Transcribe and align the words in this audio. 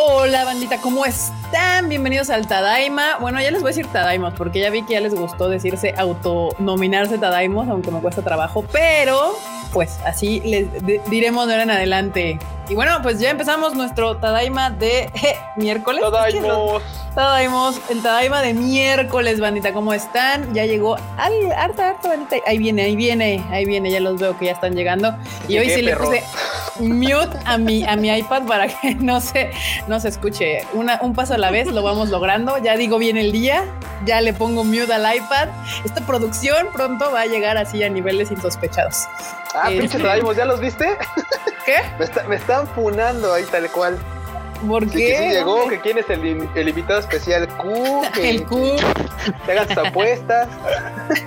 Hola 0.00 0.44
bandita, 0.44 0.80
¿cómo 0.80 1.04
están? 1.04 1.88
Bienvenidos 1.88 2.30
al 2.30 2.46
Tadaima. 2.46 3.18
Bueno, 3.18 3.42
ya 3.42 3.50
les 3.50 3.62
voy 3.62 3.70
a 3.70 3.74
decir 3.74 3.88
Tadaimos 3.88 4.32
porque 4.34 4.60
ya 4.60 4.70
vi 4.70 4.84
que 4.84 4.92
ya 4.92 5.00
les 5.00 5.12
gustó 5.12 5.48
decirse 5.48 5.92
autonominarse 5.98 7.18
Tadaimos, 7.18 7.66
aunque 7.66 7.90
me 7.90 7.98
cuesta 8.00 8.22
trabajo, 8.22 8.64
pero 8.70 9.34
pues 9.72 9.98
así 10.04 10.40
les 10.44 10.68
diremos 11.10 11.48
de 11.48 11.54
ahora 11.54 11.64
en 11.64 11.70
adelante. 11.72 12.38
Y 12.68 12.76
bueno, 12.76 13.00
pues 13.02 13.18
ya 13.18 13.30
empezamos 13.30 13.74
nuestro 13.74 14.18
Tadaima 14.18 14.70
de 14.70 15.10
miércoles. 15.56 16.00
Tadaimos. 16.08 16.80
Tadaimos, 17.16 17.80
el 17.90 18.00
Tadaima 18.00 18.40
de 18.40 18.54
miércoles, 18.54 19.40
bandita, 19.40 19.72
¿cómo 19.72 19.92
están? 19.94 20.54
Ya 20.54 20.64
llegó 20.64 20.94
al 21.16 21.50
harta, 21.56 21.88
harta, 21.88 22.08
bandita. 22.10 22.36
Ahí 22.46 22.58
viene, 22.58 22.82
ahí 22.82 22.94
viene, 22.94 23.44
ahí 23.50 23.64
viene, 23.64 23.90
ya 23.90 23.98
los 23.98 24.20
veo 24.20 24.38
que 24.38 24.44
ya 24.44 24.52
están 24.52 24.76
llegando. 24.76 25.16
Y 25.48 25.58
hoy 25.58 25.70
sí 25.70 25.82
le 25.82 25.96
puse 25.96 26.22
mute 26.80 27.36
a 27.44 27.58
mi, 27.58 27.84
a 27.84 27.96
mi 27.96 28.10
iPad 28.16 28.42
para 28.46 28.68
que 28.68 28.94
no 29.00 29.20
se, 29.20 29.50
no 29.86 30.00
se 30.00 30.08
escuche. 30.08 30.66
Una, 30.72 30.98
un 31.02 31.14
paso 31.14 31.34
a 31.34 31.38
la 31.38 31.50
vez 31.50 31.66
lo 31.68 31.82
vamos 31.82 32.08
logrando. 32.08 32.58
Ya 32.58 32.76
digo 32.76 32.98
bien 32.98 33.16
el 33.16 33.32
día, 33.32 33.64
ya 34.04 34.20
le 34.20 34.32
pongo 34.32 34.64
mute 34.64 34.92
al 34.92 35.16
iPad. 35.16 35.48
Esta 35.84 36.04
producción 36.06 36.68
pronto 36.72 37.10
va 37.10 37.22
a 37.22 37.26
llegar 37.26 37.56
así 37.56 37.82
a 37.82 37.88
niveles 37.88 38.30
insospechados. 38.30 39.06
Ah, 39.54 39.68
pinche 39.68 39.98
este, 39.98 40.36
¿ya 40.36 40.44
los 40.44 40.60
viste? 40.60 40.96
¿Qué? 41.64 41.76
me, 42.28 42.36
están 42.36 42.66
funando 42.68 43.32
ahí 43.32 43.44
tal 43.44 43.68
cual. 43.70 43.98
¿Por 44.66 44.88
qué? 44.90 44.98
Que 44.98 45.18
sí 45.18 45.28
llegó, 45.28 45.68
que 45.68 45.80
quién 45.80 45.98
es 45.98 46.08
el, 46.10 46.48
el 46.54 46.68
invitado 46.68 47.00
especial 47.00 47.48
Q. 47.48 48.02
Que, 48.14 48.30
el 48.30 48.44
Q. 48.44 48.76
Que 49.44 49.52
hagan 49.52 49.68
sus 49.68 49.78
apuestas. 49.78 50.48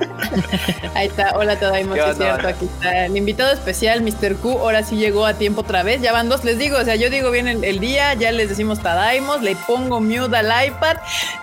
Ahí 0.95 1.07
está, 1.07 1.33
hola 1.35 1.57
Tadaimos, 1.59 1.97
es 1.97 2.17
cierto, 2.17 2.47
aquí 2.47 2.65
está. 2.65 3.05
El 3.05 3.17
invitado 3.17 3.53
especial, 3.53 4.01
Mr. 4.01 4.35
Q, 4.35 4.59
ahora 4.59 4.83
sí 4.83 4.95
llegó 4.97 5.25
a 5.25 5.35
tiempo 5.35 5.61
otra 5.61 5.83
vez. 5.83 6.01
Ya 6.01 6.11
van 6.11 6.29
dos, 6.29 6.43
les 6.43 6.57
digo, 6.57 6.77
o 6.77 6.83
sea, 6.83 6.95
yo 6.95 7.09
digo 7.09 7.31
bien 7.31 7.47
el, 7.47 7.79
día, 7.79 8.13
ya 8.13 8.31
les 8.31 8.49
decimos 8.49 8.79
Tadaimos, 8.81 9.41
le 9.41 9.55
pongo 9.55 10.01
mute 10.01 10.35
al 10.35 10.67
iPad. 10.67 10.97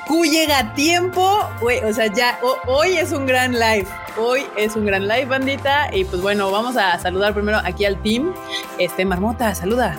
Q 0.06 0.24
llega 0.24 0.58
a 0.58 0.74
tiempo, 0.74 1.38
güey, 1.60 1.82
o 1.84 1.92
sea, 1.92 2.06
ya, 2.06 2.38
hoy 2.66 2.96
es 2.96 3.12
un 3.12 3.26
gran 3.26 3.52
live. 3.52 3.86
Hoy 4.20 4.46
es 4.56 4.74
un 4.74 4.84
gran 4.84 5.06
live, 5.06 5.26
bandita. 5.26 5.94
Y 5.94 6.04
pues 6.04 6.20
bueno, 6.20 6.50
vamos 6.50 6.76
a 6.76 6.98
saludar 6.98 7.34
primero 7.34 7.58
aquí 7.64 7.84
al 7.84 8.02
team. 8.02 8.34
Este, 8.78 9.04
Marmota, 9.04 9.54
saluda. 9.54 9.96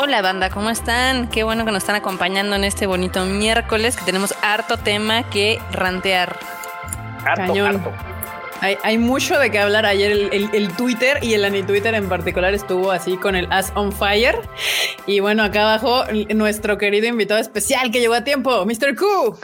Hola 0.00 0.22
banda, 0.22 0.48
¿cómo 0.48 0.70
están? 0.70 1.28
Qué 1.28 1.42
bueno 1.42 1.64
que 1.64 1.72
nos 1.72 1.82
están 1.82 1.96
acompañando 1.96 2.54
en 2.54 2.62
este 2.62 2.86
bonito 2.86 3.24
miércoles 3.24 3.96
que 3.96 4.04
tenemos 4.04 4.32
harto 4.42 4.76
tema 4.76 5.28
que 5.28 5.58
rantear. 5.72 6.38
Harto, 7.26 7.66
harto. 7.66 7.92
Hay, 8.60 8.96
mucho 8.96 9.36
de 9.40 9.50
qué 9.50 9.58
hablar. 9.58 9.86
Ayer 9.86 10.30
el, 10.32 10.72
Twitter 10.76 11.18
y 11.20 11.34
el 11.34 11.44
Ani-Twitter 11.44 11.96
en 11.96 12.08
particular 12.08 12.54
estuvo 12.54 12.92
así 12.92 13.16
con 13.16 13.34
el 13.34 13.48
As 13.50 13.72
on 13.74 13.90
Fire. 13.90 14.38
Y 15.06 15.18
bueno, 15.18 15.42
acá 15.42 15.62
abajo 15.62 16.04
nuestro 16.32 16.78
querido 16.78 17.08
invitado 17.08 17.40
especial 17.40 17.90
que 17.90 17.98
llegó 17.98 18.14
a 18.14 18.22
tiempo, 18.22 18.64
Mr. 18.66 18.94
Q. 18.94 19.36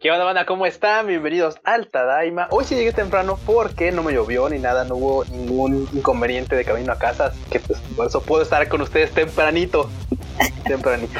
¿Qué 0.00 0.10
onda, 0.10 0.24
banda? 0.24 0.44
¿Cómo 0.44 0.66
están? 0.66 1.06
Bienvenidos 1.06 1.58
al 1.64 1.88
Tadaima. 1.88 2.46
Hoy 2.50 2.64
sí 2.64 2.74
llegué 2.74 2.92
temprano 2.92 3.38
porque 3.46 3.90
no 3.90 4.02
me 4.02 4.12
llovió 4.12 4.48
ni 4.50 4.58
nada, 4.58 4.84
no 4.84 4.96
hubo 4.96 5.24
ningún 5.24 5.88
inconveniente 5.94 6.54
de 6.56 6.64
camino 6.64 6.92
a 6.92 6.98
casa, 6.98 7.32
que 7.50 7.58
pues 7.58 7.80
por 7.96 8.06
eso 8.06 8.20
puedo 8.22 8.42
estar 8.42 8.68
con 8.68 8.82
ustedes 8.82 9.12
tempranito. 9.12 9.88
tempranito. 10.64 11.18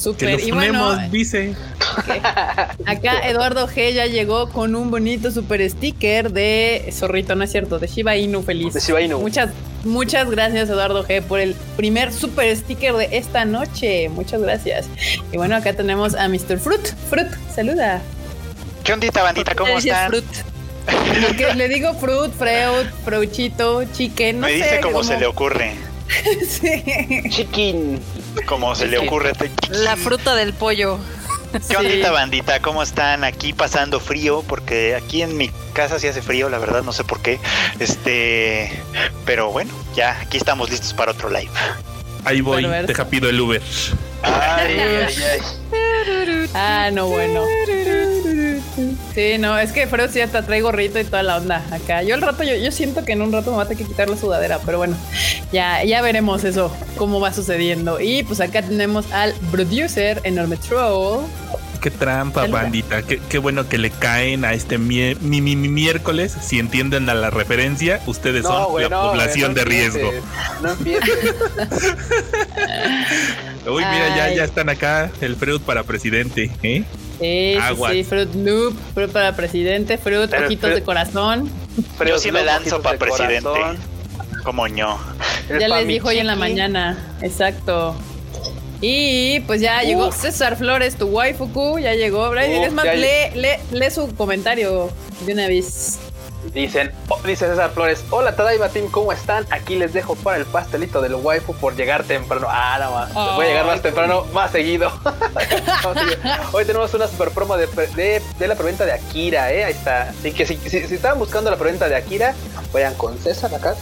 Súper. 0.00 0.40
Y 0.40 0.50
bueno, 0.50 0.96
dice. 1.10 1.54
Acá 2.86 3.20
Eduardo 3.28 3.68
G 3.68 3.92
ya 3.92 4.06
llegó 4.06 4.48
con 4.48 4.74
un 4.74 4.90
bonito 4.90 5.30
super 5.30 5.68
sticker 5.68 6.32
de 6.32 6.88
zorrito, 6.90 7.34
no 7.34 7.44
es 7.44 7.52
cierto, 7.52 7.78
de 7.78 7.86
Shiba 7.86 8.16
Inu 8.16 8.42
feliz. 8.42 8.72
De 8.72 8.80
Shiba 8.80 9.02
Inu. 9.02 9.20
Muchas, 9.20 9.50
muchas 9.84 10.30
gracias 10.30 10.70
Eduardo 10.70 11.06
G 11.06 11.20
por 11.20 11.38
el 11.38 11.54
primer 11.76 12.14
super 12.14 12.56
sticker 12.56 12.94
de 12.94 13.18
esta 13.18 13.44
noche. 13.44 14.08
Muchas 14.08 14.40
gracias. 14.40 14.86
Y 15.32 15.36
bueno, 15.36 15.54
acá 15.54 15.74
tenemos 15.74 16.14
a 16.14 16.28
Mr. 16.28 16.58
Fruit. 16.58 16.94
Fruit, 17.10 17.28
saluda. 17.54 18.00
¿Qué 18.82 18.94
ondita, 18.94 19.22
bandita? 19.22 19.54
¿Cómo 19.54 19.76
están? 19.76 20.08
Fruit. 20.08 20.24
le 21.56 21.68
digo 21.68 21.92
fruit, 21.92 22.32
freud, 22.32 22.86
fruchito, 23.04 23.84
chicken, 23.92 24.40
no 24.40 24.46
Me 24.46 24.54
dice 24.54 24.80
cómo 24.80 25.04
se 25.04 25.18
le 25.18 25.26
ocurre. 25.26 25.74
sí. 26.48 26.82
Chicken. 27.28 28.00
Como 28.46 28.74
se 28.74 28.86
le 28.86 28.98
ocurre. 28.98 29.32
La 29.70 29.96
fruta 29.96 30.34
del 30.34 30.52
pollo. 30.52 30.98
¿Qué 31.68 31.76
onda, 31.76 32.10
bandita? 32.12 32.60
¿Cómo 32.60 32.82
están? 32.82 33.24
Aquí 33.24 33.52
pasando 33.52 33.98
frío, 33.98 34.44
porque 34.46 34.94
aquí 34.94 35.22
en 35.22 35.36
mi 35.36 35.50
casa 35.72 35.98
sí 35.98 36.06
hace 36.06 36.22
frío, 36.22 36.48
la 36.48 36.58
verdad, 36.58 36.82
no 36.82 36.92
sé 36.92 37.02
por 37.02 37.20
qué. 37.20 37.40
Este, 37.80 38.70
pero 39.24 39.50
bueno, 39.50 39.72
ya 39.94 40.20
aquí 40.20 40.36
estamos 40.36 40.70
listos 40.70 40.94
para 40.94 41.12
otro 41.12 41.28
live. 41.28 41.50
Ahí 42.24 42.40
voy, 42.40 42.64
deja 42.86 43.08
pido 43.08 43.28
el 43.28 43.40
Uber. 43.40 43.62
Ay, 44.22 44.78
ay, 44.78 45.14
ay. 45.32 46.50
Ah, 46.54 46.90
no, 46.92 47.06
bueno. 47.08 47.44
Sí, 49.14 49.38
no, 49.38 49.58
es 49.58 49.72
que 49.72 49.86
Freud 49.86 50.10
ya 50.10 50.28
te 50.28 50.42
trae 50.42 50.60
gorrito 50.60 51.00
y 51.00 51.04
toda 51.04 51.22
la 51.22 51.38
onda 51.38 51.64
acá. 51.72 52.02
Yo 52.02 52.14
el 52.14 52.22
rato, 52.22 52.44
yo, 52.44 52.54
yo 52.54 52.70
siento 52.70 53.04
que 53.04 53.12
en 53.12 53.22
un 53.22 53.32
rato 53.32 53.50
me 53.50 53.56
va 53.56 53.64
a 53.64 53.66
tener 53.66 53.82
que 53.82 53.88
quitar 53.88 54.08
la 54.08 54.16
sudadera, 54.16 54.60
pero 54.64 54.78
bueno, 54.78 54.96
ya, 55.52 55.82
ya 55.84 56.00
veremos 56.00 56.44
eso, 56.44 56.74
cómo 56.96 57.20
va 57.20 57.32
sucediendo. 57.32 58.00
Y 58.00 58.22
pues 58.22 58.40
acá 58.40 58.62
tenemos 58.62 59.10
al 59.12 59.34
producer 59.50 60.20
Enorme 60.24 60.56
Troll. 60.56 61.24
Qué 61.80 61.90
trampa, 61.90 62.46
bandita. 62.46 63.02
Qué, 63.02 63.38
bueno 63.38 63.66
que 63.66 63.78
le 63.78 63.90
caen 63.90 64.44
a 64.44 64.52
este 64.52 64.76
mi, 64.76 65.14
miércoles. 65.16 66.36
Si 66.42 66.58
entienden 66.58 67.08
a 67.08 67.14
la 67.14 67.30
referencia, 67.30 68.02
ustedes 68.06 68.44
son 68.44 68.82
la 68.82 68.90
población 68.90 69.54
de 69.54 69.64
riesgo. 69.64 70.12
No. 70.62 70.72
Uy, 73.72 73.84
mira, 73.84 74.16
ya, 74.16 74.34
ya 74.34 74.44
están 74.44 74.68
acá 74.68 75.10
el 75.22 75.36
Freud 75.36 75.62
para 75.62 75.84
presidente, 75.84 76.50
¿eh? 76.62 76.84
Sí, 77.20 77.58
sí, 77.90 78.04
Fruit 78.04 78.34
Loop, 78.34 78.74
Fruit 78.94 79.10
para 79.10 79.36
presidente, 79.36 79.98
Fruit 79.98 80.32
Ojitos 80.32 80.74
de 80.74 80.82
Corazón. 80.82 81.50
Pero 81.98 82.10
Yo 82.10 82.18
sí 82.18 82.32
me 82.32 82.42
lanzo 82.42 82.80
para 82.80 82.98
presidente. 82.98 83.48
Como 84.42 84.66
ño. 84.66 84.98
Ya 85.48 85.68
les 85.68 85.86
dijo 85.86 86.08
hoy 86.08 86.18
en 86.18 86.26
la 86.26 86.36
mañana. 86.36 87.16
Exacto. 87.20 87.94
Y 88.80 89.40
pues 89.40 89.60
ya 89.60 89.82
llegó 89.82 90.10
César 90.10 90.56
Flores, 90.56 90.96
tu 90.96 91.06
waifuku, 91.08 91.78
ya 91.78 91.94
llegó. 91.94 92.30
Brian, 92.30 92.52
es 92.52 92.72
más, 92.72 92.86
lee, 92.86 93.30
lee, 93.34 93.58
lee, 93.72 93.90
su 93.90 94.14
comentario 94.14 94.90
de 95.26 95.34
una 95.34 95.46
vez. 95.46 95.98
Dicen, 96.52 96.90
oh, 97.08 97.20
dice 97.24 97.46
César 97.46 97.70
Flores, 97.70 98.04
hola 98.10 98.34
Tadaima 98.34 98.68
Team, 98.70 98.90
¿cómo 98.90 99.12
están? 99.12 99.46
Aquí 99.50 99.76
les 99.76 99.92
dejo 99.92 100.16
para 100.16 100.36
el 100.36 100.44
pastelito 100.46 101.00
del 101.00 101.14
waifu 101.14 101.54
por 101.54 101.76
llegar 101.76 102.02
temprano. 102.02 102.48
Ah, 102.50 102.76
no 102.80 102.90
más, 102.90 103.36
voy 103.36 103.44
a 103.44 103.48
llegar 103.48 103.66
más 103.66 103.80
temprano, 103.82 104.24
más 104.32 104.50
seguido. 104.50 104.92
Hoy 106.52 106.64
tenemos 106.64 106.92
una 106.92 107.06
super 107.06 107.30
promo 107.30 107.56
de, 107.56 107.68
de, 108.36 108.48
la 108.48 108.56
preventa 108.56 108.84
de 108.84 108.92
Akira, 108.92 109.52
¿eh? 109.52 109.62
Ahí 109.62 109.72
está. 109.72 110.10
Así 110.10 110.32
que 110.32 110.44
si, 110.44 110.56
si, 110.56 110.78
estaban 110.78 111.20
buscando 111.20 111.52
la 111.52 111.56
preventa 111.56 111.88
de 111.88 111.94
Akira, 111.94 112.34
vayan 112.72 112.94
con 112.94 113.16
César 113.16 113.54
acá. 113.54 113.76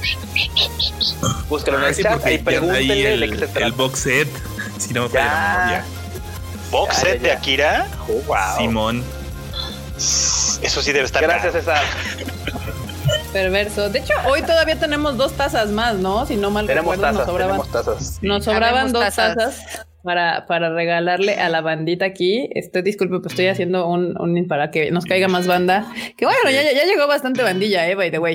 Búsquenlo 1.48 1.78
en 1.78 1.86
ah, 1.86 1.88
el 1.88 1.96
chat 1.96 2.30
y 2.30 2.38
pregúntenle 2.38 3.14
el, 3.14 3.20
de 3.20 3.30
qué 3.30 3.46
se 3.46 3.62
El 3.62 3.72
box 3.72 3.98
set, 3.98 4.28
si 4.78 4.92
no 4.92 5.04
me 5.04 5.08
falla 5.08 5.84
¿Box 6.70 6.96
set 6.96 7.22
de 7.22 7.32
Akira? 7.32 7.86
Oh, 8.08 8.20
wow. 8.26 8.58
Simón. 8.58 9.04
Eso 9.96 10.82
sí 10.82 10.92
debe 10.92 11.06
estar. 11.06 11.22
Gracias, 11.22 11.54
César. 11.54 11.82
Perverso. 13.33 13.91
De 13.91 13.99
hecho, 14.00 14.15
hoy 14.27 14.43
todavía 14.43 14.78
tenemos 14.78 15.16
dos 15.16 15.33
tazas 15.33 15.71
más, 15.71 15.97
¿no? 15.97 16.27
Si 16.27 16.37
no 16.37 16.50
mal 16.50 16.66
tenemos 16.66 16.97
recuerdo, 16.97 17.03
tazas, 17.03 17.19
nos 17.19 17.27
sobraban, 17.27 17.61
tenemos 17.61 17.72
tazas. 17.72 18.19
Nos 18.22 18.44
sobraban 18.44 18.93
dos 18.93 19.15
tazas 19.15 19.87
para, 20.08 20.46
para 20.46 20.70
regalarle 20.70 21.34
a 21.34 21.50
la 21.50 21.60
bandita 21.60 22.06
aquí. 22.06 22.48
Estoy, 22.54 22.80
disculpe, 22.80 23.19
pues 23.19 23.32
estoy 23.32 23.48
haciendo 23.48 23.86
un, 23.86 24.19
un 24.19 24.48
para 24.48 24.70
que 24.70 24.91
nos 24.91 25.04
caiga 25.04 25.28
más 25.28 25.46
banda. 25.46 25.84
Que 26.16 26.24
bueno, 26.24 26.50
ya, 26.50 26.62
ya 26.72 26.86
llegó 26.86 27.06
bastante 27.06 27.42
bandilla, 27.42 27.86
eh, 27.86 27.94
by 27.94 28.10
the 28.10 28.18
way. 28.18 28.34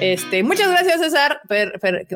Este, 0.00 0.42
muchas 0.42 0.68
gracias, 0.68 1.00
César. 1.00 1.40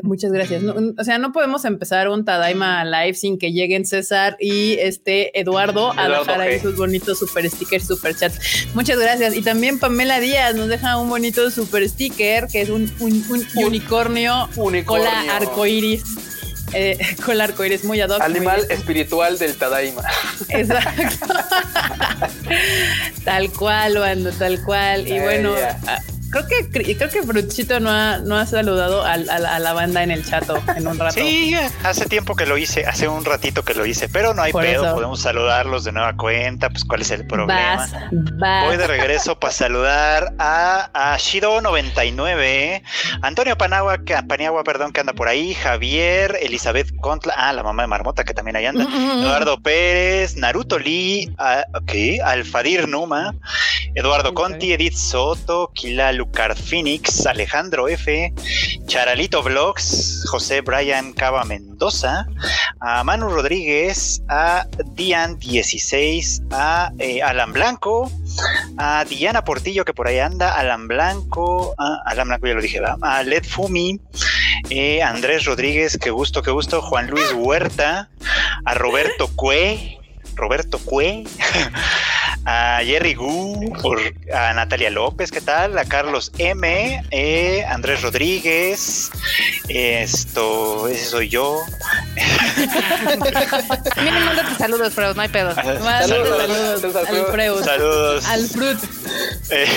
muchas 0.03 0.31
gracias. 0.31 0.61
o 0.63 1.03
sea, 1.03 1.17
no 1.17 1.31
podemos 1.31 1.65
empezar 1.65 2.07
un 2.07 2.23
Tadaima 2.23 2.85
live 2.85 3.15
sin 3.15 3.39
que 3.39 3.51
lleguen 3.51 3.83
César 3.83 4.37
y 4.39 4.73
este 4.73 5.39
Eduardo 5.39 5.91
a 5.97 6.07
dejar 6.07 6.41
ahí 6.41 6.59
sus 6.59 6.77
bonitos 6.77 7.17
super 7.17 7.49
stickers, 7.49 7.87
super 7.87 8.15
chats. 8.15 8.67
Muchas 8.75 8.99
gracias. 8.99 9.35
Y 9.35 9.41
también 9.41 9.79
Pamela 9.79 10.19
Díaz 10.19 10.53
nos 10.53 10.67
deja 10.67 10.99
un 10.99 11.09
bonito 11.09 11.49
super 11.49 11.89
sticker 11.89 12.45
que 12.45 12.61
es 12.61 12.69
un, 12.69 12.83
un, 12.99 13.25
unicornio, 13.55 14.47
unicornio. 14.55 14.85
cola 14.85 15.35
arcoiris 15.35 16.03
eh, 16.73 16.97
con 17.23 17.33
el 17.33 17.41
arco 17.41 17.63
iris 17.63 17.83
muy 17.83 18.01
ad 18.01 18.11
Animal 18.21 18.65
espiritual 18.69 19.37
del 19.37 19.55
Tadaima. 19.55 20.03
Exacto. 20.49 21.27
tal 23.23 23.51
cual, 23.51 23.97
Wando, 23.97 24.31
tal 24.31 24.61
cual. 24.63 25.07
Y 25.07 25.19
bueno, 25.19 25.53
creo 26.29 26.47
que 26.47 26.95
creo 26.95 27.09
que 27.09 27.21
Bruchito 27.21 27.79
no 27.79 27.89
ha, 27.89 28.17
no 28.17 28.37
ha 28.37 28.45
saludado 28.45 29.03
a, 29.03 29.17
la 29.17 29.73
banda 29.73 30.03
en 30.03 30.11
el 30.11 30.25
chato 30.25 30.61
en 30.75 30.87
un 30.87 30.97
rato. 30.97 31.19
Sí, 31.29 31.53
hace 31.83 32.05
tiempo 32.05 32.35
que 32.35 32.45
lo 32.45 32.57
hice, 32.57 32.85
hace 32.85 33.07
un 33.07 33.25
ratito 33.25 33.63
que 33.63 33.73
lo 33.73 33.85
hice, 33.85 34.07
pero 34.07 34.33
no 34.33 34.41
hay 34.41 34.53
pedo, 34.53 34.93
podemos 34.93 35.21
saludarlos 35.21 35.83
de 35.83 35.91
nueva 35.91 36.15
cuenta, 36.15 36.69
pues 36.69 36.85
cuál 36.85 37.01
es 37.01 37.11
el 37.11 37.25
problema. 37.25 37.87
Voy 38.11 38.77
de 38.77 38.87
regreso 38.87 39.37
para 39.39 39.51
saludar 39.51 40.33
a, 40.39 40.89
a 40.93 41.17
Shido99, 41.17 42.81
Antonio 43.21 43.57
Panagua, 43.57 44.03
que, 44.03 44.15
Paniagua, 44.23 44.63
perdón, 44.63 44.93
que 44.93 45.01
anda 45.01 45.13
por 45.13 45.27
ahí, 45.27 45.53
Javier, 45.55 46.37
Elizabeth 46.41 46.95
Contla, 47.01 47.33
ah, 47.35 47.53
la 47.53 47.63
mamá 47.63 47.83
de 47.83 47.87
Marmota 47.87 48.23
que 48.23 48.33
también 48.33 48.55
ahí 48.55 48.65
anda, 48.65 48.83
Eduardo 49.19 49.61
Pérez, 49.61 50.35
Naruto 50.37 50.79
Lee, 50.79 51.33
ah, 51.37 51.65
ok, 51.73 52.23
Alfadir 52.23 52.87
Numa, 52.87 53.35
Eduardo 53.95 54.33
Conti, 54.33 54.73
Edith 54.73 54.95
Soto, 54.95 55.71
Kila 55.73 56.13
Lucar 56.19 56.57
Phoenix, 56.57 57.25
Alejandro 57.25 57.87
F, 57.87 58.33
Charalito 58.87 59.41
Vlogs, 59.41 60.25
José 60.29 60.59
Brian 60.59 61.13
Cava 61.13 61.45
Mendoza, 61.45 62.27
a 62.81 63.05
Manu 63.05 63.29
Rodríguez, 63.29 64.21
a 64.27 64.67
Dian16, 64.97 66.45
a 66.51 66.91
eh, 66.99 67.21
Alan 67.21 67.53
Blanco, 67.53 68.11
a 68.77 69.05
Diana 69.05 69.45
Portillo, 69.45 69.85
que 69.85 69.93
por 69.93 70.09
ahí 70.09 70.19
anda, 70.19 70.53
Alan 70.55 70.89
Blanco, 70.89 71.73
a 71.77 72.01
Alan 72.05 72.27
Blanco 72.27 72.47
ya 72.47 72.53
lo 72.53 72.61
dije, 72.61 72.81
a 73.01 73.23
Led 73.23 73.45
Fumi, 73.45 74.01
eh, 74.69 75.01
Andrés 75.01 75.45
Rodríguez, 75.45 75.97
qué 75.97 76.09
gusto, 76.09 76.41
qué 76.41 76.51
gusto, 76.51 76.81
Juan 76.81 77.07
Luis 77.07 77.31
Huerta, 77.31 78.09
a 78.65 78.73
Roberto 78.73 79.29
Cue, 79.37 79.97
Roberto 80.35 80.79
Cue, 80.79 81.23
a 82.45 82.81
Jerry 82.83 83.13
Gu, 83.13 83.73
a 84.33 84.53
Natalia 84.53 84.89
López, 84.89 85.31
¿qué 85.31 85.41
tal? 85.41 85.77
A 85.77 85.85
Carlos 85.85 86.31
M, 86.37 87.03
eh, 87.11 87.65
Andrés 87.67 88.01
Rodríguez, 88.01 89.11
esto, 89.67 90.87
ese 90.87 91.05
soy 91.05 91.29
yo. 91.29 91.59
Miren, 93.97 94.25
mándate 94.25 94.55
saludos, 94.57 94.93
Freud, 94.93 95.15
no 95.15 95.21
hay 95.21 95.29
pedo. 95.29 95.53
Saludos, 95.55 95.81
saludos, 96.81 96.95
al 96.95 97.25
Freud. 97.27 97.63
Saludos. 97.63 98.25
Al 98.25 98.47
Fruit. 98.47 98.77
Eh, 99.51 99.67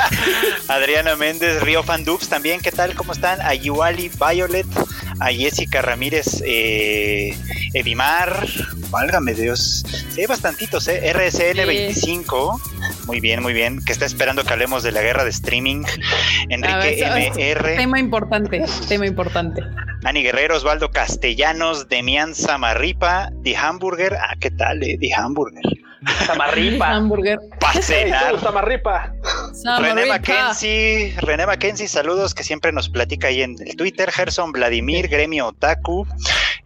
Adriana 0.68 1.16
Méndez, 1.16 1.62
Río 1.62 1.82
Fandubs 1.82 2.28
también, 2.28 2.60
¿qué 2.60 2.72
tal? 2.72 2.94
¿Cómo 2.94 3.12
están? 3.12 3.40
A 3.40 3.54
Yuali 3.54 4.08
Violet, 4.08 4.66
a 5.20 5.32
Jessica 5.32 5.82
Ramírez 5.82 6.42
eh, 6.44 7.36
Evimar, 7.74 8.46
válgame 8.90 9.34
Dios, 9.34 9.84
sí, 10.10 10.22
hay 10.22 10.26
bastantitos, 10.26 10.88
¿eh? 10.88 11.12
RSL 11.12 11.66
25, 11.66 12.60
muy 13.06 13.20
bien, 13.20 13.42
muy 13.42 13.52
bien, 13.52 13.80
que 13.84 13.92
está 13.92 14.06
esperando 14.06 14.44
que 14.44 14.52
hablemos 14.52 14.82
de 14.82 14.92
la 14.92 15.02
guerra 15.02 15.24
de 15.24 15.30
streaming, 15.30 15.84
Enrique 16.48 17.04
MR. 17.04 17.76
Tema 17.76 18.00
importante, 18.00 18.64
tema 18.88 19.06
importante. 19.06 19.62
Ani 20.04 20.22
Guerrero, 20.22 20.56
Osvaldo 20.56 20.90
Castellanos, 20.90 21.88
Demian 21.88 22.34
Samarripa, 22.34 23.30
The 23.44 23.56
Hamburger, 23.56 24.16
ah, 24.16 24.34
¿qué 24.40 24.50
tal, 24.50 24.82
eh? 24.82 24.96
The 24.98 25.14
Hamburger. 25.14 25.62
Samarripa. 26.26 26.88
Hamburger. 26.88 27.38
Samarripa. 28.40 29.12
René 29.78 30.06
Mackenzie, 30.06 31.14
René 31.18 31.46
Mackenzie, 31.46 31.88
saludos 31.88 32.34
que 32.34 32.42
siempre 32.42 32.72
nos 32.72 32.88
platica 32.88 33.28
ahí 33.28 33.42
en 33.42 33.56
el 33.60 33.76
Twitter. 33.76 34.10
Gerson 34.10 34.52
Vladimir, 34.52 35.08
Gremio 35.08 35.48
Otaku. 35.48 36.06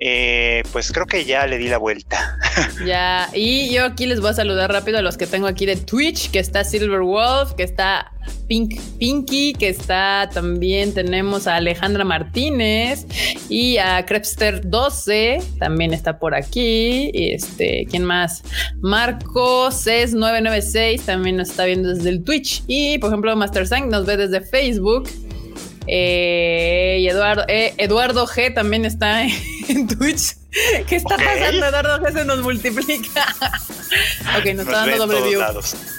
Eh, 0.00 0.62
pues 0.73 0.93
creo 0.93 1.06
que 1.06 1.25
ya 1.25 1.46
le 1.46 1.58
di 1.58 1.69
la 1.69 1.79
vuelta. 1.79 2.38
Ya, 2.87 3.29
y 3.32 3.73
yo 3.73 3.85
aquí 3.85 4.06
les 4.06 4.20
voy 4.20 4.31
a 4.31 4.35
saludar 4.35 4.70
rápido 4.70 4.99
a 4.99 5.02
los 5.02 5.17
que 5.17 5.26
tengo 5.26 5.46
aquí 5.46 5.67
de 5.67 5.76
Twitch, 5.76 6.31
que 6.31 6.38
está 6.38 6.62
Silver 6.64 7.00
Wolf, 7.00 7.52
que 7.55 7.62
está 7.62 8.12
Pink 8.46 8.79
Pinky, 8.99 9.55
que 9.55 9.69
está 9.69 10.29
también 10.32 10.93
tenemos 10.93 11.46
a 11.46 11.56
Alejandra 11.56 12.05
Martínez 12.05 13.06
y 13.49 13.79
a 13.79 14.05
Crepster 14.05 14.69
12, 14.69 15.38
también 15.58 15.93
está 15.93 16.19
por 16.19 16.35
aquí. 16.35 17.11
Este, 17.14 17.87
¿quién 17.91 18.05
más? 18.05 18.43
Marco 18.81 19.70
CES 19.70 20.14
996 20.14 21.02
también 21.02 21.37
nos 21.37 21.50
está 21.50 21.64
viendo 21.64 21.94
desde 21.94 22.11
el 22.11 22.23
Twitch. 22.23 22.62
Y 22.67 22.99
por 22.99 23.11
ejemplo, 23.11 23.35
Master 23.37 23.67
Sang 23.67 23.88
nos 23.88 24.06
ve 24.06 24.17
desde 24.17 24.41
Facebook. 24.41 25.08
Eh, 25.86 26.98
y 27.00 27.08
Eduardo, 27.08 27.44
eh, 27.48 27.75
Eduardo 27.78 28.26
G 28.26 28.54
también 28.54 28.84
está 28.84 29.22
en 29.69 29.86
Twitch. 29.86 30.36
¿Qué 30.86 30.96
está 30.96 31.16
pasando? 31.16 31.66
Eduardo 31.66 31.98
G 32.00 32.12
se 32.12 32.25
nos 32.25 32.42
multiplica. 32.42 33.26
ok, 34.38 34.44
nos, 34.54 34.66
está 34.66 34.86
dando 34.86 35.06
doble 35.06 35.22
view. 35.28 35.42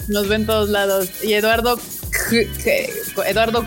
Nos 0.08 0.28
ven 0.28 0.46
todos 0.46 0.70
lados. 0.70 1.10
Y 1.24 1.34
Eduardo, 1.34 1.80
Eduardo 3.26 3.66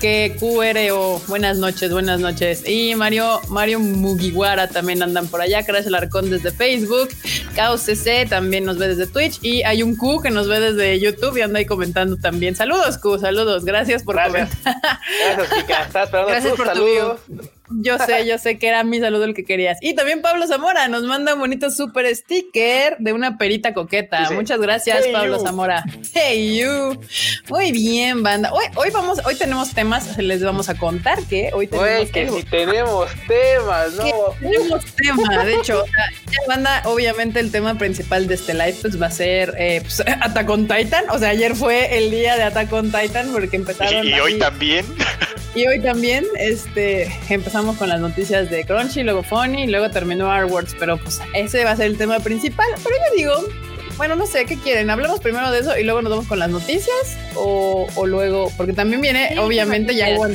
que 0.00 0.36
QRO, 0.38 1.20
buenas 1.26 1.58
noches, 1.58 1.90
buenas 1.90 2.20
noches. 2.20 2.68
Y 2.68 2.94
Mario, 2.94 3.40
Mario 3.48 3.80
Mugiwara 3.80 4.68
también 4.68 5.02
andan 5.02 5.28
por 5.28 5.40
allá. 5.40 5.64
Crash 5.64 5.86
Alarcón 5.86 6.30
desde 6.30 6.50
Facebook. 6.50 7.08
Chaos 7.54 7.82
CC 7.82 8.26
también 8.26 8.64
nos 8.64 8.78
ve 8.78 8.88
desde 8.88 9.06
Twitch. 9.06 9.38
Y 9.42 9.62
hay 9.62 9.82
un 9.82 9.96
Q 9.96 10.20
que 10.22 10.30
nos 10.30 10.48
ve 10.48 10.60
desde 10.60 11.00
YouTube 11.00 11.36
y 11.36 11.42
anda 11.42 11.58
ahí 11.58 11.66
comentando 11.66 12.16
también. 12.16 12.54
Saludos, 12.54 12.98
Q, 12.98 13.18
saludos. 13.18 13.64
Gracias 13.64 14.02
por 14.02 14.16
Gracias. 14.16 14.50
comentar. 14.50 15.00
Gracias, 15.36 15.54
Kika. 15.54 15.82
Estás 15.84 16.04
esperando 16.04 16.30
Gracias 16.30 16.54
por 16.54 16.66
saludos. 16.66 17.20
Yo 17.70 17.98
sé, 17.98 18.26
yo 18.26 18.38
sé 18.38 18.58
que 18.58 18.68
era 18.68 18.84
mi 18.84 19.00
saludo 19.00 19.24
el 19.24 19.34
que 19.34 19.44
querías. 19.44 19.78
Y 19.80 19.94
también 19.94 20.22
Pablo 20.22 20.46
Zamora 20.46 20.88
nos 20.88 21.02
manda 21.04 21.34
un 21.34 21.40
bonito 21.40 21.70
super 21.70 22.06
sticker 22.14 22.96
de 22.98 23.12
una 23.12 23.38
perita 23.38 23.74
coqueta. 23.74 24.30
Muchas 24.30 24.60
gracias, 24.60 25.06
Pablo 25.08 25.40
Zamora. 25.40 25.84
Hey 26.14 26.58
you. 26.58 27.00
Muy 27.48 27.72
bien, 27.72 28.22
banda. 28.22 28.52
Hoy, 28.52 28.64
hoy 28.76 28.90
vamos, 28.92 29.20
hoy 29.24 29.34
tenemos 29.34 29.72
temas, 29.72 30.16
les 30.18 30.42
vamos 30.42 30.68
a 30.68 30.76
contar 30.76 31.22
que 31.24 31.50
hoy 31.52 31.66
tenemos 31.66 32.10
que 32.10 32.28
si 32.28 32.42
tenemos 32.44 33.10
temas, 33.26 33.94
¿no? 33.94 34.04
Tenemos 34.40 34.84
temas, 34.94 35.46
de 35.46 35.54
hecho, 35.54 35.84
banda, 36.46 36.82
obviamente 36.84 37.40
el 37.40 37.50
tema 37.50 37.76
principal 37.76 38.26
de 38.26 38.34
este 38.34 38.54
live 38.54 38.76
pues 38.80 39.00
va 39.00 39.06
a 39.06 39.10
ser 39.10 39.54
eh, 39.58 39.80
pues, 39.82 40.00
Attack 40.00 40.48
on 40.48 40.68
Titan. 40.68 41.04
O 41.10 41.18
sea, 41.18 41.30
ayer 41.30 41.54
fue 41.54 41.98
el 41.98 42.10
día 42.10 42.36
de 42.36 42.44
Attack 42.44 42.72
on 42.72 42.92
Titan 42.92 43.32
porque 43.32 43.56
empezaron. 43.56 44.04
Y, 44.04 44.10
y 44.10 44.20
hoy 44.20 44.38
también. 44.38 44.86
Y 45.56 45.66
hoy 45.66 45.80
también, 45.80 46.26
este, 46.38 47.10
empezamos 47.56 47.78
con 47.78 47.88
las 47.88 48.00
noticias 48.00 48.50
de 48.50 48.66
Crunchy, 48.66 49.02
luego 49.02 49.22
Funny, 49.22 49.66
luego 49.66 49.88
terminó 49.88 50.30
Artworks, 50.30 50.76
pero 50.78 50.98
pues 50.98 51.22
ese 51.32 51.64
va 51.64 51.70
a 51.70 51.76
ser 51.76 51.86
el 51.86 51.96
tema 51.96 52.20
principal. 52.20 52.66
Pero 52.84 52.96
yo 52.96 53.16
digo, 53.16 53.32
bueno, 53.96 54.14
no 54.14 54.26
sé, 54.26 54.44
¿qué 54.44 54.58
quieren? 54.58 54.90
¿Hablamos 54.90 55.20
primero 55.20 55.50
de 55.50 55.60
eso 55.60 55.78
y 55.78 55.82
luego 55.82 56.02
nos 56.02 56.10
vamos 56.10 56.26
con 56.26 56.38
las 56.38 56.50
noticias? 56.50 57.16
¿O, 57.34 57.88
luego? 58.04 58.52
Porque 58.58 58.74
también 58.74 59.00
viene, 59.00 59.38
obviamente, 59.38 59.94
ya 59.94 60.10
hubo, 60.10 60.26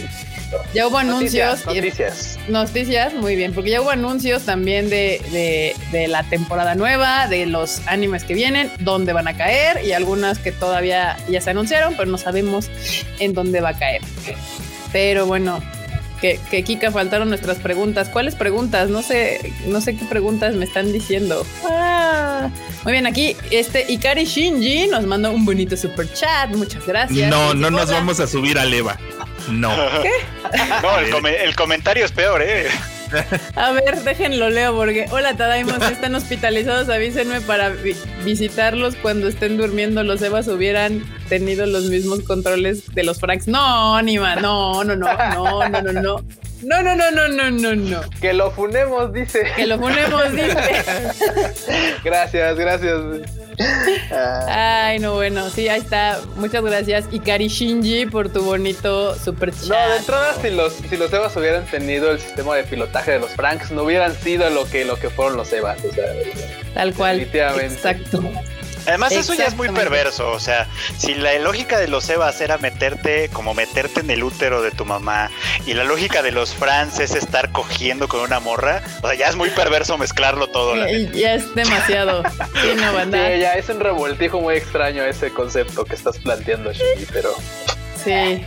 ya 0.74 0.88
hubo 0.88 0.98
anuncios. 0.98 1.64
Noticias, 1.64 2.40
noticias. 2.48 3.14
muy 3.14 3.36
bien, 3.36 3.54
porque 3.54 3.70
ya 3.70 3.82
hubo 3.82 3.92
anuncios 3.92 4.42
también 4.42 4.90
de, 4.90 5.76
de, 5.92 6.08
la 6.08 6.24
temporada 6.24 6.74
nueva, 6.74 7.28
de 7.28 7.46
los 7.46 7.84
animes 7.86 8.24
que 8.24 8.34
vienen, 8.34 8.72
dónde 8.80 9.14
van 9.14 9.28
a 9.28 9.38
caer 9.38 9.86
y 9.86 9.92
algunas 9.92 10.40
que 10.40 10.52
todavía 10.52 11.18
ya 11.30 11.40
se 11.40 11.52
anunciaron, 11.52 11.94
pero 11.96 12.10
no 12.10 12.18
sabemos 12.18 12.72
en 13.20 13.36
dónde 13.36 13.62
va 13.62 13.70
a 13.70 13.78
caer. 13.78 14.02
Pero 14.92 15.28
bueno, 15.28 15.62
que, 16.22 16.40
que, 16.50 16.64
Kika 16.64 16.92
faltaron 16.92 17.30
nuestras 17.30 17.58
preguntas. 17.58 18.10
¿Cuáles 18.10 18.36
preguntas? 18.36 18.90
No 18.90 19.02
sé, 19.02 19.54
no 19.68 19.82
sé 19.82 19.98
qué 19.98 20.06
preguntas 20.06 20.56
me 20.56 20.66
están 20.66 20.94
diciendo. 20.94 21.46
Ah, 21.70 22.50
muy 22.84 22.94
bien, 22.94 23.08
aquí 23.08 23.36
este 23.50 23.92
Ikari 23.92 24.26
Shinji 24.26 24.88
nos 24.88 25.06
manda 25.06 25.30
un 25.30 25.44
bonito 25.44 25.76
super 25.76 26.12
chat. 26.14 26.52
Muchas 26.52 26.86
gracias. 26.86 27.30
No, 27.30 27.54
no 27.54 27.72
nos 27.72 27.92
vamos 27.92 28.20
a 28.20 28.28
subir 28.28 28.60
a 28.60 28.66
Leva. 28.66 28.98
No. 29.50 29.76
¿Qué? 30.04 30.12
No, 30.82 31.00
el, 31.00 31.26
el 31.26 31.56
comentario 31.56 32.06
es 32.06 32.12
peor, 32.12 32.42
¿eh? 32.42 32.68
A 33.56 33.72
ver, 33.72 34.02
déjenlo 34.04 34.50
leo 34.50 34.76
porque 34.76 35.06
hola 35.12 35.36
Tadaimos, 35.36 35.82
están 35.92 36.16
hospitalizados, 36.16 36.90
avísenme 36.90 37.42
para 37.42 37.74
visitarlos 38.24 38.96
cuando 38.96 39.28
estén 39.28 39.58
durmiendo. 39.58 40.04
Los 40.04 40.22
Evas 40.22 40.48
hubieran 40.48 41.04
tenido 41.30 41.66
los 41.66 41.86
mismos 41.86 42.22
controles 42.22 42.94
de 42.94 43.04
los 43.04 43.20
Franks. 43.20 43.48
No, 43.48 43.96
Anima, 43.96 44.36
no, 44.36 44.84
no, 44.84 44.96
no, 44.96 45.08
no, 45.34 45.70
no, 45.70 45.82
no, 45.82 45.94
no. 46.02 46.16
No, 46.64 46.82
no, 46.84 46.96
no, 46.96 47.12
no, 47.12 47.28
no, 47.28 47.50
no, 47.50 47.76
no. 47.76 48.02
Que 48.22 48.34
lo 48.34 48.52
funemos, 48.52 49.12
dice. 49.14 49.44
Que 49.56 49.66
lo 49.66 49.80
funemos, 49.80 50.32
dice. 50.32 50.56
gracias, 52.04 52.58
gracias. 52.58 52.98
Ay, 54.48 55.00
no, 55.00 55.16
bueno, 55.16 55.50
sí, 55.50 55.68
ahí 55.68 55.82
está. 55.82 56.20
Muchas 56.36 56.64
gracias. 56.64 57.06
Y 57.12 57.20
Kari 57.20 57.48
Shinji 57.48 58.06
por 58.06 58.30
tu 58.30 58.44
bonito 58.44 59.16
super 59.16 59.52
chat. 59.52 59.70
No, 59.70 59.90
de 59.90 59.98
entrada, 59.98 60.36
si 60.42 60.50
los, 60.52 60.74
si 60.74 60.98
los 60.98 61.12
Evas 61.12 61.36
hubieran 61.36 61.66
tenido 61.66 62.12
el 62.12 62.20
sistema 62.20 62.56
de 62.56 62.64
pilotaje 62.64 63.12
de 63.12 63.20
los 63.20 63.32
Franks, 63.32 63.72
no 63.72 63.84
hubieran 63.84 64.16
sido 64.16 64.50
lo 64.50 64.66
que, 64.66 64.86
lo 64.86 64.98
que 64.98 65.10
fueron 65.10 65.38
los 65.38 65.52
Evas. 65.54 65.80
Tal 66.74 66.94
cual. 66.94 67.22
Exacto. 67.22 68.24
Además, 68.88 69.12
eso 69.12 69.34
ya 69.34 69.46
es 69.46 69.56
muy 69.56 69.70
perverso. 69.70 70.32
O 70.32 70.40
sea, 70.40 70.68
si 70.98 71.14
la 71.14 71.38
lógica 71.40 71.80
de 71.80 71.88
los 71.88 72.10
Evas 72.10 72.40
era 72.42 72.58
meterte, 72.58 73.30
como 73.30 73.54
meterte 73.54 74.02
en 74.02 74.10
el 74.10 74.24
útero 74.24 74.62
de 74.62 74.72
tu 74.72 74.86
mamá, 74.86 75.30
y 75.66 75.74
la 75.74 75.84
lógica 75.84 76.22
de 76.22 76.32
los 76.32 76.54
Franz 76.54 77.00
es 77.00 77.16
estar 77.16 77.52
cogiendo 77.52 78.08
con 78.08 78.22
una 78.22 78.40
morra, 78.40 78.82
o 79.02 79.08
sea, 79.08 79.18
ya 79.18 79.28
es 79.28 79.36
muy 79.36 79.50
perverso 79.50 79.98
mezclarlo 79.98 80.48
todo. 80.48 80.76
ya 81.14 81.34
es 81.34 81.54
demasiado. 81.56 82.24
sí, 82.62 82.70
ya 82.76 83.54
es 83.54 83.70
un 83.70 83.80
revoltijo 83.80 84.40
muy 84.40 84.56
extraño 84.56 85.04
ese 85.04 85.32
concepto 85.32 85.86
que 85.86 85.96
estás 85.96 86.18
planteando, 86.20 86.72
Shinji, 86.72 87.06
pero. 87.12 87.36
Sí. 88.04 88.46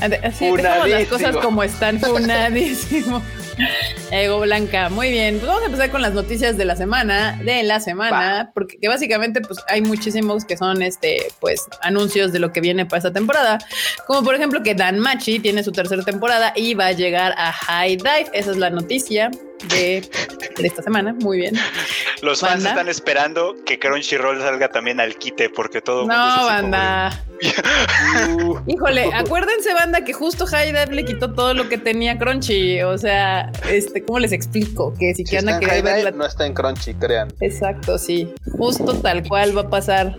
Así, 0.22 0.50
las 0.56 1.06
cosas 1.08 1.36
como 1.36 1.62
están, 1.62 2.00
funadísimo. 2.00 3.22
Ego 4.10 4.40
Blanca, 4.40 4.88
muy 4.88 5.10
bien. 5.10 5.36
Pues 5.36 5.46
vamos 5.46 5.62
a 5.62 5.66
empezar 5.66 5.90
con 5.90 6.02
las 6.02 6.14
noticias 6.14 6.56
de 6.56 6.64
la 6.64 6.76
semana, 6.76 7.38
de 7.42 7.62
la 7.62 7.80
semana, 7.80 8.50
porque 8.54 8.78
básicamente 8.86 9.40
pues 9.40 9.58
hay 9.68 9.82
muchísimos 9.82 10.44
que 10.44 10.56
son 10.56 10.82
este 10.82 11.28
pues 11.40 11.66
anuncios 11.82 12.32
de 12.32 12.38
lo 12.38 12.52
que 12.52 12.60
viene 12.60 12.86
para 12.86 12.98
esta 12.98 13.12
temporada, 13.12 13.58
como 14.06 14.22
por 14.22 14.34
ejemplo 14.34 14.62
que 14.62 14.74
Dan 14.74 14.98
Machi 14.98 15.38
tiene 15.38 15.62
su 15.62 15.72
tercera 15.72 16.02
temporada 16.02 16.52
y 16.56 16.74
va 16.74 16.86
a 16.86 16.92
llegar 16.92 17.34
a 17.36 17.52
High 17.52 17.96
Dive. 17.96 18.30
Esa 18.32 18.50
es 18.50 18.56
la 18.56 18.70
noticia 18.70 19.30
de, 19.68 20.08
esta 20.62 20.82
semana. 20.82 21.14
Muy 21.20 21.38
bien. 21.38 21.56
Los 22.22 22.40
fans 22.40 22.64
están 22.64 22.88
esperando 22.88 23.56
que 23.64 23.78
Crunchyroll 23.78 24.40
salga 24.40 24.68
también 24.68 25.00
al 25.00 25.16
quite 25.16 25.50
porque 25.50 25.80
todo. 25.80 26.06
No, 26.06 26.14
banda. 26.14 27.24
Híjole, 28.66 29.10
acuérdense, 29.14 29.72
banda, 29.74 30.04
que 30.04 30.12
justo 30.12 30.46
High 30.46 30.72
Dive 30.72 30.94
le 30.94 31.04
quitó 31.04 31.32
todo 31.32 31.54
lo 31.54 31.68
que 31.68 31.78
tenía 31.78 32.18
Crunchy. 32.18 32.82
O 32.82 32.98
sea, 32.98 33.50
este, 33.68 34.04
¿cómo 34.04 34.18
les 34.18 34.32
explico? 34.32 34.94
Que 34.98 35.14
si, 35.14 35.24
quieren 35.24 35.58
que 35.60 36.12
no 36.12 36.26
está 36.26 36.46
en 36.46 36.54
Crunchy, 36.54 36.94
crean. 36.94 37.32
Exacto, 37.40 37.98
sí. 37.98 38.32
Justo 38.56 38.94
tal 38.94 39.26
cual 39.26 39.56
va 39.56 39.62
a 39.62 39.70
pasar. 39.70 40.16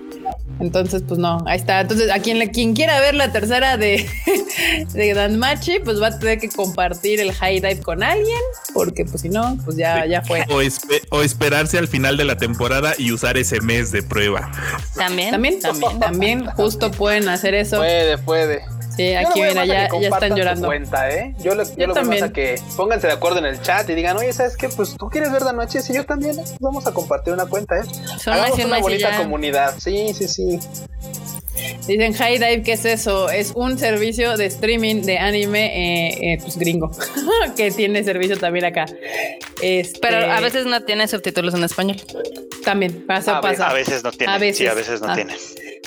Entonces, 0.60 1.04
pues 1.08 1.20
no, 1.20 1.40
ahí 1.48 1.58
está. 1.58 1.82
Entonces, 1.82 2.12
a 2.12 2.20
quien, 2.20 2.48
quien 2.50 2.74
quiera 2.74 3.00
ver 3.00 3.16
la 3.16 3.32
tercera 3.32 3.78
de, 3.78 4.08
de 4.94 5.14
Dan 5.14 5.40
Machi, 5.40 5.80
pues 5.80 6.02
va 6.02 6.08
a 6.08 6.20
tener 6.20 6.40
que 6.40 6.50
compartir 6.50 7.20
el 7.20 7.32
high 7.34 7.56
dive 7.56 7.82
con 7.82 8.04
alguien, 8.04 8.40
porque 8.74 9.06
pues 9.06 9.22
si 9.22 9.30
no, 9.32 9.58
pues 9.64 9.78
ya, 9.78 10.06
ya 10.06 10.22
fue. 10.22 10.46
O, 11.10 11.22
esperarse 11.22 11.78
al 11.78 11.88
final 11.88 12.18
de 12.18 12.26
la 12.26 12.38
temporada 12.38 12.94
y 12.98 13.12
usar 13.12 13.38
ese 13.38 13.62
mes 13.62 13.92
de 13.92 14.04
prueba. 14.04 14.52
También, 14.96 15.32
también, 15.32 15.60
también, 15.60 16.00
también 16.00 16.46
justo 16.46 16.92
pueden 16.92 17.30
hacer 17.30 17.54
eso. 17.54 17.78
Puede, 17.78 18.18
puede. 18.18 18.64
Sí, 18.96 19.16
aquí 19.16 19.42
mira, 19.42 19.66
ya, 19.66 19.88
ya 20.00 20.10
están 20.10 20.36
llorando. 20.36 20.68
Cuenta, 20.68 21.10
¿eh? 21.10 21.34
Yo, 21.40 21.56
lo, 21.56 21.64
yo, 21.64 21.88
lo 21.88 21.94
también. 21.94 22.26
a 22.26 22.34
que 22.34 22.60
pónganse 22.76 23.08
de 23.08 23.14
acuerdo 23.14 23.40
en 23.40 23.46
el 23.46 23.62
chat 23.62 23.90
y 23.90 23.96
digan, 23.96 24.18
oye, 24.18 24.34
¿sabes 24.34 24.58
qué? 24.58 24.68
Pues 24.70 24.96
tú 24.98 25.10
quieres 25.10 25.32
ver 25.32 25.44
la 25.44 25.54
noche, 25.54 25.82
sí, 25.82 25.94
yo 25.94 26.06
también. 26.06 26.38
¿eh? 26.38 26.44
Vamos 26.60 26.86
a 26.88 26.92
compartir 26.92 27.34
una 27.34 27.46
cuenta, 27.46 27.78
¿eh? 27.78 27.84
Hagamos 28.26 28.60
una 28.60 28.80
bonita 28.80 29.18
comunidad. 29.18 29.76
Sí, 29.78 30.14
sí, 30.14 30.28
sí. 30.28 30.60
Dicen 31.88 32.14
High 32.14 32.38
Dive, 32.38 32.64
¿qué 32.64 32.74
es 32.74 32.86
eso? 32.86 33.30
Es 33.30 33.52
un 33.56 33.78
servicio 33.78 34.38
de 34.38 34.46
streaming 34.46 35.02
de 35.02 35.18
anime, 35.18 35.66
eh, 35.66 36.34
eh, 36.34 36.38
pues 36.42 36.58
gringo, 36.58 36.92
que 37.58 37.72
tiene 37.72 38.04
servicio 38.04 38.38
también 38.38 38.66
acá. 38.66 38.86
Este... 39.62 40.00
Pero 40.00 40.32
a 40.32 40.40
veces 40.40 40.66
no 40.66 40.82
tiene 40.84 41.08
subtítulos 41.08 41.54
en 41.54 41.64
español. 41.64 41.98
También, 42.64 43.06
pasa, 43.06 43.38
a 43.38 43.42
pasa. 43.42 43.70
a 43.70 43.74
veces 43.74 44.04
no 44.04 44.12
tiene. 44.12 44.34
A 44.34 44.38
veces. 44.38 44.58
Sí, 44.58 44.68
a 44.68 44.74
veces 44.74 45.02
no 45.02 45.10
ah. 45.10 45.16
tiene. 45.16 45.36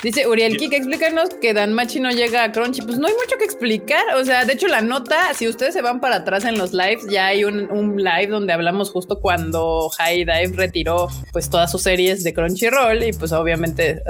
Dice 0.04 0.26
Uriel 0.26 0.58
Kik, 0.58 0.75
explícanos 0.75 1.30
que 1.40 1.54
Dan 1.54 1.73
Machi 1.73 1.99
no 1.99 2.11
llega 2.11 2.44
a 2.44 2.52
Crunchy. 2.52 2.82
Pues 2.82 2.99
no 2.99 3.06
hay 3.06 3.14
mucho 3.14 3.38
que 3.38 3.44
explicar. 3.46 4.02
O 4.20 4.25
sea, 4.26 4.44
de 4.44 4.52
hecho, 4.52 4.68
la 4.68 4.82
nota, 4.82 5.32
si 5.32 5.49
ustedes 5.49 5.73
se 5.73 5.80
van 5.80 5.99
para 5.99 6.16
atrás 6.16 6.44
en 6.44 6.58
los 6.58 6.75
lives, 6.75 7.06
ya 7.08 7.28
hay 7.28 7.44
un, 7.44 7.96
live 7.96 8.26
donde 8.26 8.52
hablamos 8.52 8.90
justo 8.90 9.18
cuando 9.18 9.88
High 9.96 10.26
Dive 10.26 10.56
retiró 10.56 11.08
pues 11.32 11.49
todas 11.49 11.73
sus 11.73 11.80
series 11.80 12.23
de 12.23 12.34
Crunchyroll 12.34 13.02
y 13.02 13.14
pues 13.14 13.32
obviamente 13.32 14.02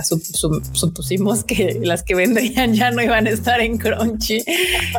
supusimos 0.72 1.44
que 1.44 1.78
las 1.80 2.02
que 2.02 2.16
vendrían 2.16 2.74
ya 2.74 2.90
no 2.90 3.00
iban 3.00 3.28
a 3.28 3.30
estar 3.30 3.60
en 3.60 3.78
Crunchy. 3.78 4.42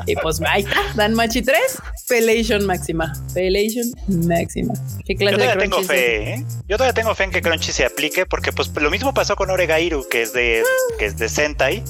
Y 0.05 0.15
pues 0.15 0.39
ahí 0.47 0.61
está, 0.61 0.79
Dan 0.95 1.13
Machi 1.13 1.41
3, 1.41 1.59
Pelation 2.07 2.65
máxima. 2.65 3.11
Pelation 3.33 3.91
máxima. 4.27 4.73
¿Qué 5.05 5.15
clase 5.15 5.35
Yo 5.35 5.43
todavía 5.43 5.61
tengo 5.61 5.83
fe, 5.83 6.33
¿eh? 6.35 6.45
Yo 6.69 6.77
todavía 6.77 6.93
tengo 6.93 7.15
fe 7.15 7.23
en 7.25 7.31
que 7.31 7.41
Crunchy 7.41 7.73
se 7.73 7.83
aplique 7.83 8.25
porque 8.25 8.53
pues 8.53 8.71
lo 8.79 8.89
mismo 8.89 9.13
pasó 9.13 9.35
con 9.35 9.49
Oregairu, 9.49 10.07
que 10.07 10.21
es 10.21 10.31
de 10.31 10.63
que 10.97 11.05
es 11.05 11.17
de 11.17 11.29
Sentai. 11.29 11.83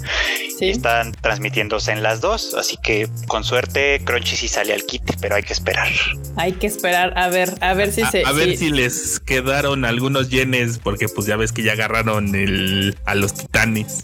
Y 0.59 0.69
están 0.69 1.11
transmitiéndose 1.11 1.91
en 1.91 2.01
las 2.01 2.21
dos. 2.21 2.53
Así 2.53 2.77
que 2.81 3.09
con 3.27 3.43
suerte 3.43 4.01
Crunchy 4.05 4.37
sí 4.37 4.47
sale 4.47 4.73
al 4.73 4.83
kit, 4.85 5.03
pero 5.19 5.35
hay 5.35 5.43
que 5.43 5.53
esperar. 5.53 5.89
Hay 6.37 6.53
que 6.53 6.67
esperar 6.67 7.17
a 7.17 7.27
ver, 7.27 7.53
a 7.61 7.73
ver 7.73 7.91
si 7.91 8.05
se. 8.05 8.23
A 8.25 8.31
ver 8.31 8.55
si 8.55 8.69
les 8.69 9.19
quedaron 9.19 9.83
algunos 9.83 10.29
yenes, 10.29 10.79
porque 10.79 11.07
pues 11.09 11.27
ya 11.27 11.35
ves 11.35 11.51
que 11.51 11.63
ya 11.63 11.73
agarraron 11.73 12.35
el, 12.35 12.97
a 13.05 13.15
los 13.15 13.33
titanes. 13.33 14.03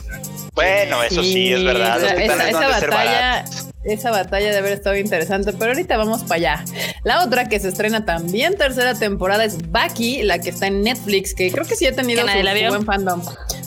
Bueno, 0.53 1.01
eso 1.03 1.23
sí, 1.23 1.53
es 1.53 1.63
verdad. 1.63 2.01
Los 2.01 2.15
titanes 2.15 2.49
esa, 2.49 2.67
batalla, 2.67 3.45
esa 3.83 4.11
batalla 4.11 4.51
de 4.51 4.57
haber 4.57 4.73
estado 4.73 4.95
interesante, 4.95 5.53
pero 5.53 5.71
ahorita 5.71 5.97
vamos 5.97 6.21
para 6.23 6.35
allá. 6.35 6.65
La 7.03 7.23
otra 7.23 7.49
que 7.49 7.59
se 7.59 7.69
estrena 7.69 8.05
también 8.05 8.55
tercera 8.57 8.93
temporada 8.93 9.43
es 9.43 9.71
Baki, 9.71 10.23
la 10.23 10.39
que 10.39 10.49
está 10.49 10.67
en 10.67 10.83
Netflix, 10.83 11.33
que 11.33 11.51
creo 11.51 11.65
que 11.65 11.75
sí 11.75 11.87
ha 11.87 11.95
tenido 11.95 12.21
su, 12.27 12.67
buen 12.69 12.85
fandom. 12.85 13.21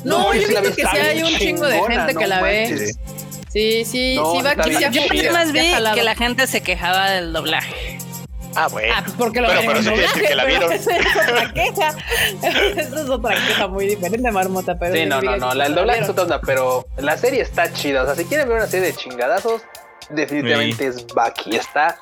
No, 0.05 0.35
yo 0.35 0.43
he 0.43 0.47
visto 0.47 0.63
que 0.63 0.83
sí 0.83 0.97
hay 0.97 1.23
un 1.23 1.39
chingo 1.39 1.67
de 1.67 1.81
gente 1.83 2.15
que 2.15 2.27
la 2.27 2.43
ve. 2.43 2.95
Sí, 3.49 3.85
sí, 3.85 3.85
sí, 3.85 4.43
Baki. 4.43 4.71
Yo 4.91 5.33
más 5.33 5.53
vi 5.53 5.73
que 5.95 6.03
la 6.03 6.15
gente 6.15 6.47
se 6.47 6.61
quejaba 6.61 7.11
del 7.11 7.33
doblaje. 7.33 7.99
Ah, 8.57 8.69
bueno. 8.69 8.95
Ah, 8.97 9.03
pues 9.05 9.17
porque 9.17 9.41
lo 9.41 9.49
pero, 9.49 9.63
pero 9.67 9.83
doblaje, 9.83 10.21
que 10.21 10.35
la 10.35 10.45
vieron. 10.45 10.73
Esa 10.73 10.97
es 10.97 11.07
otra 11.07 11.53
queja. 11.53 11.95
Esa 12.43 13.03
es 13.03 13.11
otra 13.11 13.35
queja 13.35 13.69
muy 13.69 13.87
diferente, 13.87 14.31
Marmota. 14.31 14.79
Pero 14.79 14.95
sí, 14.95 15.07
no, 15.07 15.21
no, 15.21 15.37
no. 15.37 15.55
La, 15.55 15.67
el 15.67 15.75
doblaje 15.75 16.01
es 16.01 16.09
otra 16.09 16.25
onda, 16.25 16.41
pero 16.41 16.87
la 16.97 17.17
serie 17.17 17.43
está 17.43 17.73
chida. 17.73 18.03
O 18.03 18.07
sea, 18.07 18.15
si 18.15 18.25
quieren 18.25 18.49
ver 18.49 18.59
una 18.59 18.67
serie 18.67 18.89
de 18.89 18.95
chingadazos, 18.95 19.63
definitivamente 20.11 20.87
es 20.87 21.07
Bucky. 21.07 21.57
Está. 21.57 21.99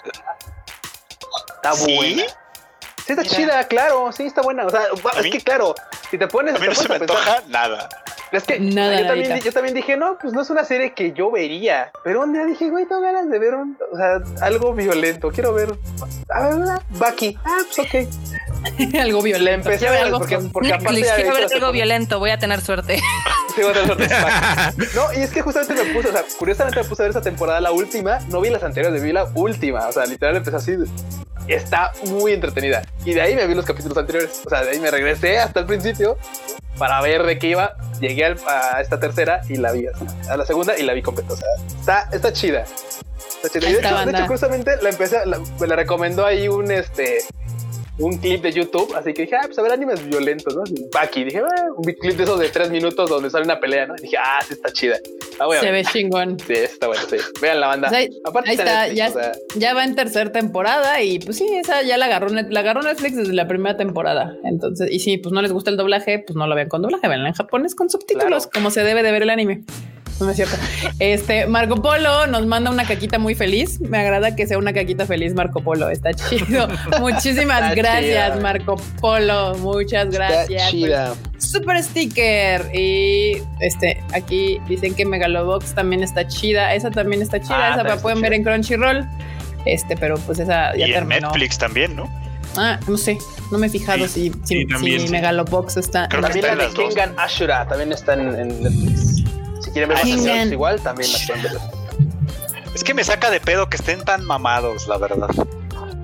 Está 1.57 1.75
buena. 1.75 2.25
Sí, 3.07 3.13
está 3.13 3.25
chida, 3.25 3.65
claro. 3.65 4.13
Sí, 4.13 4.25
está 4.25 4.43
buena. 4.43 4.67
O 4.67 4.71
sea, 4.71 4.83
es 5.19 5.31
que 5.31 5.41
claro, 5.41 5.75
si 6.11 6.19
te 6.19 6.27
pones. 6.29 6.55
A 6.55 6.59
mí 6.59 6.67
no 6.67 6.75
se 6.75 6.89
me 6.89 6.97
antoja 6.97 7.43
nada. 7.49 7.89
Es 8.33 8.45
que 8.45 8.59
Nada, 8.59 8.99
yo, 8.99 9.07
también, 9.07 9.41
yo, 9.41 9.53
también, 9.53 9.75
dije, 9.75 9.97
no, 9.97 10.17
pues 10.19 10.33
no 10.33 10.41
es 10.41 10.49
una 10.49 10.65
serie 10.65 10.95
que 10.95 11.13
yo 11.13 11.31
vería. 11.31 11.93
Pero 12.03 12.23
un 12.23 12.33
día 12.33 12.47
dije, 12.47 12.71
güey, 12.71 12.87
tengo 12.87 13.03
ganas 13.03 13.29
de 13.29 13.39
ver 13.39 13.55
un, 13.55 13.77
o 13.93 13.97
sea, 13.97 14.23
algo 14.41 14.73
violento. 14.73 15.31
Quiero 15.31 15.53
ver. 15.53 15.75
A 16.31 16.49
ver, 16.49 16.81
Bucky. 16.91 17.37
Ah, 17.45 17.59
pues 17.75 17.79
ok. 17.79 18.95
algo 19.01 19.23
violento. 19.23 19.69
empecé 19.69 19.89
a 19.89 19.91
ver 19.91 20.03
algo 20.05 20.19
porque, 20.19 20.39
porque 20.51 20.73
aparte 20.73 21.03
quiero 21.03 21.35
ver 21.35 21.47
algo 21.53 21.73
violento. 21.73 22.19
Voy 22.19 22.31
a 22.31 22.39
tener 22.39 22.63
suerte. 22.63 22.97
sí, 23.55 23.63
voy 23.63 23.71
a 23.71 23.75
tener 23.75 23.87
suerte. 23.87 24.89
no, 24.95 25.13
y 25.13 25.23
es 25.23 25.31
que 25.31 25.43
justamente 25.43 25.85
me 25.85 25.93
puse, 25.93 26.09
o 26.09 26.13
sea, 26.13 26.25
curiosamente 26.39 26.83
me 26.83 26.89
puse 26.89 27.03
a 27.03 27.05
ver 27.05 27.11
esa 27.11 27.23
temporada, 27.23 27.61
la 27.61 27.73
última. 27.73 28.21
No 28.31 28.41
vi 28.41 28.49
las 28.49 28.63
anteriores, 28.63 29.03
vi 29.03 29.13
la 29.13 29.25
última. 29.35 29.87
O 29.89 29.93
sea, 29.93 30.07
literal 30.07 30.37
empecé 30.37 30.57
así. 30.57 30.77
Está 31.49 31.93
muy 32.07 32.33
entretenida. 32.33 32.83
Y 33.05 33.15
de 33.15 33.21
ahí 33.21 33.35
me 33.35 33.47
vi 33.47 33.55
los 33.55 33.65
capítulos 33.65 33.97
anteriores. 33.99 34.43
O 34.45 34.51
sea, 34.51 34.63
de 34.65 34.71
ahí 34.71 34.81
me 34.81 34.91
regresé 34.91 35.39
hasta 35.39 35.61
el 35.61 35.67
principio 35.67 36.17
para 36.79 37.01
ver 37.01 37.25
de 37.25 37.39
qué 37.39 37.49
iba. 37.49 37.77
Llegué 38.01 38.25
a 38.25 38.81
esta 38.81 38.99
tercera 38.99 39.43
y 39.49 39.57
la 39.57 39.73
vi 39.73 39.87
a 40.29 40.37
la 40.37 40.45
segunda 40.45 40.79
y 40.79 40.83
la 40.83 40.93
vi 40.93 41.03
completa. 41.03 41.35
O 41.35 41.37
sea, 41.37 41.49
está, 41.79 42.09
está 42.13 42.33
chida. 42.33 42.65
Está 43.43 43.61
chida. 43.61 43.71
Y 43.71 43.73
de, 43.75 43.79
hecho, 43.81 43.89
de 43.89 44.11
hecho, 44.13 44.83
la 44.83 44.91
empecé, 44.91 45.19
me 45.61 45.67
la 45.67 45.77
recomendó 45.77 46.27
ahí 46.27 46.49
un 46.49 46.71
este 46.71 47.19
un 47.99 48.17
clip 48.17 48.43
de 48.43 48.53
YouTube, 48.53 48.95
así 48.97 49.13
que 49.13 49.23
dije, 49.23 49.37
ah, 49.37 49.43
pues 49.45 49.59
a 49.59 49.63
ver 49.63 49.73
animes 49.73 50.05
violentos, 50.07 50.55
¿no? 50.55 50.63
Baki, 50.93 51.25
dije, 51.25 51.41
ah, 51.41 51.67
un 51.77 51.85
clip 51.85 52.17
de 52.17 52.25
esos 52.25 52.39
de 52.39 52.49
tres 52.49 52.71
minutos 52.71 53.09
donde 53.09 53.31
sale 53.31 53.45
una 53.45 53.61
pelea, 53.61 53.87
¿no? 53.87 53.95
dije, 53.95 54.17
ah, 54.19 54.41
sí 54.47 54.55
está 54.55 54.73
chida. 54.73 54.97
Ah, 55.39 55.47
Se 55.61 55.71
ve 55.71 55.85
chingón. 55.85 56.39
Sí, 56.39 56.55
está 56.55 56.87
bueno, 56.87 57.03
sí. 57.09 57.17
Vean 57.41 57.61
la 57.61 57.69
banda. 57.69 57.89
Pues 57.89 58.09
Aparte 58.25 58.51
ahí 58.51 58.57
está, 58.57 58.89
ya, 58.89 59.11
ya, 59.57 59.75
va 59.75 59.85
en 59.85 59.95
tercera 59.95 60.33
temporada 60.33 61.03
y 61.03 61.19
pues 61.19 61.37
sí, 61.37 61.47
esa 61.53 61.83
ya 61.83 61.99
la 61.99 62.07
agarró, 62.07 62.29
la 62.29 62.61
agarró 62.61 62.83
Netflix 62.83 63.17
desde 63.17 63.33
la 63.35 63.47
primera 63.47 63.77
temporada. 63.77 64.37
Entonces, 64.45 64.91
y 64.91 64.99
si 65.01 65.19
pues 65.19 65.33
no 65.33 65.43
les 65.43 65.53
gusta 65.53 65.71
el 65.71 65.77
doblaje, 65.77 66.19
pues 66.27 66.37
no 66.37 66.47
lo 66.47 66.55
vean 66.55 66.69
con 66.69 66.83
doblaje, 66.83 67.09
veanla 67.09 67.29
en 67.29 67.35
japonés 67.35 67.75
con 67.75 67.91
subtítulos, 67.91 68.47
como 68.47 68.71
se 68.71 68.83
debe 68.85 69.03
de 69.03 69.13
ver 69.13 69.23
el 69.23 69.31
anime 69.31 69.65
no 70.21 70.31
es 70.31 70.37
cierto. 70.37 70.57
Este 70.99 71.47
Marco 71.47 71.77
Polo 71.81 72.27
nos 72.27 72.47
manda 72.47 72.71
una 72.71 72.87
caquita 72.87 73.19
muy 73.19 73.35
feliz. 73.35 73.81
Me 73.81 73.99
agrada 73.99 74.35
que 74.37 74.47
sea 74.47 74.59
una 74.59 74.73
caquita 74.73 75.07
feliz, 75.07 75.35
Marco 75.35 75.61
Polo. 75.63 75.89
Está 75.91 76.13
chido. 76.15 76.69
Muchísimas 77.01 77.75
gracias, 77.75 78.41
Marco 78.41 78.77
Polo. 79.01 79.55
Muchas 79.59 80.11
gracias. 80.11 80.71
chida. 80.71 81.15
Super 81.39 81.83
sticker. 81.83 82.71
Y 82.75 83.43
este 83.61 84.03
aquí 84.13 84.61
dicen 84.69 84.95
que 84.95 85.05
Megalobox 85.05 85.75
también 85.75 86.03
está 86.03 86.27
chida. 86.27 86.75
Esa 86.75 86.91
también 86.91 87.23
está 87.23 87.41
chida. 87.41 87.71
Ah, 87.71 87.75
esa 87.75 87.83
la 87.83 87.97
pueden 87.97 88.21
ver 88.21 88.35
en 88.35 88.45
Crunchyroll. 88.45 89.07
Este, 89.65 89.97
pero 89.97 90.17
pues 90.19 90.39
esa 90.39 90.75
ya 90.77 90.87
y 90.87 90.93
terminó. 90.93 91.17
En 91.17 91.23
Netflix 91.25 91.59
también, 91.59 91.95
¿no? 91.97 92.11
Ah, 92.57 92.79
no 92.87 92.99
sé, 92.99 93.17
no 93.51 93.57
me 93.57 93.69
he 93.69 93.71
fijado 93.71 94.07
si, 94.09 94.31
si, 94.45 94.67
Megalobox 95.11 95.79
está. 95.79 96.07
Creo 96.09 96.21
también 96.21 96.47
la 96.47 96.57
de 96.57 96.75
Kengan 96.75 97.15
Ashura 97.19 97.67
también 97.67 97.93
está 97.93 98.13
en 98.13 98.63
Netflix 98.63 99.22
quieren 99.73 99.89
ver 99.89 99.99
más 99.99 100.53
igual, 100.53 100.81
también 100.81 101.13
las 101.13 101.27
pueden 101.27 101.43
ver. 101.43 101.53
Es 102.75 102.85
que 102.85 102.95
me 102.95 103.05
saca 103.05 103.31
de 103.31 103.41
pedo 103.41 103.69
que 103.69 103.77
estén 103.77 104.05
tan 104.05 104.25
mamados, 104.25 104.87
la 104.87 104.97
verdad. 104.97 105.29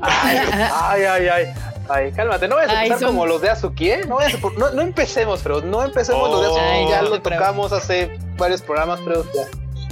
Ay, 0.02 0.38
ay, 1.04 1.28
ay, 1.28 1.52
ay. 1.88 2.12
cálmate, 2.12 2.48
no 2.48 2.56
vayas 2.56 2.72
a 2.72 2.84
empezar 2.84 3.08
como 3.08 3.26
los 3.26 3.40
de 3.40 3.50
Azuki, 3.50 3.90
¿eh? 3.90 4.00
No, 4.06 4.18
no, 4.58 4.70
no, 4.70 4.82
empecemos, 4.82 5.40
pero 5.42 5.62
no 5.62 5.82
empecemos 5.82 6.30
los 6.30 6.40
de 6.42 6.46
Azuki. 6.46 6.90
ya 6.90 7.02
lo 7.02 7.20
tocamos 7.20 7.72
hace 7.72 8.18
varios 8.36 8.62
programas, 8.62 9.00
pero 9.04 9.24
ya, 9.32 9.46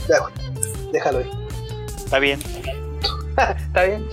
ya, 0.08 0.18
déjalo 0.92 1.18
ahí. 1.18 1.30
Está 1.96 2.18
bien. 2.18 2.40
Está 3.66 3.84
bien. 3.84 4.06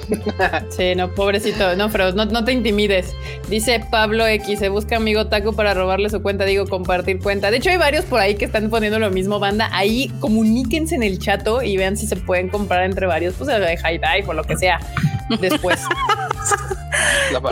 sí, 0.70 0.96
no, 0.96 1.10
pobrecito. 1.10 1.76
No, 1.76 1.90
pero 1.90 2.12
no, 2.12 2.44
te 2.44 2.52
intimides. 2.52 3.14
Dice 3.50 3.86
Pablo 3.90 4.28
X, 4.28 4.60
se 4.60 4.70
busca 4.70 4.98
amigo 4.98 5.28
taco 5.28 5.54
para 5.54 5.74
robarle 5.74 6.10
su 6.10 6.22
cuenta. 6.22 6.46
Digo, 6.46 6.68
compartir 6.68 7.20
cuenta. 7.20 7.52
De 7.52 7.58
hecho, 7.58 7.70
hay 7.70 7.78
varios 7.78 8.06
por 8.06 8.20
ahí 8.20 8.36
que 8.36 8.46
están 8.46 8.70
poniendo 8.70 9.00
lo 9.00 9.10
mismo, 9.12 9.40
banda. 9.40 9.70
Ahí 9.72 10.12
comuníquense 10.20 10.96
en 10.96 11.04
el 11.04 11.20
chato 11.20 11.62
y 11.62 11.78
vean 11.78 11.98
si 11.98 12.08
se 12.08 12.16
pueden 12.16 12.50
comprar 12.50 12.84
entre 12.84 13.08
varios, 13.08 13.36
pues 13.36 13.48
de 13.48 13.78
high 13.78 13.98
dive 13.98 14.28
o 14.28 14.34
lo 14.34 14.44
que 14.44 14.58
sea. 14.58 14.80
Después. 15.40 15.80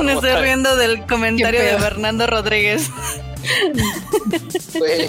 Me 0.04 0.14
estoy 0.14 0.34
riendo 0.34 0.76
del 0.76 1.06
comentario 1.06 1.62
de 1.62 1.78
Fernando 1.80 2.28
Rodríguez. 2.28 2.90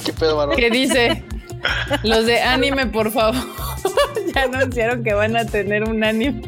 ¿qué 0.05 0.13
pedo, 0.13 0.51
¿Qué 0.51 0.71
dice? 0.71 1.23
Los 2.03 2.27
de 2.27 2.41
anime, 2.41 2.87
por 2.87 3.11
favor. 3.11 3.35
ya 4.35 4.43
anunciaron 4.43 5.05
que 5.05 5.15
van 5.15 5.37
a 5.37 5.45
tener 5.45 5.85
un 5.85 6.03
anime. 6.03 6.43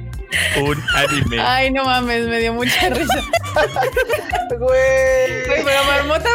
Un 0.56 0.82
anime. 0.94 1.40
Ay, 1.40 1.70
no 1.70 1.84
mames, 1.84 2.26
me 2.26 2.38
dio 2.40 2.54
mucha 2.54 2.88
risa. 2.90 3.20
Güey. 4.58 5.62
pero 5.64 5.84
Marmota 5.84 6.28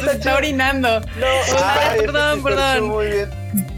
se, 0.00 0.12
está, 0.12 0.34
orinando. 0.34 1.00
No, 1.00 1.26
perdón, 1.96 2.42
perdón. 2.42 2.84
Muy 2.88 3.06
bien. 3.06 3.30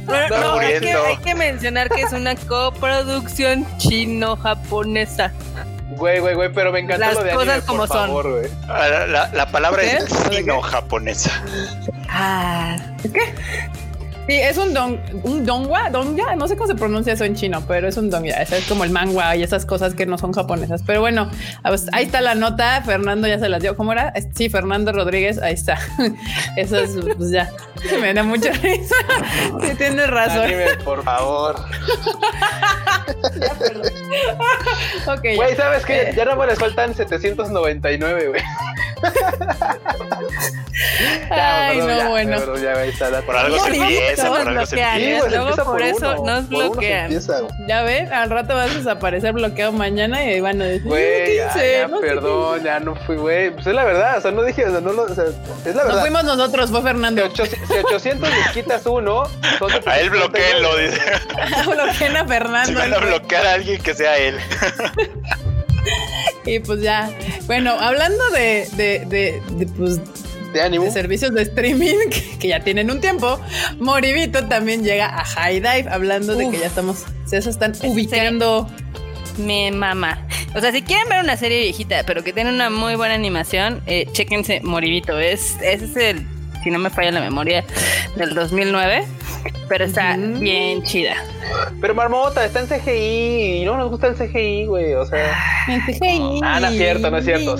no, 0.07 0.59
hay, 0.59 0.81
que, 0.81 0.93
hay 0.93 1.17
que 1.19 1.35
mencionar 1.35 1.89
que 1.91 2.03
es 2.03 2.13
una 2.13 2.35
coproducción 2.35 3.67
chino-japonesa. 3.79 5.33
Güey, 5.91 6.21
güey, 6.21 6.35
güey, 6.35 6.53
pero 6.53 6.71
me 6.73 6.81
encanta 6.81 7.07
Las 7.07 7.15
lo 7.15 7.25
de 7.25 7.35
cosas 7.35 7.65
como 7.65 7.87
son. 7.87 8.11
Ah, 8.69 9.07
la, 9.09 9.31
la, 9.33 9.51
palabra 9.51 9.83
es 9.83 10.07
chino-japonesa. 10.31 11.43
Ah, 12.09 12.77
¿qué? 13.03 13.35
Sí, 14.29 14.35
es 14.35 14.59
un 14.59 14.75
don, 14.75 15.01
un 15.23 15.47
dongwa, 15.47 15.89
dongya, 15.89 16.37
no 16.37 16.47
sé 16.47 16.55
cómo 16.55 16.67
se 16.67 16.75
pronuncia 16.75 17.15
eso 17.15 17.25
en 17.25 17.35
chino, 17.35 17.65
pero 17.67 17.89
es 17.89 17.97
un 17.97 18.11
dongya. 18.11 18.43
es 18.43 18.67
como 18.69 18.85
el 18.85 18.91
mangua 18.91 19.35
y 19.37 19.43
esas 19.43 19.65
cosas 19.65 19.95
que 19.95 20.05
no 20.05 20.19
son 20.19 20.33
japonesas. 20.33 20.83
Pero 20.87 21.01
bueno, 21.01 21.31
pues, 21.63 21.87
ahí 21.95 22.05
está 22.05 22.21
la 22.21 22.35
nota. 22.35 22.83
Fernando 22.83 23.27
ya 23.27 23.39
se 23.39 23.49
las 23.49 23.63
dio. 23.63 23.75
¿Cómo 23.75 23.93
era? 23.93 24.13
Sí, 24.35 24.51
Fernando 24.51 24.93
Rodríguez. 24.93 25.41
Ahí 25.41 25.55
está. 25.55 25.79
Eso 26.57 26.79
es, 26.79 26.91
pues 27.17 27.31
ya. 27.31 27.51
Me 28.03 28.13
da 28.13 28.23
mucha 28.23 28.53
risa. 28.53 28.95
Sí, 29.63 29.75
tienes 29.77 30.11
razón. 30.11 30.51
por 30.85 31.03
favor. 31.03 31.57
ok. 35.07 35.25
Güey, 35.37 35.57
¿sabes 35.57 35.87
qué? 35.87 36.13
Ya 36.15 36.27
no 36.27 36.37
me 36.37 36.47
les 36.47 36.59
faltan 36.59 36.95
799, 36.95 38.29
güey. 38.29 38.43
Ay, 41.31 41.79
no, 41.79 42.11
bueno. 42.11 42.39
por 43.27 43.37
algo 43.37 43.59
se 43.65 43.71
por 44.27 44.41
algo 44.41 44.67
se 44.67 44.81
empieza. 44.81 45.29
Luego 45.29 45.65
por, 45.65 45.83
eso 45.83 46.25
nos 46.25 46.49
bloquean. 46.49 47.11
ya 47.67 47.83
ven, 47.83 48.13
al 48.13 48.31
rato 48.31 48.55
vas 48.55 48.71
a 48.71 48.75
desaparecer 48.75 49.33
bloqueado 49.33 49.73
mañana 49.73 50.25
y 50.25 50.41
van 50.41 50.61
a 50.63 50.67
decir, 50.67 50.87
güey, 50.87 51.37
ya, 51.37 51.89
perdón, 52.01 52.63
ya 52.63 52.81
no 52.81 52.95
fui, 52.95 53.17
güey. 53.17 53.51
Pues 53.51 53.67
es 53.67 53.75
la 53.75 53.85
verdad, 53.85 54.19
o 54.19 54.21
sea, 54.21 54.31
no 54.31 54.43
dije, 54.43 54.65
o 54.65 54.71
sea, 54.71 54.81
no 54.81 54.93
lo, 54.93 55.03
o 55.03 55.15
sea, 55.15 55.25
es 55.65 55.75
la 55.75 55.85
verdad. 55.85 55.97
No 55.97 56.01
fuimos 56.01 56.25
nosotros, 56.25 56.71
fue 56.71 56.83
Fernando. 56.83 57.23
Si, 57.35 57.43
800 57.43 58.29
les 58.29 58.49
quitas 58.49 58.87
uno, 58.87 59.25
a 59.87 60.01
él 60.01 60.11
bloqueenlo, 60.11 60.77
dice. 60.77 61.01
Bloqueen 61.67 62.17
a 62.17 62.27
Fernando. 62.27 62.69
Si 62.69 62.75
van 62.75 62.95
a 62.95 62.99
bloquear 62.99 63.47
a 63.47 63.53
alguien 63.55 63.83
que 63.83 63.95
sea 63.95 64.17
él. 64.19 64.39
y 66.45 66.59
pues 66.61 66.81
ya. 66.81 67.11
Bueno, 67.47 67.77
hablando 67.79 68.29
de, 68.31 68.69
de, 68.73 69.05
de, 69.07 69.43
de 69.51 69.67
pues, 69.67 70.01
de, 70.53 70.91
servicios 70.91 71.33
de 71.33 71.43
streaming 71.43 71.97
que, 72.41 72.49
ya 72.49 72.61
tienen 72.61 72.91
un 72.91 73.01
tiempo, 73.01 73.41
Moribito 73.79 74.47
también 74.47 74.83
llega 74.83 75.07
a 75.07 75.25
High 75.25 75.61
Dive, 75.61 75.87
hablando 75.91 76.35
de 76.35 76.51
que 76.51 76.59
ya 76.59 76.67
estamos, 76.67 77.05
se 77.27 77.39
están 77.39 77.73
ubicando. 77.85 78.69
Me 79.39 79.71
mama. 79.71 80.27
O 80.57 80.61
sea, 80.61 80.73
si 80.73 80.83
quieren 80.83 81.09
ver 81.09 81.23
una 81.23 81.37
serie 81.37 81.61
viejita, 81.61 82.03
pero 82.05 82.25
que 82.25 82.33
tiene 82.33 82.51
una 82.51 82.71
muy 82.71 82.97
buena 82.97 83.15
animación, 83.15 83.83
eh, 83.87 84.09
chéquense 84.11 84.61
Moribito. 84.65 85.17
Es, 85.17 85.57
ese 85.63 85.85
es 85.85 85.97
el, 85.97 86.27
si 86.63 86.71
no 86.71 86.79
me 86.79 86.91
falla 86.91 87.13
la 87.13 87.21
memoria, 87.21 87.65
del 88.17 88.35
2009 88.35 89.07
pero 89.69 89.85
está 89.85 90.17
bien 90.17 90.83
chida. 90.83 91.15
Pero 91.81 91.95
Marmota, 91.95 92.45
está 92.45 92.61
en 92.61 92.67
CGI 92.67 93.63
y 93.63 93.65
no 93.65 93.77
nos 93.77 93.91
gusta 93.91 94.09
el 94.09 94.15
CGI, 94.15 94.67
güey. 94.67 94.95
O 94.95 95.05
sea, 95.07 95.37
en 95.69 95.81
CGI. 95.83 96.41
Ah, 96.43 96.59
no 96.61 96.69
es 96.69 96.77
cierto, 96.77 97.11
no 97.11 97.19
es 97.19 97.25
cierto. 97.25 97.53
o 97.55 97.59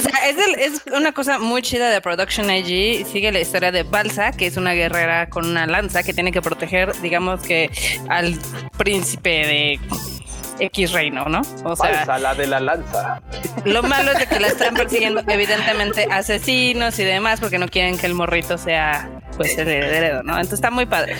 sea, 0.00 0.28
es, 0.28 0.36
es, 0.58 0.82
una 0.92 1.12
cosa 1.12 1.38
muy 1.38 1.62
chida 1.62 1.90
de 1.90 2.00
Production 2.00 2.50
IG. 2.50 3.06
Sigue 3.06 3.32
la 3.32 3.40
historia 3.40 3.72
de 3.72 3.82
Balsa, 3.82 4.32
que 4.32 4.46
es 4.46 4.56
una 4.56 4.74
guerrera 4.74 5.28
con 5.28 5.46
una 5.46 5.66
lanza 5.66 6.02
que 6.02 6.12
tiene 6.12 6.32
que 6.32 6.42
proteger, 6.42 6.92
digamos 7.00 7.42
que, 7.42 7.70
al 8.08 8.38
príncipe 8.76 9.30
de 9.30 9.80
X 10.58 10.92
reino, 10.92 11.24
¿no? 11.26 11.42
O 11.64 11.76
sea, 11.76 12.18
la 12.18 12.34
de 12.34 12.46
la 12.46 12.60
lanza. 12.60 13.20
Lo 13.64 13.82
malo 13.82 14.12
es 14.12 14.18
de 14.18 14.26
que 14.26 14.40
la 14.40 14.48
están 14.48 14.74
persiguiendo 14.74 15.22
evidentemente 15.26 16.06
asesinos 16.10 16.98
y 16.98 17.04
demás 17.04 17.40
porque 17.40 17.58
no 17.58 17.68
quieren 17.68 17.98
que 17.98 18.06
el 18.06 18.14
morrito 18.14 18.58
sea 18.58 19.08
pues 19.36 19.56
el 19.58 19.68
heredero, 19.68 20.22
¿no? 20.22 20.32
Entonces 20.32 20.54
está 20.54 20.70
muy 20.70 20.86
padre. 20.86 21.16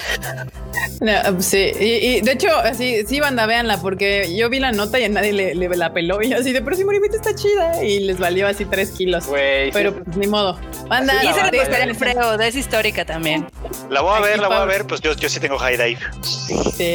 sí, 1.40 1.72
y, 1.79 2.20
de 2.20 2.33
hecho, 2.33 2.49
sí, 2.75 3.05
sí, 3.07 3.20
banda, 3.20 3.46
véanla, 3.46 3.79
porque 3.79 4.35
yo 4.37 4.49
vi 4.49 4.59
la 4.59 4.72
nota 4.72 4.99
y 4.99 5.05
a 5.05 5.09
nadie 5.09 5.33
le, 5.33 5.55
la 5.55 5.92
peló 5.92 6.22
y 6.22 6.33
así 6.33 6.53
de, 6.53 6.62
pero 6.62 6.77
si 6.77 6.85
Moribito 6.85 7.16
está 7.16 7.35
chida 7.35 7.83
y 7.85 8.01
les 8.01 8.18
valió 8.18 8.49
así 8.49 8.64
tres 8.64 8.90
kilos. 8.92 9.29
pero 9.72 9.94
pues, 9.94 10.16
ni 10.16 10.27
modo. 10.27 10.59
Banda, 10.88 11.14
y 11.22 11.29
esa 11.29 11.51
le 11.51 11.59
gustaría 11.59 11.85
el 11.85 11.94
freo, 11.94 12.40
es 12.40 12.57
histórica 12.57 13.05
también. 13.05 13.46
La 13.90 14.01
voy 14.01 14.16
a 14.16 14.20
ver, 14.20 14.38
la 14.38 14.49
voy 14.49 14.57
a 14.57 14.64
ver, 14.64 14.87
pues 14.87 15.01
yo, 15.01 15.12
yo 15.14 15.29
sí 15.29 15.40
tengo 15.40 15.59
high 15.59 15.77
dive. 15.77 16.01
Sí, 16.22 16.94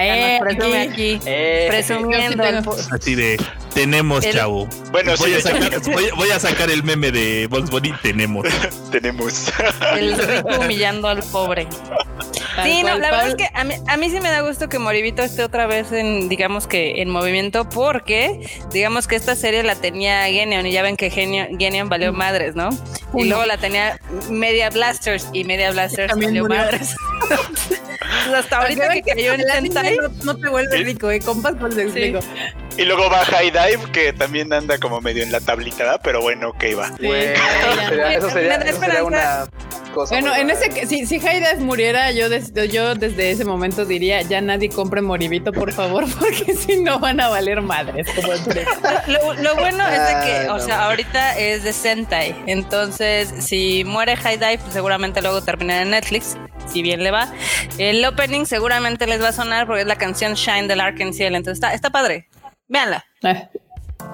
eh, 0.00 0.38
presume 0.40 0.80
aquí. 0.82 1.20
Eh, 1.26 1.66
presumiendo. 1.76 2.44
Así 2.90 3.14
de, 3.14 3.40
tenemos, 3.74 4.28
chavo. 4.28 4.68
Bueno, 4.90 5.14
voy, 5.18 5.30
sí, 5.30 5.36
a 5.36 5.40
sacar, 5.40 5.80
voy, 6.16 6.30
a 6.30 6.38
sacar 6.38 6.70
el 6.70 6.82
meme 6.82 7.10
de 7.10 7.46
Box 7.48 7.70
Bunny, 7.70 7.92
tenemos. 8.02 8.46
tenemos. 8.90 9.52
El 9.96 10.16
rico 10.16 10.48
humillando 10.60 11.08
al 11.08 11.22
pobre. 11.24 11.66
Sí, 12.62 12.82
no, 12.82 12.98
la 12.98 13.10
verdad 13.10 13.28
es 13.28 13.34
que 13.34 13.48
a 13.52 13.64
mí, 13.64 13.74
a 13.86 13.96
mí 13.96 14.10
sí 14.10 14.20
me 14.20 14.30
da 14.30 14.40
gusto 14.40 14.68
que 14.68 14.78
Moribito 14.78 15.22
esté 15.22 15.42
otra 15.42 15.66
vez 15.66 15.92
en, 15.92 16.28
digamos 16.28 16.66
que 16.66 17.02
en 17.02 17.10
movimiento, 17.10 17.68
porque 17.68 18.40
digamos 18.72 19.06
que 19.08 19.16
esta 19.16 19.34
serie 19.34 19.62
la 19.62 19.74
tenía 19.74 20.24
Genion 20.26 20.66
y 20.66 20.72
ya 20.72 20.82
ven 20.82 20.96
que 20.96 21.10
Genion, 21.10 21.88
valió 21.88 22.12
madres, 22.12 22.54
¿no? 22.54 22.70
Y 23.14 23.24
luego 23.24 23.44
la 23.44 23.56
tenía 23.56 23.98
Media 24.30 24.70
Blasters 24.70 25.28
y 25.32 25.44
Media 25.44 25.70
Blasters 25.70 26.14
valió 26.14 26.46
madres. 26.46 26.94
hasta 28.34 28.58
ahorita 28.58 28.88
que 28.88 29.02
cayó 29.02 29.34
en 29.34 29.42
Sentai. 29.42 29.96
No, 29.96 30.08
no, 30.24 30.36
te 30.36 30.48
vuelves 30.48 30.84
rico, 30.84 31.10
eh, 31.10 31.20
compas, 31.20 31.54
pues 31.58 31.74
te 31.74 31.82
explico. 31.82 32.20
Y 32.76 32.84
luego 32.84 33.08
va 33.10 33.24
High 33.24 33.50
Dive, 33.50 33.92
que 33.92 34.12
también 34.12 34.52
anda 34.52 34.78
como 34.78 35.00
medio 35.00 35.22
en 35.22 35.30
la 35.30 35.40
tablita, 35.40 35.98
pero 36.02 36.20
bueno, 36.20 36.50
ok, 36.50 36.64
va. 36.78 36.90
eso 38.12 38.30
sería, 38.30 39.04
una 39.04 39.46
cosa. 39.92 40.14
Bueno, 40.14 40.34
en 40.34 40.50
ese, 40.50 40.86
si, 40.86 41.06
si 41.06 41.20
High 41.20 41.40
Dive 41.40 41.56
muriera, 41.64 42.10
yo, 42.10 42.28
yo 42.52 42.94
desde 42.94 43.30
ese 43.30 43.44
momento 43.44 43.84
diría, 43.84 44.22
ya 44.22 44.40
nadie 44.40 44.68
compre 44.68 45.00
Moribito, 45.00 45.52
por 45.52 45.72
favor, 45.72 46.04
porque 46.18 46.54
si 46.54 46.82
no 46.82 46.98
van 46.98 47.20
a 47.20 47.28
valer 47.28 47.62
madres. 47.62 48.06
Como 48.14 48.32
lo, 48.32 49.34
lo, 49.34 49.56
bueno 49.56 49.86
es 49.88 50.00
de 50.08 50.14
que, 50.24 50.50
o 50.50 50.58
sea, 50.60 50.86
ahorita 50.86 51.38
es 51.38 51.64
de 51.64 51.72
Sentai, 51.72 52.34
entonces 52.46 53.32
si 53.38 53.84
muere 53.84 54.16
High 54.16 54.38
Dive, 54.38 54.58
pues 54.58 54.72
seguramente 54.72 55.22
luego 55.22 55.42
termina 55.42 55.82
en 55.82 55.90
Netflix, 55.90 56.36
si 56.66 56.82
bien 56.82 57.02
le 57.02 57.10
va. 57.10 57.32
El 57.78 58.04
opening 58.04 58.44
seguramente 58.44 59.06
les 59.06 59.22
va 59.22 59.28
a 59.28 59.32
sonar 59.32 59.66
porque 59.66 59.82
es 59.82 59.88
la 59.88 59.96
canción 59.96 60.34
Shine 60.34 60.68
del 60.68 60.82
Ciel, 61.12 61.34
entonces 61.34 61.56
está, 61.56 61.74
está 61.74 61.90
padre. 61.90 62.28
Véanla. 62.68 63.04
Eh. 63.22 63.48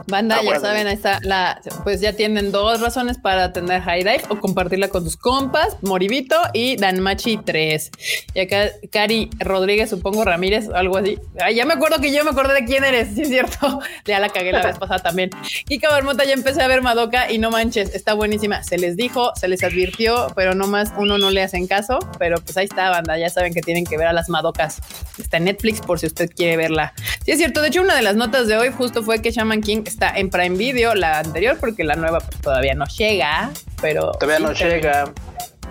Banda, 0.06 0.38
ah, 0.40 0.44
ya 0.44 0.60
saben, 0.60 0.86
ahí 0.86 0.94
está 0.94 1.18
la, 1.22 1.60
pues 1.84 2.00
ya 2.00 2.14
tienen 2.14 2.52
dos 2.52 2.80
razones 2.80 3.18
para 3.18 3.52
tener 3.52 3.82
High 3.82 4.04
Dive 4.04 4.22
o 4.28 4.38
compartirla 4.38 4.88
con 4.88 5.04
tus 5.04 5.16
compas, 5.16 5.76
Moribito 5.82 6.36
y 6.52 6.76
Danmachi 6.76 7.38
3. 7.38 7.90
Y 8.34 8.40
acá 8.40 8.70
Cari 8.90 9.30
Rodríguez, 9.38 9.90
supongo 9.90 10.24
Ramírez, 10.24 10.68
algo 10.74 10.98
así. 10.98 11.18
Ay, 11.40 11.56
ya 11.56 11.64
me 11.64 11.74
acuerdo 11.74 12.00
que 12.00 12.12
yo 12.12 12.24
me 12.24 12.30
acordé 12.30 12.54
de 12.54 12.64
quién 12.64 12.84
eres, 12.84 13.08
sí 13.14 13.22
es 13.22 13.28
cierto. 13.28 13.80
Ya 14.04 14.20
la 14.20 14.28
cagué 14.28 14.52
la 14.52 14.64
vez 14.64 14.78
pasada 14.80 15.00
también. 15.00 15.30
Y 15.68 15.78
Cabarmota 15.78 16.24
ya 16.24 16.32
empecé 16.32 16.62
a 16.62 16.68
ver 16.68 16.82
Madoka 16.82 17.30
y 17.30 17.38
no 17.38 17.50
manches, 17.50 17.94
está 17.94 18.14
buenísima. 18.14 18.62
Se 18.62 18.78
les 18.78 18.96
dijo, 18.96 19.32
se 19.36 19.48
les 19.48 19.62
advirtió, 19.62 20.28
pero 20.34 20.54
no 20.54 20.66
más 20.66 20.92
uno 20.96 21.18
no 21.18 21.30
le 21.30 21.42
hacen 21.42 21.66
caso. 21.66 21.98
Pero 22.18 22.40
pues 22.40 22.56
ahí 22.56 22.66
está, 22.66 22.90
banda, 22.90 23.18
ya 23.18 23.30
saben 23.30 23.54
que 23.54 23.60
tienen 23.60 23.84
que 23.84 23.96
ver 23.96 24.06
a 24.06 24.12
las 24.12 24.28
Madocas. 24.28 24.78
Está 25.18 25.36
en 25.36 25.44
Netflix 25.44 25.80
por 25.80 25.98
si 25.98 26.06
usted 26.06 26.30
quiere 26.34 26.56
verla. 26.56 26.92
Sí 27.24 27.32
es 27.32 27.38
cierto, 27.38 27.60
de 27.60 27.68
hecho 27.68 27.82
una 27.82 27.94
de 27.94 28.02
las 28.02 28.16
notas 28.16 28.46
de 28.48 28.56
hoy 28.56 28.70
justo 28.70 29.02
fue 29.02 29.22
que 29.22 29.30
Shaman 29.30 29.60
King 29.60 29.82
está 29.90 30.16
en 30.16 30.30
Prime 30.30 30.56
Video, 30.56 30.94
la 30.94 31.18
anterior, 31.18 31.56
porque 31.58 31.84
la 31.84 31.96
nueva 31.96 32.20
pues, 32.20 32.40
todavía 32.40 32.74
no 32.74 32.86
llega, 32.86 33.50
pero... 33.80 34.12
Todavía 34.12 34.38
no 34.38 34.52
llega. 34.52 35.12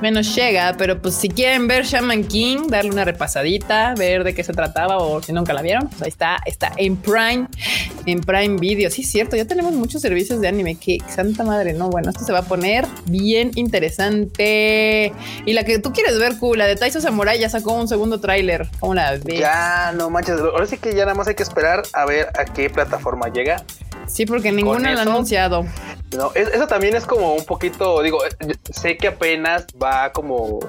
menos 0.02 0.34
llega, 0.36 0.76
pero 0.78 1.02
pues 1.02 1.16
si 1.16 1.30
quieren 1.30 1.68
ver 1.68 1.86
Shaman 1.86 2.24
King, 2.24 2.68
darle 2.68 2.92
una 2.92 3.06
repasadita, 3.06 3.94
ver 3.98 4.24
de 4.24 4.34
qué 4.34 4.44
se 4.44 4.54
trataba 4.54 4.98
o 4.98 5.22
si 5.22 5.34
nunca 5.34 5.54
la 5.54 5.62
vieron, 5.62 5.88
pues 5.90 6.02
ahí 6.02 6.10
está, 6.10 6.38
está 6.46 6.72
en 6.78 6.98
Prime, 6.98 7.48
en 8.06 8.22
Prime 8.22 8.58
Video. 8.60 8.90
Sí, 8.90 9.02
es 9.02 9.12
cierto, 9.12 9.36
ya 9.36 9.46
tenemos 9.46 9.74
muchos 9.74 10.02
servicios 10.02 10.40
de 10.42 10.48
anime. 10.48 10.76
Que 10.76 10.98
santa 11.08 11.44
madre, 11.44 11.74
no, 11.74 11.90
bueno, 11.90 12.10
esto 12.10 12.24
se 12.24 12.32
va 12.32 12.40
a 12.40 12.44
poner 12.44 12.86
bien 13.06 13.52
interesante. 13.56 15.12
Y 15.46 15.54
la 15.54 15.64
que 15.64 15.80
tú 15.80 15.92
quieres 15.92 16.18
ver, 16.18 16.36
la 16.56 16.66
de 16.66 16.76
Taiso 16.76 17.02
Samurai 17.02 17.40
ya 17.40 17.50
sacó 17.50 17.74
un 17.74 17.88
segundo 17.88 18.20
tráiler. 18.20 18.68
una 18.82 19.12
vez. 19.12 19.24
Ya, 19.40 19.94
no 19.96 20.10
manches, 20.10 20.40
ahora 20.40 20.66
sí 20.66 20.78
que 20.78 20.96
ya 20.96 21.04
nada 21.06 21.16
más 21.16 21.28
hay 21.28 21.36
que 21.36 21.44
esperar 21.44 21.84
a 21.94 22.06
ver 22.06 22.30
a 22.38 22.46
qué 22.46 22.70
plataforma 22.70 23.28
llega. 23.30 23.64
Sí, 24.10 24.26
porque 24.26 24.52
ninguna 24.52 24.92
lo 24.92 25.00
ha 25.00 25.02
anunciado. 25.04 25.66
No, 26.18 26.32
eso 26.34 26.68
también 26.68 26.96
es 26.96 27.06
como 27.06 27.36
un 27.36 27.46
poquito, 27.46 28.02
digo, 28.02 28.20
sé 28.72 28.98
que 28.98 29.10
apenas 29.10 29.68
va 29.82 30.12
como 30.12 30.60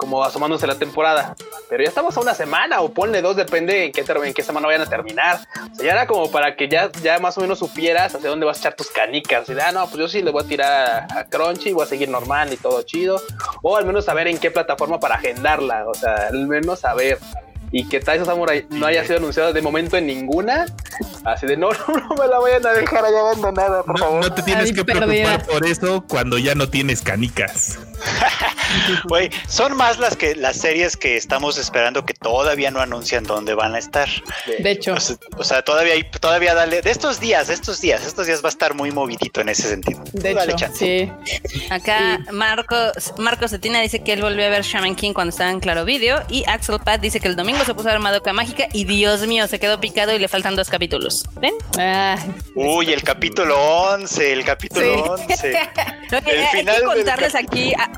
como 0.00 0.24
asomándose 0.24 0.66
la 0.66 0.76
temporada. 0.76 1.36
Pero 1.68 1.82
ya 1.82 1.90
estamos 1.90 2.16
a 2.16 2.20
una 2.20 2.32
semana 2.32 2.80
o 2.80 2.88
ponle 2.88 3.20
dos, 3.20 3.36
depende 3.36 3.84
en 3.84 3.92
qué, 3.92 4.00
en 4.00 4.32
qué 4.32 4.42
semana 4.42 4.66
vayan 4.66 4.80
a 4.80 4.86
terminar. 4.86 5.40
O 5.70 5.74
sea, 5.74 5.84
ya 5.84 5.92
era 5.92 6.06
como 6.06 6.30
para 6.30 6.56
que 6.56 6.70
ya, 6.70 6.90
ya 7.02 7.18
más 7.18 7.36
o 7.36 7.42
menos 7.42 7.58
supieras 7.58 8.14
hacia 8.14 8.30
dónde 8.30 8.46
vas 8.46 8.56
a 8.56 8.60
echar 8.60 8.74
tus 8.74 8.90
canicas. 8.90 9.46
Y 9.50 9.52
ah, 9.60 9.72
no, 9.72 9.84
pues 9.88 9.98
yo 9.98 10.08
sí 10.08 10.22
le 10.22 10.30
voy 10.30 10.42
a 10.42 10.48
tirar 10.48 11.06
a, 11.14 11.24
Crunchy 11.26 11.68
y 11.68 11.72
voy 11.74 11.84
a 11.84 11.86
seguir 11.86 12.08
normal 12.08 12.50
y 12.50 12.56
todo 12.56 12.80
chido. 12.80 13.20
O 13.60 13.76
al 13.76 13.84
menos 13.84 14.06
saber 14.06 14.26
en 14.26 14.38
qué 14.38 14.50
plataforma 14.50 14.98
para 14.98 15.16
agendarla. 15.16 15.86
O 15.86 15.92
sea, 15.92 16.28
al 16.28 16.46
menos 16.46 16.80
saber 16.80 17.18
y 17.72 17.88
que 17.88 18.00
Taisa 18.00 18.24
Samurai 18.24 18.66
no 18.70 18.86
haya 18.86 19.04
sido 19.04 19.18
anunciado 19.18 19.52
de 19.52 19.62
momento 19.62 19.96
en 19.96 20.06
ninguna. 20.06 20.66
Así 21.24 21.46
de 21.46 21.56
no, 21.58 21.70
no, 21.70 22.14
me 22.16 22.26
la 22.26 22.38
vayan 22.38 22.66
a 22.66 22.72
dejar 22.72 23.04
allá 23.04 23.20
abandonada, 23.20 23.82
por 23.82 23.98
favor. 23.98 24.24
No 24.24 24.34
te 24.34 24.42
tienes 24.42 24.72
que 24.72 24.84
preocupar 24.84 25.46
por 25.46 25.66
eso 25.66 26.04
cuando 26.08 26.38
ya 26.38 26.54
no 26.54 26.68
tienes 26.68 27.02
canicas. 27.02 27.78
Güey, 29.04 29.30
son 29.48 29.76
más 29.76 29.98
las 29.98 30.16
que 30.16 30.34
las 30.34 30.56
series 30.56 30.96
que 30.96 31.16
estamos 31.16 31.58
esperando 31.58 32.04
que 32.04 32.14
todavía 32.14 32.70
no 32.70 32.80
anuncian 32.80 33.24
dónde 33.24 33.54
van 33.54 33.74
a 33.74 33.78
estar. 33.78 34.08
De 34.58 34.70
hecho. 34.70 34.94
O 35.36 35.44
sea, 35.44 35.62
todavía 35.62 35.94
hay, 35.94 36.04
todavía 36.04 36.54
dale, 36.54 36.82
de 36.82 36.90
estos 36.90 37.20
días, 37.20 37.48
de 37.48 37.54
estos 37.54 37.80
días, 37.80 38.06
estos 38.06 38.26
días 38.26 38.42
va 38.42 38.48
a 38.48 38.50
estar 38.50 38.74
muy 38.74 38.90
movidito 38.90 39.40
en 39.40 39.48
ese 39.48 39.68
sentido. 39.68 40.02
De 40.12 40.32
hecho, 40.32 40.66
sí. 40.74 41.10
Acá 41.70 42.20
Marcos, 42.32 43.14
Marcos 43.18 43.50
Cetina 43.50 43.80
dice 43.80 44.02
que 44.02 44.12
él 44.12 44.22
volvió 44.22 44.46
a 44.46 44.48
ver 44.48 44.62
Shaman 44.62 44.94
King 44.94 45.12
cuando 45.12 45.30
estaba 45.30 45.50
en 45.50 45.60
Claro 45.60 45.84
Video 45.84 46.22
y 46.28 46.44
Axel 46.46 46.78
Pat 46.80 47.00
dice 47.00 47.20
que 47.20 47.28
el 47.28 47.36
domingo 47.36 47.64
se 47.64 47.74
puso 47.74 47.88
a 47.88 47.92
ver 47.92 48.00
Madoka 48.00 48.32
Mágica 48.32 48.68
y 48.72 48.84
Dios 48.84 49.26
mío, 49.26 49.46
se 49.48 49.58
quedó 49.58 49.80
picado 49.80 50.12
y 50.14 50.18
le 50.18 50.28
faltan 50.28 50.56
dos 50.56 50.68
capítulos. 50.68 51.24
¿Ven? 51.40 51.54
Ah, 51.78 52.16
Uy, 52.54 52.92
el 52.92 53.02
capítulo 53.02 53.56
11, 53.58 54.32
el 54.32 54.44
capítulo 54.44 55.14
11. 55.14 55.50
el 56.10 56.46
final 56.48 56.74
hay 56.74 56.80
que 56.80 56.86
contarles 56.86 57.34
aquí 57.34 57.72
a 57.74 57.89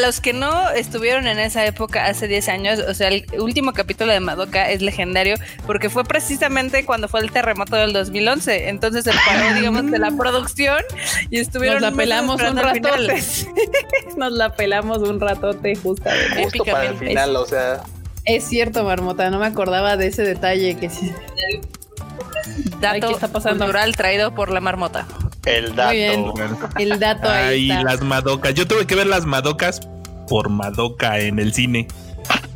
los 0.00 0.20
que 0.20 0.32
no 0.32 0.70
estuvieron 0.70 1.26
en 1.26 1.38
esa 1.38 1.64
época 1.66 2.06
hace 2.06 2.28
10 2.28 2.48
años, 2.48 2.78
o 2.80 2.94
sea, 2.94 3.08
el 3.08 3.26
último 3.38 3.72
capítulo 3.72 4.12
de 4.12 4.20
Madoka 4.20 4.70
es 4.70 4.82
legendario 4.82 5.36
porque 5.66 5.90
fue 5.90 6.04
precisamente 6.04 6.84
cuando 6.84 7.08
fue 7.08 7.20
el 7.20 7.30
terremoto 7.30 7.76
del 7.76 7.92
2011. 7.92 8.68
Entonces 8.68 9.04
se 9.04 9.12
paró, 9.26 9.54
digamos, 9.54 9.90
de 9.90 9.98
la 9.98 10.10
producción 10.10 10.82
y 11.30 11.38
estuvieron. 11.38 11.82
Nos 11.82 11.92
la 11.92 11.96
pelamos 11.96 12.42
un 12.42 12.56
ratote. 12.56 13.22
Nos 14.16 14.32
la 14.32 14.54
pelamos 14.54 14.98
un 14.98 15.20
ratote, 15.20 15.76
justamente. 15.76 16.44
Justo 16.44 16.64
para 16.64 16.86
el 16.86 16.98
final, 16.98 17.36
o 17.36 17.46
sea. 17.46 17.82
Es 18.24 18.44
cierto, 18.44 18.84
Marmota, 18.84 19.30
no 19.30 19.40
me 19.40 19.46
acordaba 19.46 19.96
de 19.96 20.06
ese 20.06 20.22
detalle 20.22 20.76
que 20.76 20.88
sí. 20.88 21.12
Dato 22.80 23.10
está 23.10 23.28
pasando? 23.28 23.64
cultural 23.64 23.96
traído 23.96 24.34
por 24.34 24.50
la 24.50 24.60
marmota. 24.60 25.06
El 25.44 25.74
dato. 25.74 26.34
El 26.78 26.98
dato 26.98 27.28
ahí. 27.28 27.68
las 27.68 28.00
madocas. 28.02 28.54
Yo 28.54 28.66
tuve 28.66 28.86
que 28.86 28.94
ver 28.94 29.06
las 29.06 29.26
madocas 29.26 29.80
por 30.28 30.48
Madoka 30.48 31.18
en 31.18 31.38
el 31.38 31.52
cine. 31.52 31.88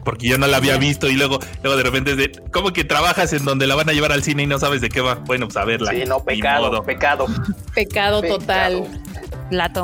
Porque 0.05 0.29
yo 0.29 0.39
no 0.39 0.47
la 0.47 0.59
había 0.59 0.77
visto 0.77 1.09
y 1.09 1.15
luego, 1.15 1.41
luego 1.65 1.77
de 1.77 1.83
repente 1.83 2.13
es 2.13 2.17
de, 2.17 2.31
¿cómo 2.53 2.73
que 2.73 2.85
trabajas 2.85 3.33
en 3.33 3.45
donde 3.45 3.67
la 3.67 3.75
van 3.75 3.89
a 3.89 3.93
llevar 3.93 4.13
al 4.13 4.23
cine 4.23 4.45
y 4.45 4.47
no 4.47 4.59
sabes 4.61 4.81
de 4.81 4.89
qué 4.89 5.01
va? 5.01 5.17
Bueno, 5.17 5.47
pues 5.47 5.57
a 5.57 5.65
verla. 5.65 5.91
Sí, 5.91 6.05
no, 6.07 6.23
pecado, 6.23 6.83
pecado. 6.85 7.27
Pecado 7.75 8.23
total. 8.23 8.85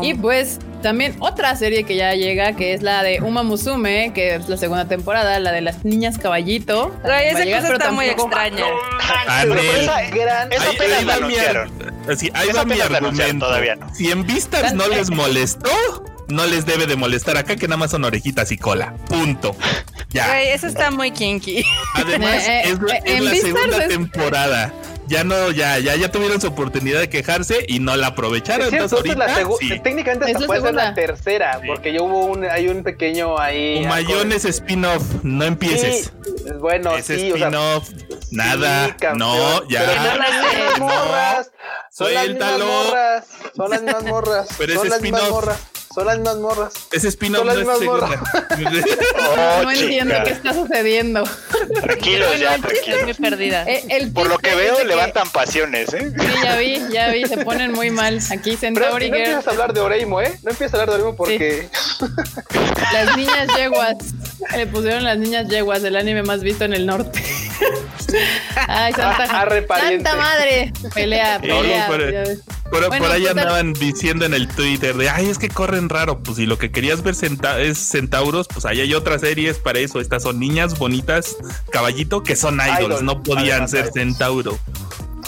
Y 0.02 0.14
pues 0.14 0.60
también 0.82 1.16
otra 1.20 1.54
serie 1.56 1.84
que 1.84 1.96
ya 1.96 2.14
llega, 2.14 2.54
que 2.54 2.74
es 2.74 2.82
la 2.82 3.02
de 3.02 3.20
Uma 3.20 3.42
Musume, 3.42 4.12
que 4.12 4.34
es 4.34 4.48
la 4.48 4.56
segunda 4.56 4.86
temporada, 4.86 5.38
la 5.40 5.52
de 5.52 5.60
las 5.60 5.84
niñas 5.84 6.18
caballito. 6.18 6.94
Ay, 7.04 7.28
esa 7.28 7.44
cosa 7.44 7.72
está 7.72 7.92
muy 7.92 8.06
extraña. 8.06 8.66
esa, 9.26 10.02
gran, 10.10 10.52
esa 10.52 10.70
apenas 10.70 11.04
la 11.04 11.14
anunciaron. 11.14 11.72
Sí, 12.16 12.30
ahí 12.34 12.48
va 12.54 12.64
mi 12.64 12.80
argumento. 12.80 13.46
Todavía 13.46 13.76
no. 13.76 13.94
Si 13.94 14.10
en 14.10 14.26
vistas 14.26 14.74
no 14.74 14.88
les 14.88 15.10
molestó, 15.10 15.70
no 16.28 16.46
les 16.46 16.66
debe 16.66 16.86
de 16.86 16.96
molestar 16.96 17.36
acá 17.36 17.56
que 17.56 17.68
nada 17.68 17.78
más 17.78 17.92
son 17.92 18.04
orejitas 18.04 18.50
y 18.52 18.58
cola. 18.58 18.94
Punto. 19.08 19.56
Ya. 20.10 20.42
eso 20.42 20.66
está 20.66 20.90
muy 20.90 21.10
kinky. 21.10 21.64
Además, 21.94 22.44
eh, 22.48 22.62
es, 22.64 22.80
la, 22.80 22.96
eh, 22.96 23.20
la 23.20 23.34
segunda 23.34 23.88
temporada 23.88 24.72
ya 25.12 25.24
no, 25.24 25.50
ya, 25.50 25.78
ya, 25.78 25.94
ya 25.94 26.10
tuvieron 26.10 26.40
su 26.40 26.46
oportunidad 26.46 27.00
de 27.00 27.10
quejarse 27.10 27.66
y 27.68 27.80
no 27.80 27.94
la 27.96 28.08
aprovecharon. 28.08 28.72
entonces, 28.72 28.98
ahorita, 28.98 29.82
técnicamente 29.82 30.32
hasta 30.32 30.46
puede 30.46 30.62
ser 30.62 30.74
la 30.74 30.94
tercera, 30.94 31.60
porque 31.66 31.92
ya 31.92 32.02
hubo 32.02 32.24
un, 32.24 32.44
hay 32.44 32.68
un 32.68 32.82
pequeño 32.82 33.38
ahí. 33.38 33.84
Mayon 33.86 34.32
es 34.32 34.46
spin-off, 34.46 35.02
no 35.22 35.44
empieces. 35.44 36.12
bueno, 36.58 36.96
es 36.96 37.06
sí, 37.06 37.28
spin-off, 37.28 37.90
nada, 38.30 38.96
no, 39.14 39.68
ya. 39.68 39.84
Pero 39.84 40.02
son 40.02 40.18
las 40.18 40.32
mismas 40.32 40.78
morras, 40.78 41.50
son 41.90 42.14
las 42.14 42.28
mismas 42.28 42.58
morras, 42.58 43.26
son 43.54 43.70
las 43.70 43.82
mismas 43.82 44.04
morras, 44.04 44.48
pero 44.56 44.74
son 44.74 44.88
las 44.88 45.02
mismas 45.02 45.30
morras. 45.30 45.71
Son 45.94 46.06
las 46.06 46.18
mismas 46.18 46.36
morras. 46.38 46.72
Ese 46.90 47.08
spin-off 47.08 47.44
no 47.44 47.52
es 47.52 47.66
oh, 47.66 48.06
no 49.62 49.70
entiendo 49.70 50.14
qué 50.24 50.30
está 50.30 50.54
sucediendo. 50.54 51.24
Tranquilos 51.80 52.38
ya, 52.38 52.58
tranquilos. 52.58 53.02
Muy 53.02 53.14
perdida. 53.14 53.64
Eh, 53.66 54.10
Por 54.14 54.28
lo 54.28 54.38
que 54.38 54.54
veo, 54.54 54.84
levantan 54.84 55.28
pasiones, 55.30 55.92
¿eh? 55.92 56.12
Sí, 56.18 56.26
ya 56.42 56.56
vi, 56.56 56.82
ya 56.90 57.08
vi, 57.08 57.26
se 57.26 57.38
ponen 57.38 57.72
muy 57.72 57.90
mal. 57.90 58.20
Aquí 58.30 58.56
Centauri 58.56 59.10
No 59.10 59.16
empiezas 59.16 59.46
a 59.46 59.50
hablar 59.50 59.72
de 59.74 59.80
Oreimo, 59.80 60.20
¿eh? 60.20 60.38
No 60.42 60.50
empiezas 60.50 60.74
a 60.74 60.82
hablar 60.82 60.88
de 60.88 60.94
Oreimo 60.94 61.16
porque... 61.16 61.68
Las 62.92 63.16
niñas 63.16 63.48
yeguas. 63.56 63.96
Le 64.56 64.66
pusieron 64.66 65.04
las 65.04 65.18
niñas 65.18 65.48
yeguas, 65.48 65.84
el 65.84 65.96
anime 65.96 66.22
más 66.22 66.42
visto 66.42 66.64
en 66.64 66.72
el 66.72 66.86
norte. 66.86 67.22
Ay, 68.68 68.92
santa, 68.92 69.26
santa 69.26 70.16
madre. 70.16 70.72
Pelea, 70.94 71.40
pelea. 71.40 71.88
por, 72.70 73.10
ahí 73.10 73.26
andaban 73.26 73.72
diciendo 73.74 74.24
en 74.24 74.34
el 74.34 74.48
Twitter 74.48 74.96
de, 74.96 75.08
ay, 75.08 75.28
es 75.28 75.38
que 75.38 75.48
corren 75.48 75.88
raro. 75.88 76.22
Pues 76.22 76.36
si 76.36 76.46
lo 76.46 76.58
que 76.58 76.70
querías 76.70 77.02
ver 77.02 77.14
es 77.60 77.78
centauros, 77.78 78.48
pues 78.48 78.64
ahí 78.64 78.80
hay 78.80 78.94
otras 78.94 79.20
series 79.20 79.58
para 79.58 79.78
eso. 79.78 80.00
Estas 80.00 80.22
son 80.22 80.38
niñas 80.38 80.78
bonitas, 80.78 81.36
caballito, 81.70 82.22
que 82.22 82.36
son 82.36 82.60
idols, 82.60 83.02
no 83.02 83.22
podían 83.22 83.68
ser 83.68 83.90
centauro. 83.92 84.58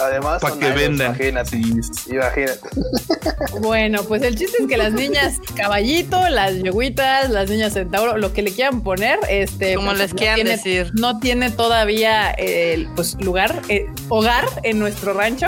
Además, 0.00 0.42
para 0.42 0.57
que 0.57 0.70
vendan. 0.70 1.14
Imagínate. 1.14 1.57
imagínate. 1.57 2.68
Bueno, 3.61 4.02
pues 4.04 4.22
el 4.22 4.37
chiste 4.37 4.62
es 4.62 4.68
que 4.68 4.76
las 4.76 4.92
niñas 4.92 5.38
caballito, 5.57 6.28
las 6.28 6.54
yeguitas, 6.54 7.30
las 7.30 7.48
niñas 7.48 7.72
centauro, 7.72 8.16
lo 8.16 8.33
que 8.33 8.42
le 8.42 8.52
quieran 8.52 8.83
poner, 8.83 9.18
este, 9.28 9.74
como 9.74 9.88
pues, 9.88 9.98
les 9.98 10.14
quieran 10.14 10.44
decir, 10.44 10.90
no 10.94 11.18
tiene 11.18 11.50
todavía 11.50 12.30
el 12.33 12.88
pues 12.94 13.16
lugar, 13.20 13.62
eh, 13.68 13.87
hogar 14.09 14.44
en 14.62 14.78
nuestro 14.78 15.14
rancho. 15.14 15.46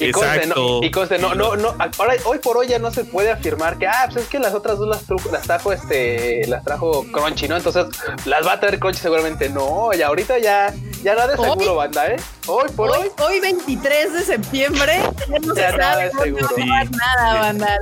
Y 0.00 0.12
conste, 0.12 0.46
no, 0.46 0.82
y 0.82 0.90
conste, 0.90 1.18
no, 1.18 1.34
no, 1.34 1.56
no, 1.56 1.74
ahora, 1.98 2.14
hoy 2.24 2.38
por 2.38 2.56
hoy 2.56 2.68
ya 2.68 2.78
no 2.78 2.90
se 2.90 3.04
puede 3.04 3.30
afirmar 3.30 3.78
que, 3.78 3.86
ah, 3.86 4.08
pues 4.10 4.24
es 4.24 4.28
que 4.28 4.38
las 4.38 4.54
otras 4.54 4.78
dos 4.78 4.88
las, 4.88 5.02
las 5.30 5.42
trajo 5.42 5.72
este, 5.72 6.46
las 6.46 6.64
trajo 6.64 7.04
Crunchy, 7.12 7.48
¿no? 7.48 7.56
Entonces, 7.56 7.86
las 8.24 8.46
va 8.46 8.54
a 8.54 8.60
traer 8.60 8.78
Crunchy 8.78 9.00
seguramente. 9.00 9.48
No, 9.50 9.90
y 9.92 10.00
ahorita 10.00 10.38
ya, 10.38 10.72
ya 11.02 11.14
nada 11.14 11.28
de 11.28 11.36
seguro, 11.36 11.76
banda, 11.76 12.08
¿eh? 12.08 12.16
Hoy 12.46 12.70
por 12.74 12.90
hoy. 12.90 13.08
Hoy, 13.18 13.40
23 13.40 14.12
de 14.12 14.22
septiembre, 14.22 15.00
ya 15.28 15.38
no 15.40 15.54
se 15.54 15.70
sabe 15.70 16.10
seguro. 16.10 16.48
nada, 16.56 17.40
banda. 17.40 17.78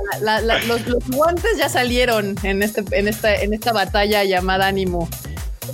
los, 0.67 0.85
los 0.87 1.07
guantes 1.09 1.57
ya 1.57 1.69
salieron 1.69 2.35
en 2.43 2.63
este, 2.63 2.83
en 2.91 3.07
esta, 3.07 3.33
en 3.35 3.53
esta 3.53 3.71
batalla 3.71 4.23
llamada 4.23 4.67
Ánimo. 4.67 5.07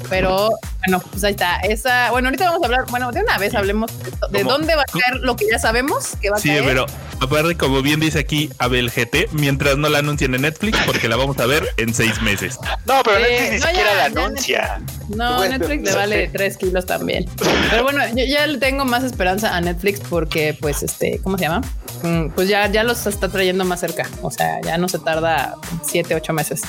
Pero 0.10 0.52
bueno, 0.86 1.04
pues 1.12 1.24
ahí 1.24 1.32
está. 1.32 1.60
Esa, 1.62 2.12
bueno, 2.12 2.28
ahorita 2.28 2.46
vamos 2.46 2.62
a 2.64 2.66
hablar, 2.66 2.86
bueno, 2.90 3.12
de 3.12 3.22
una 3.22 3.38
vez 3.38 3.54
hablemos 3.56 3.92
de, 4.32 4.44
dónde 4.44 4.76
va 4.76 4.84
a 4.84 4.86
caer 4.86 5.22
lo 5.22 5.36
que 5.36 5.46
ya 5.52 5.60
sabemos 5.60 6.16
que 6.22 6.30
va 6.30 6.38
a 6.38 6.42
caer. 6.42 6.60
Sí, 6.60 6.64
pero 6.66 6.86
aparte, 7.20 7.56
como 7.56 7.82
bien 7.82 8.00
dice 8.00 8.20
aquí 8.20 8.50
Abel 8.60 8.92
GT, 8.92 9.30
mientras 9.32 9.78
no 9.78 9.90
la 9.90 10.00
anuncien 10.00 10.36
en 10.36 10.42
Netflix, 10.42 10.78
porque 10.86 11.08
la 11.08 11.16
vamos 11.16 11.38
a 11.40 11.46
ver 11.46 11.68
en 11.78 11.94
seis 11.94 12.22
meses. 12.22 12.60
No, 12.86 13.02
pero 13.04 13.20
Netflix 13.20 13.52
ni 13.52 13.60
siquiera 13.60 13.94
la 13.96 14.06
anuncia. 14.06 14.82
No, 15.10 15.48
Netflix 15.48 15.84
le 15.84 15.96
vale 15.96 16.28
tres 16.28 16.58
kilos 16.58 16.86
también. 16.86 17.26
Pero 17.70 17.84
bueno, 17.84 18.02
yo 18.10 18.26
ya 18.26 18.46
le 18.48 18.58
tengo 18.58 18.86
más 18.86 19.04
esperanza 19.04 19.56
a 19.56 19.62
Netflix 19.62 20.00
porque, 20.00 20.56
pues, 20.60 20.84
este, 20.84 21.20
¿cómo 21.24 21.38
se 21.38 21.46
llama? 21.46 21.62
Mm, 22.04 22.30
pues 22.30 22.50
ya, 22.50 22.68
ya 22.72 22.84
los 22.84 23.06
está 23.08 23.30
trayendo 23.30 23.66
más 23.66 23.80
cerca. 23.80 24.08
O 24.22 24.32
sea, 24.32 24.62
ya 24.62 24.78
no 24.78 24.88
se 24.88 25.00
tarda 25.00 25.56
siete, 25.84 26.16
ocho 26.16 26.34
meses. 26.34 26.62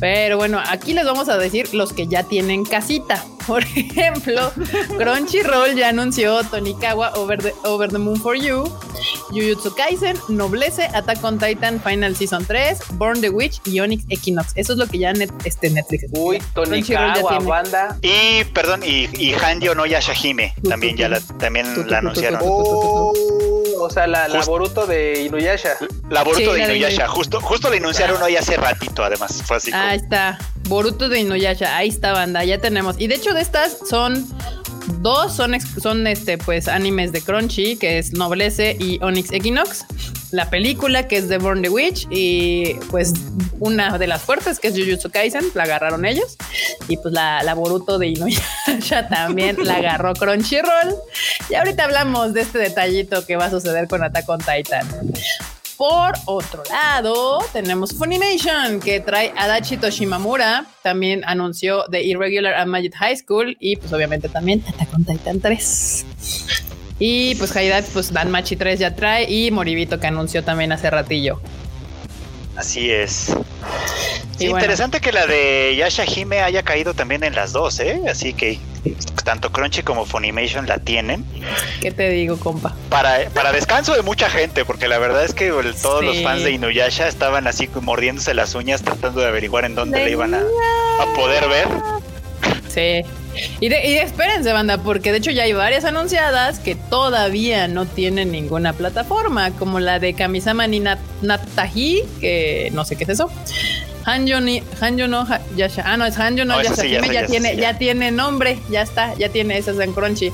Pero 0.00 0.36
bueno, 0.36 0.60
aquí 0.64 0.92
les 0.94 1.04
vamos 1.04 1.28
a 1.28 1.36
decir 1.36 1.72
los 1.74 1.92
que 1.92 2.06
ya 2.06 2.24
tienen 2.24 2.61
casita. 2.64 3.24
Por 3.46 3.62
ejemplo, 3.62 4.52
Crunchyroll 4.96 5.74
ya 5.74 5.88
anunció 5.88 6.42
Tonikawa 6.44 7.12
Over 7.14 7.42
the, 7.42 7.52
Over 7.64 7.90
the 7.90 7.98
Moon 7.98 8.20
for 8.20 8.36
You, 8.36 8.64
Jujutsu 9.30 9.74
Kaisen, 9.74 10.16
Noblece, 10.28 10.84
Attack 10.94 11.24
on 11.24 11.38
Titan 11.38 11.80
Final 11.80 12.14
Season 12.14 12.44
3, 12.44 12.78
Born 12.92 13.20
the 13.20 13.30
Witch 13.30 13.60
y 13.64 13.80
Onyx 13.80 14.04
Equinox. 14.10 14.52
Eso 14.54 14.74
es 14.74 14.78
lo 14.78 14.86
que 14.86 14.98
ya 14.98 15.12
net, 15.12 15.30
este 15.44 15.70
Netflix. 15.70 16.04
Uy, 16.12 16.40
Tonikawa, 16.54 17.40
banda. 17.40 17.98
Y, 18.02 18.44
perdón, 18.52 18.82
y, 18.84 19.08
y 19.18 19.34
Handio 19.34 19.74
no 19.74 19.86
Yashahime 19.86 20.54
también 20.68 20.96
ya 20.96 21.08
la, 21.08 21.20
también 21.20 21.66
la 21.88 21.98
anunciaron. 21.98 22.40
O 23.82 23.90
sea, 23.90 24.06
la, 24.06 24.28
la 24.28 24.44
Boruto 24.44 24.86
de 24.86 25.22
Inuyasha. 25.24 25.76
La 26.10 26.22
Boruto 26.22 26.52
de 26.52 26.64
Inuyasha, 26.64 27.08
justo, 27.08 27.40
justo 27.40 27.70
la 27.70 27.76
anunciaron 27.76 28.20
hoy 28.22 28.36
hace 28.36 28.56
ratito, 28.56 29.04
además. 29.04 29.42
Fue 29.44 29.56
así. 29.56 29.70
Ahí 29.72 29.98
está. 29.98 30.38
Boruto 30.68 31.08
de 31.08 31.20
Inuyasha, 31.20 31.76
ahí 31.76 31.88
está, 31.88 32.12
banda, 32.12 32.44
ya 32.44 32.58
tenemos. 32.58 32.96
Y 32.98 33.08
de 33.08 33.16
hecho, 33.16 33.34
de 33.34 33.40
estas 33.40 33.78
son 33.88 34.26
dos 35.00 35.34
son, 35.34 35.60
son 35.60 36.06
este, 36.06 36.38
pues, 36.38 36.68
animes 36.68 37.12
de 37.12 37.22
Crunchy, 37.22 37.76
que 37.76 37.98
es 37.98 38.12
Noblece 38.12 38.76
y 38.78 38.98
Onyx 39.02 39.32
Equinox. 39.32 39.84
La 40.32 40.48
película, 40.48 41.06
que 41.08 41.18
es 41.18 41.28
The 41.28 41.38
Born 41.38 41.62
the 41.62 41.68
Witch, 41.68 42.06
y 42.10 42.74
pues 42.90 43.12
una 43.60 43.98
de 43.98 44.06
las 44.06 44.22
fuertes, 44.22 44.58
que 44.58 44.68
es 44.68 44.74
Jujutsu 44.74 45.10
Kaisen, 45.10 45.44
la 45.54 45.64
agarraron 45.64 46.04
ellos. 46.06 46.36
Y 46.88 46.96
pues 46.96 47.12
la, 47.12 47.42
la 47.42 47.54
Boruto 47.54 47.98
de 47.98 48.08
Inuyasha 48.08 49.08
también 49.10 49.56
la 49.62 49.76
agarró 49.76 50.14
Crunchyroll. 50.14 50.96
Y 51.50 51.54
ahorita 51.54 51.84
hablamos 51.84 52.32
de 52.32 52.40
este 52.40 52.58
detallito 52.58 53.26
que 53.26 53.36
va 53.36 53.46
a 53.46 53.50
suceder 53.50 53.88
con 53.88 54.02
Attack 54.02 54.28
on 54.28 54.38
Titan. 54.38 54.88
Por 55.76 56.12
otro 56.26 56.62
lado, 56.70 57.40
tenemos 57.52 57.92
Funimation, 57.92 58.80
que 58.80 59.00
trae 59.00 59.32
Adachi 59.36 59.76
Toshimamura. 59.76 60.64
También 60.82 61.22
anunció 61.26 61.84
The 61.90 62.02
Irregular 62.02 62.54
and 62.54 62.70
Magic 62.70 62.94
High 62.94 63.16
School 63.16 63.56
y 63.58 63.76
pues 63.76 63.92
obviamente 63.92 64.28
también 64.28 64.64
Attack 64.66 64.94
on 64.94 65.04
Titan 65.04 65.40
3. 65.40 66.06
Y 66.98 67.34
pues 67.36 67.54
Haidat, 67.56 67.84
pues 67.86 68.12
Danmachi 68.12 68.56
3 68.56 68.78
ya 68.78 68.94
trae 68.94 69.30
y 69.30 69.50
Moribito 69.50 69.98
que 69.98 70.06
anunció 70.06 70.44
también 70.44 70.72
hace 70.72 70.90
ratillo. 70.90 71.40
Así 72.56 72.90
es. 72.90 73.32
interesante 74.38 75.00
que 75.00 75.12
la 75.12 75.26
de 75.26 75.74
Yasha 75.76 76.04
Hime 76.04 76.40
haya 76.40 76.62
caído 76.62 76.94
también 76.94 77.24
en 77.24 77.34
las 77.34 77.52
dos, 77.52 77.80
¿eh? 77.80 78.02
Así 78.08 78.34
que 78.34 78.58
tanto 79.24 79.52
Crunchy 79.52 79.82
como 79.82 80.04
Funimation 80.04 80.66
la 80.66 80.78
tienen. 80.78 81.24
¿Qué 81.80 81.92
te 81.92 82.10
digo, 82.10 82.38
compa? 82.38 82.74
Para, 82.90 83.28
para 83.30 83.52
descanso 83.52 83.94
de 83.94 84.02
mucha 84.02 84.28
gente, 84.28 84.64
porque 84.64 84.88
la 84.88 84.98
verdad 84.98 85.24
es 85.24 85.32
que 85.32 85.48
todos 85.80 86.04
los 86.04 86.22
fans 86.22 86.44
de 86.44 86.52
Inuyasha 86.52 87.08
estaban 87.08 87.46
así 87.46 87.68
mordiéndose 87.80 88.34
las 88.34 88.54
uñas 88.54 88.82
tratando 88.82 89.20
de 89.20 89.28
averiguar 89.28 89.64
en 89.64 89.74
dónde 89.74 90.04
le 90.04 90.10
iban 90.10 90.34
a, 90.34 90.40
a 90.40 91.14
poder 91.14 91.48
ver. 91.48 91.68
Sí. 92.68 93.02
Y, 93.60 93.68
de, 93.68 94.02
espérense, 94.02 94.52
banda, 94.52 94.78
porque 94.78 95.12
de 95.12 95.18
hecho 95.18 95.30
ya 95.30 95.44
hay 95.44 95.52
varias 95.52 95.84
anunciadas 95.84 96.58
que 96.58 96.74
todavía 96.74 97.68
no 97.68 97.86
tienen 97.86 98.32
ninguna 98.32 98.72
plataforma, 98.72 99.50
como 99.52 99.80
la 99.80 99.98
de 99.98 100.14
Kamisama 100.14 100.66
ni 100.66 100.80
Natahi, 100.80 102.02
que 102.20 102.70
no 102.72 102.84
sé 102.84 102.96
qué 102.96 103.04
es 103.04 103.10
eso. 103.10 103.30
Hanjo, 104.04 104.40
ni, 104.40 104.62
Hanjo 104.80 105.06
no 105.06 105.26
Yasha. 105.56 105.84
Ah, 105.86 105.96
no, 105.96 106.04
es 106.04 106.18
Hanjo 106.18 106.44
no, 106.44 106.60
Yasha. 106.60 106.84
ya, 106.84 107.00
ya, 107.06 107.26
tiene, 107.26 107.56
ya. 107.56 107.78
tiene 107.78 108.10
nombre, 108.10 108.58
ya 108.68 108.82
está, 108.82 109.14
ya 109.14 109.28
tiene 109.28 109.58
esas 109.58 109.78
en 109.78 109.92
Crunchy. 109.92 110.32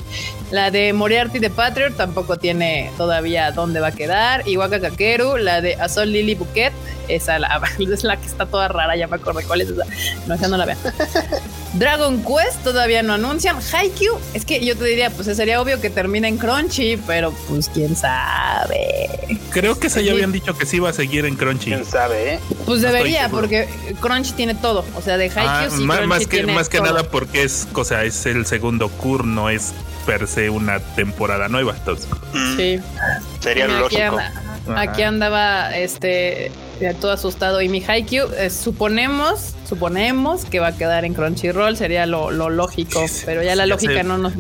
La 0.51 0.71
de 0.71 0.95
Moriarty 0.95 1.41
de 1.41 1.51
Patriot 1.51 1.95
tampoco 1.95 2.39
tiene 2.39 2.91
todavía 2.97 3.53
dónde 3.53 3.81
va 3.81 3.89
a 3.89 3.93
quedar. 3.93 4.49
Iwaka 4.49 4.81
Kakeru, 4.81 5.37
la 5.37 5.61
de 5.61 5.75
Azul 5.75 6.11
Lily 6.11 6.37
Bouquet, 6.37 6.73
esa 7.09 7.39
la, 7.39 7.61
es 7.79 8.03
la 8.03 8.17
que 8.17 8.27
está 8.27 8.47
toda 8.47 8.69
rara, 8.69 8.97
ya 8.97 9.07
me 9.09 9.17
acordé 9.17 9.45
cuál 9.45 9.61
es 9.61 9.69
esa. 9.69 9.85
No, 10.27 10.35
esa 10.35 10.49
no 10.49 10.57
la 10.57 10.65
vean. 10.65 10.79
Dragon 11.75 12.25
Quest 12.25 12.65
todavía 12.65 13.03
no 13.03 13.13
anuncian. 13.13 13.59
Haikyuu, 13.59 14.19
es 14.33 14.47
que 14.47 14.65
yo 14.65 14.75
te 14.75 14.87
diría, 14.87 15.11
pues 15.11 15.27
sería 15.37 15.61
obvio 15.61 15.83
que 15.83 15.91
termine 15.91 16.29
en 16.29 16.39
Crunchy, 16.39 16.97
pero 17.07 17.31
pues 17.47 17.69
quién 17.69 17.95
sabe. 17.95 19.39
Creo 19.51 19.79
que 19.79 19.89
esa 19.89 20.01
ya 20.01 20.13
habían 20.13 20.33
dicho 20.33 20.57
que 20.57 20.65
sí 20.65 20.77
iba 20.77 20.89
a 20.89 20.95
seguir 20.95 21.27
en 21.27 21.37
Crunchy. 21.37 21.73
Quién 21.73 21.85
sabe, 21.85 22.35
¿eh? 22.35 22.41
Pues 22.65 22.81
debería, 22.81 23.29
porque 23.29 23.69
Crunchy 24.01 24.33
tiene 24.33 24.55
todo. 24.55 24.83
O 24.97 25.03
sea, 25.03 25.19
de 25.19 25.27
Haikyuu 25.27 25.45
ah, 25.47 25.69
sí 25.71 25.85
más, 25.85 26.07
más 26.07 26.27
que, 26.27 26.47
más 26.47 26.71
que 26.71 26.81
nada 26.81 27.03
porque 27.03 27.43
es, 27.43 27.69
o 27.75 27.85
sea, 27.85 28.05
es 28.05 28.25
el 28.25 28.47
segundo 28.47 28.89
Kur, 28.89 29.27
no 29.27 29.51
es 29.51 29.75
per 30.09 30.27
se 30.27 30.49
una 30.49 30.81
temporada 30.81 31.49
nueva. 31.49 31.75
Entonces. 31.77 32.09
Sí. 32.57 32.81
Sería 33.41 33.69
lógico. 33.69 34.17
Aquí 34.75 35.03
andaba 35.03 35.77
este 35.77 36.51
todo 36.99 37.13
asustado 37.13 37.61
y 37.61 37.69
mi 37.69 37.83
Haikyuu 37.85 38.29
eh, 38.39 38.51
suponemos 38.51 39.57
suponemos 39.69 40.45
que 40.45 40.61
va 40.61 40.69
a 40.69 40.77
quedar 40.77 41.05
en 41.05 41.13
Crunchyroll 41.13 41.77
sería 41.77 42.07
lo, 42.07 42.31
lógico 42.31 43.05
pero 43.27 43.43
ya 43.43 43.57
la 43.57 43.67
lógica 43.67 44.05
no, 44.05 44.17
no, 44.17 44.31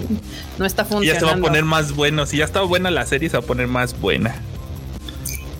no 0.56 0.64
está 0.64 0.84
funcionando 0.84 1.14
ya 1.14 1.18
se 1.18 1.26
va 1.26 1.32
a 1.32 1.42
poner 1.42 1.64
más 1.64 1.96
bueno 1.96 2.26
si 2.26 2.36
ya 2.36 2.44
estaba 2.44 2.64
buena 2.64 2.92
la 2.92 3.06
serie 3.06 3.28
se 3.28 3.36
va 3.36 3.42
a 3.42 3.46
poner 3.46 3.66
más 3.66 3.98
buena 3.98 4.36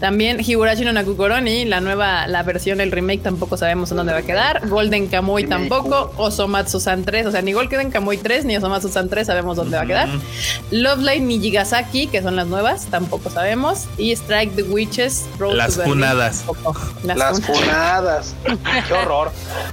también 0.01 0.41
Higurashi 0.41 0.85
no 0.85 0.93
Nakukoroni, 0.93 1.65
la 1.65 1.81
nueva, 1.81 2.27
la 2.27 2.43
versión, 2.43 2.81
el 2.81 2.93
remake 2.93 3.23
tampoco 3.23 3.57
sabemos 3.57 3.91
en 3.91 3.97
dónde 3.97 4.13
va 4.13 4.21
a 4.21 4.23
quedar. 4.23 4.69
Golden 4.69 5.09
Kamuy 5.09 5.45
tampoco. 5.45 6.13
Osomatsu 6.17 6.81
San 6.81 7.05
3, 7.05 7.27
o 7.27 7.31
sea, 7.33 7.43
ni 7.43 7.53
Golden 7.53 7.91
Kamuy 7.91 8.19
3 8.19 8.45
ni 8.45 8.57
Osomatsu 8.57 8.89
San 8.89 9.09
3 9.09 9.27
sabemos 9.27 9.57
dónde 9.57 9.77
va 9.77 9.83
a 9.83 9.87
quedar. 9.87 10.09
Love 10.71 11.01
Line 11.01 11.21
ni 11.21 11.41
Jigasaki, 11.41 12.07
que 12.07 12.23
son 12.23 12.37
las 12.37 12.47
nuevas, 12.47 12.87
tampoco 12.87 13.31
sabemos. 13.31 13.87
Y 13.97 14.13
Strike 14.13 14.55
the 14.55 14.63
Witches, 14.63 15.27
Las 15.53 15.77
funadas. 15.77 16.45
Las, 17.03 17.41
funadas. 17.41 18.35
Qué 18.89 18.95
horror. 18.95 19.33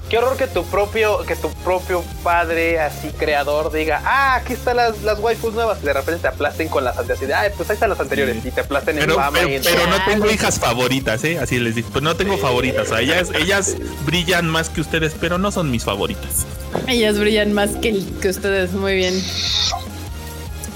Qué 0.10 0.18
horror 0.18 0.38
que 0.38 0.48
tu 0.48 0.64
propio, 0.66 1.20
que 1.26 1.36
tu 1.36 1.50
propio 1.64 2.04
padre, 2.24 2.80
así 2.80 3.10
creador, 3.10 3.72
diga, 3.72 4.02
ah, 4.06 4.36
aquí 4.36 4.54
están 4.54 4.78
las, 4.78 5.04
las 5.04 5.20
waifus 5.20 5.54
nuevas. 5.54 5.80
Y 5.84 5.86
de 5.86 5.94
repente 5.94 6.22
te 6.22 6.28
aplasten 6.28 6.68
con 6.68 6.84
las 6.84 6.98
anteriores. 6.98 7.36
Ay, 7.36 7.52
pues 7.56 7.70
ahí 7.70 7.76
están 7.76 7.90
las 7.90 8.00
anteriores. 8.00 8.44
Y 8.44 8.52
te 8.52 8.62
aplasten 8.62 9.00
en 9.00 9.16
mama 9.16 9.40
pero, 9.40 9.64
pero 9.64 9.88
no 9.88 10.15
tengo 10.20 10.32
hijas 10.34 10.60
favoritas, 10.60 11.24
¿eh? 11.24 11.40
Así 11.40 11.60
les 11.60 11.76
digo. 11.76 11.90
Pues 11.92 12.04
no 12.04 12.16
tengo 12.16 12.38
favoritas. 12.38 12.92
ellas, 13.00 13.32
ellas 13.40 13.78
brillan 14.06 14.48
más 14.48 14.70
que 14.70 14.82
ustedes, 14.82 15.16
pero 15.20 15.38
no 15.38 15.52
son 15.52 15.72
mis 15.72 15.84
favoritas. 15.84 16.46
Ellas 16.88 17.20
brillan 17.20 17.54
más 17.54 17.72
que, 17.78 18.00
que 18.22 18.30
ustedes. 18.30 18.72
Muy 18.74 18.96
bien. 18.96 19.14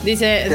Dice, 0.03 0.49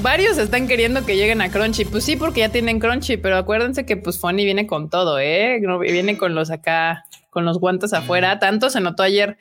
varios 0.00 0.38
están 0.38 0.68
queriendo 0.68 1.04
que 1.04 1.16
lleguen 1.16 1.40
a 1.40 1.50
Crunchy. 1.50 1.84
Pues 1.84 2.04
sí, 2.04 2.16
porque 2.16 2.40
ya 2.40 2.50
tienen 2.50 2.78
Crunchy, 2.78 3.16
pero 3.16 3.36
acuérdense 3.36 3.84
que 3.84 3.96
pues 3.96 4.18
Funny 4.18 4.44
viene 4.44 4.66
con 4.66 4.90
todo, 4.90 5.18
¿eh? 5.18 5.60
Viene 5.80 6.16
con 6.16 6.34
los 6.34 6.50
acá, 6.50 7.04
con 7.38 7.44
los 7.44 7.60
guantes 7.60 7.92
afuera. 7.92 8.40
Tanto 8.40 8.68
se 8.68 8.80
notó 8.80 9.04
ayer. 9.04 9.38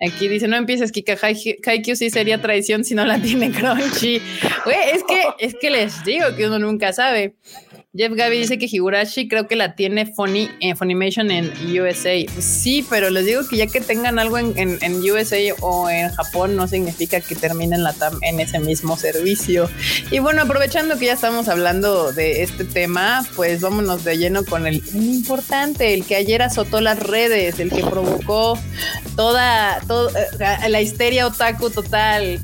Aquí 0.00 0.28
dice, 0.28 0.46
no 0.46 0.54
empieces, 0.54 0.92
Kika. 0.92 1.18
Haikyuu 1.20 1.96
sí 1.96 2.08
sería 2.08 2.40
traición 2.40 2.84
si 2.84 2.94
no 2.94 3.04
la 3.04 3.20
tiene 3.20 3.50
Crunchy. 3.50 4.22
Güey, 4.64 4.76
es 4.94 5.02
que, 5.02 5.24
es 5.40 5.56
que 5.60 5.68
les 5.68 6.04
digo 6.04 6.26
que 6.36 6.46
uno 6.46 6.60
nunca 6.60 6.92
sabe. 6.92 7.34
Jeff 7.92 8.12
Gaby 8.14 8.38
dice 8.38 8.56
que 8.56 8.68
Higurashi 8.70 9.26
creo 9.26 9.48
que 9.48 9.56
la 9.56 9.74
tiene 9.74 10.06
Funny, 10.06 10.48
eh, 10.60 10.76
Funimation 10.76 11.32
en 11.32 11.50
USA. 11.76 12.14
Sí, 12.38 12.86
pero 12.88 13.10
les 13.10 13.26
digo 13.26 13.42
que 13.48 13.56
ya 13.56 13.66
que 13.66 13.80
tengan 13.80 14.20
algo 14.20 14.38
en, 14.38 14.78
USA 14.94 15.38
o 15.60 15.90
en 15.90 16.08
Japón 16.10 16.54
no 16.54 16.68
significa 16.68 17.20
que 17.20 17.34
terminen 17.34 17.82
la 17.82 17.92
TAM 17.92 18.20
en 18.22 18.38
ese 18.38 18.60
mismo 18.60 18.96
servicio. 18.96 19.68
Y 20.12 20.20
bueno, 20.20 20.42
aprovechando 20.42 20.98
que 20.98 21.06
ya 21.06 21.14
estamos 21.14 21.48
hablando 21.48 22.12
de 22.12 22.44
este 22.44 22.64
tema, 22.64 23.26
pues 23.34 23.60
vámonos 23.60 24.04
de 24.04 24.18
lleno 24.18 24.44
con 24.44 24.68
el 24.68 24.84
importante, 24.94 25.92
el 25.92 26.04
que 26.04 26.14
ayer 26.14 26.42
azotó 26.42 26.80
las 26.80 27.00
redes, 27.00 27.39
el 27.48 27.70
que 27.70 27.82
provocó 27.82 28.58
toda, 29.16 29.80
toda 29.86 30.12
eh, 30.38 30.68
la 30.68 30.80
histeria 30.80 31.26
otaku 31.26 31.70
total. 31.70 32.38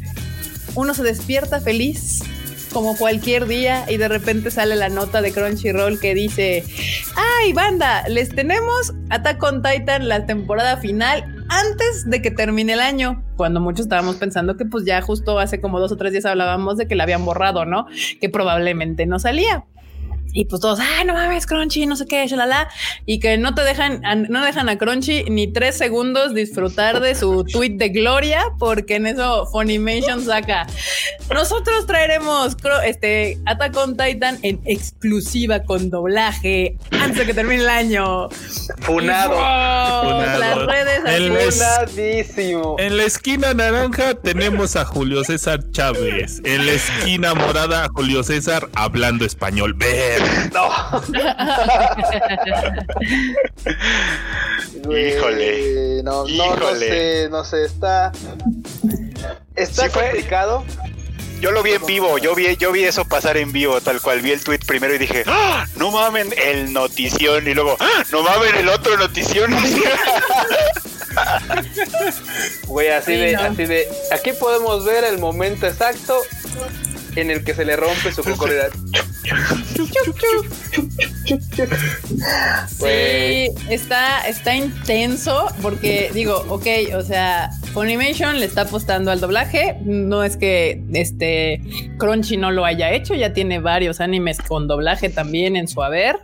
Uno 0.74 0.94
se 0.94 1.02
despierta 1.02 1.61
feliz 1.61 2.22
como 2.72 2.96
cualquier 2.96 3.46
día 3.46 3.87
y 3.88 3.96
de 3.96 4.09
repente 4.09 4.50
sale 4.50 4.76
la 4.76 4.88
nota 4.88 5.22
de 5.22 5.32
Crunchyroll 5.32 5.98
que 5.98 6.14
dice, 6.14 6.64
ay 7.16 7.52
banda, 7.52 8.06
les 8.09 8.28
tenemos 8.28 8.92
Attack 9.09 9.42
on 9.42 9.62
Titan 9.62 10.09
la 10.09 10.26
temporada 10.26 10.76
final 10.76 11.24
antes 11.48 12.11
de 12.11 12.20
que 12.20 12.30
termine 12.30 12.74
el 12.74 12.80
año, 12.80 13.24
cuando 13.37 13.61
muchos 13.61 13.87
estábamos 13.87 14.16
pensando 14.16 14.56
que 14.56 14.64
pues 14.64 14.85
ya 14.85 15.00
justo 15.00 15.38
hace 15.38 15.61
como 15.61 15.80
dos 15.80 15.92
o 15.92 15.96
tres 15.96 16.12
días 16.12 16.26
hablábamos 16.26 16.76
de 16.76 16.87
que 16.87 16.96
la 16.96 17.04
habían 17.04 17.24
borrado, 17.24 17.64
¿no? 17.64 17.87
Que 18.20 18.28
probablemente 18.28 19.06
no 19.06 19.18
salía 19.18 19.64
y 20.37 20.44
pues 20.44 20.61
todos, 20.61 20.79
ah, 20.81 21.03
no 21.05 21.14
mames, 21.14 21.46
Crunchy, 21.46 21.87
no 21.87 21.96
sé 21.96 22.05
qué, 22.07 22.27
shalala, 22.27 22.68
y 23.07 23.20
que 23.20 23.38
no 23.38 23.55
te 23.55 23.62
dejan, 23.62 24.03
no 24.29 24.44
dejan 24.44 24.68
a 24.68 24.77
Crunchy 24.77 25.25
ni 25.31 25.51
tres 25.51 25.79
segundos 25.79 26.35
disfrutar 26.35 27.01
de 27.01 27.14
su 27.14 27.42
tweet 27.44 27.79
de 27.79 27.88
gloria, 27.88 28.44
porque 28.59 28.96
en 28.96 29.07
eso 29.07 29.46
Funimation 29.46 30.22
saca. 30.22 30.66
Nosotros 31.33 31.87
traeremos 31.87 32.55
este 32.85 33.38
Attack 33.46 33.77
on 33.79 33.96
Titan 33.96 34.38
en 34.42 34.61
exclusiva 34.66 35.62
con 35.62 35.88
doblaje 35.88 36.77
antes 36.90 37.16
de 37.16 37.25
que 37.25 37.33
termine 37.33 37.62
el 37.62 37.70
año. 37.70 38.29
Funado. 38.81 39.37
Las 40.38 40.66
redes 40.66 41.55
Funadísimo. 41.55 42.77
En 42.79 42.99
la 42.99 43.05
esquina 43.05 43.55
naranja 43.55 44.14
tenemos 44.14 44.77
a 44.77 44.85
Julio 44.85 45.25
César 45.25 45.70
Chávez. 45.70 46.42
En 46.44 46.66
la 46.66 46.72
esquina 46.72 47.33
morada 47.33 47.85
a 47.85 47.88
Julio 47.88 48.22
César 48.22 48.68
hablando 48.75 49.25
español. 49.25 49.72
Ver. 49.72 50.26
No. 50.53 50.69
Híjole. 54.97 56.03
no, 56.03 56.27
no, 56.27 56.57
no 56.57 56.75
sé, 56.77 57.29
no 57.31 57.45
sé, 57.45 57.65
está. 57.65 58.12
Está 59.55 59.89
complicado. 59.89 60.65
Yo 61.41 61.51
lo 61.51 61.62
vi 61.62 61.73
en 61.73 61.85
vivo, 61.85 62.17
yo 62.19 62.35
vi, 62.35 62.57
yo 62.57 62.73
vi 62.73 62.85
eso 62.85 63.05
pasar 63.05 63.37
en 63.37 63.53
vivo, 63.53 63.81
tal 63.83 64.01
cual. 64.01 64.23
Vi 64.23 64.33
el 64.33 64.43
tweet 64.43 64.61
primero 64.67 64.95
y 64.95 64.99
dije, 64.99 65.23
¡Ah! 65.27 65.67
no 65.77 65.91
mamen 65.91 66.33
el 66.43 66.73
notición. 66.73 67.47
Y 67.47 67.53
luego, 67.53 67.77
¡Ah! 67.79 68.05
no 68.11 68.23
mamen 68.23 68.55
el 68.55 68.69
otro 68.69 68.97
notición. 68.97 69.55
Güey, 72.67 72.89
así 72.89 73.17
de, 73.17 73.37
así 73.37 73.65
de. 73.65 73.89
Aquí 74.12 74.33
podemos 74.33 74.85
ver 74.85 75.05
el 75.05 75.19
momento 75.19 75.67
exacto 75.67 76.21
en 77.15 77.31
el 77.31 77.43
que 77.43 77.55
se 77.55 77.65
le 77.65 77.77
rompe 77.77 78.12
su 78.12 78.23
cocorera. 78.23 78.69
Sí, 82.69 83.49
está, 83.69 84.27
está 84.29 84.55
intenso 84.55 85.49
porque 85.62 86.11
digo, 86.15 86.45
ok, 86.49 86.67
o 86.97 87.03
sea, 87.03 87.51
Funimation 87.73 88.39
le 88.41 88.47
está 88.47 88.62
apostando 88.62 89.11
al 89.11 89.21
doblaje. 89.21 89.77
No 89.85 90.23
es 90.23 90.37
que 90.37 90.83
este 90.93 91.61
Crunchy 91.99 92.37
no 92.37 92.51
lo 92.51 92.65
haya 92.65 92.93
hecho, 92.93 93.15
ya 93.15 93.33
tiene 93.33 93.59
varios 93.59 94.01
animes 94.01 94.39
con 94.39 94.69
doblaje 94.69 95.09
también 95.09 95.57
en 95.57 95.69
su 95.69 95.83
haber. 95.83 96.17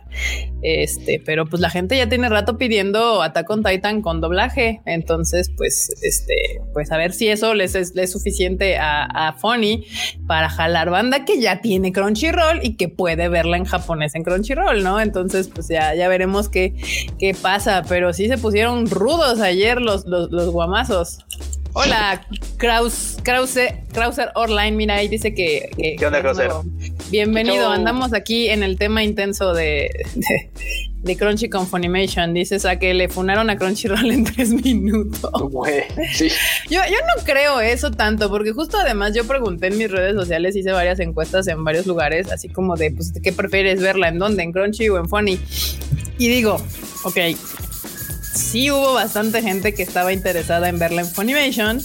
Este, 0.61 1.21
pero 1.23 1.45
pues 1.45 1.61
la 1.61 1.69
gente 1.69 1.97
ya 1.97 2.07
tiene 2.07 2.29
rato 2.29 2.57
pidiendo 2.57 3.21
Attack 3.21 3.49
on 3.49 3.63
Titan 3.63 4.01
con 4.01 4.21
doblaje. 4.21 4.81
Entonces, 4.85 5.51
pues, 5.55 5.89
este, 6.01 6.61
pues 6.73 6.91
a 6.91 6.97
ver 6.97 7.11
si 7.11 7.27
eso 7.27 7.53
les 7.53 7.75
es, 7.75 7.93
suficiente 8.11 8.77
a, 8.77 9.03
a 9.03 9.33
Funny 9.33 9.85
para 10.27 10.49
jalar 10.49 10.89
banda 10.89 11.25
que 11.25 11.39
ya 11.41 11.61
tiene 11.61 11.91
Crunchyroll 11.91 12.61
y 12.63 12.77
que 12.77 12.89
puede 12.95 13.29
verla 13.29 13.57
en 13.57 13.65
japonés 13.65 14.15
en 14.15 14.23
Crunchyroll, 14.23 14.83
¿no? 14.83 14.99
Entonces, 14.99 15.49
pues 15.53 15.67
ya, 15.67 15.93
ya 15.95 16.07
veremos 16.07 16.49
qué, 16.49 16.73
qué 17.19 17.33
pasa. 17.33 17.83
Pero 17.87 18.13
sí 18.13 18.27
se 18.27 18.37
pusieron 18.37 18.89
rudos 18.89 19.39
ayer 19.39 19.81
los, 19.81 20.05
los, 20.05 20.31
los 20.31 20.51
guamazos. 20.51 21.19
Hola, 21.75 22.23
Kraus, 22.57 23.17
Krause, 23.23 23.73
Krauser 23.91 24.29
Online. 24.35 24.71
Mira, 24.73 24.95
ahí 24.95 25.07
dice 25.07 25.33
que. 25.33 25.95
¿Qué 25.97 26.05
onda, 26.05 26.21
Krauser? 26.21 26.51
Bienvenido. 27.09 27.69
Andamos 27.69 28.13
aquí 28.13 28.49
en 28.49 28.61
el 28.61 28.77
tema 28.77 29.03
intenso 29.03 29.53
de, 29.53 29.89
de, 30.13 30.51
Crunchy 31.17 31.49
con 31.49 31.67
Funimation. 31.67 32.33
Dices 32.33 32.65
a 32.65 32.77
que 32.79 32.93
le 32.93 33.09
funaron 33.09 33.49
a 33.49 33.57
Crunchyroll 33.57 34.11
en 34.11 34.23
tres 34.23 34.49
minutos. 34.49 35.31
sí. 36.13 36.29
yo, 36.69 36.79
yo 36.85 36.97
no 37.15 37.23
creo 37.23 37.59
eso 37.59 37.91
tanto, 37.91 38.29
porque 38.29 38.51
justo 38.51 38.77
además 38.77 39.13
yo 39.13 39.25
pregunté 39.25 39.67
en 39.67 39.77
mis 39.77 39.91
redes 39.91 40.15
sociales, 40.15 40.55
hice 40.55 40.71
varias 40.71 40.99
encuestas 40.99 41.47
en 41.47 41.63
varios 41.63 41.85
lugares, 41.85 42.31
así 42.31 42.49
como 42.49 42.75
de, 42.75 42.91
pues, 42.91 43.13
¿qué 43.21 43.31
prefieres 43.33 43.81
verla? 43.81 44.07
¿En 44.07 44.19
dónde? 44.19 44.43
¿En 44.43 44.51
Crunchy 44.51 44.89
o 44.89 44.97
en 44.97 45.07
Funny? 45.07 45.39
Y 46.17 46.27
digo, 46.29 46.57
ok, 47.03 47.17
sí 48.33 48.71
hubo 48.71 48.93
bastante 48.93 49.41
gente 49.41 49.73
que 49.73 49.83
estaba 49.83 50.13
interesada 50.13 50.69
en 50.69 50.79
verla 50.79 51.01
en 51.01 51.07
Funimation, 51.07 51.81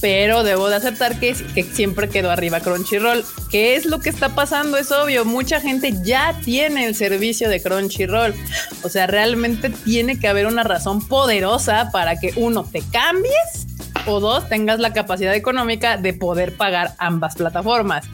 pero 0.00 0.44
debo 0.44 0.68
de 0.68 0.76
aceptar 0.76 1.18
que, 1.18 1.34
siempre 1.34 2.08
quedó 2.08 2.30
arriba 2.30 2.60
Crunchyroll. 2.60 3.24
¿Qué 3.50 3.76
es 3.76 3.86
lo 3.86 4.00
que 4.00 4.10
está 4.10 4.34
pasando? 4.34 4.76
Es 4.76 4.90
obvio, 4.92 5.24
mucha 5.24 5.60
gente 5.60 5.94
ya 6.02 6.38
tiene 6.44 6.86
el 6.86 6.94
servicio 6.94 7.48
de 7.48 7.62
Crunchyroll. 7.62 8.34
O 8.82 8.88
sea, 8.88 9.06
realmente 9.06 9.70
tiene 9.70 10.18
que 10.18 10.28
haber 10.28 10.46
una 10.46 10.62
razón 10.62 11.06
poderosa 11.06 11.90
para 11.92 12.18
que 12.18 12.32
uno 12.36 12.64
te 12.64 12.82
cambies 12.92 13.66
o 14.06 14.20
dos 14.20 14.48
tengas 14.48 14.78
la 14.78 14.92
capacidad 14.92 15.34
económica 15.34 15.96
de 15.96 16.14
poder 16.14 16.56
pagar 16.56 16.94
ambas 16.98 17.34
plataformas 17.34 18.06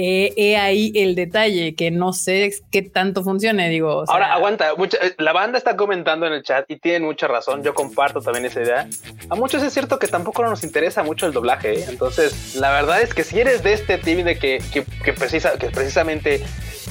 he, 0.00 0.56
ahí 0.56 0.92
el 0.94 1.14
detalle, 1.14 1.74
que 1.74 1.90
no 1.90 2.12
sé 2.12 2.52
qué 2.70 2.82
tanto 2.82 3.24
funcione, 3.24 3.68
digo. 3.68 4.04
Ahora, 4.06 4.32
aguanta, 4.32 4.70
eh, 4.70 5.14
la 5.18 5.32
banda 5.32 5.58
está 5.58 5.76
comentando 5.76 6.26
en 6.26 6.34
el 6.34 6.42
chat 6.42 6.70
y 6.70 6.76
tienen 6.76 7.02
mucha 7.02 7.26
razón, 7.26 7.64
yo 7.64 7.74
comparto 7.74 8.20
también 8.20 8.44
esa 8.44 8.62
idea. 8.62 8.88
A 9.28 9.34
muchos 9.34 9.62
es 9.62 9.72
cierto 9.72 9.98
que 9.98 10.06
tampoco 10.06 10.44
nos 10.44 10.62
interesa 10.62 11.02
mucho 11.02 11.26
el 11.26 11.32
doblaje, 11.32 11.80
¿eh? 11.80 11.84
entonces 11.88 12.54
la 12.54 12.70
verdad 12.70 13.02
es 13.02 13.12
que 13.12 13.24
si 13.24 13.40
eres 13.40 13.62
de 13.62 13.72
este 13.72 13.98
team 13.98 14.24
de 14.24 14.38
que, 14.38 14.62
que, 14.72 15.12
precisa, 15.12 15.58
que 15.58 15.68
precisamente 15.70 16.44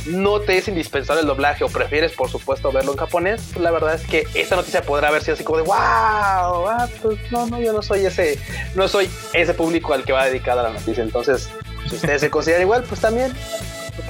no 0.08 0.42
te 0.42 0.58
es 0.58 0.68
indispensable 0.68 1.22
el 1.22 1.28
doblaje 1.28 1.64
o 1.64 1.70
prefieres, 1.70 2.12
por 2.12 2.30
supuesto, 2.30 2.72
verlo 2.72 2.92
en 2.92 2.98
japonés, 2.98 3.42
pues 3.54 3.64
la 3.64 3.72
verdad 3.72 3.96
es 3.96 4.06
que 4.06 4.26
esta 4.34 4.58
noticia 4.58 4.82
podrá 4.82 5.08
haber 5.08 5.22
sido 5.22 5.36
así 5.36 5.44
como 5.46 5.60
de 5.60 5.64
wow, 5.64 5.76
ah, 5.78 6.88
pues 7.02 7.20
no, 7.32 7.46
no, 7.48 7.60
yo 7.60 7.72
no 7.72 7.82
soy 7.82 8.06
ese, 8.06 8.38
no 8.76 8.88
soy 8.88 9.10
ese 9.34 9.54
público 9.54 9.94
al 9.94 10.04
que 10.04 10.12
va 10.12 10.26
dedicada 10.26 10.64
la 10.64 10.70
noticia. 10.72 11.04
Entonces, 11.04 11.50
si 11.90 11.96
ustedes 11.96 12.22
se 12.22 12.30
consideran 12.30 12.64
igual, 12.64 12.84
pues 12.84 13.02
también. 13.02 13.34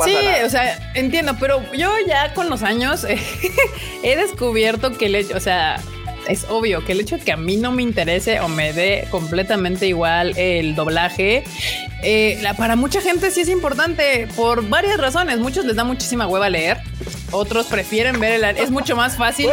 sí, 0.03 0.15
o 0.45 0.49
sea, 0.49 0.91
entiendo, 0.93 1.35
pero 1.39 1.61
yo 1.73 1.91
ya 2.07 2.33
con 2.33 2.49
los 2.49 2.63
años 2.63 3.05
he 4.03 4.15
descubierto 4.15 4.97
que 4.97 5.07
el 5.07 5.15
hecho, 5.15 5.37
o 5.37 5.39
sea, 5.39 5.81
es 6.27 6.45
obvio 6.49 6.83
que 6.83 6.91
el 6.91 6.99
hecho 7.01 7.17
de 7.17 7.23
que 7.23 7.31
a 7.31 7.37
mí 7.37 7.57
no 7.57 7.71
me 7.71 7.83
interese 7.83 8.39
o 8.41 8.47
me 8.47 8.73
dé 8.73 9.07
completamente 9.09 9.87
igual 9.87 10.37
el 10.37 10.75
doblaje, 10.75 11.43
eh, 12.03 12.41
para 12.57 12.75
mucha 12.75 13.01
gente 13.01 13.31
sí 13.31 13.41
es 13.41 13.49
importante 13.49 14.27
por 14.35 14.67
varias 14.67 14.97
razones. 14.97 15.39
Muchos 15.39 15.65
les 15.65 15.75
da 15.75 15.83
muchísima 15.83 16.27
hueva 16.27 16.49
leer, 16.49 16.79
otros 17.31 17.67
prefieren 17.67 18.19
ver 18.19 18.43
el 18.43 18.43
es 18.57 18.71
mucho 18.71 18.95
más 18.95 19.17
fácil. 19.17 19.47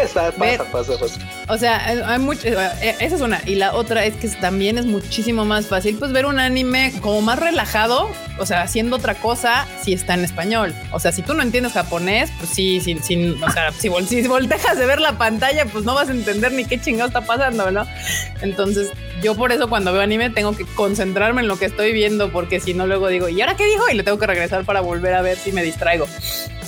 O 1.48 1.58
sea, 1.58 1.86
hay 1.86 2.18
mucho, 2.18 2.46
eh, 2.46 2.96
esa 3.00 3.16
es 3.16 3.20
una 3.20 3.40
y 3.44 3.56
la 3.56 3.74
otra 3.74 4.04
es 4.04 4.14
que 4.14 4.28
también 4.28 4.78
es 4.78 4.86
muchísimo 4.86 5.44
más 5.44 5.66
fácil 5.66 5.96
pues 5.98 6.12
ver 6.12 6.26
un 6.26 6.38
anime 6.38 6.92
como 7.00 7.20
más 7.22 7.38
relajado, 7.38 8.08
o 8.38 8.46
sea, 8.46 8.62
haciendo 8.62 8.96
otra 8.96 9.14
cosa 9.14 9.66
si 9.82 9.92
está 9.92 10.14
en 10.14 10.24
español. 10.24 10.74
O 10.92 11.00
sea, 11.00 11.12
si 11.12 11.22
tú 11.22 11.34
no 11.34 11.42
entiendes 11.42 11.72
japonés, 11.72 12.30
pues 12.38 12.50
sí, 12.50 12.80
sin, 12.80 13.02
sin 13.02 13.42
o 13.42 13.50
sea, 13.50 13.72
si, 13.72 13.90
si 14.06 14.26
voltejas 14.28 14.78
de 14.78 14.86
ver 14.86 15.00
la 15.00 15.18
pantalla, 15.18 15.66
pues 15.66 15.84
no 15.84 15.94
vas 15.94 16.08
a 16.08 16.12
entender 16.12 16.52
ni 16.52 16.64
qué 16.64 16.80
chingado 16.80 17.08
está 17.08 17.22
pasando, 17.22 17.70
¿no? 17.70 17.86
Entonces, 18.40 18.90
yo 19.22 19.34
por 19.34 19.52
eso 19.52 19.68
cuando 19.68 19.92
veo 19.92 20.02
anime 20.02 20.30
tengo 20.30 20.56
que 20.56 20.64
concentrarme 20.64 21.42
en 21.42 21.48
lo 21.48 21.58
que 21.58 21.66
estoy 21.66 21.92
viendo, 21.92 22.30
porque 22.30 22.60
si 22.60 22.74
no 22.74 22.86
luego 22.86 23.08
digo, 23.08 23.28
¿y 23.28 23.40
ahora 23.40 23.56
qué 23.56 23.64
dijo? 23.64 23.88
Y 23.90 23.94
le 23.94 24.02
tengo 24.02 24.18
que 24.18 24.26
regresar 24.26 24.64
para 24.64 24.80
volver 24.80 25.14
a 25.14 25.22
ver 25.22 25.36
si 25.38 25.52
me 25.52 25.62
distraigo. 25.62 26.06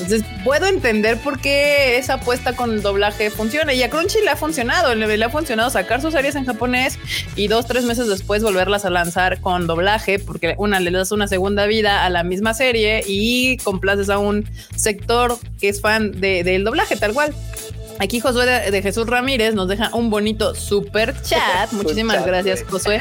Entonces 0.00 0.24
puedo 0.44 0.66
entender 0.66 1.18
por 1.18 1.40
qué 1.40 1.98
esa 1.98 2.14
apuesta 2.14 2.54
con 2.54 2.72
el 2.72 2.82
doblaje 2.82 3.30
funciona. 3.30 3.72
Y 3.72 3.82
a 3.82 3.90
Crunchy 3.90 4.20
le 4.22 4.30
ha 4.30 4.36
funcionado, 4.36 4.94
le, 4.94 5.24
ha 5.24 5.30
funcionado 5.30 5.70
sacar 5.70 6.02
sus 6.02 6.12
series 6.12 6.34
en 6.34 6.44
japonés 6.44 6.98
y 7.34 7.48
dos, 7.48 7.66
tres 7.66 7.84
meses 7.84 8.06
después 8.08 8.42
volverlas 8.42 8.84
a 8.84 8.90
lanzar 8.90 9.40
con 9.40 9.66
doblaje, 9.66 10.18
porque 10.18 10.54
una 10.58 10.80
le 10.80 10.90
das 10.90 11.12
una 11.12 11.28
segunda 11.28 11.66
vida 11.66 12.04
a 12.04 12.10
la 12.10 12.24
misma 12.24 12.54
serie 12.54 13.02
y 13.06 13.56
complaces 13.58 14.10
a 14.10 14.18
un 14.18 14.48
sector 14.74 15.38
que 15.58 15.70
es 15.70 15.80
fan 15.80 16.20
del 16.20 16.64
doblaje 16.64 16.96
tal 16.96 17.12
cual. 17.12 17.34
Aquí 17.98 18.20
Josué 18.20 18.70
de, 18.70 18.82
Jesús 18.82 19.06
Ramírez 19.06 19.54
nos 19.54 19.68
deja 19.68 19.90
un 19.94 20.10
bonito 20.10 20.54
super 20.54 21.14
chat. 21.22 21.70
Muchísimas 21.72 22.24
gracias, 22.26 22.64
Josué. 22.68 23.00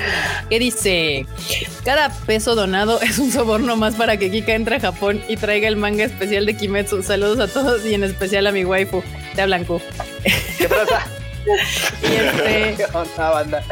Que 0.49 0.59
dice: 0.59 1.25
Cada 1.83 2.09
peso 2.09 2.55
donado 2.55 3.01
es 3.01 3.19
un 3.19 3.31
soborno 3.31 3.75
más 3.75 3.95
para 3.95 4.17
que 4.17 4.31
Kika 4.31 4.53
entre 4.53 4.77
a 4.77 4.79
Japón 4.79 5.21
y 5.27 5.37
traiga 5.37 5.67
el 5.67 5.75
manga 5.75 6.05
especial 6.05 6.45
de 6.45 6.55
Kimetsu. 6.55 7.03
Saludos 7.03 7.39
a 7.39 7.47
todos 7.47 7.85
y 7.85 7.93
en 7.93 8.03
especial 8.03 8.47
a 8.47 8.51
mi 8.51 8.65
waifu. 8.65 9.03
Te 9.35 9.45
Blanco. 9.45 9.81
¿Qué 10.57 10.67
pasa? 10.69 11.05
y 12.01 12.15
este. 12.15 12.87
banda. 13.17 13.63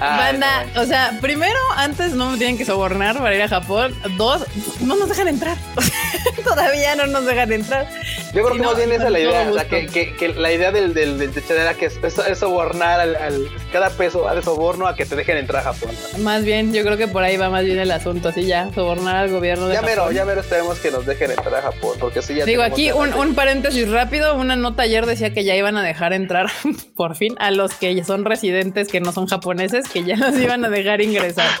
banda, 0.00 0.66
o 0.76 0.84
sea, 0.84 1.18
primero, 1.20 1.58
antes 1.76 2.12
no 2.12 2.30
me 2.30 2.38
tienen 2.38 2.56
que 2.56 2.64
sobornar 2.64 3.18
para 3.18 3.34
ir 3.34 3.42
a 3.42 3.48
Japón. 3.48 3.94
Dos, 4.16 4.44
no 4.80 4.96
nos 4.96 5.08
dejan 5.08 5.28
entrar. 5.28 5.56
Todavía 6.44 6.94
no 6.96 7.06
nos 7.06 7.24
dejan 7.24 7.52
entrar. 7.52 7.88
Yo 8.32 8.44
creo 8.44 8.56
que 8.56 8.62
más 8.62 8.76
bien 8.76 8.92
esa 8.92 9.06
es 9.06 9.10
la 9.10 9.18
idea. 9.20 9.50
O 9.50 9.54
sea, 9.54 9.68
que, 9.68 9.86
que, 9.86 10.28
la 10.28 10.52
idea 10.52 10.70
del, 10.70 10.94
del, 10.94 11.18
del 11.18 11.32
era 11.50 11.74
que 11.74 11.86
es, 11.86 11.98
es, 12.02 12.38
sobornar 12.38 13.00
al, 13.00 13.48
cada 13.72 13.90
peso 13.90 14.28
de 14.32 14.42
soborno 14.42 14.86
a 14.86 14.94
que 14.94 15.04
te 15.04 15.16
dejen 15.16 15.36
entrar 15.36 15.66
a 15.66 15.72
Japón. 15.72 15.90
Más 16.18 16.44
bien, 16.44 16.72
yo 16.72 16.82
creo 16.82 16.96
que 16.96 17.08
por 17.08 17.22
ahí 17.22 17.36
va 17.36 17.50
más 17.50 17.64
bien 17.64 17.78
el 17.78 17.90
asunto. 17.90 18.28
Así 18.28 18.44
ya, 18.44 18.72
sobornar 18.74 19.16
al 19.16 19.30
gobierno 19.30 19.66
de 19.66 19.74
ya 19.74 19.80
Japón. 19.80 19.96
Mero, 19.96 20.12
ya 20.12 20.24
mero 20.24 20.40
esperemos 20.40 20.78
que 20.78 20.90
nos 20.90 21.06
dejen 21.06 21.30
entrar 21.30 21.54
a 21.54 21.62
Japón. 21.62 21.96
Porque 21.98 22.22
si 22.22 22.34
ya 22.34 22.44
Digo, 22.44 22.62
aquí 22.62 22.92
un, 22.92 23.12
un 23.14 23.34
paréntesis 23.34 23.90
rápido. 23.90 24.34
Una 24.34 24.56
nota 24.56 24.84
ayer 24.84 25.06
decía 25.06 25.32
que 25.32 25.44
ya 25.44 25.56
iban 25.56 25.76
a 25.76 25.82
dejar 25.82 26.12
entrar 26.12 26.46
por 26.96 27.16
fin 27.16 27.34
a 27.38 27.50
los 27.50 27.74
que 27.74 28.02
son 28.04 28.24
residentes 28.24 28.88
que 28.88 29.00
no 29.00 29.12
son 29.12 29.26
japoneses, 29.26 29.88
que 29.88 30.04
ya 30.04 30.16
los 30.16 30.36
iban 30.36 30.64
a 30.64 30.68
dejar 30.68 31.00
ingresar. 31.00 31.48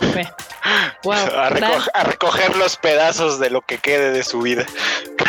a, 1.08 2.04
recoger 2.04 2.56
los 2.56 2.76
pedazos 2.76 3.38
de 3.40 3.50
lo 3.50 3.62
que 3.62 3.78
quede 4.00 4.12
de 4.12 4.22
su 4.22 4.40
vida. 4.40 4.66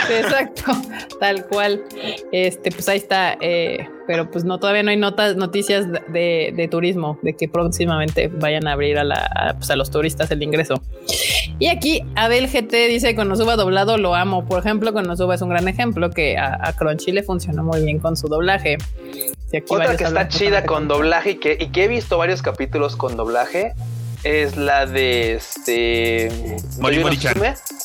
Exacto, 0.09 0.71
tal 1.19 1.45
cual. 1.47 1.83
Este, 2.31 2.71
pues 2.71 2.87
ahí 2.89 2.97
está. 2.97 3.37
Eh, 3.41 3.87
pero 4.07 4.29
pues 4.29 4.43
no, 4.43 4.59
todavía 4.59 4.83
no 4.83 4.91
hay 4.91 4.97
notas, 4.97 5.35
noticias 5.35 5.85
de, 5.91 6.67
turismo, 6.69 7.19
de 7.21 7.33
que 7.33 7.47
próximamente 7.47 8.27
vayan 8.27 8.67
a 8.67 8.73
abrir 8.73 8.97
a, 8.97 9.03
la, 9.03 9.55
pues 9.57 9.69
a 9.69 9.75
los 9.75 9.91
turistas 9.91 10.31
el 10.31 10.43
ingreso. 10.43 10.81
Y 11.59 11.67
aquí 11.67 12.03
Abel 12.15 12.47
GT 12.47 12.87
dice 12.89 13.15
con 13.15 13.27
Konosuba 13.27 13.55
doblado 13.55 13.97
lo 13.97 14.15
amo. 14.15 14.45
Por 14.45 14.59
ejemplo, 14.59 14.93
Konosuba 14.93 15.35
es 15.35 15.41
un 15.41 15.49
gran 15.49 15.67
ejemplo 15.67 16.09
que 16.09 16.37
a, 16.37 16.57
a 16.61 16.73
Crunchy 16.73 17.11
le 17.11 17.23
funcionó 17.23 17.63
muy 17.63 17.83
bien 17.83 17.99
con 17.99 18.17
su 18.17 18.27
doblaje. 18.27 18.77
Otra 19.69 19.97
que 19.97 20.05
está 20.05 20.27
chida 20.27 20.65
con 20.65 20.87
doblaje 20.87 21.31
y 21.31 21.35
que, 21.35 21.57
y 21.59 21.67
que 21.67 21.83
he 21.83 21.87
visto 21.87 22.17
varios 22.17 22.41
capítulos 22.41 22.95
con 22.95 23.17
doblaje 23.17 23.73
es 24.23 24.55
la 24.55 24.85
de 24.85 25.33
este. 25.33 26.29
Mori. 26.79 27.01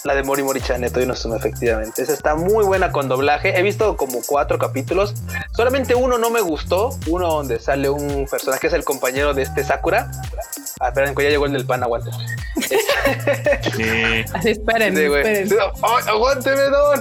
La 0.05 0.15
de 0.15 0.23
Mori 0.23 0.43
Mori 0.43 0.61
Chan, 0.61 0.83
Toyo 0.93 1.07
no 1.07 1.17
Sume, 1.17 1.37
efectivamente. 1.37 2.03
Esa 2.03 2.13
está 2.13 2.37
muy 2.37 2.65
buena 2.65 2.93
con 2.93 3.09
doblaje. 3.09 3.59
He 3.59 3.63
visto 3.63 3.97
como 3.97 4.21
cuatro 4.25 4.59
capítulos. 4.59 5.15
Solamente 5.53 5.95
uno 5.95 6.19
no 6.19 6.31
me 6.31 6.41
gustó. 6.41 6.91
Uno 7.09 7.29
donde 7.29 7.59
sale 7.59 7.89
un 7.89 8.27
personaje 8.31 8.61
que 8.61 8.67
es 8.69 8.73
el 8.73 8.85
compañero 8.85 9.35
de 9.35 9.43
este 9.43 9.65
Sakura. 9.65 10.11
Ah, 10.79 10.89
esperen, 10.89 11.15
que 11.15 11.23
ya 11.23 11.31
llegó 11.31 11.47
el 11.47 11.53
del 11.53 11.65
pan, 11.65 11.83
aguante. 11.83 12.11
Así 14.35 14.51
esperen, 14.51 14.95
sí, 14.95 15.05
esperen. 15.05 15.49
aguánteme, 16.07 16.63
don. 16.65 17.01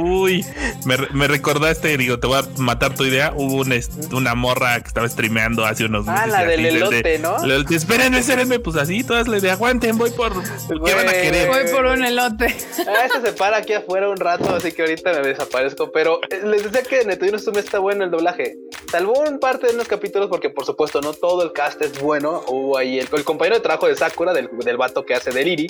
Uy, 0.22 0.46
me, 0.86 0.96
me, 1.12 1.28
recordaste, 1.28 1.94
digo, 1.98 2.18
te 2.18 2.26
voy 2.26 2.38
a 2.38 2.48
matar 2.58 2.94
tu 2.94 3.04
idea. 3.04 3.34
Hubo 3.36 3.56
una, 3.56 3.76
una 4.12 4.34
morra 4.34 4.80
que 4.80 4.88
estaba 4.88 5.06
streameando 5.10 5.66
hace 5.66 5.84
unos 5.84 6.06
meses. 6.06 6.22
Ah, 6.24 6.26
la 6.26 6.44
del 6.44 6.64
elote, 6.64 7.18
¿no? 7.18 7.36
espérenme, 7.68 8.20
espérenme, 8.20 8.58
pues 8.60 8.76
así, 8.76 9.04
todas 9.04 9.28
le 9.28 9.42
de 9.42 9.50
aguanten, 9.50 9.98
voy 9.98 10.10
por. 10.10 10.32
¿Qué 10.32 10.94
van 10.94 11.08
a 11.08 11.12
querer? 11.12 11.48
Voy 11.48 11.70
por 11.70 11.84
un 11.84 12.02
elote. 12.02 12.56
Ah, 12.86 13.04
este 13.04 13.20
se 13.20 13.32
para 13.32 13.58
aquí 13.58 13.74
afuera 13.74 14.08
un 14.08 14.16
rato, 14.16 14.54
así 14.54 14.72
que 14.72 14.82
ahorita 14.82 15.12
me 15.12 15.28
desaparezco. 15.28 15.92
Pero 15.92 16.20
eh, 16.30 16.40
les 16.44 16.62
decía 16.62 16.82
que 16.82 17.04
Neto 17.04 17.26
no 17.26 17.58
está 17.58 17.78
bueno 17.78 18.04
el 18.04 18.10
doblaje. 18.10 18.56
Salvo 18.90 19.20
un 19.20 19.38
parte 19.38 19.66
de 19.66 19.74
unos 19.74 19.86
capítulos, 19.86 20.28
porque 20.28 20.48
por 20.48 20.64
supuesto 20.64 21.02
no 21.02 21.12
todo 21.12 21.42
el 21.42 21.52
cast 21.52 21.82
es 21.82 22.00
bueno 22.00 22.37
hubo 22.46 22.78
ahí 22.78 22.98
el, 22.98 23.08
compañero 23.24 23.56
de 23.56 23.62
trabajo 23.62 23.88
de 23.88 23.94
Sakura, 23.94 24.32
del, 24.32 24.48
del 24.64 24.76
vato 24.76 25.04
que 25.04 25.14
hace 25.14 25.30
de 25.30 25.44
Liri. 25.44 25.66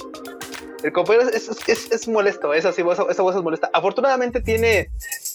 El 0.83 0.93
compañero 0.93 1.29
es, 1.31 1.51
es, 1.66 1.91
es, 1.91 2.09
molesto, 2.09 2.55
esa, 2.55 2.70
esa 2.70 2.83
voz 3.22 3.37
es 3.37 3.43
molesta. 3.43 3.68
Afortunadamente 3.72 4.41
tiene, 4.41 4.91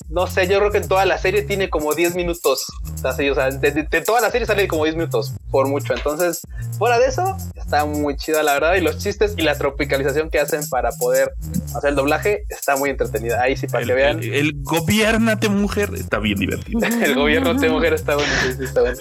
no 0.09 0.25
sé, 0.27 0.47
yo 0.47 0.59
creo 0.59 0.71
que 0.71 0.77
en 0.77 0.87
toda 0.87 1.05
la 1.05 1.17
serie 1.17 1.41
tiene 1.41 1.69
como 1.69 1.93
10 1.93 2.15
minutos. 2.15 2.65
Así, 3.03 3.29
o 3.29 3.35
sea, 3.35 3.49
de, 3.49 3.71
de, 3.71 4.01
toda 4.01 4.21
la 4.21 4.31
serie 4.31 4.47
sale 4.47 4.67
como 4.67 4.85
10 4.85 4.95
minutos, 4.95 5.33
por 5.51 5.67
mucho. 5.67 5.93
Entonces, 5.93 6.41
fuera 6.77 6.97
de 6.97 7.07
eso, 7.07 7.35
está 7.55 7.83
muy 7.85 8.15
chida 8.15 8.41
la 8.41 8.53
verdad. 8.53 8.75
Y 8.75 8.81
los 8.81 8.97
chistes 8.99 9.33
y 9.37 9.41
la 9.41 9.57
tropicalización 9.57 10.29
que 10.29 10.39
hacen 10.39 10.61
para 10.69 10.91
poder 10.91 11.33
hacer 11.75 11.89
el 11.89 11.95
doblaje 11.95 12.45
está 12.49 12.77
muy 12.77 12.89
entretenida. 12.89 13.41
Ahí 13.41 13.57
sí, 13.57 13.67
para 13.67 13.85
que 13.85 13.93
vean. 13.93 14.19
El, 14.19 14.33
el 14.33 14.51
gobiernate 14.63 15.49
mujer 15.49 15.89
está 15.93 16.19
bien 16.19 16.39
divertido. 16.39 16.79
el 17.03 17.15
gobierno 17.15 17.53
de 17.53 17.69
mujer 17.69 17.93
está 17.93 18.15
bueno, 18.15 18.31
sí, 18.43 18.53
sí, 18.57 18.63
está 18.63 18.81
bueno. 18.81 18.97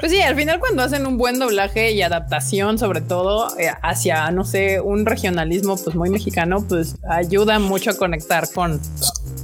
Pues 0.00 0.12
sí, 0.12 0.20
al 0.20 0.36
final 0.36 0.60
cuando 0.60 0.82
hacen 0.82 1.06
un 1.06 1.16
buen 1.16 1.38
doblaje 1.38 1.92
y 1.92 2.02
adaptación, 2.02 2.78
sobre 2.78 3.00
todo 3.00 3.48
eh, 3.58 3.72
hacia, 3.82 4.30
no 4.30 4.44
sé, 4.44 4.80
un 4.80 5.06
regionalismo 5.48 5.76
pues 5.76 5.96
muy 5.96 6.10
mexicano, 6.10 6.64
pues 6.66 6.96
ayuda 7.08 7.58
mucho 7.58 7.90
a 7.90 7.94
conectar 7.94 8.50
con, 8.52 8.80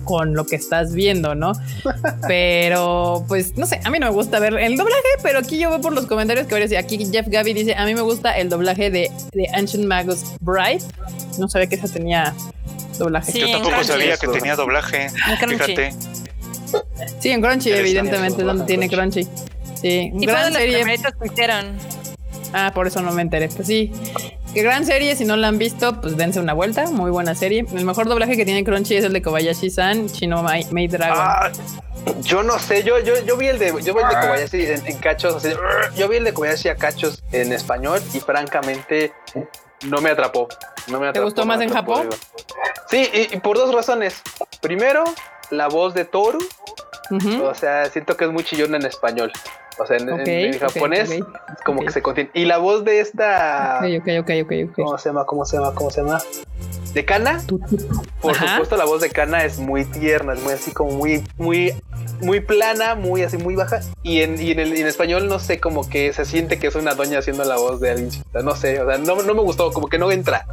con 0.05 0.35
lo 0.35 0.47
que 0.47 0.57
estás 0.57 0.93
viendo, 0.93 1.35
¿no? 1.35 1.53
Pero 2.29 3.25
pues 3.29 3.57
no 3.57 3.67
sé, 3.67 3.81
a 3.85 3.91
mí 3.91 3.99
no 3.99 4.07
me 4.07 4.13
gusta 4.13 4.39
ver 4.39 4.55
el 4.55 4.77
doblaje, 4.77 5.03
pero 5.23 5.39
aquí 5.39 5.59
yo 5.59 5.71
veo 5.71 5.81
por 5.81 5.93
los 5.93 6.07
comentarios 6.07 6.47
que 6.47 6.55
decir, 6.55 6.79
aquí 6.79 6.99
Jeff 7.11 7.27
Gaby 7.29 7.55
dice, 7.55 7.75
a 7.75 7.85
mí 7.85 7.95
me 7.95 8.01
gusta 8.01 8.37
el 8.37 8.49
doblaje 8.49 8.91
de, 8.91 9.11
de 9.33 9.49
Ancient 9.53 9.87
Magus 9.87 10.25
Bride. 10.41 10.83
No 11.39 11.49
sabía 11.49 11.69
que 11.69 11.77
esa 11.77 11.89
tenía 11.89 12.35
doblaje. 12.99 13.39
yo 13.39 13.51
tampoco 13.51 13.85
sabía 13.85 14.17
que 14.17 14.29
tenía 14.29 14.57
doblaje. 14.57 15.11
Fíjate. 15.49 15.95
Sí, 17.21 17.31
en 17.31 17.41
Crunchy, 17.41 17.71
evidentemente, 17.71 18.41
es 18.41 18.47
donde 18.47 18.65
tiene 18.65 18.89
Crunchy. 18.89 19.27
Sí, 19.81 20.11
gran 20.15 20.53
serie. 20.53 20.85
Ah, 22.53 22.73
por 22.75 22.87
eso 22.87 23.01
no 23.03 23.13
me 23.13 23.23
enteré. 23.23 23.49
Pues 23.49 23.67
sí, 23.67 23.93
gran 24.63 24.87
serie. 24.87 25.17
Si 25.17 25.25
no 25.25 25.37
la 25.37 25.49
han 25.49 25.59
visto, 25.59 26.01
pues 26.01 26.17
dense 26.17 26.41
una 26.41 26.53
vuelta. 26.53 26.91
Muy 26.91 27.11
buena 27.11 27.35
serie. 27.35 27.67
El 27.73 27.85
mejor 27.85 28.09
doblaje 28.09 28.37
que 28.37 28.45
tiene 28.45 28.65
Crunchy 28.65 28.97
es 28.97 29.05
el 29.05 29.13
de 29.13 29.23
Kobayashi-san, 29.23 30.09
Chino 30.09 30.43
Maid 30.43 30.91
Dragon. 30.91 31.19
Ah, 31.19 31.51
yo 32.23 32.43
no 32.43 32.59
sé, 32.59 32.83
yo, 32.83 32.99
yo, 32.99 33.15
yo 33.25 33.37
vi 33.37 33.47
el 33.47 33.59
de, 33.59 33.69
yo 33.83 33.95
vi 33.95 34.03
el 34.03 34.09
de 34.09 34.21
Kobayashi 34.21 34.91
en, 34.91 34.99
cachos, 34.99 35.43
yo 35.97 36.09
vi 36.09 36.17
el 36.17 36.25
de 36.25 36.35
Kobayashi 36.35 36.69
a 36.69 36.77
cachos 36.77 37.23
en 37.33 37.53
español 37.53 38.01
y 38.13 38.21
francamente 38.21 39.13
no 39.87 40.01
me 40.01 40.11
atrapó. 40.11 40.49
No 40.89 41.01
me 41.01 41.09
atrapó 41.09 41.13
¿Te 41.13 41.25
gustó 41.25 41.47
más 41.47 41.61
en 41.61 41.71
Japón? 41.71 42.09
Sí, 42.91 43.09
y, 43.33 43.39
por 43.41 43.57
dos 43.57 43.75
razones. 43.75 44.23
Primero, 44.61 45.05
la 45.51 45.69
voz 45.69 45.95
de 45.95 46.05
Toru. 46.05 46.39
O 47.43 47.55
sea, 47.55 47.87
siento 47.87 48.17
que 48.17 48.25
es 48.25 48.31
muy 48.31 48.45
chillona 48.45 48.77
en 48.77 48.87
español. 48.87 49.33
O 49.79 49.87
sea, 49.87 49.97
en, 49.97 50.59
japonés 50.59 51.11
como 51.65 51.83
que 51.83 51.91
se 51.91 52.03
contiene. 52.03 52.31
Y 52.35 52.45
la 52.45 52.59
voz 52.59 52.85
de 52.85 53.01
esta... 53.01 53.81
¿Cómo 54.75 54.99
se 54.99 55.09
llama? 55.09 55.27
¿Cómo 55.27 55.45
se 55.45 55.57
llama? 55.57 55.75
¿Cómo 55.75 55.91
se 55.91 56.03
llama? 56.03 56.21
De 56.93 57.05
Kana. 57.05 57.43
Por 58.21 58.35
supuesto, 58.37 58.77
la 58.77 58.85
voz 58.85 59.01
de 59.01 59.11
Kana 59.11 59.45
es 59.45 59.59
muy 59.59 59.85
tierna, 59.85 60.35
es 60.35 60.43
muy 60.43 60.53
así 60.53 60.71
como 60.71 60.93
muy, 60.93 61.25
muy, 61.37 61.75
muy 62.21 62.39
plana, 62.39 62.95
muy 62.95 63.23
así, 63.23 63.37
muy 63.37 63.57
baja. 63.57 63.81
Y 64.05 64.23
en, 64.23 64.41
y 64.41 64.53
en, 64.53 64.61
el, 64.61 64.77
en 64.77 64.87
español 64.87 65.27
no 65.27 65.41
sé, 65.41 65.59
como 65.59 65.89
que 65.89 66.13
se 66.13 66.25
siente 66.25 66.61
que 66.61 66.69
es 66.69 66.77
una 66.77 66.95
doña 66.95 67.19
haciendo 67.19 67.45
la 67.45 67.57
voz 67.57 67.81
de 67.81 67.91
alguien 67.91 68.11
No 68.45 68.55
sé, 68.55 68.81
o 68.81 68.89
sea, 68.89 68.99
no, 68.99 69.23
no 69.23 69.35
me 69.35 69.43
gustó, 69.43 69.73
como 69.73 69.89
que 69.89 69.99
no 69.99 70.13
entra. 70.13 70.47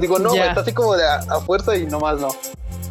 Digo, 0.00 0.20
no, 0.20 0.32
está 0.32 0.60
así 0.60 0.72
como 0.72 0.96
de 0.96 1.04
a, 1.04 1.16
a 1.16 1.40
fuerza 1.40 1.76
y 1.76 1.86
nomás 1.86 2.20
no. 2.20 2.28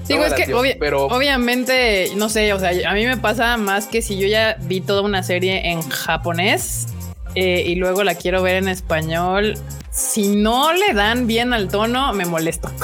Digo, 0.08 0.26
es 0.26 0.34
que 0.34 0.54
obviamente, 0.54 2.12
no 2.16 2.30
sé, 2.30 2.52
o 2.54 2.60
sea, 2.60 2.72
a 2.90 2.94
mí 2.94 3.06
me 3.06 3.18
pasa 3.18 3.58
más 3.58 3.86
que 3.86 4.02
si 4.02 4.18
yo 4.18 4.28
ya 4.28 4.58
vi 4.62 4.82
toda 4.82 5.02
una 5.02 5.22
serie 5.22 5.70
en 5.70 5.88
japonés 5.88 6.88
eh, 7.36 7.64
y 7.66 7.76
luego 7.76 8.04
la 8.04 8.16
quiero 8.16 8.42
ver 8.42 8.56
en 8.56 8.70
español, 8.70 9.54
si 9.92 10.36
no 10.36 10.74
le 10.74 10.94
dan 10.94 11.28
bien 11.28 11.54
al 11.54 11.70
tono, 11.70 12.14
me 12.14 12.26
molesto. 12.26 12.72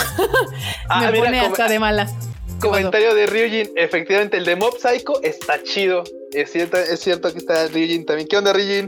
Ah, 0.87 1.09
me 1.09 1.17
pone 1.17 1.39
hasta 1.39 1.67
de 1.67 1.79
mala. 1.79 2.07
Comentario 2.59 3.15
de 3.15 3.25
Ryujin, 3.25 3.71
efectivamente 3.75 4.37
el 4.37 4.45
de 4.45 4.55
Mob 4.55 4.77
Psycho 4.77 5.19
está 5.23 5.63
chido. 5.63 6.03
Es 6.35 6.51
cierto, 6.51 6.77
es 6.77 6.99
cierto 6.99 7.31
que 7.31 7.39
está 7.39 7.67
Ryujin 7.67 8.05
también. 8.05 8.27
¿Qué 8.27 8.37
onda, 8.37 8.51
Ryujin? 8.51 8.87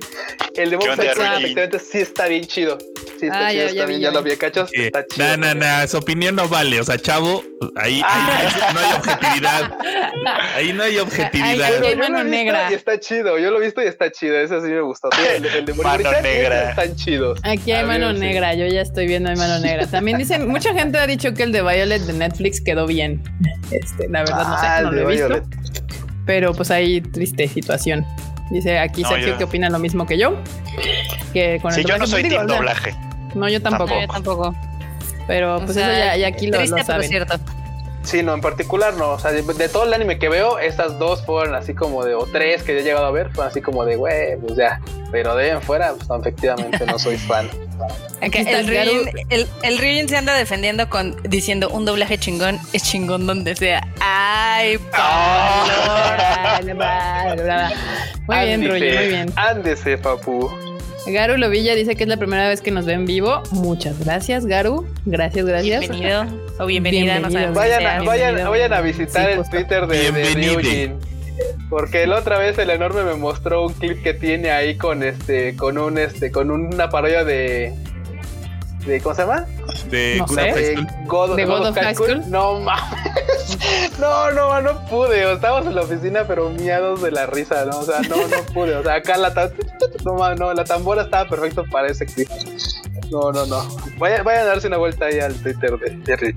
El 0.55 0.71
de 0.71 0.77
Psycho 0.77 1.01
efectivamente 1.01 1.79
sí 1.79 1.99
está 1.99 2.27
bien 2.27 2.45
chido. 2.45 2.77
Sí, 3.19 3.27
está 3.27 3.47
ah, 3.47 3.51
chido, 3.51 3.67
ya, 3.69 3.97
ya, 3.97 4.11
lo 4.11 4.21
vi, 4.21 4.35
cachos. 4.35 4.69
Está 4.73 5.05
chido. 5.05 5.37
No, 5.37 5.53
no, 5.53 5.55
no, 5.55 5.87
su 5.87 5.97
opinión 5.97 6.35
no 6.35 6.49
vale. 6.49 6.79
O 6.79 6.83
sea, 6.83 6.97
chavo, 6.97 7.41
ahí, 7.77 8.01
ahí 8.03 8.73
no 8.73 8.79
hay 8.79 8.93
objetividad. 8.95 9.77
Ahí 10.55 10.73
no 10.73 10.83
hay 10.83 10.97
objetividad. 10.97 11.73
Ahí, 11.81 11.87
hay 11.87 11.95
mano 11.95 12.23
negra. 12.23 12.69
Y 12.69 12.73
está 12.73 12.99
chido. 12.99 13.37
Yo 13.39 13.49
lo 13.51 13.61
he 13.61 13.65
visto 13.65 13.81
y 13.81 13.85
está 13.85 14.11
chido. 14.11 14.35
Eso 14.35 14.59
sí 14.61 14.67
me 14.67 14.81
gustó. 14.81 15.09
El, 15.35 15.45
el 15.45 15.65
de 15.65 15.73
mano 15.73 16.11
negra. 16.21 16.71
Están 16.71 16.95
chidos. 16.95 17.39
Aquí 17.43 17.71
hay 17.71 17.85
mano 17.85 18.11
negra. 18.13 18.53
Yo 18.55 18.67
ya 18.67 18.81
estoy 18.81 19.07
viendo 19.07 19.29
hay 19.29 19.37
mano 19.37 19.59
negra. 19.59 19.87
También 19.87 20.17
dicen, 20.17 20.47
mucha 20.47 20.73
gente 20.73 20.97
ha 20.97 21.07
dicho 21.07 21.33
que 21.33 21.43
el 21.43 21.51
de 21.51 21.61
Violet 21.61 22.01
de 22.01 22.13
Netflix 22.13 22.61
quedó 22.61 22.87
bien. 22.87 23.23
Este, 23.71 24.09
la 24.09 24.21
verdad, 24.21 24.47
no 24.47 24.59
sé, 24.59 24.67
ah, 24.67 24.81
no 24.81 24.91
lo 24.91 25.09
he 25.09 25.15
visto. 25.15 25.43
Pero 26.27 26.53
pues 26.53 26.69
hay 26.69 27.01
triste 27.01 27.47
situación. 27.47 28.05
Dice 28.51 28.77
aquí 28.77 29.03
Sergio 29.03 29.37
que 29.37 29.45
opina 29.45 29.69
lo 29.69 29.79
mismo 29.79 30.05
que 30.05 30.19
yo. 30.19 30.35
Que 31.33 31.59
con 31.61 31.71
sí, 31.71 31.83
yo 31.83 31.97
no 31.97 32.05
soy 32.05 32.29
team 32.29 32.45
doblaje. 32.45 32.93
No, 33.33 33.49
yo 33.49 33.61
tampoco. 33.61 33.99
Yo 33.99 34.07
tampoco. 34.07 34.55
Pero 35.25 35.57
pues 35.59 35.71
eso 35.71 35.79
ya, 35.79 36.15
ya 36.15 36.27
aquí 36.27 36.47
lo, 36.47 36.63
lo 36.63 36.83
saben. 36.83 37.09
cierto. 37.09 37.35
Sí, 38.03 38.23
no, 38.23 38.33
en 38.33 38.39
particular 38.39 38.93
no. 38.95 39.11
O 39.11 39.19
sea, 39.19 39.31
de, 39.33 39.43
todo 39.69 39.83
el 39.83 39.93
anime 39.93 40.17
que 40.17 40.29
veo, 40.29 40.59
estas 40.59 40.97
dos 40.97 41.25
fueron 41.25 41.55
así 41.55 41.73
como 41.73 42.05
de, 42.05 42.15
o 42.15 42.25
tres 42.25 42.63
que 42.63 42.77
he 42.77 42.83
llegado 42.83 43.05
a 43.05 43.11
ver, 43.11 43.29
fueron 43.31 43.51
así 43.51 43.61
como 43.61 43.83
de, 43.83 43.97
güey, 43.97 44.37
pues 44.37 44.55
ya. 44.55 44.79
Pero 45.11 45.35
de 45.35 45.49
en 45.49 45.61
fuera, 45.61 45.93
pues 45.93 46.07
efectivamente 46.21 46.85
no 46.85 46.97
soy 46.97 47.17
fan. 47.17 47.49
el, 48.21 49.47
el, 49.63 50.09
se 50.09 50.17
anda 50.17 50.35
defendiendo 50.35 50.89
con 50.89 51.15
diciendo 51.23 51.69
un 51.69 51.85
doblaje 51.85 52.17
chingón 52.17 52.59
es 52.73 52.83
chingón 52.83 53.27
donde 53.27 53.55
sea. 53.55 53.87
Ay, 53.99 54.77
Pablo. 54.91 55.73
muy 58.27 58.37
bien, 58.45 58.67
Ruin, 58.67 58.95
muy 58.95 59.07
bien. 59.07 59.33
Ándese, 59.35 59.97
papu. 59.97 60.49
Garu 61.05 61.37
Lovilla 61.37 61.73
dice 61.73 61.95
que 61.95 62.03
es 62.03 62.09
la 62.09 62.17
primera 62.17 62.49
vez 62.49 62.61
que 62.61 62.71
nos 62.71 62.85
ve 62.85 62.93
en 62.93 63.05
vivo. 63.05 63.41
Muchas 63.51 63.97
gracias, 63.99 64.45
Garu. 64.45 64.85
Gracias, 65.05 65.45
gracias. 65.45 65.79
Bienvenido 65.79 66.25
o 66.59 66.65
bienvenida. 66.65 67.19
vayan, 67.19 67.53
vayan, 68.05 68.49
vayan, 68.49 68.73
a 68.73 68.81
visitar 68.81 69.29
el 69.29 69.49
Twitter 69.49 69.87
de, 69.87 70.11
de 70.11 70.97
Porque 71.69 72.07
la 72.07 72.19
otra 72.19 72.37
vez 72.37 72.57
el 72.57 72.69
enorme 72.69 73.03
me 73.03 73.15
mostró 73.15 73.65
un 73.65 73.73
clip 73.73 74.01
que 74.01 74.13
tiene 74.13 74.51
ahí 74.51 74.77
con 74.77 75.03
este, 75.03 75.55
con 75.55 75.77
un 75.77 75.97
este, 75.97 76.31
con 76.31 76.51
una 76.51 76.89
parodia 76.89 77.23
de 77.23 77.73
de 78.87 79.01
¿cómo 79.01 79.13
se 79.13 79.21
llama? 79.21 79.45
De, 79.89 80.17
God, 81.05 81.35
¿De 81.35 81.45
God, 81.45 81.67
of 81.67 81.75
High 81.75 81.95
School. 81.95 82.23
No 82.29 82.59
mames. 82.59 82.83
No, 83.99 84.31
no, 84.31 84.61
no 84.61 84.85
pude. 84.85 85.33
Estábamos 85.33 85.67
en 85.67 85.75
la 85.75 85.81
oficina, 85.81 86.25
pero 86.27 86.49
miados 86.49 87.01
de 87.01 87.11
la 87.11 87.25
risa, 87.25 87.65
¿no? 87.65 87.79
O 87.79 87.83
sea, 87.83 88.01
no, 88.01 88.15
no 88.15 88.43
pude. 88.53 88.75
O 88.75 88.83
sea, 88.83 88.95
acá 88.95 89.17
la 89.17 89.33
no, 90.05 90.35
no, 90.35 90.53
la 90.53 90.63
tambora 90.63 91.03
estaba 91.03 91.27
perfecto 91.27 91.65
para 91.71 91.87
ese 91.87 92.05
clip. 92.05 92.29
No, 93.09 93.31
no, 93.31 93.45
no. 93.45 93.67
Vayan, 93.97 94.23
vayan 94.23 94.43
a 94.43 94.45
darse 94.45 94.67
una 94.67 94.77
vuelta 94.77 95.05
ahí 95.05 95.19
al 95.19 95.33
Twitter 95.35 95.77
de 95.79 95.99
Jerry. 96.05 96.35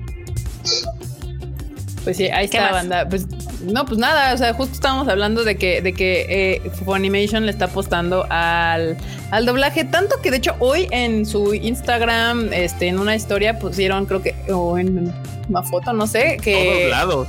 Pues 2.03 2.17
sí, 2.17 2.29
ahí 2.29 2.45
está 2.45 2.61
la 2.61 2.71
banda. 2.71 3.07
Pues 3.07 3.27
no, 3.61 3.85
pues 3.85 3.99
nada, 3.99 4.33
o 4.33 4.37
sea, 4.37 4.53
justo 4.53 4.73
estábamos 4.73 5.07
hablando 5.07 5.43
de 5.43 5.55
que, 5.55 5.81
de 5.81 5.93
que 5.93 6.25
eh, 6.29 6.71
Funimation 6.83 7.45
le 7.45 7.51
está 7.51 7.65
apostando 7.65 8.25
al, 8.29 8.97
al 9.29 9.45
doblaje, 9.45 9.83
tanto 9.83 10.19
que 10.21 10.31
de 10.31 10.37
hecho 10.37 10.55
hoy 10.59 10.87
en 10.91 11.25
su 11.25 11.53
Instagram, 11.53 12.51
este, 12.53 12.87
en 12.87 12.99
una 12.99 13.15
historia 13.15 13.59
pusieron, 13.59 14.05
creo 14.05 14.21
que, 14.21 14.35
o 14.51 14.77
en 14.77 15.13
una 15.47 15.63
foto, 15.63 15.93
no 15.93 16.07
sé, 16.07 16.37
que. 16.41 16.91
Todos 16.91 17.27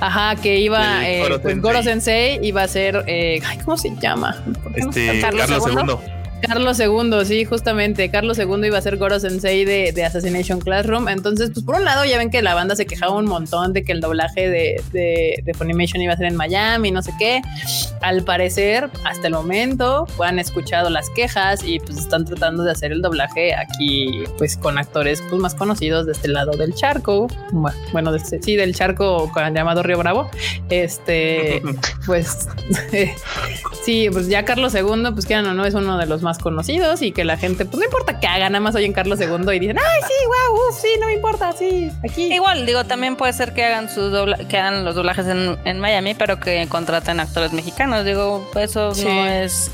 Ajá, 0.00 0.34
que 0.36 0.58
iba, 0.58 1.06
eh, 1.06 1.22
Goro, 1.56 1.82
Sensei. 1.82 2.40
iba 2.42 2.62
a 2.62 2.68
ser, 2.68 3.04
eh, 3.06 3.40
¿cómo 3.64 3.76
se 3.76 3.94
llama? 3.96 4.42
Este, 4.74 5.20
Carlos, 5.20 5.62
II. 5.66 6.19
Carlos 6.40 6.80
II, 6.80 7.24
sí, 7.24 7.44
justamente. 7.44 8.10
Carlos 8.10 8.38
II 8.38 8.66
iba 8.66 8.78
a 8.78 8.80
ser 8.80 8.96
Goro 8.96 9.20
Sensei 9.20 9.64
de, 9.64 9.92
de, 9.92 10.04
Assassination 10.04 10.60
Classroom. 10.60 11.08
Entonces, 11.08 11.50
pues 11.52 11.64
por 11.64 11.76
un 11.76 11.84
lado, 11.84 12.04
ya 12.04 12.18
ven 12.18 12.30
que 12.30 12.42
la 12.42 12.54
banda 12.54 12.76
se 12.76 12.86
quejaba 12.86 13.14
un 13.14 13.26
montón 13.26 13.72
de 13.72 13.82
que 13.82 13.92
el 13.92 14.00
doblaje 14.00 14.48
de, 14.48 14.82
de, 14.92 15.54
Funimation 15.54 16.02
iba 16.02 16.12
a 16.12 16.16
ser 16.16 16.26
en 16.26 16.36
Miami, 16.36 16.90
no 16.90 17.02
sé 17.02 17.12
qué. 17.18 17.42
Al 18.00 18.24
parecer, 18.24 18.90
hasta 19.04 19.26
el 19.26 19.34
momento, 19.34 20.06
han 20.24 20.38
escuchado 20.38 20.90
las 20.90 21.10
quejas 21.10 21.62
y 21.64 21.78
pues 21.80 21.98
están 21.98 22.24
tratando 22.24 22.62
de 22.62 22.72
hacer 22.72 22.92
el 22.92 23.02
doblaje 23.02 23.54
aquí, 23.54 24.24
pues 24.38 24.56
con 24.56 24.78
actores 24.78 25.22
pues, 25.28 25.40
más 25.40 25.54
conocidos 25.54 26.06
de 26.06 26.12
este 26.12 26.28
lado 26.28 26.52
del 26.52 26.74
charco. 26.74 27.28
Bueno, 27.92 28.12
de 28.12 28.18
este, 28.18 28.42
sí, 28.42 28.56
del 28.56 28.74
charco 28.74 29.30
llamado 29.52 29.82
Río 29.82 29.98
Bravo. 29.98 30.30
Este, 30.68 31.62
pues 32.06 32.48
sí, 33.84 34.08
pues 34.12 34.28
ya 34.28 34.44
Carlos 34.44 34.74
II, 34.74 35.10
pues 35.12 35.26
que 35.26 35.36
no, 35.36 35.54
no 35.54 35.64
es 35.64 35.74
uno 35.74 35.98
de 35.98 36.06
los 36.06 36.22
más 36.22 36.29
conocidos 36.38 37.02
y 37.02 37.12
que 37.12 37.24
la 37.24 37.36
gente, 37.36 37.64
pues 37.64 37.78
no 37.78 37.84
importa 37.84 38.20
que 38.20 38.26
haga, 38.26 38.48
nada 38.48 38.60
más 38.60 38.74
oyen 38.74 38.92
Carlos 38.92 39.20
II 39.20 39.54
y 39.54 39.58
dicen, 39.58 39.78
ay, 39.78 40.00
sí, 40.06 40.26
wow, 40.26 40.72
sí, 40.80 40.88
no 41.00 41.06
me 41.06 41.14
importa, 41.14 41.52
sí, 41.52 41.90
aquí. 42.04 42.32
Igual, 42.32 42.66
digo, 42.66 42.84
también 42.84 43.16
puede 43.16 43.32
ser 43.32 43.52
que 43.52 43.64
hagan 43.64 43.88
sus 43.90 44.10
que 44.48 44.58
hagan 44.58 44.84
los 44.84 44.94
doblajes 44.94 45.26
en, 45.26 45.58
en 45.64 45.80
Miami, 45.80 46.14
pero 46.14 46.40
que 46.40 46.66
contraten 46.68 47.20
actores 47.20 47.52
mexicanos. 47.52 48.04
Digo, 48.04 48.48
eso 48.56 48.92
no 49.04 49.26
es 49.26 49.70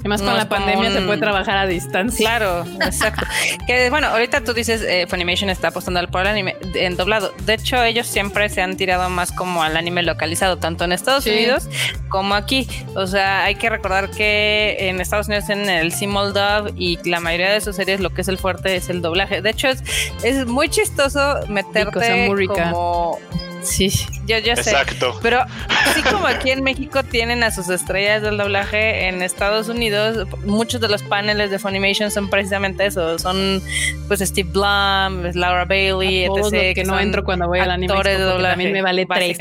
Además, 0.00 0.22
con 0.22 0.36
la 0.36 0.48
pandemia 0.48 0.90
se 0.90 1.00
puede 1.02 1.18
trabajar 1.18 1.56
a 1.56 1.66
distancia. 1.66 2.26
Claro, 2.26 2.64
exacto. 2.84 3.26
que 3.66 3.90
bueno, 3.90 4.08
ahorita 4.08 4.42
tú 4.42 4.52
dices 4.52 4.82
eh, 4.82 5.06
Funimation 5.08 5.50
está 5.50 5.68
apostando 5.68 6.06
por 6.08 6.22
el 6.22 6.28
anime 6.28 6.56
en 6.74 6.96
doblado. 6.96 7.32
De 7.44 7.54
hecho, 7.54 7.82
ellos 7.82 8.06
siempre 8.06 8.48
se 8.48 8.62
han 8.62 8.76
tirado 8.76 9.08
más 9.10 9.32
como 9.32 9.62
al 9.62 9.76
anime 9.76 10.02
localizado, 10.02 10.58
tanto 10.58 10.84
en 10.84 10.92
Estados 10.92 11.26
Unidos 11.26 11.68
como 12.08 12.34
aquí. 12.34 12.68
O 12.94 13.06
sea, 13.06 13.44
hay 13.44 13.56
que 13.56 13.70
recordar 13.70 14.10
que 14.10 14.76
en 14.78 15.00
Estados 15.00 15.28
Unidos 15.28 15.48
en 15.50 15.68
el 15.68 15.92
simul 15.92 16.32
dub 16.32 16.72
y 16.76 16.98
la 17.08 17.20
mayoría 17.20 17.50
de 17.50 17.60
sus 17.60 17.76
series 17.76 18.00
lo 18.00 18.10
que 18.10 18.22
es 18.22 18.28
el 18.28 18.38
fuerte 18.38 18.76
es 18.76 18.88
el 18.88 19.02
doblaje. 19.02 19.42
De 19.42 19.50
hecho, 19.50 19.68
es, 19.68 19.82
es 20.22 20.46
muy 20.46 20.68
chistoso 20.68 21.40
meterte 21.48 22.46
como 22.46 23.18
Sí, 23.66 23.90
yo, 24.26 24.38
ya 24.38 24.56
sé. 24.56 24.70
Exacto. 24.70 25.18
Pero 25.22 25.40
así 25.68 26.02
como 26.02 26.26
aquí 26.26 26.50
en 26.50 26.62
México 26.62 27.02
tienen 27.02 27.42
a 27.42 27.50
sus 27.50 27.68
estrellas 27.68 28.22
del 28.22 28.38
doblaje, 28.38 29.08
en 29.08 29.22
Estados 29.22 29.68
Unidos 29.68 30.26
muchos 30.44 30.80
de 30.80 30.88
los 30.88 31.02
paneles 31.02 31.50
de 31.50 31.58
Funimation 31.58 32.10
son 32.10 32.30
precisamente 32.30 32.86
eso. 32.86 33.18
Son 33.18 33.62
pues 34.08 34.20
Steve 34.20 34.48
Blum, 34.50 35.22
Laura 35.34 35.64
Bailey, 35.64 36.24
etc. 36.24 36.74
Que, 36.74 36.84
no 36.84 36.98
entro 36.98 37.24
cuando 37.24 37.48
voy 37.48 37.58
al 37.58 37.70
anime. 37.70 37.96
De 37.96 38.18
doblaje, 38.18 38.50
también 38.50 38.72
me 38.72 38.82
vale 38.82 39.06
tres 39.06 39.38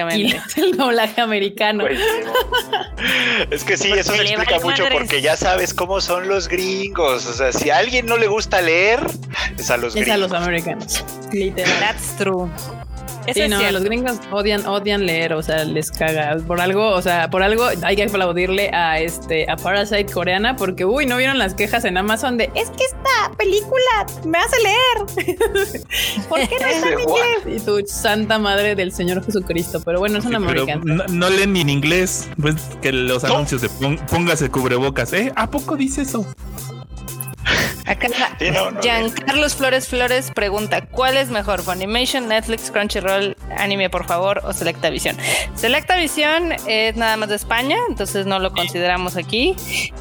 el 0.57 0.78
doblaje 0.78 1.21
americano. 1.21 1.86
es 3.51 3.63
que 3.63 3.78
sí, 3.78 3.91
eso 3.91 4.13
se 4.13 4.21
explica 4.21 4.59
mucho 4.59 4.84
porque 4.91 5.21
ya 5.21 5.38
sabes 5.38 5.73
cómo 5.73 6.01
son 6.01 6.28
los 6.28 6.47
gringos. 6.47 7.26
O 7.28 7.34
sea, 7.34 7.51
si 7.51 7.69
a 7.69 7.78
alguien 7.78 8.05
no 8.05 8.17
le 8.17 8.28
gusta 8.28 8.61
leer, 8.61 8.99
es 9.57 9.69
a 9.69 9.78
los 9.78 9.93
gringos. 9.93 10.07
Es 10.07 10.13
a 10.13 10.17
los 10.17 10.32
americanos. 10.32 11.05
Literal. 11.32 11.80
That's 11.80 12.17
true 12.17 12.49
sí, 13.34 13.47
no, 13.47 13.71
los 13.71 13.84
gringos 13.84 14.19
odian, 14.32 14.65
odian 14.65 15.05
leer, 15.05 15.34
o 15.34 15.41
sea, 15.41 15.63
les 15.63 15.91
caga. 15.91 16.38
Por 16.45 16.59
algo, 16.59 16.89
o 16.89 17.01
sea, 17.01 17.30
por 17.30 17.43
algo 17.43 17.65
hay 17.84 17.95
que 17.95 18.03
aplaudirle 18.03 18.69
a 18.73 18.99
este 18.99 19.49
a 19.49 19.55
Parasite 19.55 20.05
coreana, 20.05 20.55
porque 20.55 20.86
uy, 20.86 21.05
no 21.05 21.17
vieron 21.17 21.38
las 21.38 21.53
quejas 21.53 21.86
en 21.86 21.97
Amazon 21.97 22.38
de 22.38 22.51
es 22.55 22.69
que 22.69 22.84
esta 22.84 23.36
película 23.38 24.05
me 24.26 24.38
hace 24.38 24.55
leer. 24.63 25.45
¿Por 26.30 26.39
qué 26.47 26.55
no 26.59 26.67
está 26.67 26.89
en 26.89 26.99
inglés? 26.99 27.61
Y 27.61 27.65
tu 27.65 27.80
santa 27.88 28.39
madre 28.39 28.76
del 28.76 28.91
Señor 28.91 29.23
Jesucristo. 29.26 29.82
Pero 29.84 29.99
bueno, 29.99 30.19
es 30.19 30.26
una 30.26 30.38
americana. 30.38 31.05
No, 31.07 31.30
leen 31.30 31.53
ni 31.53 31.61
en 31.61 31.69
inglés, 31.69 32.30
pues 32.39 32.55
que 32.82 32.91
los 32.91 33.23
anuncios 33.23 33.61
de 33.61 33.69
póngase 34.09 34.49
cubrebocas, 34.49 35.13
¿eh? 35.13 35.32
¿A 35.36 35.49
poco 35.49 35.76
dice 35.76 36.01
eso? 36.01 36.26
Acá 37.86 38.07
Giancarlos 38.81 39.55
Flores 39.55 39.88
Flores 39.88 40.31
pregunta: 40.31 40.81
¿Cuál 40.81 41.17
es 41.17 41.29
mejor? 41.29 41.61
¿Funimation, 41.61 42.27
Netflix, 42.27 42.71
Crunchyroll, 42.71 43.36
Anime, 43.57 43.89
por 43.89 44.05
favor, 44.05 44.41
o 44.43 44.53
Selectavision? 44.53 45.17
Selectavision 45.55 46.53
es 46.67 46.95
nada 46.95 47.17
más 47.17 47.29
de 47.29 47.36
España, 47.36 47.77
entonces 47.89 48.25
no 48.25 48.39
lo 48.39 48.51
consideramos 48.51 49.17
aquí. 49.17 49.55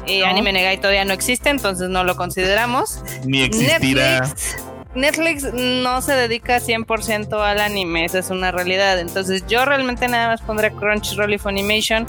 Eh, 0.07 0.25
Anime 0.25 0.51
Negai 0.51 0.77
todavía 0.77 1.05
no 1.05 1.13
existe, 1.13 1.49
entonces 1.49 1.89
no 1.89 2.03
lo 2.03 2.15
consideramos. 2.15 3.01
Ni 3.23 3.43
existirá. 3.43 4.21
Netflix, 4.21 4.57
Netflix 4.95 5.53
no 5.53 6.01
se 6.01 6.13
dedica 6.13 6.59
100% 6.59 7.39
al 7.41 7.59
anime, 7.59 8.05
esa 8.05 8.19
es 8.19 8.29
una 8.29 8.51
realidad. 8.51 8.99
Entonces 8.99 9.43
yo 9.47 9.65
realmente 9.65 10.07
nada 10.07 10.29
más 10.29 10.41
pondré 10.41 10.71
Crunchyroll 10.71 11.33
y 11.33 11.37
Funimation. 11.37 12.07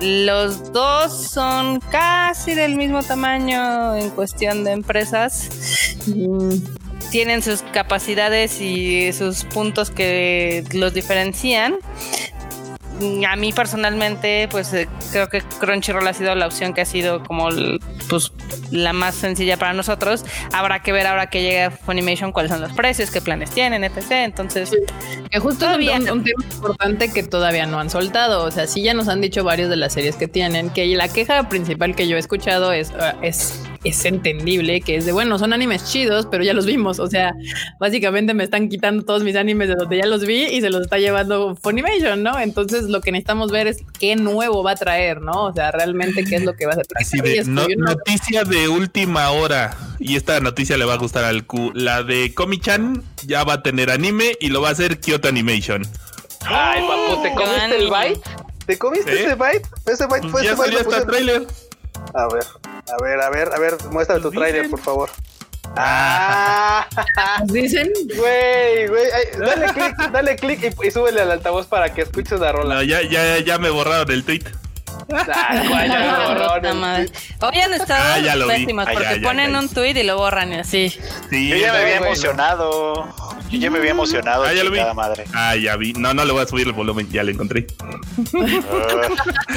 Los 0.00 0.72
dos 0.72 1.30
son 1.30 1.80
casi 1.80 2.54
del 2.54 2.76
mismo 2.76 3.02
tamaño 3.02 3.96
en 3.96 4.10
cuestión 4.10 4.64
de 4.64 4.72
empresas. 4.72 5.48
Mm, 6.06 6.54
tienen 7.10 7.42
sus 7.42 7.62
capacidades 7.62 8.60
y 8.60 9.12
sus 9.12 9.44
puntos 9.44 9.90
que 9.90 10.64
los 10.72 10.94
diferencian 10.94 11.76
a 13.28 13.36
mí 13.36 13.52
personalmente, 13.52 14.48
pues 14.50 14.72
eh, 14.72 14.88
creo 15.12 15.28
que 15.28 15.40
Crunchyroll 15.42 16.06
ha 16.06 16.12
sido 16.12 16.34
la 16.34 16.46
opción 16.46 16.74
que 16.74 16.80
ha 16.80 16.84
sido 16.84 17.22
como 17.22 17.48
pues, 18.08 18.32
la 18.70 18.92
más 18.92 19.14
sencilla 19.14 19.56
para 19.56 19.72
nosotros. 19.72 20.24
Habrá 20.52 20.82
que 20.82 20.92
ver 20.92 21.06
ahora 21.06 21.28
que 21.28 21.42
llegue 21.42 21.70
Funimation 21.70 22.32
cuáles 22.32 22.50
son 22.50 22.60
los 22.60 22.72
precios, 22.72 23.10
qué 23.10 23.20
planes 23.20 23.50
tienen, 23.50 23.84
etc. 23.84 24.10
Entonces, 24.10 24.76
que 25.30 25.38
justo 25.38 25.66
todavía... 25.66 25.96
un, 25.96 26.10
un, 26.10 26.24
tema 26.24 26.44
importante 26.50 27.12
que 27.12 27.22
todavía 27.22 27.66
no 27.66 27.78
han 27.78 27.90
soltado. 27.90 28.44
O 28.44 28.50
sea, 28.50 28.66
sí 28.66 28.82
ya 28.82 28.94
nos 28.94 29.08
han 29.08 29.20
dicho 29.20 29.44
varios 29.44 29.70
de 29.70 29.76
las 29.76 29.92
series 29.92 30.16
que 30.16 30.28
tienen, 30.28 30.70
que 30.70 30.86
la 30.96 31.08
queja 31.08 31.48
principal 31.48 31.94
que 31.94 32.08
yo 32.08 32.16
he 32.16 32.20
escuchado 32.20 32.72
es, 32.72 32.92
ah, 32.98 33.14
es 33.22 33.62
es 33.84 34.04
entendible, 34.04 34.80
que 34.80 34.96
es 34.96 35.06
de, 35.06 35.12
bueno, 35.12 35.38
son 35.38 35.52
animes 35.52 35.84
chidos, 35.84 36.26
pero 36.30 36.42
ya 36.44 36.52
los 36.52 36.66
vimos. 36.66 36.98
O 36.98 37.06
sea, 37.06 37.34
básicamente 37.78 38.34
me 38.34 38.44
están 38.44 38.68
quitando 38.68 39.04
todos 39.04 39.22
mis 39.22 39.36
animes 39.36 39.68
de 39.68 39.74
donde 39.76 39.98
ya 39.98 40.06
los 40.06 40.24
vi 40.24 40.44
y 40.44 40.60
se 40.60 40.70
los 40.70 40.82
está 40.82 40.98
llevando 40.98 41.56
Funimation, 41.56 42.22
¿no? 42.22 42.38
Entonces 42.38 42.84
lo 42.84 43.00
que 43.00 43.12
necesitamos 43.12 43.50
ver 43.50 43.66
es 43.66 43.78
qué 43.98 44.16
nuevo 44.16 44.62
va 44.62 44.72
a 44.72 44.76
traer, 44.76 45.20
¿no? 45.20 45.44
O 45.46 45.52
sea, 45.52 45.70
realmente 45.70 46.24
qué 46.24 46.36
es 46.36 46.44
lo 46.44 46.54
que 46.54 46.66
va 46.66 46.72
a 46.72 46.74
hacer. 46.74 46.86
Así 46.96 47.18
de, 47.20 47.44
noticia 47.44 48.44
de 48.44 48.68
última 48.68 49.30
hora. 49.30 49.76
Y 50.00 50.16
esta 50.16 50.40
noticia 50.40 50.76
le 50.76 50.84
va 50.84 50.94
a 50.94 50.98
gustar 50.98 51.24
al 51.24 51.44
Q. 51.44 51.72
La 51.74 52.02
de 52.02 52.34
Komi-chan 52.34 53.02
ya 53.26 53.44
va 53.44 53.54
a 53.54 53.62
tener 53.62 53.90
anime 53.90 54.36
y 54.40 54.48
lo 54.48 54.60
va 54.60 54.68
a 54.68 54.72
hacer 54.72 55.00
Kyoto 55.00 55.28
Animation. 55.28 55.82
Ay, 56.46 56.82
papu, 56.82 57.22
¿te 57.22 57.34
comiste 57.34 57.76
el 57.76 57.90
byte? 57.90 58.20
¿Te 58.66 58.78
comiste 58.78 59.12
ese 59.12 59.34
byte? 59.34 59.66
Ese 59.86 60.06
byte 60.06 60.28
fue 60.28 60.44
ya 60.44 60.52
ese 60.52 60.62
salió 60.62 60.80
hasta 60.80 61.06
trailer. 61.06 61.46
A 62.14 62.28
ver. 62.32 62.44
A 62.90 63.02
ver, 63.02 63.20
a 63.20 63.30
ver, 63.30 63.50
a 63.54 63.58
ver, 63.58 63.76
muéstrame 63.90 64.22
tu 64.22 64.30
trailer, 64.30 64.70
por 64.70 64.80
favor. 64.80 65.10
Ah, 65.76 66.86
dicen, 67.44 67.92
güey, 68.16 68.86
güey, 68.88 69.06
dale 69.38 69.66
clic, 69.72 70.10
dale 70.10 70.36
clic 70.36 70.74
y, 70.82 70.90
súbele 70.90 71.20
al 71.20 71.30
altavoz 71.30 71.66
para 71.66 71.92
que 71.92 72.02
escuches 72.02 72.40
la 72.40 72.52
rola. 72.52 72.76
No, 72.76 72.82
ya, 72.82 73.02
ya, 73.02 73.38
ya 73.38 73.58
me 73.58 73.70
borraron 73.70 74.10
el 74.10 74.24
tweet. 74.24 74.42
Ah, 75.10 75.62
Hoy 77.40 77.60
han 77.60 77.72
estado 77.74 78.02
ah, 78.04 78.46
pésimos 78.46 78.86
porque 78.92 79.20
ponen 79.22 79.54
un 79.54 79.68
tweet 79.68 79.96
y 79.96 80.02
lo 80.02 80.16
borran 80.16 80.52
y 80.52 80.56
así. 80.56 80.90
Sí, 81.30 81.48
yo 81.48 81.56
ya 81.56 81.72
me 81.72 81.78
había 81.78 81.96
emocionado. 81.96 83.08
Yo 83.50 83.58
ya 83.58 83.70
me 83.70 83.78
había 83.78 83.92
emocionado. 83.92 84.44
Ah, 84.44 84.52
ya 84.52 84.64
lo 84.64 84.70
vi. 84.70 84.80
Madre. 84.94 85.24
Ah, 85.32 85.56
ya 85.56 85.76
vi. 85.76 85.92
No, 85.94 86.12
no 86.12 86.24
le 86.24 86.32
voy 86.32 86.42
a 86.42 86.46
subir 86.46 86.66
el 86.66 86.72
volumen, 86.72 87.08
ya 87.10 87.22
lo 87.22 87.30
encontré. 87.30 87.66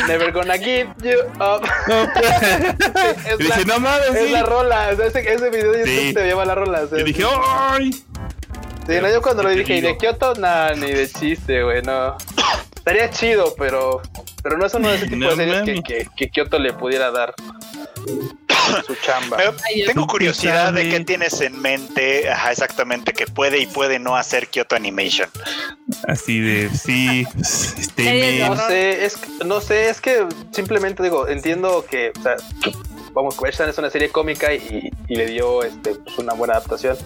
Never 0.08 0.32
gonna 0.32 0.58
give 0.58 0.90
you 1.04 1.20
up. 1.40 1.64
es 3.26 3.48
la, 3.48 3.64
no 3.66 3.80
mames. 3.80 4.16
Es 4.16 4.32
la 4.32 4.44
rola. 4.44 4.92
ese, 4.92 5.06
ese 5.06 5.50
video 5.50 5.72
de 5.72 5.80
YouTube 5.80 6.14
te 6.14 6.28
llama 6.28 6.46
la 6.46 6.56
rola. 6.56 6.84
Y 6.98 7.04
dije, 7.04 7.24
¡ay! 7.46 7.92
Sí, 7.92 8.94
no, 9.02 9.10
yo 9.10 9.22
cuando 9.22 9.44
lo 9.44 9.50
dije, 9.50 9.78
¿y 9.78 9.82
de 9.82 9.98
Kyoto? 9.98 10.36
Nada, 10.36 10.74
ni 10.74 10.92
de 10.92 11.10
chiste, 11.10 11.64
güey, 11.64 11.82
no. 11.82 12.18
Estaría 12.76 13.10
chido, 13.12 13.54
pero 13.58 14.02
pero 14.42 14.58
no 14.58 14.66
es 14.66 14.74
uno 14.74 14.90
de 14.90 14.96
ese 14.96 15.08
tipo 15.10 15.26
de 15.26 15.36
series 15.36 15.62
que, 15.64 15.82
que, 15.84 16.08
que, 16.16 16.30
Kyoto 16.30 16.60
le 16.60 16.74
pudiera 16.74 17.12
dar 17.12 17.34
su 18.86 18.96
chamba. 18.96 19.38
tengo 19.86 20.08
curiosidad 20.08 20.74
de 20.74 20.90
qué 20.90 21.00
tienes 21.02 21.42
en 21.42 21.60
mente, 21.62 22.30
ajá, 22.30 22.52
exactamente, 22.52 23.14
que 23.14 23.26
puede 23.28 23.60
y 23.60 23.68
puede 23.68 24.00
no 24.00 24.16
hacer 24.16 24.48
Kyoto 24.48 24.76
Animation. 24.76 25.30
Así 26.08 26.40
de, 26.40 26.70
sí, 26.70 27.26
este, 27.38 28.40
no 28.40 28.56
sé, 28.56 29.06
es, 29.06 29.20
no 29.46 29.62
sé, 29.62 29.90
es 29.90 30.02
que 30.02 30.26
simplemente 30.52 31.04
digo, 31.04 31.28
entiendo 31.28 31.86
que, 31.90 32.12
o 32.18 32.22
sea, 32.22 32.36
vamos, 33.14 33.36
Question 33.38 33.70
es 33.70 33.78
una 33.78 33.90
serie 33.90 34.10
cómica 34.10 34.54
y, 34.54 34.90
y 35.08 35.16
le 35.16 35.26
dio 35.26 35.64
este, 35.64 35.96
pues 35.96 36.18
una 36.18 36.34
buena 36.34 36.54
adaptación. 36.54 36.98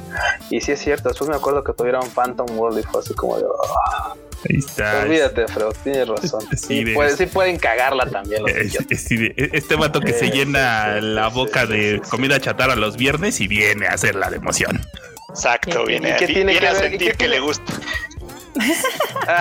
Y 0.49 0.62
sí 0.62 0.72
es 0.72 0.80
cierto, 0.80 1.10
después 1.10 1.30
me 1.30 1.36
acuerdo 1.36 1.64
que 1.64 1.74
tuvieron 1.74 2.10
Phantom 2.10 2.58
World 2.58 2.80
y 2.80 2.84
fue 2.84 3.01
así 3.01 3.14
como 3.14 3.38
de... 3.38 3.45
Ah". 3.45 4.16
Ahí 4.50 4.58
está. 4.58 5.04
Olvídate, 5.04 5.48
Fred, 5.48 5.66
tienes 5.84 6.08
razón. 6.08 6.43
Sí, 6.56 6.86
sí, 7.18 7.26
pueden 7.28 7.58
cagarla 7.58 8.06
también. 8.06 8.43
Los 8.43 8.52
este 8.52 9.76
vato 9.76 10.00
que 10.00 10.14
se 10.14 10.30
llena 10.30 11.00
la 11.02 11.28
boca 11.28 11.66
de 11.66 12.02
comida 12.10 12.39
chatarra 12.39 12.76
los 12.76 12.98
viernes 12.98 13.39
y 13.41 13.48
viene 13.48 13.88
a 13.88 13.91
hacer 13.91 14.16
la 14.16 14.30
de 14.30 14.38
emoción. 14.38 14.82
Exacto, 15.30 15.86
viene, 15.86 16.14
a, 16.14 16.18
viene 16.18 16.68
a 16.68 16.76
sentir 16.76 17.16
que 17.16 17.28
le 17.28 17.39
gusta. 17.39 17.74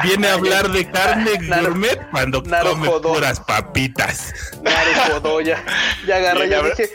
Viene 0.02 0.28
a 0.28 0.34
hablar 0.34 0.70
de 0.70 0.90
carne 0.90 1.30
gourmet 1.48 2.10
cuando 2.10 2.42
come 2.42 2.88
puras 3.00 3.40
papitas. 3.40 4.32
Ya, 5.44 5.62
ya 6.06 6.16
agarré, 6.16 6.48
ya 6.48 6.62
dije, 6.62 6.90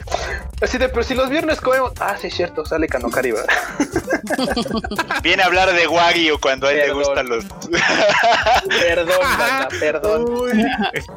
Así 0.61 0.78
de, 0.78 0.89
pero 0.89 1.03
si 1.03 1.15
los 1.15 1.30
viernes 1.30 1.61
comemos. 1.61 1.93
Ah, 1.99 2.17
sí, 2.20 2.28
es 2.28 2.34
cierto, 2.34 2.65
sale 2.65 2.88
Kanokari, 2.88 3.32
¿verdad? 3.32 3.47
Viene 5.24 5.41
a 5.41 5.45
hablar 5.45 5.72
de 5.72 5.88
Wagyu 5.88 6.38
cuando 6.39 6.67
a 6.67 6.72
él 6.72 6.80
le 6.80 6.93
gustan 6.93 7.30
los. 7.30 7.45
perdón, 8.67 9.15
perdón. 9.80 10.43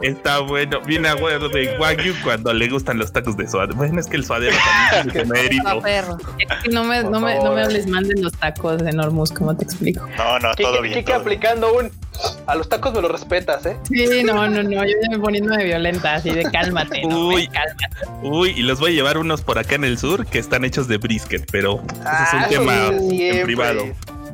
está 0.01 0.39
bueno. 0.41 0.81
Viene 0.83 1.09
a 1.09 1.13
hablar 1.13 1.41
de 1.41 1.77
Wagyu 1.77 2.15
cuando 2.23 2.53
le 2.53 2.69
gustan 2.69 2.99
los 2.99 3.13
tacos 3.13 3.37
de 3.37 3.49
suadero. 3.49 3.75
Bueno, 3.75 3.99
es 3.99 4.07
que 4.07 4.17
el 4.17 4.25
suadero 4.25 4.57
también 4.93 5.13
tiene 5.13 5.43
mérito. 5.43 5.83
No, 6.71 6.85
me, 6.85 7.03
no, 7.03 7.21
me, 7.21 7.35
no 7.43 7.53
me 7.53 7.67
les 7.67 7.89
manden 7.89 8.23
los 8.23 8.33
tacos 8.35 8.83
de 8.83 8.93
Normus, 8.93 9.33
¿cómo 9.33 9.57
te 9.57 9.65
explico? 9.65 10.07
No, 10.17 10.39
no, 10.39 10.55
todo 10.55 10.83
bien. 10.83 10.92
Kike 10.93 11.13
aplicando 11.13 11.75
un. 11.75 11.91
A 12.47 12.55
los 12.55 12.69
tacos 12.69 12.93
me 12.93 13.01
los 13.01 13.11
respetas, 13.11 13.67
¿eh? 13.67 13.77
Sí, 13.85 14.23
no, 14.23 14.49
no, 14.49 14.63
no. 14.63 14.85
Yo 14.85 14.93
ya 15.03 15.11
me 15.11 15.19
poniéndome 15.19 15.65
violenta, 15.65 16.15
así 16.15 16.31
de 16.31 16.45
cálmate. 16.51 17.03
Uy, 17.07 17.49
cálmate. 17.49 17.89
Uy, 18.23 18.51
y 18.51 18.63
los 18.63 18.79
voy 18.79 18.93
a 18.93 18.95
llevar 18.95 19.19
unos 19.19 19.43
por 19.43 19.59
acá 19.59 19.75
en 19.75 19.85
el 19.85 19.99
sur 19.99 20.27
que 20.27 20.39
están 20.39 20.65
hechos 20.65 20.89
de 20.89 20.99
brisket, 20.99 21.51
pero 21.51 21.83
ese 21.85 22.23
es 22.25 22.33
un 22.35 22.41
ah, 22.41 22.47
tema 22.49 22.87
en 22.89 23.45
privado. 23.45 23.87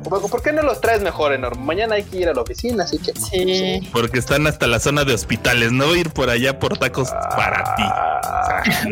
¿Por 0.03 0.41
qué 0.41 0.53
no 0.53 0.61
los 0.61 0.79
traes 0.81 1.01
mejor, 1.01 1.33
Enorme? 1.33 1.63
Mañana 1.63 1.95
hay 1.95 2.03
que 2.03 2.17
ir 2.17 2.29
a 2.29 2.33
la 2.33 2.41
oficina, 2.41 2.83
así 2.83 2.97
que. 2.97 3.13
Sí. 3.13 3.89
Porque 3.91 4.19
están 4.19 4.47
hasta 4.47 4.67
la 4.67 4.79
zona 4.79 5.03
de 5.03 5.13
hospitales, 5.13 5.71
no 5.71 5.95
ir 5.95 6.09
por 6.11 6.29
allá 6.29 6.57
por 6.57 6.77
tacos 6.77 7.09
para 7.35 7.75
ti. 7.75 7.83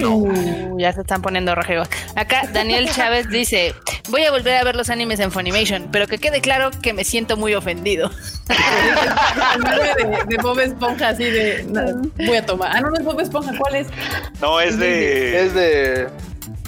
Uh, 0.06 0.78
ya 0.80 0.94
se 0.94 1.02
están 1.02 1.22
poniendo 1.22 1.56
rojos. 1.56 1.88
Acá 2.16 2.50
Daniel 2.52 2.90
Chávez 2.92 3.30
dice: 3.30 3.74
Voy 4.10 4.24
a 4.24 4.32
volver 4.32 4.56
a 4.58 4.64
ver 4.64 4.76
los 4.76 4.90
animes 4.90 5.20
en 5.20 5.32
Funimation, 5.32 5.88
pero 5.92 6.08
que 6.08 6.18
quede 6.18 6.42
claro 6.42 6.72
que 6.82 6.94
me 6.94 7.04
siento 7.04 7.38
muy 7.38 7.54
ofendido. 7.56 8.10
de, 8.48 10.16
de, 10.36 10.38
Bob 10.42 10.60
Esponja, 10.60 11.10
así 11.10 11.26
de. 11.26 11.66
voy 12.18 12.38
a 12.38 12.46
tomar. 12.46 12.76
Ah, 12.76 12.82
no, 12.82 12.90
no 12.90 12.98
es 12.98 13.04
Bob 13.04 13.20
Esponja, 13.20 13.54
¿cuál 13.58 13.76
es? 13.76 13.88
No, 14.42 14.60
es 14.60 14.78
de. 14.78 15.46
Es 15.46 15.54
de. 15.54 16.08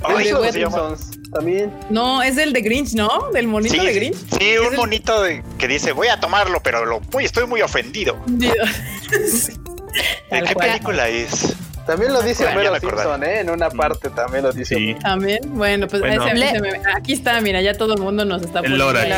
Ay, 0.04 0.32
de 0.32 1.19
también. 1.32 1.74
No, 1.90 2.22
es 2.22 2.38
el 2.38 2.54
de 2.54 2.62
Grinch, 2.62 2.94
¿no? 2.94 3.32
Del 3.34 3.48
monito 3.48 3.82
de 3.82 3.94
Grinch. 3.94 4.18
Sí, 4.40 4.58
un 4.58 4.76
monito 4.76 5.24
que 5.58 5.68
dice, 5.68 5.92
voy 5.92 6.08
a 6.08 6.20
tomarlo, 6.20 6.62
pero 6.62 6.86
lo, 6.86 7.02
estoy 7.20 7.48
muy 7.48 7.62
ofendido. 7.62 8.18
¿De 8.28 8.52
qué 10.30 10.56
película 10.56 11.10
es? 11.10 11.56
También 11.90 12.14
lo 12.14 12.22
dice 12.22 12.46
Homero 12.46 12.80
Simpson, 12.80 13.24
¿eh? 13.24 13.40
En 13.40 13.50
una 13.50 13.68
parte 13.72 14.12
también 14.12 14.44
lo 14.44 14.52
dice. 14.52 14.76
Sí. 14.76 14.96
También, 15.02 15.40
bueno, 15.46 15.88
pues 15.88 16.04
aquí 16.96 17.14
está, 17.14 17.42
mira, 17.42 17.64
ya 17.64 17.74
todo 17.74 17.96
el 17.96 18.00
mundo 18.00 18.26
nos 18.26 18.44
está 18.44 18.62
poniendo. 18.62 18.92
El 18.92 19.16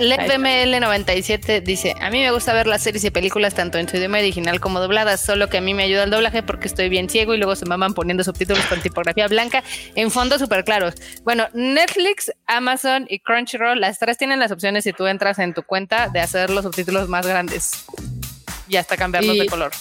LEDBML 0.00 0.78
97 0.78 1.62
dice, 1.62 1.94
a 2.02 2.10
mí 2.10 2.20
me 2.20 2.30
gusta 2.32 2.52
ver 2.52 2.66
las 2.66 2.82
series 2.82 3.02
y 3.04 3.10
películas 3.10 3.54
tanto 3.54 3.78
en 3.78 3.88
su 3.88 3.96
idioma 3.96 4.18
original 4.18 4.60
como 4.60 4.78
dobladas, 4.78 5.22
solo 5.22 5.48
que 5.48 5.56
a 5.56 5.62
mí 5.62 5.72
me 5.72 5.84
ayuda 5.84 6.02
el 6.02 6.10
doblaje 6.10 6.42
porque 6.42 6.68
estoy 6.68 6.90
bien 6.90 7.08
ciego 7.08 7.32
y 7.32 7.38
luego 7.38 7.56
se 7.56 7.64
maman 7.64 7.94
poniendo 7.94 8.24
subtítulos 8.24 8.66
con 8.66 8.82
tipografía 8.82 9.26
blanca 9.26 9.64
en 9.94 10.10
fondos 10.10 10.38
súper 10.38 10.64
claros. 10.64 10.96
Bueno, 11.22 11.48
Netflix, 11.54 12.30
Amazon 12.46 13.06
y 13.08 13.20
Crunchyroll, 13.20 13.80
las 13.80 13.98
tres 13.98 14.18
tienen 14.18 14.38
las 14.38 14.52
opciones 14.52 14.84
si 14.84 14.92
tú 14.92 15.06
entras 15.06 15.38
en 15.38 15.54
tu 15.54 15.62
cuenta 15.62 16.10
de 16.10 16.20
hacer 16.20 16.50
los 16.50 16.64
subtítulos 16.64 17.08
más 17.08 17.26
grandes 17.26 17.86
y 18.68 18.76
hasta 18.76 18.96
cambiarlos 18.96 19.38
de 19.38 19.46
color. 19.46 19.72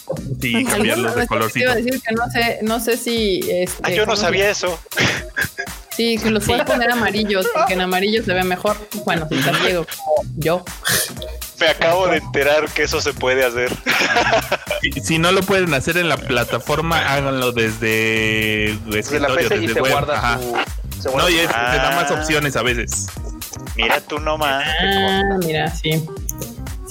Sí, 0.42 0.66
cambiarlos 0.70 1.16
de 1.16 1.28
color. 1.28 1.52
Iba 1.56 1.72
a 1.72 1.76
decir 1.76 2.02
que 2.02 2.16
no 2.16 2.30
sé, 2.30 2.60
no 2.62 2.80
sé 2.80 2.98
si. 2.98 3.40
Este, 3.50 3.82
ah, 3.84 3.90
yo 3.90 4.06
no 4.06 4.16
sabía 4.16 4.50
eso. 4.50 4.80
Sí, 5.96 6.18
que 6.18 6.32
los 6.32 6.46
puedes 6.46 6.66
poner 6.66 6.92
amarillos, 6.92 7.46
porque 7.54 7.74
en 7.74 7.82
amarillo 7.82 8.24
se 8.24 8.34
ve 8.34 8.44
mejor. 8.44 8.78
Bueno, 9.06 9.28
si 9.30 9.36
estás 9.36 9.58
ciego, 9.60 9.86
yo. 10.38 10.66
Me 11.60 11.68
acabo 11.68 12.08
de 12.08 12.18
enterar 12.18 12.68
que 12.70 12.84
eso 12.84 13.00
se 13.00 13.14
puede 13.14 13.46
hacer. 13.46 13.72
Si, 15.04 15.18
no 15.18 15.32
lo 15.32 15.42
pueden 15.44 15.74
hacer 15.74 15.98
en 15.98 16.10
la 16.10 16.18
plataforma, 16.18 17.14
háganlo 17.14 17.52
desde, 17.52 18.78
desde 18.88 19.20
la 19.20 19.34
PC 19.34 19.64
y 19.64 19.68
se 19.70 19.80
guarda 19.80 20.40
No, 21.16 21.30
y 21.30 21.36
te 21.36 21.44
da 21.46 21.92
más 21.96 22.12
ah. 22.12 22.16
opciones 22.16 22.56
a 22.56 22.64
veces. 22.64 23.08
Mira 23.76 24.02
tú 24.02 24.20
nomás. 24.20 24.66
Ah, 24.82 25.38
mira, 25.46 25.74
sí. 25.74 26.04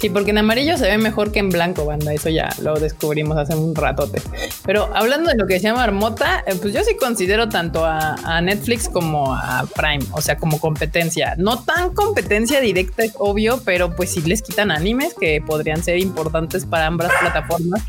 Sí, 0.03 0.11
porque 0.11 0.32
en 0.32 0.38
amarillo 0.38 0.76
se 0.76 0.86
ve 0.86 0.98
mejor 0.98 1.30
que 1.30 1.38
en 1.38 1.48
blanco, 1.48 1.84
banda. 1.84 2.12
Eso 2.12 2.28
ya 2.28 2.53
lo 2.61 2.74
descubrimos 2.74 3.38
hace 3.38 3.55
un 3.55 3.72
ratote. 3.72 4.20
Pero 4.66 4.90
hablando 4.96 5.30
de 5.30 5.36
lo 5.36 5.46
que 5.46 5.61
se 5.61 5.68
llama 5.68 5.84
Armota, 5.84 6.42
eh, 6.44 6.57
pues 6.61 6.74
yo 6.74 6.82
sí 6.82 6.96
considero 6.96 7.48
tanto 7.48 7.84
a, 7.86 8.40
Netflix 8.42 8.88
como 8.88 9.32
a 9.32 9.64
Prime, 9.76 10.05
o 10.11 10.20
sea, 10.20 10.38
como 10.38 10.59
competencia. 10.59 11.36
No 11.38 11.62
tan 11.62 11.94
competencia 11.94 12.61
directa, 12.61 13.05
obvio, 13.18 13.62
pero 13.64 13.94
pues 13.94 14.11
sí 14.11 14.22
les 14.22 14.42
quitan 14.42 14.72
animes 14.72 15.14
que 15.14 15.40
podrían 15.40 15.84
ser 15.84 15.98
importantes 15.98 16.66
para 16.66 16.86
ambas 16.86 17.12
plataformas 17.20 17.82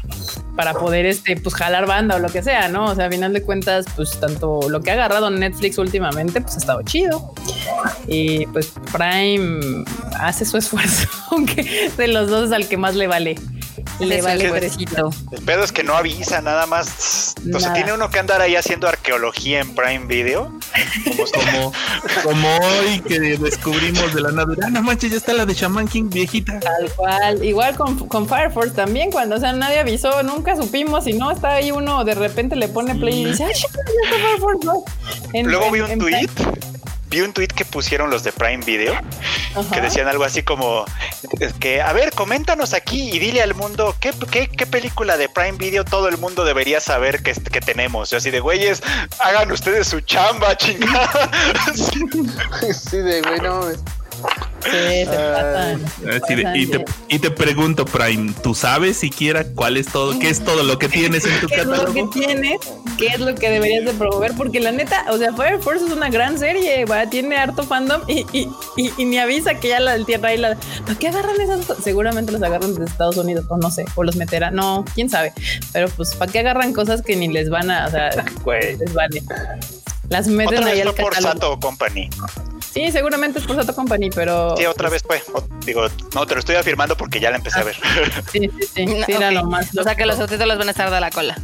para 0.55 0.73
poder 0.73 1.05
este 1.05 1.35
pues 1.37 1.55
jalar 1.55 1.87
banda 1.87 2.15
o 2.15 2.19
lo 2.19 2.29
que 2.29 2.43
sea, 2.43 2.69
¿no? 2.69 2.85
O 2.85 2.95
sea, 2.95 3.07
a 3.07 3.09
final 3.09 3.33
de 3.33 3.41
cuentas, 3.41 3.85
pues 3.95 4.19
tanto 4.19 4.69
lo 4.69 4.81
que 4.81 4.91
ha 4.91 4.93
agarrado 4.93 5.29
Netflix 5.29 5.77
últimamente, 5.77 6.41
pues 6.41 6.55
ha 6.55 6.59
estado 6.59 6.81
chido. 6.83 7.33
Y 8.07 8.45
pues 8.47 8.71
Prime 8.91 9.83
hace 10.19 10.45
su 10.45 10.57
esfuerzo, 10.57 11.07
aunque 11.31 11.91
de 12.03 12.09
los 12.09 12.29
dos 12.29 12.47
es 12.47 12.51
al 12.51 12.67
que 12.67 12.77
más 12.77 12.95
le 12.95 13.07
vale. 13.07 13.35
Le 13.99 14.21
vale 14.21 14.45
El 14.45 15.41
pedo 15.45 15.63
es 15.63 15.71
que 15.71 15.83
no 15.83 15.95
avisa 15.95 16.41
nada 16.41 16.65
más. 16.65 17.35
Entonces 17.45 17.71
tiene 17.73 17.93
uno 17.93 18.09
que 18.09 18.19
andar 18.19 18.41
ahí 18.41 18.55
haciendo 18.55 18.87
arqueología 18.87 19.61
en 19.61 19.73
Prime 19.73 20.05
Video. 20.05 20.51
Como, 21.33 21.73
como, 22.23 22.57
hoy 22.57 22.99
que 23.01 23.19
descubrimos 23.19 24.13
de 24.13 24.21
la 24.21 24.31
nada. 24.31 24.53
Ah, 24.63 24.69
no 24.69 24.81
manches, 24.81 25.11
ya 25.11 25.17
está 25.17 25.33
la 25.33 25.45
de 25.45 25.53
Shaman 25.53 25.87
King 25.87 26.09
viejita. 26.09 26.59
Tal 26.59 26.91
cual. 26.95 27.43
Igual 27.43 27.75
con, 27.75 28.07
con 28.07 28.27
Fire 28.27 28.51
Force 28.51 28.73
también, 28.73 29.11
cuando 29.11 29.35
o 29.35 29.39
sea, 29.39 29.53
nadie 29.53 29.79
avisó, 29.79 30.23
nunca 30.23 30.55
supimos. 30.55 31.05
Si 31.05 31.13
no, 31.13 31.31
está 31.31 31.53
ahí 31.53 31.71
uno, 31.71 32.03
de 32.03 32.15
repente 32.15 32.55
le 32.55 32.67
pone 32.67 32.95
play 32.95 33.21
y 33.21 33.25
dice, 33.25 33.45
Fire 33.45 34.39
Force 34.39 34.67
Luego 35.43 35.71
vi 35.71 35.79
un 35.81 35.99
tweet 35.99 36.29
vi 37.13 37.21
un 37.21 37.31
tweet 37.31 37.49
que 37.49 37.63
pusieron 37.63 38.09
los 38.09 38.23
de 38.23 38.31
Prime 38.31 38.65
Video 38.65 38.99
que 39.71 39.81
decían 39.81 40.07
algo 40.07 40.23
así 40.23 40.41
como 40.41 40.83
que 41.59 41.79
a 41.79 41.93
ver, 41.93 42.11
coméntanos 42.11 42.73
aquí 42.73 43.11
y 43.11 43.19
dile 43.19 43.43
al 43.43 43.53
mundo 43.53 43.95
qué, 43.99 44.13
qué, 44.47 44.65
película 44.65 45.15
de 45.15 45.29
Prime 45.29 45.59
Video 45.59 45.85
todo 45.85 46.07
el 46.07 46.17
mundo 46.17 46.43
debería 46.43 46.79
saber 46.79 47.21
que, 47.21 47.33
que 47.33 47.61
tenemos. 47.61 48.11
Así 48.13 48.31
de 48.31 48.39
güeyes, 48.39 48.81
hagan 49.19 49.51
ustedes 49.51 49.87
su 49.87 50.01
chamba, 50.01 50.57
chingada. 50.57 51.29
sí, 52.73 52.97
de 52.97 53.21
güey, 53.21 53.39
no. 53.41 53.61
Ah, 54.65 55.75
y, 57.09 57.19
te, 57.19 57.31
pregunto, 57.31 57.85
Prime, 57.85 58.33
¿tú 58.41 58.55
sabes 58.55 58.97
siquiera 58.97 59.43
cuál 59.43 59.77
es 59.77 59.87
todo, 59.87 60.17
qué 60.19 60.29
es 60.29 60.43
todo 60.43 60.63
lo 60.63 60.79
que 60.79 60.87
tienes 60.87 61.25
en 61.25 61.39
tu 61.41 61.47
¿Qué 61.47 61.57
catálogo? 61.57 61.87
Es 61.87 61.95
lo 61.95 62.09
que 62.09 62.19
tienes, 62.19 62.59
qué 62.97 63.07
es 63.07 63.19
lo 63.19 63.35
que 63.35 63.49
deberías 63.49 63.85
de 63.85 63.93
promover, 63.93 64.33
porque 64.35 64.59
la 64.59 64.71
neta, 64.71 65.05
o 65.09 65.17
sea, 65.17 65.33
Fire 65.33 65.59
Force 65.59 65.85
es 65.85 65.91
una 65.91 66.09
gran 66.09 66.39
serie, 66.39 66.85
tiene 67.09 67.35
harto 67.35 67.63
fandom 67.63 68.01
y, 68.07 68.25
y, 68.31 68.49
y, 68.77 69.05
ni 69.05 69.17
avisa 69.17 69.55
que 69.55 69.69
ya 69.69 69.79
la 69.79 69.93
del 69.93 70.05
tierra 70.05 70.33
y 70.33 70.37
la. 70.37 70.57
¿Para 70.85 70.97
qué 70.97 71.09
agarran 71.09 71.39
esas? 71.41 71.65
Seguramente 71.83 72.31
los 72.31 72.41
agarran 72.41 72.73
de 72.75 72.85
Estados 72.85 73.17
Unidos, 73.17 73.45
o 73.49 73.57
no 73.57 73.69
sé, 73.69 73.85
o 73.95 74.03
los 74.03 74.15
meterán, 74.15 74.55
no, 74.55 74.85
quién 74.95 75.09
sabe. 75.09 75.33
Pero 75.73 75.89
pues, 75.89 76.15
¿para 76.15 76.31
qué 76.31 76.39
agarran 76.39 76.73
cosas 76.73 77.01
que 77.01 77.15
ni 77.15 77.27
les 77.27 77.49
van 77.49 77.69
a, 77.69 77.87
o 77.87 77.91
sea, 77.91 78.09
les 78.11 78.93
vale? 78.93 79.23
Las 80.09 80.27
meten 80.27 80.63
ahí 80.63 80.81
al 80.81 80.93
por 80.93 81.15
Sato 81.15 81.59
Company. 81.59 82.09
Sí, 82.73 82.91
seguramente 82.91 83.39
es 83.39 83.45
por 83.45 83.55
Sato 83.55 83.75
Company, 83.75 84.09
pero. 84.09 84.55
Sí, 84.57 84.65
otra 84.65 84.89
vez 84.89 85.03
fue. 85.03 85.21
Digo, 85.65 85.85
no 86.15 86.25
te 86.25 86.33
lo 86.33 86.39
estoy 86.39 86.55
afirmando 86.55 86.97
porque 86.97 87.19
ya 87.19 87.29
la 87.29 87.37
empecé 87.37 87.59
a 87.59 87.63
ver. 87.63 87.75
Sí, 88.31 88.39
sí, 88.39 88.67
sí. 88.73 89.03
sí 89.05 89.11
era 89.11 89.31
lo 89.31 89.43
más. 89.45 89.77
O 89.77 89.83
sea 89.83 89.95
que 89.95 90.05
los 90.05 90.17
subtítulos 90.17 90.57
van 90.57 90.67
a 90.67 90.71
estar 90.71 90.89
de 90.89 90.99
la 90.99 91.11
cola. 91.11 91.37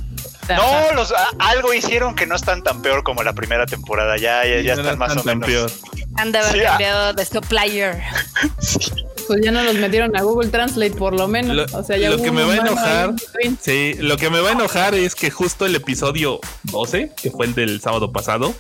No, 0.49 0.93
los, 0.93 1.13
algo 1.38 1.73
hicieron 1.75 2.15
que 2.15 2.25
no 2.25 2.36
están 2.36 2.63
tan 2.63 2.82
peor 2.82 3.03
como 3.03 3.21
la 3.21 3.34
primera 3.34 3.67
temporada. 3.67 4.17
Ya, 4.17 4.43
ya, 4.45 4.73
están 4.73 4.97
más 4.97 5.15
o 5.15 5.23
menos. 5.23 5.45
Peor. 5.45 5.71
Han 6.17 6.32
de 6.32 6.39
haber 6.39 6.63
cambiado 6.63 7.13
de 7.13 7.25
supplier. 7.25 8.01
sí 8.59 8.99
pues 9.30 9.41
ya 9.43 9.51
no 9.51 9.63
nos 9.63 9.75
metieron 9.75 10.17
a 10.17 10.23
Google 10.23 10.49
Translate 10.49 10.95
por 10.95 11.13
lo 11.13 11.27
menos. 11.27 11.55
Lo, 11.55 11.77
o 11.77 11.84
sea, 11.84 11.97
ya 11.97 12.09
lo 12.09 12.17
que 12.17 12.32
me 12.32 12.43
va 12.43 12.53
a 12.53 12.57
enojar, 12.57 13.13
sí, 13.61 13.93
lo 13.99 14.17
que 14.17 14.32
me 14.32 14.39
va 14.39 14.49
a 14.49 14.51
enojar 14.53 14.95
es 14.95 15.13
que 15.13 15.30
justo 15.30 15.67
el 15.67 15.75
episodio 15.75 16.39
12, 16.63 17.11
que 17.21 17.30
fue 17.30 17.45
el 17.45 17.53
del 17.53 17.80
sábado 17.80 18.11
pasado, 18.11 18.55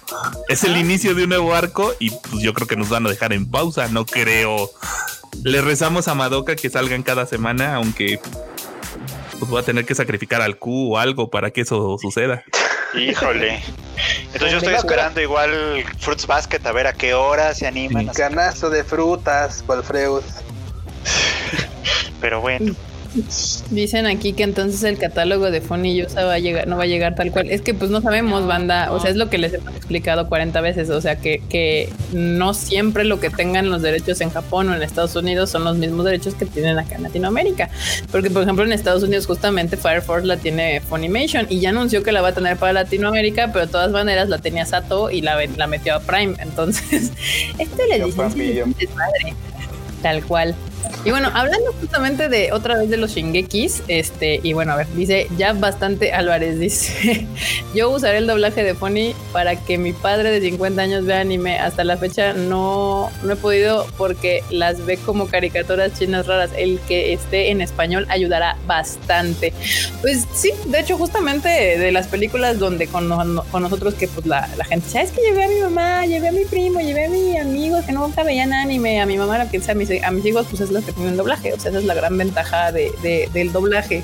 es 0.47 0.63
el 0.63 0.77
inicio 0.77 1.15
de 1.15 1.23
un 1.23 1.29
nuevo 1.29 1.55
arco 1.55 1.95
y 1.97 2.11
pues 2.11 2.43
yo 2.43 2.53
creo 2.53 2.67
que 2.67 2.75
nos 2.75 2.87
van 2.87 3.03
a 3.07 3.09
dejar 3.09 3.33
en 3.33 3.49
pausa. 3.49 3.87
No 3.87 4.05
creo. 4.05 4.69
Le 5.43 5.59
rezamos 5.61 6.07
a 6.07 6.13
Madoka 6.13 6.55
que 6.55 6.69
salgan 6.69 7.01
cada 7.01 7.25
semana, 7.25 7.73
aunque 7.73 8.19
pues 9.39 9.49
voy 9.49 9.59
a 9.59 9.65
tener 9.65 9.85
que 9.85 9.95
sacrificar 9.95 10.43
al 10.43 10.57
Q 10.57 10.93
o 10.93 10.97
algo 10.99 11.31
para 11.31 11.49
que 11.49 11.61
eso 11.61 11.97
suceda. 11.99 12.43
Híjole. 12.93 13.63
Entonces 14.33 14.51
yo 14.51 14.57
estoy 14.59 14.75
esperando 14.75 15.19
igual 15.19 15.83
Fruits 15.97 16.27
Basket 16.27 16.63
a 16.63 16.71
ver 16.71 16.85
a 16.85 16.93
qué 16.93 17.15
hora 17.15 17.55
se 17.55 17.65
animan. 17.65 18.07
Canasto 18.09 18.69
de 18.69 18.83
frutas, 18.83 19.63
Freud. 19.83 20.21
Pero 22.19 22.41
bueno. 22.41 22.75
Dicen 23.71 24.05
aquí 24.05 24.33
que 24.33 24.43
entonces 24.43 24.83
el 24.83 24.99
catálogo 24.99 25.49
de 25.49 25.61
Funny 25.61 25.95
Yusa 25.95 26.25
va 26.25 26.33
a 26.33 26.39
llegar, 26.39 26.67
no 26.67 26.77
va 26.77 26.83
a 26.83 26.87
llegar 26.87 27.15
tal 27.15 27.31
cual. 27.31 27.49
Es 27.49 27.61
que 27.61 27.73
pues 27.73 27.89
no 27.89 28.01
sabemos, 28.01 28.45
banda. 28.45 28.91
O 28.91 28.99
sea, 28.99 29.09
es 29.09 29.15
lo 29.15 29.29
que 29.29 29.39
les 29.39 29.53
he 29.53 29.57
explicado 29.57 30.29
40 30.29 30.61
veces. 30.61 30.91
O 30.91 31.01
sea, 31.01 31.15
que, 31.15 31.41
que 31.49 31.91
no 32.13 32.53
siempre 32.53 33.05
lo 33.05 33.19
que 33.19 33.31
tengan 33.31 33.71
los 33.71 33.81
derechos 33.81 34.21
en 34.21 34.29
Japón 34.29 34.69
o 34.69 34.75
en 34.75 34.83
Estados 34.83 35.15
Unidos 35.15 35.49
son 35.49 35.63
los 35.63 35.77
mismos 35.77 36.05
derechos 36.05 36.35
que 36.35 36.45
tienen 36.45 36.77
acá 36.77 36.95
en 36.95 37.03
Latinoamérica. 37.03 37.69
Porque, 38.11 38.29
por 38.29 38.43
ejemplo, 38.43 38.63
en 38.63 38.73
Estados 38.73 39.01
Unidos 39.01 39.25
justamente 39.25 39.75
Fire 39.75 40.03
Force 40.03 40.27
la 40.27 40.37
tiene 40.37 40.79
Funimation 40.81 41.47
y 41.49 41.59
ya 41.59 41.69
anunció 41.69 42.03
que 42.03 42.11
la 42.11 42.21
va 42.21 42.29
a 42.29 42.33
tener 42.33 42.57
para 42.57 42.73
Latinoamérica, 42.73 43.51
pero 43.51 43.65
de 43.65 43.71
todas 43.71 43.91
maneras 43.91 44.29
la 44.29 44.37
tenía 44.37 44.65
Sato 44.67 45.09
y 45.09 45.21
la, 45.21 45.39
la 45.57 45.65
metió 45.65 45.95
a 45.95 45.99
Prime. 45.99 46.35
Entonces, 46.39 47.11
este 47.57 47.87
le 47.87 48.05
dice 48.05 48.21
tal 50.01 50.23
cual. 50.23 50.55
Y 51.05 51.11
bueno, 51.11 51.29
hablando 51.33 51.71
justamente 51.79 52.27
de 52.27 52.51
otra 52.51 52.77
vez 52.77 52.89
de 52.89 52.97
los 52.97 53.11
Shingekis, 53.11 53.83
este, 53.87 54.41
y 54.43 54.51
bueno, 54.51 54.73
a 54.73 54.75
ver, 54.75 54.87
dice 54.95 55.27
ya 55.37 55.53
bastante 55.53 56.11
Álvarez, 56.11 56.59
dice, 56.59 57.25
yo 57.75 57.89
usaré 57.89 58.17
el 58.17 58.27
doblaje 58.27 58.63
de 58.63 58.75
Funny 58.75 59.15
para 59.31 59.55
que 59.55 59.77
mi 59.77 59.93
padre 59.93 60.31
de 60.31 60.41
50 60.41 60.81
años 60.81 61.05
vea 61.05 61.21
anime. 61.21 61.57
Hasta 61.57 61.83
la 61.83 61.95
fecha 61.97 62.33
no, 62.33 63.09
no 63.23 63.33
he 63.33 63.35
podido 63.37 63.87
porque 63.97 64.43
las 64.49 64.85
ve 64.85 64.97
como 64.97 65.27
caricaturas 65.27 65.97
chinas 65.97 66.27
raras. 66.27 66.51
El 66.57 66.79
que 66.81 67.13
esté 67.13 67.51
en 67.51 67.61
español 67.61 68.05
ayudará 68.09 68.57
bastante. 68.67 69.53
Pues 70.01 70.25
sí, 70.33 70.51
de 70.65 70.81
hecho, 70.81 70.97
justamente 70.97 71.49
de 71.49 71.91
las 71.91 72.07
películas 72.07 72.59
donde 72.59 72.87
con, 72.87 73.07
nosotros 73.07 73.93
que 73.93 74.07
pues 74.07 74.25
la, 74.25 74.47
gente, 74.67 74.89
¿sabes 74.89 75.11
que 75.11 75.21
llevé 75.21 75.45
a 75.45 75.47
mi 75.47 75.59
mamá, 75.61 76.05
llevé 76.05 76.27
a 76.27 76.31
mi 76.31 76.45
primo, 76.45 76.81
llevé 76.81 77.05
a 77.05 77.09
mi 77.09 77.37
amigo 77.37 77.79
que 77.85 77.91
nunca 77.93 78.23
veían 78.23 78.53
anime, 78.53 79.01
a 79.01 79.05
mi 79.05 79.17
mamá, 79.17 79.43
lo 79.43 79.49
que 79.49 79.59
sea, 79.61 79.73
a 79.73 79.75
mis, 79.75 79.89
a 80.03 80.11
mis 80.11 80.25
hijos, 80.25 80.45
pues 80.49 80.68
es 80.69 80.73
la 80.73 80.81
que 80.81 80.91
tienen 80.93 81.17
doblaje. 81.17 81.53
O 81.53 81.59
sea, 81.59 81.71
esa 81.71 81.79
es 81.79 81.85
la 81.85 81.93
gran 81.93 82.17
ventaja 82.17 82.71
de, 82.71 83.29
del 83.33 83.51
doblaje, 83.51 84.03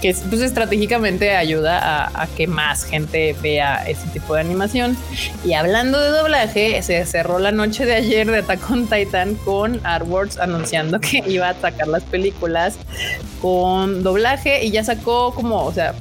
que 0.00 0.14
pues, 0.28 0.42
estratégicamente 0.42 1.34
ayuda 1.36 1.78
a, 1.78 2.22
a, 2.22 2.26
que 2.26 2.46
más 2.46 2.84
gente 2.84 3.34
vea 3.42 3.84
ese 3.86 4.06
tipo 4.08 4.34
de 4.34 4.40
animación. 4.40 4.96
Y 5.44 5.54
hablando 5.54 6.00
de 6.00 6.10
doblaje, 6.10 6.82
se 6.82 7.04
cerró 7.06 7.38
la 7.38 7.52
noche 7.52 7.86
de 7.86 7.94
ayer 7.94 8.30
de 8.30 8.38
Attack 8.38 8.70
on 8.70 8.86
Titan 8.88 9.34
con 9.36 9.80
Artworks 9.84 10.38
anunciando 10.38 11.00
que 11.00 11.22
iba 11.26 11.46
a 11.46 11.50
atacar 11.50 11.88
las 11.88 12.02
películas 12.04 12.76
con 13.40 14.02
doblaje 14.02 14.64
y 14.64 14.70
ya 14.70 14.84
sacó 14.84 15.34
como, 15.34 15.64
o 15.64 15.72
sea, 15.72 15.94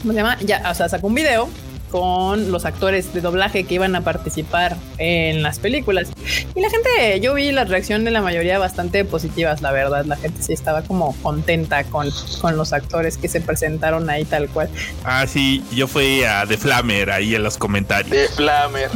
¿cómo 0.00 0.12
se 0.12 0.18
llama? 0.18 0.38
Ya, 0.40 0.62
o 0.70 0.74
sea, 0.74 0.88
sacó 0.88 1.06
un 1.06 1.14
video 1.14 1.48
con 1.90 2.50
los 2.50 2.64
actores 2.64 3.12
de 3.12 3.20
doblaje 3.20 3.64
que 3.64 3.74
iban 3.74 3.96
a 3.96 4.02
participar 4.02 4.76
en 4.98 5.42
las 5.42 5.58
películas. 5.58 6.10
Y 6.54 6.60
la 6.60 6.70
gente, 6.70 7.20
yo 7.20 7.34
vi 7.34 7.52
la 7.52 7.64
reacción 7.64 8.04
de 8.04 8.10
la 8.10 8.20
mayoría 8.20 8.58
bastante 8.58 9.04
positivas, 9.04 9.62
la 9.62 9.72
verdad. 9.72 10.04
La 10.04 10.16
gente 10.16 10.42
sí 10.42 10.52
estaba 10.52 10.82
como 10.82 11.14
contenta 11.22 11.84
con, 11.84 12.08
con 12.40 12.56
los 12.56 12.72
actores 12.72 13.18
que 13.18 13.28
se 13.28 13.40
presentaron 13.40 14.08
ahí 14.10 14.24
tal 14.24 14.48
cual. 14.48 14.68
Ah, 15.04 15.26
sí, 15.26 15.62
yo 15.72 15.86
fui 15.86 16.24
a 16.24 16.44
The 16.46 16.56
Flamer 16.56 17.10
ahí 17.10 17.34
en 17.34 17.42
los 17.42 17.58
comentarios. 17.58 18.10
The 18.10 18.28
Flamer. 18.34 18.90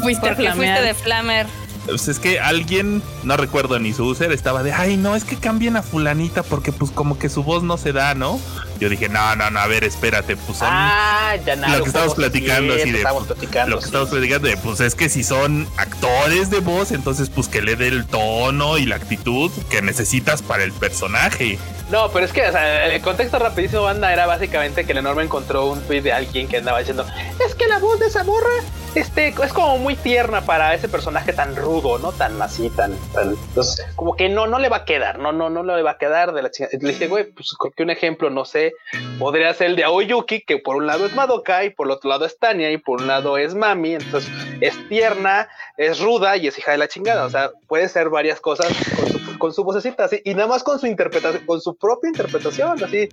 Fuiste, 0.00 0.34
fuiste 0.34 0.82
de 0.82 0.94
Flamer. 0.94 1.46
Pues 1.90 2.06
es 2.06 2.20
que 2.20 2.38
alguien, 2.38 3.02
no 3.24 3.36
recuerdo 3.36 3.78
ni 3.80 3.92
su 3.92 4.06
user, 4.06 4.30
estaba 4.30 4.62
de, 4.62 4.72
ay, 4.72 4.96
no, 4.96 5.16
es 5.16 5.24
que 5.24 5.36
cambien 5.36 5.76
a 5.76 5.82
fulanita 5.82 6.44
porque 6.44 6.70
pues 6.70 6.92
como 6.92 7.18
que 7.18 7.28
su 7.28 7.42
voz 7.42 7.64
no 7.64 7.76
se 7.78 7.92
da, 7.92 8.14
¿no? 8.14 8.40
Yo 8.78 8.88
dije, 8.88 9.08
no, 9.08 9.34
no, 9.36 9.50
no, 9.50 9.58
a 9.58 9.66
ver, 9.66 9.84
espérate, 9.84 10.36
pues 10.36 10.58
son 10.58 10.68
ah, 10.70 11.34
ya 11.44 11.56
nada, 11.56 11.76
lo 11.76 11.82
que 11.82 11.88
estamos 11.88 12.14
platicando, 12.14 12.72
así 12.74 12.92
de, 12.92 12.98
estamos 12.98 13.26
platicando, 13.26 13.70
lo 13.74 13.78
que 13.80 13.84
estamos 13.84 14.08
platicando 14.08 14.48
de, 14.48 14.56
pues 14.56 14.80
es 14.80 14.94
que 14.94 15.08
si 15.08 15.22
son 15.22 15.68
actores 15.76 16.48
de 16.48 16.60
voz, 16.60 16.92
entonces 16.92 17.28
pues 17.28 17.48
que 17.48 17.60
le 17.60 17.76
dé 17.76 17.88
el 17.88 18.06
tono 18.06 18.78
y 18.78 18.86
la 18.86 18.96
actitud 18.96 19.50
que 19.68 19.82
necesitas 19.82 20.40
para 20.42 20.62
el 20.62 20.72
personaje. 20.72 21.58
No, 21.90 22.10
pero 22.10 22.24
es 22.24 22.32
que, 22.32 22.46
o 22.46 22.52
sea, 22.52 22.86
el 22.86 23.02
contexto 23.02 23.38
rapidísimo, 23.38 23.82
banda, 23.82 24.12
era 24.12 24.26
básicamente 24.26 24.86
que 24.86 24.92
el 24.92 24.98
enorme 24.98 25.24
encontró 25.24 25.66
un 25.66 25.80
tweet 25.82 26.02
de 26.02 26.12
alguien 26.12 26.46
que 26.46 26.58
andaba 26.58 26.78
diciendo, 26.78 27.04
es 27.44 27.54
que 27.56 27.66
la 27.66 27.80
voz 27.80 27.98
de 27.98 28.06
esa 28.06 28.22
morra 28.22 28.48
este, 28.94 29.28
es 29.28 29.52
como 29.52 29.78
muy 29.78 29.94
tierna 29.94 30.40
para 30.40 30.74
ese 30.74 30.88
personaje 30.88 31.32
tan 31.32 31.54
rudo, 31.54 31.98
¿no? 31.98 32.12
Tan 32.12 32.40
así, 32.42 32.70
tan, 32.70 32.94
tan. 33.12 33.30
Entonces, 33.30 33.86
como 33.94 34.16
que 34.16 34.28
no, 34.28 34.46
no 34.46 34.58
le 34.58 34.68
va 34.68 34.78
a 34.78 34.84
quedar, 34.84 35.18
no, 35.18 35.32
no, 35.32 35.48
no 35.48 35.62
le 35.62 35.82
va 35.82 35.92
a 35.92 35.98
quedar 35.98 36.32
de 36.32 36.42
la 36.42 36.50
chingada. 36.50 36.76
Le 36.80 36.90
dije, 36.90 37.06
güey, 37.06 37.30
pues 37.30 37.54
que 37.76 37.82
un 37.82 37.90
ejemplo, 37.90 38.30
no 38.30 38.44
sé, 38.44 38.74
podría 39.18 39.54
ser 39.54 39.68
el 39.68 39.76
de 39.76 39.84
Aoyuki, 39.84 40.42
que 40.42 40.58
por 40.58 40.76
un 40.76 40.86
lado 40.86 41.06
es 41.06 41.14
Madoka 41.14 41.64
y 41.64 41.70
por 41.70 41.86
el 41.86 41.92
otro 41.92 42.10
lado 42.10 42.24
es 42.24 42.38
Tania 42.38 42.70
y 42.70 42.78
por 42.78 43.00
un 43.00 43.06
lado 43.06 43.38
es 43.38 43.54
Mami. 43.54 43.94
Entonces, 43.94 44.30
es 44.60 44.88
tierna, 44.88 45.48
es 45.76 46.00
ruda 46.00 46.36
y 46.36 46.48
es 46.48 46.58
hija 46.58 46.72
de 46.72 46.78
la 46.78 46.88
chingada. 46.88 47.24
O 47.24 47.30
sea, 47.30 47.50
puede 47.68 47.88
ser 47.88 48.08
varias 48.08 48.40
cosas 48.40 48.68
con 48.96 49.08
su, 49.08 49.38
con 49.38 49.52
su 49.52 49.64
vocecita 49.64 50.04
así 50.04 50.20
y 50.24 50.34
nada 50.34 50.48
más 50.48 50.62
con 50.62 50.78
su 50.78 50.86
interpretación, 50.86 51.46
con 51.46 51.60
su 51.60 51.76
propia 51.76 52.08
interpretación, 52.08 52.82
así. 52.82 53.08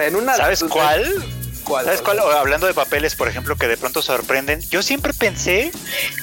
en 0.00 0.16
una. 0.16 0.34
¿Sabes 0.34 0.64
cuál? 0.64 1.04
¿Sabes 1.78 2.02
cuál? 2.02 2.18
Hablando 2.18 2.66
de 2.66 2.74
papeles, 2.74 3.14
por 3.14 3.28
ejemplo, 3.28 3.56
que 3.56 3.68
de 3.68 3.76
pronto 3.76 4.02
sorprenden. 4.02 4.60
Yo 4.70 4.82
siempre 4.82 5.12
pensé 5.12 5.70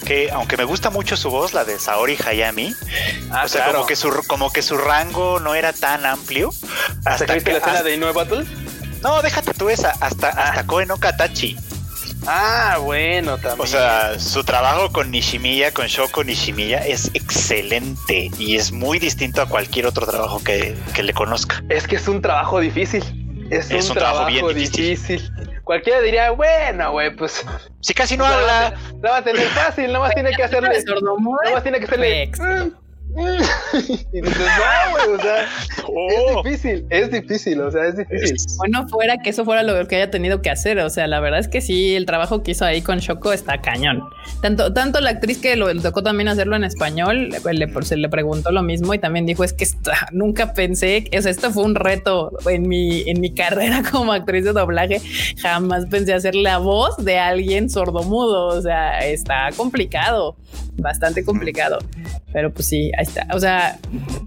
que, 0.06 0.30
aunque 0.32 0.58
me 0.58 0.64
gusta 0.64 0.90
mucho 0.90 1.16
su 1.18 1.30
voz, 1.30 1.54
la 1.54 1.64
de 1.64 1.80
Saori 1.80 2.18
Hayami, 2.26 2.76
ah, 3.32 3.44
o 3.46 3.48
sea, 3.48 3.72
como 3.72 3.86
que 3.86 3.96
su 3.96 4.12
como 4.28 4.52
que 4.52 4.62
su 4.62 4.78
rango 4.78 5.40
no 5.40 5.56
era 5.56 5.74
tan 5.74 6.06
amplio. 6.06 6.52
Hasta 7.06 7.40
que 7.40 7.52
la 7.52 7.58
escena 7.60 7.84
de 7.84 7.96
Inoue 7.96 8.14
Battle. 8.14 8.46
No, 9.02 9.22
déjate 9.22 9.54
tú 9.54 9.70
esa, 9.70 9.92
hasta, 10.02 10.30
ah. 10.30 10.50
hasta 10.50 10.66
Koe 10.66 10.86
no 10.86 10.98
Katachi. 10.98 11.58
Ah, 12.26 12.78
bueno, 12.82 13.38
también. 13.38 13.62
O 13.62 13.68
sea, 13.68 14.20
su 14.20 14.44
trabajo 14.44 14.92
con 14.92 15.12
Nishimiya, 15.12 15.74
con 15.74 15.88
Shoko 15.88 16.24
Nishimiya, 16.24 16.80
es 16.80 17.12
excelente 17.14 18.30
y 18.38 18.58
es 18.58 18.72
muy 18.72 19.00
distinto 19.00 19.42
a 19.42 19.48
cualquier 19.48 19.86
otro 19.86 20.06
trabajo 20.06 20.44
que, 20.44 20.76
que 20.94 21.04
le 21.04 21.14
conozca. 21.14 21.64
Es 21.70 21.88
que 21.88 21.96
es 21.96 22.08
un 22.08 22.22
trabajo 22.22 22.60
difícil. 22.60 23.27
Es, 23.50 23.90
un, 23.90 23.96
trabajo, 23.96 24.28
bien 24.28 24.48
difícil. 24.56 25.22
Cualquiera 25.64 26.02
diría, 26.02 26.32
bueno, 26.32 26.92
güey, 26.92 27.16
pues. 27.16 27.46
Si 27.82 27.94
casi 27.94 28.18
no 28.18 28.26
habla. 28.26 28.74
La 29.02 29.12
va 29.12 29.18
a 29.18 29.24
tener 29.24 29.48
fácil, 29.50 29.88
nada 29.88 30.00
más 30.00 30.14
tiene 30.14 30.32
que 30.32 30.44
hacerle. 30.44 30.70
Nada 30.70 31.54
más 31.54 31.64
tiene 31.64 31.80
que 31.80 31.86
hacerle. 31.86 32.32
Y 34.12 34.22
dices, 34.22 34.38
no, 34.38 34.92
güey, 34.92 35.18
o 35.18 35.22
sea, 35.22 35.44
es 35.44 35.84
oh. 35.88 36.44
difícil, 36.44 36.86
es 36.90 37.12
difícil, 37.12 37.62
o 37.62 37.72
sea, 37.72 37.88
es 37.88 37.98
difícil. 37.98 38.38
Bueno, 38.58 38.88
fuera 38.88 39.18
que 39.18 39.32
eso 39.32 39.44
fuera 39.44 39.64
lo 39.64 39.88
que 39.88 39.96
haya 39.96 40.12
tenido 40.12 40.42
que 40.42 40.50
hacer, 40.50 40.80
o 40.80 40.90
sea, 40.90 41.08
la 41.08 41.20
verdad 41.20 41.40
es 41.40 41.48
que 41.48 41.62
sí, 41.62 41.96
el 41.96 42.06
trabajo 42.06 42.44
que 42.44 42.52
hizo 42.52 42.66
ahí 42.66 42.82
con 42.82 43.00
Shoko 43.00 43.34
está 43.34 43.60
cañón. 43.62 44.04
Tanto, 44.42 44.74
tanto 44.74 45.02
la 45.02 45.12
actriz 45.12 45.40
que 45.40 45.56
lo 45.56 45.74
tocó 45.82 46.04
también 46.04 46.28
hacerlo 46.28 46.56
en 46.56 46.64
español, 46.64 47.30
le, 47.30 47.84
se 47.84 47.98
le 47.98 48.10
preguntó 48.10 48.52
lo 48.52 48.62
mismo 48.62 48.94
y 48.94 49.00
también 49.00 49.26
dijo, 49.26 49.44
es 49.44 49.54
que 49.54 49.68
nunca 50.12 50.54
pensé, 50.54 51.10
o 51.18 51.22
sea, 51.22 51.32
esto 51.32 51.52
fue 51.52 51.64
un 51.64 51.76
reto 51.76 52.32
en 52.50 52.68
mi, 52.68 53.10
en 53.10 53.20
mi 53.20 53.34
carrera 53.34 53.82
como 53.92 54.14
actriz 54.14 54.44
de 54.44 54.54
doblaje, 54.54 55.02
jamás 55.42 55.86
pensé 55.88 56.14
hacer 56.14 56.36
la 56.36 56.60
voz 56.60 56.98
de 56.98 57.18
alguien 57.18 57.70
sordomudo, 57.70 58.48
o 58.48 58.62
sea, 58.62 59.00
está 59.00 59.50
complicado, 59.56 60.36
bastante 60.76 61.26
complicado, 61.26 61.80
pero 62.32 62.54
pues 62.54 62.68
sí, 62.68 62.92
ahí 62.98 63.07
o 63.34 63.40
sea, 63.40 63.80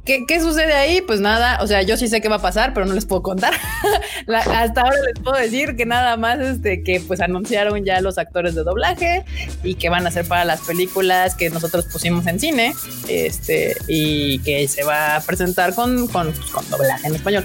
¿qué, 0.04 0.40
sucede 0.40 0.72
ahí? 0.74 1.00
Pues 1.00 1.20
nada, 1.20 1.58
o 1.62 1.66
sea, 1.66 1.82
yo 1.82 1.96
sí 1.96 2.08
sé 2.08 2.20
qué 2.20 2.28
va 2.28 2.36
a 2.36 2.42
pasar, 2.42 2.74
pero 2.74 2.86
no 2.86 2.94
les 2.94 3.06
puedo 3.06 3.22
contar. 3.22 3.54
hasta 4.28 4.80
ahora 4.80 4.96
les 5.06 5.22
puedo 5.22 5.36
decir 5.36 5.76
que 5.76 5.86
nada 5.86 6.16
más 6.16 6.38
este, 6.40 6.82
que 6.82 7.00
pues 7.00 7.20
anunciaron 7.20 7.84
ya 7.84 8.00
los 8.00 8.18
actores 8.18 8.54
de 8.54 8.62
doblaje 8.62 9.24
y 9.62 9.74
que 9.74 9.88
van 9.88 10.06
a 10.06 10.10
ser 10.10 10.26
para 10.26 10.44
las 10.44 10.60
películas 10.60 11.34
que 11.34 11.50
nosotros 11.50 11.86
pusimos 11.86 12.26
en 12.26 12.40
cine, 12.40 12.74
este, 13.08 13.76
y 13.86 14.38
que 14.40 14.66
se 14.68 14.84
va 14.84 15.16
a 15.16 15.20
presentar 15.20 15.74
con, 15.74 16.06
con, 16.08 16.32
con 16.52 16.70
doblaje 16.70 17.08
en 17.08 17.14
español. 17.14 17.44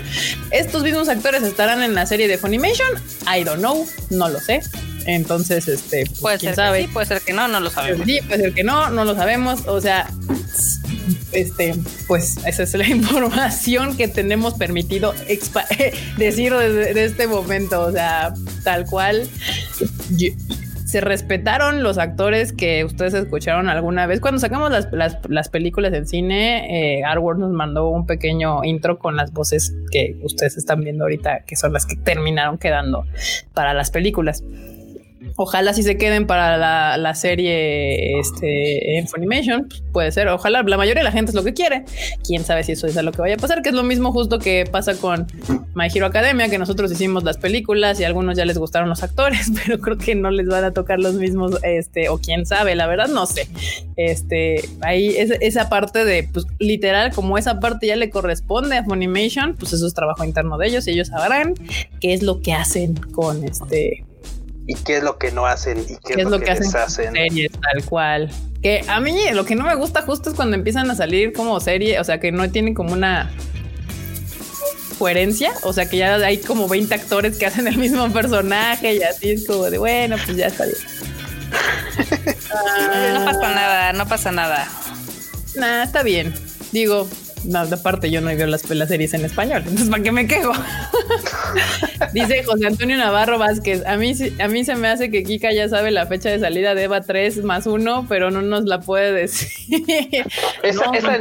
Estos 0.52 0.84
mismos 0.84 1.10
actores 1.10 1.44
estarán 1.44 1.84
en 1.84 1.96
la 1.96 2.06
serie 2.06 2.28
de 2.28 2.38
Funimation. 2.38 2.88
I 3.28 3.44
don't 3.44 3.60
know, 3.60 3.88
no 4.10 4.30
lo 4.30 4.40
sé. 4.40 4.62
Entonces, 5.06 5.68
este, 5.68 6.06
pues, 6.06 6.20
puede 6.20 6.40
ser 6.40 6.56
sabe? 6.56 6.80
que 6.80 6.88
sí, 6.88 6.94
puede 6.94 7.06
ser 7.06 7.22
que 7.22 7.34
no, 7.34 7.48
no 7.48 7.60
lo 7.60 7.70
sabemos. 7.70 8.06
Sí, 8.06 8.20
puede 8.28 8.42
ser 8.42 8.54
que 8.54 8.64
no, 8.64 8.90
no 8.90 9.06
lo 9.06 9.16
sabemos. 9.16 9.68
O 9.68 9.80
sea, 9.80 10.10
este, 11.32 11.74
pues 12.08 12.38
esa 12.46 12.64
es 12.64 12.74
la 12.74 12.88
información 12.90 13.96
que 13.98 14.08
tenemos 14.08 14.56
permitido 14.56 15.14
decir 16.18 16.54
desde, 16.54 17.06
este 17.06 17.28
momento. 17.28 17.82
O 17.82 17.92
sea, 17.92 18.34
tal 18.64 18.86
cual. 18.86 19.28
se 20.86 21.02
respetaron 21.02 21.84
los 21.84 21.98
actores 21.98 22.54
que 22.54 22.86
ustedes 22.86 23.14
escucharon 23.14 23.70
alguna 23.70 24.08
vez. 24.08 24.22
Cuando 24.22 24.40
sacamos 24.40 24.72
las, 24.92 25.50
películas 25.50 25.94
en 25.94 26.08
cine, 26.08 27.00
eh, 27.00 27.04
nos 27.38 27.52
mandó 27.52 27.90
un 27.90 28.06
pequeño 28.06 28.64
intro 28.64 28.98
con 28.98 29.16
las 29.16 29.34
voces 29.34 29.76
que 29.92 30.18
ustedes 30.24 30.58
están 30.58 30.82
viendo 30.82 31.04
ahorita, 31.04 31.44
que 31.46 31.56
son 31.56 31.74
las 31.74 31.86
que 31.86 31.96
terminaron 31.96 32.58
quedando 32.58 33.06
para 33.54 33.74
las 33.74 33.92
películas. 33.92 34.44
Ojalá 35.38 35.74
si 35.74 35.84
se 35.84 35.98
queden 35.98 36.28
para 36.28 36.58
la, 36.58 36.98
la 36.98 37.14
serie 37.14 38.20
este, 38.20 38.98
en 38.98 39.08
Funimation, 39.08 39.68
pues, 39.68 39.84
puede 39.92 40.12
ser. 40.12 40.28
Ojalá 40.30 40.64
la 40.64 40.78
mayoría 40.78 41.02
de 41.02 41.04
la 41.04 41.12
gente 41.12 41.32
es 41.32 41.36
lo 41.36 41.44
que 41.44 41.54
quiere. 41.54 41.84
Quién 42.26 42.46
sabe 42.46 42.64
si 42.64 42.72
eso 42.72 42.88
es 42.88 42.96
lo 42.96 43.12
que 43.12 43.22
vaya 43.22 43.36
a 43.36 43.38
pasar, 43.38 43.62
que 43.62 43.70
es 43.70 43.76
lo 43.76 43.84
mismo 43.84 44.12
justo 44.12 44.40
que 44.40 44.66
pasa 44.70 44.96
con 44.96 45.28
My 45.74 45.88
Hero 45.94 46.06
Academia, 46.06 46.48
que 46.48 46.58
nosotros 46.58 46.92
hicimos 46.92 47.24
las 47.24 47.38
películas 47.38 48.00
y 48.00 48.06
a 48.06 48.08
algunos 48.08 48.38
ya 48.38 48.46
les 48.46 48.58
gustaron 48.58 48.88
los 48.88 49.04
actores, 49.04 49.52
pero 49.66 49.80
creo 49.80 49.98
que 49.98 50.16
no 50.16 50.32
les 50.32 50.48
van 50.48 50.64
a 50.64 50.72
tocar 50.72 51.00
los 51.00 51.16
mismos, 51.16 51.60
este, 51.64 52.08
o 52.10 52.18
quién 52.18 52.46
sabe, 52.46 52.76
la 52.76 52.88
verdad 52.88 53.10
no 53.10 53.26
sé. 53.26 53.48
Este, 53.98 54.62
ahí 54.82 55.10
es, 55.18 55.32
esa 55.42 55.68
parte 55.68 56.06
de, 56.06 56.30
pues 56.32 56.46
literal, 56.60 57.14
como 57.14 57.38
esa 57.38 57.60
parte 57.60 57.88
ya 57.88 57.98
le 57.98 58.10
corresponde 58.10 58.78
a 58.78 58.84
Funimation, 58.86 59.56
pues 59.56 59.74
eso 59.74 59.86
es 59.86 59.94
trabajo 59.94 60.24
interno 60.24 60.58
de 60.58 60.68
ellos 60.68 60.88
y 60.88 60.92
ellos 60.92 61.10
sabrán 61.10 61.56
qué 62.00 62.14
es 62.14 62.24
lo 62.24 62.42
que 62.42 62.54
hacen 62.54 62.96
con 62.96 63.44
este 63.44 64.06
y 64.68 64.76
qué 64.76 64.98
es 64.98 65.04
lo 65.04 65.18
que 65.18 65.32
no 65.32 65.46
hacen 65.46 65.80
y 65.80 65.98
qué, 66.06 66.22
es, 66.22 66.26
lo, 66.26 66.40
que, 66.40 66.52
hacen, 66.52 66.72
series 66.90 67.52
tal 67.52 67.86
cual. 67.86 68.32
Que 68.62 68.84
a 68.88 69.00
mí 69.00 69.16
lo 69.34 69.46
que 69.46 69.56
no 69.56 69.66
me 69.66 69.76
gusta 69.76 70.02
justo 70.02 70.30
es 70.30 70.36
cuando 70.36 70.56
empiezan 70.56 70.90
a 70.90 70.96
salir 70.96 71.34
como 71.34 71.60
serie 71.60 72.00
o 72.00 72.04
sea 72.04 72.20
que 72.20 72.32
no 72.32 72.50
tienen 72.50 72.74
como 72.74 72.94
una 72.94 73.32
coherencia 74.98 75.52
o 75.64 75.74
sea 75.74 75.88
que 75.88 75.98
ya 75.98 76.16
hay 76.16 76.38
como 76.38 76.68
20 76.68 76.94
actores 76.96 77.38
que 77.38 77.46
hacen 77.48 77.68
el 77.68 77.78
mismo 77.78 78.12
personaje 78.12 78.96
y 78.96 79.04
así 79.04 79.32
es 79.32 79.46
como 79.46 79.70
de 79.70 79.78
bueno 79.78 80.16
pues 80.26 80.38
ya 80.38 80.48
está 80.48 80.66
bien 80.66 80.78
no 83.14 83.26
pasa 83.26 83.54
nada 83.54 83.94
no 83.94 84.08
pasa 84.08 84.32
nada. 84.32 84.68
Nah, 85.56 85.84
está 85.84 86.04
bien. 86.04 86.34
Digo 86.72 87.08
aparte 87.54 88.10
yo 88.12 88.22
no 88.22 88.28
veo 88.28 88.48
las, 88.48 88.70
las 88.70 88.90
series 88.90 89.14
en 89.14 89.26
español, 89.26 89.60
entonces 89.64 89.90
¿para 89.90 90.04
qué 90.04 90.12
me 90.12 90.28
quejo? 90.28 90.52
Dice 92.14 92.44
José 92.44 92.68
Antonio 92.68 92.98
Navarro 92.98 93.38
Vázquez, 93.38 93.86
a 93.86 93.98
mí, 93.98 94.14
a 94.40 94.48
mí 94.48 94.66
se 94.66 94.76
me 94.76 94.88
hace 94.88 95.10
que 95.10 95.24
Kika 95.24 95.52
ya 95.52 95.70
sabe 95.70 95.92
la 95.92 96.06
fecha 96.06 96.30
de 96.30 96.40
salida 96.40 96.76
de 96.76 96.84
Eva 96.84 97.02
3 97.02 97.44
más 97.44 97.68
1, 97.68 98.06
pero 98.08 98.32
no 98.32 98.42
nos 98.42 98.66
la 98.66 98.80
puede 98.80 99.12
decir. 99.12 99.50
Esa, 100.64 100.86
esa 100.94 101.18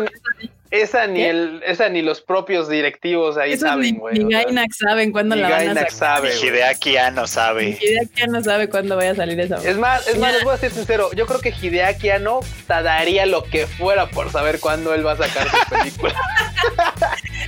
ni 1.08 1.22
el, 1.22 1.62
esa 1.66 1.88
ni 1.88 2.02
los 2.02 2.20
propios 2.20 2.68
directivos 2.68 3.36
ahí 3.36 3.56
saben, 3.56 3.96
güey. 3.96 4.18
Ni, 4.18 4.32
Gainax 4.32 4.78
saben 4.78 5.12
cuándo 5.12 5.36
la 5.36 5.50
van 5.50 5.68
a 5.70 5.74
sacar. 5.74 5.90
sabe. 5.90 6.34
Hideaki 6.36 6.96
no 7.12 7.26
sabe. 7.26 7.78
Hideaki 7.80 8.26
no 8.28 8.42
sabe 8.42 8.68
cuándo 8.68 8.96
vaya 8.96 9.12
a 9.12 9.14
salir 9.14 9.38
esa. 9.40 9.56
Es 9.56 9.76
más, 9.76 10.06
es 10.08 10.18
más, 10.18 10.32
les 10.32 10.44
voy 10.44 10.54
a 10.54 10.58
ser 10.58 10.70
sincero. 10.70 11.10
Yo 11.14 11.26
creo 11.26 11.40
que 11.40 11.50
Hideaki 11.50 12.08
no 12.20 12.40
daría 12.68 13.26
lo 13.26 13.44
que 13.44 13.66
fuera 13.66 14.08
por 14.10 14.30
saber 14.30 14.60
cuándo 14.60 14.94
él 14.94 15.06
va 15.06 15.12
a 15.12 15.16
sacar 15.16 15.48
su 15.48 15.70
película. 15.70 16.14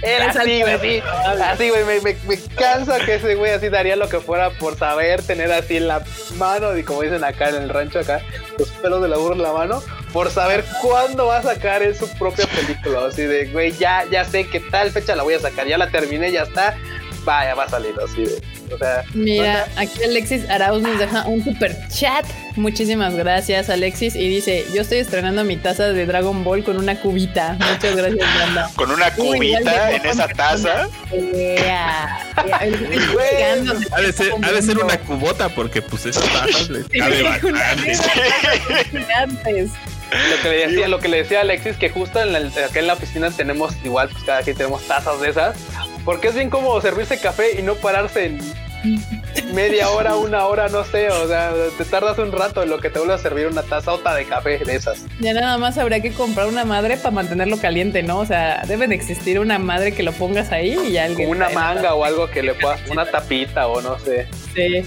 Él 0.02 0.22
así, 0.22 0.60
güey, 0.60 0.74
así, 0.74 1.02
así, 1.42 1.70
güey, 1.70 1.84
me, 1.84 2.00
me, 2.00 2.16
me, 2.26 2.38
cansa 2.54 2.98
que 3.04 3.14
ese 3.14 3.34
güey 3.34 3.52
así 3.52 3.68
daría 3.68 3.96
lo 3.96 4.08
que 4.08 4.20
fuera 4.20 4.50
por 4.50 4.76
saber 4.76 5.22
tener 5.22 5.52
así 5.52 5.76
en 5.78 5.88
la 5.88 6.04
mano, 6.36 6.76
y 6.76 6.82
como 6.82 7.02
dicen 7.02 7.24
acá 7.24 7.48
en 7.48 7.56
el 7.56 7.68
rancho 7.68 8.00
acá, 8.00 8.22
los 8.58 8.68
pelos 8.68 9.02
de 9.02 9.08
la 9.08 9.16
burra 9.16 9.34
en 9.36 9.42
la 9.42 9.52
mano, 9.52 9.82
por 10.12 10.30
saber 10.30 10.64
cuándo 10.82 11.26
va 11.26 11.38
a 11.38 11.42
sacar 11.42 11.82
en 11.82 11.94
su 11.94 12.08
propia 12.18 12.46
película. 12.46 13.06
Así 13.06 13.22
de, 13.22 13.46
güey, 13.46 13.72
ya, 13.72 14.04
ya 14.10 14.24
sé 14.24 14.46
que 14.48 14.60
tal 14.60 14.90
fecha 14.90 15.14
la 15.14 15.22
voy 15.22 15.34
a 15.34 15.40
sacar, 15.40 15.66
ya 15.66 15.78
la 15.78 15.90
terminé, 15.90 16.32
ya 16.32 16.42
está. 16.42 16.76
Vaya, 17.24 17.54
va 17.54 17.64
a 17.64 17.68
salir 17.68 17.94
así 18.02 18.24
de. 18.24 18.55
O 18.72 18.78
sea, 18.78 19.04
Mira, 19.14 19.66
aquí 19.76 20.02
Alexis 20.02 20.48
Arauz 20.48 20.82
nos 20.82 20.98
deja 20.98 21.26
un 21.26 21.42
super 21.44 21.76
chat. 21.88 22.26
Muchísimas 22.56 23.14
gracias, 23.14 23.70
Alexis. 23.70 24.16
Y 24.16 24.28
dice: 24.28 24.66
Yo 24.74 24.82
estoy 24.82 24.98
estrenando 24.98 25.44
mi 25.44 25.56
taza 25.56 25.92
de 25.92 26.06
Dragon 26.06 26.42
Ball 26.44 26.64
con 26.64 26.76
una 26.78 27.00
cubita. 27.00 27.52
Muchas 27.54 27.96
gracias, 27.96 28.34
Branda. 28.34 28.70
¿Con 28.74 28.90
una 28.90 29.10
cubita 29.12 29.92
en 29.92 30.06
esa 30.06 30.28
taza? 30.28 30.88
ha, 32.36 34.00
de 34.00 34.12
ser, 34.12 34.32
ha 34.42 34.52
de 34.52 34.62
ser 34.62 34.78
una 34.78 34.98
cubota, 34.98 35.48
porque 35.48 35.82
pues 35.82 36.06
esas 36.06 36.24
tazas 36.24 36.70
les 36.70 36.88
cabe 36.88 37.22
bastante. 37.22 37.92
Lo 40.10 40.42
que 40.42 40.48
le 40.48 40.66
decía, 40.68 40.88
lo 40.88 40.98
que 41.00 41.08
le 41.08 41.16
decía 41.18 41.38
a 41.38 41.40
Alexis, 41.42 41.76
que 41.76 41.90
justo 41.90 42.20
en 42.20 42.34
acá 42.36 42.78
en 42.78 42.86
la 42.86 42.94
oficina 42.94 43.30
tenemos 43.30 43.74
igual, 43.84 44.08
pues 44.08 44.22
cada 44.24 44.42
quien 44.42 44.56
tenemos 44.56 44.82
tazas 44.86 45.20
de 45.20 45.30
esas, 45.30 45.56
porque 46.06 46.28
es 46.28 46.34
bien 46.34 46.48
como 46.48 46.80
servirse 46.80 47.18
café 47.18 47.58
y 47.58 47.62
no 47.62 47.74
pararse 47.74 48.26
en 48.26 48.38
media 49.52 49.90
hora, 49.90 50.16
una 50.16 50.46
hora, 50.46 50.68
no 50.68 50.84
sé, 50.84 51.08
o 51.08 51.26
sea, 51.26 51.52
te 51.76 51.84
tardas 51.84 52.16
un 52.18 52.30
rato 52.30 52.62
en 52.62 52.70
lo 52.70 52.78
que 52.78 52.90
te 52.90 53.00
vuelve 53.00 53.14
a 53.14 53.18
servir 53.18 53.48
una 53.48 53.62
tazota 53.62 54.14
de 54.14 54.24
café 54.24 54.58
de 54.58 54.76
esas. 54.76 55.04
Ya 55.18 55.32
nada 55.34 55.58
más 55.58 55.76
habría 55.78 56.00
que 56.00 56.12
comprar 56.12 56.46
una 56.46 56.64
madre 56.64 56.96
para 56.96 57.10
mantenerlo 57.10 57.58
caliente, 57.58 58.04
¿no? 58.04 58.20
O 58.20 58.26
sea, 58.26 58.62
debe 58.68 58.86
de 58.86 58.94
existir 58.94 59.40
una 59.40 59.58
madre 59.58 59.92
que 59.92 60.04
lo 60.04 60.12
pongas 60.12 60.52
ahí 60.52 60.78
y 60.88 60.96
alguien. 60.96 61.28
Una 61.28 61.48
manga 61.48 61.94
o 61.94 62.04
algo 62.04 62.30
que 62.30 62.44
le 62.44 62.54
puedas, 62.54 62.80
una 62.88 63.10
tapita 63.10 63.66
o 63.66 63.80
no 63.80 63.98
sé. 63.98 64.28
Sí. 64.54 64.84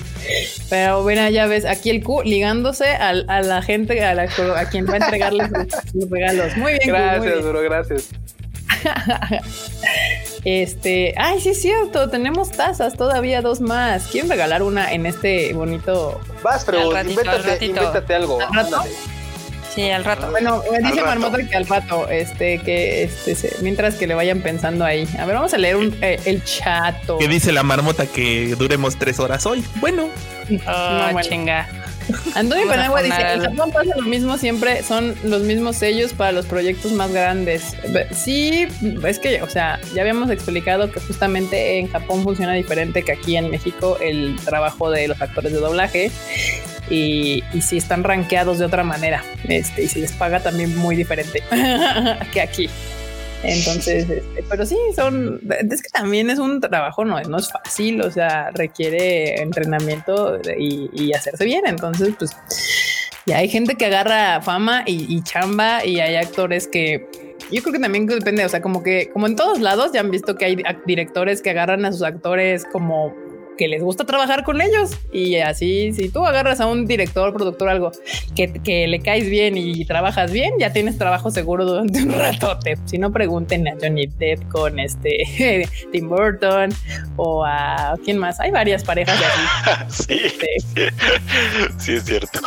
Pero 0.69 1.03
bueno, 1.03 1.27
ya 1.29 1.47
ves, 1.47 1.65
aquí 1.65 1.89
el 1.89 2.01
Q 2.01 2.21
ligándose 2.23 2.87
a, 2.87 3.11
la 3.13 3.61
gente 3.61 4.03
a, 4.05 4.11
a 4.11 4.69
quien 4.69 4.87
va 4.87 4.93
a 4.93 4.97
entregarles 4.97 5.49
los, 5.51 6.09
regalos. 6.09 6.55
Muy 6.55 6.73
bien, 6.73 6.87
Gracias, 6.87 7.43
bro, 7.43 7.61
gracias. 7.61 8.09
este, 10.45 11.13
ay, 11.17 11.41
sí 11.41 11.49
es 11.49 11.61
cierto, 11.61 12.09
tenemos 12.09 12.51
tazas, 12.51 12.95
todavía 12.95 13.41
dos 13.41 13.61
más. 13.61 14.07
¿Quieren 14.07 14.29
regalar 14.29 14.63
una 14.63 14.91
en 14.91 15.05
este 15.05 15.53
bonito? 15.53 16.19
Vas, 16.43 16.63
pero 16.65 16.91
invéntate, 17.01 18.15
algo. 18.15 18.39
Sí, 19.73 19.89
al 19.91 20.03
rato. 20.03 20.31
Bueno, 20.31 20.63
me 20.71 20.79
dice 20.79 21.03
Marmota 21.03 21.37
que 21.47 21.55
al 21.55 21.67
rato, 21.67 22.09
este, 22.09 22.59
que 22.59 23.03
este, 23.03 23.51
mientras 23.61 23.95
que 23.95 24.07
le 24.07 24.15
vayan 24.15 24.41
pensando 24.41 24.83
ahí. 24.83 25.07
A 25.19 25.25
ver, 25.25 25.35
vamos 25.35 25.53
a 25.53 25.57
leer 25.57 25.75
un, 25.75 25.95
eh, 26.01 26.19
el 26.25 26.43
chato. 26.43 27.19
¿Qué 27.19 27.27
dice 27.27 27.51
la 27.51 27.61
marmota 27.61 28.07
que 28.07 28.55
duremos 28.57 28.97
tres 28.97 29.19
horas 29.19 29.45
hoy? 29.45 29.63
Bueno. 29.75 30.09
Oh, 30.67 31.11
no, 31.13 31.21
chinga. 31.21 31.67
Antonio 32.35 32.67
Panagua 32.67 33.01
dice, 33.01 33.21
en 33.21 33.41
Japón 33.41 33.71
pasa 33.71 33.95
lo 33.95 34.03
mismo 34.03 34.37
siempre, 34.37 34.83
son 34.83 35.15
los 35.23 35.41
mismos 35.41 35.75
sellos 35.77 36.13
para 36.13 36.31
los 36.31 36.45
proyectos 36.45 36.91
más 36.91 37.11
grandes. 37.11 37.75
Sí, 38.11 38.67
es 39.05 39.19
que, 39.19 39.41
o 39.41 39.49
sea, 39.49 39.79
ya 39.93 40.01
habíamos 40.01 40.29
explicado 40.29 40.91
que 40.91 40.99
justamente 40.99 41.79
en 41.79 41.89
Japón 41.89 42.23
funciona 42.23 42.53
diferente 42.53 43.03
que 43.03 43.11
aquí 43.11 43.37
en 43.37 43.49
México 43.49 43.97
el 44.01 44.35
trabajo 44.43 44.89
de 44.91 45.07
los 45.07 45.21
actores 45.21 45.51
de 45.51 45.59
doblaje 45.59 46.11
y, 46.89 47.43
y 47.53 47.61
si 47.61 47.77
están 47.77 48.03
rankeados 48.03 48.59
de 48.59 48.65
otra 48.65 48.83
manera, 48.83 49.23
este, 49.47 49.83
y 49.83 49.87
si 49.87 50.01
les 50.01 50.13
paga 50.13 50.41
también 50.41 50.75
muy 50.75 50.95
diferente 50.95 51.43
que 52.33 52.41
aquí. 52.41 52.69
Entonces, 53.43 54.09
este, 54.09 54.43
pero 54.49 54.65
sí, 54.65 54.77
son, 54.95 55.39
es 55.49 55.81
que 55.81 55.89
también 55.89 56.29
es 56.29 56.39
un 56.39 56.59
trabajo, 56.59 57.05
no, 57.05 57.21
no 57.21 57.37
es 57.37 57.49
fácil, 57.49 58.01
o 58.01 58.11
sea, 58.11 58.51
requiere 58.51 59.41
entrenamiento 59.41 60.39
y, 60.57 61.13
hacerse 61.13 61.45
bien. 61.45 61.63
Entonces, 61.65 62.13
pues, 62.17 62.35
y 63.25 63.31
hay 63.31 63.47
gente 63.47 63.75
que 63.75 63.85
agarra 63.85 64.41
fama 64.41 64.83
y, 64.85 65.21
chamba 65.23 65.85
y 65.85 65.99
hay 65.99 66.15
actores 66.15 66.67
que 66.67 67.07
yo 67.51 67.63
creo 67.63 67.73
que 67.73 67.79
también 67.79 68.05
depende, 68.05 68.45
o 68.45 68.49
sea, 68.49 68.61
como 68.61 68.83
que, 68.83 69.09
como 69.11 69.25
en 69.25 69.35
todos 69.35 69.59
lados, 69.59 69.91
ya 69.91 70.01
han 70.01 70.11
visto 70.11 70.35
que 70.35 70.45
hay 70.45 70.63
directores 70.85 71.41
que 71.41 71.49
agarran 71.49 71.85
a 71.85 71.91
sus 71.91 72.03
actores 72.03 72.65
como 72.65 73.15
que 73.59 73.67
les 73.67 73.83
gusta 73.83 74.05
trabajar 74.05 74.45
con 74.45 74.61
ellos. 74.61 74.91
Y 75.11 75.35
así, 75.35 75.91
si 75.91 76.07
tú 76.07 76.25
agarras 76.25 76.61
a 76.61 76.65
un 76.65 76.87
director, 76.87 77.33
productor, 77.33 77.67
algo 77.67 77.91
que, 78.33 78.53
que 78.53 78.87
le 78.87 79.01
caes 79.01 79.29
bien 79.29 79.57
y 79.57 79.83
trabajas 79.83 80.31
bien, 80.31 80.53
ya 80.57 80.71
tienes 80.71 80.97
trabajo 80.97 81.29
seguro 81.29 81.65
durante 81.65 82.01
un 82.01 82.13
ratote. 82.17 82.77
Si 82.85 82.97
no, 82.97 83.11
pregunten 83.11 83.67
a 83.67 83.73
Johnny 83.79 84.07
Depp 84.07 84.47
con 84.47 84.79
este 84.79 85.67
Tim 85.91 86.07
Burton 86.07 86.69
o 87.17 87.43
a 87.45 87.95
quién 88.05 88.17
más. 88.17 88.39
Hay 88.39 88.51
varias 88.51 88.85
parejas 88.85 89.19
de 89.19 89.25
así. 89.25 90.03
sí, 90.07 90.21
este, 90.23 90.93
sí, 91.79 91.93
es 91.95 92.05
cierto. 92.05 92.39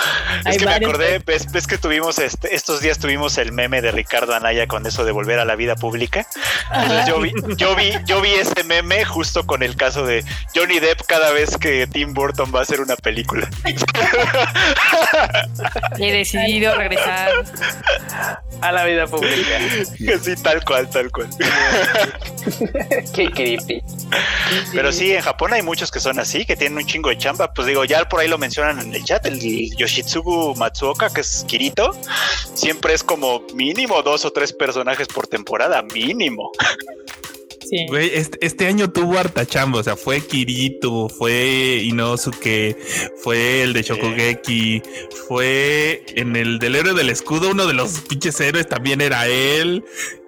es 0.47 0.57
que 0.57 0.65
me 0.65 0.73
acordé, 0.73 1.19
ves, 1.19 1.67
que 1.67 1.77
tuvimos 1.77 2.19
este, 2.19 2.55
estos 2.55 2.81
días 2.81 2.99
tuvimos 2.99 3.37
el 3.37 3.53
meme 3.53 3.83
de 3.83 3.91
Ricardo 3.91 4.35
Anaya 4.35 4.67
con 4.67 4.87
eso 4.87 5.05
de 5.05 5.13
volver 5.13 5.39
a 5.41 5.45
la 5.45 5.57
vida 5.57 5.77
pública. 5.77 6.27
yo 7.07 7.21
vi, 7.21 7.35
yo 7.59 7.77
vi, 7.77 7.93
yo 8.07 8.23
vi 8.23 8.31
ese 8.31 8.65
meme 8.65 9.05
justo 9.05 9.47
con 9.47 9.63
el 9.63 9.77
caso 9.77 10.07
de 10.07 10.25
Johnny 10.55 10.79
Depp 10.79 11.02
cada 11.07 11.33
vez 11.33 11.57
que 11.57 11.87
Tim 11.87 12.15
Burton 12.15 12.53
va 12.55 12.61
a 12.61 12.63
hacer 12.63 12.81
una 12.81 12.97
película. 12.97 13.49
He 15.99 16.13
decidido 16.13 16.75
regresar 16.75 17.31
a 18.61 18.73
la 18.73 18.85
vida 18.85 19.07
pública. 19.07 19.59
Sí, 19.97 20.35
tal 20.43 20.65
cual, 20.65 20.89
tal 20.91 21.11
cual. 21.11 21.29
Qué 23.15 23.31
creepy. 23.31 23.83
Pero 24.73 24.93
sí, 24.93 25.13
en 25.13 25.23
Japón 25.23 25.53
hay 25.53 25.63
muchos 25.63 25.91
que 25.91 26.01
son 26.01 26.19
así, 26.19 26.45
que 26.45 26.57
tienen 26.57 26.79
un 26.79 26.87
chingo 26.87 27.11
de 27.11 27.19
chamba. 27.19 27.53
Pues 27.53 27.67
digo, 27.67 27.85
ya 27.85 28.09
por 28.09 28.21
ahí 28.21 28.29
lo 28.29 28.39
mencionan 28.39 28.81
en 28.81 28.95
el 28.95 29.05
chat, 29.05 29.27
el 29.27 29.41
Yoshitsugu 29.77 30.55
Matsuoka, 30.57 31.11
que 31.11 31.23
es 31.23 31.45
Kirito, 31.49 31.97
siempre 32.55 32.95
es 32.95 33.03
como 33.03 33.43
mínimo 33.55 34.03
dos 34.03 34.25
o 34.25 34.33
tres 34.33 34.53
personajes 34.53 35.09
por 35.09 35.27
temporada, 35.27 35.83
mínimo. 35.83 36.53
Este, 37.73 38.45
este, 38.45 38.67
año 38.67 38.91
tuvo 38.91 39.19
harta 39.19 39.47
chamba, 39.47 39.81
o 39.81 39.83
sea, 39.83 39.97
fue 39.97 40.21
Kirito, 40.21 41.09
fue 41.09 41.81
Inosuke, 41.85 42.77
fue 43.17 43.63
el 43.63 43.73
de 43.73 43.83
Shokugeki, 43.83 44.83
fue 45.27 46.05
en 46.15 46.37
el 46.37 46.59
del 46.59 46.77
héroe 46.77 46.93
del 46.93 47.09
escudo, 47.09 47.51
uno 47.51 47.67
de 47.67 47.73
los 47.73 48.01
pinches 48.03 48.39
héroes 48.41 48.69
también 48.69 49.01
era 49.01 49.27
él. 49.27 49.85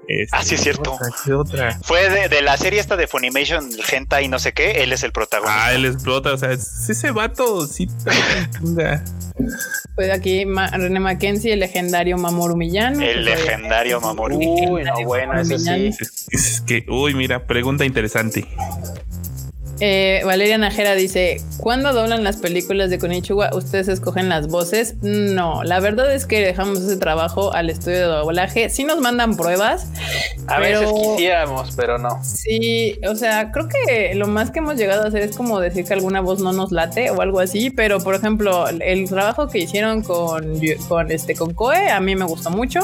Este, 0.08 0.36
ah, 0.36 0.42
sí, 0.42 0.54
es 0.56 0.60
cierto. 0.60 0.98
Otra? 1.36 1.78
Fue 1.82 2.28
de, 2.28 2.42
la 2.42 2.56
serie 2.56 2.80
esta 2.80 2.96
de 2.96 3.06
Funimation, 3.06 3.70
Genta 3.82 4.22
y 4.22 4.28
no 4.28 4.38
sé 4.38 4.52
qué. 4.52 4.82
Él 4.82 4.92
es 4.92 5.02
el 5.02 5.12
protagonista. 5.12 5.66
Ah, 5.66 5.74
él 5.74 5.84
explota. 5.86 6.32
O 6.32 6.36
sea, 6.36 6.50
ese 6.52 7.10
vato 7.10 7.66
sí. 7.66 7.88
pues 9.94 10.10
aquí 10.10 10.44
René 10.44 11.00
Mackenzie, 11.00 11.54
el 11.54 11.60
legendario 11.60 12.18
Mamoru 12.18 12.56
Millán. 12.56 13.02
El 13.02 13.24
legendario 13.24 14.00
Mamoru. 14.00 14.36
Uy, 14.36 14.84
no, 14.84 14.94
bueno, 15.04 15.40
ese 15.40 15.58
sí. 15.58 15.90
Es 16.30 16.60
que, 16.66 16.84
uy, 16.88 17.14
mira, 17.14 17.46
pregunta 17.46 17.84
interesante. 17.84 18.46
Eh, 19.80 20.22
Valeria 20.24 20.58
Najera 20.58 20.94
dice: 20.94 21.40
¿Cuándo 21.58 21.92
doblan 21.92 22.24
las 22.24 22.36
películas 22.36 22.90
de 22.90 22.98
Konichiwa? 22.98 23.50
¿Ustedes 23.54 23.88
escogen 23.88 24.28
las 24.28 24.48
voces? 24.48 24.94
No, 25.02 25.62
la 25.64 25.80
verdad 25.80 26.12
es 26.14 26.26
que 26.26 26.40
dejamos 26.40 26.80
ese 26.80 26.96
trabajo 26.96 27.52
al 27.52 27.70
estudio 27.70 27.98
de 27.98 28.04
doblaje. 28.04 28.70
Sí 28.70 28.84
nos 28.84 29.00
mandan 29.00 29.36
pruebas. 29.36 29.88
A 30.46 30.60
veces 30.60 30.88
quisiéramos, 30.92 31.74
pero 31.76 31.98
no. 31.98 32.22
Sí, 32.22 32.98
o 33.08 33.14
sea, 33.14 33.50
creo 33.50 33.68
que 33.68 34.14
lo 34.14 34.26
más 34.26 34.50
que 34.50 34.60
hemos 34.60 34.76
llegado 34.76 35.04
a 35.04 35.08
hacer 35.08 35.22
es 35.22 35.36
como 35.36 35.58
decir 35.60 35.84
que 35.84 35.94
alguna 35.94 36.20
voz 36.20 36.40
no 36.40 36.52
nos 36.52 36.70
late 36.70 37.10
o 37.10 37.20
algo 37.20 37.40
así. 37.40 37.70
Pero 37.70 37.98
por 38.00 38.14
ejemplo, 38.14 38.68
el 38.68 39.08
trabajo 39.08 39.48
que 39.48 39.58
hicieron 39.58 40.02
con, 40.02 40.60
con 40.88 41.10
este 41.10 41.34
con 41.34 41.52
Koe 41.52 41.90
a 41.90 42.00
mí 42.00 42.14
me 42.14 42.24
gustó 42.24 42.50
mucho. 42.50 42.80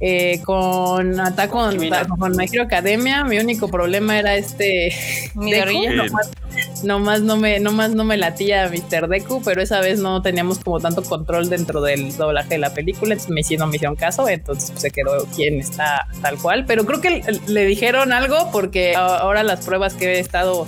Eh, 0.00 0.40
con 0.44 1.20
Attack 1.20 1.50
con, 1.50 1.76
con 2.18 2.36
My 2.36 2.46
Hero 2.50 2.64
Academia, 2.64 3.24
mi 3.24 3.38
único 3.38 3.68
problema 3.68 4.18
era 4.18 4.34
este 4.34 4.92
nomás, 6.82 7.22
no 7.22 7.36
me, 7.36 7.60
nomás 7.60 7.92
no 7.92 8.04
me 8.04 8.16
latía 8.16 8.68
Mr. 8.68 9.08
Deku, 9.08 9.40
pero 9.42 9.62
esa 9.62 9.80
vez 9.80 10.00
no 10.00 10.20
teníamos 10.20 10.58
como 10.58 10.80
tanto 10.80 11.02
control 11.02 11.48
dentro 11.48 11.80
del 11.80 12.16
doblaje 12.16 12.50
de 12.50 12.58
la 12.58 12.74
película, 12.74 13.14
entonces 13.14 13.30
me 13.30 13.40
hicieron, 13.40 13.70
me 13.70 13.76
hicieron 13.76 13.96
caso, 13.96 14.28
entonces 14.28 14.70
pues, 14.72 14.82
se 14.82 14.90
quedó 14.90 15.26
quien 15.34 15.60
está 15.60 16.06
tal 16.20 16.38
cual, 16.38 16.64
pero 16.66 16.84
creo 16.84 17.00
que 17.00 17.22
le 17.46 17.64
dijeron 17.64 18.12
algo 18.12 18.50
porque 18.50 18.96
ahora 18.96 19.42
las 19.42 19.64
pruebas 19.64 19.94
que 19.94 20.14
he 20.14 20.18
estado 20.18 20.66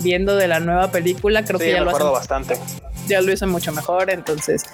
viendo 0.00 0.34
de 0.36 0.48
la 0.48 0.60
nueva 0.60 0.90
película, 0.90 1.44
creo 1.44 1.58
que 1.58 1.72
ya 1.72 1.82
lo 1.82 1.90
hacen 1.90 2.12
bastante. 2.12 2.58
Ya 3.06 3.20
lo 3.20 3.32
hizo 3.32 3.46
mucho 3.46 3.72
mejor, 3.72 4.10
entonces 4.10 4.64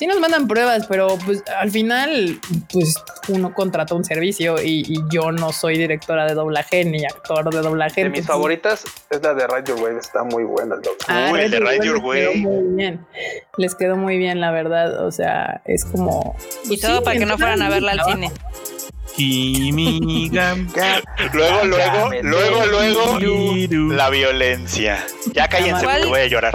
sí 0.00 0.06
nos 0.06 0.18
mandan 0.18 0.48
pruebas, 0.48 0.86
pero 0.86 1.18
pues 1.26 1.44
al 1.58 1.70
final, 1.70 2.40
pues 2.72 2.94
uno 3.28 3.52
contrata 3.52 3.94
un 3.94 4.02
servicio 4.02 4.56
y, 4.62 4.98
yo 5.12 5.30
no 5.30 5.52
soy 5.52 5.76
directora 5.76 6.26
de 6.26 6.32
doblaje 6.32 6.86
ni 6.86 7.04
actor 7.04 7.52
de 7.52 7.60
doblaje. 7.60 8.04
De 8.04 8.08
mis 8.08 8.26
favoritas 8.26 8.84
es 9.10 9.22
la 9.22 9.34
de 9.34 9.46
Ride 9.46 9.64
Your 9.68 9.82
Way, 9.82 9.96
está 9.96 10.24
muy 10.24 10.44
buena 10.44 10.76
el 10.76 10.80
doblaje. 10.80 11.04
Ah, 11.06 11.32
el 11.38 11.50
de 11.50 11.60
Ride 11.60 11.86
Your 11.86 11.98
Way. 11.98 12.36
Muy 12.38 12.76
bien. 12.76 13.06
Les 13.58 13.74
quedó 13.74 13.96
muy 13.96 14.16
bien, 14.16 14.40
la 14.40 14.50
verdad. 14.52 15.04
O 15.04 15.10
sea, 15.10 15.60
es 15.66 15.84
como. 15.84 16.34
Y 16.64 16.80
todo 16.80 17.02
para 17.02 17.18
que 17.18 17.26
no 17.26 17.36
fueran 17.36 17.60
a 17.60 17.68
verla 17.68 17.92
al 17.92 18.04
cine. 18.04 18.32
luego, 21.32 21.64
luego, 21.64 22.10
luego, 22.22 22.66
luego, 22.66 23.18
la 23.94 24.10
violencia. 24.10 25.06
Ya 25.32 25.48
cállense, 25.48 25.84
porque 25.84 26.06
voy 26.06 26.20
a 26.20 26.26
llorar. 26.26 26.54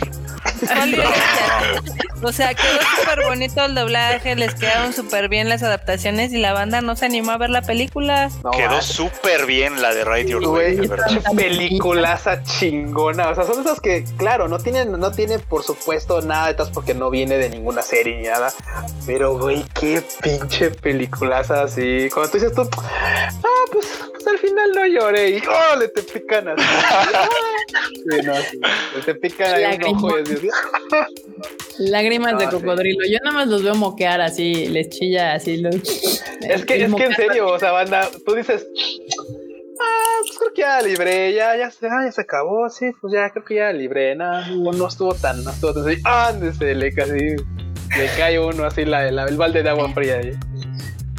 o 2.24 2.32
sea, 2.32 2.54
quedó 2.54 2.80
súper 2.98 3.26
bonito 3.26 3.66
el 3.66 3.76
doblaje, 3.76 4.36
les 4.36 4.56
quedaron 4.56 4.94
súper 4.94 5.30
bien 5.30 5.50
las 5.50 5.64
adaptaciones 5.64 6.34
y 6.34 6.38
la 6.38 6.54
banda 6.54 6.82
no 6.82 6.96
se 6.96 7.06
animó 7.06 7.32
a 7.32 7.38
ver 7.38 7.50
la 7.50 7.62
película. 7.62 8.30
quedó 8.56 8.82
súper 8.82 9.46
bien 9.46 9.82
la 9.82 9.94
de 9.94 10.04
Radio 10.04 10.40
Way. 10.40 10.90
Peliculaza 11.36 12.44
chingona. 12.44 13.30
O 13.30 13.36
sea, 13.36 13.44
son 13.44 13.62
esas 13.62 13.80
que, 13.80 14.06
claro, 14.18 14.48
no 14.48 14.60
tienen, 14.60 14.92
no 14.92 15.12
tiene 15.12 15.40
por 15.40 15.64
supuesto 15.64 16.22
nada 16.22 16.46
de 16.46 16.52
estas 16.52 16.70
porque 16.70 16.94
no 16.94 17.10
viene 17.10 17.38
de 17.38 17.50
ninguna 17.50 17.82
serie 17.82 18.18
ni 18.18 18.28
nada. 18.28 18.54
Pero, 19.06 19.38
güey, 19.38 19.64
qué 19.80 20.04
pinche 20.22 20.72
peliculaza 20.72 21.64
así. 21.64 22.10
Cuando 22.14 22.32
tú 22.32 22.38
dices 22.38 22.45
tú, 22.52 22.62
ah, 22.78 23.30
pues, 23.72 23.88
pues 24.12 24.28
al 24.28 24.38
final 24.38 24.72
no 24.74 24.86
lloré 24.86 25.30
y 25.30 25.42
oh, 25.48 25.76
le 25.78 25.88
te 25.90 26.04
pican 26.04 26.48
así. 26.50 26.64
sí, 27.94 28.26
no, 28.26 28.36
sí, 28.36 28.60
le 28.96 29.02
te 29.02 29.16
pican 29.16 29.54
ahí 29.54 29.78
un 29.78 29.96
ojo 29.96 30.20
y 30.20 30.24
Lágrimas 31.78 32.40
de 32.40 32.48
cocodrilo. 32.50 33.06
Yo 33.06 33.18
nada 33.24 33.36
más 33.36 33.48
los 33.48 33.64
veo 33.64 33.76
moquear 33.76 34.22
así, 34.22 34.68
les 34.68 34.90
chilla 34.90 35.34
así. 35.34 35.62
Es 36.42 36.64
que, 36.64 36.84
es 36.84 36.94
que 36.94 37.06
en 37.06 37.14
serio, 37.16 37.48
o 37.48 37.58
sea, 37.58 37.72
banda, 37.72 38.08
tú 38.24 38.36
dices, 38.36 38.68
ah, 39.80 40.18
pues 40.28 40.38
creo 40.38 40.54
que 40.54 40.62
ya 40.62 40.82
libré, 40.82 41.34
ya, 41.34 41.58
ya, 41.58 41.72
se, 41.72 41.88
ya 41.88 42.12
se 42.12 42.22
acabó, 42.22 42.70
sí, 42.70 42.92
pues 43.02 43.14
ya 43.14 43.32
creo 43.32 43.44
que 43.44 43.56
ya 43.56 43.74
libré, 43.74 44.16
no, 44.16 44.72
no 44.72 44.88
estuvo 44.88 45.16
tan, 45.16 45.44
no 45.44 45.50
estuvo 45.50 45.74
tan 45.74 45.88
así, 45.90 46.02
ándese, 46.04 46.76
le 46.76 46.94
casi, 46.94 47.36
le 47.38 48.10
cae 48.16 48.40
uno 48.40 48.66
así 48.66 48.86
la, 48.86 49.08
el 49.08 49.38
balde 49.38 49.64
de 49.64 49.70
agua 49.70 49.92
fría 49.92 50.20
ahí. 50.20 50.34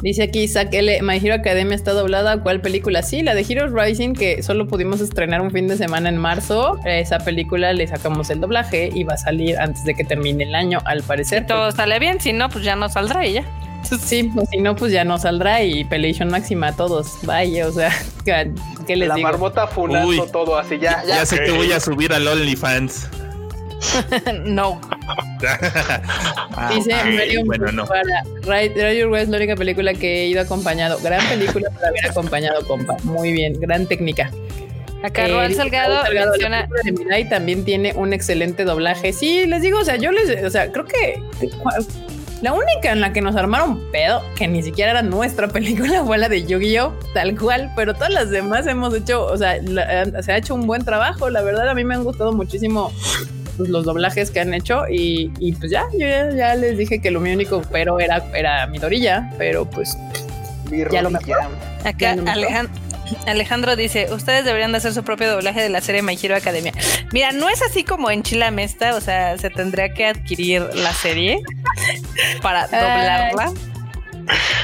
Dice 0.01 0.23
aquí 0.23 0.41
Isaac 0.43 0.69
L. 0.73 1.01
My 1.01 1.17
Hero 1.17 1.33
Academia 1.33 1.75
está 1.75 1.93
doblada. 1.93 2.41
¿Cuál 2.41 2.61
película? 2.61 3.01
Sí, 3.01 3.23
la 3.23 3.33
de 3.33 3.45
Heroes 3.47 3.71
Rising, 3.73 4.13
que 4.13 4.43
solo 4.43 4.67
pudimos 4.67 5.01
estrenar 5.01 5.41
un 5.41 5.49
fin 5.49 5.67
de 5.67 5.75
semana 5.75 6.09
en 6.09 6.17
marzo. 6.17 6.79
Esa 6.85 7.17
película 7.17 7.73
le 7.73 7.87
sacamos 7.87 8.29
el 8.29 8.39
doblaje 8.39 8.91
y 8.93 9.03
va 9.03 9.15
a 9.15 9.17
salir 9.17 9.57
antes 9.57 9.83
de 9.85 9.95
que 9.95 10.03
termine 10.03 10.43
el 10.43 10.53
año, 10.53 10.79
al 10.85 11.01
parecer. 11.01 11.47
todo 11.47 11.71
sale 11.71 11.97
bien, 11.99 12.21
si 12.21 12.31
no, 12.31 12.49
pues 12.49 12.63
ya 12.63 12.75
no 12.75 12.89
saldrá 12.89 13.25
ella. 13.25 13.43
Sí, 13.83 14.23
pues 14.33 14.49
si 14.49 14.57
no, 14.57 14.75
pues 14.75 14.91
ya 14.91 15.03
no 15.03 15.17
saldrá 15.17 15.63
y 15.63 15.85
Pelation 15.85 16.29
máxima 16.29 16.67
a 16.67 16.75
todos. 16.75 17.17
Vaya, 17.23 17.67
o 17.67 17.71
sea, 17.71 17.91
¿qué 18.25 18.95
les 18.95 19.07
La 19.07 19.15
digo? 19.15 19.27
La 19.27 19.31
marmota 19.31 19.67
funando 19.67 20.25
todo 20.27 20.57
así, 20.57 20.77
ya. 20.77 21.03
Ya, 21.07 21.17
ya 21.17 21.25
sé 21.25 21.43
que 21.43 21.51
voy 21.51 21.71
a 21.71 21.79
subir 21.79 22.13
al 22.13 22.27
OnlyFans. 22.27 23.09
no. 24.43 24.81
Dice 26.73 26.93
Mario 26.95 27.45
bueno, 27.45 27.71
no. 27.71 27.85
Your 27.85 29.09
Way 29.09 29.23
es 29.23 29.29
la 29.29 29.37
única 29.37 29.55
película 29.55 29.93
que 29.93 30.23
he 30.23 30.27
ido 30.27 30.41
acompañado. 30.41 30.99
Gran 31.01 31.25
película 31.27 31.69
para 31.71 31.89
haber 31.89 32.09
acompañado, 32.09 32.65
compa. 32.65 32.97
Muy 33.03 33.31
bien, 33.31 33.59
gran 33.59 33.85
técnica. 33.85 34.31
Acá 35.03 35.27
Roel 35.27 35.53
Salgado, 35.53 36.03
menciona... 36.11 36.67
y 37.19 37.29
también 37.29 37.63
tiene 37.63 37.93
un 37.93 38.13
excelente 38.13 38.65
doblaje. 38.65 39.13
Sí, 39.13 39.45
les 39.45 39.61
digo, 39.61 39.79
o 39.79 39.83
sea, 39.83 39.95
yo 39.97 40.11
les, 40.11 40.43
o 40.43 40.49
sea, 40.49 40.71
creo 40.71 40.85
que 40.85 41.21
la 42.41 42.53
única 42.53 42.91
en 42.91 43.01
la 43.01 43.13
que 43.13 43.21
nos 43.21 43.35
armaron 43.35 43.79
pedo, 43.91 44.21
que 44.35 44.47
ni 44.47 44.61
siquiera 44.63 44.91
era 44.91 45.01
nuestra 45.03 45.47
película, 45.53 46.03
fue 46.03 46.17
la 46.17 46.29
de 46.29 46.45
Yu-Gi-Oh! 46.45 46.93
tal 47.13 47.37
cual, 47.37 47.71
pero 47.75 47.93
todas 47.93 48.11
las 48.11 48.29
demás 48.31 48.65
hemos 48.67 48.93
hecho, 48.93 49.25
o 49.25 49.37
sea, 49.37 49.57
se 50.21 50.31
ha 50.31 50.37
hecho 50.37 50.55
un 50.55 50.65
buen 50.65 50.83
trabajo. 50.83 51.29
La 51.29 51.41
verdad, 51.41 51.69
a 51.69 51.73
mí 51.73 51.83
me 51.83 51.95
han 51.95 52.03
gustado 52.03 52.33
muchísimo 52.33 52.91
pues, 53.57 53.69
los 53.69 53.85
doblajes 53.85 54.31
que 54.31 54.39
han 54.39 54.53
hecho 54.53 54.83
y, 54.89 55.29
pues 55.59 55.71
ya, 55.71 55.85
yo 55.93 56.07
ya, 56.35 56.55
les 56.55 56.77
dije 56.77 56.99
que 56.99 57.11
lo 57.11 57.19
único 57.19 57.61
pero 57.71 57.99
era, 57.99 58.23
era 58.33 58.67
mi 58.67 58.77
dorilla, 58.77 59.29
pero 59.37 59.65
pues 59.65 59.97
ya 60.91 61.01
lo 61.01 61.09
mejor. 61.09 61.37
Acá 61.83 62.15
Alejandro, 63.25 63.75
dice, 63.75 64.07
ustedes 64.11 64.43
deberían 64.43 64.71
de 64.71 64.79
hacer 64.79 64.93
su 64.93 65.03
propio 65.03 65.31
doblaje 65.31 65.61
de 65.61 65.69
la 65.69 65.81
serie 65.81 66.01
My 66.01 66.17
Hero 66.21 66.35
Academia. 66.35 66.73
Mira, 67.11 67.31
no 67.31 67.49
es 67.49 67.61
así 67.61 67.83
como 67.83 68.11
en 68.11 68.23
Chila 68.23 68.51
Mesta, 68.51 68.95
o 68.95 69.01
sea, 69.01 69.37
se 69.37 69.49
tendría 69.49 69.93
que 69.93 70.07
adquirir 70.07 70.67
la 70.75 70.93
serie 70.93 71.39
para 72.41 72.67
doblarla. 72.67 73.53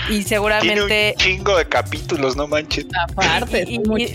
Y 0.10 0.24
seguramente. 0.24 1.16
Tiene 1.18 1.34
un 1.34 1.38
chingo 1.38 1.58
de 1.58 1.66
capítulos, 1.66 2.36
no 2.36 2.48
manches. 2.48 2.86
Aparte, 3.10 3.66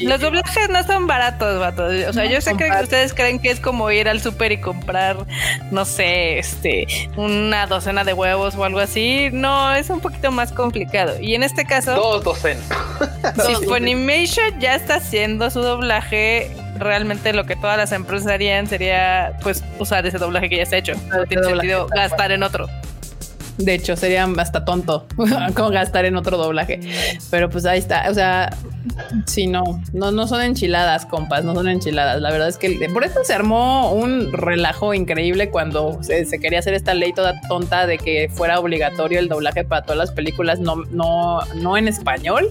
los 0.00 0.20
doblajes 0.20 0.68
no 0.68 0.82
son 0.84 1.06
baratos, 1.06 1.58
vatos. 1.58 1.92
O 2.08 2.12
sea, 2.12 2.26
yo 2.26 2.40
sé 2.40 2.56
que 2.56 2.70
ustedes 2.82 3.14
creen 3.14 3.38
que 3.38 3.50
es 3.50 3.60
como 3.60 3.90
ir 3.90 4.08
al 4.08 4.20
súper 4.20 4.52
y 4.52 4.60
comprar, 4.60 5.16
no 5.70 5.84
sé, 5.84 6.38
este, 6.38 6.86
una 7.16 7.66
docena 7.66 8.04
de 8.04 8.12
huevos 8.12 8.54
o 8.56 8.64
algo 8.64 8.80
así. 8.80 9.30
No, 9.32 9.74
es 9.74 9.90
un 9.90 10.00
poquito 10.00 10.30
más 10.30 10.52
complicado. 10.52 11.18
Y 11.20 11.34
en 11.34 11.42
este 11.42 11.64
caso. 11.64 11.94
Dos 11.94 12.24
docenas. 12.24 12.64
si 13.46 13.54
Funimation 13.66 14.60
ya 14.60 14.74
está 14.74 14.96
haciendo 14.96 15.50
su 15.50 15.60
doblaje 15.60 16.50
realmente 16.78 17.32
lo 17.32 17.44
que 17.44 17.56
todas 17.56 17.76
las 17.76 17.92
empresas 17.92 18.30
harían 18.30 18.66
sería 18.66 19.36
pues 19.42 19.64
usar 19.78 20.06
ese 20.06 20.18
doblaje 20.18 20.48
que 20.48 20.56
ya 20.56 20.62
está 20.62 20.76
hecho. 20.76 20.94
No 21.08 21.26
tiene 21.26 21.44
sentido 21.44 21.86
gastar 21.88 22.32
en 22.32 22.42
otro. 22.42 22.68
De 23.58 23.74
hecho, 23.74 23.96
sería 23.96 24.24
hasta 24.38 24.64
tonto 24.64 25.06
como 25.54 25.70
gastar 25.70 26.04
en 26.04 26.16
otro 26.16 26.38
doblaje. 26.38 26.80
Pero 27.30 27.50
pues 27.50 27.66
ahí 27.66 27.78
está. 27.78 28.08
O 28.08 28.14
sea, 28.14 28.56
sí, 29.26 29.46
no, 29.46 29.82
no, 29.92 30.10
no 30.12 30.26
son 30.26 30.42
enchiladas, 30.42 31.06
compas, 31.06 31.44
no 31.44 31.54
son 31.54 31.68
enchiladas. 31.68 32.20
La 32.20 32.30
verdad 32.30 32.48
es 32.48 32.56
que 32.56 32.88
por 32.92 33.04
eso 33.04 33.20
se 33.24 33.34
armó 33.34 33.92
un 33.92 34.32
relajo 34.32 34.94
increíble 34.94 35.50
cuando 35.50 36.02
se, 36.02 36.26
quería 36.38 36.60
hacer 36.60 36.74
esta 36.74 36.94
ley 36.94 37.12
toda 37.12 37.40
tonta 37.48 37.86
de 37.86 37.98
que 37.98 38.30
fuera 38.32 38.60
obligatorio 38.60 39.18
el 39.18 39.28
doblaje 39.28 39.64
para 39.64 39.82
todas 39.82 39.98
las 39.98 40.12
películas, 40.12 40.60
no, 40.60 40.76
no, 40.90 41.40
no 41.56 41.76
en 41.76 41.88
español 41.88 42.48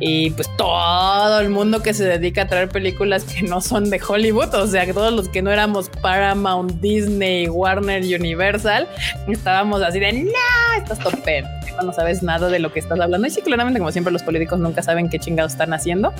y 0.00 0.30
pues 0.30 0.48
todo 0.56 1.40
el 1.40 1.50
mundo 1.50 1.82
que 1.82 1.94
se 1.94 2.04
dedica 2.04 2.42
a 2.42 2.46
traer 2.48 2.68
películas 2.68 3.24
que 3.24 3.42
no 3.42 3.60
son 3.60 3.90
de 3.90 4.00
Hollywood, 4.06 4.54
o 4.54 4.66
sea, 4.66 4.92
todos 4.92 5.12
los 5.12 5.28
que 5.28 5.42
no 5.42 5.50
éramos 5.50 5.88
Paramount, 6.02 6.80
Disney, 6.80 7.48
Warner, 7.48 8.02
Universal, 8.02 8.88
estábamos 9.28 9.82
así 9.82 10.00
de, 10.00 10.12
no, 10.12 10.30
estás 10.76 10.98
tope, 10.98 11.44
no 11.82 11.92
sabes 11.92 12.22
nada 12.22 12.48
de 12.48 12.58
lo 12.58 12.72
que 12.72 12.80
estás 12.80 12.98
hablando. 13.00 13.26
Y 13.26 13.30
sí, 13.30 13.42
claramente, 13.42 13.78
como 13.78 13.92
siempre, 13.92 14.12
los 14.12 14.22
políticos 14.22 14.58
nunca 14.58 14.82
saben 14.82 15.08
qué 15.08 15.18
chingados 15.18 15.52
están 15.52 15.72
haciendo. 15.72 16.12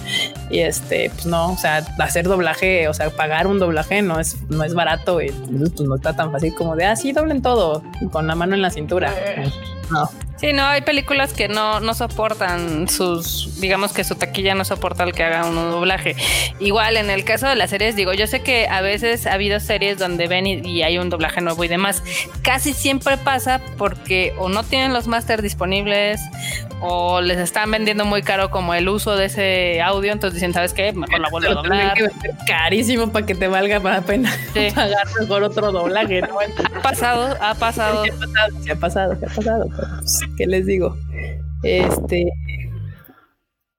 Y 0.50 0.60
este, 0.60 1.10
pues 1.10 1.26
no, 1.26 1.52
o 1.52 1.56
sea, 1.56 1.84
hacer 1.98 2.26
doblaje, 2.26 2.88
o 2.88 2.94
sea, 2.94 3.10
pagar 3.10 3.46
un 3.46 3.58
doblaje 3.58 4.02
no 4.02 4.20
es, 4.20 4.36
no 4.48 4.64
es 4.64 4.74
barato 4.74 5.20
y 5.20 5.30
pues 5.30 5.80
no 5.80 5.96
está 5.96 6.14
tan 6.14 6.32
fácil 6.32 6.54
como 6.54 6.76
de, 6.76 6.86
ah, 6.86 6.96
sí, 6.96 7.12
doblen 7.12 7.42
todo 7.42 7.82
con 8.10 8.26
la 8.26 8.34
mano 8.34 8.54
en 8.54 8.62
la 8.62 8.70
cintura. 8.70 9.12
No. 9.90 10.08
Sí, 10.44 10.52
no, 10.52 10.66
hay 10.66 10.82
películas 10.82 11.32
que 11.32 11.48
no, 11.48 11.80
no 11.80 11.94
soportan 11.94 12.86
sus, 12.86 13.58
digamos 13.62 13.94
que 13.94 14.04
su 14.04 14.14
taquilla 14.14 14.54
no 14.54 14.66
soporta 14.66 15.02
el 15.02 15.14
que 15.14 15.22
haga 15.22 15.46
un 15.46 15.54
doblaje. 15.54 16.16
Igual 16.60 16.98
en 16.98 17.08
el 17.08 17.24
caso 17.24 17.48
de 17.48 17.56
las 17.56 17.70
series, 17.70 17.96
digo, 17.96 18.12
yo 18.12 18.26
sé 18.26 18.42
que 18.42 18.68
a 18.68 18.82
veces 18.82 19.26
ha 19.26 19.32
habido 19.32 19.58
series 19.58 19.96
donde 19.96 20.28
ven 20.28 20.46
y, 20.46 20.82
hay 20.82 20.98
un 20.98 21.08
doblaje 21.08 21.40
nuevo 21.40 21.64
y 21.64 21.68
demás. 21.68 22.02
Casi 22.42 22.74
siempre 22.74 23.16
pasa 23.16 23.58
porque 23.78 24.34
o 24.36 24.50
no 24.50 24.64
tienen 24.64 24.92
los 24.92 25.06
máster 25.06 25.40
disponibles 25.40 26.20
o 26.80 27.20
les 27.20 27.38
están 27.38 27.70
vendiendo 27.70 28.04
muy 28.04 28.22
caro 28.22 28.50
como 28.50 28.74
el 28.74 28.88
uso 28.88 29.16
de 29.16 29.26
ese 29.26 29.80
audio, 29.80 30.12
entonces 30.12 30.34
dicen, 30.34 30.52
¿sabes 30.52 30.74
qué? 30.74 30.92
Mejor 30.92 31.20
la 31.20 31.30
vuelvo 31.30 31.50
a 31.50 31.54
doblar. 31.54 31.96
Carísimo 32.46 33.10
para 33.10 33.26
que 33.26 33.34
te 33.34 33.48
valga 33.48 33.80
para 33.80 34.02
pena 34.02 34.30
pagar 34.74 35.06
mejor 35.20 35.42
otro 35.42 35.72
doblaje. 35.72 36.22
Ha 36.22 36.82
pasado, 36.82 37.36
ha 37.40 37.54
pasado. 37.54 38.04
Se 38.04 38.72
ha 38.72 38.76
pasado, 38.76 39.16
se 39.18 39.26
ha 39.26 39.28
pasado, 39.28 39.66
pues, 39.68 40.20
¿Qué 40.36 40.46
les 40.46 40.66
digo? 40.66 40.96
Este. 41.62 42.26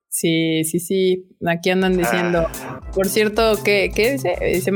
Sí, 0.09 0.63
sí, 0.63 0.79
sí. 0.79 1.34
Aquí 1.45 1.69
andan 1.69 1.97
diciendo. 1.97 2.47
Ah. 2.47 2.81
Por 2.93 3.09
cierto, 3.09 3.61
¿qué, 3.63 3.91
¿qué 3.93 4.13
dice? 4.13 4.36
Dice 4.41 4.71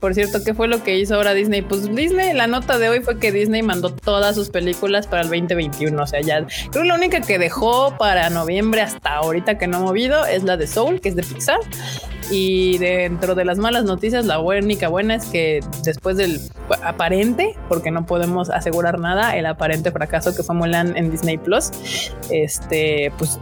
por 0.00 0.14
cierto, 0.14 0.44
¿qué 0.44 0.52
fue 0.52 0.68
lo 0.68 0.82
que 0.82 0.98
hizo 0.98 1.14
ahora 1.14 1.32
Disney? 1.32 1.62
Pues 1.62 1.94
Disney, 1.94 2.34
la 2.34 2.46
nota 2.46 2.78
de 2.78 2.90
hoy 2.90 3.00
fue 3.00 3.18
que 3.18 3.32
Disney 3.32 3.62
mandó 3.62 3.90
todas 3.90 4.34
sus 4.34 4.50
películas 4.50 5.06
para 5.06 5.22
el 5.22 5.28
2021. 5.28 6.02
O 6.02 6.06
sea, 6.06 6.20
ya 6.20 6.46
creo 6.70 6.82
que 6.82 6.88
la 6.88 6.94
única 6.94 7.20
que 7.20 7.38
dejó 7.38 7.96
para 7.96 8.28
noviembre 8.30 8.82
hasta 8.82 9.16
ahorita 9.16 9.56
que 9.56 9.66
no 9.66 9.78
ha 9.78 9.80
movido 9.80 10.26
es 10.26 10.44
la 10.44 10.56
de 10.56 10.66
Soul, 10.66 11.00
que 11.00 11.08
es 11.08 11.16
de 11.16 11.22
Pixar. 11.22 11.58
Y 12.30 12.78
dentro 12.78 13.34
de 13.34 13.44
las 13.44 13.58
malas 13.58 13.84
noticias, 13.84 14.24
la 14.24 14.38
única 14.38 14.88
buena 14.88 15.14
es 15.14 15.26
que 15.26 15.60
después 15.84 16.16
del 16.16 16.40
aparente, 16.82 17.54
porque 17.68 17.90
no 17.90 18.06
podemos 18.06 18.50
asegurar 18.50 18.98
nada, 18.98 19.36
el 19.36 19.46
aparente 19.46 19.90
fracaso 19.90 20.34
que 20.34 20.42
fue 20.42 20.54
Mulan 20.54 20.96
en 20.96 21.10
Disney 21.10 21.36
Plus, 21.36 21.70
este, 22.30 23.12
pues 23.18 23.38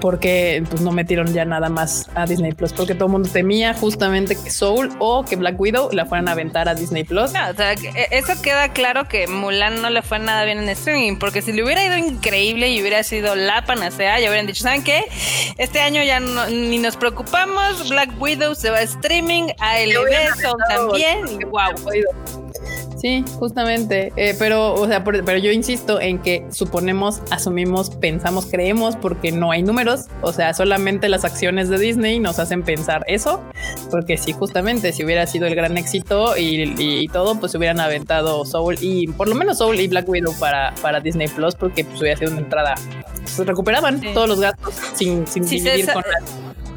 porque 0.00 0.62
pues 0.68 0.82
no 0.82 0.92
metieron 0.92 1.32
ya 1.32 1.44
nada 1.44 1.68
más 1.68 1.97
a 2.14 2.26
Disney 2.26 2.52
Plus, 2.52 2.72
porque 2.72 2.94
todo 2.94 3.06
el 3.06 3.12
mundo 3.12 3.28
temía 3.30 3.74
justamente 3.74 4.36
que 4.36 4.50
Soul 4.50 4.90
o 4.98 5.24
que 5.24 5.36
Black 5.36 5.58
Widow 5.58 5.90
la 5.92 6.06
fueran 6.06 6.28
a 6.28 6.32
aventar 6.32 6.68
a 6.68 6.74
Disney 6.74 7.04
Plus. 7.04 7.32
No, 7.32 7.50
o 7.50 7.54
sea, 7.54 7.72
e, 7.72 8.08
eso 8.10 8.40
queda 8.42 8.70
claro 8.72 9.08
que 9.08 9.26
Mulan 9.26 9.80
no 9.82 9.90
le 9.90 10.02
fue 10.02 10.18
nada 10.18 10.44
bien 10.44 10.58
en 10.58 10.68
streaming, 10.70 11.16
porque 11.18 11.42
si 11.42 11.52
le 11.52 11.62
hubiera 11.64 11.84
ido 11.84 11.96
increíble 11.96 12.68
y 12.68 12.80
hubiera 12.80 13.02
sido 13.02 13.34
la 13.34 13.64
panacea, 13.64 14.18
ya 14.18 14.28
hubieran 14.28 14.46
dicho, 14.46 14.62
¿saben 14.62 14.82
qué? 14.82 15.04
Este 15.56 15.80
año 15.80 16.02
ya 16.02 16.20
ni 16.20 16.78
nos 16.78 16.96
preocupamos, 16.96 17.88
Black 17.88 18.10
Widow 18.20 18.54
se 18.54 18.70
va 18.70 18.78
a 18.78 18.82
streaming, 18.82 19.48
a 19.58 19.78
el 19.78 19.92
Soul 19.92 20.62
también, 20.68 21.40
y 21.40 21.44
wow. 21.44 22.47
Sí, 23.00 23.24
justamente. 23.38 24.12
Eh, 24.16 24.34
pero, 24.38 24.74
o 24.74 24.86
sea, 24.88 25.04
pero 25.04 25.38
yo 25.38 25.52
insisto 25.52 26.00
en 26.00 26.18
que 26.18 26.44
suponemos, 26.50 27.22
asumimos, 27.30 27.90
pensamos, 27.90 28.46
creemos, 28.46 28.96
porque 28.96 29.30
no 29.30 29.52
hay 29.52 29.62
números. 29.62 30.06
O 30.20 30.32
sea, 30.32 30.52
solamente 30.52 31.08
las 31.08 31.24
acciones 31.24 31.68
de 31.68 31.78
Disney 31.78 32.18
nos 32.18 32.40
hacen 32.40 32.64
pensar 32.64 33.04
eso. 33.06 33.40
Porque 33.90 34.16
sí, 34.16 34.32
justamente, 34.32 34.92
si 34.92 35.04
hubiera 35.04 35.26
sido 35.26 35.46
el 35.46 35.54
gran 35.54 35.76
éxito 35.76 36.36
y, 36.36 37.08
todo, 37.08 37.38
pues 37.38 37.54
hubieran 37.54 37.80
aventado 37.80 38.44
Soul 38.44 38.76
y 38.80 39.06
por 39.06 39.28
lo 39.28 39.34
menos 39.34 39.58
Soul 39.58 39.78
y 39.78 39.86
Black 39.86 40.08
Widow 40.08 40.34
para, 40.38 40.74
para 40.82 41.00
Disney 41.00 41.28
Plus, 41.28 41.54
porque 41.54 41.84
pues 41.84 42.00
hubiera 42.00 42.18
sido 42.18 42.32
una 42.32 42.40
entrada. 42.40 42.74
Se 43.24 43.44
recuperaban 43.44 44.00
todos 44.12 44.28
los 44.28 44.40
gastos 44.40 44.74
sin, 44.94 45.26
sin 45.26 45.44
dividir 45.44 45.86
con 45.92 46.02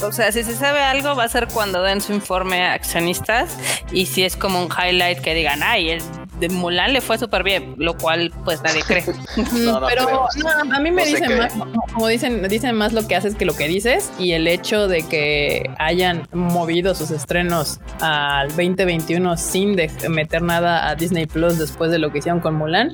o 0.04 0.12
sea, 0.12 0.32
si 0.32 0.44
se 0.44 0.56
sabe 0.56 0.80
algo, 0.82 1.16
va 1.16 1.26
a 1.26 1.30
ser 1.30 1.48
cuando 1.48 1.82
den 1.84 2.02
su 2.02 2.14
informe 2.14 2.64
a 2.66 2.74
accionistas 2.74 3.58
y 3.92 4.08
si 4.08 4.24
es 4.24 4.36
como 4.36 4.62
un 4.62 4.70
highlight 4.72 5.20
que 5.20 5.34
digan, 5.34 5.62
ay, 5.64 5.92
el 5.92 6.02
de 6.42 6.50
Mulan 6.50 6.92
le 6.92 7.02
fue 7.02 7.18
súper 7.20 7.44
bien, 7.44 7.76
lo 7.78 7.96
cual 7.96 8.32
pues 8.44 8.62
nadie 8.64 8.82
cree. 8.82 9.04
Pero 9.88 10.28
a 10.74 10.80
mí 10.80 10.92
me 10.92 11.06
dicen 11.06 11.38
más, 11.38 11.54
como 11.94 12.08
dicen, 12.08 12.48
dicen 12.50 12.76
más 12.76 12.94
lo 12.94 13.08
que 13.08 13.16
haces 13.16 13.36
que 13.36 13.46
lo 13.46 13.56
que 13.56 13.68
dices 13.68 14.12
y 14.18 14.32
el 14.34 14.48
hecho 14.48 14.88
de 14.88 15.04
que 15.04 15.70
hayan 15.78 16.28
movido 16.34 16.96
sus 16.96 17.12
estrenos 17.12 17.80
al 18.02 18.48
2021 18.50 19.38
sin 19.38 19.78
meter 20.10 20.42
nada 20.42 20.90
a 20.90 20.96
Disney 20.96 21.28
Plus 21.28 21.60
después 21.60 21.92
de 21.92 22.00
lo 22.00 22.12
que 22.12 22.18
hicieron 22.18 22.42
con 22.42 22.56
Mulan, 22.56 22.92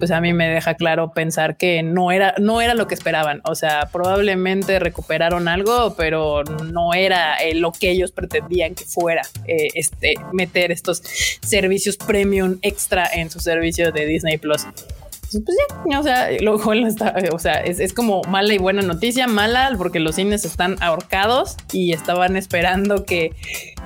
pues 0.00 0.10
a 0.10 0.20
mí 0.20 0.32
me 0.32 0.48
deja 0.48 0.74
claro 0.74 1.12
pensar 1.12 1.56
que 1.56 1.84
no 1.84 2.10
era, 2.10 2.34
no 2.38 2.60
era 2.60 2.74
lo 2.74 2.88
que 2.88 2.94
esperaban. 2.94 3.40
O 3.44 3.54
sea, 3.54 3.88
probablemente 3.92 4.80
recuperaron 4.80 5.46
algo, 5.46 5.94
pero 5.96 6.42
no 6.42 6.92
era 6.92 7.36
eh, 7.36 7.54
lo 7.54 7.70
que 7.70 7.90
ellos 7.90 8.10
pretendían 8.10 8.74
que 8.74 8.84
fuera 8.84 9.22
eh, 9.46 9.68
este, 9.74 10.14
meter 10.32 10.72
estos 10.72 11.02
servicios 11.40 11.96
premium 11.96 12.58
extra 12.62 12.79
en 13.12 13.30
su 13.30 13.40
servicio 13.40 13.92
de 13.92 14.06
Disney 14.06 14.38
Plus. 14.38 14.66
Pues, 15.30 15.44
pues 15.44 15.56
ya, 15.90 16.00
o 16.00 16.02
sea, 16.02 16.28
luego 16.40 16.72
está, 16.86 17.14
o 17.32 17.38
sea, 17.38 17.54
es, 17.54 17.78
es, 17.80 17.92
como 17.92 18.22
mala 18.24 18.52
y 18.52 18.58
buena 18.58 18.82
noticia, 18.82 19.26
mala 19.26 19.72
porque 19.76 20.00
los 20.00 20.16
cines 20.16 20.44
están 20.44 20.76
ahorcados 20.80 21.56
y 21.72 21.92
estaban 21.92 22.36
esperando 22.36 23.04
que 23.04 23.32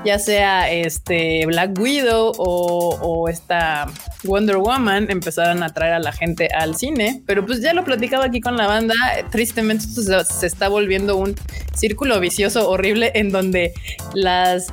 ya 0.04 0.18
sea 0.18 0.70
este 0.70 1.46
Black 1.46 1.78
Widow 1.78 2.32
o, 2.36 3.28
esta 3.28 3.86
Wonder 4.24 4.58
Woman 4.58 5.10
empezaran 5.10 5.62
a 5.62 5.72
traer 5.72 5.94
a 5.94 5.98
la 5.98 6.12
gente 6.12 6.48
al 6.48 6.76
cine, 6.76 7.22
pero 7.26 7.44
pues 7.46 7.62
ya 7.62 7.72
lo 7.72 7.84
platicaba 7.84 8.26
aquí 8.26 8.40
con 8.40 8.56
la 8.56 8.66
banda, 8.66 8.94
tristemente 9.30 9.84
se, 9.86 10.46
está 10.46 10.68
volviendo 10.68 11.16
un 11.16 11.34
círculo 11.74 12.20
vicioso 12.20 12.68
horrible 12.68 13.12
en 13.14 13.30
donde 13.30 13.72
las 14.12 14.68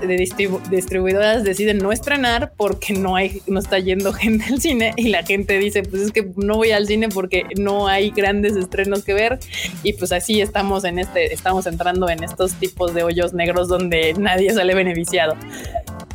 distribuidoras 0.70 1.44
deciden 1.44 1.78
no 1.78 1.92
estrenar 1.92 2.54
porque 2.58 2.94
no 2.94 3.16
hay, 3.16 3.42
no 3.48 3.60
está 3.60 3.80
yendo 3.80 4.14
gente 4.14 4.46
al 4.46 4.60
cine 4.60 4.94
y 4.98 5.10
la 5.10 5.24
gente 5.24 5.58
dice, 5.60 5.84
pues 5.84 6.02
es 6.02 6.12
que 6.12 6.30
no 6.36 6.58
voy 6.62 6.72
al 6.74 6.86
cine 6.86 7.10
porque 7.10 7.46
no 7.58 7.88
hay 7.88 8.12
grandes 8.12 8.56
estrenos 8.56 9.04
que 9.04 9.16
ver 9.16 9.40
y 9.82 9.94
pues 9.94 10.12
así 10.12 10.42
estamos 10.42 10.84
en 10.84 11.00
este, 11.00 11.34
estamos 11.34 11.66
entrando 11.66 12.08
en 12.08 12.24
estos 12.24 12.54
tipos 12.54 12.94
de 12.94 13.02
hoyos 13.02 13.34
negros 13.34 13.68
donde 13.68 14.14
nadie 14.14 14.54
sale 14.54 14.76
beneficiado. 14.76 15.36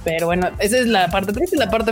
Pero 0.06 0.26
bueno, 0.26 0.50
esa 0.60 0.78
es 0.78 0.86
la 0.86 1.08
parte 1.08 1.32
triste, 1.32 1.56
la 1.56 1.68
parte 1.68 1.90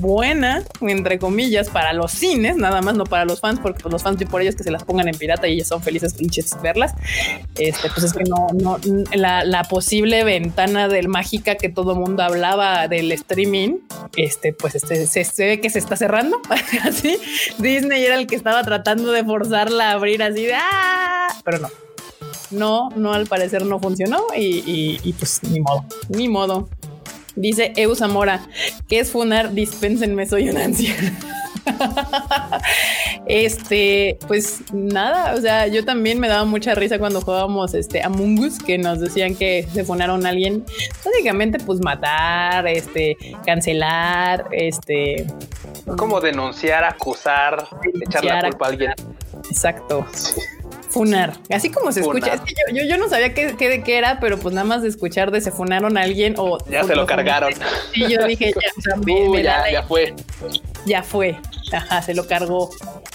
buena, 0.00 0.64
entre 0.80 1.20
comillas, 1.20 1.70
para 1.70 1.92
los 1.92 2.10
cines, 2.10 2.56
nada 2.56 2.82
más, 2.82 2.96
no 2.96 3.04
para 3.04 3.24
los 3.24 3.38
fans, 3.38 3.60
porque 3.62 3.84
pues, 3.84 3.92
los 3.92 4.02
fans 4.02 4.20
y 4.20 4.24
por 4.24 4.42
ellos 4.42 4.56
que 4.56 4.64
se 4.64 4.72
las 4.72 4.82
pongan 4.82 5.06
en 5.06 5.14
pirata 5.14 5.46
y 5.46 5.52
ellos 5.52 5.68
son 5.68 5.80
felices 5.80 6.14
pinches 6.14 6.60
verlas. 6.60 6.92
Este, 7.56 7.88
pues 7.88 8.06
es 8.06 8.14
que 8.14 8.24
no, 8.24 8.48
no, 8.52 8.80
la, 9.14 9.44
la 9.44 9.62
posible 9.62 10.24
ventana 10.24 10.88
del 10.88 11.06
mágica 11.06 11.54
que 11.54 11.68
todo 11.68 11.94
mundo 11.94 12.24
hablaba 12.24 12.88
del 12.88 13.12
streaming, 13.12 13.76
este, 14.16 14.52
pues 14.52 14.74
este, 14.74 15.06
se, 15.06 15.46
ve 15.46 15.60
que 15.60 15.70
se 15.70 15.78
está 15.78 15.94
cerrando. 15.94 16.42
así 16.82 17.16
Disney 17.58 18.04
era 18.04 18.16
el 18.16 18.26
que 18.26 18.34
estaba 18.34 18.64
tratando 18.64 19.12
de 19.12 19.22
forzarla 19.22 19.90
a 19.90 19.92
abrir 19.92 20.20
así 20.24 20.46
de 20.46 20.54
¡ah! 20.56 21.28
Pero 21.44 21.60
no. 21.60 21.68
No, 22.50 22.88
no, 22.96 23.12
al 23.12 23.28
parecer 23.28 23.64
no 23.64 23.78
funcionó 23.78 24.26
y, 24.36 24.98
y 25.00 25.12
pues 25.12 25.44
ni 25.44 25.60
modo, 25.60 25.84
ni 26.08 26.28
modo. 26.28 26.68
Dice 27.36 27.72
Eu 27.76 27.94
Zamora, 27.94 28.46
¿qué 28.88 29.00
es 29.00 29.10
funar? 29.10 29.52
Dispénsenme, 29.52 30.26
soy 30.26 30.50
una 30.50 30.64
anciana. 30.64 31.18
este, 33.26 34.18
pues 34.26 34.62
nada, 34.72 35.34
o 35.34 35.40
sea, 35.40 35.66
yo 35.68 35.84
también 35.84 36.18
me 36.18 36.28
daba 36.28 36.44
mucha 36.44 36.74
risa 36.74 36.98
cuando 36.98 37.20
jugábamos 37.20 37.74
este 37.74 38.02
Among 38.02 38.38
Us, 38.40 38.58
que 38.58 38.78
nos 38.78 39.00
decían 39.00 39.34
que 39.34 39.66
se 39.72 39.84
funaron 39.84 40.26
a 40.26 40.30
alguien, 40.30 40.64
básicamente 41.04 41.58
pues 41.58 41.80
matar, 41.80 42.66
este, 42.66 43.16
cancelar, 43.46 44.46
este 44.50 45.26
como 45.96 46.20
denunciar, 46.20 46.84
acusar, 46.84 47.66
echar 48.00 48.24
la 48.24 48.40
culpa 48.42 48.66
a 48.66 48.68
alguien. 48.68 48.92
Exacto. 49.50 50.06
Funar, 50.92 51.38
así 51.48 51.70
como 51.70 51.90
se 51.90 52.00
escucha. 52.00 52.34
Es 52.34 52.40
que 52.42 52.54
yo, 52.74 52.84
yo, 52.84 52.98
no 52.98 53.08
sabía 53.08 53.32
qué, 53.32 53.54
qué, 53.56 53.82
qué, 53.82 53.96
era, 53.96 54.20
pero 54.20 54.38
pues 54.38 54.54
nada 54.54 54.66
más 54.66 54.82
de 54.82 54.88
escuchar 54.88 55.30
de 55.30 55.40
se 55.40 55.50
funaron 55.50 55.96
a 55.96 56.02
alguien 56.02 56.34
o. 56.36 56.58
Ya 56.68 56.84
se 56.84 56.94
lo 56.94 57.06
cargaron. 57.06 57.54
Y 57.94 58.12
yo 58.12 58.26
dije, 58.26 58.52
ya, 59.42 59.70
ya, 59.72 59.82
fue. 59.84 60.14
Ya 60.84 61.02
fue. 61.02 61.38
Ajá, 61.72 62.02
se 62.02 62.14
lo 62.14 62.26
cargó 62.26 62.68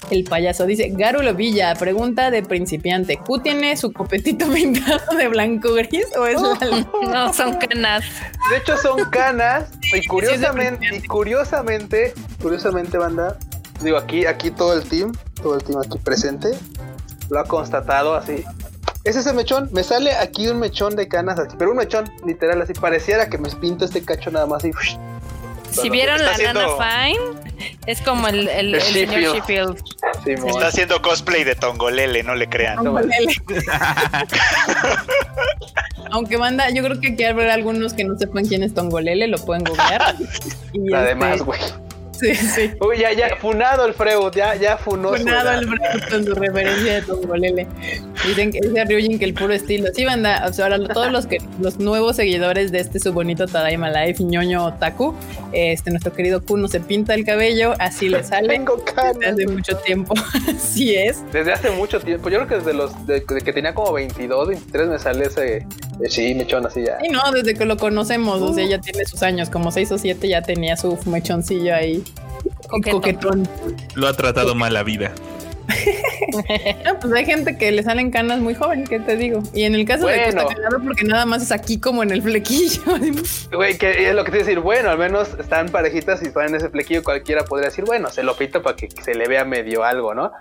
el 0.10 0.24
payaso. 0.24 0.66
Dice 0.66 0.90
Garulo 0.92 1.36
Villa, 1.36 1.76
pregunta 1.76 2.32
de 2.32 2.42
principiante. 2.42 3.18
¿Q 3.18 3.42
tiene 3.44 3.78
su 3.78 3.94
copetito 3.94 4.48
pintado 4.54 5.16
de 5.16 5.28
blanco 5.28 5.74
gris 5.74 6.08
o 6.18 6.26
es 6.26 6.42
No, 6.42 7.32
son 7.32 7.60
canas. 7.60 8.04
De 8.50 8.58
hecho, 8.58 8.76
son 8.78 9.08
canas. 9.12 9.70
Y 9.94 10.04
curiosamente, 10.08 10.96
y 10.96 11.02
curiosamente, 11.06 12.16
curiosamente, 12.42 12.98
banda, 12.98 13.38
digo 13.82 13.98
aquí, 13.98 14.26
aquí 14.26 14.50
todo 14.50 14.74
el 14.74 14.84
team, 14.84 15.12
todo 15.44 15.56
el 15.56 15.64
team 15.64 15.80
aquí 15.80 16.00
presente 16.00 16.58
lo 17.30 17.40
ha 17.40 17.44
constatado 17.44 18.16
así. 18.16 18.44
Ese 19.04 19.20
es 19.20 19.28
el 19.28 19.36
mechón, 19.36 19.70
me 19.72 19.84
sale 19.84 20.12
aquí 20.14 20.48
un 20.50 20.60
mechón 20.60 20.96
de 20.96 21.08
canas 21.08 21.40
así, 21.40 21.56
pero 21.58 21.72
un 21.72 21.78
mechón 21.78 22.12
literal 22.26 22.62
así, 22.62 22.74
pareciera 22.74 23.30
que 23.30 23.38
me 23.38 23.50
pinto 23.50 23.86
este 23.86 24.04
cacho 24.04 24.32
nada 24.32 24.46
más 24.46 24.66
y... 24.66 24.72
Si 25.72 25.90
vieron 25.90 26.24
la 26.24 26.38
Nana 26.38 26.68
Fine, 26.78 27.20
es 27.86 28.02
como 28.02 28.28
el, 28.28 28.48
el, 28.48 28.82
señor 28.82 29.36
Sheffield. 29.36 29.78
está 30.26 30.68
haciendo 30.68 31.02
cosplay 31.02 31.44
de 31.44 31.56
Tongolele, 31.56 32.24
no 32.24 32.36
le 32.36 32.48
crean. 32.50 32.80
Aunque 36.12 36.38
manda, 36.38 36.70
yo 36.70 36.84
creo 36.84 37.00
que 37.00 37.10
aquí 37.10 37.24
habrá 37.24 37.54
algunos 37.54 37.94
que 37.94 38.04
no 38.06 38.18
sepan 38.18 38.46
quién 38.46 38.64
es 38.64 38.74
Tongolele, 38.74 39.28
lo 39.28 39.38
pueden 39.38 39.64
googlear. 39.66 40.16
Además, 40.94 41.34
este, 41.34 41.44
güey. 41.44 41.60
Sí, 42.20 42.36
sí. 42.36 42.72
Uy, 42.82 42.98
ya, 43.00 43.14
ya, 43.14 43.36
funado 43.36 43.86
el 43.86 43.94
Freud, 43.94 44.32
ya, 44.34 44.56
ya 44.56 44.78
funó. 44.78 45.14
Funado 45.14 45.52
el 45.52 45.68
Freud 45.68 46.10
con 46.10 46.26
su 46.26 46.36
referencia 46.36 46.96
de 46.96 47.02
Tongolele. 47.02 47.68
Dicen 48.26 48.52
que 48.52 48.60
dice 48.62 48.86
Ryujin 48.86 49.20
que 49.20 49.26
el 49.26 49.34
puro 49.34 49.54
estilo. 49.54 49.90
Sí, 49.94 50.06
banda, 50.06 50.46
o 50.48 50.54
sea, 50.54 50.66
ahora 50.66 50.80
todos 50.88 51.12
los 51.12 51.28
que 51.28 51.38
los 51.60 51.80
nuevos 51.80 52.16
seguidores 52.16 52.72
de 52.72 52.80
este 52.80 53.00
su 53.00 53.14
bonito 53.14 53.46
Tadaima 53.46 53.90
Life, 53.90 54.24
ñoño 54.24 54.66
otaku, 54.66 55.14
este, 55.52 55.92
nuestro 55.92 56.14
querido 56.14 56.44
Kuno 56.44 56.68
se 56.68 56.80
pinta 56.80 57.14
el 57.14 57.24
cabello, 57.26 57.74
así 57.80 58.10
le 58.10 58.24
sale. 58.26 58.48
Tengo 58.50 58.84
canas. 58.84 59.18
Desde 59.20 59.44
hace 59.44 59.48
mucho 59.48 59.78
tiempo. 59.78 60.14
así 60.56 60.96
es. 60.96 61.24
Desde 61.32 61.54
hace 61.54 61.70
mucho 61.72 62.00
tiempo. 62.00 62.30
Yo 62.30 62.38
creo 62.40 62.48
que 62.48 62.56
desde 62.56 62.74
los, 62.74 63.06
de, 63.06 63.24
que 63.24 63.54
tenía 63.54 63.74
como 63.74 63.94
22, 63.94 64.48
23 64.48 64.88
me 64.88 65.00
sale 65.00 65.26
ese, 65.26 65.58
eh, 65.58 66.10
sí, 66.10 66.34
mechón 66.36 66.66
así 66.66 66.84
ya. 66.84 66.98
Y 67.04 67.10
no, 67.10 67.22
desde 67.32 67.54
que 67.54 67.66
lo 67.66 67.78
conocemos, 67.78 68.42
o 68.42 68.54
sea, 68.54 68.66
ya 68.66 68.80
tiene 68.80 69.06
sus 69.06 69.24
años, 69.24 69.50
como 69.50 69.72
6 69.72 69.92
o 69.92 69.98
7 69.98 70.28
ya 70.28 70.42
tenía 70.42 70.78
su 70.78 70.98
mechoncillo 71.06 71.76
ahí. 71.76 72.04
Coquetón. 72.68 73.48
Lo 73.96 74.08
ha 74.08 74.14
tratado 74.14 74.56
mal 74.56 74.74
la 74.74 74.84
vida. 74.84 75.14
no, 76.86 77.00
pues 77.00 77.14
hay 77.14 77.26
gente 77.26 77.58
que 77.58 77.72
le 77.72 77.84
salen 77.84 78.12
canas 78.12 78.40
muy 78.40 78.56
joven, 78.56 78.86
¿qué 78.86 79.00
te 79.00 79.16
digo? 79.16 79.44
Y 79.54 79.64
en 79.64 79.76
el 79.76 79.86
caso 79.86 80.08
de 80.08 80.16
que 80.16 80.30
está 80.30 80.46
porque 80.84 81.04
nada 81.04 81.26
más 81.26 81.44
es 81.44 81.52
aquí 81.52 81.80
como 81.80 82.04
en 82.04 82.12
el 82.12 82.22
flequillo. 82.22 82.82
Güey, 83.52 83.78
que 83.78 84.10
es 84.10 84.16
lo 84.16 84.24
que 84.24 84.32
te 84.32 84.38
decir, 84.40 84.60
bueno, 84.60 84.90
al 84.90 84.98
menos 84.98 85.30
están 85.40 85.70
parejitas 85.70 86.22
y 86.22 86.28
en 86.28 86.56
ese 86.56 86.70
flequillo 86.70 87.04
cualquiera 87.04 87.44
podría 87.44 87.70
decir, 87.70 87.86
bueno, 87.86 88.10
se 88.10 88.24
lo 88.24 88.36
pito 88.36 88.62
para 88.62 88.76
que 88.76 88.90
se 88.90 89.16
le 89.16 89.28
vea 89.28 89.46
medio 89.46 89.84
algo, 89.84 90.14
¿no? 90.14 90.32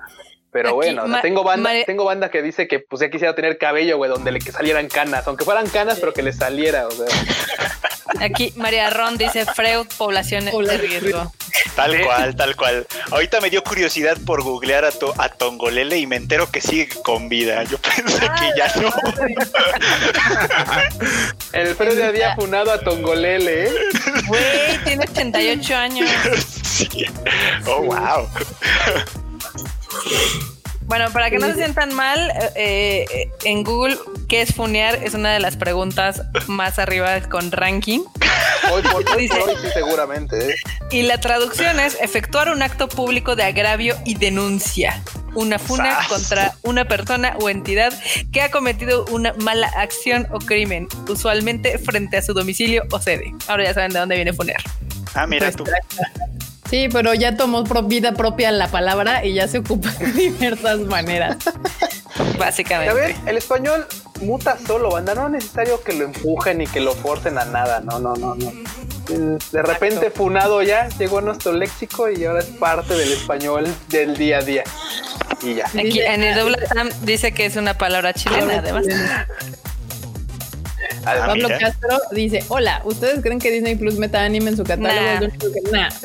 Pero 0.57 0.75
bueno, 0.75 1.05
tengo 1.21 1.45
banda, 1.45 1.71
tengo 1.85 2.07
banda 2.07 2.31
que 2.31 2.41
dice 2.41 2.67
que 2.67 2.79
pues 2.79 3.01
ya 3.01 3.11
quisiera 3.11 3.35
tener 3.35 3.59
cabello, 3.59 3.99
güey, 3.99 4.11
donde 4.11 4.33
le 4.33 4.39
que 4.39 4.53
salieran 4.53 4.89
canas, 4.89 5.27
aunque 5.27 5.45
fueran 5.45 5.69
canas, 5.69 5.99
pero 6.01 6.15
que 6.15 6.23
le 6.23 6.33
saliera, 6.33 6.87
o 6.87 6.91
sea. 6.93 7.07
Aquí 8.21 8.55
María 8.57 8.89
Ron 8.89 9.19
dice 9.19 9.45
Freud, 9.45 9.87
población 9.99 10.47
de 10.47 10.79
riesgo. 10.79 11.31
Tal 11.75 12.03
cual, 12.03 12.37
tal 12.37 12.57
cual. 12.57 12.87
Ahorita 13.11 13.43
me 13.43 13.51
dio 13.51 13.63
curiosidad 13.63 14.17
por 14.25 14.43
googlear 14.43 14.87
a, 14.87 14.91
a 15.19 15.29
Tongolele 15.29 15.99
y 15.99 16.07
me 16.07 16.17
entero 16.17 16.51
que 16.51 16.63
sigue 16.63 16.89
con 17.05 17.29
vida. 17.29 17.65
Yo 17.65 17.77
pensé 17.77 18.21
que 18.21 18.53
ya 18.57 18.73
no. 18.81 18.91
El 21.53 21.75
Freud 21.75 22.01
había 22.01 22.35
funado 22.35 22.73
a 22.73 22.81
Tongolele, 22.81 23.67
¿eh? 23.67 23.73
Güey, 24.27 24.79
tiene 24.85 25.05
88 25.05 25.77
años. 25.77 26.11
Sí. 26.77 27.07
Oh, 27.67 27.81
wow. 27.85 28.29
Bueno, 30.87 31.11
para 31.13 31.31
que 31.31 31.39
no 31.39 31.47
se 31.49 31.55
sientan 31.55 31.93
mal, 31.95 32.31
eh, 32.55 33.05
eh, 33.13 33.31
en 33.45 33.65
Google, 33.65 33.99
¿qué 34.29 34.43
es 34.43 34.55
funear? 34.55 35.03
Es 35.03 35.15
una 35.15 35.33
de 35.33 35.41
las 35.41 35.57
preguntas 35.57 36.23
más 36.47 36.79
arriba 36.79 37.21
con 37.23 37.51
ranking. 37.51 38.01
Hoy 38.73 38.83
por 38.83 39.05
hoy, 39.17 39.29
seguramente. 39.75 40.53
¿eh? 40.53 40.55
Y 40.93 41.03
la 41.03 41.19
traducción 41.19 41.81
es 41.81 41.99
efectuar 42.01 42.51
un 42.51 42.63
acto 42.63 42.89
público 42.89 43.35
de 43.35 43.43
agravio 43.43 43.97
y 44.05 44.15
denuncia. 44.15 45.03
Una 45.35 45.59
funa 45.59 45.99
contra 46.09 46.55
una 46.63 46.87
persona 46.87 47.37
o 47.41 47.51
entidad 47.51 47.93
que 48.33 48.41
ha 48.41 48.51
cometido 48.51 49.05
una 49.11 49.35
mala 49.35 49.67
acción 49.67 50.29
o 50.31 50.39
crimen, 50.39 50.87
usualmente 51.09 51.79
frente 51.79 52.17
a 52.17 52.23
su 52.23 52.33
domicilio 52.33 52.85
o 52.93 53.01
sede. 53.01 53.35
Ahora 53.49 53.65
ya 53.65 53.75
saben 53.75 53.93
de 53.93 53.99
dónde 53.99 54.15
viene 54.15 54.33
funear. 54.33 54.63
Ah, 55.15 55.27
mira 55.27 55.51
tú. 55.51 55.65
Sí, 56.69 56.89
pero 56.93 57.15
ya 57.15 57.37
tomó 57.37 57.63
vida 57.85 58.13
propia 58.13 58.51
la 58.51 58.69
palabra 58.69 59.25
y 59.25 59.35
ya 59.35 59.47
se 59.49 59.59
ocupa 59.59 59.91
de 59.93 60.07
diversas 60.13 60.81
maneras. 60.81 61.37
Básicamente. 62.39 62.91
A 62.91 62.95
ver, 62.95 63.15
el 63.27 63.37
español 63.37 63.87
muta 64.21 64.59
solo, 64.67 64.91
banda. 64.91 65.15
No 65.15 65.27
es 65.27 65.33
necesario 65.33 65.83
que 65.83 65.93
lo 65.93 66.05
empujen 66.05 66.63
y 66.63 66.67
que 66.67 66.81
lo 66.81 66.95
forcen 66.95 67.39
a 67.39 67.45
nada. 67.45 67.81
No, 67.81 67.99
no, 67.99 68.15
no, 68.17 68.35
no. 68.35 68.53
De 69.09 69.63
repente, 69.63 70.11
funado 70.11 70.63
ya, 70.63 70.89
llegó 70.99 71.19
a 71.19 71.23
nuestro 71.23 71.53
léxico 71.53 72.11
y 72.11 72.25
ahora 72.25 72.41
es 72.41 72.47
parte 72.47 72.95
del 72.95 73.13
español 73.13 73.67
del 73.89 74.17
día 74.17 74.39
a 74.39 74.43
día. 74.43 74.65
Y 75.43 75.55
ya. 75.55 75.67
Aquí 75.67 76.01
en 76.01 76.23
el 76.23 76.35
doble 76.37 76.59
dice 77.03 77.33
que 77.33 77.47
es 77.47 77.57
una 77.57 77.75
palabra 77.75 78.13
chilena, 78.13 78.59
además. 78.59 78.87
Ah, 81.07 81.27
Pablo 81.27 81.49
Castro 81.49 82.01
dice: 82.11 82.45
Hola, 82.49 82.83
¿ustedes 82.85 83.21
creen 83.23 83.39
que 83.39 83.51
Disney 83.51 83.77
Plus 83.77 83.95
meta 83.97 84.23
anime 84.23 84.51
en 84.51 84.57
su 84.57 84.65
catálogo? 84.65 85.33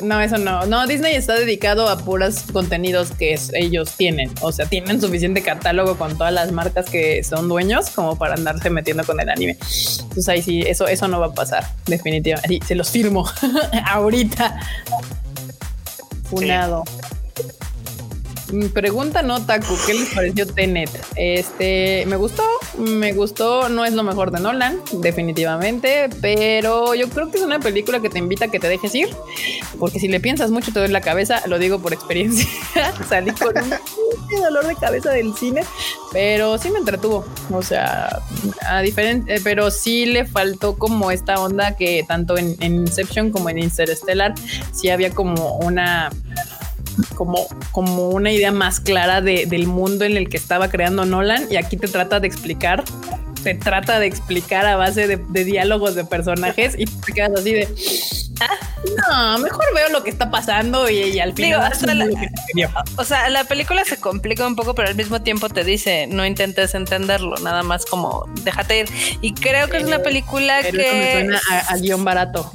no, 0.02 0.20
eso 0.20 0.38
no. 0.38 0.64
No, 0.66 0.86
Disney 0.86 1.14
está 1.14 1.34
dedicado 1.34 1.88
a 1.88 1.98
puros 1.98 2.44
contenidos 2.52 3.10
que 3.10 3.38
ellos 3.54 3.92
tienen. 3.96 4.30
O 4.40 4.52
sea, 4.52 4.66
tienen 4.66 5.00
suficiente 5.00 5.42
catálogo 5.42 5.96
con 5.96 6.16
todas 6.16 6.32
las 6.32 6.52
marcas 6.52 6.88
que 6.88 7.24
son 7.24 7.48
dueños 7.48 7.90
como 7.90 8.16
para 8.16 8.34
andarse 8.34 8.70
metiendo 8.70 9.04
con 9.04 9.18
el 9.20 9.28
anime. 9.28 9.52
Entonces 9.52 10.28
ahí 10.28 10.42
sí, 10.42 10.62
eso, 10.62 10.86
eso 10.86 11.08
no 11.08 11.18
va 11.18 11.26
a 11.26 11.34
pasar, 11.34 11.64
definitivamente. 11.86 12.48
Sí, 12.48 12.60
se 12.64 12.74
los 12.74 12.90
firmo 12.90 13.28
ahorita. 13.86 14.58
Funado. 16.24 16.84
Pregunta 18.74 19.22
no, 19.22 19.44
Taku, 19.44 19.74
¿qué 19.86 19.94
les 19.94 20.10
pareció 20.14 20.46
Tenet? 20.46 20.90
Este, 21.16 22.04
me 22.06 22.16
gustó, 22.16 22.44
me 22.76 23.14
gustó, 23.14 23.70
no 23.70 23.84
es 23.84 23.94
lo 23.94 24.02
mejor 24.02 24.30
de 24.30 24.40
Nolan, 24.40 24.78
definitivamente, 25.00 26.10
pero 26.20 26.94
yo 26.94 27.08
creo 27.08 27.30
que 27.30 27.38
es 27.38 27.42
una 27.42 27.60
película 27.60 28.00
que 28.00 28.10
te 28.10 28.18
invita 28.18 28.46
a 28.46 28.48
que 28.48 28.60
te 28.60 28.68
dejes 28.68 28.94
ir, 28.94 29.08
porque 29.78 29.98
si 29.98 30.08
le 30.08 30.20
piensas 30.20 30.50
mucho 30.50 30.70
te 30.70 30.80
duele 30.80 30.92
la 30.92 31.00
cabeza, 31.00 31.42
lo 31.46 31.58
digo 31.58 31.78
por 31.78 31.94
experiencia, 31.94 32.46
salí 33.08 33.30
con 33.32 33.54
un 33.56 34.42
dolor 34.42 34.66
de 34.66 34.76
cabeza 34.76 35.10
del 35.10 35.34
cine, 35.34 35.64
pero 36.12 36.58
sí 36.58 36.70
me 36.70 36.78
entretuvo, 36.78 37.24
o 37.50 37.62
sea, 37.62 38.20
a 38.68 38.82
diferente, 38.82 39.40
pero 39.42 39.70
sí 39.70 40.04
le 40.04 40.26
faltó 40.26 40.76
como 40.76 41.10
esta 41.10 41.40
onda 41.40 41.74
que 41.74 42.04
tanto 42.06 42.36
en, 42.36 42.56
en 42.60 42.74
Inception 42.76 43.30
como 43.30 43.48
en 43.48 43.58
Interstellar, 43.58 44.34
sí 44.72 44.90
había 44.90 45.10
como 45.10 45.56
una 45.58 46.10
como, 47.14 47.46
como 47.70 48.08
una 48.08 48.32
idea 48.32 48.52
más 48.52 48.80
clara 48.80 49.20
de, 49.20 49.46
del 49.46 49.66
mundo 49.66 50.04
en 50.04 50.16
el 50.16 50.28
que 50.28 50.36
estaba 50.36 50.68
creando 50.68 51.04
Nolan 51.04 51.46
y 51.50 51.56
aquí 51.56 51.76
te 51.76 51.88
trata 51.88 52.20
de 52.20 52.26
explicar, 52.26 52.84
te 53.42 53.54
trata 53.54 53.98
de 53.98 54.06
explicar 54.06 54.66
a 54.66 54.76
base 54.76 55.06
de, 55.06 55.44
diálogos 55.44 55.94
de 55.94 56.04
personajes 56.04 56.74
y 56.78 56.86
te 56.86 57.12
quedas 57.12 57.32
así 57.38 57.52
de... 57.52 57.68
No, 59.08 59.38
mejor 59.38 59.64
veo 59.72 59.88
lo 59.90 60.02
que 60.02 60.10
está 60.10 60.30
pasando 60.30 60.90
y, 60.90 61.20
al 61.20 61.32
final. 61.32 61.72
o 62.96 63.04
sea, 63.04 63.28
la 63.28 63.44
película 63.44 63.84
se 63.84 63.98
complica 63.98 64.44
un 64.44 64.56
poco, 64.56 64.74
pero 64.74 64.88
al 64.88 64.96
mismo 64.96 65.22
tiempo 65.22 65.48
te 65.48 65.62
dice 65.62 66.08
no 66.08 66.26
intentes 66.26 66.74
entenderlo, 66.74 67.36
nada 67.36 67.62
más 67.62 67.86
como 67.86 68.28
déjate 68.42 68.80
ir. 68.80 68.88
Y 69.20 69.34
creo 69.34 69.68
que 69.68 69.76
es 69.76 69.84
una 69.84 70.00
película 70.00 70.60
que. 70.62 70.72
me 70.72 71.12
suena 71.12 71.40
a 71.68 71.76
guion 71.76 72.04
barato. 72.04 72.50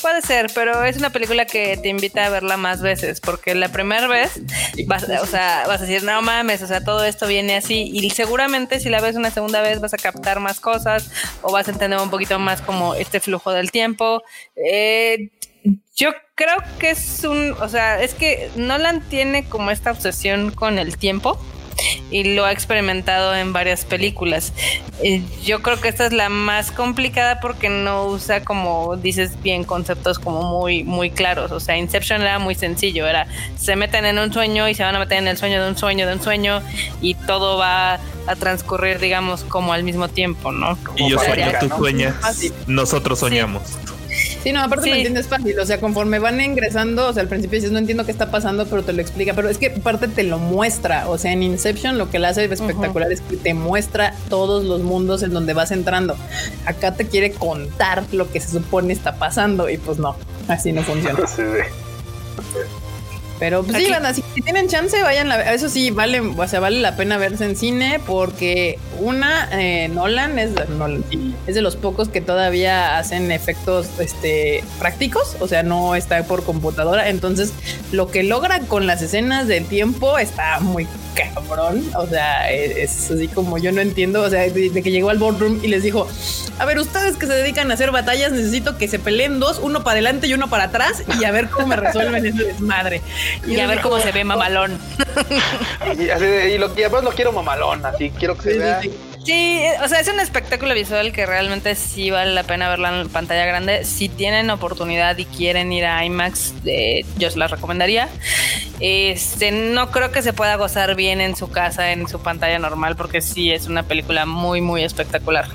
Puede 0.00 0.22
ser, 0.22 0.50
pero 0.54 0.84
es 0.84 0.96
una 0.96 1.10
película 1.10 1.46
que 1.46 1.76
te 1.76 1.88
invita 1.88 2.26
a 2.26 2.28
verla 2.28 2.56
más 2.56 2.82
veces, 2.82 3.20
porque 3.20 3.54
la 3.54 3.68
primera 3.68 4.06
vez 4.06 4.40
vas, 4.86 5.04
o 5.04 5.26
sea, 5.26 5.64
vas 5.66 5.80
a 5.80 5.86
decir, 5.86 6.02
no 6.02 6.20
mames, 6.22 6.62
o 6.62 6.66
sea, 6.66 6.84
todo 6.84 7.04
esto 7.04 7.26
viene 7.26 7.56
así, 7.56 7.90
y 7.92 8.10
seguramente 8.10 8.80
si 8.80 8.90
la 8.90 9.00
ves 9.00 9.16
una 9.16 9.30
segunda 9.30 9.62
vez 9.62 9.80
vas 9.80 9.94
a 9.94 9.98
captar 9.98 10.40
más 10.40 10.60
cosas 10.60 11.10
o 11.42 11.52
vas 11.52 11.68
a 11.68 11.70
entender 11.70 11.98
un 11.98 12.10
poquito 12.10 12.38
más 12.38 12.60
como 12.60 12.94
este 12.94 13.20
flujo 13.20 13.52
del 13.52 13.70
tiempo. 13.70 14.22
Eh, 14.56 15.30
yo 15.96 16.10
creo 16.34 16.56
que 16.78 16.90
es 16.90 17.24
un, 17.24 17.52
o 17.60 17.68
sea, 17.68 18.02
es 18.02 18.14
que 18.14 18.50
Nolan 18.56 19.00
tiene 19.08 19.48
como 19.48 19.70
esta 19.70 19.92
obsesión 19.92 20.50
con 20.50 20.78
el 20.78 20.98
tiempo 20.98 21.38
y 22.10 22.34
lo 22.34 22.44
ha 22.44 22.52
experimentado 22.52 23.34
en 23.34 23.52
varias 23.52 23.84
películas. 23.84 24.52
Yo 25.44 25.62
creo 25.62 25.80
que 25.80 25.88
esta 25.88 26.06
es 26.06 26.12
la 26.12 26.28
más 26.28 26.70
complicada 26.70 27.40
porque 27.40 27.68
no 27.68 28.06
usa, 28.06 28.44
como 28.44 28.96
dices 28.96 29.40
bien, 29.42 29.64
conceptos 29.64 30.18
como 30.18 30.42
muy, 30.42 30.84
muy 30.84 31.10
claros. 31.10 31.52
O 31.52 31.60
sea, 31.60 31.76
Inception 31.76 32.22
era 32.22 32.38
muy 32.38 32.54
sencillo, 32.54 33.06
era 33.06 33.26
se 33.56 33.76
meten 33.76 34.04
en 34.06 34.18
un 34.18 34.32
sueño 34.32 34.68
y 34.68 34.74
se 34.74 34.82
van 34.82 34.94
a 34.96 34.98
meter 34.98 35.18
en 35.18 35.28
el 35.28 35.36
sueño 35.36 35.62
de 35.62 35.68
un 35.68 35.76
sueño 35.76 36.06
de 36.06 36.14
un 36.14 36.22
sueño 36.22 36.62
y 37.00 37.14
todo 37.14 37.58
va 37.58 37.94
a 38.26 38.36
transcurrir, 38.36 38.98
digamos, 38.98 39.44
como 39.44 39.72
al 39.72 39.84
mismo 39.84 40.08
tiempo, 40.08 40.52
¿no? 40.52 40.78
y 40.96 41.10
yo 41.10 41.18
sueño, 41.18 41.52
tú 41.60 41.68
sueñas, 41.76 42.14
nosotros 42.66 43.18
soñamos. 43.18 43.62
Sí, 43.66 43.93
no, 44.52 44.62
aparte 44.62 44.90
me 44.90 44.96
entiendes 44.96 45.28
fácil. 45.28 45.58
O 45.58 45.66
sea, 45.66 45.80
conforme 45.80 46.18
van 46.18 46.40
ingresando, 46.40 47.08
o 47.08 47.12
sea, 47.12 47.22
al 47.22 47.28
principio 47.28 47.56
dices, 47.56 47.72
no 47.72 47.78
entiendo 47.78 48.04
qué 48.04 48.12
está 48.12 48.30
pasando, 48.30 48.66
pero 48.66 48.82
te 48.82 48.92
lo 48.92 49.00
explica. 49.00 49.34
Pero 49.34 49.48
es 49.48 49.58
que 49.58 49.66
aparte 49.66 50.08
te 50.08 50.22
lo 50.22 50.38
muestra. 50.38 51.08
O 51.08 51.18
sea, 51.18 51.32
en 51.32 51.42
Inception 51.42 51.98
lo 51.98 52.10
que 52.10 52.18
le 52.18 52.26
hace 52.26 52.44
espectacular 52.44 53.10
es 53.10 53.20
que 53.20 53.36
te 53.36 53.54
muestra 53.54 54.14
todos 54.28 54.64
los 54.64 54.82
mundos 54.82 55.22
en 55.22 55.32
donde 55.32 55.54
vas 55.54 55.70
entrando. 55.70 56.16
Acá 56.66 56.94
te 56.94 57.06
quiere 57.06 57.32
contar 57.32 58.04
lo 58.12 58.30
que 58.30 58.40
se 58.40 58.50
supone 58.50 58.92
está 58.92 59.16
pasando 59.16 59.68
y 59.70 59.78
pues 59.78 59.98
no, 59.98 60.16
así 60.48 60.72
no 60.72 60.82
funciona. 60.82 61.20
Pero 63.44 63.62
pues 63.62 63.76
sí, 63.76 63.90
van 63.90 64.14
si 64.14 64.22
tienen 64.22 64.68
chance, 64.68 65.02
vayan 65.02 65.30
a 65.30 65.52
Eso 65.52 65.68
sí, 65.68 65.90
vale, 65.90 66.20
o 66.20 66.48
sea, 66.48 66.60
vale 66.60 66.80
la 66.80 66.96
pena 66.96 67.18
verse 67.18 67.44
en 67.44 67.56
cine 67.56 68.00
porque 68.06 68.78
una, 69.00 69.50
eh, 69.52 69.88
Nolan, 69.88 70.38
es, 70.38 70.52
es 71.46 71.54
de 71.54 71.60
los 71.60 71.76
pocos 71.76 72.08
que 72.08 72.22
todavía 72.22 72.96
hacen 72.96 73.30
efectos 73.30 73.88
este, 73.98 74.64
prácticos, 74.78 75.36
o 75.40 75.46
sea, 75.46 75.62
no 75.62 75.94
está 75.94 76.22
por 76.22 76.42
computadora. 76.42 77.10
Entonces, 77.10 77.52
lo 77.92 78.10
que 78.10 78.22
logra 78.22 78.60
con 78.60 78.86
las 78.86 79.02
escenas 79.02 79.46
del 79.46 79.66
tiempo 79.66 80.18
está 80.18 80.60
muy 80.60 80.86
cabrón. 81.14 81.84
O 81.96 82.06
sea, 82.06 82.50
es, 82.50 83.10
así 83.10 83.28
como 83.28 83.58
yo 83.58 83.72
no 83.72 83.80
entiendo. 83.80 84.22
O 84.22 84.30
sea, 84.30 84.48
de, 84.48 84.82
que 84.82 84.90
llegó 84.90 85.10
al 85.10 85.18
boardroom 85.18 85.60
y 85.62 85.68
les 85.68 85.82
dijo: 85.82 86.06
A 86.58 86.64
ver, 86.64 86.78
ustedes 86.78 87.16
que 87.16 87.26
se 87.26 87.32
dedican 87.34 87.70
a 87.70 87.74
hacer 87.74 87.90
batallas, 87.90 88.32
necesito 88.32 88.76
que 88.76 88.88
se 88.88 88.98
peleen 88.98 89.40
dos, 89.40 89.60
uno 89.62 89.84
para 89.84 89.92
adelante 89.92 90.26
y 90.26 90.34
uno 90.34 90.48
para 90.48 90.64
atrás, 90.64 91.02
y 91.20 91.24
a 91.24 91.30
ver 91.30 91.48
cómo 91.48 91.68
me 91.68 91.76
resuelven 91.76 92.26
ese 92.26 92.44
desmadre. 92.44 93.02
Y, 93.46 93.58
a 93.60 93.66
ver 93.66 93.80
cómo 93.80 93.98
se 94.00 94.12
ve 94.12 94.24
mamalón. 94.24 94.78
y, 95.98 96.08
así 96.10 96.24
y, 96.24 96.58
lo, 96.58 96.66
además 96.66 97.04
lo 97.04 97.10
quiero 97.10 97.32
mamalón, 97.32 97.84
así 97.84 98.10
quiero 98.10 98.36
que 98.36 98.42
se 98.42 98.58
vea. 98.58 98.80
Sí, 98.80 98.90
o 99.82 99.88
sea, 99.88 100.00
es 100.00 100.08
un 100.08 100.20
espectáculo 100.20 100.74
visual 100.74 101.12
que 101.12 101.24
realmente 101.24 101.74
sí 101.76 102.10
vale 102.10 102.34
la 102.34 102.42
pena 102.42 102.68
verla 102.68 103.00
en 103.00 103.08
pantalla 103.08 103.46
grande. 103.46 103.84
Si 103.84 104.08
tienen 104.08 104.50
oportunidad 104.50 105.16
y 105.16 105.24
quieren 105.24 105.72
ir 105.72 105.86
a 105.86 106.04
IMAX, 106.04 106.52
eh, 106.66 107.06
yo 107.16 107.30
se 107.30 107.38
las 107.38 107.50
recomendaría. 107.50 108.08
Este, 108.80 109.50
no 109.50 109.90
creo 109.90 110.10
que 110.10 110.20
se 110.20 110.32
pueda 110.32 110.56
gozar 110.56 110.94
bien 110.94 111.20
en 111.20 111.36
su 111.36 111.48
casa, 111.48 111.92
en 111.92 112.06
su 112.06 112.20
pantalla 112.20 112.58
normal, 112.58 112.96
porque 112.96 113.22
sí 113.22 113.50
es 113.50 113.66
una 113.66 113.82
película 113.84 114.26
muy, 114.26 114.60
muy 114.60 114.84
espectacular. 114.84 115.46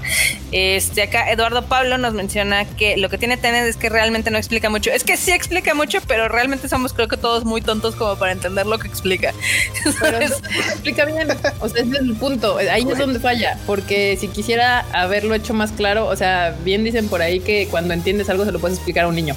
Este, 0.52 1.04
acá 1.04 1.30
Eduardo 1.30 1.64
Pablo 1.64 1.98
nos 2.00 2.14
menciona 2.14 2.66
que 2.66 2.98
lo 2.98 3.10
que 3.10 3.20
tiene 3.20 3.38
Tenet 3.38 3.66
es 3.66 3.78
que 3.78 3.90
realmente 3.90 4.32
no 4.32 4.38
explica 4.38 4.70
mucho. 4.70 4.90
Es 4.90 5.04
que 5.04 5.16
sí 5.16 5.32
explica 5.32 5.76
mucho, 5.76 6.00
pero 6.08 6.28
realmente 6.28 6.70
somos 6.70 6.94
creo 6.94 7.08
que 7.08 7.18
todos 7.18 7.46
muy 7.46 7.62
tontos 7.62 7.96
como 7.96 8.16
para 8.16 8.32
entender 8.32 8.66
lo 8.66 8.80
que 8.80 8.88
explica. 8.88 9.34
Pero 10.00 10.20
explica 10.20 11.06
bien. 11.06 11.28
O 11.60 11.70
sea, 11.70 11.82
ese 11.82 11.92
es 11.92 12.00
el 12.00 12.16
punto. 12.16 12.58
Ahí 12.58 12.86
es 12.90 12.98
donde 12.98 13.20
falla 13.20 13.59
porque 13.66 14.18
si 14.20 14.28
quisiera 14.28 14.86
haberlo 14.94 15.36
hecho 15.36 15.54
más 15.54 15.72
claro, 15.72 16.08
o 16.08 16.16
sea, 16.16 16.56
bien 16.64 16.84
dicen 16.84 17.08
por 17.08 17.22
ahí 17.22 17.40
que 17.40 17.68
cuando 17.70 17.94
entiendes 17.94 18.30
algo 18.30 18.46
se 18.46 18.52
lo 18.52 18.60
puedes 18.60 18.78
explicar 18.78 19.06
a 19.06 19.08
un 19.08 19.16
niño 19.16 19.36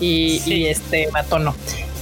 y, 0.00 0.66
este 0.66 1.08
mató 1.12 1.38
no. 1.38 1.54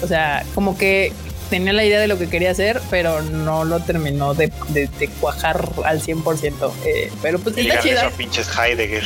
O 0.03 0.07
sea, 0.07 0.45
como 0.55 0.77
que 0.77 1.13
tenía 1.51 1.73
la 1.73 1.85
idea 1.85 2.01
de 2.01 2.09
lo 2.09 2.19
que 2.19 2.29
quería 2.29 2.51
hacer, 2.51 2.81
pero 2.91 3.23
no 3.23 3.65
lo 3.65 3.81
terminó 3.81 4.35
de, 4.35 4.51
cuajar 5.21 5.69
al 5.85 6.03
100%. 6.03 6.71
Eh, 6.85 7.11
pero 7.23 7.39
pues 7.39 7.57
está 7.57 8.11
pinches 8.11 8.49
Heidegger. 8.57 9.05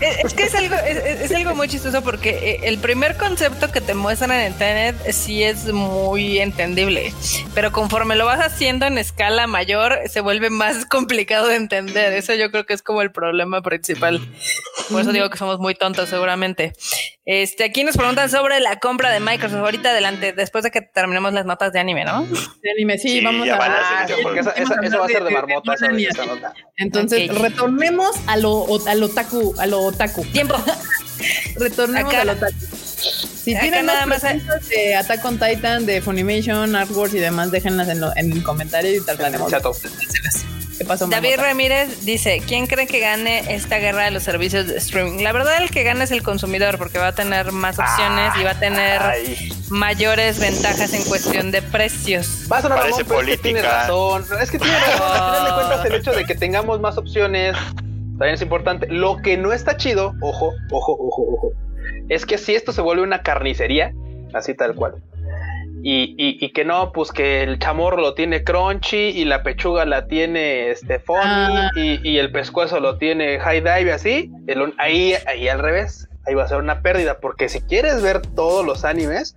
Es 0.00 0.34
que 0.34 0.42
es 0.44 0.54
algo, 0.54 0.74
es, 0.76 1.32
algo 1.32 1.54
muy 1.54 1.68
chistoso 1.68 2.02
porque 2.02 2.30
eh, 2.30 2.60
el 2.64 2.78
primer 2.78 3.16
concepto 3.16 3.70
que 3.70 3.80
te 3.80 3.94
muestran 3.94 4.32
en 4.32 4.52
internet 4.52 4.96
sí 5.12 5.42
es 5.42 5.72
muy 5.72 6.38
entendible, 6.38 7.12
pero 7.54 7.72
conforme 7.72 8.16
lo 8.16 8.26
vas 8.26 8.40
haciendo 8.40 8.86
en 8.86 8.98
escala 8.98 9.46
mayor 9.46 9.98
se 10.08 10.20
vuelve 10.20 10.50
más 10.50 10.86
complicado 10.86 11.48
de 11.48 11.56
entender. 11.56 12.12
Eso 12.12 12.34
yo 12.34 12.50
creo 12.50 12.66
que 12.66 12.74
es 12.74 12.82
como 12.82 13.02
el 13.02 13.12
problema 13.12 13.62
principal. 13.62 14.20
Por 14.90 15.00
eso 15.00 15.12
digo 15.12 15.28
que 15.30 15.38
somos 15.38 15.58
muy 15.58 15.74
tontos 15.74 16.08
seguramente. 16.08 16.72
Este, 17.24 17.64
aquí 17.64 17.82
nos 17.82 17.96
preguntan 17.96 18.30
sobre 18.30 18.60
la 18.60 18.78
compra 18.78 19.10
de 19.10 19.18
Microsoft. 19.18 19.58
Ahorita 19.58 19.90
adelante, 19.90 20.32
después 20.32 20.62
de 20.62 20.70
que 20.70 20.80
terminemos 20.80 21.32
las 21.32 21.44
notas 21.44 21.72
de 21.72 21.80
anime, 21.80 22.04
¿no? 22.04 22.24
De 22.24 22.70
anime, 22.70 22.98
sí, 22.98 23.20
vamos 23.20 23.48
a 23.48 23.54
hablar. 23.54 24.06
Porque 24.22 24.40
eso 24.40 24.98
va 25.00 25.06
a 25.06 25.08
ser 25.08 25.24
de 25.24 25.30
marmota. 25.30 25.74
Entonces, 26.76 27.36
retornemos 27.36 28.05
a 28.26 28.36
lo, 28.36 28.66
a 28.86 28.94
lo 28.94 29.06
otaku, 29.06 29.54
a 29.58 29.66
lo 29.66 29.82
otaku. 29.82 30.24
Tiempo. 30.26 30.56
retornemos 31.56 32.14
a 32.14 32.24
lo 32.24 32.32
otaku. 32.32 32.54
Si 33.46 33.56
tienen 33.58 33.86
nada 33.86 34.06
más 34.06 34.22
de 34.22 34.96
Attack 34.96 35.24
on 35.24 35.38
Titan, 35.38 35.86
de 35.86 36.00
Funimation, 36.00 36.74
Artworks 36.74 37.14
y 37.14 37.18
demás, 37.18 37.50
déjenlas 37.50 37.88
en, 37.88 38.02
en 38.16 38.32
el 38.32 38.42
comentario 38.42 38.94
y 38.94 39.00
tal 39.04 39.16
de 39.18 39.24
David 41.08 41.36
Ramírez 41.38 42.04
dice, 42.04 42.42
¿quién 42.46 42.66
cree 42.66 42.86
que 42.86 43.00
gane 43.00 43.54
esta 43.54 43.78
guerra 43.78 44.04
de 44.04 44.10
los 44.10 44.22
servicios 44.22 44.66
de 44.66 44.76
streaming? 44.76 45.22
La 45.22 45.32
verdad 45.32 45.62
el 45.62 45.70
que 45.70 45.82
gane 45.84 46.04
es 46.04 46.10
el 46.10 46.22
consumidor 46.22 46.76
porque 46.76 46.98
va 46.98 47.08
a 47.08 47.14
tener 47.14 47.50
más 47.52 47.78
opciones 47.78 48.32
y 48.38 48.44
va 48.44 48.50
a 48.50 48.58
tener 48.58 49.00
mayores 49.70 50.38
ventajas 50.38 50.92
en 50.92 51.04
cuestión 51.04 51.50
de 51.50 51.62
precios. 51.62 52.46
Va 52.50 52.58
a 52.58 52.68
Parece 52.68 53.04
política. 53.04 53.32
Es 53.32 53.40
que 53.40 53.42
tiene 53.42 53.62
razón. 53.62 54.24
Es 54.40 54.50
que 54.50 54.58
tiene 54.58 54.78
razón. 54.78 55.12
Al 55.12 55.34
final 55.34 55.44
de 55.44 55.54
cuentas 55.54 55.86
el 55.86 55.94
hecho 55.94 56.12
de 56.12 56.24
que 56.24 56.34
tengamos 56.34 56.80
más 56.80 56.98
opciones 56.98 57.56
también 58.18 58.34
es 58.34 58.42
importante. 58.42 58.86
Lo 58.88 59.18
que 59.18 59.36
no 59.36 59.52
está 59.52 59.76
chido, 59.76 60.14
ojo, 60.20 60.52
ojo, 60.70 60.92
ojo, 60.92 61.22
ojo, 61.32 61.52
es 62.08 62.26
que 62.26 62.38
si 62.38 62.54
esto 62.54 62.72
se 62.72 62.82
vuelve 62.82 63.02
una 63.02 63.22
carnicería, 63.22 63.92
así 64.32 64.54
tal 64.54 64.74
cual 64.74 65.02
y, 65.88 66.50
que 66.50 66.64
no, 66.64 66.92
pues 66.92 67.12
que 67.12 67.42
el 67.42 67.58
chamorro 67.58 67.98
lo 67.98 68.14
tiene 68.14 68.42
crunchy 68.42 69.10
y 69.10 69.24
la 69.24 69.42
pechuga 69.42 69.84
la 69.84 70.06
tiene 70.06 70.70
este 70.70 71.00
ah. 71.08 71.70
y, 71.76 72.18
el 72.18 72.32
pescuezo 72.32 72.80
lo 72.80 72.98
tiene 72.98 73.38
high 73.38 73.60
dive 73.60 73.92
así, 73.92 74.32
ahí, 74.78 75.14
ahí 75.26 75.48
al 75.48 75.60
revés, 75.60 76.08
ahí 76.26 76.34
va 76.34 76.44
a 76.44 76.48
ser 76.48 76.58
una 76.58 76.82
pérdida, 76.82 77.18
porque 77.20 77.48
si 77.48 77.60
quieres 77.60 78.02
ver 78.02 78.20
todos 78.20 78.66
los 78.66 78.84
animes, 78.84 79.36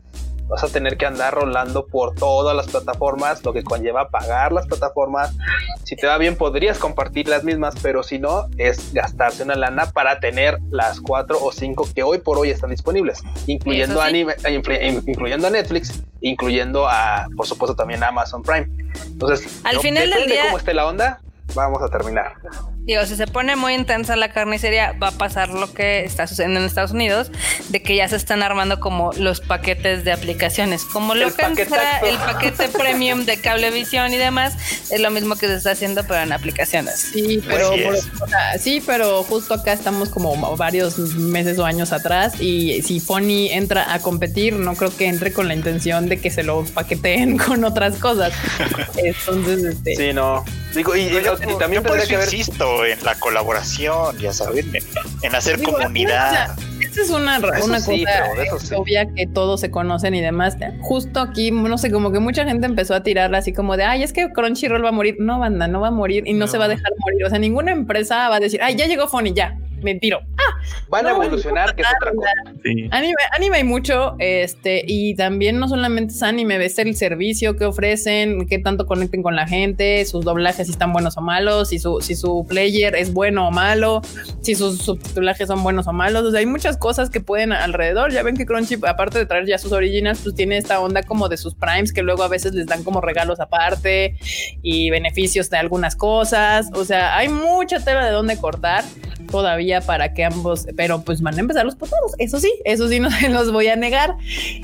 vas 0.49 0.63
a 0.63 0.67
tener 0.67 0.97
que 0.97 1.05
andar 1.05 1.33
rolando 1.33 1.85
por 1.85 2.15
todas 2.15 2.55
las 2.55 2.67
plataformas, 2.67 3.43
lo 3.45 3.53
que 3.53 3.63
conlleva 3.63 4.09
pagar 4.09 4.51
las 4.51 4.67
plataformas. 4.67 5.35
Si 5.83 5.95
te 5.95 6.07
va 6.07 6.17
bien, 6.17 6.35
podrías 6.35 6.79
compartir 6.79 7.27
las 7.29 7.43
mismas, 7.43 7.75
pero 7.81 8.03
si 8.03 8.19
no, 8.19 8.47
es 8.57 8.93
gastarse 8.93 9.43
una 9.43 9.55
lana 9.55 9.91
para 9.91 10.19
tener 10.19 10.59
las 10.71 10.99
cuatro 10.99 11.37
o 11.41 11.51
cinco 11.51 11.87
que 11.93 12.03
hoy 12.03 12.17
por 12.17 12.37
hoy 12.37 12.49
están 12.49 12.71
disponibles, 12.71 13.21
incluyendo 13.47 14.01
anime, 14.01 14.33
eh, 14.43 15.01
incluyendo 15.05 15.47
a 15.47 15.49
Netflix, 15.51 16.03
incluyendo 16.21 16.87
a, 16.87 17.27
por 17.37 17.45
supuesto, 17.45 17.75
también 17.75 18.03
a 18.03 18.07
Amazon 18.07 18.41
Prime. 18.41 18.67
Entonces, 19.05 19.61
al 19.63 19.79
final 19.79 20.09
del 20.09 20.27
día, 20.27 20.45
cómo 20.45 20.57
esté 20.57 20.73
la 20.73 20.87
onda, 20.87 21.21
vamos 21.53 21.81
a 21.83 21.89
terminar. 21.89 22.33
Digo, 22.89 23.05
si 23.05 23.15
se 23.15 23.27
pone 23.27 23.55
muy 23.55 23.75
intensa 23.75 24.15
la 24.15 24.31
carnicería, 24.31 24.93
va 24.93 25.09
a 25.09 25.11
pasar 25.11 25.49
lo 25.49 25.71
que 25.75 26.03
está 26.03 26.25
sucediendo 26.25 26.59
en 26.59 26.65
Estados 26.65 26.89
Unidos, 26.89 27.31
de 27.69 27.83
que 27.83 27.95
ya 27.95 28.07
se 28.07 28.15
están 28.15 28.41
armando 28.41 28.79
como 28.79 29.11
los 29.13 29.41
paquetes 29.41 30.03
de 30.03 30.11
aplicaciones. 30.11 30.85
Como 30.85 31.13
lo 31.13 31.31
que 31.31 31.65
será 31.65 31.99
el 31.99 32.17
paquete 32.17 32.67
premium 32.79 33.25
de 33.25 33.39
cablevisión 33.39 34.11
y 34.11 34.17
demás, 34.17 34.55
es 34.89 34.99
lo 35.01 35.11
mismo 35.11 35.35
que 35.35 35.45
se 35.45 35.53
está 35.53 35.69
haciendo, 35.69 36.03
pero 36.07 36.21
en 36.21 36.31
aplicaciones. 36.31 37.11
Sí, 37.13 37.43
pero, 37.47 37.73
sí, 38.59 38.81
pero 38.83 39.21
justo 39.21 39.53
acá 39.53 39.73
estamos 39.73 40.09
como 40.09 40.57
varios 40.57 40.97
meses 40.97 41.59
o 41.59 41.65
años 41.65 41.93
atrás 41.93 42.41
y 42.41 42.81
si 42.81 43.01
Pony 43.01 43.49
entra 43.51 43.93
a 43.93 43.99
competir, 43.99 44.55
no 44.55 44.73
creo 44.73 44.97
que 44.97 45.05
entre 45.05 45.31
con 45.31 45.47
la 45.47 45.53
intención 45.53 46.09
de 46.09 46.19
que 46.19 46.31
se 46.31 46.41
lo 46.41 46.65
paqueteen 46.65 47.37
con 47.45 47.63
otras 47.65 47.97
cosas. 47.97 48.33
Entonces, 48.97 49.63
este... 49.63 49.95
Sí, 49.95 50.11
no. 50.11 50.43
Digo, 50.73 50.95
y, 50.95 51.09
también 51.59 51.83
yo 51.83 52.07
que 52.07 52.13
insisto 52.13 52.78
en 52.85 53.03
la 53.03 53.15
colaboración, 53.15 54.17
ya 54.17 54.33
saben, 54.33 54.71
en, 55.21 55.35
hacer 55.35 55.61
comunidad. 55.61 56.57
esa 56.79 57.01
es 57.01 57.09
una, 57.09 57.39
una 57.39 57.79
cosa 57.83 58.77
obvia 58.77 59.07
que 59.13 59.27
todos 59.27 59.61
se 59.61 59.71
conocen 59.71 60.15
y 60.15 60.21
demás. 60.21 60.57
Justo 60.81 61.19
aquí, 61.19 61.51
no 61.51 61.77
sé, 61.77 61.91
como 61.91 62.11
que 62.11 62.19
mucha 62.19 62.45
gente 62.45 62.65
empezó 62.65 62.95
a 62.95 63.03
tirarla 63.03 63.39
así 63.39 63.53
como 63.53 63.77
de, 63.77 63.83
ay, 63.83 64.03
es 64.03 64.13
que 64.13 64.29
Crunchyroll 64.31 64.83
va 64.83 64.89
a 64.89 64.93
morir. 64.93 65.15
No, 65.19 65.39
banda, 65.39 65.67
no 65.67 65.81
va 65.81 65.87
a 65.89 65.91
morir 65.91 66.23
y 66.25 66.33
no, 66.33 66.47
se 66.47 66.57
va 66.57 66.65
a 66.65 66.69
dejar 66.69 66.91
morir. 66.99 67.25
O 67.25 67.29
sea, 67.29 67.39
ninguna 67.39 67.71
empresa 67.71 68.29
va 68.29 68.37
a 68.37 68.39
decir, 68.39 68.59
ay, 68.61 68.75
ya 68.75 68.85
llegó 68.87 69.07
Fonny, 69.07 69.33
ya, 69.33 69.57
me 69.81 69.95
tiro. 69.95 70.21
Ah, 70.37 70.58
Van 70.89 71.05
a 71.05 71.11
evolucionar, 71.11 71.75
que 71.75 71.81
es 71.81 71.87
otra 71.87 72.11
cosa. 72.11 72.29
Anime, 72.91 73.15
anime 73.31 73.57
hay 73.57 73.63
mucho, 73.63 74.15
este, 74.19 74.83
y 74.85 75.15
también 75.15 75.59
no 75.59 75.67
solamente 75.67 76.13
es 76.13 76.23
anime, 76.23 76.57
ves 76.57 76.79
el 76.79 76.95
servicio 76.95 77.55
que 77.55 77.65
ofrecen, 77.65 78.47
qué 78.47 78.59
tanto 78.59 78.85
conecten 78.85 79.21
con 79.23 79.35
la 79.35 79.47
gente, 79.47 80.03
sus 80.05 80.25
doblajes 80.25 80.67
si 80.67 80.73
están 80.73 80.93
buenos 80.93 81.17
o 81.17 81.21
malos, 81.21 81.69
si 81.69 81.79
su, 81.79 82.01
si 82.01 82.15
su 82.15 82.45
player 82.47 82.95
es 82.95 83.13
bueno 83.13 83.47
o 83.47 83.51
malo, 83.51 84.01
si 84.41 84.55
sus 84.55 84.79
subtitulajes 84.79 85.47
son 85.47 85.63
buenos 85.63 85.87
o 85.87 85.93
malos. 85.93 86.23
O 86.23 86.31
sea, 86.31 86.39
hay 86.39 86.45
muchas 86.45 86.77
cosas 86.77 87.09
que 87.09 87.21
pueden 87.21 87.53
alrededor. 87.53 88.11
Ya 88.11 88.23
ven 88.23 88.35
que 88.35 88.45
Crunchy, 88.45 88.77
aparte 88.87 89.17
de 89.17 89.25
traer 89.25 89.45
ya 89.45 89.57
sus 89.57 89.71
originals, 89.71 90.19
pues 90.23 90.35
tiene 90.35 90.57
esta 90.57 90.79
onda 90.79 91.03
como 91.03 91.29
de 91.29 91.37
sus 91.37 91.55
primes 91.55 91.93
que 91.93 92.01
luego 92.01 92.23
a 92.23 92.27
veces 92.27 92.53
les 92.53 92.65
dan 92.65 92.83
como 92.83 93.01
regalos 93.01 93.39
aparte 93.39 94.17
y 94.61 94.89
beneficios 94.89 95.49
de 95.49 95.57
algunas 95.57 95.95
cosas. 95.95 96.67
O 96.73 96.85
sea, 96.85 97.17
hay 97.17 97.29
mucha 97.29 97.83
tela 97.83 98.05
de 98.05 98.11
dónde 98.11 98.37
cortar 98.37 98.83
todavía 99.31 99.81
para 99.81 100.13
que 100.13 100.23
ambos, 100.23 100.58
pero 100.75 101.03
pues 101.03 101.21
van 101.21 101.35
a 101.35 101.39
empezar 101.39 101.65
los 101.65 101.75
potados, 101.75 102.13
eso 102.17 102.39
sí, 102.39 102.51
eso 102.65 102.87
sí 102.87 102.99
no 102.99 103.11
se 103.11 103.29
los 103.29 103.51
voy 103.51 103.67
a 103.67 103.75
negar, 103.75 104.15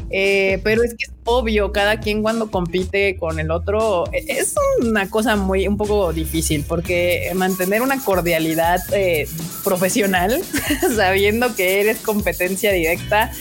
eh, 0.09 0.59
pero 0.63 0.83
es 0.83 0.91
que 0.91 1.05
es 1.05 1.11
obvio, 1.25 1.71
cada 1.71 1.99
quien 1.99 2.21
cuando 2.21 2.51
compite 2.51 3.17
con 3.17 3.39
el 3.39 3.49
otro 3.51 4.05
e, 4.13 4.25
es 4.27 4.55
una 4.81 5.09
cosa 5.09 5.35
muy, 5.35 5.67
un 5.67 5.77
poco 5.77 6.13
difícil, 6.13 6.63
porque 6.67 7.31
mantener 7.35 7.81
una 7.81 8.03
cordialidad 8.03 8.79
eh, 8.93 9.27
profesional, 9.63 10.41
sabiendo 10.95 11.55
que 11.55 11.81
eres 11.81 11.97
competencia 11.97 12.71
directa, 12.71 13.31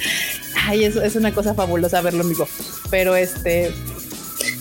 ay, 0.67 0.85
eso 0.85 1.03
es 1.03 1.17
una 1.17 1.33
cosa 1.33 1.55
fabulosa 1.55 2.01
verlo, 2.01 2.23
amigo, 2.23 2.49
pero 2.91 3.17
este 3.17 3.73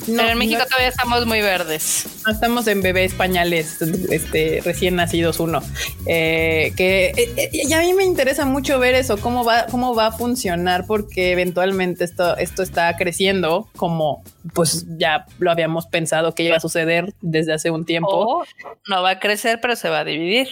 pero 0.05 0.29
en 0.29 0.37
México 0.37 0.61
todavía 0.65 0.89
estamos 0.89 1.25
muy 1.25 1.41
verdes. 1.41 2.05
No 2.25 2.31
estamos 2.31 2.67
en 2.67 2.81
bebés 2.81 3.13
pañales, 3.13 3.81
este, 3.81 4.61
recién 4.63 4.95
nacidos 4.95 5.39
uno. 5.39 5.61
Eh, 6.07 6.73
que 6.75 7.07
eh, 7.17 7.33
eh, 7.37 7.49
y 7.51 7.73
a 7.73 7.79
mí 7.79 7.93
me 7.93 8.03
interesa 8.03 8.45
mucho 8.45 8.79
ver 8.79 8.95
eso, 8.95 9.17
cómo 9.17 9.43
va, 9.43 9.65
cómo 9.69 9.95
va 9.95 10.07
a 10.07 10.11
funcionar, 10.11 10.85
porque 10.85 11.31
eventualmente 11.31 12.03
esto, 12.03 12.37
esto 12.37 12.63
está 12.63 12.95
creciendo, 12.95 13.69
como 13.75 14.23
pues 14.53 14.85
ya 14.97 15.25
lo 15.39 15.51
habíamos 15.51 15.87
pensado 15.87 16.35
que 16.35 16.43
iba 16.43 16.57
a 16.57 16.59
suceder 16.59 17.13
desde 17.21 17.53
hace 17.53 17.71
un 17.71 17.85
tiempo. 17.85 18.43
no 18.87 19.01
va 19.01 19.11
a 19.11 19.19
crecer, 19.19 19.59
pero 19.61 19.75
se 19.75 19.89
va 19.89 19.99
a 19.99 20.05
dividir. 20.05 20.49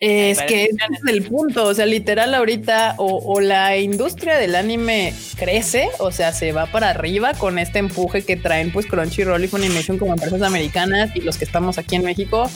Es 0.00 0.40
que 0.40 0.64
ese 0.64 0.76
es 0.94 1.06
el 1.06 1.24
punto, 1.24 1.66
o 1.66 1.74
sea, 1.74 1.84
literal 1.84 2.34
ahorita 2.34 2.94
o, 2.96 3.38
la 3.40 3.76
industria 3.76 4.38
del 4.38 4.54
anime 4.54 5.12
crece, 5.36 5.90
o 5.98 6.10
sea, 6.10 6.32
se 6.32 6.52
va 6.52 6.64
para 6.64 6.88
arriba 6.88 7.34
con 7.34 7.58
este 7.58 7.80
empuje 7.80 8.24
que 8.24 8.36
traen 8.36 8.72
pues 8.72 8.86
Crunchyroll 8.86 9.44
y 9.44 9.48
Funimation 9.48 9.98
como 9.98 10.14
empresas 10.14 10.40
americanas 10.40 11.10
y 11.14 11.20
los 11.20 11.36
que 11.36 11.44
estamos 11.44 11.76
aquí 11.76 11.96
en 11.96 12.04
México, 12.04 12.50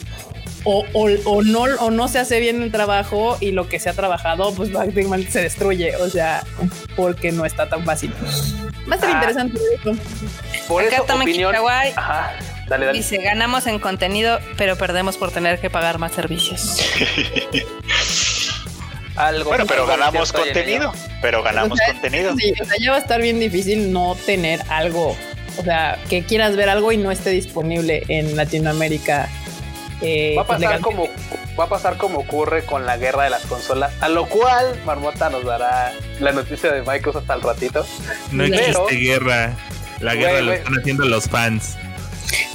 o, 0.64 0.86
o, 0.94 1.42
no, 1.42 1.64
o 1.80 1.90
no 1.90 2.08
se 2.08 2.18
hace 2.18 2.40
bien 2.40 2.62
el 2.62 2.72
trabajo 2.72 3.36
y 3.40 3.50
lo 3.50 3.68
que 3.68 3.78
se 3.78 3.90
ha 3.90 3.92
trabajado 3.92 4.54
pues 4.54 4.70
prácticamente 4.70 5.30
se 5.30 5.42
destruye, 5.42 5.96
o 5.96 6.08
sea, 6.08 6.44
porque 6.96 7.30
no 7.30 7.44
está 7.44 7.68
tan 7.68 7.84
fácil. 7.84 8.10
Va 8.90 8.96
a 8.96 8.98
ser 8.98 9.10
ah. 9.10 9.12
interesante 9.12 9.60
Por 10.66 10.82
eso, 10.82 11.02
opinión... 11.02 11.54
Dice, 12.92 13.18
ganamos 13.18 13.66
en 13.66 13.78
contenido, 13.78 14.38
pero 14.56 14.76
perdemos 14.76 15.16
por 15.16 15.30
tener 15.30 15.60
que 15.60 15.70
pagar 15.70 15.98
más 15.98 16.12
servicios. 16.12 16.80
Algo 19.16 19.50
bueno, 19.50 19.66
pero 19.66 19.86
ganamos 19.86 20.32
contenido, 20.32 20.92
pero 21.22 21.42
ganamos 21.42 21.78
contenido. 21.86 22.34
Sí, 22.36 22.52
o 22.60 22.64
sea, 22.64 22.76
ya 22.80 22.90
va 22.90 22.96
a 22.96 23.00
estar 23.00 23.20
bien 23.22 23.38
difícil 23.38 23.92
no 23.92 24.16
tener 24.26 24.60
algo, 24.70 25.16
o 25.56 25.62
sea, 25.62 25.98
que 26.08 26.24
quieras 26.24 26.56
ver 26.56 26.68
algo 26.68 26.90
y 26.90 26.96
no 26.96 27.12
esté 27.12 27.30
disponible 27.30 28.02
en 28.08 28.34
Latinoamérica. 28.34 29.28
Eh, 30.00 30.34
va 30.36 30.42
a 30.42 30.46
pasar 30.46 30.80
como 30.80 31.08
va 31.58 31.64
a 31.64 31.68
pasar 31.68 31.96
como 31.96 32.18
ocurre 32.18 32.64
con 32.64 32.86
la 32.86 32.96
guerra 32.96 33.24
de 33.24 33.30
las 33.30 33.42
consolas, 33.46 33.92
a 34.00 34.08
lo 34.08 34.26
cual 34.26 34.80
Marmota 34.84 35.30
nos 35.30 35.44
dará 35.44 35.92
la 36.18 36.32
noticia 36.32 36.72
de 36.72 36.82
Microsoft 36.82 37.22
hasta 37.22 37.34
el 37.34 37.42
ratito. 37.42 37.86
No 38.32 38.42
existe 38.42 38.96
guerra, 38.96 39.54
la 40.00 40.16
guerra 40.16 40.42
la 40.42 40.54
están 40.56 40.74
haciendo 40.78 41.04
los 41.04 41.28
fans. 41.28 41.76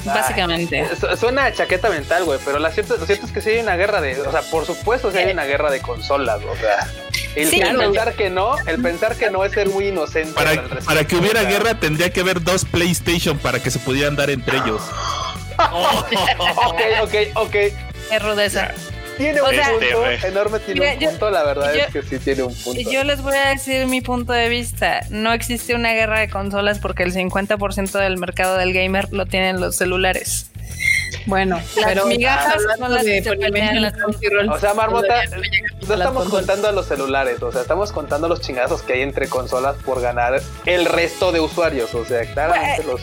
Básicamente. 0.03 0.87
suena 1.17 1.51
chaqueta 1.53 1.89
mental, 1.89 2.25
güey, 2.25 2.39
pero 2.43 2.59
la 2.59 2.71
cierto, 2.71 2.97
lo 2.97 3.05
cierto 3.05 3.25
es 3.25 3.31
que 3.31 3.41
sí 3.41 3.49
hay 3.49 3.59
una 3.59 3.75
guerra 3.75 4.01
de, 4.01 4.19
o 4.21 4.31
sea, 4.31 4.41
por 4.41 4.65
supuesto 4.65 5.11
sí 5.11 5.17
hay 5.17 5.31
una 5.31 5.45
guerra 5.45 5.71
de 5.71 5.81
consolas, 5.81 6.41
o 6.43 6.55
sea. 6.55 6.87
El, 7.35 7.49
pensar 7.49 8.15
que 8.15 8.29
no, 8.29 8.55
el 8.65 8.81
pensar 8.81 9.15
que 9.15 9.29
no 9.29 9.45
es 9.45 9.53
ser 9.53 9.69
muy 9.69 9.89
inocente. 9.89 10.33
Para, 10.33 10.63
para 10.63 11.05
que 11.05 11.15
hubiera 11.15 11.43
guerra 11.43 11.79
tendría 11.79 12.11
que 12.11 12.21
haber 12.21 12.43
dos 12.43 12.65
PlayStation 12.65 13.37
para 13.37 13.59
que 13.59 13.69
se 13.69 13.79
pudieran 13.79 14.15
dar 14.15 14.29
entre 14.29 14.57
ellos. 14.57 14.81
ok, 15.71 16.81
ok, 17.03 17.13
ok. 17.35 17.55
Es 18.11 18.23
rudeza. 18.23 18.73
Tiene 19.19 19.41
un 19.41 19.49
punto 19.49 20.27
enorme, 20.27 20.59
tiene 20.59 20.93
un 20.93 20.99
punto, 21.11 21.29
la 21.29 21.43
verdad 21.43 21.75
es 21.75 21.87
que 21.87 22.01
sí 22.03 22.19
tiene 22.19 22.43
un 22.43 22.55
punto. 22.55 22.89
Yo 22.89 23.03
les 23.03 23.21
voy 23.21 23.35
a 23.35 23.49
decir 23.49 23.85
mi 23.85 23.99
punto 23.99 24.31
de 24.31 24.47
vista. 24.47 25.01
No 25.09 25.33
existe 25.33 25.75
una 25.75 25.91
guerra 25.93 26.21
de 26.21 26.29
consolas 26.29 26.79
porque 26.79 27.03
el 27.03 27.13
50% 27.13 27.99
del 27.99 28.17
mercado 28.17 28.55
del 28.55 28.71
gamer 28.71 29.11
lo 29.11 29.25
tienen 29.25 29.59
los 29.59 29.75
celulares. 29.75 30.51
Bueno, 31.25 31.61
pero 31.83 32.05
migajas 32.05 32.61
son 32.77 32.93
las 32.93 33.03
que 33.03 33.21
O 34.49 34.59
sea, 34.59 34.73
Marmota, 34.73 35.23
no 35.87 35.93
estamos 35.93 36.29
contando 36.29 36.67
a 36.67 36.71
los 36.71 36.87
celulares, 36.87 37.41
o 37.41 37.51
sea, 37.51 37.61
estamos 37.61 37.91
contando 37.91 38.27
los 38.27 38.41
chingazos 38.41 38.81
que 38.81 38.93
hay 38.93 39.01
entre 39.01 39.27
consolas 39.27 39.75
por 39.83 40.01
ganar 40.01 40.41
el 40.65 40.85
resto 40.85 41.31
de 41.31 41.39
usuarios, 41.39 41.93
o 41.93 42.05
sea, 42.05 42.21
claramente 42.31 42.83
los 42.83 43.01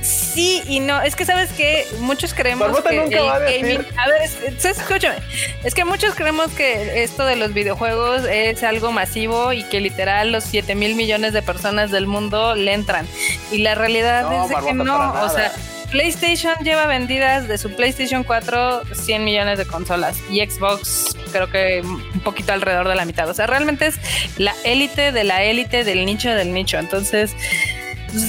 Sí 0.00 0.62
y 0.66 0.80
no, 0.80 1.00
es 1.02 1.14
que 1.14 1.24
sabes 1.24 1.50
que 1.52 1.86
muchos 2.00 2.34
creemos 2.34 2.80
que 2.80 3.02
el 3.02 3.10
gaming, 3.10 3.86
a 3.96 4.08
ver, 4.08 4.22
escúchame, 4.22 5.16
es 5.62 5.74
que 5.74 5.84
muchos 5.84 6.14
creemos 6.14 6.50
que 6.52 7.02
esto 7.02 7.24
de 7.24 7.36
los 7.36 7.52
videojuegos 7.52 8.22
es 8.24 8.62
algo 8.62 8.92
masivo 8.92 9.52
y 9.52 9.62
que 9.64 9.80
literal 9.80 10.32
los 10.32 10.44
7 10.44 10.74
mil 10.74 10.94
millones 10.94 11.32
de 11.32 11.42
personas 11.42 11.90
del 11.90 12.06
mundo 12.06 12.54
le 12.54 12.72
entran. 12.72 13.06
Y 13.50 13.58
la 13.58 13.74
realidad 13.74 14.50
es 14.50 14.64
que 14.64 14.74
no, 14.74 15.12
o 15.22 15.28
sea, 15.28 15.52
PlayStation 15.92 16.54
lleva 16.64 16.86
vendidas 16.86 17.46
de 17.46 17.58
su 17.58 17.70
PlayStation 17.76 18.24
4 18.24 18.82
100 18.94 19.24
millones 19.24 19.58
de 19.58 19.66
consolas 19.66 20.18
y 20.30 20.40
Xbox 20.40 21.14
creo 21.30 21.50
que 21.50 21.82
un 21.82 22.20
poquito 22.20 22.52
alrededor 22.52 22.88
de 22.88 22.94
la 22.94 23.04
mitad. 23.04 23.28
O 23.28 23.34
sea, 23.34 23.46
realmente 23.46 23.86
es 23.86 23.98
la 24.38 24.54
élite 24.64 25.12
de 25.12 25.24
la 25.24 25.42
élite 25.42 25.84
del 25.84 26.04
nicho 26.04 26.30
del 26.30 26.52
nicho. 26.52 26.78
Entonces, 26.78 27.36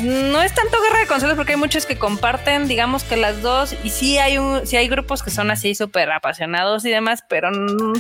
no 0.04 0.42
es 0.42 0.54
tanto 0.54 0.78
guerra 0.82 1.00
de 1.00 1.08
consolas 1.08 1.36
porque 1.36 1.54
hay 1.54 1.58
muchos 1.58 1.86
que 1.86 1.98
comparten, 1.98 2.68
digamos 2.68 3.04
que 3.04 3.18
las 3.18 3.42
dos, 3.42 3.76
y 3.84 3.90
sí 3.90 4.18
hay 4.18 4.38
un, 4.38 4.66
sí 4.66 4.78
hay 4.78 4.88
grupos 4.88 5.24
que 5.24 5.30
son 5.30 5.52
así 5.52 5.76
súper 5.76 6.12
apasionados 6.12 6.86
y 6.86 6.90
demás, 6.90 7.24
pero 7.28 7.50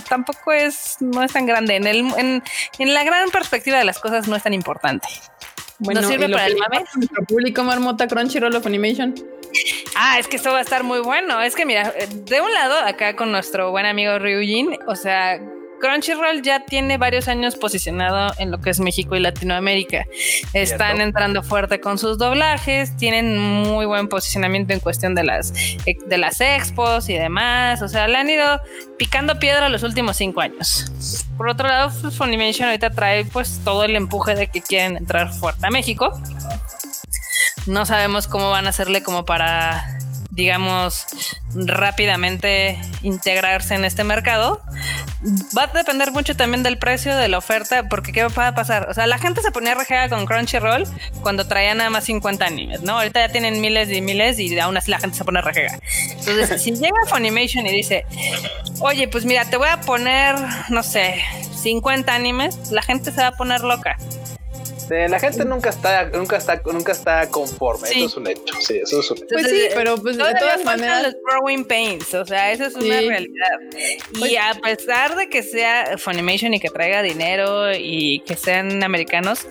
tampoco 0.07 0.53
es, 0.53 0.97
no 1.01 1.23
es 1.23 1.33
tan 1.33 1.45
grande. 1.45 1.75
En 1.75 1.87
el, 1.87 2.41
en, 2.79 2.93
la 2.93 3.03
gran 3.03 3.29
perspectiva 3.29 3.77
de 3.77 3.83
las 3.83 3.99
cosas 3.99 4.27
no 4.27 4.35
es 4.35 4.43
tan 4.43 4.53
importante. 4.53 5.07
Bueno, 5.79 6.01
¿No 6.01 6.07
sirve 6.07 6.29
para 6.29 6.47
el 6.47 6.57
mame? 6.57 6.85
Nuestro 6.95 7.23
público 7.25 7.63
marmota 7.63 8.07
Crunchyroll 8.07 8.55
of 8.55 8.65
Animation. 8.65 9.15
Ah, 9.95 10.17
es 10.19 10.27
que 10.27 10.37
esto 10.37 10.51
va 10.51 10.59
a 10.59 10.61
estar 10.61 10.83
muy 10.83 10.99
bueno. 10.99 11.41
Es 11.41 11.55
que 11.55 11.65
mira, 11.65 11.93
de 12.11 12.41
un 12.41 12.51
lado, 12.53 12.75
acá 12.79 13.15
con 13.15 13.31
nuestro 13.31 13.71
buen 13.71 13.85
amigo 13.85 14.17
Ryujin, 14.17 14.79
o 14.87 14.95
sea, 14.95 15.39
Crunchyroll 15.83 16.41
ya 16.41 16.61
tiene 16.61 16.97
varios 16.97 17.27
años 17.27 17.57
posicionado 17.57 18.33
en 18.37 18.51
lo 18.51 18.61
que 18.61 18.69
es 18.69 18.79
México 18.79 19.17
y 19.17 19.19
Latinoamérica. 19.19 20.05
Están 20.53 21.01
entrando 21.01 21.43
fuerte 21.43 21.81
con 21.81 21.97
sus 21.97 22.17
doblajes, 22.17 22.95
tienen 22.95 23.37
muy 23.37 23.85
buen 23.85 24.07
posicionamiento 24.07 24.71
en 24.71 24.79
cuestión 24.79 25.13
de 25.13 25.25
las, 25.25 25.53
de 25.53 26.17
las 26.17 26.39
expos 26.39 27.09
y 27.09 27.15
demás. 27.15 27.81
O 27.81 27.89
sea, 27.89 28.07
le 28.07 28.15
han 28.15 28.29
ido 28.29 28.61
picando 28.97 29.39
piedra 29.39 29.67
los 29.67 29.83
últimos 29.83 30.15
cinco 30.15 30.39
años. 30.39 30.85
Por 31.35 31.49
otro 31.49 31.67
lado, 31.67 31.89
Funimation 31.89 32.69
ahorita 32.69 32.91
trae 32.91 33.25
pues 33.25 33.59
todo 33.65 33.83
el 33.83 33.97
empuje 33.97 34.35
de 34.35 34.47
que 34.47 34.61
quieren 34.61 34.95
entrar 34.95 35.33
fuerte 35.33 35.67
a 35.67 35.69
México. 35.69 36.17
No 37.65 37.85
sabemos 37.85 38.27
cómo 38.27 38.51
van 38.51 38.67
a 38.67 38.69
hacerle 38.69 39.03
como 39.03 39.25
para 39.25 39.99
digamos, 40.35 41.05
rápidamente 41.53 42.79
integrarse 43.03 43.75
en 43.75 43.85
este 43.85 44.03
mercado. 44.03 44.61
Va 45.55 45.63
a 45.63 45.67
depender 45.67 46.11
mucho 46.11 46.35
también 46.35 46.63
del 46.63 46.79
precio 46.79 47.15
de 47.15 47.27
la 47.27 47.37
oferta, 47.37 47.87
porque 47.87 48.11
¿qué 48.11 48.23
va 48.23 48.47
a 48.47 48.55
pasar? 48.55 48.89
O 48.89 48.93
sea, 48.93 49.05
la 49.05 49.19
gente 49.19 49.41
se 49.41 49.51
ponía 49.51 49.75
rejega 49.75 50.09
con 50.09 50.25
Crunchyroll 50.25 50.85
cuando 51.21 51.45
traían 51.47 51.77
nada 51.77 51.91
más 51.91 52.05
50 52.05 52.45
animes, 52.45 52.81
¿no? 52.81 52.97
Ahorita 52.97 53.27
ya 53.27 53.31
tienen 53.31 53.61
miles 53.61 53.91
y 53.91 54.01
miles 54.01 54.39
y 54.39 54.57
aún 54.59 54.75
así 54.75 54.89
la 54.89 54.99
gente 54.99 55.17
se 55.17 55.23
pone 55.23 55.41
rejega. 55.41 55.79
Entonces, 56.09 56.61
si 56.61 56.71
llega 56.71 56.97
Funimation 57.07 57.67
y 57.67 57.71
dice, 57.71 58.05
oye, 58.79 59.07
pues 59.07 59.25
mira, 59.25 59.45
te 59.45 59.57
voy 59.57 59.69
a 59.69 59.81
poner, 59.81 60.35
no 60.69 60.81
sé, 60.81 61.21
50 61.61 62.13
animes, 62.13 62.71
la 62.71 62.81
gente 62.81 63.11
se 63.11 63.21
va 63.21 63.27
a 63.27 63.33
poner 63.33 63.61
loca 63.61 63.97
la 65.09 65.19
gente 65.19 65.45
nunca 65.45 65.69
está, 65.69 66.05
nunca 66.05 66.37
está, 66.37 66.61
nunca 66.65 66.91
está 66.91 67.29
conforme. 67.29 67.89
Eso 67.89 68.05
es 68.05 68.17
un 68.17 68.27
hecho. 68.27 68.55
Sí, 68.59 68.79
eso 68.81 68.99
es 68.99 69.11
un 69.11 69.17
hecho. 69.17 69.27
Pues 69.29 69.49
sí, 69.49 69.61
pero 69.73 69.97
pues 69.97 70.17
de 70.17 70.35
todas 70.35 70.63
maneras. 70.63 71.03
los 71.03 71.15
growing 71.23 71.65
pains, 71.65 72.13
o 72.13 72.25
sea, 72.25 72.51
eso 72.51 72.65
es 72.65 72.75
una 72.75 72.99
realidad. 73.01 73.59
Y 74.13 74.19
pues 74.19 74.37
a 74.39 74.53
pesar 74.61 75.15
de 75.15 75.29
que 75.29 75.43
sea 75.43 75.97
Funimation 75.97 76.53
y 76.53 76.59
que 76.59 76.69
traiga 76.69 77.01
dinero 77.01 77.73
y 77.73 78.21
que 78.21 78.35
sean 78.35 78.83
americanos, 78.83 79.47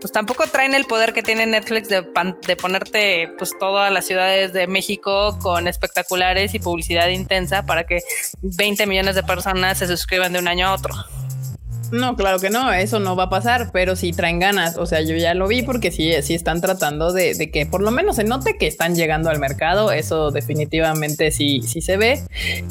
pues 0.00 0.12
tampoco 0.12 0.46
traen 0.46 0.74
el 0.74 0.84
poder 0.84 1.12
que 1.12 1.22
tiene 1.22 1.46
Netflix 1.46 1.88
de, 1.88 2.06
de, 2.46 2.56
ponerte 2.56 3.28
pues 3.36 3.52
todas 3.58 3.92
las 3.92 4.06
ciudades 4.06 4.52
de 4.52 4.66
México 4.66 5.38
con 5.40 5.68
espectaculares 5.68 6.54
y 6.54 6.58
publicidad 6.58 7.08
intensa 7.08 7.64
para 7.64 7.84
que 7.84 8.00
20 8.40 8.86
millones 8.86 9.14
de 9.14 9.22
personas 9.22 9.78
se 9.78 9.86
suscriban 9.86 10.32
de 10.32 10.38
un 10.38 10.48
año 10.48 10.68
a 10.68 10.74
otro. 10.74 10.94
No, 11.92 12.14
claro 12.16 12.38
que 12.38 12.50
no, 12.50 12.72
eso 12.72 13.00
no 13.00 13.16
va 13.16 13.24
a 13.24 13.30
pasar, 13.30 13.70
pero 13.72 13.96
sí 13.96 14.12
traen 14.12 14.38
ganas. 14.38 14.76
O 14.76 14.86
sea, 14.86 15.00
yo 15.00 15.16
ya 15.16 15.34
lo 15.34 15.48
vi 15.48 15.62
porque 15.62 15.90
sí, 15.90 16.12
sí 16.22 16.34
están 16.34 16.60
tratando 16.60 17.12
de, 17.12 17.50
que 17.50 17.66
por 17.66 17.82
lo 17.82 17.90
menos 17.90 18.16
se 18.16 18.24
note 18.24 18.56
que 18.58 18.66
están 18.66 18.94
llegando 18.94 19.30
al 19.30 19.40
mercado. 19.40 19.90
Eso 19.90 20.30
definitivamente 20.30 21.30
sí, 21.30 21.62
sí 21.62 21.80
se 21.80 21.96
ve 21.96 22.22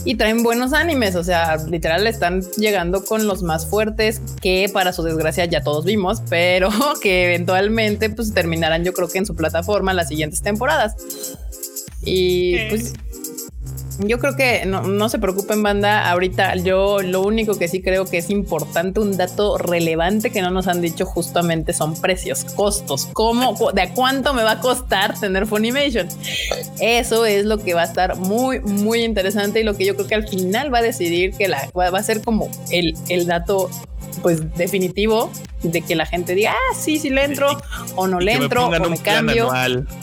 y 0.06 0.16
traen 0.16 0.44
buenos 0.44 0.74
animes. 0.74 1.16
O 1.16 1.24
sea, 1.24 1.58
literal 1.58 2.08
están 2.08 2.42
llegando 2.58 3.04
con 3.04 3.28
los 3.28 3.44
más 3.44 3.68
fuertes 3.68 4.22
que 4.42 4.70
para 4.72 4.94
su 4.94 5.04
desgracia 5.04 5.46
ya 5.46 5.62
todos 5.64 5.86
vimos, 5.86 6.22
pero 6.30 6.70
que 7.02 7.26
eventualmente 7.26 8.10
pues 8.10 8.34
terminarán 8.34 8.84
yo 8.84 8.94
creo 8.94 9.10
que 9.10 9.18
en 9.18 9.26
su 9.26 9.36
plataforma 9.36 9.94
las 9.94 10.08
siguientes 10.08 10.42
temporadas. 10.42 10.96
Y 12.06 12.58
pues 12.70 12.94
yo 14.00 14.20
creo 14.20 14.36
que 14.36 14.66
no, 14.66 15.10
se 15.10 15.20
preocupen, 15.20 15.62
banda. 15.62 16.10
Ahorita 16.10 16.56
yo 16.56 17.02
lo 17.02 17.22
único 17.22 17.58
que 17.58 17.68
sí 17.68 17.82
creo 17.82 18.06
que 18.06 18.18
es 18.18 18.30
importante, 18.30 19.00
un 19.00 19.18
dato 19.18 19.58
relevante 19.58 20.32
que 20.32 20.42
no 20.42 20.52
nos 20.52 20.68
han 20.68 20.82
dicho 20.82 21.06
justamente 21.06 21.74
son 21.74 22.00
precios, 22.00 22.44
costos. 22.56 23.08
¿Cómo, 23.14 23.72
de 23.74 23.90
cuánto 23.94 24.34
me 24.34 24.44
va 24.44 24.52
a 24.52 24.60
costar 24.60 25.20
tener 25.20 25.46
Funimation? 25.46 26.08
Eso 26.80 27.26
es 27.26 27.46
lo 27.46 27.58
que 27.58 27.74
va 27.74 27.82
a 27.82 27.86
estar 27.86 28.16
muy, 28.18 28.60
muy 28.62 29.04
interesante 29.04 29.60
y 29.60 29.64
lo 29.64 29.76
que 29.76 29.86
yo 29.86 29.96
creo 29.96 30.08
que 30.08 30.16
al 30.16 30.28
final 30.28 30.74
va 30.74 30.80
a 30.80 30.84
decidir 30.84 31.34
que 31.34 31.48
la, 31.48 31.70
va 31.76 31.98
a 31.98 32.04
ser 32.04 32.22
como 32.22 32.50
el, 32.72 32.94
el 33.10 33.26
dato 33.26 33.70
pues 34.22 34.56
definitivo 34.56 35.32
de 35.64 35.82
que 35.82 35.96
la 35.96 36.06
gente 36.06 36.36
diga, 36.36 36.52
ah, 36.54 36.76
sí, 36.76 37.00
sí 37.00 37.10
le 37.10 37.24
entro 37.24 37.62
o 37.96 38.08
no 38.08 38.20
le 38.20 38.34
entro 38.34 38.68
o 38.68 38.90
me 38.90 38.98
cambio. 38.98 39.50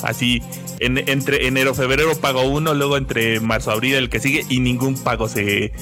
así, 0.02 0.42
en, 0.80 0.98
entre 1.08 1.46
enero, 1.46 1.74
febrero 1.74 2.14
pago 2.20 2.42
uno, 2.42 2.74
luego 2.74 2.96
entre 2.96 3.40
marzo, 3.40 3.70
abril 3.70 3.94
el 3.94 4.10
que 4.10 4.20
sigue 4.20 4.44
y 4.48 4.60
ningún 4.60 5.02
pago 5.02 5.28
se, 5.28 5.72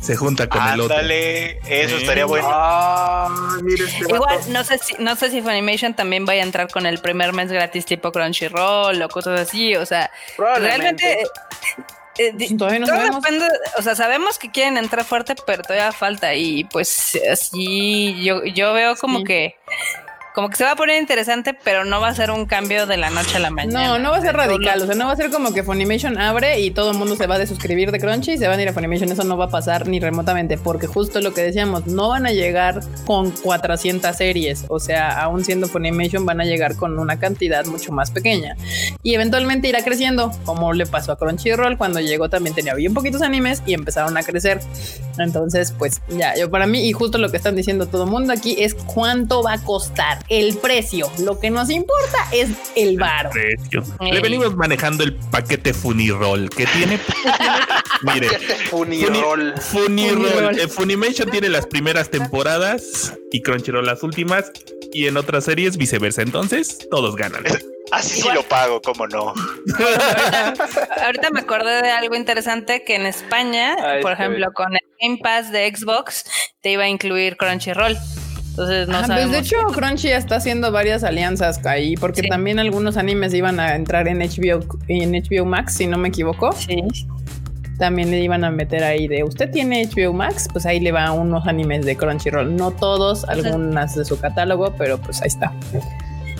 se 0.00 0.16
junta 0.16 0.48
con 0.48 0.66
el 0.66 0.80
otro. 0.80 0.96
Dale, 0.96 1.58
eso 1.68 1.96
estaría 1.96 2.24
bueno. 2.24 2.48
Ah, 2.50 3.28
este 3.66 4.14
Igual, 4.14 4.38
no 4.50 4.64
sé, 4.64 4.78
si, 4.78 4.94
no 4.98 5.16
sé 5.16 5.30
si 5.30 5.42
Funimation 5.42 5.94
también 5.94 6.24
vaya 6.24 6.42
a 6.42 6.46
entrar 6.46 6.70
con 6.70 6.86
el 6.86 6.98
primer 6.98 7.32
mes 7.32 7.50
gratis 7.50 7.84
tipo 7.84 8.12
Crunchyroll 8.12 9.02
o 9.02 9.08
cosas 9.08 9.40
así, 9.40 9.74
o 9.76 9.84
sea, 9.84 10.10
realmente 10.36 11.24
eh, 12.18 12.56
todavía 12.56 12.80
no 12.80 12.86
sabemos. 12.86 13.24
o 13.78 13.82
sea, 13.82 13.94
sabemos 13.94 14.38
que 14.38 14.50
quieren 14.50 14.76
entrar 14.76 15.04
fuerte, 15.04 15.34
pero 15.46 15.62
todavía 15.62 15.92
falta. 15.92 16.34
Y 16.34 16.64
pues 16.64 17.18
así 17.30 18.22
yo, 18.22 18.44
yo 18.44 18.72
veo 18.72 18.96
como 18.96 19.24
que 19.24 19.56
como 20.38 20.50
que 20.50 20.56
se 20.56 20.62
va 20.62 20.70
a 20.70 20.76
poner 20.76 21.00
interesante, 21.00 21.52
pero 21.52 21.84
no 21.84 22.00
va 22.00 22.06
a 22.06 22.14
ser 22.14 22.30
un 22.30 22.46
cambio 22.46 22.86
de 22.86 22.96
la 22.96 23.10
noche 23.10 23.38
a 23.38 23.40
la 23.40 23.50
mañana. 23.50 23.88
No, 23.88 23.98
no 23.98 24.12
va 24.12 24.18
a 24.18 24.20
ser 24.20 24.36
radical. 24.36 24.80
O 24.80 24.86
sea, 24.86 24.94
no 24.94 25.06
va 25.06 25.12
a 25.14 25.16
ser 25.16 25.32
como 25.32 25.52
que 25.52 25.64
Funimation 25.64 26.16
abre 26.16 26.60
y 26.60 26.70
todo 26.70 26.92
el 26.92 26.96
mundo 26.96 27.16
se 27.16 27.26
va 27.26 27.34
a 27.34 27.38
desuscribir 27.40 27.90
de 27.90 27.98
Crunchy 27.98 28.34
y 28.34 28.38
se 28.38 28.46
van 28.46 28.60
a 28.60 28.62
ir 28.62 28.68
a 28.68 28.72
Funimation. 28.72 29.10
Eso 29.10 29.24
no 29.24 29.36
va 29.36 29.46
a 29.46 29.48
pasar 29.48 29.88
ni 29.88 29.98
remotamente, 29.98 30.56
porque 30.56 30.86
justo 30.86 31.20
lo 31.20 31.34
que 31.34 31.42
decíamos, 31.42 31.88
no 31.88 32.10
van 32.10 32.24
a 32.24 32.30
llegar 32.30 32.82
con 33.04 33.32
400 33.32 34.14
series. 34.16 34.64
O 34.68 34.78
sea, 34.78 35.20
aún 35.20 35.44
siendo 35.44 35.66
Funimation, 35.66 36.24
van 36.24 36.40
a 36.40 36.44
llegar 36.44 36.76
con 36.76 37.00
una 37.00 37.18
cantidad 37.18 37.66
mucho 37.66 37.90
más 37.90 38.12
pequeña. 38.12 38.56
Y 39.02 39.14
eventualmente 39.14 39.66
irá 39.66 39.82
creciendo, 39.82 40.30
como 40.44 40.72
le 40.72 40.86
pasó 40.86 41.10
a 41.10 41.18
Crunchyroll 41.18 41.76
cuando 41.76 41.98
llegó 41.98 42.30
también 42.30 42.54
tenía 42.54 42.74
bien 42.74 42.94
poquitos 42.94 43.22
animes 43.22 43.60
y 43.66 43.74
empezaron 43.74 44.16
a 44.16 44.22
crecer. 44.22 44.60
Entonces, 45.18 45.74
pues 45.76 46.00
ya, 46.16 46.36
yo 46.36 46.48
para 46.48 46.68
mí, 46.68 46.88
y 46.88 46.92
justo 46.92 47.18
lo 47.18 47.28
que 47.32 47.38
están 47.38 47.56
diciendo 47.56 47.86
todo 47.86 48.04
el 48.04 48.10
mundo 48.10 48.32
aquí 48.32 48.54
es 48.60 48.74
cuánto 48.74 49.42
va 49.42 49.54
a 49.54 49.58
costar 49.58 50.27
el 50.28 50.56
precio. 50.58 51.10
Lo 51.18 51.38
que 51.38 51.50
nos 51.50 51.70
importa 51.70 52.28
es 52.32 52.50
el 52.76 52.98
bar. 52.98 53.30
Le 53.34 54.20
venimos 54.20 54.54
manejando 54.56 55.04
el 55.04 55.14
paquete 55.14 55.74
Funirol 55.74 56.50
que 56.50 56.66
tiene. 56.66 56.98
Mire, 58.02 58.28
Funirol. 58.70 59.54
Funirol. 59.58 60.58
Eh, 60.58 60.68
Funimation 60.68 61.30
tiene 61.30 61.48
las 61.48 61.66
primeras 61.66 62.10
temporadas 62.10 63.14
y 63.32 63.42
Crunchyroll 63.42 63.86
las 63.86 64.02
últimas 64.02 64.52
y 64.92 65.06
en 65.06 65.16
otras 65.16 65.44
series 65.44 65.76
viceversa. 65.76 66.22
Entonces, 66.22 66.86
todos 66.90 67.16
ganan. 67.16 67.44
Así 67.90 68.20
sí 68.20 68.28
lo 68.34 68.42
pago, 68.42 68.82
cómo 68.82 69.06
no. 69.06 69.32
Ahorita, 71.02 71.30
me 71.30 71.40
acordé 71.40 71.82
de 71.82 71.90
algo 71.90 72.14
interesante 72.14 72.84
que 72.84 72.96
en 72.96 73.06
España, 73.06 73.76
por 74.02 74.12
ejemplo, 74.12 74.52
con 74.52 74.74
el 74.74 74.80
Game 75.00 75.18
Pass 75.22 75.50
de 75.50 75.74
Xbox, 75.74 76.24
te 76.60 76.72
iba 76.72 76.84
a 76.84 76.88
incluir 76.88 77.36
Crunchyroll. 77.36 77.96
Entonces 78.58 78.88
no 78.88 79.00
pues 79.06 79.30
de 79.30 79.38
hecho, 79.38 79.56
Crunchy 79.72 80.08
está 80.08 80.36
haciendo 80.36 80.72
varias 80.72 81.04
alianzas 81.04 81.64
ahí, 81.64 81.94
porque 81.94 82.24
también 82.24 82.58
algunos 82.58 82.96
animes 82.96 83.32
iban 83.32 83.60
a 83.60 83.76
entrar 83.76 84.08
en 84.08 84.18
HBO, 84.18 84.64
en 84.88 85.12
HBO 85.12 85.44
Max, 85.44 85.74
si 85.74 85.86
no 85.86 85.96
me 85.96 86.08
equivoco. 86.08 86.50
Sí. 86.52 86.82
También 87.78 88.10
le 88.10 88.20
iban 88.20 88.42
a 88.42 88.50
meter 88.50 88.82
ahí 88.82 89.06
de 89.06 89.22
usted 89.22 89.48
tiene 89.52 89.86
HBO 89.86 90.12
Max, 90.12 90.48
pues 90.52 90.66
ahí 90.66 90.80
le 90.80 90.90
va 90.90 91.12
unos 91.12 91.46
animes 91.46 91.86
de 91.86 91.96
Crunchyroll. 91.96 92.56
No 92.56 92.72
todos, 92.72 93.24
algunas 93.26 93.94
de 93.94 94.04
su 94.04 94.18
catálogo, 94.18 94.74
pero 94.76 94.98
pues 94.98 95.22
ahí 95.22 95.28
está. 95.28 95.52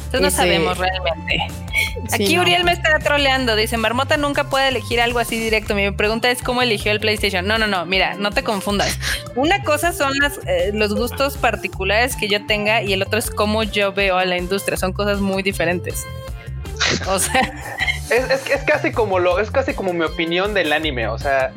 Entonces 0.09 0.33
no 0.33 0.43
sabemos 0.43 0.79
realmente. 0.79 1.39
Aquí 2.13 2.39
Uriel 2.39 2.65
me 2.65 2.73
está 2.73 2.99
troleando. 2.99 3.57
Dice, 3.57 3.77
Marmota 3.77 4.17
nunca 4.17 4.45
puede 4.45 4.69
elegir 4.69 5.03
algo 5.03 5.19
así 5.19 5.39
directo. 5.39 5.75
Mi 5.75 5.91
pregunta 5.91 6.31
es 6.31 6.43
cómo 6.43 6.63
eligió 6.63 6.93
el 6.93 7.01
PlayStation. 7.01 7.47
No, 7.47 7.59
no, 7.59 7.67
no. 7.67 7.85
Mira, 7.85 8.15
no 8.15 8.31
te 8.31 8.43
confundas. 8.43 8.99
Una 9.37 9.63
cosa 9.63 9.93
son 9.93 10.17
las, 10.19 10.41
eh, 10.47 10.71
los 10.73 10.95
gustos 10.95 11.37
particulares 11.37 12.17
que 12.17 12.27
yo 12.27 12.47
tenga 12.47 12.83
y 12.83 12.95
el 12.95 13.03
otro 13.03 13.19
es 13.19 13.31
cómo 13.31 13.65
yo 13.65 13.93
veo 13.93 14.17
a 14.17 14.25
la 14.25 14.39
industria. 14.39 14.79
Son 14.79 14.95
cosas 14.95 15.21
muy 15.21 15.43
diferentes. 15.43 16.07
O 17.07 17.19
sea, 17.19 17.43
es, 18.11 18.31
es, 18.31 18.63
casi 18.67 18.93
como 18.93 19.19
lo, 19.19 19.39
es 19.41 19.51
casi 19.51 19.75
como 19.75 19.93
mi 19.93 20.07
opinión 20.07 20.55
del 20.55 20.73
anime. 20.73 21.09
O 21.09 21.19
sea, 21.19 21.53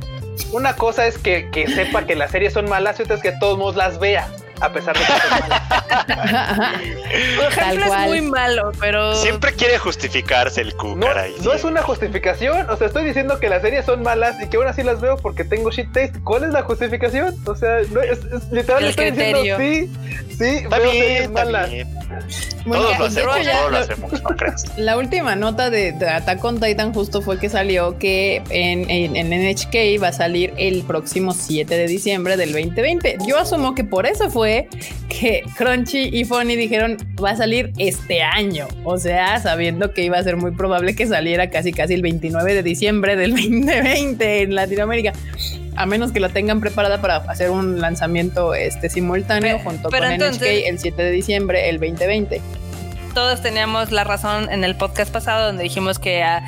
una 0.52 0.76
cosa 0.76 1.08
es 1.08 1.18
que, 1.18 1.50
que 1.52 1.68
sepa 1.68 2.06
que 2.06 2.18
las 2.18 2.32
series 2.32 2.52
son 2.52 2.68
malas 2.68 3.00
y 3.00 3.04
otra 3.04 3.16
es 3.16 3.22
que 3.22 3.32
todos 3.32 3.58
modos 3.58 3.78
las 3.78 3.98
vea 3.98 4.28
a 4.62 4.72
pesar 4.72 4.98
de 4.98 5.04
que 5.04 5.12
es 7.14 7.58
ejemplo 7.58 7.86
es 7.86 8.08
muy 8.08 8.22
malo, 8.22 8.72
pero. 8.80 9.16
Siempre 9.16 9.54
quiere 9.54 9.78
justificarse 9.78 10.62
el 10.62 10.76
Q, 10.76 10.96
no, 10.96 11.08
No 11.44 11.54
es 11.54 11.64
una 11.64 11.82
justificación. 11.82 12.70
O 12.70 12.78
sea, 12.78 12.88
estoy 12.88 13.06
diciendo 13.06 13.40
que 13.40 13.50
las 13.50 13.62
series 13.62 13.86
son 13.86 14.04
malas 14.04 14.42
y 14.42 14.48
que 14.48 14.58
aún 14.58 14.68
así 14.68 14.84
las 14.84 15.02
veo 15.02 15.18
porque 15.18 15.44
tengo 15.44 15.72
shit 15.72 15.92
taste. 15.92 16.20
¿Cuál 16.24 16.44
es 16.44 16.52
la 16.52 16.64
justificación? 16.64 17.36
O 17.46 17.56
sea, 17.56 17.80
no, 17.92 18.02
es, 18.02 18.20
literalmente 18.52 19.08
estoy 19.08 19.12
diciendo 19.12 19.58
sí, 19.58 19.90
sí, 20.38 20.64
está 20.64 20.78
veo 20.78 20.92
bien, 20.92 21.06
series 21.06 21.32
malas. 21.32 21.70
todos 22.66 23.00
lo 23.00 23.06
hacemos, 23.06 23.36
todos 23.36 23.72
lo 23.72 23.78
hacemos, 23.78 24.24
no 24.24 24.30
creas. 24.30 24.66
La 24.78 24.98
última 24.98 25.36
nota 25.36 25.70
de, 25.70 25.90
Attack 25.90 26.44
on 26.44 26.60
Titan 26.60 26.94
justo 26.94 27.22
fue 27.22 27.40
que 27.40 27.50
salió 27.50 27.98
que 27.98 28.42
en, 28.50 28.90
en, 28.90 29.16
en, 29.16 29.30
NHK 29.30 30.02
va 30.02 30.10
a 30.10 30.14
salir 30.14 30.54
el 30.58 30.84
próximo 30.84 31.34
7 31.34 31.76
de 31.76 31.88
diciembre 31.88 32.38
del 32.38 32.52
2020. 32.52 33.18
Yo 33.28 33.38
asumo 33.38 33.76
que 33.76 33.84
por 33.84 34.06
eso 34.06 34.30
fue 34.52 34.68
que 35.08 35.44
Crunchy 35.56 36.10
y 36.12 36.26
Funny 36.26 36.56
dijeron 36.56 36.98
va 37.24 37.32
a 37.32 37.36
salir 37.36 37.72
este 37.78 38.22
año. 38.22 38.68
O 38.84 38.98
sea, 38.98 39.40
sabiendo 39.40 39.94
que 39.94 40.04
iba 40.04 40.18
a 40.18 40.24
ser 40.24 40.38
muy 40.38 40.52
probable 40.52 40.96
que 40.96 41.08
saliera 41.08 41.50
casi 41.50 41.72
casi 41.72 41.94
el 41.94 42.02
29 42.02 42.54
de 42.54 42.64
diciembre 42.64 43.16
del 43.16 43.32
2020 43.36 44.42
en 44.42 44.56
Latinoamérica. 44.56 45.14
A 45.76 45.86
menos 45.86 46.12
que 46.12 46.20
la 46.20 46.30
tengan 46.30 46.60
preparada 46.60 47.02
para 47.02 47.18
hacer 47.18 47.50
un 47.50 47.80
lanzamiento 47.80 48.54
este 48.54 48.90
simultáneo 48.90 49.60
junto 49.60 49.90
con 49.90 50.00
NHK 50.00 50.44
el 50.68 50.80
7 50.80 51.02
de 51.02 51.12
diciembre 51.12 51.70
el 51.70 51.80
2020 51.80 52.42
todos 53.14 53.42
teníamos 53.42 53.92
la 53.92 54.04
razón 54.04 54.50
en 54.52 54.64
el 54.64 54.76
podcast 54.76 55.12
pasado 55.12 55.48
donde 55.48 55.64
dijimos 55.64 56.00
que 56.00 56.24
a, 56.24 56.44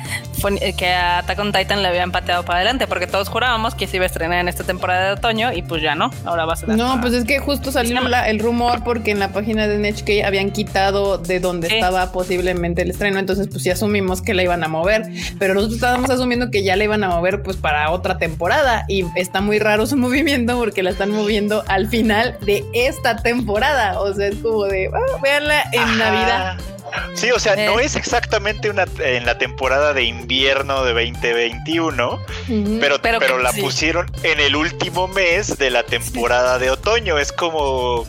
que 0.76 0.92
a 0.92 1.18
Attack 1.18 1.38
on 1.38 1.52
Titan 1.52 1.82
le 1.82 1.88
habían 1.88 2.12
pateado 2.12 2.44
para 2.44 2.58
adelante 2.58 2.86
porque 2.86 3.06
todos 3.06 3.28
jurábamos 3.28 3.74
que 3.74 3.86
se 3.86 3.96
iba 3.96 4.04
a 4.04 4.06
estrenar 4.06 4.40
en 4.40 4.48
esta 4.48 4.64
temporada 4.64 5.06
de 5.06 5.12
otoño 5.12 5.52
y 5.52 5.62
pues 5.62 5.82
ya 5.82 5.94
no, 5.94 6.10
ahora 6.24 6.44
va 6.44 6.52
a 6.52 6.56
ser. 6.56 6.68
No, 6.70 7.00
pues 7.00 7.14
es 7.14 7.24
que 7.24 7.38
justo 7.38 7.72
salió 7.72 7.98
el 8.26 8.38
rumor 8.38 8.84
porque 8.84 9.10
en 9.10 9.18
la 9.18 9.28
página 9.28 9.66
de 9.66 9.78
NHK 9.78 10.26
habían 10.26 10.50
quitado 10.50 11.18
de 11.18 11.40
donde 11.40 11.68
estaba 11.68 12.12
posiblemente 12.12 12.82
el 12.82 12.90
estreno, 12.90 13.18
entonces 13.18 13.48
pues 13.48 13.62
sí 13.62 13.70
asumimos 13.70 14.22
que 14.22 14.34
la 14.34 14.42
iban 14.42 14.62
a 14.64 14.68
mover, 14.68 15.06
pero 15.38 15.54
nosotros 15.54 15.76
estábamos 15.76 16.10
asumiendo 16.10 16.50
que 16.50 16.62
ya 16.62 16.76
la 16.76 16.84
iban 16.84 17.04
a 17.04 17.08
mover 17.08 17.42
pues 17.42 17.56
para 17.56 17.90
otra 17.90 18.18
temporada 18.18 18.84
y 18.88 19.04
está 19.16 19.40
muy 19.40 19.58
raro 19.58 19.86
su 19.86 19.96
movimiento 19.96 20.58
porque 20.58 20.82
la 20.82 20.90
están 20.90 21.10
moviendo 21.10 21.64
al 21.68 21.88
final 21.88 22.36
de 22.42 22.64
esta 22.72 23.16
temporada, 23.16 24.00
o 24.00 24.12
sea, 24.12 24.28
es 24.28 24.36
como 24.36 24.64
de, 24.64 24.90
ah, 24.92 25.18
véanla 25.22 25.62
en 25.72 25.98
Navidad. 25.98 26.58
Sí, 27.14 27.30
o 27.30 27.38
sea, 27.38 27.56
no 27.56 27.80
eh. 27.80 27.84
es 27.84 27.96
exactamente 27.96 28.70
una 28.70 28.86
en 28.98 29.24
la 29.26 29.38
temporada 29.38 29.92
de 29.92 30.04
invierno 30.04 30.84
de 30.84 30.92
2021, 30.92 32.20
pero, 32.80 33.00
pero, 33.00 33.38
la 33.38 33.52
pusieron 33.52 34.10
en 34.22 34.40
el 34.40 34.56
último 34.56 35.08
mes 35.08 35.58
de 35.58 35.70
la 35.70 35.84
temporada 35.84 36.58
de 36.58 36.70
otoño. 36.70 37.18
Es 37.18 37.32
como. 37.32 38.06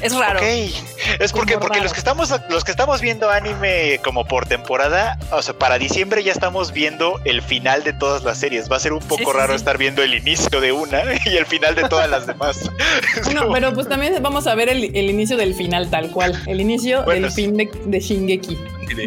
Es 0.00 0.14
raro. 0.14 0.40
Es 0.40 1.32
porque, 1.32 1.58
porque 1.58 1.80
los 1.80 1.92
que 1.92 1.98
estamos 1.98 2.32
los 2.48 2.64
que 2.64 2.70
estamos 2.70 3.00
viendo 3.00 3.30
anime 3.30 4.00
como 4.02 4.26
por 4.26 4.46
temporada, 4.46 5.18
o 5.30 5.42
sea, 5.42 5.54
para 5.54 5.78
diciembre 5.78 6.22
ya 6.22 6.32
estamos 6.32 6.72
viendo 6.72 7.20
el 7.24 7.42
final 7.42 7.84
de 7.84 7.92
todas 7.92 8.24
las 8.24 8.38
series. 8.38 8.70
Va 8.70 8.76
a 8.76 8.80
ser 8.80 8.92
un 8.92 9.00
poco 9.00 9.32
raro 9.32 9.54
estar 9.54 9.78
viendo 9.78 10.02
el 10.02 10.14
inicio 10.14 10.60
de 10.60 10.72
una 10.72 11.02
y 11.26 11.36
el 11.36 11.46
final 11.46 11.74
de 11.74 11.88
todas 11.88 12.08
las 12.08 12.26
demás. 12.26 12.70
no, 13.34 13.52
pero 13.52 13.72
pues 13.72 13.88
también 13.88 14.14
vamos 14.22 14.46
a 14.46 14.54
ver 14.54 14.68
el, 14.68 14.84
inicio 14.94 15.36
del 15.36 15.54
final 15.54 15.90
tal 15.90 16.10
cual. 16.10 16.40
El 16.46 16.60
inicio 16.60 17.02
del 17.02 17.30
fin 17.30 17.56
de 17.56 18.01
Shingeki. 18.02 18.58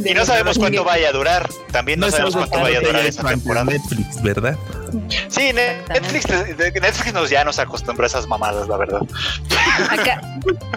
Y 0.06 0.14
no 0.14 0.26
sabemos 0.26 0.58
cuánto 0.58 0.84
vaya 0.84 1.10
a 1.10 1.12
durar. 1.12 1.50
También 1.72 2.00
no, 2.00 2.10
sabemos 2.10 2.36
cuánto 2.36 2.60
vaya 2.60 2.80
a 2.80 2.82
durar 2.82 3.06
esa 3.06 3.24
temporada. 3.24 3.66
Netflix, 3.66 4.22
¿verdad? 4.22 4.58
Sí, 5.28 5.52
Netflix, 5.54 6.28
Netflix 6.58 7.14
nos, 7.14 7.30
ya 7.30 7.44
nos 7.44 7.60
acostumbra 7.60 8.06
a 8.06 8.08
esas 8.08 8.28
mamadas, 8.28 8.68
la 8.68 8.78
verdad. 8.78 9.02
Acá, 9.90 10.22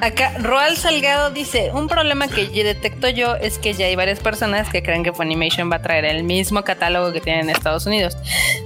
acá, 0.00 0.32
Roal 0.40 0.76
Salgado 0.76 1.30
dice: 1.30 1.70
Un 1.72 1.88
problema 1.88 2.28
que 2.28 2.48
detecto 2.64 3.08
yo 3.08 3.36
es 3.36 3.58
que 3.58 3.72
ya 3.74 3.86
hay 3.86 3.96
varias 3.96 4.20
personas 4.20 4.68
que 4.68 4.82
creen 4.82 5.04
que 5.04 5.12
Funimation 5.12 5.70
va 5.70 5.76
a 5.76 5.82
traer 5.82 6.04
el 6.04 6.24
mismo 6.24 6.62
catálogo 6.64 7.12
que 7.12 7.20
tiene 7.20 7.40
en 7.40 7.50
Estados 7.50 7.86
Unidos. 7.86 8.16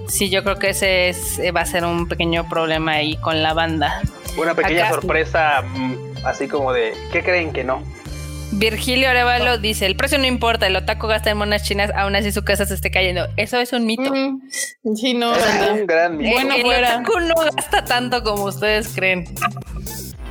Sí, 0.09 0.31
yo 0.31 0.43
creo 0.43 0.59
que 0.59 0.71
ese 0.71 1.09
es, 1.11 1.41
va 1.55 1.61
a 1.61 1.67
ser 1.67 1.85
un 1.85 2.09
pequeño 2.09 2.49
problema 2.49 2.93
ahí 2.93 3.17
con 3.19 3.43
la 3.43 3.53
banda. 3.53 4.03
Una 4.37 4.55
pequeña 4.55 4.89
sorpresa, 4.89 5.63
mm, 5.63 5.95
así 6.25 6.49
como 6.49 6.73
de: 6.73 6.95
¿qué 7.13 7.23
creen 7.23 7.53
que 7.53 7.65
no? 7.65 7.83
Virgilio 8.53 9.09
Arevalo 9.09 9.59
dice, 9.59 9.87
el 9.87 9.97
precio 9.97 10.19
no 10.19 10.27
importa, 10.27 10.67
el 10.67 10.77
otaku 10.77 11.07
gasta 11.07 11.31
en 11.31 11.39
monas 11.39 11.63
chinas, 11.63 11.91
aún 11.95 12.15
así 12.15 12.33
su 12.33 12.45
casa 12.45 12.67
se 12.67 12.75
esté 12.75 12.91
cayendo. 12.91 13.27
Eso 13.37 13.59
es 13.59 13.73
un 13.73 13.87
mito. 13.87 14.13
Mm, 14.13 14.95
sí, 14.95 15.15
no. 15.15 15.35
Es 15.35 15.71
un 15.73 15.87
gran 15.87 16.19
mito. 16.19 16.31
Bueno, 16.33 16.55
el, 16.55 16.85
otaku 16.85 17.21
no 17.21 17.35
gasta 17.35 17.85
tanto 17.85 18.23
como 18.23 18.45
ustedes 18.45 18.89
creen. 18.95 19.25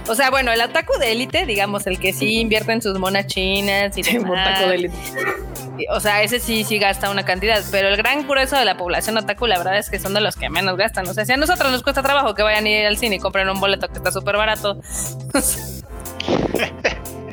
O 0.07 0.15
sea, 0.15 0.29
bueno, 0.29 0.51
el 0.51 0.61
otaku 0.61 0.97
de 0.99 1.11
élite, 1.11 1.45
digamos, 1.45 1.87
el 1.87 1.99
que 1.99 2.13
sí 2.13 2.39
invierte 2.39 2.71
en 2.73 2.81
sus 2.81 2.97
monas 2.99 3.27
chinas 3.27 3.97
y 3.97 4.01
otaku 4.17 4.69
de 4.69 4.75
élite. 4.75 4.95
O 5.89 5.99
sea, 5.99 6.21
ese 6.21 6.39
sí, 6.39 6.63
sí 6.63 6.77
gasta 6.77 7.09
una 7.09 7.25
cantidad, 7.25 7.63
pero 7.71 7.87
el 7.87 7.97
gran 7.97 8.27
grueso 8.27 8.55
de 8.55 8.65
la 8.65 8.77
población 8.77 9.17
otaku, 9.17 9.47
la 9.47 9.57
verdad 9.57 9.79
es 9.79 9.89
que 9.89 9.97
son 9.99 10.13
de 10.13 10.21
los 10.21 10.35
que 10.35 10.49
menos 10.49 10.77
gastan. 10.77 11.07
O 11.07 11.13
sea, 11.13 11.25
si 11.25 11.31
a 11.33 11.37
nosotros 11.37 11.71
nos 11.71 11.81
cuesta 11.81 12.03
trabajo 12.03 12.35
que 12.35 12.43
vayan 12.43 12.65
a 12.65 12.69
ir 12.69 12.85
al 12.85 12.97
cine 12.97 13.15
y 13.15 13.19
compren 13.19 13.49
un 13.49 13.59
boleto 13.59 13.87
que 13.87 13.97
está 13.97 14.11
súper 14.11 14.37
barato. 14.37 14.79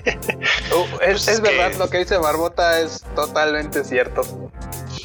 Uh, 0.71 1.01
es, 1.01 1.41
verdad, 1.41 1.73
lo 1.79 1.89
que 1.89 1.99
dice 1.99 2.19
Barbota 2.19 2.81
es 2.81 3.03
totalmente 3.15 3.85
cierto. 3.85 4.23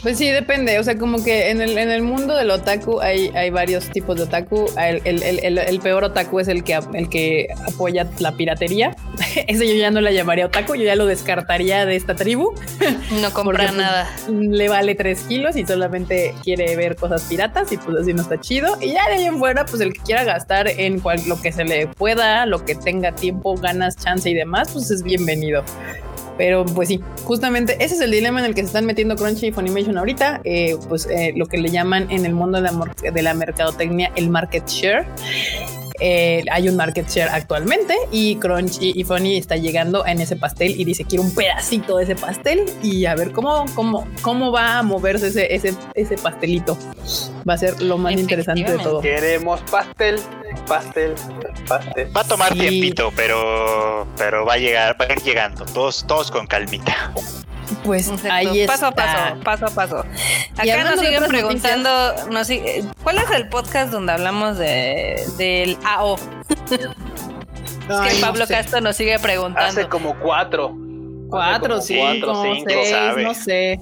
Pues 0.03 0.17
sí, 0.17 0.29
depende. 0.29 0.77
O 0.79 0.83
sea, 0.83 0.97
como 0.97 1.23
que 1.23 1.49
en 1.49 1.61
el, 1.61 1.77
en 1.77 1.89
el 1.89 2.01
mundo 2.01 2.35
del 2.35 2.51
otaku 2.51 2.99
hay, 2.99 3.29
hay 3.29 3.49
varios 3.51 3.89
tipos 3.89 4.17
de 4.17 4.23
otaku. 4.23 4.65
El, 4.77 5.01
el, 5.05 5.23
el, 5.23 5.57
el, 5.57 5.79
peor 5.79 6.03
otaku 6.03 6.41
es 6.41 6.49
el 6.49 6.65
que, 6.65 6.77
el 6.93 7.07
que 7.07 7.47
apoya 7.65 8.05
la 8.19 8.33
piratería. 8.33 8.97
ese 9.47 9.65
yo 9.65 9.75
ya 9.75 9.91
no 9.91 10.01
la 10.01 10.11
llamaría 10.11 10.47
otaku, 10.47 10.75
yo 10.75 10.83
ya 10.83 10.97
lo 10.97 11.05
descartaría 11.05 11.85
de 11.85 11.95
esta 11.95 12.15
tribu. 12.15 12.53
No 13.21 13.31
compra 13.31 13.65
pues, 13.65 13.77
nada. 13.77 14.09
le 14.27 14.67
vale 14.69 14.95
tres 14.95 15.21
kilos 15.21 15.55
y 15.55 15.65
solamente 15.65 16.33
quiere 16.43 16.75
ver 16.75 16.95
cosas 16.95 17.23
piratas 17.23 17.71
y 17.71 17.77
pues 17.77 17.97
así 18.01 18.13
no 18.13 18.23
está 18.23 18.39
chido. 18.41 18.77
Y 18.81 18.93
ya 18.93 19.07
de 19.07 19.15
ahí 19.15 19.25
en 19.25 19.37
fuera, 19.37 19.65
pues 19.65 19.81
el 19.81 19.93
que 19.93 20.01
quiera 20.01 20.23
gastar 20.23 20.67
en 20.67 20.99
cual, 20.99 21.21
lo 21.27 21.39
que 21.39 21.51
se 21.51 21.63
le 21.63 21.87
pueda, 21.87 22.45
lo 22.45 22.65
que 22.65 22.75
tenga 22.75 23.13
tiempo, 23.13 23.55
ganas, 23.55 23.95
chance 23.95 24.29
y 24.29 24.33
demás, 24.33 24.71
pues 24.73 24.91
es 24.91 25.03
bienvenido. 25.03 25.63
Pero 26.37 26.65
pues 26.65 26.89
sí, 26.89 26.99
justamente 27.23 27.75
ese 27.83 27.95
es 27.95 28.01
el 28.01 28.11
dilema 28.11 28.39
en 28.39 28.45
el 28.45 28.55
que 28.55 28.61
se 28.61 28.67
están 28.67 28.85
metiendo 28.85 29.15
Crunchy 29.15 29.47
y 29.47 29.51
Funimation 29.51 29.97
ahorita, 29.97 30.41
eh, 30.43 30.75
pues 30.89 31.07
eh, 31.07 31.33
lo 31.35 31.45
que 31.45 31.57
le 31.57 31.69
llaman 31.69 32.09
en 32.09 32.25
el 32.25 32.33
mundo 32.33 32.61
de 32.61 32.69
la, 32.69 33.11
de 33.11 33.21
la 33.21 33.33
mercadotecnia 33.33 34.11
el 34.15 34.29
market 34.29 34.67
share. 34.67 35.05
Eh, 35.99 36.43
hay 36.51 36.67
un 36.67 36.75
market 36.75 37.07
share 37.07 37.29
actualmente 37.29 37.95
y 38.11 38.35
Crunchy 38.35 38.93
y 38.95 39.03
Funny 39.03 39.37
está 39.37 39.55
llegando 39.55 40.05
en 40.05 40.19
ese 40.19 40.35
pastel 40.35 40.77
y 40.77 40.83
dice 40.83 41.05
quiero 41.05 41.23
un 41.23 41.33
pedacito 41.33 41.97
de 41.97 42.03
ese 42.03 42.15
pastel 42.15 42.65
y 42.81 43.05
a 43.05 43.15
ver 43.15 43.31
cómo, 43.31 43.65
cómo, 43.75 44.05
cómo 44.21 44.51
va 44.51 44.79
a 44.79 44.83
moverse 44.83 45.27
ese, 45.27 45.53
ese, 45.53 45.73
ese 45.93 46.17
pastelito. 46.17 46.77
Va 47.47 47.53
a 47.53 47.57
ser 47.57 47.81
lo 47.81 47.97
más 47.97 48.13
interesante 48.13 48.69
de 48.69 48.79
todo. 48.79 49.01
Queremos 49.01 49.61
pastel, 49.69 50.19
pastel, 50.67 51.13
pastel. 51.13 51.52
Va 51.71 52.21
a 52.21 52.23
tomar 52.23 52.53
tiempito, 52.53 53.11
pero, 53.15 54.07
pero 54.17 54.45
va 54.45 54.53
a 54.53 54.57
llegar, 54.57 54.99
va 54.99 55.05
a 55.05 55.13
ir 55.13 55.21
llegando, 55.21 55.65
todos, 55.65 56.05
todos 56.05 56.31
con 56.31 56.47
calmita. 56.47 57.13
Pues 57.83 58.11
ahí 58.29 58.61
está. 58.61 58.73
Paso 58.73 58.85
a 58.87 58.91
paso, 58.91 59.39
paso 59.43 59.65
a 59.65 59.69
paso. 59.69 60.05
Acá 60.57 60.83
nos 60.83 60.99
siguen 60.99 61.23
preguntando, 61.27 61.89
¿cuál 63.03 63.17
es 63.17 63.31
el 63.31 63.49
podcast 63.49 63.91
donde 63.91 64.13
hablamos 64.13 64.57
de 64.57 65.23
del 65.37 65.77
AO? 65.85 66.17
es 66.49 68.13
que 68.13 68.21
Pablo 68.21 68.45
Castro 68.47 68.81
nos 68.81 68.95
sigue 68.95 69.17
preguntando. 69.19 69.69
Hace 69.69 69.87
como 69.87 70.17
cuatro. 70.19 70.75
Cuatro, 71.29 71.81
sí, 71.81 71.97
cuatro, 71.97 72.43
cinco, 72.43 72.69
seis, 72.83 73.15
no 73.17 73.33
sé. 73.33 73.79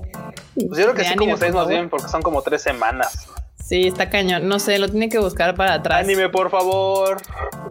Pues 0.56 0.80
yo 0.80 0.86
creo 0.86 0.94
que 0.94 1.04
sí, 1.04 1.16
como 1.16 1.36
seis 1.36 1.54
más 1.54 1.68
bien, 1.68 1.90
porque 1.90 2.08
son 2.08 2.22
como 2.22 2.42
tres 2.42 2.62
semanas. 2.62 3.28
Sí, 3.72 3.88
está 3.88 4.10
cañón. 4.10 4.50
No 4.50 4.60
sé, 4.60 4.78
lo 4.80 4.90
tiene 4.90 5.08
que 5.08 5.18
buscar 5.18 5.56
para 5.56 5.76
atrás. 5.76 6.04
Anime, 6.04 6.28
por 6.28 6.52
favor. 6.52 7.22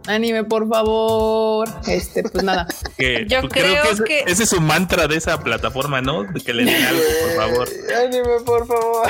Anime, 0.07 0.45
por 0.45 0.67
favor. 0.67 1.69
Este, 1.87 2.23
pues 2.23 2.43
nada. 2.43 2.67
Yo 3.29 3.43
pues 3.43 3.53
creo, 3.53 3.85
que, 4.07 4.21
ese, 4.27 4.45
es 4.45 4.49
su 4.49 4.63
mantra 4.63 5.09
de 5.09 5.17
esa 5.17 5.39
plataforma, 5.41 6.01
¿no? 6.01 6.25
Que 6.43 6.55
le 6.55 6.65
den 6.65 6.83
algo, 6.87 7.03
por 7.21 7.37
favor. 7.37 7.69
Anime, 8.03 8.41
por 8.47 8.67
favor. 8.67 9.09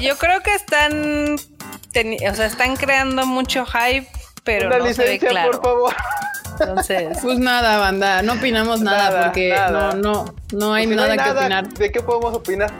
Yo 0.00 0.18
creo 0.18 0.40
que 0.40 0.52
están, 0.56 1.36
o 1.36 2.34
sea, 2.34 2.46
están 2.46 2.74
creando 2.74 3.24
mucho 3.24 3.64
hype, 3.64 4.08
pero 4.42 4.66
Una 4.66 4.80
licencia, 4.80 5.44
por 5.52 5.62
favor. 5.62 5.94
Entonces, 6.58 7.18
pues 7.22 7.38
nada, 7.38 7.78
banda, 7.78 8.22
no 8.22 8.32
opinamos 8.32 8.80
nada, 8.80 9.26
porque 9.26 9.54
no, 9.70 9.92
no, 9.92 10.34
no 10.52 10.74
hay, 10.74 10.88
nada, 10.88 11.16
que 11.16 11.30
opinar. 11.30 11.68
¿De 11.68 11.92
qué 11.92 12.02
podemos 12.02 12.34
opinar? 12.34 12.72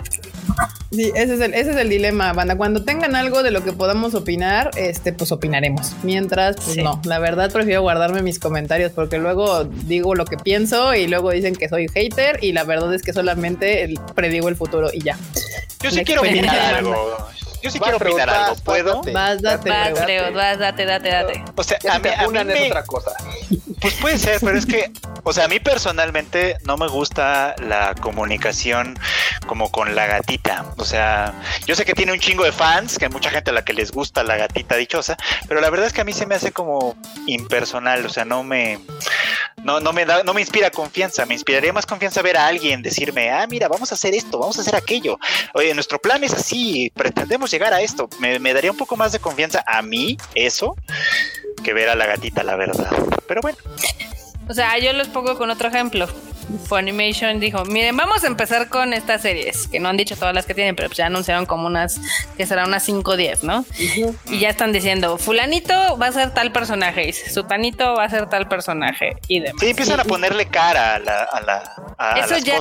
Sí, 0.91 1.11
ese 1.15 1.35
es, 1.35 1.41
el, 1.41 1.55
ese 1.55 1.71
es 1.71 1.77
el 1.77 1.89
dilema, 1.89 2.35
banda. 2.35 2.57
Cuando 2.57 2.85
tengan 2.85 3.17
algo 3.17 3.43
de 3.43 3.51
lo 3.51 3.65
que 3.65 3.73
podamos 3.73 4.15
opinar, 4.15 4.71
este, 4.77 5.13
pues 5.15 5.33
opinaremos. 5.33 5.95
Mientras, 6.03 6.57
pues 6.57 6.77
no. 6.77 7.01
La 7.05 7.19
verdad, 7.19 7.51
prefiero 7.51 7.81
guardarme 7.81 8.21
mis 8.21 8.39
comentarios 8.39 8.93
porque 8.93 9.19
luego 9.19 9.65
digo 9.65 10.15
lo 10.15 10.27
que 10.27 10.37
pienso 10.37 10.95
y 10.95 11.07
luego 11.07 11.31
dicen 11.31 11.55
que 11.55 11.69
soy 11.69 11.89
hater 11.89 12.39
y 12.43 12.53
la 12.53 12.65
verdad 12.65 12.93
es 12.93 13.03
que 13.03 13.15
solamente 13.15 13.95
predigo 14.15 14.49
el 14.51 14.57
futuro 14.57 14.91
y 14.93 15.03
ya. 15.03 15.19
Yo 15.81 15.91
sí 15.91 16.05
quiero 16.05 16.21
opinar 16.21 16.57
algo. 16.77 17.17
Yo 17.63 17.71
sí 17.71 17.79
quiero 17.79 17.97
opinar 17.97 18.29
algo. 18.29 18.57
¿Puedo? 18.65 19.03
Vas, 19.13 19.41
date, 19.41 19.71
vas, 19.71 19.93
vas, 20.35 20.59
date, 20.59 20.85
date, 20.85 21.09
date. 21.09 21.45
O 21.55 21.63
sea, 21.63 21.79
a 21.91 21.99
mí, 21.99 22.09
a 22.09 22.29
mí 22.29 22.45
me... 22.45 22.67
otra 22.69 22.85
cosa. 22.85 23.13
Pues 23.81 23.95
puede 23.95 24.19
ser, 24.19 24.39
pero 24.41 24.57
es 24.57 24.65
que, 24.65 24.93
o 25.25 25.33
sea, 25.33 25.47
a 25.47 25.49
mí 25.49 25.59
personalmente 25.59 26.57
no 26.65 26.77
me 26.77 26.87
gusta 26.87 27.55
la 27.59 27.95
comunicación 27.97 28.99
como 29.47 29.71
con 29.71 29.95
la 29.95 30.07
gatita. 30.07 30.67
O 30.77 30.85
sea, 30.85 31.35
yo 31.67 31.75
sé 31.75 31.85
que 31.85 31.95
tiene 31.95 32.13
un 32.13 32.21
chingo 32.21 32.45
de 32.45 32.53
fans, 32.53 32.99
que 32.99 33.07
hay 33.07 33.11
mucha 33.11 33.31
gente 33.31 33.51
a 33.51 33.55
la 33.55 33.65
que 33.65 33.73
les 33.73 33.91
gusta 33.91 34.23
la 34.23 34.37
gatita 34.37 34.77
dichosa, 34.77 35.17
pero 35.49 35.61
la 35.61 35.71
verdad 35.71 35.87
es 35.87 35.93
que 35.93 36.01
a 36.01 36.05
mí 36.05 36.13
se 36.13 36.27
me 36.27 36.37
hace 36.37 36.53
como 36.53 36.97
impersonal, 37.27 38.07
o 38.07 38.09
sea, 38.09 38.25
no 38.25 38.43
me 38.45 38.79
no, 39.65 39.81
no 39.81 39.93
me 39.93 40.05
da, 40.05 40.23
no 40.25 40.35
me 40.35 40.41
inspira 40.41 40.71
confianza, 40.71 41.25
me 41.27 41.35
inspiraría 41.35 41.73
más 41.73 41.87
confianza 41.87 42.23
ver 42.23 42.37
a 42.37 42.47
alguien 42.47 42.83
decirme, 42.83 43.31
ah, 43.31 43.47
mira, 43.49 43.69
vamos 43.69 43.93
a 43.93 43.95
hacer 43.95 44.15
esto, 44.15 44.39
vamos 44.39 44.59
a 44.59 44.63
hacer 44.63 44.75
aquello. 44.75 45.19
Oye, 45.55 45.73
nuestro 45.75 46.01
plan 46.01 46.23
es 46.25 46.33
así, 46.33 46.91
pretendemos 46.95 47.52
llegar 47.53 47.73
a 47.73 47.81
esto. 47.81 48.09
Me, 48.19 48.39
daría 48.53 48.71
un 48.71 48.77
poco 48.77 48.97
más 48.97 49.13
de 49.13 49.21
confianza 49.21 49.63
a 49.67 49.83
mí, 49.83 50.17
eso, 50.35 50.77
que 51.63 51.73
ver 51.73 51.89
a 51.89 51.95
la 51.95 52.07
gatita, 52.07 52.43
la 52.43 52.57
verdad. 52.57 52.91
Pero 53.29 53.41
bueno. 53.41 53.59
O 54.49 54.55
sea, 54.55 54.79
yo 54.79 54.93
los 54.93 55.09
pongo 55.09 55.39
con 55.39 55.51
otro 55.51 55.69
ejemplo. 55.69 56.09
Funimation 56.67 57.41
dijo, 57.41 57.65
miren, 57.65 57.97
vamos 57.97 58.25
a 58.25 58.27
empezar 58.27 58.69
con 58.69 58.93
estas 58.93 59.23
series, 59.23 59.69
que 59.69 59.81
no 59.81 59.89
han 59.89 59.97
dicho 59.97 60.17
todas 60.17 60.35
las 60.35 60.47
que 60.47 60.55
tienen, 60.55 60.77
pero 60.77 60.89
pues 60.89 60.99
ya 60.99 61.07
anunciaron 61.07 61.47
como 61.47 61.67
unas, 61.67 62.01
que 62.37 62.47
serán 62.47 62.69
unas 62.69 62.83
5 62.85 63.11
o 63.11 63.17
10, 63.17 63.45
¿no? 63.45 63.65
Y 64.31 64.39
ya 64.39 64.51
están 64.51 64.73
diciendo, 64.73 65.19
fulanito 65.19 65.75
va 65.99 66.07
a 66.07 66.13
ser 66.13 66.33
tal 66.35 66.53
personaje, 66.53 67.09
y 67.09 67.13
sutanito 67.13 67.95
va 67.95 68.05
a 68.05 68.11
ser 68.11 68.29
tal 68.29 68.49
personaje, 68.49 69.17
y 69.29 69.41
demás. 69.41 69.61
Sí, 69.61 69.71
empiezan 69.71 70.01
a 70.01 70.05
ponerle 70.05 70.47
cara 70.47 70.97
a 70.97 70.99
la... 70.99 71.23
A 71.23 71.41
la 71.41 72.25
eso 72.25 72.39
ya, 72.39 72.59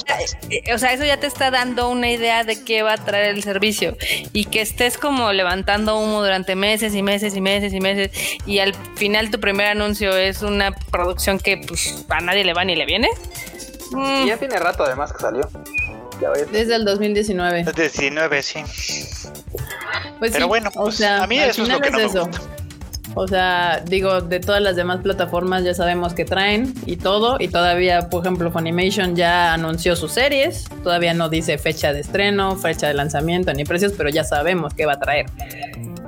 eh, 0.49 0.74
o 0.74 0.78
sea, 0.78 0.94
eso 0.94 1.06
ya 1.06 1.18
te 1.18 1.28
está 1.28 1.52
dando 1.52 1.90
una 1.90 2.10
idea 2.12 2.44
de 2.44 2.64
qué 2.64 2.84
va 2.84 2.94
a 2.94 2.98
traer 2.98 3.36
el 3.36 3.44
servicio, 3.44 3.98
y 4.34 4.45
que 4.45 4.62
estés 4.62 4.98
como 4.98 5.32
levantando 5.34 5.98
humo 5.98 6.22
durante 6.22 6.56
meses 6.56 6.95
y 6.95 7.02
meses 7.02 7.36
y 7.36 7.41
meses 7.41 7.74
y 7.74 7.80
meses, 7.80 8.12
y 8.45 8.60
al 8.60 8.74
final 8.95 9.32
tu 9.32 9.40
primer 9.40 9.68
anuncio 9.68 10.16
es 10.16 10.41
una 10.41 10.72
producción 10.72 11.40
que 11.40 11.58
pues 11.58 12.06
a 12.10 12.22
nadie 12.22 12.44
le 12.44 12.53
va 12.53 12.64
ni 12.66 12.76
le 12.76 12.86
viene. 12.86 13.10
Y 13.95 14.27
ya 14.27 14.38
tiene 14.38 14.57
rato 14.57 14.84
además 14.84 15.13
que 15.13 15.19
salió. 15.19 15.49
Desde 16.51 16.76
el 16.76 16.85
2019. 16.85 17.63
Desde 17.63 17.81
19, 17.81 18.43
sí. 18.43 18.59
Pues 20.19 20.31
Pero 20.31 20.47
bueno, 20.47 20.69
o 20.76 20.84
pues, 20.84 20.97
sea, 20.97 21.23
a 21.23 21.27
mí 21.27 21.39
eso 21.39 21.63
es 21.63 21.69
lo 21.69 21.80
que 21.80 21.89
no 21.89 21.97
me 21.97 22.05
Gusta. 22.05 22.30
O 23.13 23.27
sea, 23.27 23.81
digo, 23.85 24.22
de 24.22 24.39
todas 24.39 24.61
las 24.61 24.76
demás 24.76 25.01
plataformas 25.01 25.63
ya 25.63 25.73
sabemos 25.73 26.13
que 26.13 26.23
traen 26.23 26.73
y 26.85 26.95
todo. 26.95 27.38
Y 27.39 27.49
todavía, 27.49 28.09
por 28.09 28.22
ejemplo, 28.23 28.51
Funimation 28.51 29.15
ya 29.15 29.53
anunció 29.53 29.95
sus 29.95 30.13
series. 30.13 30.65
Todavía 30.84 31.13
no 31.13 31.27
dice 31.27 31.57
fecha 31.57 31.91
de 31.91 32.01
estreno, 32.01 32.55
fecha 32.55 32.88
de 32.88 32.93
lanzamiento 32.93 33.51
ni 33.53 33.65
precios, 33.65 33.93
pero 33.97 34.09
ya 34.09 34.23
sabemos 34.23 34.73
qué 34.73 34.85
va 34.85 34.93
a 34.93 34.99
traer. 34.99 35.26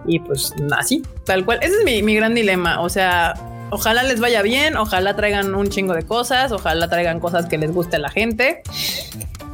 Y 0.06 0.20
pues 0.20 0.54
así, 0.78 1.04
tal 1.26 1.44
cual. 1.44 1.60
Ese 1.62 1.78
es 1.78 1.84
mi, 1.84 2.02
mi 2.04 2.16
gran 2.16 2.36
dilema. 2.36 2.80
O 2.82 2.90
sea, 2.90 3.34
ojalá 3.74 4.04
les 4.04 4.20
vaya 4.20 4.42
bien, 4.42 4.78
ojalá 4.78 5.16
traigan 5.16 5.56
un 5.56 5.70
chingo 5.70 5.94
de 5.94 6.04
cosas, 6.04 6.52
ojalá 6.52 6.88
traigan 6.88 7.20
cosas 7.20 7.48
que 7.48 7.58
les 7.58 7.72
guste 7.72 7.96
a 7.96 8.00
la 8.00 8.10
gente. 8.10 8.62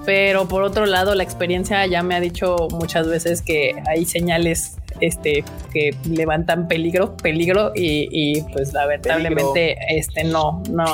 Pero 0.05 0.47
por 0.47 0.63
otro 0.63 0.85
lado, 0.85 1.15
la 1.15 1.23
experiencia 1.23 1.85
ya 1.85 2.03
me 2.03 2.15
ha 2.15 2.19
dicho 2.19 2.67
muchas 2.71 3.07
veces 3.07 3.41
que 3.41 3.81
hay 3.87 4.05
señales 4.05 4.77
este 5.01 5.43
que 5.71 5.95
levantan 6.09 6.67
peligro, 6.67 7.15
peligro 7.15 7.71
y, 7.75 8.41
pues 8.53 8.73
lamentablemente 8.73 9.77
este 9.89 10.23
no, 10.23 10.61
no, 10.69 10.85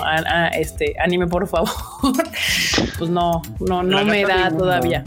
este 0.53 0.95
anime 0.99 1.27
por 1.27 1.47
favor, 1.47 1.69
pues 2.97 3.10
no, 3.10 3.41
no, 3.60 3.84
no 3.84 4.06
me 4.06 4.23
da 4.23 4.49
todavía. 4.49 5.03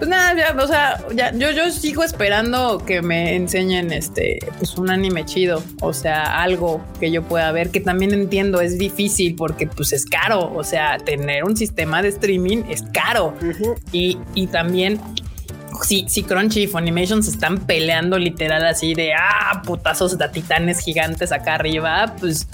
Pues 0.00 0.08
nada, 0.08 0.34
ya, 0.34 0.56
o 0.58 0.66
sea, 0.66 0.98
ya, 1.14 1.30
yo, 1.34 1.50
yo 1.50 1.70
sigo 1.70 2.02
esperando 2.02 2.82
que 2.86 3.02
me 3.02 3.36
enseñen 3.36 3.92
este, 3.92 4.38
pues 4.56 4.78
un 4.78 4.88
anime 4.88 5.26
chido. 5.26 5.62
O 5.82 5.92
sea, 5.92 6.40
algo 6.40 6.82
que 6.98 7.10
yo 7.10 7.22
pueda 7.22 7.52
ver, 7.52 7.68
que 7.68 7.80
también 7.80 8.14
entiendo, 8.14 8.62
es 8.62 8.78
difícil 8.78 9.34
porque 9.36 9.66
pues 9.66 9.92
es 9.92 10.06
caro. 10.06 10.54
O 10.54 10.64
sea, 10.64 10.96
tener 10.96 11.44
un 11.44 11.54
sistema 11.54 12.00
de 12.00 12.08
streaming 12.08 12.62
es 12.70 12.82
caro. 12.94 13.34
y, 13.92 14.16
y 14.34 14.46
también 14.46 14.98
si, 15.82 16.08
si 16.08 16.22
Crunchy 16.22 16.62
y 16.62 16.66
Funimation 16.66 17.22
se 17.22 17.30
están 17.30 17.58
peleando 17.58 18.18
literal 18.18 18.66
así 18.66 18.94
de 18.94 19.14
ah, 19.14 19.62
putazos 19.64 20.16
de 20.16 20.28
titanes 20.28 20.80
gigantes 20.80 21.32
acá 21.32 21.54
arriba, 21.54 22.14
pues 22.18 22.46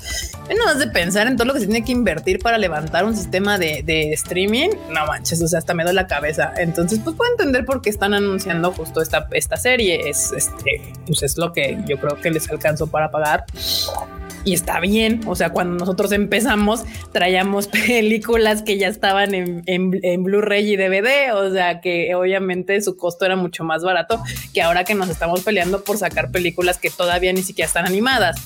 no 0.57 0.69
has 0.69 0.79
de 0.79 0.87
pensar 0.87 1.27
en 1.27 1.37
todo 1.37 1.47
lo 1.47 1.55
que 1.55 1.61
se 1.61 1.67
tiene 1.67 1.85
que 1.85 1.93
invertir 1.93 2.39
para 2.39 2.59
levantar 2.59 3.05
un 3.05 3.17
sistema 3.17 3.59
de, 3.59 4.13
streaming. 4.13 4.71
No 4.91 5.07
manches, 5.07 5.43
o 5.43 5.49
sea, 5.49 5.59
hasta 5.59 5.75
me 5.75 5.85
da 5.85 5.93
la 5.93 6.07
cabeza. 6.07 6.53
Entonces, 6.57 7.01
pues 7.03 7.17
puedo 7.17 7.31
entender 7.33 7.65
por 7.65 7.83
qué 7.83 7.91
están 7.91 8.15
anunciando 8.15 8.73
justo 8.73 9.01
esta, 9.01 9.29
esta 9.33 9.57
serie. 9.57 10.09
Es 10.09 10.33
este, 10.33 10.83
pues 11.07 11.23
es 11.23 11.37
lo 11.37 11.53
que 11.53 11.79
yo 11.87 11.99
creo 11.99 12.21
que 12.21 12.31
les 12.31 12.49
alcanzó 12.51 12.87
para 12.87 13.11
pagar 13.11 13.45
y 14.47 14.55
está 14.55 14.79
bien. 14.81 15.21
O 15.27 15.35
sea, 15.35 15.51
cuando 15.51 15.77
nosotros 15.77 16.13
empezamos, 16.13 16.85
traíamos 17.13 17.67
películas 17.87 18.63
que 18.63 18.79
ya 18.79 18.87
estaban 18.89 19.35
en, 19.35 19.63
en, 19.67 20.23
Blu-ray 20.23 20.73
y 20.73 20.77
DVD. 20.77 21.35
O 21.35 21.53
sea, 21.53 21.81
que 21.81 22.15
obviamente 22.15 22.81
su 22.81 22.97
costo 22.97 23.27
era 23.27 23.37
mucho 23.37 23.65
más 23.65 23.83
barato 23.83 24.23
que 24.55 24.63
ahora 24.63 24.85
que 24.85 24.95
nos 24.95 25.11
estamos 25.11 25.43
peleando 25.43 25.83
por 25.83 25.99
sacar 25.99 26.31
películas 26.31 26.79
que 26.79 26.91
todavía 26.91 27.33
ni 27.33 27.43
siquiera 27.43 27.67
están 27.67 27.87
animadas. 27.87 28.37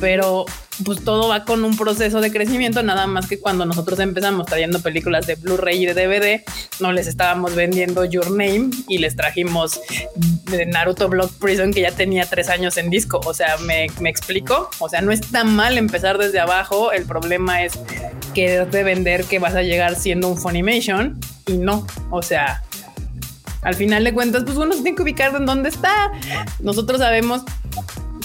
Pero 0.00 0.46
pues 0.84 1.04
todo 1.04 1.28
va 1.28 1.44
con 1.44 1.64
un 1.64 1.76
proceso 1.76 2.20
de 2.20 2.32
crecimiento, 2.32 2.82
nada 2.82 3.06
más 3.06 3.28
que 3.28 3.38
cuando 3.38 3.66
nosotros 3.66 3.98
empezamos 4.00 4.46
trayendo 4.46 4.80
películas 4.80 5.26
de 5.26 5.36
Blu-ray 5.36 5.82
y 5.82 5.86
de 5.86 5.94
DVD, 5.94 6.42
no 6.80 6.92
les 6.92 7.06
estábamos 7.06 7.54
vendiendo 7.54 8.04
Your 8.04 8.30
Name 8.30 8.70
y 8.88 8.98
les 8.98 9.14
trajimos 9.14 9.80
de 10.50 10.66
Naruto 10.66 11.08
Block 11.08 11.32
Prison 11.38 11.72
que 11.72 11.82
ya 11.82 11.92
tenía 11.92 12.26
tres 12.26 12.48
años 12.48 12.76
en 12.76 12.90
disco. 12.90 13.20
O 13.24 13.34
sea, 13.34 13.56
me, 13.58 13.88
me 14.00 14.10
explico. 14.10 14.70
O 14.78 14.88
sea, 14.88 15.00
no 15.00 15.12
está 15.12 15.44
mal 15.44 15.78
empezar 15.78 16.18
desde 16.18 16.40
abajo. 16.40 16.92
El 16.92 17.04
problema 17.04 17.62
es 17.62 17.78
que 18.34 18.64
de 18.64 18.82
vender 18.82 19.24
que 19.24 19.38
vas 19.38 19.54
a 19.54 19.62
llegar 19.62 19.94
siendo 19.96 20.28
un 20.28 20.38
Funimation 20.38 21.18
y 21.46 21.58
no. 21.58 21.86
O 22.10 22.22
sea, 22.22 22.62
al 23.62 23.74
final 23.74 24.04
de 24.04 24.12
cuentas, 24.12 24.44
pues 24.44 24.56
uno 24.56 24.74
se 24.74 24.82
tiene 24.82 24.96
que 24.96 25.02
ubicar 25.02 25.34
en 25.34 25.46
dónde 25.46 25.68
está. 25.68 26.12
Nosotros 26.60 26.98
sabemos 26.98 27.42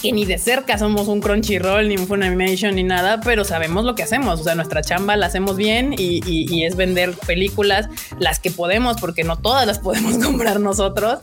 que 0.01 0.11
ni 0.11 0.25
de 0.25 0.37
cerca 0.37 0.77
somos 0.77 1.07
un 1.07 1.21
Crunchyroll, 1.21 1.87
ni 1.87 1.97
un 1.97 2.07
Funimation, 2.07 2.75
ni 2.75 2.83
nada, 2.83 3.19
pero 3.21 3.43
sabemos 3.43 3.85
lo 3.85 3.95
que 3.95 4.03
hacemos. 4.03 4.39
O 4.39 4.43
sea, 4.43 4.55
nuestra 4.55 4.81
chamba 4.81 5.15
la 5.15 5.27
hacemos 5.27 5.57
bien 5.57 5.93
y, 5.97 6.63
es 6.63 6.75
vender 6.75 7.13
películas, 7.25 7.89
las 8.19 8.39
que 8.39 8.51
podemos, 8.51 8.99
porque 8.99 9.23
no 9.23 9.37
todas 9.37 9.65
las 9.65 9.79
podemos 9.79 10.17
comprar 10.23 10.59
nosotros. 10.59 11.19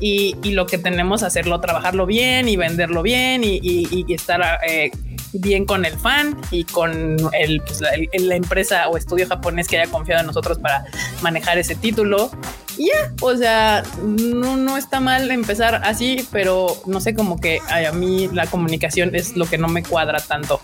Y, 0.00 0.36
lo 0.48 0.66
que 0.66 0.78
tenemos 0.78 1.22
hacerlo, 1.22 1.60
trabajarlo 1.60 2.06
bien 2.06 2.48
y 2.48 2.56
venderlo 2.56 3.02
bien 3.02 3.42
y, 3.44 4.04
estar 4.12 4.60
eh, 4.66 4.90
bien 5.32 5.64
con 5.66 5.84
el 5.84 5.96
fan 5.96 6.36
y 6.50 6.64
con 6.64 7.16
pues, 7.20 7.80
la, 7.80 8.34
empresa 8.34 8.88
o 8.88 8.96
estudio 8.96 9.26
japonés 9.28 9.68
que 9.68 9.78
haya 9.78 9.90
confiado 9.90 10.20
en 10.20 10.26
nosotros 10.26 10.58
para 10.58 10.84
manejar 11.22 11.58
ese 11.58 11.74
título. 11.74 12.30
Ya, 12.78 13.12
o 13.20 13.36
sea, 13.36 13.82
no, 14.02 14.56
no 14.56 14.76
está 14.76 15.00
mal 15.00 15.30
empezar 15.30 15.82
así, 15.84 16.26
pero 16.30 16.76
no 16.86 17.00
sé, 17.00 17.14
como 17.14 17.40
que 17.40 17.60
a 17.68 17.90
mí 17.92 18.28
la 18.32 18.46
comunicación 18.46 19.14
es 19.14 19.36
lo 19.36 19.46
que 19.46 19.58
no 19.58 19.68
me 19.68 19.82
cuadra 19.82 20.20
tanto. 20.20 20.60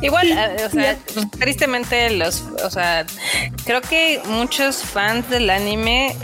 Igual, 0.00 0.30
eh, 0.30 0.64
o 0.64 0.70
sea, 0.70 0.96
tristemente 1.38 2.10
los, 2.10 2.44
o 2.64 2.70
sea, 2.70 3.04
creo 3.64 3.80
que 3.80 4.20
muchos 4.26 4.82
fans 4.82 5.28
del 5.28 5.50
anime 5.50 6.14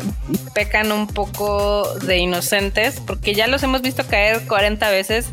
pecan 0.54 0.92
un 0.92 1.06
poco 1.06 1.92
de 2.00 2.18
inocentes 2.18 3.00
porque 3.00 3.34
ya 3.34 3.46
los 3.46 3.62
hemos 3.62 3.82
visto 3.82 4.06
caer 4.06 4.46
40 4.46 4.88
veces. 4.90 5.26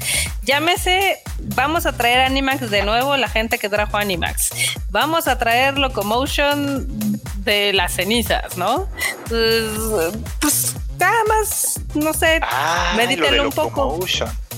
Llámese, 0.44 1.20
vamos 1.56 1.86
a 1.86 1.94
traer 1.94 2.22
Animax 2.22 2.72
de 2.72 2.84
nuevo, 2.84 3.16
la 3.18 3.28
gente 3.28 3.60
que 3.60 3.70
trajo 3.70 3.98
Animax. 3.98 4.52
Vamos 4.90 5.28
a 5.28 5.38
traer 5.38 5.78
Locomotion 5.78 6.88
de 7.44 7.74
las 7.74 7.94
cenizas, 7.94 8.58
¿no? 8.58 8.88
Pues, 9.28 9.64
pues 10.40 10.76
nada 11.00 11.24
más, 11.28 11.80
no 11.96 12.14
sé, 12.14 12.40
ah, 12.44 12.98
un 13.44 13.52
poco. 13.52 14.00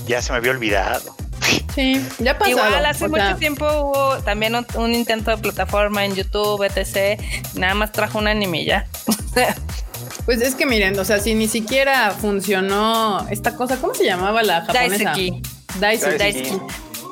Ya 0.06 0.20
se 0.20 0.32
me 0.32 0.38
había 0.38 0.52
olvidado. 0.52 1.16
Sí, 1.74 2.00
ya 2.18 2.38
pasó. 2.38 2.50
Igual 2.50 2.86
hace 2.86 3.08
mucho 3.08 3.36
tiempo 3.36 3.66
hubo 3.66 4.18
también 4.22 4.54
un, 4.76 4.94
intento 4.94 5.30
de 5.30 5.38
plataforma 5.38 6.04
en 6.04 6.14
YouTube, 6.14 6.62
etc. 6.62 7.20
Nada 7.54 7.74
más 7.74 7.92
trajo 7.92 8.18
un 8.18 8.28
anime 8.28 8.64
ya. 8.64 8.86
Pues 10.26 10.40
es 10.40 10.54
que 10.54 10.64
miren, 10.64 10.98
o 10.98 11.04
sea, 11.04 11.18
si 11.20 11.34
ni 11.34 11.48
siquiera 11.48 12.10
funcionó 12.10 13.26
esta 13.30 13.56
cosa, 13.56 13.76
¿cómo 13.76 13.94
se 13.94 14.04
llamaba 14.04 14.42
la 14.42 14.62
japonesa? 14.62 15.12
Daisuki. 15.12 15.42
Daisuki. 15.78 16.18
Daisuki. 16.18 16.60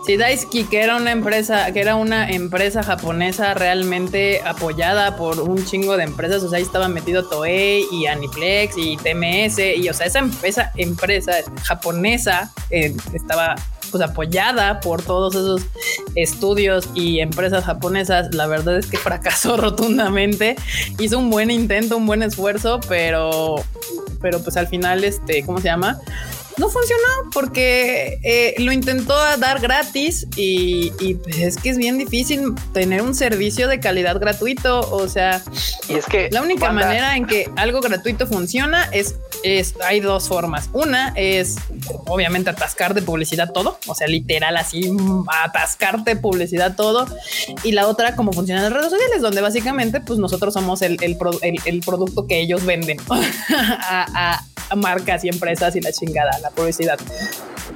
Sí, 0.07 0.17
Daisuki, 0.17 0.65
que 0.65 0.81
era 0.81 0.97
una 0.97 1.13
empresa, 1.13 1.71
que 1.73 1.81
era 1.81 1.95
una 1.95 2.29
empresa 2.29 2.83
japonesa 2.83 3.55
realmente 3.55 4.41
apoyada 4.45 5.17
por 5.17 5.41
un 5.41 5.65
chingo 5.65 5.97
de 5.97 6.05
empresas, 6.05 6.43
o 6.43 6.49
sea, 6.49 6.57
ahí 6.57 6.65
estaba 6.65 6.89
metido 6.89 7.29
Toei 7.29 7.87
y 7.93 8.07
Aniplex 8.07 8.77
y 8.77 8.97
TMS, 8.97 9.59
y 9.77 9.89
o 9.89 9.95
sea, 9.95 10.07
esa, 10.07 10.29
esa 10.43 10.73
empresa 10.77 11.35
japonesa 11.63 12.51
eh, 12.71 12.97
estaba 13.13 13.55
pues 13.93 14.03
apoyada 14.03 14.81
por 14.81 15.03
todos 15.03 15.35
esos 15.35 15.63
estudios 16.17 16.89
y 16.95 17.21
empresas 17.21 17.65
japonesas, 17.65 18.35
la 18.35 18.47
verdad 18.47 18.79
es 18.79 18.87
que 18.87 18.97
fracasó 18.97 19.57
rotundamente. 19.59 20.57
Hizo 20.99 21.19
un 21.19 21.31
buen 21.31 21.51
intento, 21.51 21.97
un 21.97 22.07
buen 22.07 22.23
esfuerzo, 22.23 22.81
pero, 22.89 23.57
pero 24.21 24.43
pues 24.43 24.57
al 24.57 24.67
final, 24.67 25.05
este, 25.05 25.45
¿cómo 25.45 25.59
se 25.59 25.65
llama? 25.65 26.01
No 26.59 26.69
funcionó 26.69 27.31
porque 27.33 28.19
eh, 28.23 28.55
lo 28.59 28.73
intentó 28.73 29.15
dar 29.39 29.61
gratis 29.61 30.27
y, 30.37 30.91
pues 31.23 31.39
es 31.39 31.57
que 31.57 31.71
es 31.71 31.79
bien 31.79 31.99
difícil 31.99 32.55
tener 32.73 33.03
un 33.03 33.15
servicio 33.15 33.69
de 33.69 33.81
calidad 33.81 34.19
gratuito. 34.19 34.81
O 34.91 35.09
sea, 35.09 35.43
y 35.89 35.95
es 35.95 36.07
que 36.07 36.29
la 36.31 36.43
única 36.43 36.73
manera 36.73 37.17
en 37.17 37.27
que 37.27 37.51
algo 37.57 37.81
gratuito 37.81 38.27
funciona 38.27 38.85
es, 38.93 39.17
es, 39.43 39.75
hay 39.85 40.01
dos 40.01 40.29
formas. 40.29 40.69
Una 40.73 41.13
es 41.17 41.57
obviamente 42.07 42.51
atascar 42.51 42.95
de 42.95 43.03
publicidad 43.03 43.53
todo, 43.53 43.79
o 43.87 43.95
sea, 43.95 44.07
literal 44.07 44.57
así 44.57 44.91
atascarte 45.45 46.17
publicidad 46.17 46.77
todo. 46.77 47.07
Y 47.63 47.73
la 47.73 47.87
otra, 47.87 48.17
como 48.17 48.33
funcionan 48.33 48.65
las 48.65 48.73
redes 48.73 48.91
sociales, 48.91 49.23
donde 49.23 49.41
básicamente 49.41 50.01
pues 50.01 50.19
nosotros 50.19 50.55
somos 50.55 50.83
el, 50.83 50.99
el, 51.03 51.81
producto 51.85 52.27
que 52.27 52.41
ellos 52.41 52.65
venden 52.65 52.99
a 53.49 54.45
marcas 54.77 55.25
y 55.25 55.29
empresas 55.29 55.77
y 55.77 55.81
la 55.81 55.93
chingada, 55.93 56.39
la 56.41 56.51
publicidad. 56.51 56.99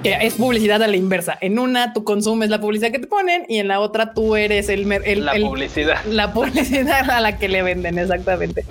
Que 0.02 0.18
es 0.22 0.34
publicidad 0.34 0.82
a 0.82 0.88
la 0.88 0.96
inversa. 0.96 1.36
En 1.40 1.58
una 1.58 1.92
tú 1.92 2.04
consumes 2.04 2.50
la 2.50 2.60
publicidad 2.60 2.92
que 2.92 2.98
te 2.98 3.06
ponen 3.06 3.44
y 3.48 3.58
en 3.58 3.68
la 3.68 3.80
otra 3.80 4.12
tú 4.12 4.36
eres 4.36 4.68
el... 4.68 4.88
la 4.88 5.34
publicidad. 5.34 6.04
La 6.06 6.32
publicidad 6.32 7.10
a 7.10 7.20
la 7.20 7.38
que 7.38 7.48
le 7.48 7.62
venden, 7.62 7.98
exactamente. 7.98 8.64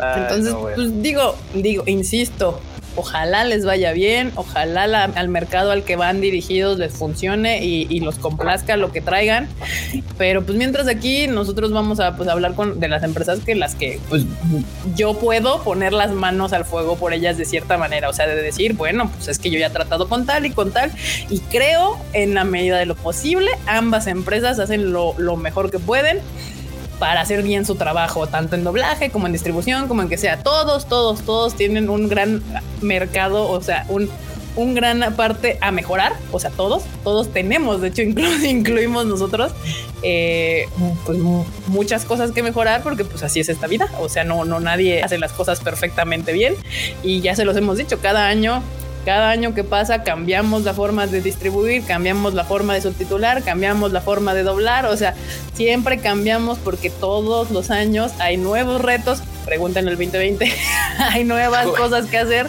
Entonces, 0.00 0.54
pues 0.54 1.02
digo, 1.02 1.34
digo, 1.54 1.82
insisto, 1.86 2.60
Ojalá 2.98 3.44
les 3.44 3.64
vaya 3.64 3.92
bien, 3.92 4.32
ojalá 4.34 5.04
al 5.04 5.28
mercado 5.28 5.70
al 5.70 5.84
que 5.84 5.94
van 5.94 6.20
dirigidos 6.20 6.80
les 6.80 6.92
funcione 6.92 7.64
y, 7.64 8.00
los 8.00 8.18
complazca 8.18 8.76
lo 8.76 8.90
que 8.90 9.00
traigan. 9.00 9.48
Pero 10.16 10.42
pues 10.42 10.58
mientras 10.58 10.88
aquí 10.88 11.28
nosotros 11.28 11.70
vamos 11.70 12.00
a 12.00 12.16
pues, 12.16 12.28
hablar 12.28 12.54
con 12.54 12.80
de 12.80 12.88
las 12.88 13.04
empresas 13.04 13.38
que 13.38 13.54
las 13.54 13.76
que 13.76 14.00
pues 14.08 14.24
yo 14.96 15.14
puedo 15.14 15.62
poner 15.62 15.92
las 15.92 16.10
manos 16.10 16.52
al 16.52 16.64
fuego 16.64 16.96
por 16.96 17.12
ellas 17.12 17.38
de 17.38 17.44
cierta 17.44 17.78
manera. 17.78 18.08
O 18.08 18.12
sea, 18.12 18.26
de 18.26 18.34
decir, 18.34 18.72
bueno, 18.72 19.08
pues 19.14 19.28
es 19.28 19.38
que 19.38 19.50
yo 19.50 19.60
ya 19.60 19.68
he 19.68 19.70
tratado 19.70 20.08
con 20.08 20.26
tal 20.26 20.44
y 20.46 20.50
con 20.50 20.72
tal 20.72 20.90
y 21.30 21.38
creo 21.38 21.98
en 22.14 22.34
la 22.34 22.42
medida 22.42 22.78
de 22.78 22.86
lo 22.86 22.96
posible 22.96 23.48
ambas 23.66 24.08
empresas 24.08 24.58
hacen 24.58 24.92
lo 24.92 25.36
mejor 25.36 25.70
que 25.70 25.78
pueden 25.78 26.18
para 26.98 27.20
hacer 27.20 27.42
bien 27.42 27.64
su 27.64 27.76
trabajo, 27.76 28.26
tanto 28.26 28.56
en 28.56 28.64
doblaje 28.64 29.10
como 29.10 29.26
en 29.26 29.32
distribución, 29.32 29.88
como 29.88 30.02
en 30.02 30.08
que 30.08 30.18
sea. 30.18 30.42
Todos, 30.42 30.88
todos, 30.88 31.22
todos 31.22 31.54
tienen 31.54 31.88
un 31.90 32.08
gran 32.08 32.42
mercado, 32.80 33.48
o 33.48 33.60
sea, 33.60 33.86
un, 33.88 34.10
un 34.56 34.74
gran 34.74 35.14
parte 35.14 35.58
a 35.60 35.70
mejorar, 35.70 36.14
o 36.32 36.40
sea, 36.40 36.50
todos, 36.50 36.82
todos 37.04 37.32
tenemos, 37.32 37.80
de 37.80 37.88
hecho, 37.88 38.02
incluso 38.02 38.44
incluimos 38.44 39.06
nosotros, 39.06 39.52
eh, 40.02 40.66
pues 41.06 41.18
muchas 41.68 42.04
cosas 42.04 42.32
que 42.32 42.42
mejorar, 42.42 42.82
porque 42.82 43.04
pues 43.04 43.22
así 43.22 43.40
es 43.40 43.48
esta 43.48 43.66
vida, 43.68 43.88
o 44.00 44.08
sea, 44.08 44.24
no, 44.24 44.44
no 44.44 44.58
nadie 44.60 45.02
hace 45.02 45.18
las 45.18 45.32
cosas 45.32 45.60
perfectamente 45.60 46.32
bien 46.32 46.56
y 47.02 47.20
ya 47.20 47.36
se 47.36 47.44
los 47.44 47.56
hemos 47.56 47.78
dicho, 47.78 48.00
cada 48.00 48.26
año 48.26 48.62
cada 49.08 49.30
año 49.30 49.54
que 49.54 49.64
pasa 49.64 50.02
cambiamos 50.02 50.64
la 50.64 50.74
forma 50.74 51.06
de 51.06 51.22
distribuir, 51.22 51.82
cambiamos 51.82 52.34
la 52.34 52.44
forma 52.44 52.74
de 52.74 52.82
subtitular, 52.82 53.42
cambiamos 53.42 53.90
la 53.90 54.02
forma 54.02 54.34
de 54.34 54.42
doblar, 54.42 54.84
o 54.84 54.94
sea, 54.98 55.14
siempre 55.54 55.98
cambiamos 55.98 56.58
porque 56.58 56.90
todos 56.90 57.50
los 57.50 57.70
años 57.70 58.12
hay 58.18 58.36
nuevos 58.36 58.82
retos, 58.82 59.22
pregunten 59.46 59.88
el 59.88 59.96
2020, 59.96 60.52
hay 60.98 61.24
nuevas 61.24 61.68
cosas 61.68 62.04
que 62.04 62.18
hacer 62.18 62.48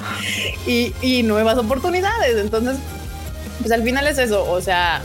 y, 0.67 0.93
y 1.01 1.23
nuevas 1.23 1.57
oportunidades, 1.57 2.35
entonces, 2.35 2.75
pues 3.59 3.71
al 3.71 3.83
final 3.83 4.05
es 4.07 4.17
eso, 4.17 4.43
o 4.43 4.59
sea, 4.59 5.01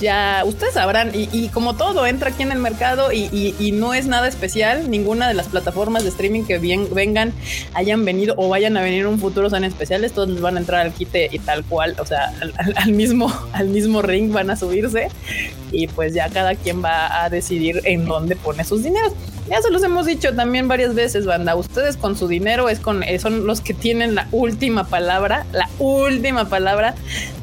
ya 0.00 0.42
ustedes 0.46 0.74
sabrán, 0.74 1.12
y, 1.14 1.48
como 1.48 1.76
todo 1.76 2.06
entra 2.06 2.30
aquí 2.30 2.42
en 2.42 2.52
el 2.52 2.58
mercado 2.58 3.12
y, 3.12 3.70
no 3.72 3.94
es 3.94 4.06
nada 4.06 4.28
especial, 4.28 4.90
ninguna 4.90 5.28
de 5.28 5.34
las 5.34 5.48
plataformas 5.48 6.02
de 6.02 6.08
streaming 6.08 6.44
que 6.44 6.58
bien, 6.58 6.88
vengan, 6.92 7.32
hayan 7.74 8.04
venido 8.04 8.34
o 8.36 8.48
vayan 8.48 8.76
a 8.76 8.82
venir 8.82 9.00
en 9.00 9.06
un 9.06 9.18
futuro 9.18 9.48
son 9.48 9.64
especiales, 9.64 10.12
todos 10.12 10.40
van 10.40 10.56
a 10.56 10.60
entrar 10.60 10.80
al 10.80 10.92
quite 10.92 11.28
y 11.30 11.38
tal 11.38 11.64
cual, 11.64 11.94
o 11.98 12.06
sea, 12.06 12.32
al, 12.76 12.92
mismo, 12.92 13.32
al 13.52 13.68
mismo 13.68 14.02
ring 14.02 14.32
van 14.32 14.50
a 14.50 14.56
subirse 14.56 15.08
y 15.72 15.86
pues 15.86 16.14
ya 16.14 16.28
cada 16.28 16.54
quien 16.54 16.82
va 16.82 17.22
a 17.22 17.30
decidir 17.30 17.80
en 17.84 18.06
dónde 18.06 18.36
pone 18.36 18.64
sus 18.64 18.82
dineros. 18.82 19.12
Ya 19.48 19.60
se 19.60 19.70
los 19.70 19.82
hemos 19.82 20.06
dicho 20.06 20.32
también 20.34 20.68
varias 20.68 20.94
veces, 20.94 21.26
banda. 21.26 21.56
Ustedes 21.56 21.96
con 21.96 22.16
su 22.16 22.28
dinero 22.28 22.68
es 22.68 22.78
con, 22.78 23.02
son 23.18 23.46
los 23.46 23.60
que 23.60 23.74
tienen 23.74 24.14
la 24.14 24.28
última 24.30 24.84
palabra, 24.84 25.44
la 25.52 25.68
última 25.80 26.48
palabra 26.48 26.94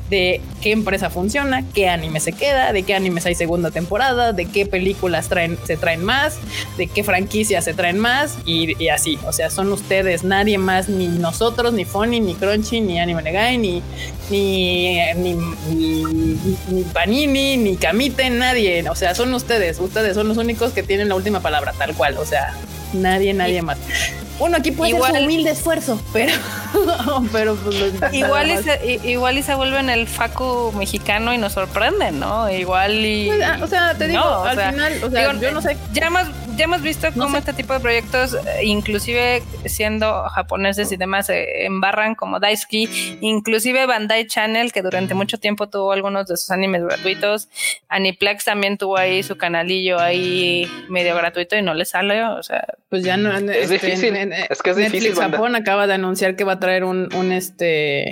de 0.10 0.42
qué 0.62 0.72
empresa 0.72 1.10
funciona, 1.10 1.64
qué 1.74 1.90
anime 1.90 2.20
se 2.20 2.32
queda, 2.32 2.72
de 2.72 2.84
qué 2.84 2.96
animes 2.96 3.26
hay 3.26 3.36
segunda 3.36 3.72
temporada, 3.72 4.34
de 4.34 4.46
qué 4.46 4.66
películas 4.66 5.28
traen, 5.28 5.58
se 5.66 5.78
traen 5.78 6.04
más, 6.04 6.38
de 6.78 6.88
qué 6.88 7.04
franquicias 7.04 7.66
se 7.66 7.74
traen 7.74 8.00
más 8.00 8.38
y, 8.46 8.88
así. 8.90 9.20
O 9.28 9.34
sea, 9.34 9.50
son 9.50 9.72
ustedes, 9.72 10.24
nadie 10.24 10.58
más, 10.58 10.90
ni 10.90 11.08
nosotros, 11.08 11.74
ni 11.74 11.86
Funny, 11.86 12.20
ni 12.20 12.36
Crunchy, 12.36 12.82
ni 12.82 13.00
Anime 13.00 13.22
Negai, 13.22 13.58
ni, 13.58 13.82
ni, 14.30 15.00
ni, 15.16 15.36
ni, 16.70 16.84
Panini, 16.94 17.58
ni 17.58 17.76
Kamite, 17.76 18.30
nadie. 18.30 18.90
O 18.90 18.96
sea, 18.96 19.16
son 19.16 19.34
ustedes, 19.34 19.80
ustedes 19.80 20.16
son 20.16 20.28
los 20.28 20.38
únicos 20.38 20.72
que 20.72 20.84
tienen 20.84 21.10
la 21.10 21.16
última 21.16 21.42
palabra, 21.42 21.74
tal 21.78 21.96
cual. 21.96 22.18
O 22.18 22.26
sea, 22.26 22.54
nadie, 22.94 23.34
nadie 23.34 23.62
más. 23.62 23.78
Uno 24.40 24.58
aquí 24.58 24.72
puede 24.72 24.92
igual, 24.92 25.12
hacer 25.12 25.22
su 25.22 25.26
humilde 25.26 25.52
esfuerzo, 25.52 26.02
pero, 26.14 26.34
pero 27.32 27.56
pues, 27.56 27.94
igual, 28.14 28.52
y 28.52 28.58
se, 28.58 29.00
igual 29.04 29.38
y 29.38 29.44
se 29.44 29.56
vuelven 29.56 29.90
el 29.90 30.08
Facu 30.08 30.72
mexicano 30.78 31.34
y 31.34 31.38
nos 31.38 31.54
sorprenden, 31.54 32.20
¿no? 32.20 32.50
Igual 32.50 33.06
y. 33.06 33.28
Pues, 33.28 33.44
ah, 33.44 33.60
o 33.62 33.68
sea, 33.68 33.96
te 33.96 34.08
digo, 34.08 34.24
al 34.24 34.72
final, 34.72 35.04
o 35.04 35.10
sea, 35.10 35.34
yo 35.34 35.52
no 35.52 35.62
sé. 35.62 35.78
Ya 35.94 36.08
hemos, 36.08 36.28
ya 36.58 36.66
hemos 36.66 36.82
visto 36.82 37.08
cómo 37.16 37.38
este 37.38 37.54
tipo 37.54 37.74
de 37.74 37.80
proyectos, 37.80 38.34
eh, 38.34 38.66
inclusive 38.66 39.44
siendo 39.66 40.24
japoneses 40.24 40.92
y 40.92 40.98
demás, 40.98 41.28
se 41.28 41.66
embarran 41.66 42.16
como 42.16 42.40
Daisuki, 42.40 42.90
inclusive 43.22 43.86
Bandai 43.86 44.26
Channel, 44.26 44.72
que 44.72 44.82
durante 44.82 45.14
mucho 45.14 45.38
tiempo 45.38 45.70
tuvo 45.70 45.92
algunos 45.92 46.28
de 46.28 46.36
sus 46.36 46.50
animes 46.50 46.84
gratuitos. 46.84 47.48
Aniplex 47.90 48.46
también 48.46 48.78
tuvo 48.78 48.98
ahí 48.98 49.22
su 49.22 49.38
canalillo 49.38 50.00
ahí 50.00 50.68
medio 50.90 51.16
gratuito 51.16 51.56
y 51.56 51.62
no 51.62 51.76
le 51.76 51.86
sale, 51.86 52.24
o 52.24 52.42
sea. 52.42 52.66
Pues 52.90 53.04
ya 53.04 53.18
no. 53.18 53.36
Es 53.38 53.70
este, 53.70 53.88
difícil. 53.88 54.16
es 54.16 54.62
que 54.62 54.72
es 54.72 54.78
Netflix 54.78 55.04
difícil. 55.04 55.24
Japón 55.24 55.56
acaba 55.56 55.86
de 55.86 55.94
anunciar 55.94 56.36
que 56.36 56.44
va 56.44 56.54
a 56.54 56.60
traer 56.60 56.84
un, 56.84 57.14
un 57.14 57.32
este 57.32 58.12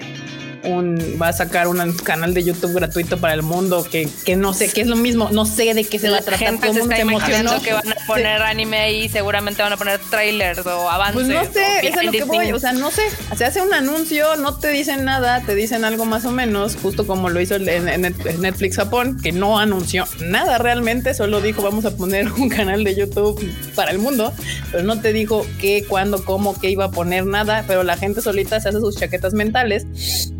un 0.65 1.19
va 1.21 1.29
a 1.29 1.33
sacar 1.33 1.67
un 1.67 1.93
canal 1.93 2.33
de 2.33 2.43
YouTube 2.43 2.73
gratuito 2.73 3.17
para 3.17 3.33
el 3.33 3.41
mundo 3.41 3.85
que, 3.89 4.09
que 4.25 4.35
no 4.35 4.53
sé, 4.53 4.69
que 4.69 4.81
es 4.81 4.87
lo 4.87 4.95
mismo, 4.95 5.29
no 5.31 5.45
sé 5.45 5.73
de 5.73 5.83
qué 5.83 5.99
se 5.99 6.09
va 6.09 6.17
a 6.17 6.21
tratar. 6.21 6.47
Gente 6.47 6.73
se 6.73 6.79
está 6.81 6.97
emocionando 6.97 7.61
que 7.61 7.73
van 7.73 7.91
a 7.91 7.95
poner 8.07 8.41
anime 8.41 8.93
y 8.93 9.09
seguramente 9.09 9.61
van 9.61 9.73
a 9.73 9.77
poner 9.77 9.99
trailers 10.09 10.65
o 10.65 10.89
avances. 10.89 11.13
Pues 11.13 11.27
no 11.27 11.53
sé, 11.53 11.87
eso 11.87 11.99
es 11.99 12.05
lo 12.05 12.11
que 12.11 12.23
voy, 12.23 12.51
o 12.51 12.59
sea, 12.59 12.73
no 12.73 12.91
sé, 12.91 13.03
se 13.35 13.45
hace 13.45 13.61
un 13.61 13.73
anuncio, 13.73 14.35
no 14.37 14.57
te 14.57 14.69
dicen 14.69 15.05
nada, 15.05 15.41
te 15.41 15.55
dicen 15.55 15.85
algo 15.85 16.05
más 16.05 16.25
o 16.25 16.31
menos, 16.31 16.75
justo 16.75 17.07
como 17.07 17.29
lo 17.29 17.39
hizo 17.41 17.55
en, 17.55 18.01
Netflix 18.01 18.75
Japón, 18.75 19.19
que 19.21 19.31
no 19.31 19.59
anunció 19.59 20.05
nada 20.21 20.57
realmente, 20.57 21.13
solo 21.13 21.41
dijo 21.41 21.61
vamos 21.61 21.85
a 21.85 21.95
poner 21.95 22.31
un 22.37 22.49
canal 22.49 22.83
de 22.83 22.95
YouTube 22.95 23.41
para 23.75 23.91
el 23.91 23.99
mundo, 23.99 24.33
pero 24.71 24.83
no 24.83 24.99
te 24.99 25.13
dijo 25.13 25.45
qué, 25.59 25.85
cuándo, 25.87 26.23
cómo, 26.23 26.59
qué 26.59 26.69
iba 26.69 26.85
a 26.85 26.91
poner 26.91 27.25
nada, 27.25 27.63
pero 27.67 27.83
la 27.83 27.97
gente 27.97 28.21
solita 28.21 28.59
se 28.59 28.69
hace 28.69 28.79
sus 28.79 28.97
chaquetas 28.97 29.33
mentales 29.33 29.85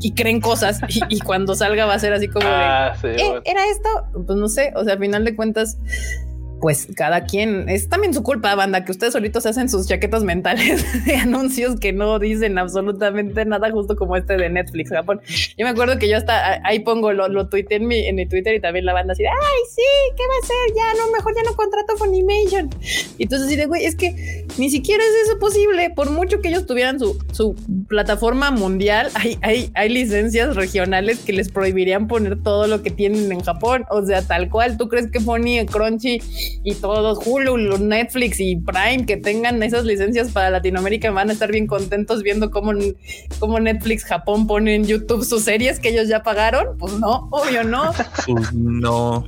y 0.02 0.11
creen 0.15 0.41
cosas 0.41 0.79
y, 1.09 1.19
cuando 1.19 1.55
salga 1.55 1.85
va 1.85 1.93
a 1.93 1.99
ser 1.99 2.13
así 2.13 2.27
como 2.27 2.47
de, 2.47 2.53
ah, 2.53 2.95
eh, 3.03 3.41
¿era 3.45 3.67
esto? 3.67 3.89
Pues 4.25 4.37
no 4.37 4.47
sé, 4.47 4.73
o 4.75 4.83
sea, 4.83 4.93
al 4.93 4.99
final 4.99 5.25
de 5.25 5.35
cuentas 5.35 5.77
pues 6.65 6.87
cada 6.95 7.25
quien 7.25 7.69
es 7.69 7.89
también 7.89 8.11
su 8.11 8.23
culpa, 8.23 8.55
banda, 8.55 8.83
que 8.83 8.91
ustedes 8.91 9.13
solitos 9.13 9.45
hacen 9.45 9.69
sus 9.69 9.87
chaquetas 9.87 10.23
mentales 10.23 10.83
de 11.05 11.15
anuncios 11.15 11.79
que 11.79 11.93
no 11.93 12.17
dicen 12.17 12.57
absolutamente 12.57 13.45
nada, 13.45 13.69
justo 13.69 13.95
como 13.95 14.17
este 14.17 14.35
de 14.35 14.49
Netflix 14.49 14.89
Japón. 14.89 15.21
Yo 15.59 15.63
me 15.63 15.69
acuerdo 15.69 15.99
que 15.99 16.09
yo 16.09 16.17
hasta 16.17 16.59
ahí 16.67 16.79
pongo, 16.79 17.13
lo, 17.13 17.27
lo 17.27 17.49
tuiteé 17.49 17.77
en 17.77 17.85
mi, 17.85 18.07
en 18.07 18.15
mi 18.15 18.27
Twitter 18.27 18.55
y 18.55 18.61
también 18.61 18.83
la 18.83 18.93
banda 18.93 19.13
así 19.13 19.21
de, 19.21 19.29
ay, 19.29 19.61
sí, 19.69 19.83
¿qué 20.17 20.23
va 20.23 20.33
a 20.41 20.47
ser? 20.47 20.75
Ya 20.75 21.05
no, 21.05 21.11
mejor 21.11 21.35
ya 21.35 21.43
no 21.43 21.55
contrato 21.55 21.97
Funimation. 21.97 22.71
Y 23.19 23.23
entonces 23.25 23.45
así 23.45 23.57
de, 23.57 23.67
güey, 23.67 23.85
es 23.85 23.95
que 23.95 24.47
ni 24.57 24.71
siquiera 24.71 25.03
es 25.03 25.27
eso 25.27 25.37
posible, 25.37 25.91
por 25.91 26.09
mucho 26.09 26.41
que 26.41 26.47
ellos 26.47 26.65
tuvieran 26.65 26.99
su, 26.99 27.23
su 27.31 27.53
plataforma 27.87 28.49
mundial, 28.49 29.11
hay, 29.13 29.37
hay, 29.43 29.69
hay 29.75 29.89
licencias 29.89 30.55
regionales 30.55 31.19
que 31.19 31.31
les 31.31 31.49
prohibirían 31.49 32.07
poner 32.07 32.41
todo 32.41 32.65
lo 32.65 32.81
que 32.81 32.89
tienen 32.89 33.31
en 33.31 33.41
Japón, 33.41 33.85
o 33.91 34.03
sea, 34.03 34.23
tal 34.23 34.49
cual, 34.49 34.77
¿tú 34.77 34.89
crees 34.89 35.11
que 35.11 35.19
Funny, 35.19 35.63
Crunchy 35.67 36.21
y 36.64 36.76
todos 36.76 37.19
Hulu, 37.26 37.77
Netflix 37.77 38.40
y 38.40 38.56
Prime 38.56 39.06
que 39.06 39.18
tengan 39.18 39.61
esas 39.64 39.86
licencias 39.86 40.32
para 40.32 40.49
Latinoamérica 40.49 41.11
van 41.11 41.30
a 41.30 41.34
estar 41.34 41.52
bien 41.52 41.68
contentos 41.68 42.23
viendo 42.23 42.52
cómo, 42.52 42.73
cómo 43.40 43.60
Netflix 43.60 44.03
Japón 44.03 44.48
pone 44.48 44.76
en 44.76 44.86
YouTube 44.86 45.23
sus 45.23 45.44
series 45.44 45.80
que 45.80 45.90
ellos 45.90 46.07
ya 46.07 46.23
pagaron. 46.23 46.77
Pues 46.77 46.94
no, 46.94 47.27
obvio 47.32 47.64
no. 47.64 47.91
Pues 48.26 48.53
no. 48.53 49.26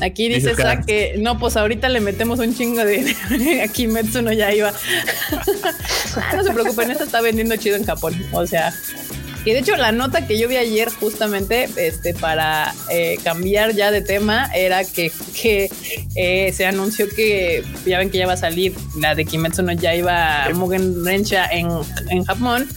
Aquí 0.00 0.28
dice 0.28 0.54
Zack 0.54 0.86
que 0.86 1.16
no, 1.18 1.38
pues 1.38 1.56
ahorita 1.56 1.88
le 1.88 2.00
metemos 2.00 2.38
un 2.38 2.54
chingo 2.54 2.84
de 2.84 3.16
aquí 3.64 3.86
Metsu 3.86 4.22
no 4.22 4.32
ya 4.32 4.54
iba. 4.54 4.72
no 6.36 6.44
se 6.44 6.52
preocupen, 6.52 6.90
esto 6.90 7.04
está 7.04 7.20
vendiendo 7.20 7.56
chido 7.56 7.76
en 7.76 7.84
Japón. 7.84 8.14
O 8.32 8.46
sea, 8.46 8.72
y 9.48 9.52
de 9.52 9.60
hecho, 9.60 9.76
la 9.76 9.92
nota 9.92 10.26
que 10.26 10.38
yo 10.38 10.46
vi 10.46 10.58
ayer, 10.58 10.90
justamente, 10.90 11.70
este, 11.78 12.12
para 12.12 12.74
eh, 12.90 13.18
cambiar 13.24 13.72
ya 13.72 13.90
de 13.90 14.02
tema, 14.02 14.50
era 14.54 14.84
que, 14.84 15.10
que 15.40 15.70
eh, 16.16 16.52
se 16.52 16.66
anunció 16.66 17.08
que 17.08 17.64
ya 17.86 17.96
ven 17.96 18.10
que 18.10 18.18
ya 18.18 18.26
va 18.26 18.34
a 18.34 18.36
salir 18.36 18.74
la 18.98 19.14
de 19.14 19.24
Kimetsu 19.24 19.62
no 19.62 19.72
Yaiba 19.72 20.50
Mugen 20.52 21.02
Rensha 21.02 21.46
en, 21.46 21.66
en 22.10 22.24
Japón 22.24 22.68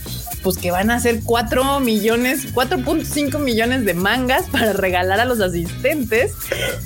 pues 0.43 0.57
que 0.57 0.71
van 0.71 0.89
a 0.91 0.95
hacer 0.95 1.19
4 1.25 1.81
millones, 1.81 2.55
4.5 2.55 3.37
millones 3.39 3.83
de 3.83 3.93
mangas 3.93 4.47
para 4.49 4.71
regalar 4.71 5.19
a 5.19 5.25
los 5.25 5.41
asistentes 5.41 6.35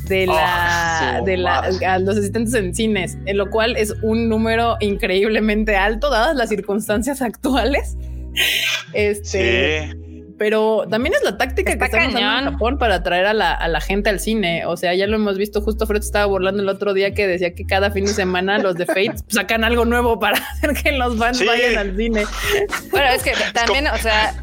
de 0.07 0.25
la, 0.25 1.21
de 1.23 1.37
la, 1.37 1.59
a 1.59 1.99
los 1.99 2.17
asistentes 2.17 2.55
en 2.55 2.73
cines, 2.73 3.19
en 3.25 3.37
lo 3.37 3.51
cual 3.51 3.77
es 3.77 3.93
un 4.01 4.29
número 4.29 4.77
increíblemente 4.79 5.75
alto 5.75 6.09
dadas 6.09 6.35
las 6.35 6.49
circunstancias 6.49 7.21
actuales. 7.21 7.95
Este. 8.93 9.95
Pero 10.37 10.85
también 10.89 11.15
es 11.15 11.23
la 11.23 11.37
táctica 11.37 11.77
que 11.77 11.85
están 11.85 12.09
usando 12.09 12.39
en 12.39 12.53
Japón 12.53 12.77
para 12.77 12.95
atraer 12.95 13.25
a 13.25 13.33
la, 13.33 13.81
gente 13.81 14.09
al 14.09 14.19
cine. 14.19 14.65
O 14.65 14.75
sea, 14.75 14.93
ya 14.93 15.07
lo 15.07 15.15
hemos 15.15 15.37
visto. 15.37 15.61
Justo 15.61 15.87
Fred 15.87 16.01
estaba 16.01 16.25
burlando 16.25 16.61
el 16.61 16.67
otro 16.67 16.93
día 16.93 17.13
que 17.13 17.25
decía 17.25 17.55
que 17.55 17.65
cada 17.65 17.89
fin 17.91 18.05
de 18.05 18.13
semana 18.13 18.57
los 18.57 18.75
de 18.75 18.85
Fate 18.85 19.15
sacan 19.27 19.63
algo 19.63 19.85
nuevo 19.85 20.19
para 20.19 20.37
hacer 20.51 20.73
que 20.73 20.91
los 20.91 21.17
fans 21.17 21.45
vayan 21.45 21.77
al 21.77 21.95
cine. 21.95 22.25
Bueno, 22.91 23.07
es 23.15 23.23
que 23.23 23.31
también, 23.53 23.87
o 23.87 23.97
sea, 23.97 24.35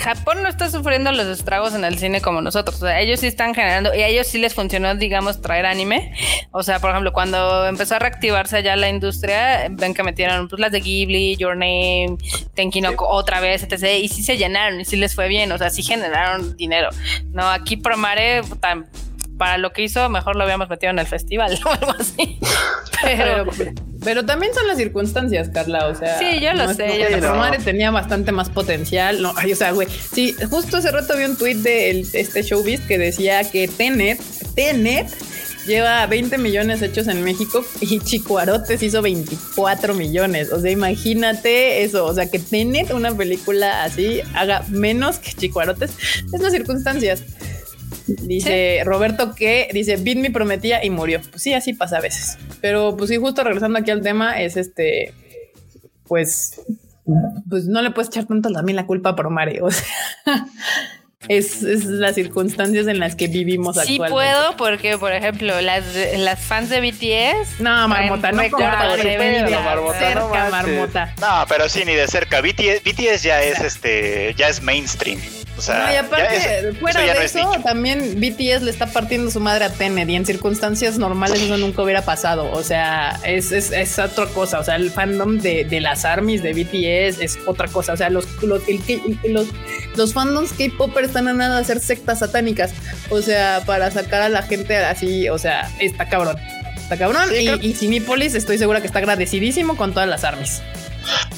Japón 0.00 0.42
no 0.42 0.48
está 0.48 0.70
sufriendo 0.70 1.12
los 1.12 1.26
estragos 1.26 1.74
en 1.74 1.84
el 1.84 1.98
cine 1.98 2.20
como 2.20 2.40
nosotros. 2.40 2.76
O 2.82 2.86
sea, 2.86 3.00
ellos 3.00 3.20
sí 3.20 3.26
están 3.26 3.54
generando 3.54 3.94
y 3.94 4.02
a 4.02 4.08
ellos 4.08 4.26
sí 4.26 4.38
les 4.38 4.54
funcionó, 4.54 4.94
digamos, 4.94 5.40
traer 5.40 5.66
anime. 5.66 6.12
O 6.50 6.62
sea, 6.62 6.80
por 6.80 6.90
ejemplo, 6.90 7.12
cuando 7.12 7.66
empezó 7.66 7.96
a 7.96 7.98
reactivarse 7.98 8.56
allá 8.56 8.76
la 8.76 8.88
industria, 8.88 9.66
ven 9.70 9.94
que 9.94 10.02
metieron 10.02 10.48
pues, 10.48 10.60
las 10.60 10.72
de 10.72 10.80
Ghibli, 10.80 11.36
Your 11.36 11.56
Name, 11.56 12.16
Tenkinoko 12.54 13.08
otra 13.08 13.40
vez, 13.40 13.62
etc. 13.62 14.02
Y 14.02 14.08
sí 14.08 14.22
se 14.22 14.36
llenaron 14.36 14.80
y 14.80 14.84
sí 14.84 14.96
les 14.96 15.14
fue 15.14 15.28
bien. 15.28 15.52
O 15.52 15.58
sea, 15.58 15.70
sí 15.70 15.82
generaron 15.82 16.56
dinero. 16.56 16.90
No, 17.32 17.48
aquí 17.48 17.76
Promare, 17.76 18.42
para 19.38 19.58
lo 19.58 19.72
que 19.72 19.82
hizo, 19.82 20.08
mejor 20.08 20.36
lo 20.36 20.44
habíamos 20.44 20.68
metido 20.68 20.90
en 20.90 20.98
el 20.98 21.06
festival 21.06 21.58
o 21.64 21.70
algo 21.70 21.94
así. 21.98 22.38
Pero, 23.02 23.46
pero 24.02 24.24
también 24.24 24.54
son 24.54 24.66
las 24.66 24.76
circunstancias, 24.76 25.50
Carla. 25.50 25.88
O 25.88 25.94
sea, 25.94 26.18
sí, 26.18 26.40
yo 26.40 26.52
lo 26.54 26.72
sé. 26.72 26.98
Yo 27.10 27.18
Promare 27.18 27.58
tenía 27.58 27.90
bastante 27.90 28.32
más 28.32 28.50
potencial. 28.50 29.20
No, 29.20 29.32
o 29.32 29.56
sea, 29.56 29.72
güey, 29.72 29.88
sí, 29.88 30.34
justo 30.48 30.78
hace 30.78 30.90
rato 30.90 31.16
vi 31.16 31.24
un 31.24 31.36
tweet 31.36 31.56
de 31.56 32.00
este 32.00 32.42
showbiz 32.42 32.80
que 32.82 32.98
decía 32.98 33.48
que 33.50 33.68
Tenet, 33.68 34.20
Tenet 34.54 35.08
lleva 35.66 36.06
20 36.06 36.38
millones 36.38 36.82
hechos 36.82 37.08
en 37.08 37.22
México 37.22 37.64
y 37.80 37.98
Chicuarotes 38.00 38.82
hizo 38.82 39.02
24 39.02 39.94
millones. 39.94 40.52
O 40.52 40.60
sea, 40.60 40.70
imagínate 40.70 41.82
eso. 41.82 42.06
O 42.06 42.14
sea, 42.14 42.30
que 42.30 42.38
Tenet, 42.38 42.90
una 42.90 43.14
película 43.14 43.84
así, 43.84 44.20
haga 44.34 44.64
menos 44.68 45.18
que 45.18 45.32
Chicuarotes. 45.32 45.92
Es 46.32 46.40
las 46.40 46.52
circunstancias. 46.52 47.22
Dice 48.06 48.82
Roberto 48.84 49.34
que 49.34 49.68
dice, 49.72 49.96
Beat 49.96 50.18
me 50.18 50.30
prometía 50.30 50.84
y 50.84 50.90
murió. 50.90 51.20
Pues 51.30 51.42
sí, 51.42 51.54
así 51.54 51.72
pasa 51.72 51.98
a 51.98 52.00
veces. 52.00 52.38
Pero 52.60 52.96
pues 52.96 53.10
sí, 53.10 53.16
justo 53.16 53.44
regresando 53.44 53.78
aquí 53.78 53.90
al 53.90 54.02
tema, 54.02 54.40
es 54.40 54.56
este, 54.56 55.14
pues, 56.06 56.60
pues 57.48 57.66
no 57.66 57.82
le 57.82 57.90
puedes 57.90 58.08
echar 58.08 58.26
tanto 58.26 58.50
también 58.50 58.76
la 58.76 58.86
culpa 58.86 59.10
a 59.10 59.16
Promare. 59.16 59.62
O 59.62 59.70
sea, 59.70 59.86
es, 61.28 61.62
las 61.62 62.14
circunstancias 62.14 62.86
en 62.86 62.98
las 62.98 63.16
que 63.16 63.28
vivimos 63.28 63.76
sí 63.76 63.94
actualmente. 63.94 64.08
Sí 64.08 64.12
puedo 64.12 64.56
porque, 64.56 64.98
por 64.98 65.12
ejemplo, 65.12 65.60
las, 65.60 65.84
las 66.18 66.40
fans 66.40 66.68
de 66.68 66.80
BTS... 66.80 67.60
No, 67.60 67.88
Marmota, 67.88 68.32
no 68.32 68.42
marmota, 70.50 71.14
no, 71.20 71.44
pero 71.48 71.68
sí, 71.68 71.84
ni 71.84 71.94
de 71.94 72.06
cerca. 72.08 72.40
BTS, 72.40 72.82
BTS 72.84 73.22
ya 73.22 73.42
es, 73.42 73.60
este, 73.60 74.34
ya 74.36 74.48
es 74.48 74.62
mainstream. 74.62 75.20
O 75.64 75.66
sea, 75.66 75.94
y 75.94 75.96
aparte, 75.96 76.74
fuera 76.78 77.00
de 77.00 77.24
eso, 77.24 77.50
también 77.64 78.20
BTS 78.20 78.62
le 78.62 78.70
está 78.70 78.86
partiendo 78.86 79.30
su 79.30 79.40
madre 79.40 79.64
a 79.64 79.70
Tenet 79.70 80.08
y 80.10 80.16
en 80.16 80.26
circunstancias 80.26 80.98
normales 80.98 81.40
eso 81.40 81.56
nunca 81.56 81.82
hubiera 81.82 82.02
pasado. 82.02 82.50
O 82.52 82.62
sea, 82.62 83.18
es, 83.24 83.50
es, 83.50 83.72
es 83.72 83.98
otra 83.98 84.26
cosa. 84.26 84.60
O 84.60 84.64
sea, 84.64 84.76
el 84.76 84.90
fandom 84.90 85.38
de, 85.38 85.64
de, 85.64 85.80
las 85.80 86.04
armies 86.04 86.42
de 86.42 86.52
BTS 86.52 87.20
es 87.20 87.38
otra 87.46 87.68
cosa. 87.68 87.94
O 87.94 87.96
sea, 87.96 88.10
los, 88.10 88.26
los, 88.42 88.62
los, 89.24 89.46
los 89.96 90.12
fandoms 90.12 90.52
K-Popper 90.52 91.04
están 91.04 91.28
a 91.28 91.32
nada 91.32 91.56
de 91.56 91.62
hacer 91.62 91.80
sectas 91.80 92.18
satánicas. 92.18 92.72
O 93.08 93.22
sea, 93.22 93.62
para 93.64 93.90
sacar 93.90 94.20
a 94.20 94.28
la 94.28 94.42
gente 94.42 94.76
así, 94.76 95.28
o 95.30 95.38
sea, 95.38 95.70
está 95.80 96.08
cabrón. 96.08 96.36
Está 96.76 96.98
cabrón. 96.98 97.30
y, 97.34 97.66
y 97.66 97.72
Cinepolis 97.72 98.34
estoy 98.34 98.58
segura 98.58 98.82
que 98.82 98.86
está 98.86 98.98
agradecidísimo 98.98 99.76
con 99.76 99.94
todas 99.94 100.08
las 100.08 100.24
armies. 100.24 100.60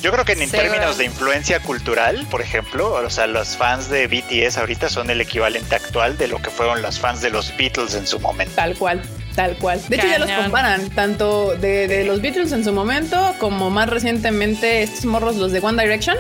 Yo 0.03 0.13
creo 0.13 0.25
que 0.25 0.33
en, 0.33 0.51
términos 0.51 0.99
de 0.99 1.05
influencia 1.05 1.61
cultural, 1.61 2.27
por 2.31 2.41
ejemplo, 2.41 2.93
o 2.93 3.11
sea, 3.11 3.27
los 3.27 3.57
fans 3.57 3.89
de 3.89 4.07
BTS 4.07 4.59
ahorita 4.59 4.89
son 4.89 5.11
el 5.11 5.21
equivalente 5.21 5.75
actual 5.75 6.17
de 6.17 6.29
lo 6.29 6.41
que 6.41 6.51
fueron 6.51 6.83
los 6.83 6.99
fans 6.99 7.21
de 7.21 7.31
los 7.31 7.57
Beatles 7.57 7.95
en 7.95 8.07
su 8.07 8.21
momento. 8.21 8.55
Tal 8.55 8.77
cual. 8.77 9.03
Tal 9.35 9.57
cual. 9.59 9.81
De 9.89 9.97
hecho, 9.97 10.07
ya 10.07 10.19
los 10.19 10.31
comparan, 10.31 10.89
tanto 10.91 11.55
de, 11.57 11.87
de, 11.89 12.05
los 12.05 12.23
Beatles 12.23 12.53
en 12.53 12.65
su 12.65 12.73
momento, 12.73 13.35
como 13.39 13.69
más 13.69 13.91
recientemente 13.91 14.83
estos 14.83 15.05
morros, 15.05 15.37
los 15.37 15.53
de 15.53 15.61
One 15.61 15.83
Direction, 15.83 16.17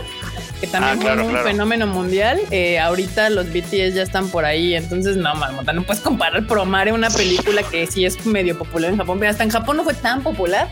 que 0.60 0.66
también 0.66 0.98
ah, 0.98 1.14
fue 1.14 1.22
un 1.22 1.36
fenómeno 1.42 1.86
mundial. 1.86 2.40
Eh, 2.50 2.78
ahorita 2.78 3.30
los 3.30 3.52
BTS 3.52 3.94
ya 3.94 4.02
están 4.02 4.28
por 4.28 4.44
ahí, 4.44 4.74
entonces 4.74 5.16
no, 5.16 5.34
marmota, 5.34 5.72
no 5.72 5.82
puedes 5.82 6.02
comparar 6.02 6.46
Promare, 6.46 6.92
una 6.92 7.10
película 7.10 7.62
que 7.62 7.86
sí 7.86 8.04
es 8.04 8.24
medio 8.26 8.56
popular 8.56 8.90
en 8.90 8.96
Japón, 8.96 9.18
pero 9.18 9.30
hasta 9.30 9.44
en 9.44 9.50
Japón 9.50 9.76
no 9.76 9.84
fue 9.84 9.94
tan 9.94 10.22
popular 10.22 10.68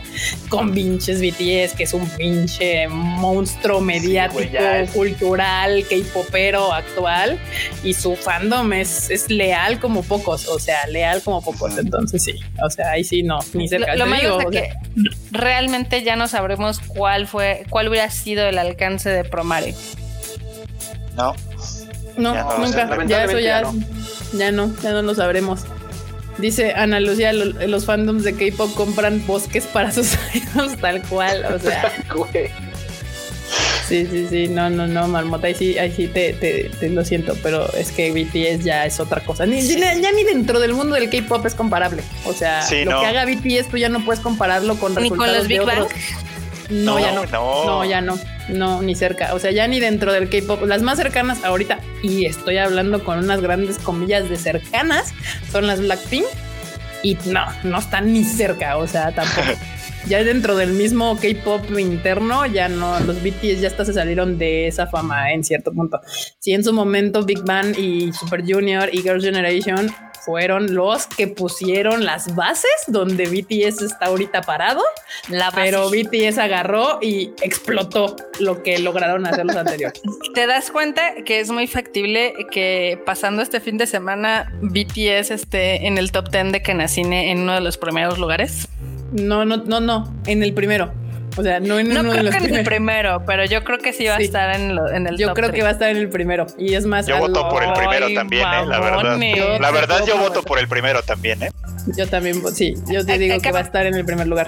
con 0.49 0.71
pinches 0.71 1.21
BTS, 1.21 1.75
que 1.75 1.83
es 1.83 1.93
un 1.93 2.07
pinche 2.09 2.87
monstruo 2.87 3.81
mediático, 3.81 4.41
cultural, 4.93 5.85
K-popero 5.89 6.73
actual, 6.73 7.39
y 7.83 7.93
su 7.93 8.15
fandom 8.15 8.73
es, 8.73 9.09
es 9.09 9.29
leal 9.29 9.79
como 9.79 10.03
pocos, 10.03 10.47
o 10.47 10.59
sea, 10.59 10.87
leal 10.87 11.21
como 11.21 11.41
pocos, 11.41 11.77
entonces 11.77 12.23
sí, 12.23 12.39
o 12.63 12.69
sea, 12.69 12.91
ahí 12.91 13.03
sí 13.03 13.23
no, 13.23 13.39
ni 13.53 13.67
cerca. 13.67 13.95
Lo, 13.95 14.05
malo 14.05 14.39
es 14.41 14.47
que 14.47 14.73
realmente 15.31 16.03
ya 16.03 16.15
no 16.15 16.27
sabremos 16.27 16.79
cuál 16.79 17.27
fue, 17.27 17.65
cuál 17.69 17.87
hubiera 17.87 18.09
sido 18.09 18.47
el 18.47 18.57
alcance 18.57 19.09
de 19.09 19.23
Promare. 19.23 19.75
No. 21.15 21.33
No, 22.17 22.57
nunca. 22.59 23.05
Ya 23.05 23.25
eso 23.25 23.39
ya, 23.39 23.63
ya 24.33 24.51
no, 24.51 24.73
ya 24.81 24.91
no 24.91 25.01
lo 25.01 25.15
sabremos. 25.15 25.61
Dice 26.37 26.73
Ana 26.73 26.99
Lucía, 26.99 27.31
los 27.33 27.85
fandoms 27.85 28.23
de 28.23 28.33
K-pop 28.35 28.73
compran 28.75 29.25
bosques 29.25 29.65
para 29.65 29.91
sus 29.93 30.17
idols 30.33 30.77
tal 30.77 31.01
cual, 31.03 31.45
o 31.45 31.59
sea. 31.59 31.91
sí, 33.87 34.05
sí, 34.09 34.27
sí, 34.29 34.47
no, 34.49 34.69
no, 34.69 34.87
no, 34.87 35.07
Marmota, 35.07 35.47
ahí 35.47 35.55
sí, 35.55 35.77
ahí 35.77 35.91
sí 35.91 36.07
te, 36.07 36.33
te, 36.33 36.89
lo 36.89 37.05
siento, 37.05 37.35
pero 37.41 37.71
es 37.73 37.91
que 37.91 38.11
BTS 38.11 38.65
ya 38.65 38.85
es 38.85 38.99
otra 38.99 39.21
cosa. 39.23 39.45
Ni, 39.45 39.65
ya, 39.65 40.11
ni 40.11 40.23
dentro 40.23 40.59
del 40.59 40.73
mundo 40.73 40.95
del 40.95 41.09
K-pop 41.09 41.45
es 41.45 41.55
comparable. 41.55 42.03
O 42.25 42.33
sea, 42.33 42.61
lo 42.83 42.99
que 42.99 43.05
haga 43.05 43.25
BTS 43.25 43.69
tú 43.69 43.77
ya 43.77 43.89
no 43.89 44.03
puedes 44.03 44.21
compararlo 44.21 44.75
con 44.77 44.93
ni 44.95 45.09
con 45.09 45.31
los 45.31 45.47
Big 45.47 45.61
Bang. 45.61 45.87
No, 46.69 46.99
ya 46.99 47.11
no. 47.11 47.25
no. 47.25 47.85
ya 47.85 48.01
no. 48.01 48.17
No, 48.49 48.81
ni 48.81 48.95
cerca. 48.95 49.33
O 49.33 49.39
sea, 49.39 49.51
ya 49.51 49.67
ni 49.67 49.79
dentro 49.79 50.13
del 50.13 50.29
K-pop. 50.29 50.63
Las 50.63 50.81
más 50.81 50.97
cercanas 50.97 51.43
ahorita, 51.43 51.79
y 52.03 52.25
estoy 52.25 52.57
hablando 52.57 53.03
con 53.03 53.19
unas 53.19 53.41
grandes 53.41 53.79
comillas 53.79 54.29
de 54.29 54.37
cercanas, 54.37 55.13
son 55.51 55.67
las 55.67 55.79
Blackpink. 55.81 56.25
Y 57.03 57.17
no, 57.25 57.45
no 57.63 57.79
están 57.79 58.13
ni 58.13 58.23
cerca. 58.23 58.77
O 58.77 58.87
sea, 58.87 59.11
tampoco. 59.11 59.47
ya 60.07 60.23
dentro 60.23 60.55
del 60.55 60.71
mismo 60.71 61.17
K-pop 61.19 61.77
interno, 61.77 62.45
ya 62.45 62.69
no, 62.69 62.99
los 62.99 63.21
BTS 63.23 63.61
ya 63.61 63.67
hasta 63.67 63.85
se 63.85 63.93
salieron 63.93 64.37
de 64.37 64.67
esa 64.67 64.87
fama 64.87 65.31
en 65.31 65.43
cierto 65.43 65.71
punto. 65.71 65.99
Si 66.39 66.53
en 66.53 66.63
su 66.63 66.73
momento 66.73 67.23
Big 67.23 67.43
Bang 67.43 67.77
y 67.77 68.13
Super 68.13 68.43
Junior 68.45 68.89
y 68.91 69.01
Girls' 69.01 69.23
Generation 69.23 69.93
fueron 70.23 70.73
los 70.73 71.05
que 71.05 71.27
pusieron 71.27 72.03
las 72.03 72.35
bases 72.35 72.71
donde 72.87 73.27
BTS 73.27 73.83
está 73.83 74.07
ahorita 74.07 74.41
parado, 74.41 74.81
la 75.29 75.51
pero 75.51 75.89
BTS 75.89 76.39
agarró 76.39 76.99
y 77.01 77.31
explotó 77.41 78.15
lo 78.39 78.63
que 78.63 78.79
lograron 78.79 79.25
hacer 79.27 79.45
los 79.45 79.55
anteriores. 79.55 80.01
¿Te 80.33 80.47
das 80.47 80.71
cuenta 80.71 81.13
que 81.25 81.39
es 81.39 81.51
muy 81.51 81.67
factible 81.67 82.33
que 82.51 82.99
pasando 83.05 83.41
este 83.41 83.59
fin 83.59 83.77
de 83.77 83.85
semana 83.85 84.51
BTS 84.61 85.31
esté 85.31 85.87
en 85.87 85.97
el 85.97 86.11
top 86.11 86.29
10 86.29 86.51
de 86.51 86.61
Kenacine 86.61 87.31
en 87.31 87.41
uno 87.41 87.53
de 87.53 87.61
los 87.61 87.77
primeros 87.77 88.17
lugares? 88.17 88.67
No, 89.11 89.45
no, 89.45 89.57
no, 89.57 89.79
no, 89.79 90.13
en 90.25 90.43
el 90.43 90.53
primero. 90.53 90.91
O 91.37 91.43
sea, 91.43 91.59
no 91.59 91.79
en 91.79 91.89
no 91.89 92.01
uno 92.01 92.11
creo 92.11 92.23
de 92.23 92.23
los 92.23 92.35
que 92.35 92.47
en 92.47 92.55
el 92.55 92.63
primero, 92.63 93.23
pero 93.25 93.45
yo 93.45 93.63
creo 93.63 93.77
que 93.79 93.93
sí 93.93 94.05
va 94.05 94.15
a 94.15 94.19
estar 94.19 94.55
en, 94.55 94.77
en 94.93 95.07
el 95.07 95.17
Yo 95.17 95.33
creo 95.33 95.51
que 95.51 95.61
va 95.61 95.69
a 95.69 95.71
estar 95.71 95.89
en 95.89 95.97
el 95.97 96.09
primero. 96.09 96.47
Y 96.57 96.75
es 96.75 96.85
más. 96.85 97.05
Yo 97.07 97.17
voto 97.17 97.49
por 97.49 97.63
el 97.63 97.73
primero 97.73 98.13
también, 98.13 98.47
¿eh? 98.47 98.65
La 98.65 98.79
verdad. 98.79 99.59
La 99.59 99.71
verdad, 99.71 100.05
yo 100.05 100.17
voto 100.17 100.43
por 100.43 100.59
el 100.59 100.67
primero 100.67 101.01
también, 101.03 101.43
¿eh? 101.43 101.51
Yo 101.97 102.07
también, 102.07 102.41
sí. 102.53 102.73
Yo 102.87 103.05
te 103.05 103.17
digo 103.17 103.39
que 103.39 103.51
va 103.51 103.59
a 103.59 103.63
estar 103.63 103.85
en 103.85 103.95
el 103.95 104.05
primer 104.05 104.27
lugar. 104.27 104.47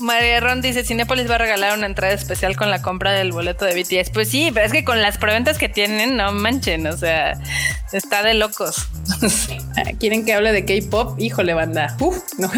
María 0.00 0.40
Ron 0.40 0.62
dice, 0.62 0.82
Cinepolis 0.82 1.30
va 1.30 1.34
a 1.34 1.38
regalar 1.38 1.76
una 1.76 1.86
entrada 1.86 2.14
especial 2.14 2.56
con 2.56 2.70
la 2.70 2.80
compra 2.82 3.12
del 3.12 3.32
boleto 3.32 3.64
de 3.64 3.74
BTS. 3.74 4.10
Pues 4.10 4.28
sí, 4.28 4.50
pero 4.52 4.66
es 4.66 4.72
que 4.72 4.84
con 4.84 5.00
las 5.02 5.18
preventas 5.18 5.58
que 5.58 5.68
tienen, 5.68 6.16
no 6.16 6.32
manchen, 6.32 6.86
o 6.86 6.96
sea, 6.96 7.38
está 7.92 8.22
de 8.22 8.34
locos. 8.34 8.88
¿Quieren 10.00 10.24
que 10.24 10.32
hable 10.32 10.52
de 10.52 10.64
K-pop? 10.64 11.20
Híjole, 11.20 11.54
banda. 11.54 11.96
Uf, 12.00 12.18
no. 12.38 12.50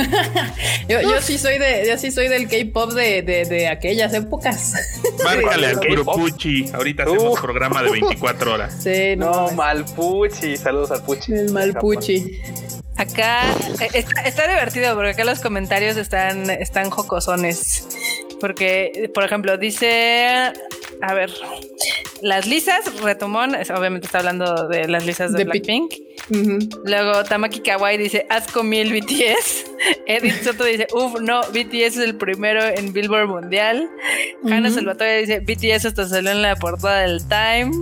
yo, 0.89 1.21
sí 1.21 1.39
soy 1.39 1.59
de, 1.59 1.85
yo 1.89 1.99
sí 1.99 2.13
soy 2.13 2.29
del 2.29 2.49
K-pop 2.49 2.93
de, 2.93 3.23
de, 3.23 3.62
aquellas 3.69 4.13
épocas. 4.15 4.75
Márcale 5.25 5.69
al 5.69 5.81
puro 5.81 6.05
Puchi. 6.05 6.71
Ahorita 6.73 7.05
hacemos 7.05 7.41
programa 7.41 7.83
de 7.83 7.91
24 7.91 8.55
horas. 8.55 8.75
Sí, 8.83 9.17
no, 9.17 9.51
Malpuchi. 9.53 10.57
Saludos 10.57 10.91
al 10.91 11.03
Puchi. 11.03 11.33
El 11.33 11.53
Malpuchi. 11.53 12.41
Acá 12.97 13.43
eh, 13.81 14.05
está, 14.25 14.47
divertido 14.47 14.95
porque 14.95 15.11
acá 15.11 15.25
los 15.25 15.41
comentarios 15.41 15.97
están, 15.97 16.51
están 16.51 16.91
jocosones. 16.91 17.89
Porque, 18.41 19.11
por 19.15 19.25
ejemplo, 19.25 19.57
dice, 19.57 20.53
a 21.03 21.15
ver, 21.15 21.31
las 22.23 22.47
lisas, 22.47 23.01
Retumón, 23.03 23.55
obviamente 23.55 24.07
está 24.07 24.19
hablando 24.19 24.69
de 24.69 24.87
las 24.87 25.05
lisas 25.05 25.33
de, 25.33 25.45
Blackpink. 25.45 25.95
Luego 26.85 27.25
Tamaki 27.25 27.61
Kawaii 27.61 27.99
dice, 27.99 28.27
asco 28.31 28.63
mil 28.63 28.93
BTS. 28.93 29.65
Edith 30.07 30.43
Soto 30.45 30.65
dice, 30.65 30.87
uff, 30.95 31.21
no, 31.21 31.41
BTS 31.51 31.75
es 31.75 31.99
el 31.99 32.17
primero 32.17 32.63
en 32.63 32.93
Billboard 32.93 33.27
Mundial. 33.27 33.91
Hannah 34.45 34.71
Salvatore 34.71 35.27
dice, 35.27 35.41
BTS 35.41 35.87
hasta 35.87 36.07
salió 36.07 36.31
en 36.31 36.43
la 36.43 36.55
portada 36.55 37.01
del 37.01 37.27
Time. 37.27 37.73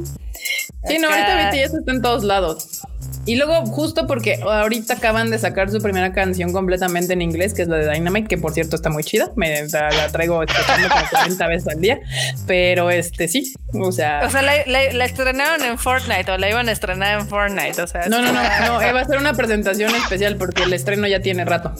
Sí, 0.87 0.99
no, 0.99 1.09
ahorita 1.11 1.51
BTS 1.51 1.75
está 1.75 1.93
en 1.93 2.01
todos 2.01 2.25
lados. 2.25 2.83
Y 3.27 3.37
luego, 3.37 3.67
justo 3.67 4.07
porque 4.07 4.41
ahorita 4.43 4.95
acaban 4.95 5.31
de 5.31 5.39
sacar 5.39 5.71
su 5.71 5.81
primera 5.81 6.13
canción 6.13 6.53
completamente 6.53 7.13
en 7.13 7.23
inglés, 7.23 7.53
que 7.53 7.63
es 7.63 7.69
la 7.69 7.77
de 7.77 7.93
Dynamite, 7.93 8.29
que 8.29 8.39
por 8.39 8.53
cierto 8.53 8.77
está 8.77 8.89
muy 8.89 9.05
chida. 9.05 9.31
Me 9.37 9.67
la, 9.69 10.09
traigo 10.09 10.43
escuchando 10.43 10.89
como 10.89 11.03
40 11.11 11.47
veces 11.47 11.69
al 11.69 11.81
día. 11.81 12.01
Pero 12.47 12.91
este 12.91 13.29
sí, 13.29 13.53
o 13.75 13.93
sea. 13.93 14.23
O 14.25 14.31
sea, 14.31 14.43
la, 14.43 15.05
estrenaron 15.05 15.65
en 15.65 15.79
Fortnite 15.79 16.31
o 16.31 16.39
la 16.39 16.49
iban 16.49 16.69
a 16.69 16.73
estrenar 16.73 17.21
en 17.21 17.29
Fortnite. 17.29 17.83
O 17.83 17.87
sea, 17.87 18.09
no, 18.09 18.23
no, 18.23 18.33
no, 18.33 18.43
no, 18.43 18.83
eh, 18.83 18.93
va 18.93 19.01
a 19.01 19.05
ser 19.05 19.19
una 19.19 19.35
presentación 19.35 19.95
especial 19.95 20.37
porque 20.37 20.63
el 20.63 20.73
estreno 20.73 21.07
ya 21.07 21.21
tiene 21.21 21.45
rato. 21.45 21.75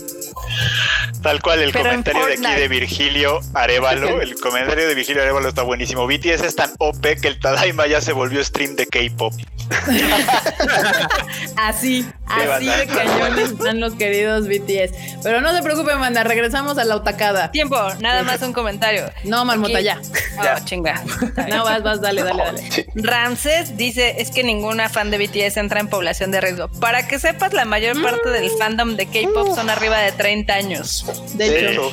Tal 1.23 1.43
cual 1.43 1.63
el 1.63 1.73
comentario 1.73 2.27
de 2.27 2.33
aquí 2.35 2.61
de 2.61 2.69
Virgilio 2.69 3.41
Arevalo. 3.55 4.21
El 4.31 4.35
comentario 4.41 4.87
de 4.89 4.95
Virgilio 4.95 5.23
Arevalo 5.23 5.49
está 5.49 5.63
buenísimo. 5.63 6.07
BTS 6.07 6.43
es 6.43 6.57
tan 6.57 6.71
OP 6.79 7.01
que 7.21 7.29
el 7.29 7.39
Tadaima 7.39 7.87
ya 7.87 8.01
se 8.01 8.13
volvió 8.13 8.43
stream 8.43 8.77
de 8.77 8.87
K-pop. 8.87 9.35
así, 11.57 12.07
así 12.27 12.67
de 12.67 12.87
cañones 12.87 13.51
están 13.51 13.81
los 13.81 13.95
queridos 13.95 14.47
BTS. 14.49 15.21
Pero 15.23 15.41
no 15.41 15.55
se 15.55 15.63
preocupen, 15.63 15.99
manda, 15.99 16.25
regresamos 16.25 16.79
a 16.79 16.85
la 16.85 16.95
autocada. 16.95 17.51
Tiempo, 17.51 17.77
nada 18.01 18.23
más 18.23 18.43
un 18.43 18.53
comentario. 18.53 19.11
No, 19.25 19.45
marmota, 19.45 19.81
ya. 19.81 20.01
Oh, 20.39 20.65
chinga. 20.65 21.03
No, 21.49 21.65
vas, 21.65 21.83
vas, 21.83 22.01
dale, 22.01 22.23
dale, 22.23 22.43
dale. 22.43 22.87
Ramses 22.95 23.77
dice, 23.77 24.17
es 24.19 24.31
que 24.31 24.43
ninguna 24.43 24.89
fan 24.89 25.11
de 25.11 25.19
BTS 25.19 25.57
entra 25.57 25.81
en 25.81 25.89
población 25.89 26.31
de 26.31 26.41
riesgo. 26.41 26.69
Para 26.81 27.07
que 27.07 27.19
sepas, 27.19 27.53
la 27.53 27.65
mayor 27.65 28.01
parte 28.03 28.31
del 28.31 28.51
fandom 28.51 28.97
de 28.97 29.07
K-pop 29.07 29.55
son 29.55 29.71
arriba 29.71 29.99
de 29.99 30.13
30 30.13 30.53
años. 30.55 31.07
De 31.35 31.71
hecho. 31.71 31.93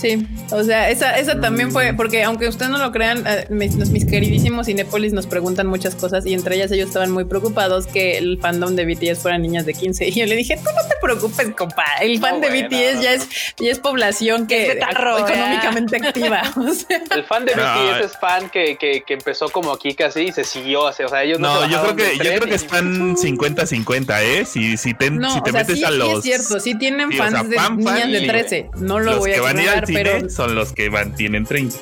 Sí, 0.00 0.26
o 0.50 0.64
sea, 0.64 0.88
esa, 0.88 1.18
esa 1.18 1.38
también 1.42 1.70
fue, 1.72 1.92
porque 1.92 2.22
aunque 2.22 2.48
ustedes 2.48 2.70
no 2.70 2.78
lo 2.78 2.90
crean, 2.90 3.22
eh, 3.26 3.46
mis, 3.50 3.76
mis, 3.76 4.06
queridísimos 4.06 4.64
Cinépolis 4.64 5.12
nos 5.12 5.26
preguntan 5.26 5.66
muchas 5.66 5.94
cosas 5.94 6.24
y 6.24 6.32
entre 6.32 6.56
ellas 6.56 6.72
ellos 6.72 6.86
estaban 6.86 7.10
muy 7.10 7.26
preocupados 7.26 7.86
que 7.86 8.16
el 8.16 8.38
fandom 8.40 8.76
de 8.76 8.86
BTS 8.86 9.18
fueran 9.18 9.42
niñas 9.42 9.66
de 9.66 9.74
15. 9.74 10.08
Y 10.08 10.12
yo 10.12 10.24
le 10.24 10.36
dije, 10.36 10.56
tú 10.56 10.70
no 10.74 10.88
te 10.88 10.94
preocupes, 11.02 11.50
compa, 11.54 11.84
el 12.00 12.18
fan 12.18 12.40
de 12.40 12.48
BTS 12.48 13.02
ya, 13.02 13.12
es, 13.12 13.28
ya 13.58 13.70
es 13.70 13.78
población 13.78 14.46
que 14.46 14.72
económicamente 14.72 15.96
activa. 15.96 16.42
El 17.10 17.24
fan 17.24 17.44
de 17.44 17.52
BTS 17.52 18.04
es 18.06 18.18
fan 18.18 18.48
que, 18.48 18.76
que, 18.76 19.02
que, 19.06 19.14
empezó 19.14 19.50
como 19.50 19.72
aquí 19.72 19.94
casi 19.94 20.20
y 20.22 20.32
se 20.32 20.44
siguió. 20.44 20.84
O 20.84 20.92
sea, 20.92 21.22
ellos 21.22 21.38
no, 21.40 21.68
yo 21.68 21.82
creo 21.82 21.96
que, 21.96 22.16
yo 22.16 22.24
creo 22.24 22.46
que 22.46 22.54
están 22.54 23.16
50-50, 23.16 24.22
¿eh? 24.22 24.44
Si, 24.46 24.76
si 24.76 24.94
te, 24.94 25.08
si 25.08 25.42
te 25.42 25.52
metes 25.52 25.84
a 25.84 25.90
los. 25.90 26.22
Sí 26.22 26.32
es 26.32 26.46
cierto, 26.46 26.60
sí 26.60 26.74
tienen 26.78 27.12
fans 27.12 27.50
de 27.50 27.56
niñas 27.76 28.10
de 28.10 28.20
13. 28.26 28.70
No 28.76 28.98
lo 28.98 29.18
voy 29.18 29.32
a 29.32 29.89
pero 29.92 30.28
son 30.30 30.54
los 30.54 30.72
que 30.72 30.88
van, 30.88 31.14
tienen 31.14 31.44
30. 31.44 31.78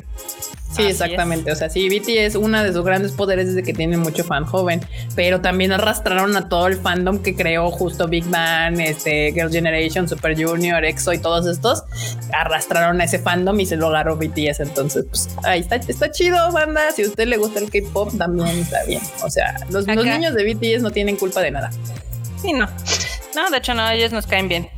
Sí, 0.71 0.83
exactamente. 0.83 1.51
O 1.51 1.55
sea, 1.55 1.69
sí, 1.69 1.89
BTS, 1.89 2.35
una 2.35 2.63
de 2.63 2.71
sus 2.71 2.85
grandes 2.85 3.11
poderes 3.13 3.49
es 3.49 3.55
de 3.55 3.63
que 3.63 3.73
tiene 3.73 3.97
mucho 3.97 4.23
fan 4.23 4.45
joven, 4.45 4.81
pero 5.15 5.41
también 5.41 5.71
arrastraron 5.71 6.37
a 6.37 6.47
todo 6.47 6.67
el 6.67 6.77
fandom 6.77 7.19
que 7.19 7.35
creó 7.35 7.71
justo 7.71 8.07
Big 8.07 8.25
Bang, 8.25 8.79
este, 8.79 9.31
Girl 9.33 9.51
Generation, 9.51 10.07
Super 10.07 10.41
Junior, 10.41 10.85
EXO 10.85 11.13
y 11.13 11.17
todos 11.17 11.47
estos. 11.47 11.83
Arrastraron 12.33 13.01
a 13.01 13.05
ese 13.05 13.17
fandom 13.17 13.59
y 13.59 13.65
se 13.65 13.77
lo 13.77 13.87
agarró 13.87 14.15
BTS. 14.15 14.59
Entonces, 14.59 15.05
pues 15.09 15.29
ahí 15.43 15.61
está, 15.61 15.77
está 15.77 16.11
chido, 16.11 16.51
banda. 16.51 16.91
Si 16.91 17.01
a 17.03 17.07
usted 17.07 17.27
le 17.27 17.37
gusta 17.37 17.59
el 17.59 17.71
K-pop, 17.71 18.15
también 18.17 18.47
está 18.59 18.83
bien. 18.85 19.01
O 19.23 19.29
sea, 19.29 19.55
los, 19.69 19.87
los 19.87 20.05
niños 20.05 20.35
de 20.35 20.53
BTS 20.53 20.83
no 20.83 20.91
tienen 20.91 21.15
culpa 21.15 21.41
de 21.41 21.51
nada. 21.51 21.71
Sí, 22.41 22.53
no. 22.53 22.67
No, 23.35 23.49
de 23.49 23.57
hecho, 23.57 23.73
no, 23.73 23.89
ellos 23.89 24.11
nos 24.11 24.27
caen 24.27 24.47
bien. 24.47 24.69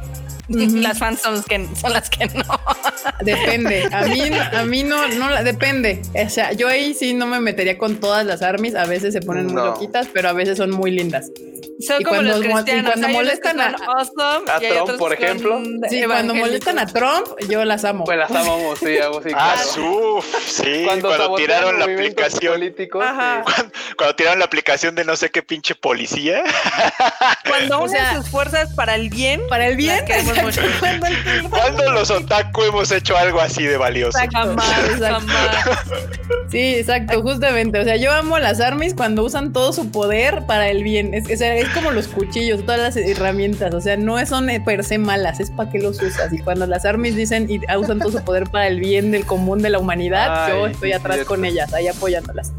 Las 0.81 0.99
fans 0.99 1.21
son, 1.21 1.41
que, 1.43 1.67
son 1.75 1.93
las 1.93 2.09
que 2.09 2.25
no. 2.27 2.43
Depende. 3.21 3.87
A 3.91 4.05
mí, 4.05 4.21
a 4.53 4.65
mí 4.65 4.83
no, 4.83 5.07
no, 5.07 5.43
depende. 5.43 6.01
O 6.13 6.29
sea, 6.29 6.53
yo 6.53 6.67
ahí 6.67 6.93
sí 6.93 7.13
no 7.13 7.27
me 7.27 7.39
metería 7.39 7.77
con 7.77 7.97
todas 7.97 8.25
las 8.25 8.41
armies. 8.41 8.75
A 8.75 8.85
veces 8.85 9.13
se 9.13 9.21
ponen 9.21 9.47
muy 9.47 9.55
loquitas, 9.55 10.07
pero 10.13 10.29
a 10.29 10.33
veces 10.33 10.57
son 10.57 10.71
muy 10.71 10.91
lindas. 10.91 11.31
Son 11.79 12.03
como 12.03 12.21
los 12.21 12.39
cristianos. 12.39 12.91
cuando 12.91 13.09
molestan 13.09 13.59
a, 13.61 13.75
Trump, 13.75 14.97
por 14.97 15.13
ejemplo. 15.13 15.61
Sí, 15.89 16.03
cuando 16.05 16.35
molestan 16.35 16.79
a 16.79 16.85
Trump, 16.85 17.27
yo 17.49 17.63
las 17.65 17.83
amo. 17.85 18.03
Pues 18.05 18.17
las 18.17 18.31
amamos, 18.31 18.79
sí, 18.79 18.85
sí. 19.23 19.31
Ah, 19.35 19.55
sí. 20.45 20.83
Cuando, 20.85 21.35
tiraron 21.35 21.79
la 21.79 21.85
aplicación. 21.85 22.53
Políticos, 22.53 23.05
cuando, 23.97 24.15
tiraron 24.15 24.39
la 24.39 24.45
aplicación 24.45 24.95
de 24.95 25.05
no 25.05 25.15
sé 25.15 25.29
qué 25.29 25.41
pinche 25.41 25.75
policía. 25.75 26.43
Cuando 27.47 27.83
unen 27.83 28.01
sus 28.15 28.29
fuerzas 28.29 28.73
para 28.75 28.95
el 28.95 29.09
bien. 29.09 29.41
Para 29.49 29.67
el 29.67 29.75
bien. 29.75 30.05
cuando 31.49 31.91
los 31.91 32.09
otaku 32.09 32.63
hemos 32.63 32.91
hecho 32.91 33.17
algo 33.17 33.39
así 33.39 33.63
de 33.63 33.77
valioso. 33.77 34.17
Sí, 36.49 36.75
exacto, 36.75 37.21
justamente. 37.21 37.79
O 37.79 37.83
sea, 37.83 37.95
yo 37.95 38.11
amo 38.11 38.39
las 38.39 38.59
armies 38.59 38.93
cuando 38.93 39.23
usan 39.23 39.53
todo 39.53 39.73
su 39.73 39.91
poder 39.91 40.45
para 40.45 40.69
el 40.69 40.83
bien. 40.83 41.13
Es, 41.13 41.29
es, 41.29 41.41
es 41.55 41.69
como 41.69 41.91
los 41.91 42.07
cuchillos, 42.07 42.63
todas 42.65 42.79
las 42.79 42.97
herramientas. 42.97 43.73
O 43.73 43.81
sea, 43.81 43.97
no 43.97 44.23
son 44.25 44.47
per 44.65 44.83
se 44.83 44.97
malas, 44.97 45.39
es 45.39 45.51
para 45.51 45.69
qué 45.69 45.79
los 45.79 46.01
usas. 46.01 46.31
Y 46.33 46.39
cuando 46.39 46.65
las 46.67 46.85
armies 46.85 47.15
dicen 47.15 47.49
y 47.49 47.59
usan 47.75 47.99
todo 47.99 48.11
su 48.11 48.23
poder 48.23 48.49
para 48.49 48.67
el 48.67 48.79
bien 48.79 49.11
del 49.11 49.25
común 49.25 49.61
de 49.61 49.69
la 49.69 49.79
humanidad, 49.79 50.49
yo 50.49 50.67
estoy 50.67 50.93
atrás 50.93 51.19
con 51.25 51.45
ellas, 51.45 51.73
ahí 51.73 51.87
apoyándolas. 51.87 52.53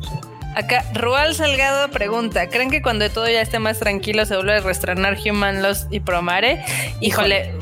Acá, 0.54 0.84
Rual 0.94 1.34
Salgado 1.34 1.90
pregunta: 1.90 2.48
¿Creen 2.48 2.70
que 2.70 2.82
cuando 2.82 3.08
todo 3.10 3.26
ya 3.28 3.40
esté 3.40 3.58
más 3.58 3.78
tranquilo 3.78 4.26
se 4.26 4.36
vuelve 4.36 4.56
a 4.56 4.60
restrenar 4.60 5.16
Human 5.24 5.62
Lost 5.62 5.92
y 5.92 6.00
Promare? 6.00 6.62
Híjole, 7.00 7.52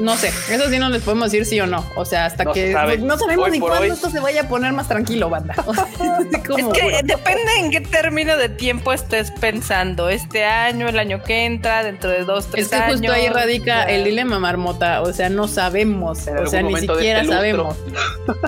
no 0.00 0.16
sé, 0.16 0.28
eso 0.50 0.68
sí 0.70 0.78
no 0.78 0.88
les 0.88 1.02
podemos 1.02 1.30
decir 1.30 1.46
sí 1.46 1.60
o 1.60 1.66
no. 1.66 1.84
O 1.94 2.04
sea, 2.04 2.24
hasta 2.24 2.46
que 2.52 2.72
no 3.00 3.18
sabemos 3.18 3.50
ni 3.50 3.60
cuándo 3.60 3.92
esto 3.92 4.10
se 4.10 4.18
vaya 4.18 4.42
a 4.42 4.48
poner 4.48 4.72
más 4.72 4.88
tranquilo, 4.88 5.28
banda. 5.28 5.54
es 6.30 6.38
que 6.40 7.00
depende 7.04 7.52
en 7.58 7.70
qué 7.70 7.80
término 7.82 8.36
de 8.36 8.48
tiempo 8.48 8.92
estés 8.92 9.30
pensando. 9.30 10.08
Este 10.08 10.44
año, 10.44 10.88
el 10.88 10.98
año 10.98 11.22
que 11.22 11.44
entra, 11.44 11.84
dentro 11.84 12.10
de 12.10 12.24
dos, 12.24 12.46
tres 12.46 12.72
años. 12.72 12.94
Es 12.94 13.00
que 13.00 13.08
justo 13.08 13.12
ahí 13.12 13.28
radica 13.28 13.84
el 13.84 14.04
dilema, 14.04 14.38
marmota. 14.38 15.02
O 15.02 15.12
sea, 15.12 15.28
no 15.28 15.48
sabemos. 15.48 16.26
o 16.26 16.46
sea, 16.46 16.62
ni 16.62 16.74
siquiera 16.76 17.20
este 17.20 17.32
sabemos. 17.34 17.76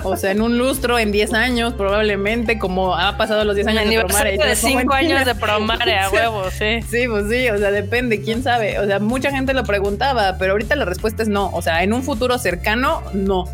o 0.03 0.17
sea, 0.17 0.31
en 0.31 0.41
un 0.41 0.57
lustro, 0.57 0.97
en 0.97 1.11
10 1.11 1.33
años, 1.33 1.73
probablemente, 1.73 2.57
como 2.57 2.95
ha 2.95 3.15
pasado 3.17 3.43
los 3.43 3.55
10 3.55 3.67
años 3.67 3.89
de 3.89 3.99
Promare. 3.99 4.37
de 4.37 4.55
5 4.55 4.93
años 4.93 5.25
de 5.25 5.35
Promare 5.35 5.99
a 5.99 6.09
huevo, 6.11 6.49
sí. 6.49 6.81
Sí, 6.89 7.07
pues 7.07 7.29
sí, 7.29 7.47
o 7.49 7.57
sea, 7.59 7.69
depende, 7.69 8.21
quién 8.21 8.41
sabe. 8.41 8.79
O 8.79 8.87
sea, 8.87 8.99
mucha 8.99 9.29
gente 9.29 9.53
lo 9.53 9.63
preguntaba, 9.63 10.37
pero 10.39 10.53
ahorita 10.53 10.75
la 10.75 10.85
respuesta 10.85 11.21
es 11.21 11.29
no 11.29 11.42
o 11.51 11.61
sea, 11.61 11.83
en 11.83 11.93
un 11.93 12.03
futuro 12.03 12.37
cercano, 12.37 13.01
no. 13.13 13.45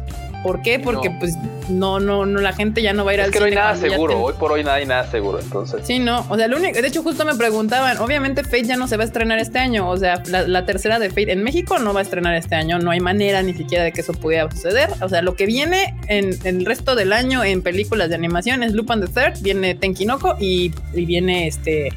¿Por 0.44 0.62
qué? 0.62 0.80
Porque 0.80 1.12
pues 1.12 1.36
no, 1.70 2.00
no, 2.00 2.26
no, 2.26 2.40
la 2.40 2.54
gente 2.54 2.82
ya 2.82 2.94
no 2.94 3.04
va 3.04 3.12
a 3.12 3.14
ir 3.16 3.20
es 3.20 3.26
al 3.28 3.32
que 3.32 3.40
no 3.40 3.46
hay 3.46 3.56
nada 3.56 3.76
seguro, 3.76 4.22
hoy 4.22 4.34
por 4.40 4.52
hoy 4.52 4.64
nada 4.64 4.78
hay 4.78 4.86
nada 4.86 5.10
seguro, 5.10 5.40
entonces. 5.40 5.86
Sí, 5.86 6.00
no, 6.00 6.26
o 6.30 6.38
sea, 6.38 6.48
lo 6.48 6.58
único, 6.58 6.82
de 6.82 6.88
hecho 6.88 7.04
justo 7.04 7.26
me 7.26 7.36
preguntaban, 7.36 7.98
obviamente 7.98 8.44
Fate 8.44 8.64
ya 8.64 8.78
no 8.78 8.88
se 8.88 8.96
va 8.96 9.04
a 9.04 9.06
estrenar 9.06 9.40
este 9.40 9.60
año, 9.60 9.90
o 9.90 9.98
sea, 9.98 10.24
la, 10.28 10.66
tercera 10.66 10.98
de 10.98 11.10
Fate 11.10 11.34
en 11.34 11.44
México 11.44 11.78
no 11.80 11.94
va 11.94 12.00
a 12.00 12.04
estrenar 12.04 12.36
este 12.36 12.56
año, 12.56 12.80
no 12.80 12.92
hay 12.92 13.02
manera 13.02 13.42
ni 13.42 13.54
siquiera 13.54 13.84
de 13.84 13.92
que 13.92 14.02
eso 14.02 14.14
pudiera 14.14 14.50
suceder, 14.50 14.90
o 15.02 15.10
sea, 15.10 15.22
lo 15.22 15.36
que 15.36 15.46
viene 15.46 15.96
en, 16.08 16.38
el 16.46 16.66
resto 16.66 16.96
del 16.96 17.12
año 17.12 17.44
en 17.44 17.62
películas 17.62 18.10
de 18.10 18.16
animación 18.16 18.64
es 18.64 18.74
Lupin 18.74 19.02
the 19.02 19.08
Third, 19.08 19.42
viene 19.42 19.76
Tenkinoko 19.76 20.38
y, 20.40 20.74
y 20.94 21.06
viene 21.06 21.48
este 21.48 21.90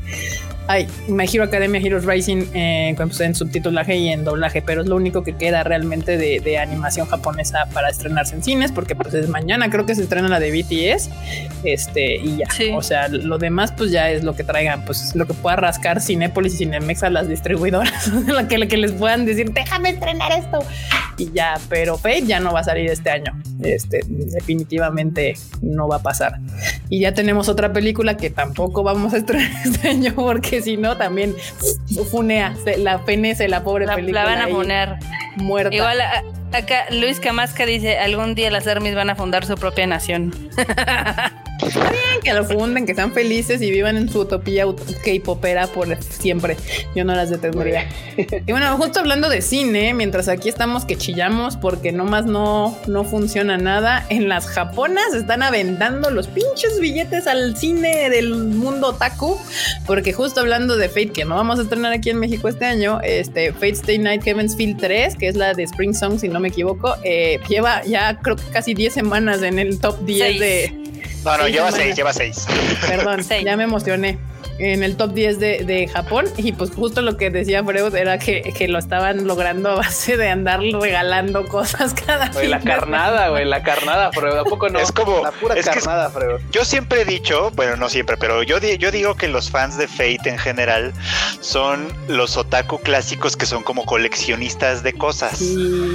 Ay, 0.69 0.87
My 1.09 1.25
Hero 1.25 1.45
Academia 1.45 1.81
Heroes 1.81 2.05
Rising 2.05 2.47
eh, 2.55 2.95
pues, 2.97 3.21
en 3.21 3.35
subtitulaje 3.35 3.97
y 3.97 4.09
en 4.09 4.25
doblaje, 4.25 4.63
pero 4.63 4.83
es 4.83 4.89
lo 4.89 4.97
único 4.97 5.23
que 5.23 5.37
queda 5.37 5.65
realmente 5.65 6.17
de, 6.17 6.59
animación 6.59 7.07
japonesa 7.07 7.67
para 7.73 7.89
estrenarse 7.89 8.37
en 8.37 8.43
cines, 8.43 8.71
porque 8.73 8.95
pues 8.95 9.15
es 9.15 9.29
mañana, 9.29 9.71
creo 9.71 9.87
que 9.87 9.95
se 9.95 10.03
estrena 10.03 10.29
la 10.29 10.39
de 10.39 10.51
BTS, 10.51 11.09
este, 11.65 12.17
y 12.17 12.37
ya. 12.37 12.77
O 12.77 12.83
sea, 12.83 13.09
lo 13.09 13.39
demás 13.39 13.73
pues 13.73 13.91
ya 13.91 14.11
es 14.11 14.23
lo 14.23 14.37
que 14.37 14.45
traigan, 14.45 14.85
pues 14.85 15.17
lo 15.17 15.27
que 15.27 15.35
pueda 15.35 15.57
rascar 15.57 16.01
Cinépolis 16.01 16.55
y 16.55 16.59
Cinemex 16.59 17.03
a 17.03 17.11
las 17.11 17.29
distribuidoras, 17.29 18.09
lo 18.27 18.47
que, 18.47 18.69
que 18.69 18.77
les 18.77 18.93
puedan 18.93 19.25
decir, 19.25 19.51
déjame 19.53 19.91
estrenar 19.91 20.31
esto. 20.33 20.61
Y 21.19 21.31
ya, 21.33 21.59
pero 21.69 21.97
Fate 21.99 22.27
ya 22.27 22.41
no 22.41 22.53
va 22.53 22.61
a 22.61 22.65
salir 22.65 22.91
este 22.91 23.11
año. 23.11 23.33
Este, 23.63 24.01
definitivamente 24.07 25.35
no 25.61 25.89
va 25.89 25.97
a 25.97 26.03
pasar. 26.03 26.41
Y 26.89 27.01
ya 27.01 27.15
tenemos 27.15 27.49
otra 27.49 27.73
película 27.73 28.17
que 28.17 28.31
tampoco 28.31 28.83
vamos 28.83 29.15
a 29.15 29.19
estrenar 29.19 29.51
este 29.65 29.89
año 29.89 30.13
porque 30.15 30.52
que 30.53 30.61
si 30.61 30.77
no 30.77 30.99
también 30.99 31.35
funea, 32.11 32.55
la 32.77 32.99
fenece 32.99 33.49
la 33.49 33.65
pobre 33.65 33.87
película. 33.87 34.25
La 34.25 34.31
van 34.31 34.43
a 34.43 34.49
poner 34.49 34.97
muerta. 35.37 35.75
Igual 35.75 35.99
acá 36.53 36.85
Luis 36.91 37.21
Camasca 37.21 37.65
dice, 37.65 37.99
algún 37.99 38.35
día 38.35 38.51
las 38.51 38.67
armies 38.67 38.95
van 38.95 39.09
a 39.09 39.17
fundar 39.17 39.47
su 39.47 39.55
propia 39.55 39.87
nación. 39.87 40.35
que 42.23 42.33
lo 42.33 42.45
funden, 42.45 42.87
que 42.87 42.95
sean 42.95 43.13
felices 43.13 43.61
y 43.63 43.71
vivan 43.71 43.97
en 43.97 44.09
su 44.09 44.21
utopía 44.21 44.65
K-popera 45.05 45.67
por 45.67 45.97
siempre. 46.03 46.57
Yo 46.95 47.05
no 47.05 47.15
las 47.15 47.31
detendría. 47.31 47.89
y 48.17 48.51
bueno, 48.51 48.77
justo 48.77 49.01
hablando 49.01 49.29
de 49.29 49.43
cine, 49.43 49.95
mientras 49.95 50.29
aquí 50.29 50.49
estamos 50.49 50.85
que 50.85 50.97
chillamos 50.97 51.57
porque 51.57 51.93
nomás 51.93 52.27
no, 52.27 52.79
no 52.87 53.05
funciona 53.05 53.59
nada, 53.59 54.07
en 54.09 54.29
las 54.29 54.47
japonas 54.47 55.15
están 55.15 55.43
aventando 55.43 56.11
los 56.11 56.29
pinches 56.29 56.81
billetes 56.81 57.27
al 57.27 57.57
cine 57.57 58.11
del 58.11 58.35
mundo 58.35 58.89
otaku, 58.89 59.39
porque 59.87 60.13
justo 60.13 60.41
hablando 60.41 60.77
de 60.77 60.89
Fate, 60.89 61.11
que 61.11 61.25
no 61.25 61.37
vamos 61.37 61.59
a 61.59 61.63
estrenar 61.63 61.93
aquí 61.93 62.11
en 62.11 62.19
México 62.19 62.49
este 62.49 62.65
año, 62.65 63.01
este 63.03 63.53
Fate 63.53 63.71
Stay 63.71 63.99
Night 63.99 64.23
Heaven's 64.23 64.57
Field 64.57 64.79
3, 64.79 65.17
que 65.17 65.29
es 65.29 65.37
la 65.37 65.55
de 65.55 65.65
Spring 65.65 65.95
Song, 65.95 66.19
si 66.19 66.29
no 66.29 66.41
me 66.41 66.49
equivoco, 66.49 66.97
eh, 67.05 67.41
lleva 67.49 67.83
ya 67.85 68.19
creo 68.21 68.37
que 68.37 68.45
casi 68.53 68.75
10 68.75 68.93
semanas 68.93 69.43
en 69.43 69.59
el 69.59 69.79
top 69.81 70.05
10 70.05 70.41
de 70.41 70.82
no, 71.25 71.39
no, 71.39 71.49
lleva 71.49 71.73
seis, 71.73 71.97
lleva 71.97 72.13
seis. 72.13 72.47
Perdón, 72.87 73.21
ya 73.45 73.57
me 73.57 73.65
emocioné 73.65 74.19
en 74.63 74.85
el 74.85 74.97
top 74.97 75.13
10 75.13 75.41
de, 75.41 75.65
de, 75.65 75.89
Japón 75.89 76.27
y 76.37 76.53
pues 76.53 76.71
justo 76.71 77.03
lo 77.03 77.17
que 77.17 77.31
decía 77.31 77.65
Freud 77.65 77.95
era 77.97 78.19
que, 78.19 78.43
que, 78.57 78.69
lo 78.69 78.79
estaban 78.79 79.27
logrando 79.27 79.71
a 79.71 79.75
base 79.75 80.17
de 80.17 80.29
andar 80.29 80.61
regalando 80.61 81.47
cosas 81.49 81.95
cada 81.95 82.29
vez. 82.29 82.49
la 82.49 82.61
carnada, 82.61 83.31
güey, 83.31 83.45
la 83.45 83.65
carnada, 83.65 84.13
Freud, 84.13 84.37
¿a 84.37 84.45
poco 84.45 84.69
no? 84.69 84.79
Es 84.79 84.93
como 84.93 85.25
la 85.25 85.33
pura 85.33 85.57
carnada, 85.57 86.11
Freud. 86.11 86.41
Yo 86.53 86.65
siempre 86.65 87.03
he 87.03 87.05
dicho, 87.05 87.51
bueno, 87.57 87.77
no 87.77 87.89
siempre, 87.89 88.17
pero 88.17 88.45
yo, 88.45 88.59
yo 88.59 88.91
digo 88.93 89.17
que 89.17 89.27
los 89.27 89.51
fans 89.51 89.77
de 89.79 89.89
Fate 89.89 90.29
en 90.31 90.39
general 90.39 90.93
son 91.41 91.89
los 92.07 92.37
otaku 92.37 92.79
clásicos 92.79 93.37
que 93.37 93.47
son 93.47 93.65
como 93.65 93.85
coleccionistas 93.85 94.85
de 94.85 94.93
cosas. 94.93 95.43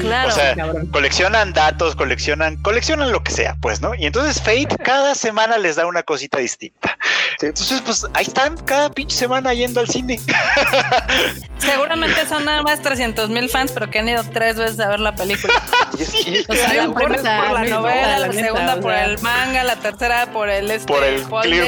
claro. 0.02 0.28
O 0.28 0.32
sea, 0.32 0.56
coleccionan 0.92 1.54
datos, 1.54 1.96
coleccionan, 1.96 2.58
coleccionan 2.58 3.14
lo 3.14 3.24
que 3.24 3.32
sea, 3.32 3.56
pues, 3.62 3.80
¿no? 3.80 3.96
Y 3.96 4.06
entonces 4.06 4.42
Fate 4.42 4.76
cada 4.84 5.16
semana 5.16 5.58
les 5.58 5.78
da 5.78 5.86
una 5.86 6.04
cosita 6.04 6.40
distinta. 6.40 6.98
Entonces, 7.42 7.82
pues 7.82 8.06
ahí 8.14 8.26
están 8.26 8.57
cada 8.66 8.90
pinche 8.90 9.16
semana 9.16 9.54
yendo 9.54 9.80
al 9.80 9.88
cine. 9.88 10.20
Seguramente 11.58 12.26
son 12.28 12.46
nada 12.46 12.62
más 12.62 12.82
300 12.82 13.30
mil 13.30 13.50
fans, 13.50 13.72
pero 13.72 13.90
que 13.90 14.00
han 14.00 14.10
ido 14.10 14.24
tres 14.32 14.58
veces 14.58 14.80
a 14.80 14.90
ver 14.90 15.00
la 15.00 15.10
o 15.18 15.18
sea, 15.18 16.74
la 16.74 16.94
primera 16.94 17.44
por 17.44 17.52
la 17.54 17.64
novela, 17.66 18.20
la, 18.20 18.32
segunda 18.32 18.80
por 18.80 18.94
el 18.94 19.20
manga, 19.20 19.64
la 19.64 19.76
tercera 19.78 20.28
por 20.32 20.50
el 20.50 20.70
este, 20.70 20.94
por 20.94 21.04
el 21.04 21.24
Clear 21.24 21.68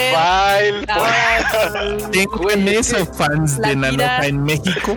File. 0.59 0.87
Tengo 2.11 2.51
en 2.51 2.67
eso 2.67 3.05
fans 3.05 3.59
de 3.59 3.75
Nanoja 3.75 4.27
en 4.27 4.43
México. 4.43 4.95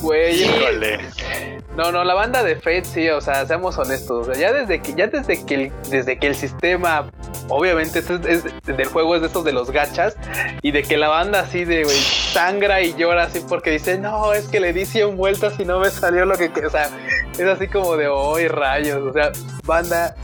Güey, 0.00 0.48
no, 1.76 1.90
no, 1.90 2.04
la 2.04 2.14
banda 2.14 2.42
de 2.42 2.56
Fate 2.56 2.84
sí, 2.84 3.08
o 3.08 3.20
sea, 3.20 3.44
seamos 3.46 3.76
honestos, 3.78 4.28
ya 4.38 4.52
desde 4.52 4.80
que 4.80 4.94
ya 4.94 5.08
desde 5.08 5.44
que 5.44 5.54
el, 5.54 5.72
desde 5.90 6.18
que 6.18 6.28
el 6.28 6.36
sistema 6.36 7.10
obviamente 7.48 7.98
es, 7.98 8.10
es, 8.10 8.44
del 8.64 8.86
juego 8.86 9.16
es 9.16 9.20
de 9.22 9.26
estos 9.26 9.44
de 9.44 9.52
los 9.52 9.70
gachas 9.70 10.16
y 10.62 10.70
de 10.70 10.82
que 10.82 10.96
la 10.96 11.08
banda 11.08 11.40
así 11.40 11.64
de 11.64 11.84
güey 11.84 11.96
sangra 11.96 12.80
y 12.80 12.94
llora 12.94 13.24
así 13.24 13.40
porque 13.48 13.70
dice, 13.70 13.98
"No, 13.98 14.32
es 14.32 14.46
que 14.46 14.60
le 14.60 14.72
di 14.72 14.86
100 14.86 15.16
vueltas 15.16 15.58
y 15.58 15.64
no 15.64 15.80
me 15.80 15.90
salió 15.90 16.24
lo 16.24 16.36
que, 16.36 16.50
o 16.64 16.70
sea, 16.70 16.88
es 17.38 17.46
así 17.46 17.68
como 17.68 17.96
de, 17.96 18.08
"Hoy 18.08 18.48
rayos", 18.48 19.02
o 19.02 19.12
sea, 19.12 19.32
banda 19.64 20.14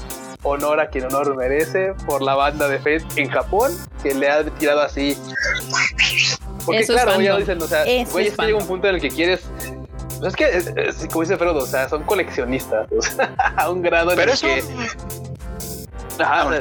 honor 0.43 0.81
a 0.81 0.89
quien 0.89 1.05
honor 1.05 1.37
merece 1.37 1.95
por 2.07 2.23
la 2.23 2.35
banda 2.35 2.69
de 2.69 2.79
Fate 2.79 3.05
en 3.17 3.29
Japón 3.29 3.73
que 4.03 4.15
le 4.15 4.31
ha 4.31 4.45
tirado 4.45 4.81
así. 4.81 5.19
Porque 6.65 6.85
claro, 6.85 7.21
ya 7.21 7.37
dicen, 7.37 7.61
o 7.61 7.67
sea, 7.67 7.85
güey, 7.85 8.29
es 8.29 8.37
que 8.37 8.47
llega 8.47 8.59
un 8.59 8.67
punto 8.67 8.87
en 8.89 8.95
el 8.95 9.01
que 9.01 9.09
quieres 9.09 9.43
pues 10.19 10.35
es 10.35 10.97
que, 10.97 11.09
como 11.09 11.23
dice 11.23 11.37
Frodo, 11.37 11.61
o 11.61 11.67
sea, 11.67 11.89
son 11.89 12.03
coleccionistas, 12.05 12.91
o 12.93 13.03
sea, 13.03 13.35
a 13.57 13.71
un 13.71 13.83
grado 13.83 14.13
en 14.13 14.21
el 14.21 14.39
que... 14.39 14.63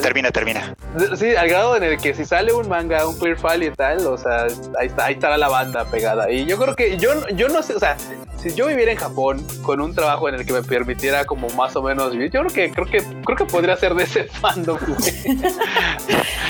termina, 0.01 0.31
termina. 0.31 0.75
Sí, 1.15 1.35
al 1.35 1.49
grado 1.49 1.75
en 1.75 1.83
el 1.83 1.97
que 1.97 2.13
si 2.13 2.25
sale 2.25 2.53
un 2.53 2.67
manga, 2.69 3.07
un 3.07 3.17
clear 3.17 3.37
file 3.37 3.65
y 3.67 3.71
tal, 3.71 4.05
o 4.07 4.17
sea, 4.17 4.47
ahí 4.79 4.87
está, 4.87 5.05
ahí 5.05 5.13
estará 5.15 5.37
la 5.37 5.49
banda 5.49 5.85
pegada. 5.85 6.31
Y 6.31 6.45
yo 6.45 6.57
creo 6.57 6.75
que 6.75 6.97
yo, 6.97 7.27
yo 7.29 7.49
no 7.49 7.61
sé, 7.61 7.75
o 7.75 7.79
sea, 7.79 7.97
si 8.41 8.53
yo 8.53 8.67
viviera 8.67 8.91
en 8.91 8.97
Japón 8.97 9.45
con 9.63 9.81
un 9.81 9.93
trabajo 9.93 10.29
en 10.29 10.35
el 10.35 10.45
que 10.45 10.53
me 10.53 10.63
permitiera 10.63 11.25
como 11.25 11.49
más 11.49 11.75
o 11.75 11.83
menos 11.83 12.13
vivir, 12.13 12.31
yo 12.31 12.41
creo 12.41 12.53
que 12.53 12.71
creo 12.71 12.85
que 12.85 13.03
creo 13.25 13.37
que 13.37 13.45
podría 13.45 13.75
ser 13.75 13.93
de 13.95 14.03
ese 14.03 14.23
fandom. 14.41 14.79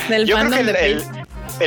Del 0.07 0.31
fandom 0.31 0.65
de 0.65 0.91
el 0.91 1.18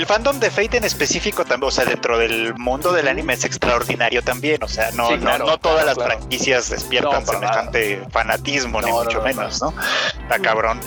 fandom 0.06 0.40
de 0.40 0.50
Fate 0.50 0.78
en 0.78 0.84
específico 0.84 1.44
también, 1.44 1.68
o 1.68 1.70
sea, 1.70 1.84
dentro 1.84 2.18
del 2.18 2.54
mundo 2.54 2.92
del 2.92 3.08
anime 3.08 3.34
es 3.34 3.44
extraordinario 3.44 4.22
también. 4.22 4.62
O 4.62 4.68
sea, 4.68 4.90
no, 4.92 5.16
no, 5.16 5.58
todas 5.58 5.84
las 5.84 5.96
franquicias 5.96 6.70
despiertan 6.70 7.26
semejante 7.26 8.02
fanatismo, 8.10 8.80
ni 8.80 8.90
mucho 8.90 9.22
menos, 9.22 9.60
¿no? 9.60 9.74
Está 10.22 10.38
cabrón. 10.38 10.80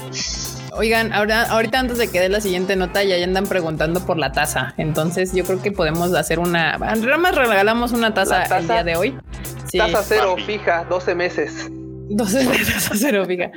Oigan, 0.74 1.14
ahora, 1.14 1.44
ahorita 1.44 1.80
antes 1.80 1.98
de 1.98 2.10
que 2.10 2.20
dé 2.20 2.28
la 2.28 2.42
siguiente 2.42 2.76
nota, 2.76 3.04
ya 3.04 3.24
andan 3.24 3.48
preguntando 3.48 4.06
por 4.06 4.18
la 4.18 4.34
taza. 4.34 4.74
Entonces 4.78 5.34
yo 5.34 5.46
creo 5.46 5.62
que 5.62 5.72
podemos 5.72 6.14
hacer 6.14 6.40
una. 6.40 6.78
Nada 6.78 7.18
más 7.18 7.36
regalamos 7.36 7.94
una 7.94 8.14
taza, 8.14 8.44
el 8.44 8.68
día 8.68 8.84
de 8.84 8.96
hoy. 8.96 9.18
Taza 9.78 10.04
cero, 10.04 10.36
fija, 10.46 10.86
12 10.90 11.16
meses. 11.16 11.70
12 12.10 12.44
meses 12.50 12.92
a 12.92 12.96
cero, 12.96 13.26
fija. 13.26 13.52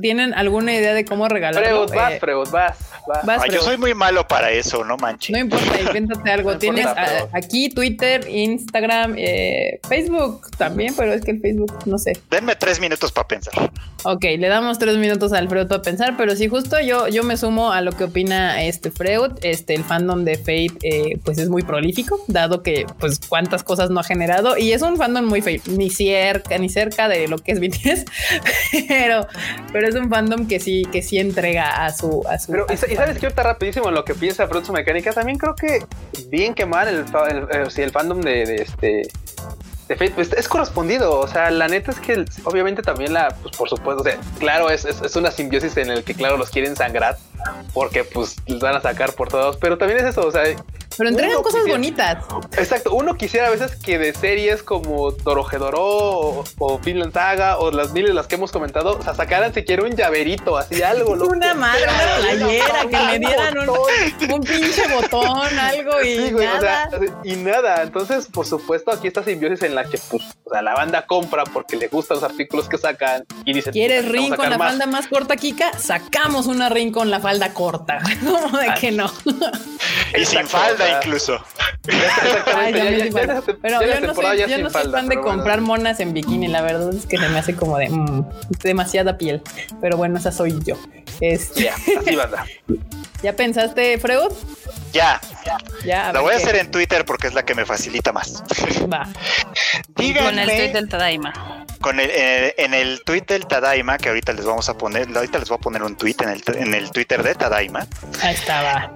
¿Tienen 0.00 0.34
alguna 0.34 0.72
idea 0.72 0.94
de 0.94 1.04
cómo 1.04 1.28
regalarlo? 1.28 1.88
Freud, 1.88 2.00
vas, 2.00 2.20
Freud, 2.20 2.48
vas. 2.50 2.91
Ah, 3.24 3.46
yo 3.50 3.60
soy 3.60 3.76
muy 3.76 3.94
malo 3.94 4.26
para 4.26 4.50
eso, 4.50 4.84
no 4.84 4.96
manches. 4.96 5.30
No 5.30 5.38
importa, 5.38 5.80
invéntate 5.80 6.30
algo. 6.30 6.56
Tienes 6.62 6.86
aquí 7.32 7.68
Twitter, 7.70 8.28
Instagram, 8.28 9.14
eh, 9.16 9.80
Facebook 9.88 10.50
también, 10.56 10.94
pero 10.96 11.12
es 11.12 11.22
que 11.22 11.32
el 11.32 11.40
Facebook, 11.40 11.72
no 11.86 11.98
sé. 11.98 12.12
Denme 12.30 12.56
tres 12.56 12.80
minutos 12.80 13.12
para 13.12 13.28
pensar. 13.28 13.54
Ok, 14.04 14.24
le 14.38 14.48
damos 14.48 14.78
tres 14.78 14.96
minutos 14.96 15.32
al 15.32 15.48
Freud 15.48 15.68
para 15.68 15.82
pensar, 15.82 16.16
pero 16.16 16.34
sí, 16.34 16.48
justo 16.48 16.80
yo, 16.80 17.08
yo 17.08 17.22
me 17.22 17.36
sumo 17.36 17.72
a 17.72 17.80
lo 17.80 17.92
que 17.92 18.04
opina 18.04 18.62
este 18.62 18.90
Freud. 18.90 19.32
Este, 19.42 19.74
el 19.74 19.84
fandom 19.84 20.24
de 20.24 20.36
Fate, 20.36 20.74
eh, 20.82 21.18
pues 21.24 21.38
es 21.38 21.48
muy 21.48 21.62
prolífico, 21.62 22.22
dado 22.26 22.62
que, 22.62 22.86
pues, 22.98 23.20
cuántas 23.28 23.62
cosas 23.62 23.90
no 23.90 24.00
ha 24.00 24.04
generado 24.04 24.58
y 24.58 24.72
es 24.72 24.82
un 24.82 24.96
fandom 24.96 25.24
muy 25.24 25.42
feo, 25.42 25.60
ni 25.66 25.90
cerca, 25.90 26.58
ni 26.58 26.68
cerca 26.68 27.08
de 27.08 27.28
lo 27.28 27.38
que 27.38 27.52
es 27.52 27.60
BTS, 27.60 28.04
pero, 28.88 29.26
pero 29.72 29.88
es 29.88 29.94
un 29.94 30.08
fandom 30.08 30.46
que 30.46 30.60
sí, 30.60 30.84
que 30.90 31.02
sí 31.02 31.18
entrega 31.18 31.84
a 31.84 31.92
su, 31.92 32.24
a 32.28 32.38
su 32.38 32.52
y 32.92 32.96
sabes 32.96 33.18
que 33.18 33.26
ahorita 33.26 33.42
rapidísimo 33.42 33.90
lo 33.90 34.04
que 34.04 34.14
piensa 34.14 34.46
Fruits 34.46 34.68
Mecánica, 34.70 35.12
también 35.12 35.38
creo 35.38 35.54
que 35.54 35.84
bien 36.28 36.54
que 36.54 36.66
mal 36.66 36.88
el, 36.88 37.06
el, 37.74 37.90
fandom 37.90 38.20
de, 38.20 38.56
este 38.56 39.08
de 39.92 39.96
Fate 39.96 40.12
pues, 40.14 40.32
es 40.32 40.48
correspondido. 40.48 41.18
O 41.18 41.28
sea, 41.28 41.50
la 41.50 41.68
neta 41.68 41.90
es 41.90 42.00
que 42.00 42.24
obviamente 42.44 42.82
también 42.82 43.12
la, 43.12 43.28
pues 43.42 43.56
por 43.56 43.68
supuesto, 43.68 44.02
o 44.02 44.04
sea, 44.04 44.18
claro, 44.38 44.70
es, 44.70 44.84
es, 44.84 45.16
una 45.16 45.30
simbiosis 45.30 45.76
en 45.76 45.90
el 45.90 46.04
que, 46.04 46.14
claro, 46.14 46.36
los 46.36 46.50
quieren 46.50 46.76
sangrar 46.76 47.16
porque 47.74 48.04
pues 48.04 48.36
los 48.46 48.60
van 48.60 48.76
a 48.76 48.80
sacar 48.80 49.14
por 49.14 49.28
todos, 49.28 49.56
pero 49.56 49.76
también 49.76 50.00
es 50.00 50.06
eso, 50.06 50.26
o 50.26 50.30
sea, 50.30 50.44
pero 50.96 51.08
entregan 51.08 51.42
cosas 51.42 51.66
bonitas. 51.66 52.24
Exacto. 52.56 52.92
Uno 52.92 53.14
quisiera 53.14 53.46
a 53.48 53.50
veces 53.50 53.76
que 53.76 53.98
de 53.98 54.14
series 54.14 54.62
como 54.62 55.12
Torojedoro 55.12 55.80
o, 55.80 56.44
o 56.58 56.78
Finland 56.78 57.12
Saga 57.12 57.58
o 57.58 57.70
las 57.70 57.92
miles 57.92 58.14
las 58.14 58.26
que 58.26 58.34
hemos 58.34 58.52
comentado, 58.52 58.98
o 58.98 59.02
sea, 59.02 59.14
sacaran 59.14 59.54
siquiera 59.54 59.84
un 59.84 59.96
llaverito, 59.96 60.56
así 60.56 60.82
algo. 60.82 61.12
una 61.12 61.54
madre, 61.54 61.84
una 61.84 62.36
playera, 62.36 62.80
que 62.90 63.12
le 63.12 63.18
dieran 63.18 63.58
un, 63.58 64.42
pinche 64.42 64.82
botón, 64.92 65.58
algo 65.58 66.02
y 66.02 66.30
nada. 66.32 66.90
y 67.24 67.36
nada. 67.36 67.82
Entonces, 67.82 68.26
por 68.26 68.46
supuesto, 68.46 68.90
aquí 68.90 69.08
está 69.08 69.22
simbiosis 69.22 69.62
en 69.62 69.74
la 69.74 69.81
que 69.84 69.98
pues, 70.10 70.22
o 70.44 70.50
sea, 70.50 70.62
la 70.62 70.74
banda 70.74 71.06
compra 71.06 71.44
porque 71.44 71.76
le 71.76 71.88
gustan 71.88 72.16
los 72.16 72.24
artículos 72.24 72.68
que 72.68 72.78
sacan 72.78 73.24
y 73.44 73.52
dice 73.52 73.70
¿Quieres 73.70 74.08
ring 74.08 74.34
con 74.34 74.50
la 74.50 74.58
falda 74.58 74.86
más 74.86 75.06
corta, 75.06 75.36
Kika? 75.36 75.78
Sacamos 75.78 76.46
una 76.46 76.68
ring 76.68 76.92
con 76.92 77.10
la 77.10 77.20
falda 77.20 77.52
corta. 77.54 77.98
¿Cómo 78.24 78.58
de 78.58 78.74
que 78.80 78.92
no? 78.92 79.10
y 80.16 80.24
sin 80.24 80.46
falda 80.46 80.98
incluso. 80.98 81.38
Pero 83.62 83.82
yo 83.82 84.00
no 84.00 84.14
soy, 84.14 84.38
yo 84.38 84.58
no 84.58 84.70
soy 84.70 84.90
fan 84.90 85.08
de 85.08 85.20
comprar 85.20 85.60
monas 85.60 86.00
en 86.00 86.12
bikini. 86.12 86.48
La 86.48 86.62
verdad 86.62 86.94
es 86.94 87.06
que 87.06 87.18
se 87.18 87.28
me 87.28 87.38
hace 87.38 87.54
como 87.54 87.78
de 87.78 87.88
mm, 87.90 88.28
demasiada 88.62 89.18
piel. 89.18 89.42
Pero 89.80 89.96
bueno, 89.96 90.18
esa 90.18 90.32
soy 90.32 90.58
yo. 90.64 90.76
Este... 91.20 91.64
Ya, 91.64 91.74
así 91.74 92.16
¿Ya 93.22 93.34
pensaste, 93.34 93.98
Freud? 93.98 94.32
Ya. 94.92 95.20
Ya. 95.84 96.12
la 96.12 96.20
voy 96.20 96.34
a 96.34 96.36
hacer 96.36 96.56
en 96.56 96.70
Twitter 96.70 97.04
porque 97.04 97.28
es 97.28 97.34
la 97.34 97.44
que 97.44 97.54
me 97.54 97.64
facilita 97.64 98.12
más. 98.12 98.42
Va. 98.92 99.08
Con 99.94 100.38
el 100.38 100.48
tweet 100.48 100.72
del 100.72 100.88
Tadaima. 100.88 101.66
Con 101.80 101.98
el, 101.98 102.10
eh, 102.10 102.54
en 102.58 102.74
el 102.74 103.02
tweet 103.04 103.24
del 103.26 103.46
Tadaima, 103.46 103.98
que 103.98 104.08
ahorita 104.10 104.32
les 104.32 104.44
vamos 104.44 104.68
a 104.68 104.76
poner, 104.76 105.08
ahorita 105.14 105.38
les 105.38 105.48
voy 105.48 105.56
a 105.56 105.60
poner 105.60 105.82
un 105.82 105.96
tweet 105.96 106.16
en 106.20 106.28
el, 106.28 106.42
en 106.56 106.74
el 106.74 106.90
Twitter 106.90 107.22
de 107.22 107.34
Tadaima. 107.34 107.86
Ahí 108.22 108.34
estaba 108.34 108.92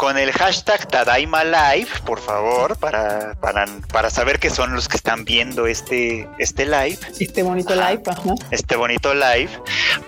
con 0.00 0.16
el 0.16 0.32
hashtag 0.32 0.88
Tadaima 0.88 1.44
Live, 1.44 1.90
por 2.06 2.20
favor, 2.20 2.78
para, 2.78 3.34
para, 3.34 3.66
para, 3.92 4.08
saber 4.08 4.38
que 4.38 4.48
son 4.48 4.72
los 4.72 4.88
que 4.88 4.96
están 4.96 5.26
viendo 5.26 5.66
este, 5.66 6.26
este 6.38 6.64
live. 6.64 6.98
Este 7.18 7.42
bonito 7.42 7.74
live, 7.74 8.02
¿no? 8.24 8.34
Este 8.50 8.76
bonito 8.76 9.12
live. 9.12 9.50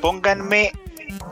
Pónganme 0.00 0.72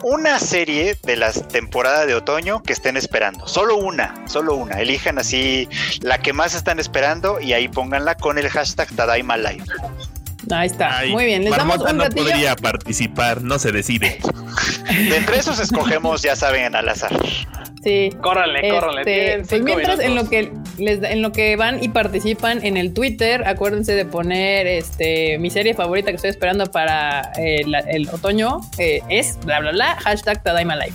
una 0.03 0.39
serie 0.39 0.97
de 1.03 1.17
la 1.17 1.33
temporada 1.33 2.07
de 2.07 2.15
otoño 2.15 2.63
que 2.63 2.73
estén 2.73 2.97
esperando. 2.97 3.47
Solo 3.47 3.77
una, 3.77 4.15
solo 4.27 4.55
una. 4.55 4.81
Elijan 4.81 5.19
así 5.19 5.69
la 6.01 6.19
que 6.19 6.33
más 6.33 6.55
están 6.55 6.79
esperando 6.79 7.41
y 7.41 7.53
ahí 7.53 7.69
pónganla 7.69 8.17
con 8.17 8.39
el 8.39 8.49
hashtag 8.49 8.89
Tadaima 8.95 9.37
Live. 9.37 9.65
Ahí 10.51 10.67
está. 10.67 11.03
Muy 11.09 11.25
bien. 11.25 11.45
Les 11.45 11.57
damos 11.57 11.81
un 11.81 11.99
no 11.99 12.09
podría 12.09 12.57
participar, 12.57 13.43
no 13.43 13.59
se 13.59 13.73
decide. 13.73 14.19
De 14.89 15.17
entre 15.17 15.39
esos 15.39 15.59
escogemos, 15.61 16.23
ya 16.23 16.37
saben, 16.37 16.75
al 16.75 16.89
azar. 16.89 17.13
Sí. 17.83 18.11
Córrale, 18.21 18.61
este, 18.61 19.43
Pues 19.49 19.63
mientras 19.63 20.01
en 20.01 20.15
lo 20.15 20.29
que 20.29 20.53
les 20.77 21.03
en 21.03 21.23
lo 21.23 21.33
que 21.33 21.57
van 21.57 21.83
y 21.83 21.89
participan 21.89 22.65
en 22.65 22.77
el 22.77 22.93
Twitter, 22.93 23.43
acuérdense 23.47 23.95
de 23.95 24.05
poner 24.05 24.67
este 24.67 25.39
mi 25.39 25.51
serie 25.51 25.75
favorita 25.75 26.11
que 26.11 26.17
estoy 26.17 26.31
esperando 26.31 26.67
para 26.67 27.33
eh, 27.39 27.65
el 27.89 28.09
otoño 28.11 28.61
eh, 28.79 29.01
es 29.09 29.39
bla 29.45 29.61
bla 29.61 29.73
bla 29.73 29.97
hashtag 29.97 30.43
Tadaima 30.43 30.77
Life. 30.77 30.95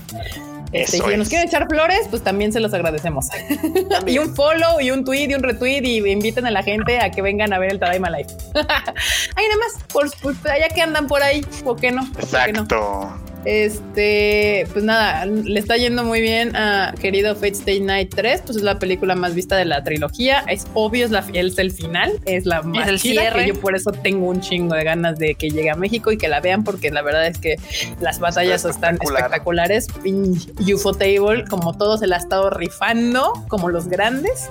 Este, 0.72 0.98
si 0.98 1.18
nos 1.18 1.30
quieren 1.30 1.48
echar 1.48 1.68
flores, 1.68 2.08
pues 2.10 2.24
también 2.24 2.52
se 2.52 2.60
los 2.60 2.74
agradecemos. 2.74 3.28
y 4.06 4.18
un 4.18 4.36
follow 4.36 4.80
y 4.82 4.92
un 4.92 5.04
tweet 5.04 5.30
y 5.30 5.34
un 5.34 5.44
retweet 5.44 5.82
y 5.84 5.98
inviten 6.10 6.46
a 6.46 6.52
la 6.52 6.64
gente 6.64 7.00
a 7.00 7.12
que 7.12 7.22
vengan 7.22 7.54
a 7.54 7.60
ver 7.60 7.72
el 7.72 7.80
Tadaima 7.80 8.10
Live. 8.10 8.28
Ay, 8.56 9.46
nada 9.48 9.60
más, 9.60 9.84
por, 9.92 10.06
allá 10.50 10.68
que 10.70 10.82
andan 10.82 11.08
por 11.08 11.24
ahí, 11.24 11.42
¿por 11.64 11.80
qué 11.80 11.92
no? 11.92 12.04
Exacto. 12.20 13.25
Este, 13.46 14.68
pues 14.74 14.84
nada, 14.84 15.26
le 15.28 15.60
está 15.60 15.78
yendo 15.78 16.04
muy 16.04 16.20
bien 16.20 16.56
a 16.56 16.96
querido 17.00 17.36
Fate 17.36 17.52
Stay 17.52 17.80
Night 17.80 18.14
3, 18.16 18.42
pues 18.44 18.58
es 18.58 18.64
la 18.64 18.80
película 18.80 19.14
más 19.16 19.36
vista 19.36 19.56
de 19.56 19.66
la 19.66 19.84
trilogía. 19.84 20.44
Es 20.48 20.66
obvio, 20.74 21.06
es, 21.06 21.12
la, 21.12 21.24
es 21.34 21.58
el 21.60 21.72
final, 21.72 22.20
es 22.26 22.46
la 22.46 22.64
más 22.64 22.88
el 22.88 23.00
chida, 23.00 23.32
que 23.34 23.48
yo 23.48 23.62
por 23.62 23.76
eso 23.76 23.92
tengo 23.92 24.28
un 24.28 24.42
chingo 24.42 24.74
de 24.74 24.84
ganas 24.84 25.20
de 25.20 25.36
que 25.36 25.50
llegue 25.50 25.70
a 25.70 25.76
México 25.76 26.12
y 26.12 26.18
que 26.18 26.28
la 26.28 26.40
vean, 26.40 26.64
porque 26.64 26.90
la 26.90 27.04
verdad 27.04 27.28
es 27.28 27.38
que 27.38 27.58
las 28.02 28.20
batallas 28.20 28.66
están 28.66 28.98
espectaculares. 29.02 29.88
Y 30.04 30.74
UFO 30.74 30.94
Table, 30.94 31.46
como 31.48 31.78
todo, 31.78 31.98
se 31.98 32.08
la 32.08 32.16
ha 32.16 32.20
estado 32.20 32.50
rifando, 32.50 33.34
como 33.48 33.70
los 33.70 33.88
grandes. 33.88 34.48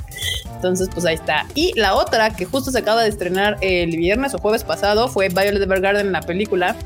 Entonces, 0.54 0.88
pues 0.92 1.04
ahí 1.04 1.16
está. 1.16 1.46
Y 1.54 1.72
la 1.78 1.94
otra, 1.94 2.30
que 2.30 2.44
justo 2.44 2.70
se 2.70 2.78
acaba 2.78 3.02
de 3.02 3.08
estrenar 3.08 3.58
el 3.60 3.96
viernes 3.96 4.34
o 4.34 4.38
jueves 4.38 4.64
pasado, 4.64 5.08
fue 5.08 5.28
Violet 5.28 5.62
Evergarden, 5.62 6.12
la 6.12 6.20
película. 6.20 6.76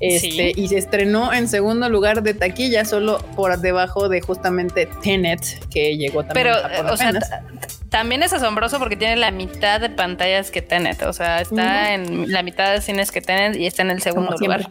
Este, 0.00 0.52
y 0.54 0.68
se 0.68 0.76
estrenó 0.76 1.32
en 1.32 1.48
segundo 1.54 1.88
lugar 1.88 2.24
de 2.24 2.34
taquilla, 2.34 2.84
solo 2.84 3.18
por 3.36 3.56
debajo 3.60 4.08
de 4.08 4.20
justamente 4.20 4.88
Tenet, 5.04 5.68
que 5.68 5.96
llegó 5.96 6.24
también. 6.24 6.48
Pero, 6.56 6.92
o 6.92 6.96
sea, 6.96 7.12
también 7.90 8.24
es 8.24 8.32
asombroso 8.32 8.80
porque 8.80 8.96
tiene 8.96 9.14
la 9.14 9.30
mitad 9.30 9.80
de 9.80 9.88
pantallas 9.88 10.50
que 10.50 10.62
Tenet. 10.62 11.04
O 11.04 11.12
sea, 11.12 11.40
está 11.40 11.94
en 11.94 12.32
la 12.32 12.42
mitad 12.42 12.72
de 12.72 12.80
cines 12.80 13.12
que 13.12 13.20
Tenet 13.20 13.54
y 13.54 13.66
está 13.66 13.82
en 13.82 13.90
el 13.90 14.02
segundo 14.02 14.34
lugar. 14.36 14.66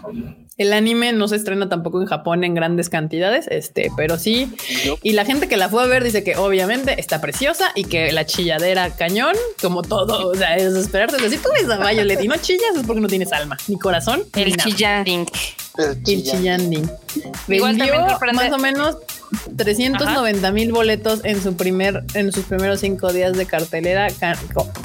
El 0.55 0.71
anime 0.71 1.13
no 1.13 1.27
se 1.27 1.35
estrena 1.35 1.67
tampoco 1.67 1.99
en 1.99 2.07
Japón 2.07 2.43
en 2.43 2.53
grandes 2.53 2.89
cantidades, 2.89 3.47
este, 3.49 3.91
pero 3.97 4.19
sí. 4.19 4.53
Y 5.01 5.13
la 5.13 5.25
gente 5.25 5.47
que 5.47 5.57
la 5.57 5.67
fue 5.67 5.81
a 5.81 5.87
ver 5.87 6.03
dice 6.03 6.23
que 6.23 6.35
obviamente 6.35 6.99
está 6.99 7.21
preciosa 7.21 7.71
y 7.73 7.85
que 7.85 8.11
la 8.11 8.25
chilladera 8.25 8.91
cañón, 8.95 9.35
como 9.61 9.81
todo, 9.81 10.29
o 10.29 10.35
sea, 10.35 10.55
es 10.55 10.75
esperarse. 10.75 11.17
Si 11.29 11.37
tú 11.37 11.49
ves 11.53 11.67
a 11.69 11.77
Violet 11.77 12.21
y 12.21 12.27
no 12.27 12.37
chillas 12.37 12.75
es 12.75 12.85
porque 12.85 13.01
no 13.01 13.07
tienes 13.07 13.33
alma, 13.33 13.57
ni 13.67 13.79
corazón. 13.79 14.23
El 14.35 14.55
chillanding. 14.55 15.25
El 15.77 16.03
chillanding. 16.03 16.89
Vendió 17.47 17.95
más 18.33 18.51
o 18.51 18.57
menos 18.59 18.97
390 19.57 20.51
mil 20.51 20.71
boletos 20.71 21.21
en 21.23 21.41
su 21.41 21.55
primer, 21.55 22.03
en 22.13 22.31
sus 22.31 22.45
primeros 22.45 22.79
cinco 22.79 23.11
días 23.11 23.35
de 23.35 23.45
cartelera, 23.45 24.07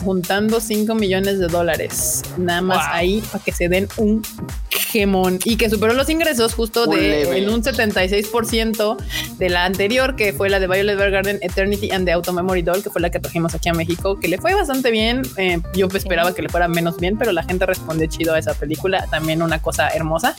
juntando 0.03 0.61
5 0.61 0.95
millones 0.95 1.39
de 1.39 1.49
dólares. 1.49 2.23
Nada 2.37 2.63
más 2.63 2.87
ahí 2.91 3.23
para 3.31 3.45
que 3.45 3.53
se 3.53 3.69
den 3.69 3.89
un 3.97 4.23
gemón 4.71 5.39
y 5.45 5.57
que 5.59 5.69
superó 5.69 5.93
los 5.93 6.09
ingresos 6.09 6.55
justo 6.55 6.87
de 6.87 7.37
en 7.37 7.51
un 7.51 7.63
76% 7.63 8.97
de 9.39 9.49
la 9.51 9.65
anterior, 9.65 10.17
que 10.17 10.33
fue 10.33 10.49
la 10.49 10.61
de 10.61 10.67
Violet 10.69 10.95
Evergarden, 10.95 11.39
Eternity 11.43 11.91
and 11.91 12.07
the 12.07 12.13
Auto 12.13 12.33
Memory 12.33 12.63
Doll, 12.63 12.83
que 12.83 12.91
fue 12.91 13.01
la 13.01 13.11
que 13.11 13.19
trajimos 13.19 13.55
aquí 13.55 13.69
a 13.69 13.75
México, 13.75 14.19
que 14.19 14.29
le 14.29 14.39
fue 14.39 14.55
bastante 14.55 14.91
bien. 14.91 15.23
Eh, 15.37 15.61
yo 15.75 15.89
esperaba 15.93 16.35
que 16.35 16.43
le 16.43 16.49
fuera 16.49 16.69
menos 16.69 16.99
bien, 16.99 17.19
pero 17.19 17.33
la 17.33 17.43
gente 17.43 17.67
respondió 17.67 18.07
chido 18.07 18.35
a 18.35 18.39
esa 18.39 18.55
película. 18.55 19.07
También 19.11 19.43
una 19.43 19.61
cosa 19.61 19.89
hermosa. 19.89 20.35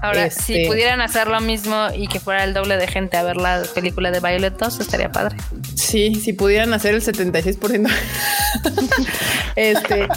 Ahora, 0.00 0.30
si 0.30 0.54
este, 0.54 0.68
pudieran 0.68 1.00
hacer 1.00 1.28
lo 1.28 1.40
mismo 1.40 1.88
y 1.94 2.06
que 2.06 2.20
fuera 2.20 2.44
el 2.44 2.54
doble 2.54 2.76
de 2.76 2.86
gente 2.86 3.16
a 3.16 3.22
ver 3.22 3.36
la 3.36 3.62
película 3.74 4.10
de 4.10 4.20
Violet 4.20 4.56
2, 4.56 4.80
estaría 4.80 5.10
padre. 5.10 5.36
Sí, 5.74 6.14
si 6.14 6.32
pudieran 6.32 6.72
hacer 6.72 6.94
el 6.94 7.02
76%. 7.02 7.90
este, 9.56 10.08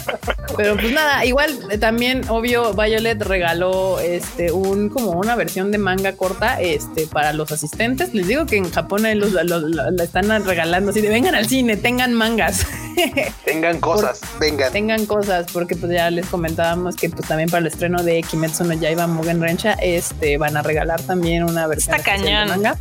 Pero 0.56 0.76
pues 0.76 0.92
nada, 0.92 1.24
igual 1.24 1.58
eh, 1.70 1.78
también, 1.78 2.22
obvio, 2.28 2.74
Violet 2.74 3.20
regaló 3.22 3.98
este 4.00 4.52
un 4.52 4.88
como 4.88 5.12
una 5.12 5.34
versión 5.34 5.72
de 5.72 5.78
manga 5.78 6.12
corta 6.12 6.60
este 6.60 7.06
para 7.06 7.32
los 7.32 7.50
asistentes. 7.52 8.14
Les 8.14 8.28
digo 8.28 8.46
que 8.46 8.56
en 8.56 8.70
Japón 8.70 9.02
los, 9.18 9.32
la 9.32 10.04
están 10.04 10.44
regalando 10.44 10.90
así 10.90 11.00
de 11.00 11.08
vengan 11.08 11.34
al 11.34 11.48
cine, 11.48 11.76
tengan 11.76 12.12
mangas. 12.12 12.66
tengan 13.44 13.80
cosas, 13.80 14.20
vengan. 14.38 14.72
Tengan 14.72 15.06
cosas, 15.06 15.46
porque 15.52 15.76
pues 15.76 15.92
ya 15.92 16.10
les 16.10 16.26
comentábamos 16.26 16.96
que 16.96 17.08
pues 17.08 17.26
también 17.26 17.48
para 17.48 17.60
el 17.60 17.66
estreno 17.66 18.02
de 18.02 18.22
Kimetsu 18.22 18.64
no 18.64 18.74
Yaiba 18.74 19.06
Mugen 19.06 19.40
Rencha, 19.40 19.71
este 19.74 20.36
van 20.38 20.56
a 20.56 20.62
regalar 20.62 21.02
también 21.02 21.44
una 21.44 21.66
versión 21.66 21.96
de 22.02 22.46
manga. 22.46 22.78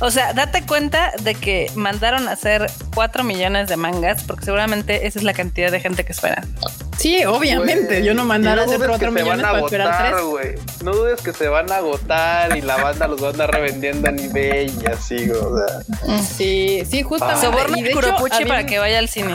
O 0.00 0.10
sea, 0.10 0.32
date 0.32 0.64
cuenta 0.66 1.12
de 1.22 1.34
que 1.34 1.70
mandaron 1.74 2.28
a 2.28 2.32
hacer 2.32 2.70
4 2.94 3.24
millones 3.24 3.68
de 3.68 3.76
mangas, 3.76 4.22
porque 4.24 4.44
seguramente 4.44 5.06
esa 5.06 5.18
es 5.18 5.24
la 5.24 5.32
cantidad 5.32 5.70
de 5.70 5.80
gente 5.80 6.04
que 6.04 6.12
espera. 6.12 6.44
Sí, 6.98 7.24
obviamente. 7.24 8.04
Yo 8.04 8.14
no 8.14 8.24
mandara 8.24 8.62
a 8.62 8.64
hacer 8.66 8.80
4 8.80 9.10
millones 9.10 9.42
para 9.42 9.60
esperar 9.60 10.14
3. 10.40 10.82
No 10.84 10.92
dudes 10.92 11.20
que 11.20 11.32
se 11.32 11.48
van 11.48 11.70
a 11.72 11.76
agotar 11.76 12.56
y 12.56 12.60
la 12.60 12.76
banda 12.76 13.08
los 13.08 13.20
van 13.20 13.40
a 13.40 13.46
revendiendo 13.46 14.08
a 14.08 14.12
nivel 14.12 14.72
y 14.82 14.86
así, 14.86 15.30
o 15.30 15.56
sea. 15.56 16.20
Sí, 16.22 16.82
sí, 16.88 17.02
justamente. 17.02 17.90
Y 17.90 17.92
Kuropuchi 17.92 18.44
para 18.44 18.66
que 18.66 18.78
vaya 18.78 18.98
al 18.98 19.08
cine. 19.08 19.34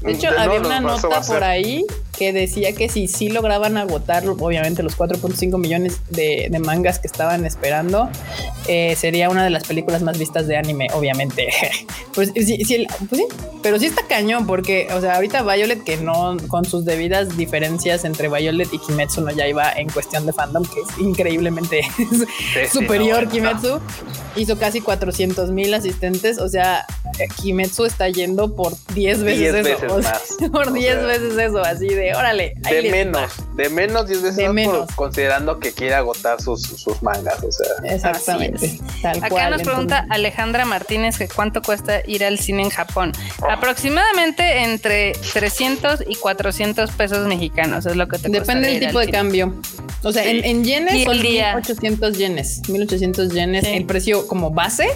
De 0.00 0.12
hecho, 0.12 0.28
había 0.36 0.60
una 0.60 0.80
nota 0.80 1.20
por 1.20 1.44
ahí 1.44 1.84
que 2.18 2.32
decía 2.32 2.72
que 2.72 2.88
si 2.88 3.06
sí 3.06 3.28
lograban 3.28 3.76
agotar, 3.76 4.26
obviamente, 4.26 4.82
los 4.82 4.98
4.5 4.98 5.58
millones 5.58 6.00
de, 6.10 6.50
mangas 6.58 6.98
que 6.98 7.06
estaban 7.06 7.46
esperando, 7.46 8.10
eh, 8.66 8.96
sería 8.96 9.30
una 9.30 9.44
de 9.44 9.50
las 9.50 9.64
películas 9.64 10.02
más 10.02 10.18
vistas 10.18 10.48
de 10.48 10.56
anime, 10.56 10.88
obviamente. 10.92 11.48
pues, 12.14 12.32
sí, 12.34 12.64
pues 13.08 13.20
sí, 13.20 13.26
pero 13.62 13.78
sí 13.78 13.86
está 13.86 14.06
cañón, 14.06 14.46
porque, 14.46 14.88
o 14.92 15.00
sea, 15.00 15.14
ahorita 15.14 15.42
Violet, 15.42 15.84
que 15.84 15.96
no, 15.98 16.36
con 16.48 16.64
sus 16.64 16.84
debidas 16.84 17.36
diferencias 17.36 18.04
entre 18.04 18.28
Violet 18.28 18.68
y 18.72 18.78
Kimetsu 18.78 19.20
no 19.20 19.30
ya 19.30 19.46
iba 19.46 19.70
en 19.72 19.88
cuestión 19.88 20.26
de 20.26 20.32
fandom, 20.32 20.64
que 20.64 20.80
es 20.80 20.98
increíblemente 20.98 21.82
superior 22.72 23.28
Kimetsu, 23.28 23.80
hizo 24.36 24.58
casi 24.58 24.80
400 24.80 25.50
mil 25.50 25.72
asistentes, 25.74 26.38
o 26.38 26.48
sea, 26.48 26.84
Kimetsu 27.40 27.84
está 27.84 28.08
yendo 28.08 28.54
por 28.54 28.74
10 28.94 29.22
veces, 29.22 29.66
eso, 29.66 30.50
por 30.52 30.72
10 30.72 31.04
veces 31.04 31.38
eso, 31.38 31.60
así 31.60 31.88
de 31.88 32.07
órale. 32.14 32.54
De 32.68 32.90
menos, 32.90 33.32
de 33.54 33.68
menos 33.68 34.06
10 34.06 34.22
veces 34.22 34.52
menos. 34.52 34.88
considerando 34.94 35.58
que 35.58 35.72
quiere 35.72 35.94
agotar 35.94 36.40
sus, 36.40 36.62
sus 36.62 37.02
mangas, 37.02 37.42
o 37.42 37.50
sea. 37.50 37.94
Exactamente. 37.94 38.78
Acá 39.22 39.50
nos 39.50 39.62
pregunta 39.62 40.06
Alejandra 40.10 40.64
Martínez 40.64 41.18
que 41.18 41.28
cuánto 41.28 41.62
cuesta 41.62 42.00
ir 42.06 42.24
al 42.24 42.38
cine 42.38 42.62
en 42.62 42.70
Japón. 42.70 43.12
Oh. 43.42 43.50
Aproximadamente 43.50 44.64
entre 44.64 45.12
300 45.32 46.04
y 46.08 46.16
400 46.16 46.90
pesos 46.92 47.26
mexicanos, 47.26 47.86
es 47.86 47.96
lo 47.96 48.08
que 48.08 48.18
te 48.18 48.28
Depende 48.28 48.68
del 48.68 48.80
tipo 48.80 48.98
de 48.98 49.10
cambio. 49.10 49.54
O 50.02 50.12
sea, 50.12 50.24
en, 50.24 50.44
en 50.44 50.64
yenes 50.64 51.04
son 51.04 51.20
1800 51.20 52.16
yenes, 52.16 52.68
1800 52.68 53.30
yenes, 53.30 53.64
el 53.64 53.84
precio 53.84 54.26
como 54.26 54.50
base 54.50 54.88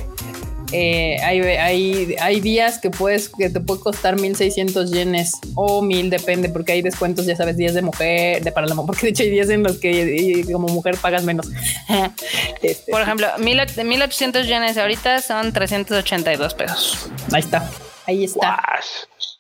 eh, 0.72 1.18
hay, 1.22 1.40
hay, 1.40 2.16
hay, 2.20 2.40
días 2.40 2.78
que 2.78 2.90
puedes 2.90 3.28
que 3.28 3.50
te 3.50 3.60
puede 3.60 3.80
costar 3.80 4.18
1600 4.18 4.90
yenes 4.90 5.32
o 5.54 5.82
1000, 5.82 6.10
depende, 6.10 6.48
porque 6.48 6.72
hay 6.72 6.82
descuentos, 6.82 7.26
ya 7.26 7.36
sabes, 7.36 7.56
días 7.56 7.74
de 7.74 7.82
mujer, 7.82 8.42
de 8.42 8.52
para 8.52 8.66
la 8.66 8.74
porque 8.86 9.06
de 9.06 9.08
hecho 9.10 9.22
hay 9.22 9.30
días 9.30 9.50
en 9.50 9.62
los 9.62 9.78
que 9.78 10.44
como 10.50 10.68
mujer 10.68 10.96
pagas 10.96 11.24
menos. 11.24 11.48
Este, 12.62 12.90
Por 12.90 13.02
ejemplo, 13.02 13.26
1800 13.38 14.46
yenes 14.46 14.78
ahorita 14.78 15.20
son 15.20 15.52
382 15.52 16.54
pesos. 16.54 17.10
Ahí 17.32 17.40
está. 17.40 17.70
Ahí 18.06 18.24
está. 18.24 18.80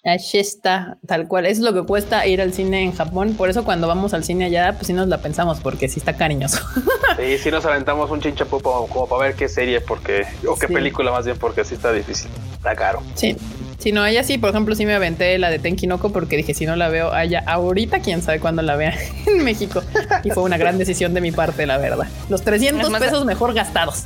Así 0.04 0.38
está, 0.38 0.98
tal 1.06 1.28
cual. 1.28 1.46
Es 1.46 1.60
lo 1.60 1.72
que 1.72 1.84
cuesta 1.84 2.26
ir 2.26 2.40
al 2.40 2.52
cine 2.52 2.82
en 2.82 2.92
Japón. 2.92 3.34
Por 3.34 3.48
eso 3.50 3.64
cuando 3.64 3.86
vamos 3.86 4.14
al 4.14 4.24
cine 4.24 4.46
allá, 4.46 4.72
pues 4.74 4.88
sí 4.88 4.92
nos 4.92 5.06
la 5.06 5.18
pensamos, 5.18 5.60
porque 5.60 5.88
sí 5.88 6.00
está 6.00 6.16
cariñoso. 6.16 6.58
Sí, 7.18 7.36
sí 7.36 7.50
nos 7.50 7.66
aventamos 7.66 8.10
un 8.10 8.22
chinchapu 8.22 8.58
como, 8.60 9.06
para 9.06 9.24
ver 9.24 9.34
qué 9.34 9.46
serie, 9.46 9.82
porque, 9.82 10.24
o 10.48 10.56
qué 10.56 10.66
película 10.66 11.12
más 11.12 11.26
bien, 11.26 11.36
porque 11.38 11.62
sí 11.62 11.74
está 11.74 11.92
difícil. 11.92 12.30
Está 12.54 12.74
caro. 12.74 13.02
Sí. 13.14 13.36
Si 13.82 13.90
no, 13.90 14.00
allá 14.04 14.22
sí, 14.22 14.38
por 14.38 14.50
ejemplo, 14.50 14.76
sí 14.76 14.86
me 14.86 14.94
aventé 14.94 15.36
la 15.38 15.50
de 15.50 15.58
Tenkinoko 15.58 16.12
porque 16.12 16.36
dije, 16.36 16.54
si 16.54 16.66
no 16.66 16.76
la 16.76 16.88
veo 16.88 17.12
allá 17.12 17.42
ahorita, 17.44 17.98
quién 17.98 18.22
sabe 18.22 18.38
cuándo 18.38 18.62
la 18.62 18.76
vea 18.76 18.96
en 19.26 19.42
México. 19.42 19.82
Y 20.22 20.30
fue 20.30 20.44
una 20.44 20.56
gran 20.56 20.78
decisión 20.78 21.14
de 21.14 21.20
mi 21.20 21.32
parte, 21.32 21.66
la 21.66 21.78
verdad. 21.78 22.06
Los 22.28 22.42
300 22.42 22.88
pesos 23.00 23.24
mejor 23.24 23.54
gastados. 23.54 24.04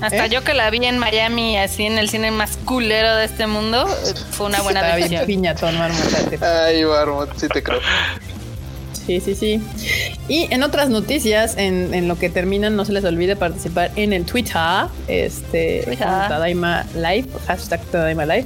Hasta 0.00 0.26
¿Eh? 0.26 0.28
yo 0.28 0.42
que 0.42 0.54
la 0.54 0.68
vi 0.70 0.84
en 0.84 0.98
Miami, 0.98 1.56
así 1.56 1.84
en 1.84 1.98
el 1.98 2.08
cine 2.08 2.32
más 2.32 2.56
culero 2.56 3.14
de 3.14 3.26
este 3.26 3.46
mundo, 3.46 3.86
fue 4.32 4.46
una 4.46 4.60
buena 4.62 4.82
decisión. 4.82 5.24
piñatón, 5.24 5.76
Ay, 6.40 6.84
Marmot, 6.84 7.38
sí 7.38 7.46
te 7.46 7.62
creo. 7.62 7.78
Sí, 9.10 9.18
sí, 9.18 9.34
sí. 9.34 9.60
Y 10.28 10.46
en 10.54 10.62
otras 10.62 10.88
noticias, 10.88 11.56
en, 11.56 12.06
lo 12.06 12.16
que 12.16 12.30
terminan, 12.30 12.76
no 12.76 12.84
se 12.84 12.92
les 12.92 13.04
olvide 13.04 13.34
participar 13.34 13.90
en 13.96 14.12
el 14.12 14.24
Twitter, 14.24 14.86
este, 15.08 15.84
Tadaima 15.98 16.86
Live, 16.94 17.26
hashtag 17.48 17.80
Tadaima 17.86 18.24
Live. 18.24 18.44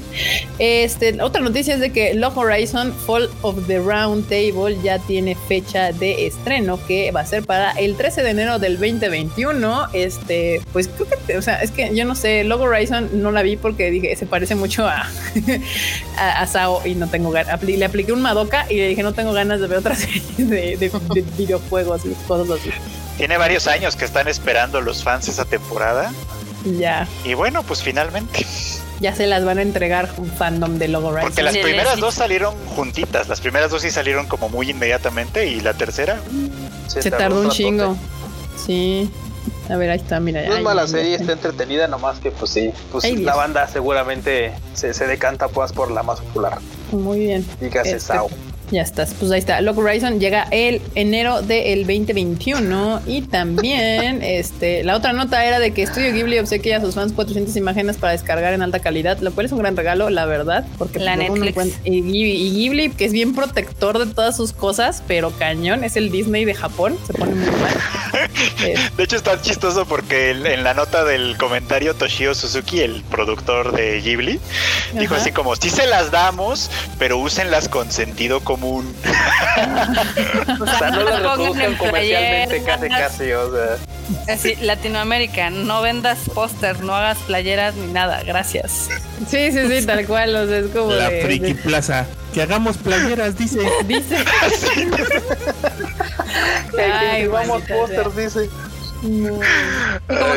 Este, 0.58 1.20
otra 1.20 1.42
noticia 1.42 1.74
es 1.74 1.80
de 1.80 1.90
que 1.90 2.14
Log 2.14 2.38
Horizon 2.38 2.94
Fall 2.94 3.28
of 3.42 3.66
the 3.66 3.78
Round 3.78 4.26
Table 4.30 4.78
ya 4.82 4.98
tiene 5.00 5.34
fecha 5.34 5.92
de 5.92 6.26
estreno 6.26 6.80
que 6.86 7.10
va 7.10 7.20
a 7.20 7.26
ser 7.26 7.44
para 7.44 7.72
el 7.72 7.96
13 7.96 8.22
de 8.22 8.30
enero 8.30 8.58
del 8.58 8.78
2021. 8.78 9.88
Este, 9.92 10.62
pues 10.72 10.88
creo 10.88 11.06
que, 11.26 11.36
o 11.36 11.42
sea, 11.42 11.60
es 11.60 11.70
que 11.70 11.94
yo 11.94 12.06
no 12.06 12.14
sé, 12.14 12.42
Log 12.44 12.62
Horizon 12.62 13.10
no 13.20 13.30
la 13.30 13.42
vi 13.42 13.56
porque 13.56 13.90
dije, 13.90 14.16
se 14.16 14.24
parece 14.24 14.54
mucho 14.54 14.86
a, 14.86 15.06
a, 16.16 16.46
Sao 16.46 16.80
y 16.86 16.94
no 16.94 17.08
tengo 17.08 17.30
ganas. 17.30 17.62
Le 17.62 17.84
apliqué 17.84 18.14
un 18.14 18.22
Madoka 18.22 18.64
y 18.70 18.76
le 18.76 18.88
dije, 18.88 19.02
no 19.02 19.12
tengo 19.12 19.34
ganas 19.34 19.60
de 19.60 19.66
ver 19.66 19.80
otra 19.80 19.94
serie 19.94 20.22
de, 20.54 21.24
videojuegos 21.36 22.02
y 22.04 22.14
cosas 22.26 22.58
así. 22.58 22.70
Tiene 23.16 23.36
varios 23.36 23.66
años 23.66 23.96
que 23.96 24.04
están 24.04 24.28
esperando 24.28 24.80
los 24.80 25.04
fans 25.04 25.28
esa 25.28 25.44
temporada. 25.44 26.12
Ya. 26.78 27.06
Y 27.24 27.34
bueno, 27.34 27.62
pues 27.62 27.82
finalmente. 27.82 28.46
Ya 29.00 29.14
se 29.14 29.26
las 29.26 29.44
van 29.44 29.58
a 29.58 29.62
entregar 29.62 30.08
un 30.18 30.30
fandom 30.30 30.78
de 30.78 30.86
Logo 30.86 31.12
Porque 31.20 31.42
las 31.42 31.56
primeras 31.56 31.98
dos 31.98 32.14
salieron 32.14 32.54
juntitas. 32.76 33.28
Las 33.28 33.40
primeras 33.40 33.70
dos 33.70 33.82
sí 33.82 33.90
salieron 33.90 34.26
como 34.26 34.48
muy 34.48 34.70
inmediatamente. 34.70 35.48
Y 35.48 35.60
la 35.60 35.74
tercera. 35.74 36.20
Se, 36.86 37.10
tardó, 37.10 37.40
un 37.40 37.50
chingo. 37.50 37.96
Sí. 38.56 39.10
A 39.68 39.76
ver, 39.76 39.90
ahí 39.90 39.98
está, 39.98 40.20
mira. 40.20 40.46
No 40.46 40.56
es 40.56 40.62
mala 40.62 40.86
serie, 40.86 41.16
está 41.16 41.32
entretenida, 41.32 41.88
nomás 41.88 42.18
que 42.18 42.30
pues 42.30 42.50
sí, 42.50 42.70
pues 42.92 43.04
la 43.20 43.34
banda 43.34 43.66
seguramente 43.66 44.52
se, 44.74 44.92
decanta 45.06 45.48
pues 45.48 45.72
por 45.72 45.90
la 45.90 46.02
más 46.02 46.20
popular. 46.20 46.58
Muy 46.92 47.18
bien. 47.18 47.46
Dígase 47.60 47.96
este, 47.96 48.00
Sao. 48.00 48.28
Ya 48.70 48.82
estás, 48.82 49.14
pues 49.14 49.30
ahí 49.30 49.38
está. 49.38 49.60
Lock 49.60 49.78
Horizon 49.78 50.18
llega 50.18 50.46
el 50.50 50.80
enero 50.94 51.42
del 51.42 51.80
2021 51.80 53.02
y 53.06 53.22
también 53.22 54.22
este 54.22 54.82
la 54.82 54.96
otra 54.96 55.12
nota 55.12 55.44
era 55.44 55.58
de 55.58 55.72
que 55.72 55.86
Studio 55.86 56.12
Ghibli 56.12 56.38
obsequia 56.38 56.78
a 56.78 56.80
sus 56.80 56.94
fans 56.94 57.12
400 57.12 57.54
imágenes 57.56 57.96
para 57.96 58.12
descargar 58.12 58.54
en 58.54 58.62
alta 58.62 58.80
calidad, 58.80 59.18
lo 59.18 59.32
cual 59.32 59.46
es 59.46 59.52
un 59.52 59.58
gran 59.58 59.76
regalo, 59.76 60.10
la 60.10 60.24
verdad, 60.24 60.66
porque 60.78 60.98
la 60.98 61.16
Netflix. 61.16 61.78
Y, 61.84 62.02
Ghibli, 62.02 62.90
que 62.90 63.04
es 63.04 63.12
bien 63.12 63.34
protector 63.34 64.04
de 64.04 64.12
todas 64.12 64.36
sus 64.36 64.52
cosas, 64.52 65.02
pero 65.06 65.30
cañón, 65.30 65.84
es 65.84 65.96
el 65.96 66.10
Disney 66.10 66.44
de 66.44 66.54
Japón, 66.54 66.96
se 67.06 67.12
pone 67.12 67.34
muy 67.34 67.50
mal. 67.50 67.74
de 68.96 69.02
hecho 69.02 69.16
está 69.16 69.40
chistoso 69.40 69.86
porque 69.86 70.30
en 70.30 70.64
la 70.64 70.74
nota 70.74 71.04
del 71.04 71.36
comentario 71.36 71.94
Toshio 71.94 72.34
Suzuki, 72.34 72.80
el 72.80 73.02
productor 73.04 73.72
de 73.72 74.00
Ghibli, 74.00 74.40
dijo 74.94 75.14
así 75.14 75.32
como, 75.32 75.54
si 75.56 75.70
se 75.70 75.86
las 75.86 76.10
damos, 76.10 76.70
pero 76.98 77.18
úsenlas 77.18 77.68
con 77.68 77.90
sentido 77.90 78.40
común 78.40 78.53
común. 78.54 78.94
o 80.60 80.66
sea, 80.66 80.90
no 80.90 81.00
lo 81.00 81.16
reproduzcan 81.16 81.76
comercialmente, 81.76 82.62
casi, 82.62 82.88
casi, 82.88 83.32
o 83.32 83.52
sea. 83.52 83.76
Así, 84.32 84.54
Latinoamérica, 84.56 85.50
no 85.50 85.82
vendas 85.82 86.18
póster, 86.32 86.80
no 86.80 86.94
hagas 86.94 87.18
playeras 87.18 87.74
ni 87.74 87.92
nada, 87.92 88.22
gracias. 88.22 88.88
Sí, 89.28 89.50
sí, 89.50 89.68
sí, 89.68 89.84
tal 89.86 90.06
cual, 90.06 90.36
o 90.36 90.46
sea, 90.46 90.58
es 90.58 90.66
como 90.68 90.92
La 90.92 91.10
Friki 91.10 91.54
Plaza, 91.54 92.06
que 92.32 92.42
hagamos 92.42 92.76
playeras, 92.76 93.36
dice. 93.36 93.60
Dice. 93.86 94.18
Ay, 96.92 97.26
vamos 97.26 97.62
póster, 97.62 98.14
dice. 98.14 98.48
Como 99.02 99.40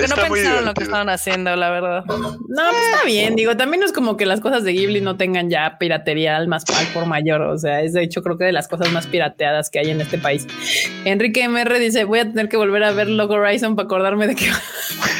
que 0.02 0.08
no 0.08 0.16
pensaron 0.16 0.66
lo 0.66 0.74
que 0.74 0.84
estaban 0.84 1.10
haciendo, 1.10 1.56
la 1.56 1.70
verdad. 1.70 2.04
No, 2.06 2.38
pues 2.38 2.84
está 2.92 3.06
bien. 3.06 3.36
Digo, 3.36 3.56
también 3.56 3.84
es 3.84 3.92
como 3.92 4.18
que 4.18 4.26
las 4.26 4.42
cosas 4.42 4.64
de 4.64 4.74
Ghibli 4.74 5.02
no 5.02 5.18
tengan 5.18 5.50
ya 5.50 5.78
piratería 5.80 6.38
al 6.38 6.48
más 6.48 6.66
por 6.94 7.06
mayor. 7.06 7.42
O 7.42 7.58
sea, 7.58 7.82
es 7.82 7.94
de 7.94 8.04
hecho 8.04 8.22
creo 8.24 8.38
que 8.38 8.46
de 8.46 8.52
las 8.52 8.68
cosas 8.68 8.92
más 8.92 9.08
pirateadas 9.08 9.70
que 9.70 9.80
hay 9.80 9.90
en 9.92 10.02
este 10.02 10.18
país. 10.18 10.48
Enrique 11.06 11.48
MR 11.48 11.80
dice: 11.80 12.04
Voy 12.04 12.20
a 12.20 12.26
tener 12.26 12.50
que 12.50 12.58
volver 12.58 12.84
a 12.84 12.92
ver 12.92 13.10
Logo 13.10 13.36
Horizon 13.36 13.76
para 13.76 13.86
acordarme 13.86 14.28
de 14.28 14.36
que. 14.36 14.48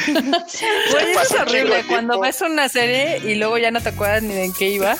es 0.08 1.32
horrible 1.40 1.84
cuando 1.88 2.20
ves 2.20 2.40
una 2.42 2.68
serie 2.68 3.18
y 3.24 3.36
luego 3.36 3.58
ya 3.58 3.70
no 3.70 3.80
te 3.80 3.90
acuerdas 3.90 4.22
ni 4.22 4.34
de 4.34 4.44
en 4.44 4.52
qué 4.52 4.70
iba. 4.70 4.96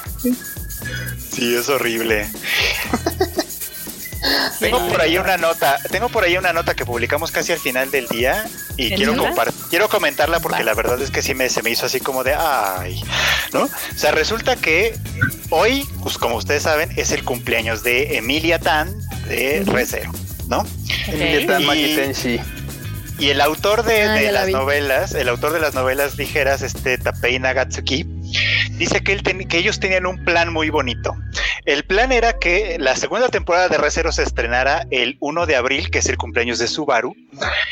Sí, 1.30 1.54
es 1.54 1.68
horrible. 1.68 2.26
Tengo 4.58 4.86
por 4.88 5.00
ahí 5.00 5.18
una 5.18 5.36
nota, 5.36 5.78
tengo 5.90 6.08
por 6.08 6.24
ahí 6.24 6.36
una 6.36 6.52
nota 6.52 6.74
que 6.74 6.84
publicamos 6.84 7.30
casi 7.30 7.52
al 7.52 7.58
final 7.58 7.90
del 7.90 8.06
día 8.08 8.44
y 8.76 8.94
quiero 8.94 9.14
quiero 9.70 9.88
comentarla 9.88 10.40
porque 10.40 10.64
la 10.64 10.74
verdad 10.74 11.00
es 11.00 11.10
que 11.10 11.22
sí 11.22 11.34
me, 11.34 11.48
se 11.48 11.62
me 11.62 11.70
hizo 11.70 11.86
así 11.86 12.00
como 12.00 12.24
de 12.24 12.34
ay, 12.34 13.02
¿no? 13.52 13.64
O 13.64 13.70
sea, 13.96 14.12
resulta 14.12 14.56
que 14.56 14.96
hoy, 15.50 15.86
pues 16.02 16.18
como 16.18 16.36
ustedes 16.36 16.62
saben, 16.62 16.90
es 16.96 17.12
el 17.12 17.24
cumpleaños 17.24 17.82
de 17.82 18.16
Emilia 18.16 18.58
Tan 18.58 18.92
de 19.28 19.62
Recero, 19.66 20.12
¿no? 20.48 20.66
Emilia 21.06 21.46
Tan 21.46 21.64
Makitenshi. 21.64 22.40
Y 23.18 23.30
el 23.30 23.40
autor 23.40 23.82
de, 23.82 24.02
ah, 24.04 24.32
las 24.32 24.48
novelas, 24.48 25.12
el 25.12 25.28
autor 25.28 25.52
de 25.52 25.58
las 25.58 25.74
novelas 25.74 26.16
ligeras, 26.16 26.62
este 26.62 26.98
Tapei 26.98 27.38
Nagatsuki, 27.40 28.06
dice 28.72 29.02
que, 29.02 29.12
él 29.12 29.22
que 29.22 29.58
ellos 29.58 29.80
tenían 29.80 30.06
un 30.06 30.24
plan 30.24 30.52
muy 30.52 30.70
bonito. 30.70 31.16
El 31.64 31.84
plan 31.84 32.12
era 32.12 32.38
que 32.38 32.76
la 32.78 32.96
segunda 32.96 33.28
temporada 33.28 33.68
de 33.68 33.76
Recero 33.76 34.10
se 34.12 34.22
estrenara 34.22 34.86
el 34.90 35.16
1 35.20 35.46
de 35.46 35.56
abril, 35.56 35.90
que 35.90 35.98
es 35.98 36.08
el 36.08 36.16
cumpleaños 36.16 36.58
de 36.58 36.66
Subaru, 36.66 37.14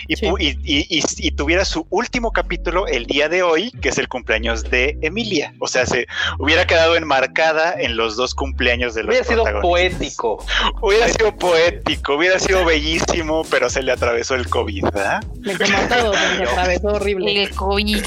y, 0.09 1.31
tuviera 1.33 1.65
su 1.65 1.87
último 1.91 2.33
capítulo 2.33 2.87
el 2.87 3.07
día 3.07 3.29
de 3.29 3.43
hoy, 3.43 3.71
que 3.81 3.89
es 3.91 3.99
el 3.99 4.09
cumpleaños 4.09 4.65
de 4.65 4.99
Emilia. 5.03 5.55
O 5.61 5.69
sea, 5.69 5.87
se 5.87 6.07
hubiera 6.39 6.67
quedado 6.67 6.97
enmarcada 6.97 7.75
en 7.79 7.97
los 7.97 8.17
dos 8.17 8.35
cumpleaños 8.35 8.95
de 8.95 9.03
los 9.03 9.11
Hubiera 9.11 9.25
sido 9.25 9.61
poético. 9.61 10.45
Hubiera 10.81 11.09
sido 11.09 11.37
poético, 11.37 12.17
hubiera 12.17 12.39
sido 12.39 12.65
bellísimo, 12.65 13.45
pero 13.51 13.71
se 13.71 13.83
le 13.83 13.93
atravesó 13.93 14.35
el 14.35 14.49
COVID, 14.49 14.85
¿verdad? 14.85 15.25
Me 15.41 15.55
todo, 15.55 16.13
se 16.13 16.43
atravesó 16.51 16.89
horrible. 16.89 17.45
El 17.45 17.51
COVID. 17.51 18.05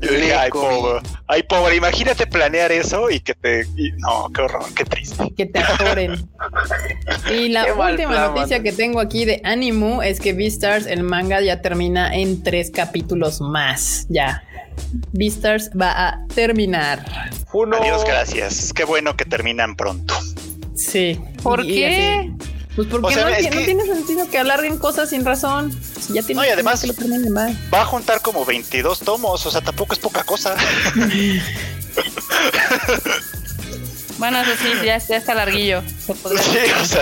Yo 0.00 0.12
dije, 0.12 0.34
ay, 0.34 0.50
pobre, 0.50 1.00
ay, 1.28 1.42
pobre, 1.48 1.76
imagínate 1.76 2.26
planear 2.26 2.72
eso 2.72 3.10
y 3.10 3.20
que 3.20 3.34
te. 3.34 3.64
no, 3.98 4.30
qué 4.34 4.42
horror, 4.42 4.64
qué 4.74 4.84
triste. 4.84 5.32
Que 5.36 5.46
te 5.46 5.58
atoren. 5.58 6.28
y 7.32 7.48
la 7.48 7.74
última 7.74 8.28
noticia 8.28 8.62
que 8.62 8.72
tengo 8.72 9.00
aquí 9.00 9.24
de 9.24 9.40
Animu 9.44 10.02
es 10.02 10.20
que 10.20 10.32
Beastars, 10.32 10.86
el 10.86 11.02
manga, 11.02 11.40
ya 11.40 11.62
termina 11.62 12.14
en 12.14 12.42
tres 12.42 12.70
capítulos 12.70 13.40
más. 13.40 14.06
Ya. 14.08 14.42
Beastars 15.12 15.70
va 15.70 16.08
a 16.08 16.26
terminar. 16.34 17.04
Adiós, 17.80 18.04
gracias. 18.04 18.72
Qué 18.72 18.84
bueno 18.84 19.16
que 19.16 19.24
terminan 19.24 19.76
pronto. 19.76 20.14
Sí. 20.74 21.18
¿Por 21.42 21.62
qué? 21.62 22.30
Pues 22.76 22.88
porque 22.88 23.16
no, 23.16 23.24
tiene 23.64 23.84
sentido 23.86 24.28
que 24.28 24.38
alarguen 24.38 24.76
cosas 24.76 25.08
sin 25.08 25.24
razón. 25.24 25.74
ya 26.10 26.22
tiene 26.22 26.42
no, 26.42 26.46
y 26.46 26.50
además 26.50 26.82
que 26.82 26.88
lo 26.88 26.94
mal. 27.30 27.58
va 27.72 27.80
a 27.80 27.86
juntar 27.86 28.20
como 28.20 28.44
22 28.44 29.00
tomos, 29.00 29.46
o 29.46 29.50
sea, 29.50 29.62
tampoco 29.62 29.94
es 29.94 29.98
poca 29.98 30.22
cosa. 30.24 30.54
bueno, 34.18 34.38
eso 34.42 34.50
sí, 34.60 34.68
ya, 34.84 34.96
está 34.96 35.34
larguillo. 35.34 35.82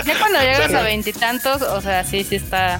ya 0.05 0.17
cuando 0.17 0.39
llegas 0.39 0.73
a 0.73 0.81
veintitantos, 0.81 1.61
o 1.61 1.81
sea, 1.81 2.05
sí, 2.05 2.23
sí 2.23 2.37
está, 2.37 2.79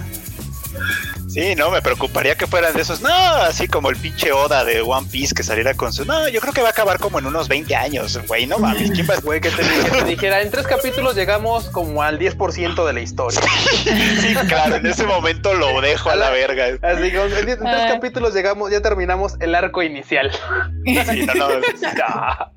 Sí, 1.35 1.53
no, 1.53 1.69
me 1.69 1.81
preocuparía 1.81 2.35
que 2.35 2.47
fueran 2.47 2.73
de 2.73 2.81
esos. 2.81 3.01
No, 3.01 3.09
así 3.09 3.67
como 3.67 3.89
el 3.89 3.97
pinche 3.97 4.31
Oda 4.31 4.63
de 4.63 4.79
One 4.79 5.05
Piece 5.11 5.35
que 5.35 5.43
saliera 5.43 5.73
con 5.73 5.91
su. 5.91 6.05
No, 6.05 6.29
yo 6.29 6.39
creo 6.39 6.53
que 6.53 6.61
va 6.61 6.69
a 6.69 6.71
acabar 6.71 6.97
como 6.97 7.19
en 7.19 7.25
unos 7.25 7.49
20 7.49 7.75
años, 7.75 8.17
güey. 8.25 8.47
No 8.47 8.57
mames, 8.57 8.89
¿quién 8.91 9.05
va 9.05 9.17
Güey, 9.17 9.41
que 9.41 9.49
te, 9.49 10.05
dijera, 10.05 10.41
en 10.41 10.49
tres 10.49 10.65
capítulos 10.65 11.13
llegamos 11.13 11.65
como 11.65 12.01
al 12.03 12.19
10% 12.19 12.87
de 12.87 12.93
la 12.93 13.01
historia. 13.01 13.41
sí, 14.21 14.33
claro, 14.47 14.77
en 14.77 14.85
ese 14.85 15.05
momento 15.05 15.53
lo 15.55 15.81
dejo 15.81 16.09
a 16.09 16.15
la 16.15 16.29
verga. 16.29 16.67
Así 16.81 17.11
que 17.11 17.21
en, 17.21 17.29
tres 17.43 17.59
ah. 17.65 17.87
capítulos 17.89 18.33
llegamos, 18.33 18.71
ya 18.71 18.81
terminamos 18.81 19.33
el 19.41 19.55
arco 19.55 19.83
inicial. 19.83 20.31
Sí, 20.85 21.25
no, 21.35 21.49
no. 21.49 21.49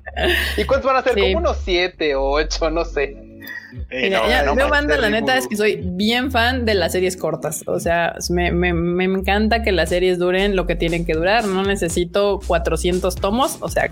¿Y 0.55 0.63
cuántos 0.63 0.89
van 0.89 0.95
a 0.95 1.03
ser? 1.03 1.15
Como 1.19 1.37
unos 1.37 1.57
7 1.65 2.15
o 2.15 2.31
8, 2.31 2.71
no 2.71 2.85
sé. 2.85 3.28
Yo, 3.91 4.69
banda, 4.69 4.97
la 4.97 5.09
neta 5.09 5.37
es 5.37 5.47
que 5.47 5.55
soy 5.55 5.79
bien 5.83 6.31
fan 6.31 6.65
de 6.65 6.73
las 6.73 6.91
series 6.91 7.17
cortas. 7.17 7.63
O 7.67 7.79
sea, 7.79 8.15
me, 8.29 8.51
me, 8.51 8.73
me, 8.73 9.03
encanta 9.05 9.61
que 9.63 9.71
las 9.71 9.89
series 9.89 10.19
duren 10.19 10.55
lo 10.55 10.65
que 10.65 10.75
tienen 10.75 11.05
que 11.05 11.13
durar. 11.13 11.45
No 11.45 11.63
necesito 11.63 12.39
400 12.47 13.15
tomos. 13.15 13.57
O 13.61 13.69
sea, 13.69 13.89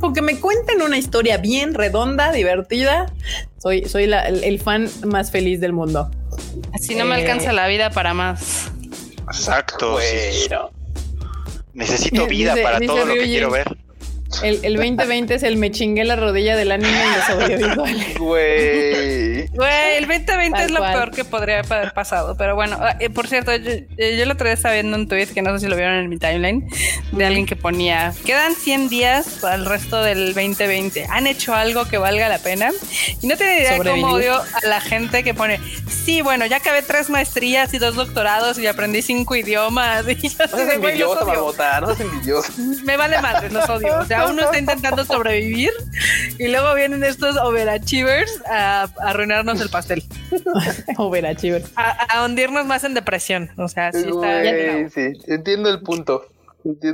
con 0.00 0.14
que 0.14 0.22
me 0.22 0.38
cuenten 0.38 0.82
una 0.82 0.98
historia 0.98 1.38
bien 1.38 1.74
redonda, 1.74 2.32
divertida, 2.32 3.06
soy, 3.58 3.84
soy 3.88 4.06
la, 4.06 4.26
el, 4.26 4.60
fan 4.60 4.88
más 5.04 5.30
feliz 5.30 5.60
del 5.60 5.72
mundo. 5.72 6.10
Así 6.72 6.94
no 6.94 7.04
me 7.04 7.14
alcanza 7.14 7.50
eh, 7.50 7.54
la 7.54 7.66
vida 7.68 7.90
para 7.90 8.14
más. 8.14 8.70
Exacto. 9.26 9.98
Necesito 11.74 12.26
vida 12.28 12.54
para 12.62 12.80
todo 12.80 13.04
lo 13.04 13.14
que 13.14 13.24
quiero 13.24 13.50
ver. 13.50 13.76
El, 14.42 14.64
el 14.64 14.76
2020 14.76 15.34
es 15.34 15.42
el 15.42 15.56
me 15.56 15.70
chingué 15.70 16.04
la 16.04 16.16
rodilla 16.16 16.56
del 16.56 16.72
anime 16.72 16.90
y 16.90 17.16
los 17.16 17.30
audiovisuales. 17.30 18.18
Güey. 18.18 19.48
Güey, 19.48 19.96
el 19.98 20.06
2020 20.06 20.64
es 20.64 20.70
lo 20.70 20.80
peor 20.80 21.10
que 21.10 21.24
podría 21.24 21.60
haber 21.60 21.92
pasado. 21.92 22.34
Pero 22.36 22.54
bueno, 22.54 22.78
ah, 22.80 22.96
eh, 22.98 23.10
por 23.10 23.28
cierto, 23.28 23.54
yo, 23.54 23.70
yo, 23.70 23.84
el 23.98 24.30
otro 24.30 24.46
día 24.46 24.54
estaba 24.54 24.74
viendo 24.74 24.96
un 24.96 25.08
tweet 25.08 25.26
que 25.26 25.42
no 25.42 25.52
sé 25.52 25.64
si 25.64 25.70
lo 25.70 25.76
vieron 25.76 25.96
en 25.96 26.08
mi 26.08 26.18
timeline 26.18 26.68
de 27.12 27.24
alguien 27.24 27.46
que 27.46 27.56
ponía: 27.56 28.14
Quedan 28.24 28.54
100 28.54 28.88
días 28.88 29.38
para 29.40 29.56
el 29.56 29.66
resto 29.66 30.02
del 30.02 30.34
2020. 30.34 31.06
¿Han 31.10 31.26
hecho 31.26 31.54
algo 31.54 31.84
que 31.84 31.98
valga 31.98 32.28
la 32.28 32.38
pena? 32.38 32.70
Y 33.20 33.26
no 33.26 33.36
tiene 33.36 33.60
idea 33.60 33.78
cómo 33.78 34.12
odio 34.12 34.34
a 34.34 34.66
la 34.66 34.80
gente 34.80 35.22
que 35.22 35.34
pone: 35.34 35.60
Sí, 35.88 36.22
bueno, 36.22 36.46
ya 36.46 36.56
acabé 36.56 36.82
tres 36.82 37.10
maestrías 37.10 37.74
y 37.74 37.78
dos 37.78 37.94
doctorados 37.94 38.58
y 38.58 38.66
aprendí 38.66 39.02
cinco 39.02 39.36
idiomas. 39.36 40.04
Y 40.22 40.28
yo 40.28 40.38
no 40.38 40.56
seas 40.56 40.74
envidioso, 40.74 41.24
no 41.24 41.52
seas 41.52 42.00
envidioso. 42.00 42.52
Me 42.84 42.96
vale 42.96 43.20
madre, 43.20 43.50
los 43.50 43.68
odio. 43.68 44.00
O 44.00 44.04
uno 44.30 44.42
está 44.42 44.58
intentando 44.58 45.04
sobrevivir 45.04 45.70
y 46.38 46.48
luego 46.48 46.74
vienen 46.74 47.04
estos 47.04 47.36
overachievers 47.36 48.42
a, 48.46 48.88
arruinarnos 49.00 49.60
el 49.60 49.68
pastel. 49.68 50.02
overachievers. 50.96 51.70
A, 51.76 51.90
a, 51.90 52.24
hundirnos 52.24 52.66
más 52.66 52.84
en 52.84 52.94
depresión. 52.94 53.50
O 53.56 53.68
sea, 53.68 53.92
sí 53.92 54.06
está. 54.08 54.88
sí, 54.90 55.12
entiendo 55.26 55.70
el 55.70 55.80
punto. 55.80 56.26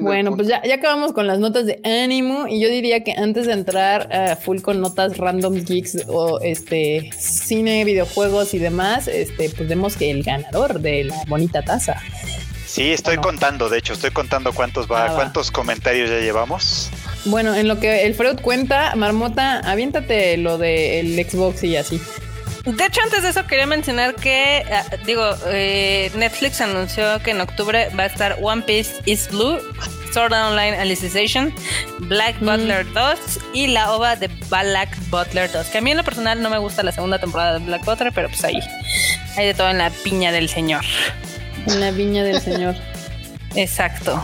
bueno, 0.01 0.35
pues 0.35 0.49
ya, 0.49 0.63
ya, 0.65 0.77
acabamos 0.77 1.13
con 1.13 1.27
las 1.27 1.39
notas 1.39 1.67
de 1.67 1.81
ánimo 1.85 2.47
y 2.49 2.61
yo 2.61 2.69
diría 2.69 3.05
que 3.05 3.13
antes 3.13 3.47
de 3.47 3.53
entrar 3.53 4.13
a 4.13 4.37
full 4.37 4.61
con 4.61 4.81
notas 4.81 5.17
random 5.19 5.65
geeks 5.65 6.05
o 6.09 6.41
este 6.41 7.11
cine, 7.19 7.85
videojuegos 7.85 8.55
y 8.55 8.59
demás, 8.59 9.09
este, 9.09 9.51
pues 9.51 9.69
vemos 9.69 9.97
que 9.97 10.11
el 10.11 10.23
ganador 10.23 10.81
de 10.81 11.05
la 11.05 11.23
bonita 11.29 11.63
taza. 11.63 12.01
Sí, 12.69 12.93
estoy 12.93 13.17
contando, 13.17 13.71
de 13.71 13.79
hecho, 13.79 13.95
estoy 13.95 14.11
contando 14.11 14.53
cuántos 14.53 14.91
va, 14.91 15.07
ah, 15.07 15.15
cuántos 15.15 15.51
comentarios 15.51 16.11
ya 16.11 16.21
llevamos. 16.21 16.91
Bueno, 17.29 17.55
en 17.55 17.69
lo 17.69 17.79
que 17.79 18.07
el 18.07 18.15
Freud 18.15 18.41
cuenta, 18.41 18.95
Marmota, 18.97 19.61
aviéntate 19.61 20.37
lo 20.39 20.57
del 20.57 21.15
Xbox 21.29 21.63
y 21.65 21.77
así. 21.77 22.01
De 22.65 22.85
hecho, 22.85 23.01
antes 23.03 23.23
de 23.23 23.31
eso 23.31 23.47
quería 23.47 23.67
mencionar 23.67 24.15
que, 24.15 24.65
ah, 24.71 24.85
digo, 25.07 25.25
eh, 25.47 26.11
Netflix 26.15 26.61
anunció 26.61 27.23
que 27.23 27.31
en 27.31 27.41
octubre 27.41 27.89
va 27.99 28.05
a 28.05 28.07
estar 28.07 28.37
One 28.43 28.63
Piece 28.63 28.95
is 29.07 29.29
Blue, 29.31 29.59
Sword 30.13 30.33
Online 30.33 30.77
Alicization, 30.77 31.55
Black 32.01 32.41
mm. 32.41 32.47
Butler 32.47 32.93
2 32.93 33.19
y 33.55 33.69
la 33.69 33.93
ova 33.93 34.17
de 34.17 34.29
Black 34.51 34.99
Butler 35.11 35.51
2. 35.51 35.67
Que 35.69 35.79
a 35.79 35.81
mí 35.81 35.91
en 35.91 35.99
lo 35.99 36.05
personal 36.05 36.43
no 36.43 36.51
me 36.51 36.59
gusta 36.59 36.83
la 36.83 36.93
segunda 36.93 37.19
temporada 37.19 37.59
de 37.59 37.65
Black 37.65 37.85
Butler, 37.85 38.13
pero 38.15 38.29
pues 38.29 38.43
ahí 38.45 38.59
hay 39.37 39.47
de 39.47 39.55
todo 39.55 39.71
en 39.71 39.79
la 39.79 39.91
piña 39.91 40.33
del 40.33 40.49
señor. 40.49 40.85
En 41.67 41.81
la 41.81 41.91
viña 41.91 42.25
del 42.25 42.41
señor. 42.41 42.75
Exacto. 43.55 44.23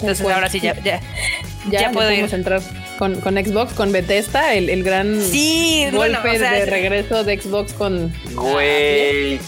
Entonces 0.00 0.26
ahora 0.26 0.48
sí 0.48 0.60
ya, 0.60 0.74
ya, 0.82 1.00
ya, 1.70 1.90
podemos 1.90 2.32
entrar 2.32 2.62
con, 2.98 3.20
con, 3.20 3.34
Xbox, 3.34 3.72
con 3.74 3.92
Bethesda, 3.92 4.54
el, 4.54 4.68
el 4.68 4.82
gran 4.82 5.20
sí, 5.20 5.86
golpe 5.92 6.38
de 6.38 6.66
regreso 6.66 7.24
de 7.24 7.40
Xbox 7.40 7.72
con. 7.72 8.12
Güey, 8.34 9.38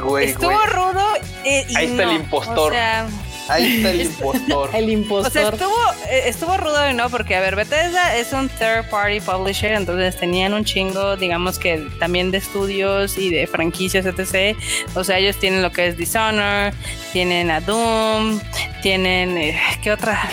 güey. 0.00 0.30
Estuvo 0.30 0.58
rudo. 0.66 1.04
Eh, 1.44 1.66
y 1.68 1.76
Ahí 1.76 1.86
está 1.86 2.02
el 2.04 2.12
impostor. 2.16 2.72
O 2.72 2.74
sea, 2.74 3.06
Ahí 3.48 3.76
está 3.76 3.90
el 3.90 4.00
impostor. 4.06 4.70
el 4.74 4.90
impostor. 4.90 5.28
O 5.28 5.30
sea, 5.30 5.48
estuvo, 5.48 5.92
eh, 6.10 6.22
estuvo 6.26 6.56
rudo, 6.56 6.92
¿no? 6.92 7.10
Porque, 7.10 7.34
a 7.34 7.40
ver, 7.40 7.56
Bethesda 7.56 8.16
es 8.16 8.32
un 8.32 8.48
third 8.48 8.88
party 8.90 9.20
publisher, 9.20 9.72
entonces 9.72 10.16
tenían 10.16 10.54
un 10.54 10.64
chingo, 10.64 11.16
digamos 11.16 11.58
que 11.58 11.86
también 11.98 12.30
de 12.30 12.38
estudios 12.38 13.18
y 13.18 13.30
de 13.30 13.46
franquicias, 13.46 14.06
etc. 14.06 14.56
O 14.94 15.04
sea, 15.04 15.18
ellos 15.18 15.36
tienen 15.36 15.62
lo 15.62 15.72
que 15.72 15.88
es 15.88 15.96
Dishonor, 15.96 16.72
tienen 17.12 17.50
a 17.50 17.60
Doom, 17.60 18.40
tienen. 18.82 19.38
Eh, 19.38 19.58
¿Qué 19.82 19.92
otra? 19.92 20.28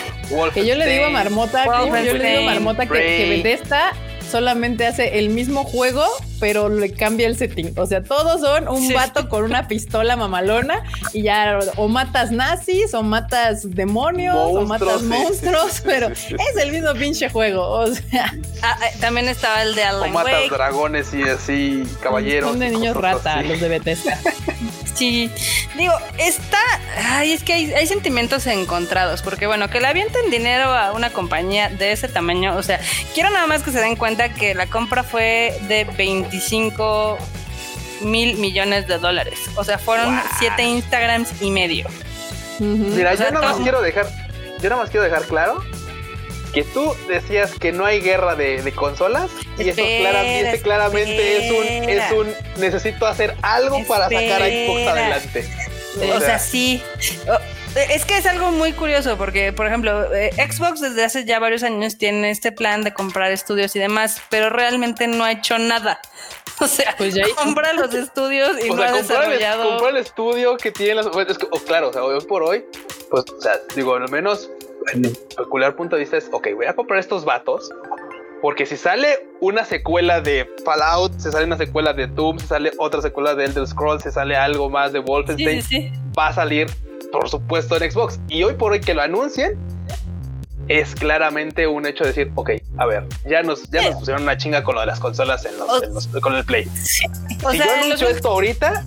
Que 0.54 0.66
yo 0.66 0.76
le 0.76 0.88
digo 0.88 1.06
a 1.06 1.10
Marmota, 1.10 1.66
yo 2.04 2.14
le 2.14 2.30
digo 2.30 2.50
a 2.50 2.54
Marmota 2.54 2.86
que, 2.86 2.94
que 2.94 3.42
Bethesda 3.44 3.94
solamente 4.36 4.86
hace 4.86 5.18
el 5.18 5.30
mismo 5.30 5.64
juego, 5.64 6.04
pero 6.42 6.68
le 6.68 6.92
cambia 6.92 7.26
el 7.26 7.38
setting. 7.38 7.72
O 7.78 7.86
sea, 7.86 8.04
todos 8.04 8.42
son 8.42 8.68
un 8.68 8.92
vato 8.92 9.30
con 9.30 9.46
una 9.46 9.70
pistola 9.70 10.18
mamalona 10.18 10.84
y 11.14 11.22
ya 11.22 11.58
o 11.78 11.88
matas 11.88 12.32
nazis 12.32 12.94
o 12.94 13.02
matas 13.02 13.74
demonios 13.74 14.36
o 14.36 14.66
matas 14.66 15.04
monstruos, 15.04 15.82
pero 15.86 16.10
es 16.10 16.58
el 16.62 16.74
mismo 16.74 16.94
pinche 16.96 17.30
juego. 17.30 17.66
O 17.66 17.88
sea, 17.88 18.34
ah, 18.62 18.78
eh, 18.86 18.98
también 19.00 19.30
estaba 19.30 19.64
el 19.64 19.74
de 19.74 19.84
Alan 19.84 20.10
O 20.10 20.14
matas 20.14 20.50
dragones 20.50 21.14
y 21.14 21.24
así 21.24 21.84
caballeros. 22.04 22.50
Son 22.50 22.60
de 22.60 22.72
niños 22.72 22.98
rata 22.98 23.42
los 23.42 23.62
de 23.62 23.70
Bethesda. 23.70 24.20
Sí, 24.96 25.30
digo, 25.78 25.94
está. 26.18 26.58
Ay, 26.98 27.34
es 27.34 27.44
que 27.44 27.54
hay, 27.54 27.88
sentimientos 27.88 28.48
encontrados, 28.48 29.22
porque 29.22 29.46
bueno, 29.46 29.70
que 29.70 29.82
le 29.82 29.88
avienten 29.88 30.32
dinero 30.32 30.74
a 30.74 30.94
una 30.94 31.10
compañía 31.10 31.70
de 31.70 31.92
ese 31.92 32.08
tamaño, 32.08 32.56
o 32.56 32.64
sea, 32.64 32.80
quiero 33.14 33.30
nada 33.30 33.46
más 33.46 33.62
que 33.62 33.72
se 33.72 33.82
den 33.82 33.98
cuenta 33.98 34.34
que 34.34 34.56
la 34.56 34.68
compra 34.68 35.04
fue 35.04 35.58
de 35.68 35.84
25 35.84 37.18
mil 38.02 38.38
millones 38.38 38.88
de 38.88 38.98
dólares. 38.98 39.40
O 39.56 39.64
sea, 39.64 39.78
fueron 39.78 40.20
siete 40.40 40.64
Instagrams 40.64 41.42
y 41.42 41.52
medio. 41.52 41.88
Mira, 42.60 43.14
yo 43.16 43.32
nada 43.32 43.50
más 43.50 43.58
quiero 43.58 43.82
dejar, 43.82 44.08
yo 44.62 44.70
nada 44.70 44.82
más 44.82 44.90
quiero 44.90 45.04
dejar 45.04 45.24
claro 45.24 45.62
que 46.56 46.64
tú 46.64 46.96
decías 47.10 47.52
que 47.60 47.74
no 47.74 47.86
hay 47.86 48.00
guerra 48.00 48.36
de, 48.36 48.72
consolas 48.74 49.30
y 49.58 49.68
eso 49.68 49.82
claramente, 49.84 50.62
claramente 50.62 51.38
es 51.38 51.52
un 51.52 51.90
es 51.90 52.12
un 52.14 52.62
necesito 52.62 53.06
hacer 53.06 53.36
algo 53.42 53.86
para 53.86 54.06
sacar 54.06 54.42
a 54.42 54.46
Xbox 54.46 54.88
adelante. 54.88 55.50
O, 56.16 56.20
sea, 56.22 56.40
sí. 56.40 56.82
Es 57.76 58.06
que 58.06 58.18
es 58.18 58.26
algo 58.26 58.52
muy 58.52 58.72
curioso 58.72 59.18
porque, 59.18 59.52
por 59.52 59.68
ejemplo, 59.68 60.14
eh, 60.14 60.32
Xbox 60.50 60.80
desde 60.80 61.04
hace 61.04 61.26
ya 61.26 61.40
varios 61.40 61.62
años 61.64 61.98
tiene 61.98 62.32
este 62.32 62.54
plan 62.54 62.84
de 62.84 62.94
comprar 62.94 63.32
estudios 63.34 63.76
y 63.76 63.80
demás, 63.80 64.22
pero 64.30 64.50
realmente 64.50 65.08
no 65.08 65.26
ha 65.26 65.34
hecho 65.34 65.60
nada. 65.60 66.00
O 66.62 66.68
sea, 66.68 66.96
pues 66.98 67.14
ya 67.14 67.26
compra 67.36 67.74
los 67.74 67.94
estudios 67.94 68.52
y 68.64 68.70
no 68.70 68.82
ha 68.82 68.94
desarrollado. 68.94 69.64
El, 69.64 69.70
compra 69.72 69.90
el 69.90 69.98
estudio 69.98 70.56
que 70.56 70.72
tiene 70.72 70.96
las. 70.96 71.08
Es 71.08 71.38
que, 71.38 71.50
claro, 71.66 71.90
o 71.90 71.92
sea, 71.92 72.02
hoy 72.02 72.18
por 72.22 72.44
hoy, 72.44 72.64
pues, 73.12 73.26
o 73.30 73.42
sea, 73.42 73.60
digo, 73.76 73.94
al 73.94 74.10
menos 74.10 74.50
en 74.50 74.55
mi 74.96 75.10
peculiar 75.36 75.76
punto 75.76 75.96
de 75.96 76.02
vista 76.02 76.18
es, 76.18 76.30
ok, 76.32 76.48
voy 76.56 76.66
a 76.66 76.74
comprar 76.74 77.00
estos 77.00 77.26
vatos. 77.26 77.70
Porque 78.42 78.66
si 78.66 78.78
sale 78.78 79.08
una 79.40 79.66
secuela 79.66 80.22
de 80.22 80.48
Fallout, 80.64 81.18
se 81.18 81.32
sale 81.32 81.46
una 81.46 81.58
secuela 81.58 81.94
de 81.94 82.06
Doom, 82.06 82.38
se 82.38 82.48
sale 82.48 82.72
otra 82.78 83.02
secuela 83.02 83.34
de 83.34 83.46
Elder 83.46 83.66
Scrolls, 83.66 84.04
se 84.04 84.12
sale 84.12 84.36
algo 84.36 84.70
más 84.70 84.94
de 84.94 85.00
Wolfenstein, 85.00 85.92
va 86.18 86.28
a 86.28 86.34
salir 86.34 86.68
por 87.12 87.30
supuesto 87.30 87.78
en 87.78 87.90
Xbox. 87.90 88.20
Y 88.28 88.44
hoy 88.44 88.54
por 88.54 88.74
hoy 88.74 88.82
que 88.82 88.94
lo 88.94 89.02
anuncien, 89.02 89.58
es 90.68 90.96
claramente 90.96 91.68
un 91.68 91.86
hecho 91.86 92.04
de 92.04 92.12
decir, 92.12 92.32
ok, 92.36 92.52
a 92.78 92.86
ver, 92.86 93.06
ya 93.26 93.44
nos, 93.44 93.70
ya 93.70 93.84
nos 93.84 94.00
pusieron 94.00 94.24
una 94.24 94.38
chinga 94.38 94.64
con 94.64 94.76
lo 94.76 94.82
de 94.82 94.88
las 94.88 95.00
consolas 95.00 95.46
en 95.46 95.58
los, 95.58 96.08
con 96.08 96.36
el 96.36 96.46
Play. 96.46 96.66
si 96.66 97.58
yo 97.58 97.64
anuncio 97.84 98.10
esto 98.10 98.30
ahorita, 98.30 98.84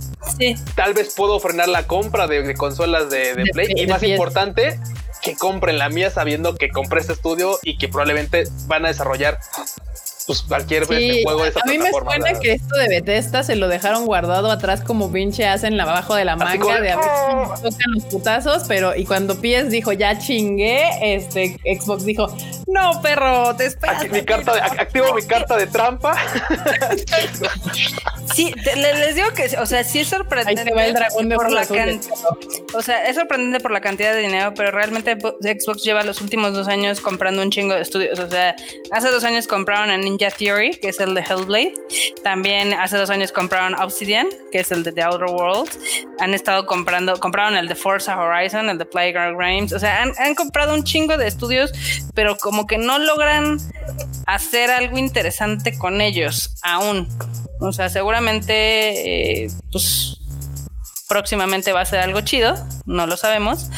tal 0.74 0.94
vez 0.94 1.14
puedo 1.16 1.38
frenar 1.40 1.68
la 1.68 1.86
compra 1.86 2.26
de, 2.26 2.54
consolas 2.54 3.10
de, 3.10 3.44
Play. 3.52 3.68
y 3.76 3.86
más 3.86 4.02
importante, 4.02 4.78
que 5.22 5.36
compren 5.36 5.78
la 5.78 5.88
mía 5.88 6.10
sabiendo 6.10 6.56
que 6.56 6.68
compré 6.68 7.00
este 7.00 7.12
estudio 7.12 7.58
y 7.62 7.76
que 7.78 7.88
probablemente 7.88 8.44
van 8.66 8.84
a 8.84 8.88
desarrollar 8.88 9.38
pues 10.28 10.42
cualquier 10.42 10.84
juego 10.84 11.42
de 11.42 11.48
esa 11.48 11.60
A 11.60 11.66
mí 11.66 11.78
me 11.78 11.90
suena 11.90 12.38
que 12.38 12.52
esto 12.52 12.76
de 12.76 12.88
Bethesda 12.88 13.42
se 13.42 13.56
lo 13.56 13.66
dejaron 13.66 14.04
guardado 14.04 14.50
atrás 14.50 14.82
como 14.82 15.10
pinche 15.10 15.46
hacen 15.46 15.80
abajo 15.80 16.14
de 16.14 16.26
la 16.26 16.36
manga 16.36 16.82
de 16.82 16.90
a 16.90 16.90
ver 16.96 16.96
¡Oh! 16.98 17.54
tocan 17.54 17.92
los 17.94 18.04
putazos, 18.04 18.64
pero 18.68 18.94
y 18.94 19.06
cuando 19.06 19.40
PS 19.40 19.70
dijo 19.70 19.94
ya 19.94 20.18
chingué, 20.18 20.82
este 21.00 21.56
Xbox 21.64 22.04
dijo, 22.04 22.30
no 22.66 23.00
perro, 23.00 23.56
te 23.56 23.64
esperas. 23.64 24.06
mi 24.10 24.22
carta 24.22 24.52
activo 24.52 25.14
mi 25.14 25.22
carta 25.22 25.56
de 25.56 25.66
trampa. 25.66 26.14
sí, 28.34 28.52
les 28.76 29.14
digo 29.14 29.28
que, 29.34 29.56
o 29.56 29.64
sea, 29.64 29.82
sí 29.82 30.00
es 30.00 30.08
sorprendente 30.08 30.70
el 30.76 30.92
dragón 30.92 31.30
por 31.30 31.50
la 31.50 31.62
O 32.74 32.82
sea, 32.82 33.06
es 33.06 33.16
sorprendente 33.16 33.60
por 33.60 33.70
la 33.70 33.80
cantidad 33.80 34.12
de 34.12 34.20
dinero, 34.20 34.52
pero 34.54 34.72
realmente 34.72 35.16
Xbox 35.16 35.82
lleva 35.82 36.02
los 36.02 36.20
últimos 36.20 36.52
dos 36.52 36.68
años 36.68 37.00
comprando 37.00 37.40
un 37.40 37.50
chingo 37.50 37.74
de 37.74 37.80
estudios. 37.80 38.18
O 38.18 38.28
sea, 38.28 38.54
hace 38.90 39.10
dos 39.10 39.24
años 39.24 39.46
compraron 39.46 39.88
a 39.88 39.96
Ninja 39.96 40.17
Theory, 40.18 40.78
que 40.80 40.88
es 40.88 41.00
el 41.00 41.14
de 41.14 41.22
Hellblade. 41.22 41.74
También 42.22 42.72
hace 42.74 42.96
dos 42.96 43.10
años 43.10 43.32
compraron 43.32 43.74
Obsidian, 43.74 44.26
que 44.50 44.60
es 44.60 44.70
el 44.72 44.82
de 44.82 44.92
The 44.92 45.02
Outer 45.02 45.30
Worlds. 45.30 45.78
Han 46.18 46.34
estado 46.34 46.66
comprando, 46.66 47.18
compraron 47.18 47.56
el 47.56 47.68
de 47.68 47.74
Forza 47.74 48.18
Horizon, 48.18 48.68
el 48.68 48.78
de 48.78 48.84
Playground 48.84 49.38
Games. 49.38 49.72
O 49.72 49.78
sea, 49.78 50.02
han, 50.02 50.34
comprado 50.34 50.74
un 50.74 50.84
chingo 50.84 51.16
de 51.16 51.26
estudios, 51.26 51.72
pero 52.14 52.36
como 52.36 52.66
que 52.66 52.78
no 52.78 52.98
logran 52.98 53.58
hacer 54.26 54.70
algo 54.70 54.98
interesante 54.98 55.78
con 55.78 56.00
ellos 56.00 56.56
aún. 56.62 57.08
O 57.60 57.72
sea, 57.72 57.88
seguramente, 57.88 59.44
eh, 59.44 59.50
pues 59.72 60.18
próximamente 61.08 61.72
va 61.72 61.80
a 61.80 61.86
ser 61.86 62.00
algo 62.00 62.20
chido, 62.20 62.54
no 62.84 63.06
lo 63.06 63.16
sabemos. 63.16 63.70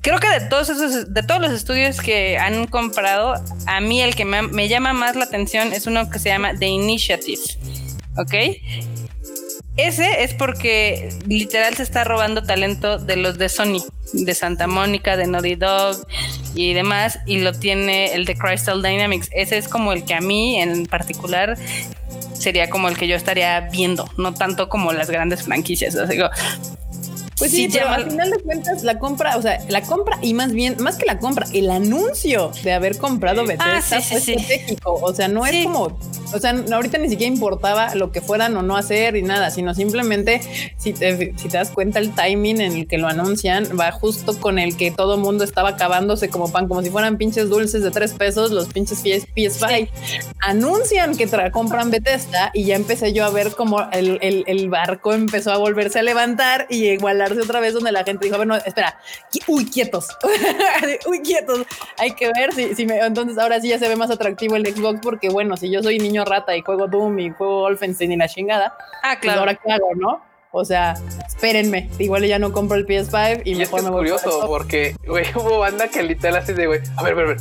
Creo 0.00 0.18
que 0.18 0.28
de 0.28 0.40
todos 0.48 0.68
esos, 0.68 1.12
de 1.12 1.22
todos 1.22 1.40
los 1.40 1.52
estudios 1.52 2.00
que 2.00 2.38
han 2.38 2.66
comprado, 2.66 3.34
a 3.66 3.80
mí 3.80 4.02
el 4.02 4.14
que 4.14 4.24
me, 4.24 4.68
llama 4.68 4.92
más 4.92 5.14
la 5.16 5.24
atención 5.24 5.72
es 5.72 5.86
uno 5.86 6.10
que 6.10 6.18
se 6.18 6.30
llama 6.30 6.52
The 6.58 6.66
Initiative, 6.66 7.42
¿ok? 8.16 8.34
Ese 9.76 10.22
es 10.24 10.34
porque 10.34 11.08
literal 11.26 11.74
se 11.74 11.82
está 11.82 12.04
robando 12.04 12.42
talento 12.42 12.98
de 12.98 13.16
los 13.16 13.38
de 13.38 13.48
Sony, 13.48 13.82
de 14.12 14.34
Santa 14.34 14.66
Mónica, 14.66 15.16
de 15.16 15.26
Naughty 15.26 15.54
Dog 15.54 16.06
y 16.54 16.74
demás, 16.74 17.20
y 17.24 17.38
lo 17.38 17.52
tiene 17.52 18.12
el 18.12 18.26
de 18.26 18.36
Crystal 18.36 18.82
Dynamics. 18.82 19.30
Ese 19.32 19.56
es 19.56 19.68
como 19.68 19.92
el 19.92 20.04
que 20.04 20.14
a 20.14 20.20
mí 20.20 20.60
en 20.60 20.84
particular 20.86 21.56
sería 22.34 22.68
como 22.68 22.88
el 22.88 22.98
que 22.98 23.06
yo 23.06 23.16
estaría 23.16 23.60
viendo, 23.60 24.10
no 24.18 24.34
tanto 24.34 24.68
como 24.68 24.92
las 24.92 25.08
grandes 25.08 25.42
franquicias. 25.42 25.94
O 25.94 26.06
sea, 26.06 26.30
pues 27.42 27.50
sí, 27.50 27.68
pero 27.72 27.88
al 27.88 28.08
final 28.08 28.30
de 28.30 28.38
cuentas 28.38 28.84
la 28.84 29.00
compra, 29.00 29.36
o 29.36 29.42
sea, 29.42 29.58
la 29.68 29.82
compra 29.82 30.16
y 30.22 30.32
más 30.32 30.52
bien, 30.52 30.76
más 30.78 30.96
que 30.96 31.06
la 31.06 31.18
compra, 31.18 31.44
el 31.52 31.72
anuncio 31.72 32.52
de 32.62 32.72
haber 32.72 32.98
comprado 32.98 33.44
Bethesda 33.44 33.78
ah, 33.98 34.00
fue 34.00 34.18
estratégico. 34.18 34.92
O 35.02 35.12
sea, 35.12 35.26
no 35.26 35.44
es 35.44 35.64
como, 35.64 35.98
o 36.32 36.38
sea, 36.38 36.54
ahorita 36.72 36.98
ni 36.98 37.08
siquiera 37.08 37.32
importaba 37.32 37.96
lo 37.96 38.12
que 38.12 38.20
fueran 38.20 38.56
o 38.56 38.62
no 38.62 38.76
hacer 38.76 39.16
y 39.16 39.22
nada, 39.22 39.50
sino 39.50 39.74
simplemente 39.74 40.40
si 40.76 40.92
te, 40.92 41.36
si 41.36 41.48
te 41.48 41.56
das 41.56 41.72
cuenta 41.72 41.98
el 41.98 42.14
timing 42.14 42.60
en 42.60 42.72
el 42.76 42.86
que 42.86 42.98
lo 42.98 43.08
anuncian 43.08 43.66
va 43.78 43.90
justo 43.90 44.38
con 44.38 44.60
el 44.60 44.76
que 44.76 44.92
todo 44.92 45.18
mundo 45.18 45.42
estaba 45.42 45.70
acabándose 45.70 46.28
como 46.28 46.52
pan, 46.52 46.68
como 46.68 46.80
si 46.82 46.90
fueran 46.90 47.16
pinches 47.16 47.48
dulces 47.48 47.82
de 47.82 47.90
tres 47.90 48.12
pesos, 48.12 48.52
los 48.52 48.68
pinches 48.68 49.00
PS, 49.00 49.26
PS5. 49.34 49.88
Anuncian 50.42 51.16
que 51.16 51.28
compran 51.50 51.90
Bethesda 51.90 52.52
y 52.54 52.66
ya 52.66 52.76
empecé 52.76 53.12
yo 53.12 53.24
a 53.24 53.30
ver 53.30 53.50
como 53.56 53.90
el, 53.90 54.20
el, 54.22 54.44
el 54.46 54.68
barco 54.68 55.12
empezó 55.12 55.50
a 55.50 55.56
volverse 55.56 55.98
a 55.98 56.02
levantar 56.02 56.68
y 56.70 56.86
igualar 56.86 57.31
otra 57.38 57.60
vez 57.60 57.74
donde 57.74 57.92
la 57.92 58.04
gente 58.04 58.26
dijo, 58.26 58.36
bueno, 58.36 58.56
espera, 58.56 58.98
uy, 59.46 59.66
quietos, 59.66 60.08
uy, 61.06 61.20
quietos, 61.20 61.66
hay 61.98 62.12
que 62.12 62.30
ver 62.32 62.52
si, 62.52 62.74
si 62.74 62.86
me, 62.86 62.98
entonces 62.98 63.38
ahora 63.38 63.60
sí 63.60 63.68
ya 63.68 63.78
se 63.78 63.88
ve 63.88 63.96
más 63.96 64.10
atractivo 64.10 64.56
el 64.56 64.66
Xbox 64.66 65.00
porque 65.02 65.28
bueno, 65.28 65.56
si 65.56 65.70
yo 65.70 65.82
soy 65.82 65.98
niño 65.98 66.24
rata 66.24 66.56
y 66.56 66.62
juego 66.62 66.86
Doom 66.88 67.18
y 67.18 67.30
juego 67.30 67.62
Wolfenstein 67.62 68.12
y 68.12 68.16
la 68.16 68.28
chingada, 68.28 68.76
ah, 69.02 69.12
pues 69.12 69.20
claro. 69.20 69.40
ahora 69.40 69.54
qué 69.54 69.72
hago, 69.72 69.94
¿no? 69.94 70.31
O 70.54 70.66
sea, 70.66 70.94
espérenme. 71.26 71.88
Igual 71.98 72.26
ya 72.26 72.38
no 72.38 72.52
compro 72.52 72.76
el 72.76 72.86
PS5 72.86 73.40
y, 73.44 73.54
mejor 73.54 73.82
me 73.82 73.90
voy 73.90 74.06
Es 74.06 74.20
curioso 74.20 74.46
porque, 74.46 74.94
güey, 75.06 75.24
hubo 75.34 75.58
banda 75.58 75.88
que 75.88 76.02
literal 76.02 76.36
así 76.36 76.52
de, 76.52 76.66
güey, 76.66 76.80
a 76.96 77.02
ver, 77.02 77.14
a 77.14 77.16
ver, 77.16 77.24
a 77.24 77.28
ver. 77.28 77.36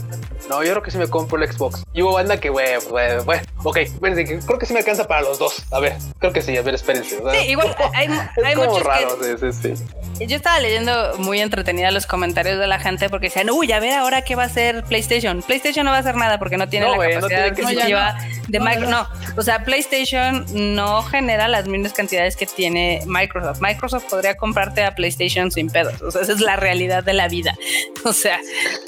No, 0.49 0.63
yo 0.63 0.71
creo 0.71 0.81
que 0.81 0.91
sí 0.91 0.97
me 0.97 1.07
compro 1.07 1.41
el 1.41 1.51
Xbox. 1.51 1.83
Y 1.93 2.01
hubo 2.01 2.13
banda 2.13 2.39
que, 2.39 2.49
güey, 2.49 2.77
güey, 2.89 3.19
güey. 3.19 3.39
Ok, 3.63 3.77
espérense, 3.77 4.39
creo 4.45 4.57
que 4.57 4.65
sí 4.65 4.73
me 4.73 4.79
alcanza 4.79 5.07
para 5.07 5.21
los 5.21 5.38
dos. 5.39 5.61
A 5.71 5.79
ver, 5.79 5.95
creo 6.19 6.31
que 6.31 6.41
sí, 6.41 6.55
a 6.57 6.61
ver, 6.61 6.75
espérense. 6.75 7.17
sí, 7.17 7.47
igual 7.49 7.75
hay, 7.93 8.07
hay 8.43 8.55
como 8.55 8.69
muchos 8.69 8.83
raro, 8.83 9.17
sí, 9.21 9.51
sí, 9.51 9.75
sí. 9.75 10.25
Yo 10.25 10.35
estaba 10.35 10.59
leyendo 10.59 11.17
muy 11.17 11.41
entretenida 11.41 11.91
los 11.91 12.05
comentarios 12.05 12.59
de 12.59 12.67
la 12.67 12.79
gente 12.79 13.09
porque 13.09 13.27
decían, 13.27 13.49
uy, 13.49 13.71
a 13.71 13.79
ver 13.79 13.93
ahora 13.93 14.21
qué 14.21 14.35
va 14.35 14.43
a 14.43 14.45
hacer 14.45 14.83
PlayStation. 14.83 15.41
PlayStation 15.41 15.85
no 15.85 15.91
va 15.91 15.97
a 15.97 15.99
hacer 15.99 16.15
nada 16.15 16.39
porque 16.39 16.57
no 16.57 16.69
tiene 16.69 16.89
la 16.89 16.97
capacidad 16.97 17.45
adquisitiva 17.45 18.17
de 18.47 18.59
Microsoft. 18.59 18.89
No, 18.89 19.07
o 19.38 19.41
sea, 19.41 19.63
PlayStation 19.63 20.45
no 20.75 21.03
genera 21.03 21.47
las 21.47 21.67
mismas 21.67 21.93
cantidades 21.93 22.35
que 22.35 22.45
tiene 22.45 23.01
Microsoft. 23.06 23.61
Microsoft 23.61 24.06
podría 24.10 24.36
comprarte 24.36 24.84
a 24.84 24.95
PlayStation 24.95 25.52
sin 25.52 25.69
pedos. 25.69 26.02
O 26.02 26.11
sea, 26.11 26.22
esa 26.22 26.34
es 26.34 26.41
la 26.41 26.56
realidad 26.56 27.03
de 27.03 27.14
la 27.14 27.28
vida. 27.28 27.56
O 28.03 28.14
sea, 28.14 28.40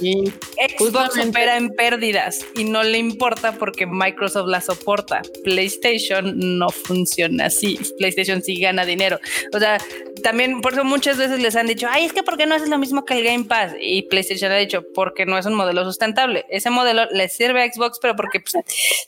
y 0.02 0.34
Xbox 0.80 1.20
opera 1.20 1.56
en 1.56 1.70
pérdidas 1.70 2.44
y 2.56 2.64
no 2.64 2.82
le 2.82 2.98
importa 2.98 3.52
porque 3.52 3.86
Microsoft 3.86 4.48
la 4.48 4.60
soporta. 4.60 5.22
PlayStation 5.44 6.58
no 6.58 6.70
funciona 6.70 7.46
así. 7.46 7.80
PlayStation 8.00 8.42
sí 8.42 8.60
gana 8.60 8.86
dinero. 8.86 9.20
O 9.54 9.60
sea, 9.60 9.78
también 10.24 10.62
por 10.62 10.74
eso 10.74 10.84
muchas 10.84 11.18
veces 11.18 11.40
les 11.40 11.56
han 11.56 11.68
dicho, 11.68 11.88
ay, 11.92 12.06
es 12.06 12.14
que 12.14 12.24
¿por 12.24 12.38
qué 12.38 12.48
no 12.48 12.56
haces 12.56 12.70
lo 12.70 12.80
mismo 12.80 13.06
que 13.06 13.20
el 13.20 13.24
Game 13.24 13.44
Pass? 13.44 13.74
Y 13.80 14.04
PlayStation 14.04 14.52
ha 14.52 14.56
dicho, 14.56 14.84
porque 14.96 15.28
no 15.28 15.38
es 15.38 15.46
un 15.46 15.54
modelo 15.54 15.84
sustentable. 15.84 16.46
Ese 16.50 16.70
modelo 16.70 17.06
les 17.12 17.36
sirve 17.36 17.64
a 17.64 17.72
Xbox, 17.72 18.00
pero 18.02 18.16
porque 18.16 18.40
pues, 18.40 18.56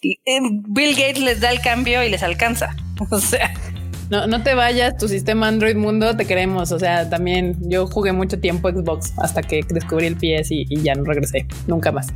eh, 0.04 0.40
Bill 0.42 0.92
Gates 0.92 1.20
les 1.20 1.40
da 1.40 1.52
el 1.52 1.62
cambio 1.62 2.04
y 2.04 2.10
les 2.10 2.24
alcanza. 2.24 2.76
O 3.12 3.20
sea. 3.20 3.54
No, 4.10 4.28
no 4.28 4.44
te 4.44 4.54
vayas, 4.54 4.98
tu 4.98 5.08
sistema 5.08 5.48
Android 5.48 5.76
mundo, 5.76 6.16
te 6.16 6.26
queremos. 6.26 6.72
O 6.72 6.80
sea, 6.80 7.10
también 7.10 7.56
yo 7.62 7.88
jugué 7.88 8.12
mucho 8.12 8.40
tiempo 8.40 8.70
Xbox 8.70 9.14
hasta 9.18 9.42
que 9.42 9.64
descubrí 9.68 10.06
el 10.06 10.16
PS 10.16 10.52
y, 10.52 10.66
ya 10.84 10.94
no 10.94 11.04
regresé, 11.06 11.48
nunca 11.68 11.92
más. 11.92 12.08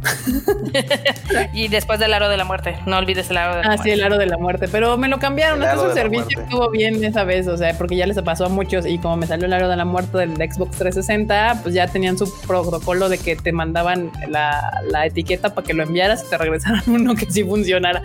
y 1.54 1.68
después 1.68 2.00
del 2.00 2.14
aro 2.14 2.30
de 2.30 2.38
la 2.38 2.44
muerte, 2.44 2.76
no 2.86 2.98
olvides 2.98 3.30
el 3.32 3.38
aro 3.38 3.56
de 3.56 3.62
la 3.62 3.68
muerte. 3.68 3.82
Ah, 3.82 3.84
sí, 3.84 3.92
el 3.92 4.04
aro 4.04 4.18
de 4.18 4.26
la 4.28 4.38
muerte, 4.38 4.68
pero 4.72 4.98
me 4.98 5.08
lo 5.08 5.18
cambiaron. 5.20 5.64
Entonces 5.64 5.90
el 5.90 6.12
servicio 6.12 6.42
estuvo 6.42 6.70
bien 6.70 7.04
esa 7.04 7.24
vez, 7.24 7.48
o 7.48 7.58
sea, 7.58 7.76
porque 7.78 7.96
ya 7.96 8.06
les 8.06 8.20
pasó 8.22 8.46
a 8.46 8.50
muchos 8.50 8.86
y 8.86 9.00
como 9.00 9.18
me 9.18 9.26
salió 9.26 9.48
el 9.48 9.54
aro 9.54 9.68
de 9.68 9.76
la 9.76 9.86
muerte 9.86 10.20
del 10.20 10.36
Xbox 10.36 10.78
360, 10.78 11.62
pues 11.64 11.74
ya 11.74 11.88
tenían 11.88 12.18
su 12.18 12.32
protocolo 12.46 13.10
de 13.10 13.18
que 13.18 13.36
te 13.36 13.52
mandaban 13.52 14.12
la, 14.28 14.82
la 14.92 15.06
etiqueta 15.08 15.56
para 15.56 15.66
que 15.66 15.74
lo 15.74 15.84
enviaras 15.84 16.24
y 16.26 16.30
te 16.30 16.38
regresaran 16.38 16.84
uno 16.88 17.16
que 17.16 17.26
sí 17.32 17.44
funcionara. 17.44 18.04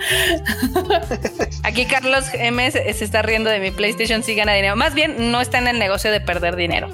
Aquí 1.62 1.84
Carlos 1.84 2.26
M 2.32 2.70
se 2.70 2.88
está 2.88 3.20
riendo 3.22 3.50
de 3.50 3.60
mi 3.60 3.73
PlayStation 3.76 4.22
sí 4.22 4.34
gana 4.34 4.54
dinero. 4.54 4.76
Más 4.76 4.94
bien, 4.94 5.30
no 5.30 5.40
está 5.40 5.58
en 5.58 5.68
el 5.68 5.78
negocio 5.78 6.10
de 6.10 6.20
perder 6.20 6.56
dinero. 6.56 6.88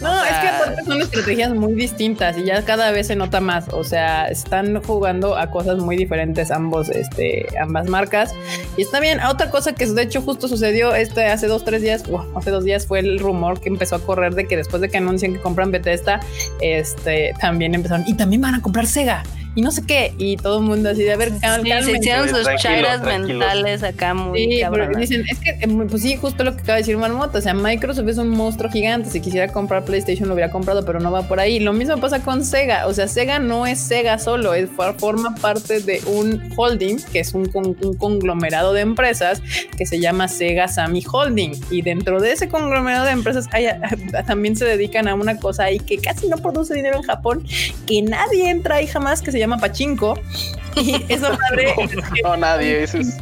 No, 0.00 0.24
es 0.24 0.30
que 0.30 0.48
aparte 0.48 0.84
son 0.84 1.02
estrategias 1.02 1.52
muy 1.54 1.74
distintas 1.74 2.38
y 2.38 2.44
ya 2.44 2.64
cada 2.64 2.92
vez 2.92 3.08
se 3.08 3.16
nota 3.16 3.40
más. 3.40 3.68
O 3.72 3.82
sea, 3.82 4.28
están 4.28 4.80
jugando 4.82 5.36
a 5.36 5.50
cosas 5.50 5.78
muy 5.78 5.96
diferentes 5.96 6.52
ambos, 6.52 6.88
este, 6.88 7.48
ambas 7.60 7.88
marcas. 7.88 8.32
Y 8.76 8.82
está 8.82 9.00
bien. 9.00 9.20
Otra 9.20 9.50
cosa 9.50 9.74
que 9.74 9.86
de 9.86 10.02
hecho 10.02 10.22
justo 10.22 10.46
sucedió 10.46 10.94
este 10.94 11.26
hace 11.26 11.48
dos, 11.48 11.64
tres 11.64 11.82
días, 11.82 12.04
hace 12.36 12.50
dos 12.50 12.64
días 12.64 12.86
fue 12.86 13.00
el 13.00 13.18
rumor 13.18 13.60
que 13.60 13.68
empezó 13.68 13.96
a 13.96 14.00
correr 14.00 14.34
de 14.34 14.46
que 14.46 14.56
después 14.56 14.80
de 14.80 14.88
que 14.88 14.98
anuncian 14.98 15.32
que 15.32 15.40
compran 15.40 15.72
Bethesda, 15.72 16.20
este, 16.60 17.34
también 17.40 17.74
empezaron 17.74 18.04
y 18.06 18.14
también 18.14 18.40
van 18.40 18.54
a 18.54 18.62
comprar 18.62 18.86
Sega 18.86 19.24
y 19.58 19.60
no 19.60 19.72
sé 19.72 19.82
qué. 19.84 20.14
Y 20.18 20.36
todo 20.36 20.58
el 20.58 20.64
mundo 20.64 20.88
así 20.88 21.02
de, 21.02 21.14
a 21.14 21.16
ver, 21.16 21.32
sí, 21.32 21.68
se 21.82 21.98
hicieron 21.98 22.28
sus 22.28 22.46
chairas 22.58 23.02
mentales 23.02 23.82
acá 23.82 24.14
muy 24.14 24.38
Sí, 24.38 24.62
dicen, 24.96 25.24
es 25.28 25.40
que, 25.40 25.58
em, 25.60 25.88
pues 25.88 26.02
sí, 26.02 26.14
justo 26.14 26.44
lo 26.44 26.54
que 26.54 26.60
acaba 26.62 26.74
de 26.74 26.82
decir 26.82 26.96
Marmota, 26.96 27.38
o 27.38 27.40
sea, 27.40 27.54
Microsoft 27.54 28.06
es 28.06 28.18
un 28.18 28.28
monstruo 28.28 28.70
gigante, 28.70 29.10
si 29.10 29.20
quisiera 29.20 29.48
comprar 29.48 29.84
PlayStation 29.84 30.28
lo 30.28 30.34
hubiera 30.34 30.52
comprado, 30.52 30.84
pero 30.84 31.00
no 31.00 31.10
va 31.10 31.22
por 31.22 31.40
ahí. 31.40 31.58
Lo 31.58 31.72
mismo 31.72 31.96
pasa 31.96 32.22
con 32.22 32.44
Sega, 32.44 32.86
o 32.86 32.94
sea, 32.94 33.08
Sega 33.08 33.40
no 33.40 33.66
es 33.66 33.80
Sega 33.80 34.20
solo, 34.20 34.54
es, 34.54 34.70
forma 34.96 35.34
parte 35.34 35.80
de 35.80 36.02
un 36.06 36.40
holding, 36.54 36.98
que 37.12 37.18
es 37.18 37.34
un, 37.34 37.50
un 37.52 37.96
conglomerado 37.96 38.72
de 38.72 38.82
empresas 38.82 39.42
que 39.76 39.86
se 39.86 39.98
llama 39.98 40.28
Sega 40.28 40.68
Sammy 40.68 41.02
Holding. 41.10 41.54
Y 41.72 41.82
dentro 41.82 42.20
de 42.20 42.30
ese 42.30 42.48
conglomerado 42.48 43.06
de 43.06 43.10
empresas 43.10 43.46
hay, 43.50 43.66
también 44.24 44.54
se 44.54 44.66
dedican 44.66 45.08
a 45.08 45.16
una 45.16 45.36
cosa 45.36 45.64
ahí 45.64 45.80
que 45.80 45.98
casi 45.98 46.28
no 46.28 46.36
produce 46.36 46.74
dinero 46.74 46.96
en 46.96 47.02
Japón, 47.02 47.44
que 47.88 48.02
nadie 48.02 48.50
entra 48.50 48.76
ahí 48.76 48.86
jamás, 48.86 49.20
que 49.20 49.32
se 49.32 49.40
llama 49.40 49.47
Pachinko. 49.56 50.18
Y 50.76 51.04
eso 51.08 51.28
madre. 51.50 51.74
no, 52.22 52.36
nadie, 52.36 52.82
eso 52.82 52.98
es. 52.98 53.16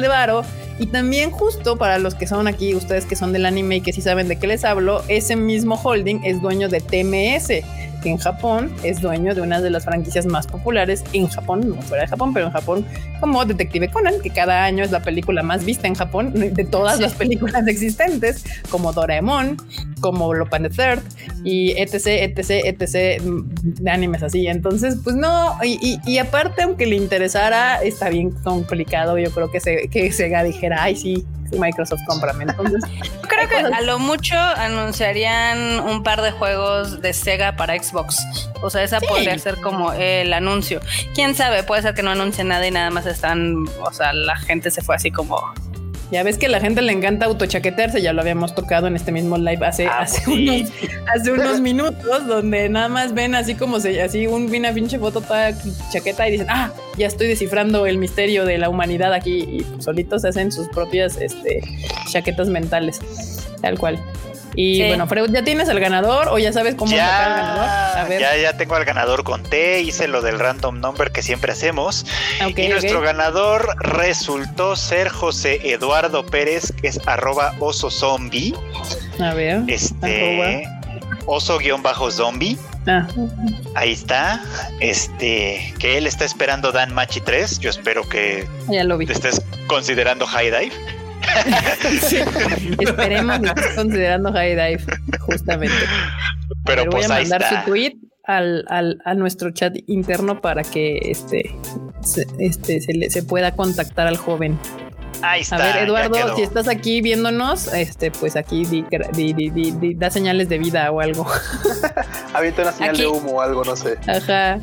de 0.00 0.08
varo. 0.08 0.42
Y 0.78 0.86
también 0.86 1.30
justo 1.30 1.76
para 1.76 1.98
los 1.98 2.14
que 2.14 2.26
son 2.26 2.46
aquí, 2.46 2.74
ustedes 2.74 3.04
que 3.04 3.16
son 3.16 3.32
del 3.32 3.46
anime 3.46 3.76
y 3.76 3.80
que 3.80 3.92
sí 3.92 4.00
saben 4.00 4.28
de 4.28 4.38
qué 4.38 4.46
les 4.46 4.64
hablo, 4.64 5.02
ese 5.08 5.34
mismo 5.34 5.74
holding 5.74 6.20
es 6.24 6.40
dueño 6.40 6.68
de 6.68 6.80
TMS, 6.80 7.64
que 8.02 8.10
en 8.10 8.18
Japón 8.18 8.72
es 8.82 9.00
dueño 9.00 9.34
de 9.34 9.40
una 9.40 9.60
de 9.60 9.70
las 9.70 9.84
franquicias 9.84 10.26
más 10.26 10.46
populares 10.46 11.04
en 11.12 11.28
Japón, 11.28 11.68
no 11.68 11.82
fuera 11.82 12.04
de 12.04 12.08
Japón, 12.08 12.32
pero 12.32 12.46
en 12.46 12.52
Japón, 12.52 12.86
como 13.20 13.44
Detective 13.44 13.90
Conan, 13.90 14.20
que 14.22 14.30
cada 14.30 14.64
año 14.64 14.84
es 14.84 14.90
la 14.90 15.02
película 15.02 15.42
más 15.42 15.64
vista 15.64 15.86
en 15.86 15.94
Japón 15.94 16.32
de 16.34 16.64
todas 16.64 17.00
las 17.00 17.14
películas 17.14 17.66
existentes, 17.66 18.44
como 18.70 18.92
Doraemon, 18.92 19.56
como 20.00 20.32
Lopan 20.34 20.62
the 20.62 20.70
Third 20.70 21.02
y 21.44 21.72
etc, 21.72 22.06
etc, 22.06 22.50
etc 22.64 23.22
de 23.62 23.90
animes 23.90 24.22
así. 24.22 24.46
Entonces, 24.46 24.98
pues 25.02 25.16
no, 25.16 25.56
y, 25.64 25.98
y, 26.04 26.18
aparte, 26.18 26.62
aunque 26.62 26.86
le 26.86 26.96
interesara, 26.96 27.82
está 27.82 28.08
bien 28.08 28.30
complicado. 28.30 29.18
Yo 29.18 29.30
creo 29.30 29.50
que, 29.50 29.60
se, 29.60 29.88
que 29.88 30.10
Sega 30.12 30.42
dijera, 30.42 30.82
ay, 30.82 30.96
sí, 30.96 31.26
Microsoft 31.52 32.00
cómprame. 32.06 32.44
Entonces, 32.44 32.82
creo 33.28 33.48
que 33.48 33.56
a 33.56 33.80
lo 33.82 33.98
mucho 33.98 34.36
anunciarían 34.36 35.80
un 35.80 36.02
par 36.02 36.22
de 36.22 36.30
juegos 36.32 37.00
de 37.00 37.12
Sega 37.12 37.56
para 37.56 37.80
Xbox. 37.80 38.26
O 38.62 38.70
sea, 38.70 38.82
esa 38.82 39.00
podría 39.00 39.38
ser 39.38 39.60
como 39.60 39.92
el 39.92 40.32
anuncio. 40.32 40.80
Quién 41.14 41.34
sabe, 41.34 41.62
puede 41.62 41.82
ser 41.82 41.94
que 41.94 42.02
no 42.02 42.10
anuncie 42.10 42.44
nada 42.44 42.66
y 42.66 42.70
nada 42.70 42.90
más 42.90 43.06
están, 43.06 43.66
o 43.80 43.92
sea, 43.92 44.12
la 44.12 44.36
gente 44.36 44.70
se 44.70 44.82
fue 44.82 44.96
así 44.96 45.10
como 45.10 45.42
ya 46.10 46.22
ves 46.22 46.38
que 46.38 46.46
a 46.46 46.48
la 46.48 46.60
gente 46.60 46.82
le 46.82 46.92
encanta 46.92 47.26
autochaquetearse, 47.26 48.00
ya 48.00 48.12
lo 48.12 48.22
habíamos 48.22 48.54
tocado 48.54 48.86
en 48.86 48.96
este 48.96 49.12
mismo 49.12 49.36
live 49.36 49.64
hace, 49.66 49.86
ah, 49.86 50.00
hace, 50.00 50.30
unos, 50.30 50.72
hace 51.14 51.32
unos 51.32 51.60
minutos, 51.60 52.26
donde 52.26 52.68
nada 52.68 52.88
más 52.88 53.12
ven 53.14 53.34
así 53.34 53.54
como 53.54 53.80
se, 53.80 54.00
así 54.00 54.26
un, 54.26 54.54
una 54.54 54.72
pinche 54.72 54.98
foto 54.98 55.20
toda 55.20 55.52
chaqueta 55.90 56.28
y 56.28 56.32
dicen, 56.32 56.46
ah, 56.50 56.72
ya 56.96 57.06
estoy 57.06 57.28
descifrando 57.28 57.86
el 57.86 57.98
misterio 57.98 58.44
de 58.44 58.58
la 58.58 58.68
humanidad 58.68 59.12
aquí 59.12 59.38
y 59.38 59.66
solitos 59.82 60.24
hacen 60.24 60.50
sus 60.50 60.68
propias 60.68 61.16
este, 61.18 61.60
chaquetas 62.10 62.48
mentales, 62.48 63.00
tal 63.60 63.78
cual. 63.78 64.02
Y 64.54 64.86
bueno, 64.86 65.06
Freud, 65.06 65.30
¿ya 65.32 65.42
tienes 65.42 65.68
el 65.68 65.78
ganador 65.80 66.28
o 66.28 66.38
ya 66.38 66.52
sabes 66.52 66.74
cómo 66.74 66.90
ya, 66.92 67.06
sacar 67.06 67.28
el 67.28 67.36
ganador? 67.36 67.98
A 67.98 68.04
ver. 68.08 68.20
Ya, 68.20 68.36
ya 68.36 68.56
tengo 68.56 68.74
al 68.74 68.84
ganador, 68.84 69.24
conté, 69.24 69.80
hice 69.80 70.08
lo 70.08 70.22
del 70.22 70.38
random 70.38 70.80
number 70.80 71.12
que 71.12 71.22
siempre 71.22 71.52
hacemos. 71.52 72.06
y 72.56 72.68
nuestro 72.68 73.00
ganador 73.00 73.76
resultó 73.80 74.76
ser 74.76 75.08
José 75.08 75.72
Eduardo 75.72 76.26
Pérez, 76.26 76.72
que 76.72 76.88
es 76.88 77.00
arroba 77.06 77.54
oso 77.60 77.90
zombie. 77.90 78.54
A 79.20 79.34
ver. 79.34 79.62
Este. 79.66 80.68
Oso-zombie. 81.26 82.56
Ah. 82.86 83.06
Ahí 83.74 83.92
está. 83.92 84.42
Este, 84.80 85.74
que 85.78 85.98
él 85.98 86.06
está 86.06 86.24
esperando 86.24 86.72
Dan 86.72 86.94
Machi 86.94 87.20
3. 87.20 87.58
Yo 87.58 87.68
espero 87.68 88.08
que 88.08 88.48
ya 88.68 88.84
lo 88.84 88.96
vi. 88.96 89.06
te 89.06 89.12
estés 89.12 89.42
considerando 89.66 90.26
High 90.26 90.50
Dive. 90.50 90.97
Esperemos 92.78 93.40
que 93.40 93.46
estés 93.48 93.74
considerando 93.74 94.32
High 94.32 94.54
Dive, 94.54 94.84
justamente. 95.20 95.76
Pero 96.64 96.86
voy 96.86 97.04
a 97.04 97.08
pues 97.08 97.08
mandar 97.08 97.42
su 97.48 97.70
tweet 97.70 97.96
al, 98.24 98.64
al, 98.68 99.00
a 99.04 99.14
nuestro 99.14 99.50
chat 99.50 99.76
interno 99.86 100.40
para 100.40 100.62
que 100.62 100.98
este, 101.02 101.54
se, 102.02 102.26
este, 102.38 102.80
se, 102.80 102.92
le, 102.92 103.10
se 103.10 103.22
pueda 103.22 103.52
contactar 103.52 104.06
al 104.06 104.16
joven. 104.16 104.58
Ahí 105.22 105.40
está. 105.40 105.56
A 105.56 105.58
ver, 105.58 105.84
Eduardo, 105.84 106.36
si 106.36 106.42
estás 106.42 106.68
aquí 106.68 107.00
viéndonos, 107.00 107.72
este, 107.72 108.10
pues 108.10 108.36
aquí 108.36 108.64
di, 108.64 108.84
di, 109.32 109.94
da 109.94 110.10
señales 110.10 110.48
de 110.48 110.58
vida 110.58 110.90
o 110.92 111.00
algo. 111.00 111.26
Avienta 112.34 112.62
una 112.62 112.72
señal 112.72 112.96
de 112.96 113.06
humo 113.06 113.32
o 113.32 113.40
algo, 113.40 113.64
no 113.64 113.74
sé. 113.74 113.98
Ajá. 114.06 114.60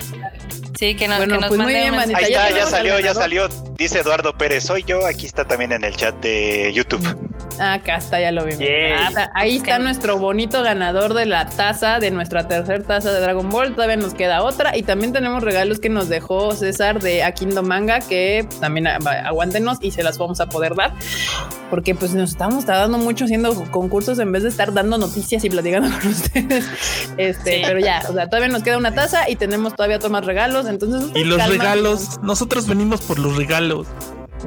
Sí, 0.78 0.96
que, 0.96 1.08
nos, 1.08 1.20
que 1.20 1.28
nos 1.28 1.48
pues 1.48 1.60
Ahí 1.62 2.34
está, 2.34 2.50
ya, 2.50 2.66
salió, 2.66 3.00
ya 3.00 3.14
salió. 3.14 3.48
Dice 3.78 4.00
Eduardo 4.00 4.38
Pérez, 4.38 4.64
soy 4.66 4.84
yo. 4.84 5.06
Aquí 5.06 5.26
está 5.26 5.46
también 5.46 5.72
en 5.72 5.84
el 5.84 5.96
chat 5.96 6.16
de 6.22 6.72
YouTube. 6.74 7.06
Ah, 7.60 7.74
acá 7.76 7.98
está, 7.98 8.20
ya 8.20 8.32
lo 8.32 8.44
vimos. 8.44 8.62
Ah, 9.16 9.32
ahí 9.34 9.58
está 9.58 9.80
nuestro 9.80 10.18
bonito 10.18 10.62
ganador 10.64 11.14
de 11.14 11.26
la 11.26 11.48
taza, 11.50 12.00
de 12.00 12.12
nuestra 12.12 12.48
tercera 12.48 12.84
taza 12.84 13.14
de 13.14 13.22
Dragon 13.22 13.50
Ball. 13.50 13.74
Todavía 13.74 13.96
nos 13.98 14.14
queda 14.14 14.44
otra. 14.44 14.76
Y 14.76 14.84
también 14.84 15.14
tenemos 15.14 15.44
regalos 15.44 15.80
que 15.80 15.90
nos 15.90 16.10
dejó 16.10 16.54
César 16.54 17.02
de 17.02 17.24
Akindo 17.24 17.64
Manga, 17.64 18.00
que 18.00 18.48
también 18.60 18.88
aguántenos 18.88 19.78
y 19.82 19.92
se 19.92 20.04
las 20.04 20.18
vamos 20.18 20.42
a 20.42 20.48
poder 20.48 20.76
dar. 20.76 20.94
Porque 21.70 21.96
pues 21.96 22.14
nos 22.14 22.32
estamos 22.32 22.66
tardando 22.66 22.98
mucho 22.98 23.26
haciendo 23.26 23.54
concursos 23.72 24.20
en 24.20 24.32
vez 24.32 24.44
de 24.44 24.50
estar 24.50 24.74
dando 24.74 24.98
noticias 24.98 25.44
y 25.44 25.50
platicando 25.50 25.90
con 26.02 26.12
ustedes. 26.12 26.66
Este, 27.18 27.64
pero 27.66 27.80
ya, 27.80 28.04
o 28.10 28.14
sea, 28.14 28.28
todavía 28.28 28.50
nos 28.50 28.64
queda 28.64 28.78
una 28.78 28.94
taza 28.94 29.30
y 29.30 29.36
tenemos 29.36 29.76
todavía 29.76 29.98
otros 29.98 30.12
más 30.12 30.26
regalos. 30.26 30.65
Entonces, 30.68 31.12
y 31.16 31.24
los 31.24 31.48
regalos, 31.48 32.20
nosotros 32.22 32.68
venimos 32.68 33.02
por 33.02 33.20
los 33.20 33.36
regalos. 33.36 33.88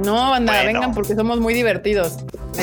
No, 0.05 0.31
banda, 0.31 0.63
vengan 0.65 0.95
porque 0.95 1.15
somos 1.15 1.41
muy 1.41 1.55
divertidos. 1.55 2.19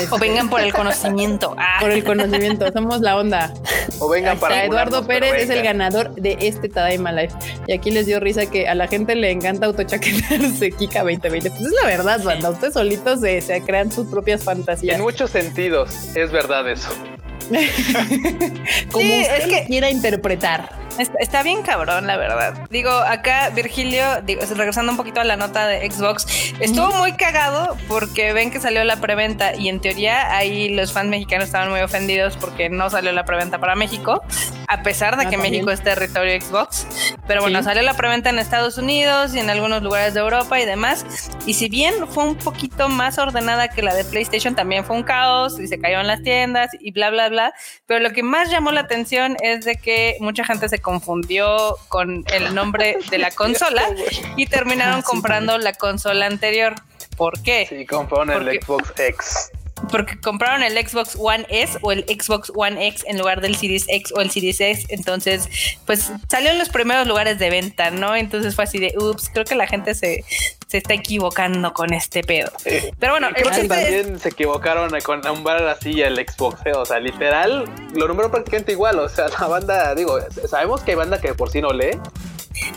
O 0.10 0.18
vengan 0.18 0.50
por 0.50 0.62
el 0.62 0.74
conocimiento. 0.74 1.56
Ah. 1.58 1.78
Por 1.80 1.92
el 1.92 2.04
conocimiento, 2.04 2.70
somos 2.74 3.00
la 3.02 3.18
onda. 3.18 3.54
O 4.00 4.10
vengan 4.10 4.38
para 4.38 4.66
Eduardo 4.66 5.06
Pérez 5.08 5.44
es 5.44 5.50
el 5.50 5.64
ganador 5.64 6.14
de 6.16 6.38
este 6.42 6.68
Tadaima 6.68 7.14
Life. 7.14 7.34
Y 7.68 7.74
aquí 7.74 7.92
les 7.92 8.06
dio 8.06 8.20
risa 8.20 8.46
que 8.46 8.68
a 8.68 8.76
la 8.76 8.88
gente 8.88 9.16
le 9.16 9.32
encanta 9.32 9.68
autochaquetarse 9.68 10.72
Kika 10.78 11.04
2020. 11.04 11.50
Pues 11.50 11.62
es 11.62 11.72
la 11.82 11.88
verdad, 11.88 12.22
banda. 12.24 12.50
Ustedes 12.50 12.74
solitos 12.74 13.22
se, 13.22 13.40
se 13.42 13.62
crean 13.62 13.92
sus 13.92 14.08
propias 14.08 14.44
fantasías. 14.44 14.98
En 14.98 15.02
muchos 15.02 15.32
sentidos, 15.32 15.94
es 16.16 16.32
verdad 16.32 16.70
eso. 16.70 16.90
Como 18.92 19.06
es 19.06 19.46
que 19.48 19.66
quiera 19.68 19.90
interpretar. 19.90 20.85
Está, 20.98 21.44
bien 21.44 21.62
cabrón, 21.62 22.08
la 22.08 22.18
verdad. 22.18 22.68
Digo, 22.70 22.92
acá 22.92 23.50
Virgilio, 23.50 24.06
regresando 24.56 24.92
un 24.92 24.98
poquito 24.98 25.20
a 25.20 25.24
la 25.24 25.36
nota 25.36 25.68
de 25.68 25.90
Xbox, 25.90 26.54
estuvo 26.60 26.92
muy 26.94 27.14
cagado 27.14 27.76
porque 27.88 28.34
ven 28.34 28.52
que 28.52 28.60
salió 28.60 28.84
la 28.84 28.98
preventa 28.98 29.56
y 29.56 29.70
en 29.70 29.82
teoría 29.82 30.36
ahí 30.36 30.70
los 30.70 30.94
fans 30.94 31.10
mexicanos 31.10 31.48
estaban 31.48 31.70
muy 31.70 31.82
ofendidos 31.82 32.38
porque 32.38 32.70
no 32.70 32.90
salió 32.90 33.12
la 33.12 33.26
preventa 33.26 33.60
para 33.60 33.76
México, 33.76 34.24
a 34.68 34.84
pesar 34.84 35.18
de 35.18 35.26
ah, 35.26 35.30
que 35.30 35.38
México 35.38 35.72
es 35.72 35.82
territorio 35.82 36.40
Xbox. 36.40 36.88
Pero 37.28 37.42
bueno, 37.42 37.62
salió 37.64 37.82
la 37.82 37.96
preventa 37.96 38.30
en 38.30 38.40
Estados 38.40 38.78
Unidos 38.78 39.36
y 39.36 39.40
en 39.40 39.50
algunos 39.50 39.82
lugares 39.84 40.14
de 40.14 40.22
Europa 40.22 40.60
y 40.60 40.66
demás. 40.66 41.06
Y 41.46 41.56
si 41.56 41.70
bien 41.70 42.08
fue 42.08 42.24
un 42.24 42.36
poquito 42.36 42.88
más 42.88 43.18
ordenada 43.18 43.68
que 43.68 43.82
la 43.82 43.94
de 43.94 44.06
PlayStation, 44.06 44.56
también 44.56 44.86
fue 44.86 44.96
un 44.96 45.04
caos 45.04 45.60
y 45.60 45.68
se 45.68 45.80
cayó 45.80 46.00
en 46.00 46.08
las 46.08 46.22
tiendas 46.22 46.70
y 46.80 46.92
bla, 46.92 47.10
bla, 47.10 47.30
bla. 47.30 47.54
Pero 47.86 48.00
lo 48.00 48.12
que 48.12 48.24
más 48.24 48.50
llamó 48.50 48.72
la 48.72 48.82
atención 48.82 49.36
es 49.42 49.66
de 49.66 49.76
que 49.76 50.18
mucha 50.20 50.46
gente 50.46 50.70
se 50.70 50.80
confundió 50.86 51.78
con 51.88 52.24
el 52.32 52.54
nombre 52.54 53.00
de 53.10 53.18
la 53.18 53.32
consola 53.42 53.84
y 54.38 54.46
terminaron 54.46 55.00
ah, 55.00 55.04
comprando 55.04 55.58
la 55.58 55.74
consola 55.74 56.28
anterior. 56.28 56.76
¿Por 57.18 57.42
qué? 57.42 57.66
Sí, 57.68 57.88
compraron 57.88 58.30
el 58.30 58.62
Xbox 58.62 58.94
X 59.00 59.52
porque 59.90 60.20
compraron 60.20 60.64
el 60.64 60.74
Xbox 60.76 61.16
One 61.20 61.46
S 61.50 61.78
o 61.82 61.92
el 61.92 62.04
Xbox 62.06 62.52
One 62.56 62.88
X 62.88 63.04
en 63.08 63.18
lugar 63.18 63.42
del 63.42 63.56
Series 63.56 63.86
X 63.88 64.14
o 64.16 64.22
el 64.22 64.32
Series 64.32 64.62
S. 64.62 64.86
Entonces, 64.90 65.50
pues 65.86 66.12
salió 66.30 66.52
en 66.52 66.58
los 66.58 66.70
primeros 66.70 67.08
lugares 67.08 67.40
de 67.40 67.50
venta, 67.50 67.92
¿no? 67.92 68.16
Entonces 68.16 68.56
fue 68.56 68.64
así 68.64 68.80
de, 68.80 68.94
ups, 68.98 69.30
creo 69.32 69.46
que 69.46 69.56
la 69.56 69.68
gente 69.68 69.96
se, 69.96 70.24
se 70.68 70.78
está 70.78 70.94
equivocando 70.94 71.74
con 71.74 71.94
este 71.94 72.24
pedo. 72.24 72.52
Pero 73.00 73.14
bueno, 73.14 73.30
creo 73.34 73.52
que 73.52 73.68
también 73.68 74.20
se 74.20 74.30
equivocaron 74.30 74.92
con 75.02 75.22
nombrar 75.22 75.66
así 75.68 76.02
el 76.02 76.16
Xbox, 76.18 76.66
¿eh? 76.66 76.74
o 76.74 76.86
sea, 76.86 77.00
literal, 77.00 77.66
lo 77.94 78.08
nombró 78.08 78.32
prácticamente 78.32 78.72
igual, 78.72 79.00
o 79.00 79.10
sea, 79.10 79.28
la 79.30 79.48
banda, 79.48 79.96
digo, 79.96 80.20
sabemos 80.48 80.82
que 80.82 80.92
hay 80.92 80.98
banda 80.98 81.20
que 81.22 81.34
por 81.34 81.50
sí 81.50 81.62
no 81.62 81.70
lee, 81.72 81.98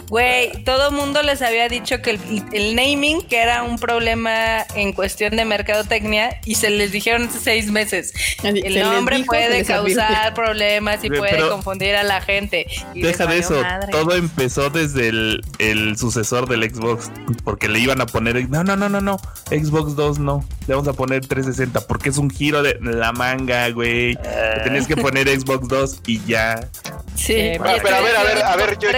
Güey, 0.09 0.65
todo 0.65 0.91
mundo 0.91 1.23
les 1.23 1.43
había 1.43 1.69
dicho 1.69 2.01
que 2.01 2.19
el, 2.53 2.75
naming 2.75 3.23
que 3.23 3.39
era 3.39 3.63
un 3.63 3.79
problema 3.79 4.65
en 4.75 4.93
cuestión 4.93 5.37
de 5.37 5.45
mercadotecnia 5.45 6.41
y 6.45 6.55
se 6.55 6.71
les 6.71 6.93
dijeron 6.93 7.29
hace 7.29 7.39
seis 7.39 7.71
meses. 7.71 8.13
El 8.43 8.81
nombre 8.81 9.23
puede 9.25 9.65
causar 9.65 10.35
problemas 10.35 11.05
y 11.05 11.11
puede 11.11 11.49
confundir 11.49 11.95
a 11.97 12.03
la 12.03 12.21
gente. 12.21 12.67
deja 12.95 13.27
de 13.27 13.39
eso, 13.39 13.63
todo 13.91 14.15
empezó 14.15 14.71
desde 14.71 15.09
el, 15.09 15.97
sucesor 15.97 16.49
del 16.49 16.71
Xbox 16.71 17.11
porque 17.45 17.69
le 17.69 17.81
iban 17.81 18.01
a 18.01 18.07
poner, 18.07 18.49
no, 18.49 18.65
no, 18.65 18.77
no, 18.77 18.89
no, 18.89 19.01
no, 19.01 19.19
Xbox 19.51 19.97
2 19.97 20.19
no, 20.19 20.45
le 20.67 20.75
vamos 20.75 20.89
a 20.89 20.93
poner 20.93 21.27
360 21.27 21.87
porque 21.87 22.09
es 22.09 22.19
un 22.19 22.31
giro 22.31 22.63
de 22.63 22.79
la 22.81 23.13
manga, 23.13 23.69
güey. 23.71 24.17
Tenías 24.65 24.87
que 24.87 24.97
poner 24.97 25.29
Xbox 25.29 25.69
2 25.69 26.03
y 26.07 26.21
ya. 26.25 26.69
Sí, 27.15 27.53
pero 27.59 27.69
a 27.69 28.01
ver, 28.01 28.17
a 28.17 28.23
ver, 28.23 28.43
a 28.45 28.57
ver, 28.57 28.79
yo, 28.79 28.89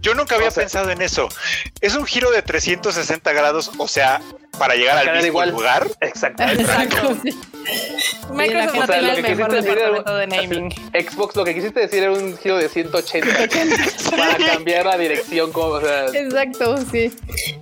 yo 0.00 0.14
nunca 0.14 0.36
había 0.36 0.50
pensado 0.50 0.90
en 0.90 1.02
eso. 1.02 1.28
Es 1.80 1.94
un 1.94 2.06
giro 2.06 2.30
de 2.30 2.42
360 2.42 3.32
grados, 3.32 3.72
o 3.78 3.88
sea, 3.88 4.20
para 4.58 4.74
llegar 4.74 5.08
al 5.08 5.22
mismo 5.22 5.44
lugar. 5.46 5.86
Exacto. 6.00 6.42
Exacto. 6.42 7.16
Microsoft 8.32 8.76
no 8.76 8.86
tiene 8.86 9.12
el 9.12 9.22
mejor 9.22 9.52
departamento 9.52 10.16
de 10.16 10.26
naming. 10.26 10.70
Xbox, 10.92 11.36
lo 11.36 11.44
que 11.44 11.54
quisiste 11.54 11.80
decir 11.80 12.02
era 12.02 12.12
un 12.12 12.36
giro 12.38 12.56
de 12.56 12.68
180 12.68 13.26
para 14.16 14.36
cambiar 14.36 14.86
la 14.86 14.98
dirección. 14.98 15.52
Como, 15.52 15.66
o 15.66 15.80
sea, 15.80 16.06
Exacto, 16.06 16.76
sí. 16.90 17.12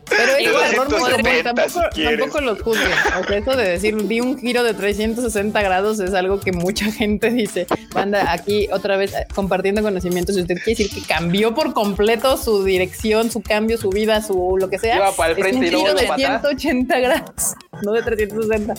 Pero 0.08 0.36
error 0.36 0.90
muy 0.90 1.00
común. 1.00 1.32
Tampoco, 1.42 1.80
tampoco 1.90 2.40
los 2.40 2.62
juzguen. 2.62 2.90
O 3.20 3.24
sea, 3.24 3.36
eso 3.36 3.56
de 3.56 3.68
decir 3.68 3.96
di 4.06 4.20
un 4.20 4.38
giro 4.38 4.62
de 4.62 4.74
360 4.74 5.62
grados 5.62 5.98
es 5.98 6.14
algo 6.14 6.40
que 6.40 6.52
mucha 6.52 6.86
gente 6.92 7.30
dice. 7.30 7.66
Anda 7.94 8.32
aquí 8.32 8.68
otra 8.72 8.96
vez 8.96 9.12
eh, 9.14 9.26
compartiendo 9.34 9.82
conocimientos. 9.82 10.36
Y 10.36 10.42
usted 10.42 10.54
quiere 10.62 10.82
decir 10.82 10.90
que 10.90 11.06
cambió 11.06 11.54
por 11.54 11.74
completo 11.74 12.36
su 12.36 12.64
dirección, 12.64 13.30
su 13.30 13.42
cambio, 13.42 13.78
su 13.78 13.90
vida, 13.90 14.22
su 14.22 14.56
lo 14.58 14.70
que 14.70 14.78
sea. 14.78 14.96
Iba 14.96 15.12
para 15.12 15.30
el 15.30 15.36
frente 15.36 15.66
es 15.66 15.74
un 15.74 15.80
giro 15.80 15.94
de 15.94 16.06
180 16.14 16.75
grados, 16.84 17.54
no 17.82 17.92
de 17.92 18.02
360. 18.02 18.74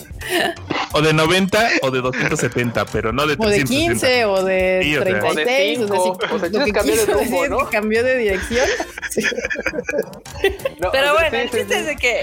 O 0.92 1.02
de 1.02 1.12
90 1.12 1.68
o 1.82 1.90
de 1.90 2.00
270, 2.00 2.84
pero 2.86 3.12
no 3.12 3.26
de 3.26 3.36
360. 3.36 3.44
O 3.44 3.50
de 3.50 3.64
15 3.64 4.24
o 4.24 4.44
de 4.44 4.80
sí, 4.82 4.96
36. 4.98 5.78
O, 5.78 5.82
de 5.82 5.98
5, 5.98 6.18
o, 6.34 6.38
sea, 6.38 6.64
si, 6.64 6.72
cambió 6.72 6.96
de 6.96 7.06
rumbo, 7.06 7.48
¿no? 7.48 7.70
cambió 7.70 8.02
de 8.02 8.18
dirección. 8.18 8.66
Sí. 9.10 9.22
No, 10.78 10.92
pero 10.92 11.12
bueno, 11.14 11.36
el 11.36 11.50
chiste 11.50 11.80
es 11.80 11.86
de 11.86 11.96
que, 11.96 12.20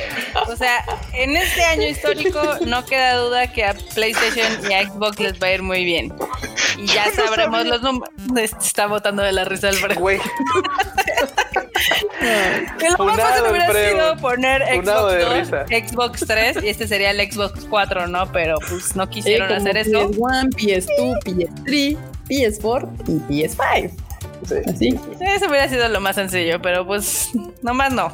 o 0.48 0.56
sea, 0.56 0.86
en 1.14 1.36
este 1.36 1.62
año 1.66 1.86
histórico 1.88 2.42
no 2.66 2.86
queda 2.86 3.18
duda 3.18 3.52
que 3.52 3.66
a 3.66 3.74
PlayStation 3.94 4.48
y 4.70 4.74
a 4.74 4.88
Xbox 4.88 5.20
les 5.20 5.42
va 5.42 5.48
a 5.48 5.54
ir 5.54 5.62
muy 5.62 5.84
bien. 5.84 6.14
Y 6.78 6.88
ya 6.88 7.12
sabremos 7.16 7.66
los 7.66 7.82
números. 7.82 8.10
Está 8.38 8.88
botando 8.88 9.24
de 9.24 9.34
la 9.34 9.44
risa 9.46 9.70
el 9.70 9.96
Güey. 9.96 10.20
El 12.22 12.98
más 12.98 13.20
fácil 13.20 13.44
hubiera 13.50 13.74
sido 13.74 14.18
poner 14.18 14.64
Xbox 14.64 15.50
2, 15.50 15.65
Xbox 15.68 16.26
3 16.28 16.64
y 16.64 16.70
este 16.70 16.88
sería 16.88 17.12
el 17.12 17.32
Xbox 17.32 17.66
4, 17.70 18.08
¿no? 18.08 18.32
Pero 18.32 18.58
pues 18.70 18.96
no 18.96 19.10
quisieron 19.10 19.52
hacer 19.52 19.78
eso. 19.78 20.10
PS1, 20.10 20.50
PS2, 20.56 21.20
PS3, 21.24 21.98
PS4 22.30 22.90
y 23.08 23.46
PS5. 23.46 24.05
Eso 24.44 25.50
hubiera 25.50 25.70
sido 25.70 25.88
lo 25.90 26.00
más 26.02 26.16
sencillo, 26.16 26.62
pero 26.62 26.86
pues 26.86 27.32
nomás 27.62 27.92
no. 27.94 28.12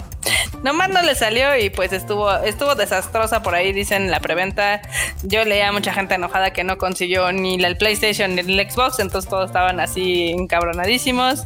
Nomás 0.63 0.89
no 0.89 1.01
le 1.01 1.15
salió 1.15 1.57
y 1.57 1.71
pues 1.71 1.91
estuvo, 1.91 2.31
estuvo 2.31 2.75
desastrosa 2.75 3.41
por 3.41 3.55
ahí, 3.55 3.73
dicen 3.73 4.11
la 4.11 4.19
preventa. 4.19 4.81
Yo 5.23 5.43
leía 5.43 5.69
a 5.69 5.71
mucha 5.71 5.91
gente 5.91 6.15
enojada 6.15 6.53
que 6.53 6.63
no 6.63 6.77
consiguió 6.77 7.31
ni 7.31 7.55
el 7.63 7.77
PlayStation 7.77 8.35
ni 8.35 8.41
el 8.41 8.69
Xbox, 8.69 8.99
entonces 8.99 9.29
todos 9.29 9.47
estaban 9.47 9.79
así 9.79 10.29
encabronadísimos. 10.29 11.45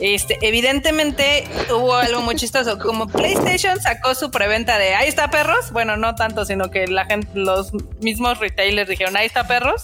Este, 0.00 0.38
evidentemente 0.40 1.44
hubo 1.70 1.94
algo 1.96 2.22
muy 2.22 2.36
chistoso. 2.36 2.78
Como 2.78 3.06
PlayStation 3.08 3.78
sacó 3.80 4.14
su 4.14 4.30
preventa 4.30 4.78
de 4.78 4.94
ahí 4.94 5.08
está 5.08 5.28
perros, 5.28 5.70
bueno, 5.72 5.96
no 5.98 6.14
tanto, 6.14 6.46
sino 6.46 6.70
que 6.70 6.86
la 6.86 7.04
gente, 7.04 7.28
los 7.34 7.72
mismos 8.00 8.38
retailers 8.38 8.88
dijeron 8.88 9.16
ahí 9.16 9.26
está 9.26 9.46
perros, 9.46 9.82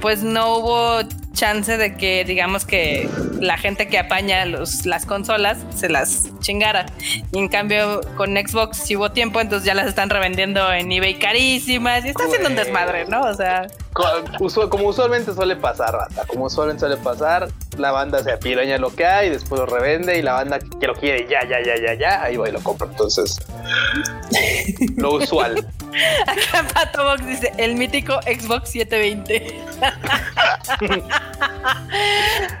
pues 0.00 0.22
no 0.22 0.56
hubo 0.56 1.00
chance 1.32 1.76
de 1.76 1.96
que 1.96 2.24
digamos 2.24 2.64
que 2.64 3.08
la 3.40 3.56
gente 3.56 3.88
que 3.88 3.98
apaña 3.98 4.44
los, 4.46 4.86
las 4.86 5.06
consolas 5.06 5.58
se 5.74 5.88
las 5.88 6.30
chingara. 6.40 6.86
Y 7.32 7.38
en 7.38 7.48
cambio 7.48 8.00
con 8.16 8.36
Xbox 8.36 8.78
si 8.78 8.96
hubo 8.96 9.12
tiempo, 9.12 9.40
entonces 9.40 9.66
ya 9.66 9.74
las 9.74 9.86
están 9.86 10.10
revendiendo 10.10 10.72
en 10.72 10.90
eBay 10.90 11.18
carísimas 11.18 12.04
y 12.04 12.08
está 12.08 12.24
haciendo 12.24 12.48
un 12.48 12.56
desmadre, 12.56 13.06
¿no? 13.06 13.22
O 13.22 13.34
sea... 13.34 13.66
Como 13.92 14.88
usualmente 14.88 15.34
suele 15.34 15.56
pasar, 15.56 15.92
rata. 15.92 16.24
Como 16.26 16.46
usualmente 16.46 16.80
suele 16.80 16.96
pasar, 16.96 17.48
la 17.76 17.92
banda 17.92 18.22
se 18.22 18.32
apiraña 18.32 18.78
lo 18.78 18.94
que 18.94 19.04
hay, 19.04 19.28
después 19.30 19.60
lo 19.60 19.66
revende 19.66 20.18
y 20.18 20.22
la 20.22 20.32
banda 20.34 20.58
que 20.58 20.86
lo 20.86 20.94
quiere 20.94 21.26
ya, 21.28 21.46
ya, 21.46 21.62
ya, 21.62 21.74
ya, 21.76 21.94
ya, 21.94 22.22
ahí 22.22 22.36
va 22.36 22.48
y 22.48 22.52
lo 22.52 22.60
compra. 22.62 22.88
Entonces, 22.88 23.38
lo 24.96 25.14
usual. 25.14 25.66
Acá 26.26 26.66
Pato 26.72 27.04
Box 27.04 27.26
dice 27.26 27.52
el 27.58 27.74
mítico 27.74 28.20
Xbox 28.22 28.70
720. 28.70 29.60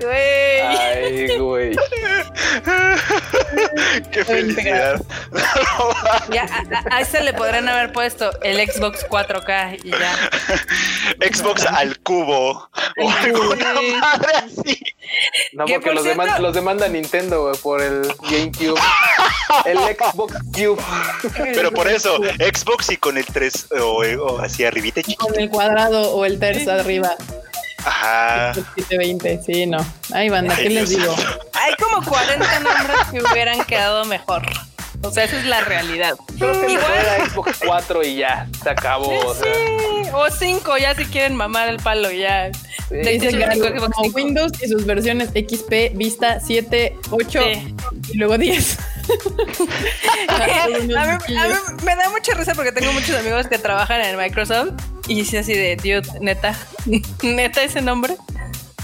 güey. 0.00 0.60
Ay, 0.60 1.38
güey. 1.38 1.76
Qué 4.24 4.34
felicidad. 4.34 5.02
ya, 6.32 6.44
a, 6.44 6.96
a, 6.96 7.00
ese 7.00 7.20
le 7.22 7.32
podrían 7.32 7.68
haber 7.68 7.92
puesto 7.92 8.30
el 8.42 8.58
Xbox 8.68 9.06
4K 9.08 9.80
y 9.84 9.90
ya. 9.90 10.30
Xbox 11.32 11.66
al 11.66 11.98
cubo 12.00 12.50
o 12.50 13.10
alguna 13.10 13.74
madre 14.00 14.32
así. 14.36 14.80
No, 15.52 15.66
porque 15.66 15.92
los, 15.92 16.04
demanda, 16.04 16.38
los, 16.38 16.54
demanda, 16.54 16.88
Nintendo, 16.88 17.42
güey, 17.42 17.56
por 17.58 17.82
el 17.82 18.02
GameCube. 18.22 18.80
el 19.64 19.78
Xbox 19.96 20.34
Cube. 20.52 20.82
Pero 21.54 21.72
por 21.72 21.88
eso, 21.88 22.18
Xbox 22.38 22.90
y 22.90 22.96
con 22.96 23.18
el 23.18 23.24
3 23.26 23.68
o, 23.80 24.02
o 24.02 24.38
así 24.40 24.64
arribita 24.64 25.02
chiquito. 25.02 25.26
Con 25.26 25.38
el 25.40 25.48
cuadrado 25.50 26.14
o 26.14 26.24
el 26.24 26.38
terzo 26.38 26.72
arriba. 26.72 27.16
Ajá. 27.84 28.54
720, 28.54 29.42
sí, 29.44 29.66
no. 29.66 29.84
Ay, 30.12 30.28
banda, 30.28 30.56
¿qué 30.56 30.70
les 30.70 30.90
digo? 30.90 31.14
Hay 31.54 31.74
como 31.76 32.04
40 32.04 32.60
nombres 32.60 32.98
que 33.10 33.22
hubieran 33.22 33.64
quedado 33.64 34.04
mejor. 34.04 34.42
O 35.02 35.10
sea, 35.10 35.24
esa 35.24 35.38
es 35.38 35.46
la 35.46 35.60
realidad. 35.62 36.14
Creo 36.38 36.52
que 36.52 36.72
Igual... 36.72 36.92
era 36.92 37.26
Xbox 37.26 37.58
4 37.64 38.04
y 38.04 38.16
ya, 38.16 38.48
se 38.62 38.70
acabó. 38.70 39.10
Sí, 39.10 39.18
o, 39.24 39.34
sea. 39.34 40.16
o 40.16 40.30
5, 40.30 40.78
ya 40.78 40.94
si 40.94 41.04
quieren 41.06 41.36
mamar 41.36 41.68
el 41.68 41.78
palo, 41.78 42.10
ya. 42.10 42.50
Sí. 42.88 42.96
Dicen 42.96 43.38
que 43.38 43.76
como 43.76 44.02
Windows 44.14 44.52
y 44.62 44.68
sus 44.68 44.84
versiones 44.84 45.30
XP, 45.30 45.94
Vista 45.94 46.40
7, 46.40 46.96
8 47.10 47.40
sí. 47.42 47.74
y 48.12 48.18
luego 48.18 48.38
10. 48.38 48.78
a, 50.28 50.68
mí, 50.68 50.94
a, 50.94 51.06
mí, 51.06 51.54
me 51.84 51.96
da 51.96 52.10
mucha 52.10 52.34
risa 52.34 52.54
porque 52.54 52.72
tengo 52.72 52.92
muchos 52.92 53.16
amigos 53.16 53.46
que 53.46 53.58
trabajan 53.58 54.00
en 54.02 54.16
Microsoft 54.16 54.72
y 55.08 55.16
dice 55.16 55.38
así 55.38 55.54
de, 55.54 55.76
dude, 55.76 56.20
neta, 56.20 56.56
neta 57.22 57.62
ese 57.62 57.80
nombre. 57.80 58.16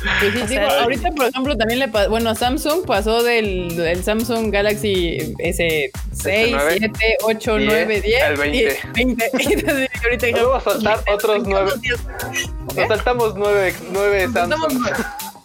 Pues 0.01 0.33
sí, 0.33 0.55
digo, 0.55 0.67
sea, 0.67 0.83
ahorita, 0.83 1.11
por 1.11 1.27
ejemplo, 1.27 1.57
también 1.57 1.81
le 1.81 1.89
pasó, 1.89 2.11
bueno, 2.11 2.35
Samsung 2.35 2.87
pasó 2.87 3.23
del, 3.23 3.77
del 3.77 4.03
Samsung 4.03 4.51
Galaxy 4.53 5.35
S6, 5.39 5.91
7, 6.13 6.91
8, 7.23 7.57
10, 7.57 7.67
9, 7.69 8.01
10, 8.01 8.23
al 8.23 8.37
20. 8.37 8.79
20. 8.95 9.31
Entonces, 9.33 9.89
ahorita 10.03 10.57
a 10.57 10.61
saltar 10.65 11.01
otros 11.13 11.43
9. 11.47 11.73
Nos 12.77 12.89
saltamos 12.89 13.35
9, 13.37 13.75
9 13.93 14.29
Samsung. 14.33 14.89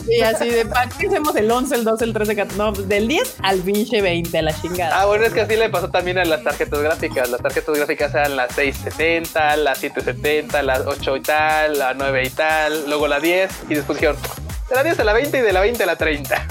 Y 0.07 0.21
así 0.21 0.49
de, 0.49 0.65
¿para 0.65 0.89
qué 0.89 1.07
hacemos 1.07 1.35
el 1.35 1.49
11, 1.49 1.75
el 1.75 1.83
12, 1.83 2.05
el 2.05 2.13
13, 2.13 2.35
14? 2.35 2.57
No, 2.57 2.71
del 2.71 3.07
10 3.07 3.35
al 3.41 3.59
pinche 3.59 4.01
20, 4.01 4.37
a 4.37 4.41
la 4.41 4.61
chingada. 4.61 5.01
Ah, 5.01 5.05
bueno, 5.05 5.25
es 5.25 5.33
que 5.33 5.41
así 5.41 5.55
le 5.55 5.69
pasó 5.69 5.89
también 5.89 6.17
a 6.17 6.25
las 6.25 6.43
tarjetas 6.43 6.81
gráficas. 6.81 7.29
Las 7.29 7.41
tarjetas 7.41 7.75
gráficas 7.75 8.13
eran 8.13 8.35
las 8.35 8.53
670, 8.55 9.57
las 9.57 9.77
770, 9.79 10.61
las 10.63 10.81
8 10.85 11.17
y 11.17 11.21
tal, 11.21 11.79
la 11.79 11.93
9 11.93 12.23
y 12.25 12.29
tal, 12.29 12.85
luego 12.87 13.07
la 13.07 13.19
10, 13.19 13.51
y 13.69 13.75
después 13.75 13.97
dijeron, 13.99 14.17
de 14.69 14.75
la 14.75 14.83
10 14.83 14.99
a 14.99 15.03
la 15.03 15.13
20 15.13 15.37
y 15.37 15.41
de 15.41 15.53
la 15.53 15.61
20 15.61 15.83
a 15.83 15.85
la 15.85 15.95
30. 15.95 16.47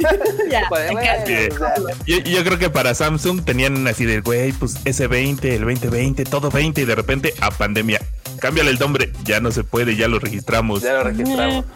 ya, 0.50 0.62
Pues, 0.68 0.92
bueno, 0.92 1.10
Yo, 2.06 2.18
yo 2.18 2.44
creo 2.44 2.58
que 2.58 2.70
para 2.70 2.94
Samsung 2.94 3.44
tenían 3.44 3.86
así 3.86 4.04
de, 4.04 4.20
güey, 4.20 4.52
pues 4.52 4.76
ese 4.84 5.06
20, 5.06 5.54
el 5.54 5.62
2020, 5.62 6.24
todo 6.24 6.50
20 6.50 6.80
y 6.80 6.84
de 6.84 6.94
repente 6.94 7.34
a 7.40 7.50
pandemia. 7.50 8.00
Cámbiale 8.40 8.70
el 8.70 8.78
nombre, 8.78 9.12
ya 9.24 9.40
no 9.40 9.50
se 9.52 9.64
puede, 9.64 9.96
ya 9.96 10.08
lo 10.08 10.18
registramos. 10.18 10.82
ya 10.82 10.94
lo 10.94 11.04
registramos. 11.04 11.64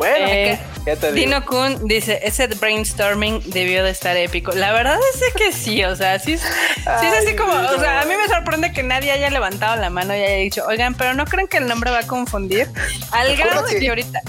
Bueno, 0.00 0.28
Eh, 0.30 0.58
ya 0.86 0.96
te 0.96 1.12
digo. 1.12 1.26
Dino 1.26 1.44
Kun 1.44 1.86
dice, 1.86 2.20
ese 2.22 2.46
brainstorming 2.46 3.42
debió 3.50 3.84
de 3.84 3.90
estar 3.90 4.16
épico. 4.16 4.50
La 4.52 4.72
verdad 4.72 4.96
es 5.14 5.34
que 5.34 5.52
sí, 5.52 5.84
o 5.84 5.94
sea, 5.94 6.18
sí, 6.18 6.32
es- 6.32 6.40
sí 6.40 7.06
es 7.06 7.26
así 7.26 7.36
como, 7.36 7.52
o 7.52 7.78
sea, 7.78 8.00
a 8.00 8.04
mí 8.06 8.14
me 8.16 8.26
sorprende 8.34 8.72
que 8.72 8.82
nadie 8.82 9.12
haya 9.12 9.28
levantado 9.28 9.76
la 9.76 9.90
mano 9.90 10.16
y 10.16 10.20
haya 10.22 10.36
dicho, 10.36 10.64
oigan, 10.66 10.94
pero 10.94 11.12
no 11.12 11.26
creen 11.26 11.48
que 11.48 11.58
el 11.58 11.68
nombre 11.68 11.90
va 11.90 11.98
a 11.98 12.06
confundir. 12.06 12.66
Al 13.12 13.36
grado 13.36 13.66
de 13.66 13.74
que- 13.74 13.80
que 13.80 13.88
ahorita, 13.90 14.20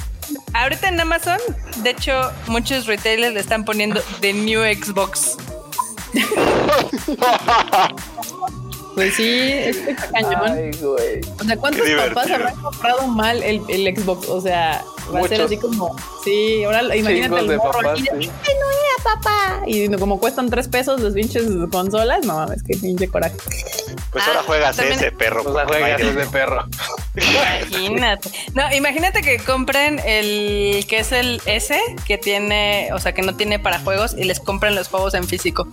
ahorita 0.53 0.90
en 0.90 1.00
Amazon, 1.00 1.40
de 1.77 1.90
hecho, 1.92 2.34
muchos 2.48 2.85
retailers 2.85 3.34
le 3.34 3.40
están 3.40 3.64
poniendo 3.64 4.01
The 4.19 4.34
New 4.34 4.64
Xbox. 4.64 5.38
Pues 8.95 9.16
sí, 9.16 9.40
es 9.53 9.78
que 9.78 9.92
está 9.92 10.08
cañón. 10.11 10.52
Ay, 10.52 10.72
güey. 10.82 11.22
O 11.40 11.44
sea, 11.44 11.58
¿cuántos 11.58 11.90
papás 11.90 12.30
habrán 12.32 12.56
comprado 12.56 13.08
mal 13.08 13.42
el, 13.42 13.61
el 13.70 13.95
Xbox? 13.95 14.28
O 14.28 14.42
sea, 14.42 14.84
va 15.14 15.20
a 15.22 15.28
ser 15.28 15.42
así 15.42 15.58
como, 15.58 15.95
sí, 16.24 16.64
ahora 16.66 16.82
imagínate 16.95 17.22
Chingos 17.38 17.40
el 17.52 17.58
morro 17.58 17.72
papás, 17.72 17.92
aquí 17.94 18.03
de, 18.03 18.24
sí. 18.24 18.32
"Ay, 18.48 18.53
no 18.60 18.70
era 18.70 19.16
papá. 19.16 19.61
Y 19.66 19.90
como 19.98 20.20
cuestan 20.20 20.50
tres 20.50 20.68
pesos 20.68 21.00
los 21.00 21.14
pinches 21.14 21.44
consolas, 21.72 22.26
no 22.26 22.36
mames, 22.36 22.64
qué 22.64 22.76
pinche 22.78 23.08
coraje. 23.08 23.36
Pues 24.11 24.24
Ah, 24.26 24.28
ahora 24.30 24.44
juegas 24.44 24.76
también- 24.76 25.00
ese 25.00 25.11
perro. 25.14 25.44
No 25.44 25.58
hay 25.58 25.66
juegas 25.68 26.02
ese 26.02 26.26
perro. 26.28 26.66
Imagínate. 27.16 28.30
No, 28.53 28.74
imagínate 28.74 29.22
que 29.22 29.38
compren 29.40 30.00
el 30.06 30.86
que 30.88 31.00
es 31.00 31.11
el 31.14 31.42
S, 31.45 31.80
que 32.06 32.18
tiene, 32.18 32.90
o 32.94 33.00
sea, 33.00 33.14
que 33.14 33.22
no 33.22 33.36
tiene 33.36 33.58
para 33.60 33.80
juegos 33.80 34.16
y 34.18 34.24
les 34.26 34.40
compren 34.42 34.76
los 34.76 34.88
juegos 34.90 35.14
en 35.14 35.26
físico. 35.28 35.68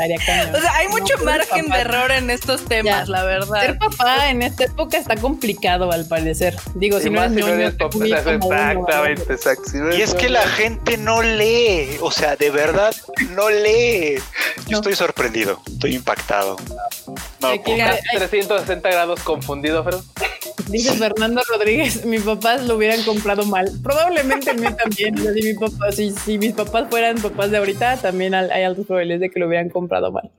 estaría 0.00 0.52
O 0.56 0.60
sea, 0.60 0.74
hay 0.74 0.88
mucho 0.88 1.14
margen 1.24 1.68
de 1.68 1.78
error 1.78 2.10
en 2.10 2.30
estos 2.30 2.64
temas, 2.64 3.08
la 3.08 3.24
verdad. 3.24 3.60
Ser 3.60 3.78
papá 3.78 4.30
en 4.30 4.42
esta 4.42 4.64
época 4.64 4.98
está 4.98 5.16
complicado 5.16 5.90
al 5.92 6.06
parecer. 6.06 6.56
Digo, 6.74 7.00
si, 7.00 7.10
no 7.10 7.20
eres 7.20 7.32
niño, 7.32 7.54
exactamente, 7.54 9.32
exacto. 9.32 9.96
y 9.96 10.02
es 10.02 10.14
que 10.14 10.28
la 10.28 10.42
gente 10.42 10.96
no 10.96 11.22
lee, 11.22 11.98
o 12.00 12.10
sea, 12.10 12.36
de 12.36 12.50
verdad 12.50 12.94
no 13.30 13.50
lee. 13.50 14.16
Yo 14.66 14.78
estoy 14.78 14.94
sorprendido, 14.94 15.60
estoy 15.66 15.94
impactado. 15.94 16.56
No, 17.40 17.52
360 17.60 18.88
grados 18.90 19.20
confundido, 19.20 19.84
pero. 19.84 20.02
Dice 20.68 20.92
Fernando 20.92 21.42
Rodríguez, 21.48 22.04
mis 22.04 22.22
papás 22.22 22.64
lo 22.64 22.76
hubieran 22.76 23.02
comprado 23.02 23.44
mal. 23.44 23.72
Probablemente 23.82 24.50
el 24.50 24.60
mío 24.60 24.76
también. 24.76 25.16
si, 25.16 25.42
mi 25.42 25.54
papá, 25.54 25.90
si, 25.90 26.12
si, 26.12 26.38
mis 26.38 26.52
papás 26.52 26.86
fueran 26.88 27.20
papás 27.20 27.50
de 27.50 27.58
ahorita, 27.58 27.96
también 27.96 28.34
hay 28.34 28.62
altos 28.62 28.86
probabilidades 28.86 29.20
de 29.22 29.30
que 29.30 29.40
lo 29.40 29.48
hubieran 29.48 29.68
comprado 29.68 29.89
mal. 30.12 30.30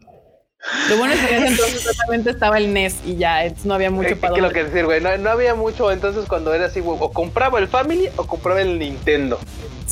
Lo 0.90 0.98
bueno 0.98 1.14
es 1.14 1.20
que 1.20 1.36
en 1.36 1.44
ese 1.44 1.54
entonces 1.54 1.82
solamente 1.82 2.30
estaba 2.30 2.58
el 2.58 2.72
NES 2.72 2.98
y 3.04 3.16
ya, 3.16 3.44
entonces 3.44 3.66
no 3.66 3.74
había 3.74 3.90
mucho 3.90 4.16
para 4.20 4.38
lo 4.38 4.52
que 4.52 4.66
decir, 4.66 4.86
güey, 4.86 5.02
no, 5.02 5.30
había 5.30 5.56
mucho 5.56 5.92
entonces 5.92 6.26
cuando 6.28 6.54
era 6.54 6.68
así, 6.68 6.82
güey, 6.82 6.98
o 7.02 7.12
compraba 7.12 7.58
el 7.60 7.68
Family 7.68 8.10
o 8.16 8.28
compraba 8.28 8.62
el 8.62 8.78
Nintendo. 8.78 9.40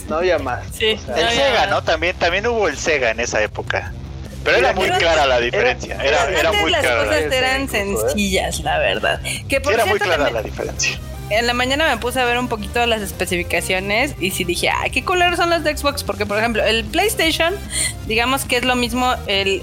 No 0.08 0.18
había 0.18 0.38
más. 0.38 0.68
Sí, 0.72 0.92
el 0.92 1.30
Sega, 1.30 1.68
¿no? 1.68 1.84
También, 1.84 2.16
también 2.18 2.46
hubo 2.48 2.68
el 2.68 2.78
Sega 2.78 3.12
en 3.12 3.20
esa 3.20 3.42
época. 3.42 3.94
Pero 4.44 4.58
era 4.58 4.74
muy 4.74 4.90
clara 4.90 5.26
la 5.26 5.40
diferencia. 5.40 5.96
Era, 6.02 6.30
era, 6.30 6.52
muy 6.54 6.72
las 6.72 6.82
clara. 6.82 7.06
Las 7.06 7.16
cosas 7.16 7.34
eran 7.34 7.68
sencillas, 7.68 8.60
la 8.62 8.80
verdad. 8.80 9.22
Que 9.50 9.58
era 9.58 9.86
muy 9.86 10.00
clara 10.00 10.30
la 10.30 10.42
diferencia. 10.42 10.98
En 11.30 11.46
la 11.46 11.54
mañana 11.54 11.88
me 11.88 11.98
puse 12.02 12.20
a 12.20 12.26
ver 12.26 12.40
un 12.40 12.48
poquito 12.48 12.84
las 12.88 13.02
especificaciones 13.02 14.16
y 14.20 14.32
sí 14.32 14.44
dije, 14.44 14.70
ay, 14.70 14.90
qué 14.90 15.04
colores 15.04 15.38
son 15.38 15.52
los 15.52 15.64
de 15.64 15.78
Xbox. 15.78 16.04
Porque, 16.04 16.26
por 16.26 16.40
ejemplo, 16.40 16.64
el 16.64 16.86
PlayStation, 16.86 17.54
digamos 18.08 18.46
que 18.46 18.58
es 18.58 18.66
lo 18.66 18.76
mismo 18.76 19.14
el 19.28 19.62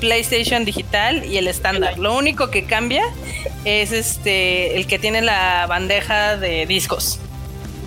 PlayStation 0.00 0.64
digital 0.64 1.24
y 1.24 1.38
el 1.38 1.48
estándar. 1.48 1.98
Lo 1.98 2.16
único 2.16 2.50
que 2.50 2.64
cambia 2.64 3.02
es 3.64 3.90
este 3.90 4.76
el 4.76 4.86
que 4.86 4.98
tiene 4.98 5.22
la 5.22 5.66
bandeja 5.68 6.36
de 6.36 6.66
discos. 6.66 7.18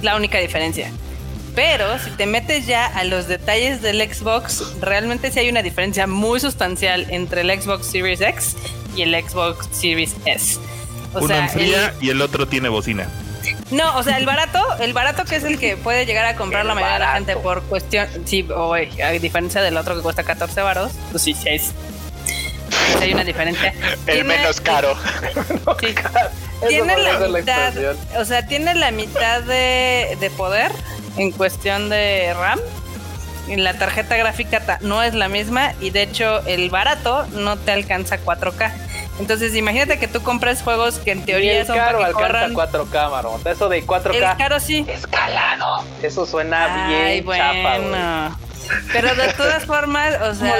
La 0.01 0.17
única 0.17 0.39
diferencia. 0.39 0.91
Pero 1.55 1.97
si 1.99 2.09
te 2.11 2.25
metes 2.25 2.67
ya 2.67 2.85
a 2.85 3.05
los 3.05 3.29
detalles 3.29 3.81
del 3.81 4.01
Xbox, 4.01 4.81
realmente 4.81 5.31
sí 5.31 5.39
hay 5.39 5.49
una 5.49 5.61
diferencia 5.61 6.05
muy 6.05 6.41
sustancial 6.41 7.07
entre 7.09 7.41
el 7.41 7.61
Xbox 7.61 7.87
Series 7.87 8.19
X 8.19 8.57
y 8.97 9.03
el 9.03 9.15
Xbox 9.15 9.69
Series 9.71 10.15
S. 10.25 10.59
Uno 11.15 11.35
enfría 11.35 11.93
y 12.01 12.09
el 12.09 12.21
otro 12.21 12.47
tiene 12.47 12.69
bocina. 12.69 13.07
No, 13.71 13.97
o 13.97 14.03
sea, 14.03 14.17
el 14.17 14.25
barato, 14.25 14.59
el 14.79 14.93
barato 14.93 15.25
que 15.25 15.37
es 15.37 15.43
el 15.43 15.59
que 15.59 15.75
puede 15.77 16.05
llegar 16.05 16.25
a 16.25 16.35
comprar 16.35 16.65
la 16.65 16.75
mayoría 16.75 16.93
de 16.95 16.99
la 16.99 17.13
gente 17.13 17.35
por 17.35 17.63
cuestión, 17.63 18.07
sí, 18.25 18.47
o 18.55 18.73
a 18.73 19.11
diferencia 19.11 19.61
del 19.61 19.77
otro 19.77 19.95
que 19.95 20.01
cuesta 20.01 20.23
14 20.23 20.61
varos, 20.61 20.91
pues 21.11 21.23
sí, 21.23 21.33
sí, 21.33 21.49
es, 21.49 21.73
hay 23.01 23.13
una 23.13 23.23
diferencia. 23.23 23.73
El 24.07 24.25
menos 24.25 24.61
caro. 24.61 24.95
Sí, 25.79 25.95
tiene 26.67 26.97
la 26.97 27.27
mitad, 27.27 27.73
o 28.17 28.25
sea, 28.25 28.45
tiene 28.47 28.75
la 28.75 28.91
mitad 28.91 29.41
de, 29.43 30.17
de 30.19 30.29
poder 30.31 30.71
en 31.17 31.31
cuestión 31.31 31.89
de 31.89 32.33
RAM. 32.33 32.59
Y 33.47 33.57
la 33.57 33.77
tarjeta 33.77 34.17
gráfica 34.17 34.79
no 34.81 35.03
es 35.03 35.13
la 35.13 35.29
misma 35.29 35.73
y 35.79 35.91
de 35.91 36.01
hecho 36.01 36.43
el 36.47 36.71
barato 36.71 37.27
no 37.27 37.57
te 37.57 37.71
alcanza 37.71 38.17
4K. 38.17 38.71
Entonces 39.19 39.55
imagínate 39.55 39.97
que 39.97 40.07
tú 40.07 40.21
compras 40.21 40.61
juegos 40.61 40.99
que 40.99 41.11
en 41.11 41.23
teoría 41.23 41.65
son 41.65 41.77
caro 41.77 41.99
para 41.99 42.13
que 42.13 42.23
alcanza 42.23 42.69
4K, 42.69 43.11
Marmot. 43.11 43.47
Eso 43.47 43.69
de 43.69 43.85
4K. 43.85 44.15
El 44.15 44.37
caro 44.37 44.59
sí. 44.59 44.85
Escalado. 44.87 45.83
Eso 46.01 46.25
suena 46.25 46.87
bien 46.87 47.23
bueno. 47.25 48.37
Pero 48.91 49.15
de 49.15 49.31
todas 49.33 49.65
formas, 49.65 50.15
o 50.21 50.33
sea, 50.33 50.59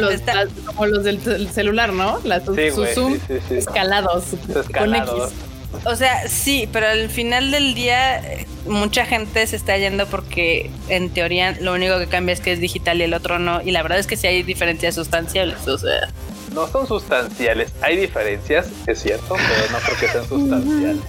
como 0.65 0.85
los, 0.85 1.03
del 1.03 1.49
celular, 1.51 1.91
¿no? 1.91 2.19
Las 2.23 2.43
sí, 2.43 2.71
Zoom 2.93 3.19
escalados, 3.49 4.33
escalados. 4.33 4.69
Con 4.73 4.95
X. 4.95 5.35
O 5.83 5.95
sea, 5.95 6.27
sí, 6.29 6.69
pero 6.71 6.87
al 6.87 7.09
final 7.09 7.51
del 7.51 7.73
día 7.73 8.21
mucha 8.65 9.05
gente 9.05 9.45
se 9.45 9.55
está 9.55 9.77
yendo 9.77 10.07
porque 10.07 10.71
en 10.87 11.09
teoría 11.09 11.55
lo 11.59 11.73
único 11.73 11.99
que 11.99 12.07
cambia 12.07 12.33
es 12.33 12.39
que 12.39 12.53
es 12.53 12.59
digital 12.59 12.99
y 12.99 13.03
el 13.03 13.13
otro 13.13 13.39
no. 13.39 13.61
Y 13.61 13.71
la 13.71 13.81
verdad 13.81 13.99
es 13.99 14.07
que 14.07 14.15
sí 14.15 14.27
hay 14.27 14.43
diferencias 14.43 14.95
sustanciales, 14.95 15.67
o 15.67 15.77
sea. 15.77 16.09
No 16.55 16.67
son 16.67 16.87
sustanciales, 16.87 17.73
hay 17.81 17.97
diferencias, 17.97 18.67
es 18.87 19.01
cierto, 19.01 19.35
pero 19.35 19.71
no 19.73 19.77
creo 19.79 19.97
que 19.99 20.07
sean 20.07 20.27
sustanciales. 20.27 21.03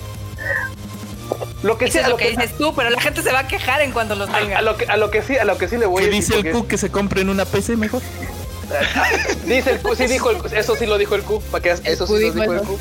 Lo 1.62 1.78
que 1.78 1.90
sí, 1.90 1.98
es 1.98 2.08
lo, 2.08 2.16
que, 2.16 2.30
dices 2.30 2.56
tú, 2.58 2.74
pero 2.74 2.90
la 2.90 3.00
gente 3.00 3.22
se 3.22 3.32
va 3.32 3.40
a 3.40 3.48
quejar 3.48 3.80
en 3.80 3.92
cuanto 3.92 4.16
los 4.16 4.30
tenga. 4.30 4.58
A, 4.58 4.62
lo 4.62 4.76
que, 4.76 4.86
a 4.86 4.96
lo 4.96 5.10
que 5.10 5.22
sí, 5.22 5.38
a 5.38 5.44
lo 5.44 5.56
que 5.56 5.68
sí 5.68 5.76
le 5.76 5.86
voy 5.86 6.02
a 6.02 6.06
decir. 6.06 6.20
dice 6.20 6.48
el 6.48 6.52
Q 6.52 6.66
que 6.66 6.76
se 6.76 6.90
compre 6.90 7.20
en 7.20 7.30
una 7.30 7.44
PC 7.44 7.76
mejor? 7.76 8.02
Dice 9.46 9.70
el 9.70 9.80
Q, 9.80 9.94
sí 9.94 10.06
dijo 10.06 10.30
el 10.30 10.38
eso 10.52 10.76
sí 10.76 10.86
lo 10.86 10.98
dijo 10.98 11.14
el 11.14 11.22
Q, 11.22 11.42
para 11.50 11.62
que 11.62 11.70
eso 11.70 12.06
sí 12.06 12.12
lo 12.12 12.18
dijo 12.18 12.42
el 12.42 12.60
Q. 12.60 12.78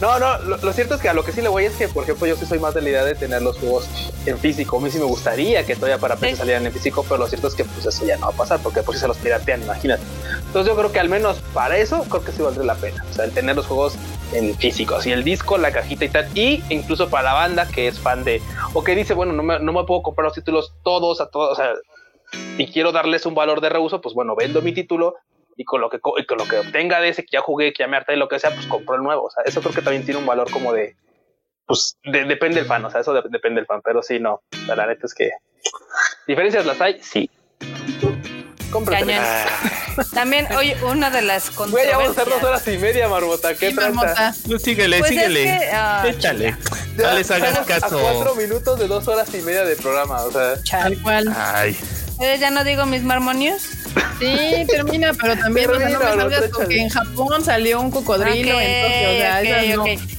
No, 0.00 0.18
no, 0.18 0.38
lo, 0.38 0.72
cierto 0.72 0.96
es 0.96 1.00
que 1.00 1.08
a 1.08 1.14
lo 1.14 1.24
que 1.24 1.32
sí 1.32 1.40
le 1.40 1.48
voy 1.48 1.64
es 1.64 1.74
que, 1.74 1.88
por 1.88 2.04
ejemplo, 2.04 2.26
yo 2.26 2.36
sí 2.36 2.46
soy 2.46 2.58
más 2.58 2.74
de 2.74 2.82
la 2.82 2.90
idea 2.90 3.04
de 3.04 3.14
tener 3.14 3.42
los 3.42 3.58
juegos 3.58 3.88
en 4.26 4.38
físico. 4.38 4.78
A 4.78 4.80
mí 4.80 4.90
sí 4.90 4.98
me 4.98 5.04
gustaría 5.04 5.64
que 5.64 5.76
todavía 5.76 5.98
para 5.98 6.16
PC 6.16 6.36
salieran 6.36 6.66
en 6.66 6.72
físico, 6.72 7.04
pero 7.04 7.18
lo 7.18 7.26
cierto 7.26 7.48
es 7.48 7.54
que 7.54 7.64
pues 7.64 7.86
eso 7.86 8.04
ya 8.04 8.16
no 8.16 8.26
va 8.26 8.32
a 8.32 8.36
pasar 8.36 8.60
porque 8.60 8.82
por 8.82 8.94
si 8.94 9.00
se 9.00 9.08
los 9.08 9.16
piratean, 9.18 9.62
imagínate. 9.62 10.02
Entonces 10.46 10.72
yo 10.72 10.76
creo 10.76 10.92
que 10.92 11.00
al 11.00 11.08
menos 11.08 11.38
para 11.52 11.76
eso 11.76 12.02
creo 12.08 12.24
que 12.24 12.32
sí 12.32 12.42
valdría 12.42 12.64
la 12.64 12.74
pena. 12.74 13.04
O 13.10 13.14
sea, 13.14 13.24
el 13.24 13.32
tener 13.32 13.56
los 13.56 13.66
juegos 13.66 13.94
en 14.32 14.54
físico, 14.56 14.96
así 14.96 15.12
el 15.12 15.24
disco, 15.24 15.58
la 15.58 15.72
cajita 15.72 16.04
y 16.04 16.08
tal. 16.08 16.28
Y 16.34 16.62
incluso 16.70 17.08
para 17.08 17.24
la 17.24 17.32
banda 17.34 17.68
que 17.68 17.88
es 17.88 17.98
fan 17.98 18.24
de, 18.24 18.42
o 18.72 18.82
que 18.82 18.94
dice, 18.94 19.14
bueno, 19.14 19.32
no 19.32 19.42
me, 19.42 19.58
no 19.60 19.72
me 19.72 19.84
puedo 19.84 20.02
comprar 20.02 20.24
los 20.26 20.34
títulos 20.34 20.72
todos 20.82 21.20
a 21.20 21.26
todos, 21.26 21.52
o 21.52 21.56
sea, 21.56 21.72
y 22.58 22.70
quiero 22.70 22.92
darles 22.92 23.26
un 23.26 23.34
valor 23.34 23.60
de 23.60 23.68
reuso, 23.68 24.00
pues 24.00 24.14
bueno, 24.14 24.36
vendo 24.36 24.62
mi 24.62 24.72
título 24.72 25.16
y 25.56 25.64
con 25.64 25.80
lo 25.80 25.90
que 25.90 26.00
con 26.00 26.38
lo 26.38 26.48
que 26.48 26.58
obtenga 26.58 27.00
de 27.00 27.10
ese 27.10 27.22
que 27.22 27.32
ya 27.32 27.40
jugué, 27.40 27.72
que 27.72 27.82
ya 27.82 27.88
me 27.88 27.96
harta 27.96 28.12
y 28.12 28.16
lo 28.16 28.28
que 28.28 28.38
sea, 28.38 28.54
pues 28.54 28.66
compro 28.66 28.96
el 28.96 29.02
nuevo. 29.02 29.24
O 29.24 29.30
sea, 29.30 29.44
eso 29.44 29.60
creo 29.60 29.74
que 29.74 29.82
también 29.82 30.04
tiene 30.04 30.20
un 30.20 30.26
valor 30.26 30.50
como 30.50 30.72
de, 30.72 30.96
pues 31.66 31.96
depende 32.04 32.56
del 32.56 32.66
fan, 32.66 32.84
o 32.84 32.90
sea, 32.90 33.00
eso 33.00 33.14
depende 33.14 33.60
del 33.60 33.66
fan, 33.66 33.80
pero 33.82 34.02
sí, 34.02 34.18
no, 34.18 34.42
la 34.66 34.86
neta 34.86 35.06
es 35.06 35.14
que 35.14 35.30
diferencias 36.26 36.66
las 36.66 36.80
hay, 36.80 37.00
sí. 37.02 37.30
También, 40.12 40.48
hoy 40.56 40.74
una 40.82 41.10
de 41.10 41.22
las 41.22 41.50
controversias. 41.50 41.96
Voy 41.96 42.06
a 42.06 42.10
hacer 42.10 42.28
dos 42.28 42.42
horas 42.42 42.66
y 42.66 42.78
media, 42.78 43.08
Marmota. 43.08 43.54
¿Qué 43.54 43.70
sí, 43.70 43.76
trata? 43.76 44.34
No, 44.48 44.58
síguele, 44.58 44.98
pues 44.98 45.10
síguele. 45.10 45.70
Ah, 45.72 46.04
Échale. 46.08 46.56
Ya, 46.96 47.14
les 47.14 47.30
hagas 47.30 47.58
caso. 47.66 47.98
A 47.98 48.12
cuatro 48.12 48.34
minutos 48.34 48.78
de 48.78 48.88
dos 48.88 49.06
horas 49.06 49.32
y 49.34 49.42
media 49.42 49.64
de 49.64 49.76
programa, 49.76 50.22
o 50.22 50.32
sea. 50.32 50.54
Tal 50.68 51.00
cual. 51.02 51.32
Ay. 51.36 51.76
Ya 52.38 52.50
no 52.50 52.64
digo 52.64 52.86
mis 52.86 53.02
marmonios. 53.02 53.62
Sí, 54.18 54.66
termina, 54.68 55.12
pero 55.14 55.36
también 55.36 55.70
no 55.70 55.78
me 55.78 55.90
salgas 55.92 56.44
porque 56.52 56.80
en 56.80 56.88
Japón 56.88 57.44
salió 57.44 57.80
un 57.80 57.90
cocodrilo 57.90 58.54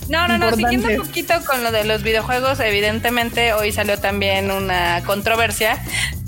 no. 0.08 0.28
No, 0.28 0.38
no, 0.38 0.56
siguiendo 0.56 0.88
un 0.90 0.98
poquito 0.98 1.34
con 1.46 1.64
lo 1.64 1.72
de 1.72 1.84
los 1.84 2.04
videojuegos, 2.04 2.60
evidentemente 2.60 3.54
hoy 3.54 3.72
salió 3.72 3.98
también 3.98 4.52
una 4.52 5.02
controversia 5.06 5.82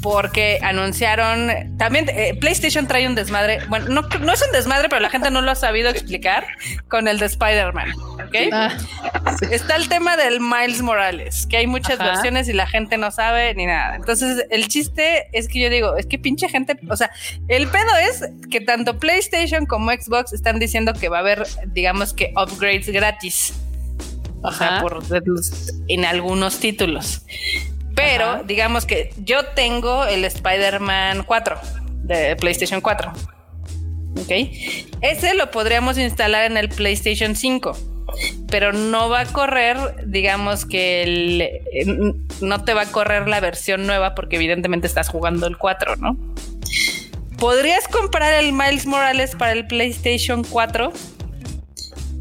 porque 0.09 0.57
anunciaron 0.61 1.75
también 1.77 2.07
eh, 2.07 2.33
PlayStation 2.39 2.87
trae 2.87 3.05
un 3.05 3.13
desmadre, 3.15 3.59
bueno, 3.67 3.87
no, 3.89 4.01
no 4.19 4.31
es 4.31 4.41
un 4.41 4.53
desmadre, 4.53 4.87
pero 4.87 5.01
la 5.01 5.09
gente 5.09 5.29
no 5.31 5.41
lo 5.41 5.51
ha 5.51 5.55
sabido 5.55 5.89
explicar 5.89 6.47
con 6.87 7.09
el 7.09 7.19
de 7.19 7.25
Spider-Man. 7.25 7.93
Ah. 8.53 8.77
Está 9.51 9.75
el 9.75 9.89
tema 9.89 10.15
del 10.15 10.39
Miles 10.39 10.81
Morales, 10.81 11.45
que 11.45 11.57
hay 11.57 11.67
muchas 11.67 11.99
versiones 11.99 12.47
y 12.47 12.53
la 12.53 12.67
gente 12.67 12.97
no 12.97 13.11
sabe 13.11 13.53
ni 13.55 13.65
nada. 13.65 13.97
Entonces, 13.97 14.45
el 14.49 14.69
chiste 14.69 15.27
es 15.33 15.49
que 15.49 15.59
yo 15.59 15.69
digo, 15.69 15.97
es 15.97 16.05
que 16.05 16.17
pinche 16.17 16.47
gente, 16.47 16.79
o 16.89 16.95
sea, 16.95 17.11
el 17.49 17.67
pedo 17.67 17.95
es 18.09 18.29
que 18.49 18.61
tanto 18.61 18.99
PlayStation 18.99 19.65
como 19.65 19.91
Xbox 19.91 20.31
están 20.31 20.57
diciendo 20.57 20.93
que 20.93 21.09
va 21.09 21.17
a 21.17 21.19
haber, 21.19 21.43
digamos 21.67 22.13
que 22.13 22.33
upgrades 22.37 22.87
gratis. 22.89 23.53
O 24.41 24.53
sea, 24.53 24.81
por, 24.81 25.03
en 25.89 26.05
algunos 26.05 26.59
títulos. 26.59 27.23
Pero 27.97 28.43
digamos 28.43 28.85
que 28.85 29.09
yo 29.17 29.43
tengo 29.43 30.05
el 30.05 30.23
Spider-Man 30.23 31.23
4 31.23 31.59
de 32.03 32.35
PlayStation 32.35 32.79
4. 32.79 33.11
¿Ok? 34.21 34.31
Ese 35.01 35.33
lo 35.33 35.49
podríamos 35.49 35.97
instalar 35.97 36.43
en 36.43 36.57
el 36.57 36.69
PlayStation 36.69 37.35
5. 37.35 37.75
Pero 38.51 38.71
no 38.71 39.09
va 39.09 39.21
a 39.21 39.25
correr, 39.25 39.77
digamos 40.05 40.67
que 40.67 41.01
el, 41.01 42.23
no 42.39 42.63
te 42.63 42.75
va 42.75 42.83
a 42.83 42.85
correr 42.85 43.27
la 43.27 43.39
versión 43.39 43.87
nueva 43.87 44.13
porque 44.13 44.35
evidentemente 44.35 44.85
estás 44.85 45.09
jugando 45.09 45.47
el 45.47 45.57
4, 45.57 45.95
¿no? 45.95 46.15
Podrías 47.39 47.87
comprar 47.87 48.31
el 48.33 48.53
Miles 48.53 48.85
Morales 48.85 49.35
para 49.35 49.53
el 49.53 49.65
PlayStation 49.65 50.43
4 50.43 50.93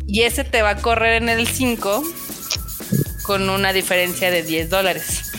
y 0.09 0.23
ese 0.23 0.43
te 0.45 0.63
va 0.63 0.71
a 0.71 0.77
correr 0.77 1.23
en 1.23 1.29
el 1.29 1.47
5 1.47 2.03
con 3.25 3.51
una 3.51 3.75
diferencia 3.75 4.31
de 4.31 4.43
10 4.43 4.71
dólares. 4.71 5.36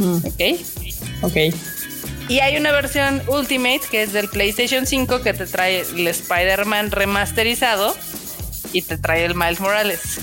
Mm. 0.00 0.16
Ok. 0.26 0.42
Ok. 1.22 1.36
Y 2.28 2.40
hay 2.40 2.56
una 2.56 2.72
versión 2.72 3.22
Ultimate 3.28 3.80
que 3.90 4.02
es 4.02 4.12
del 4.12 4.28
PlayStation 4.28 4.86
5 4.86 5.20
que 5.22 5.34
te 5.34 5.46
trae 5.46 5.80
el 5.80 6.06
Spider-Man 6.06 6.90
remasterizado 6.90 7.94
y 8.72 8.82
te 8.82 8.96
trae 8.98 9.24
el 9.24 9.34
Miles 9.34 9.60
Morales. 9.60 10.20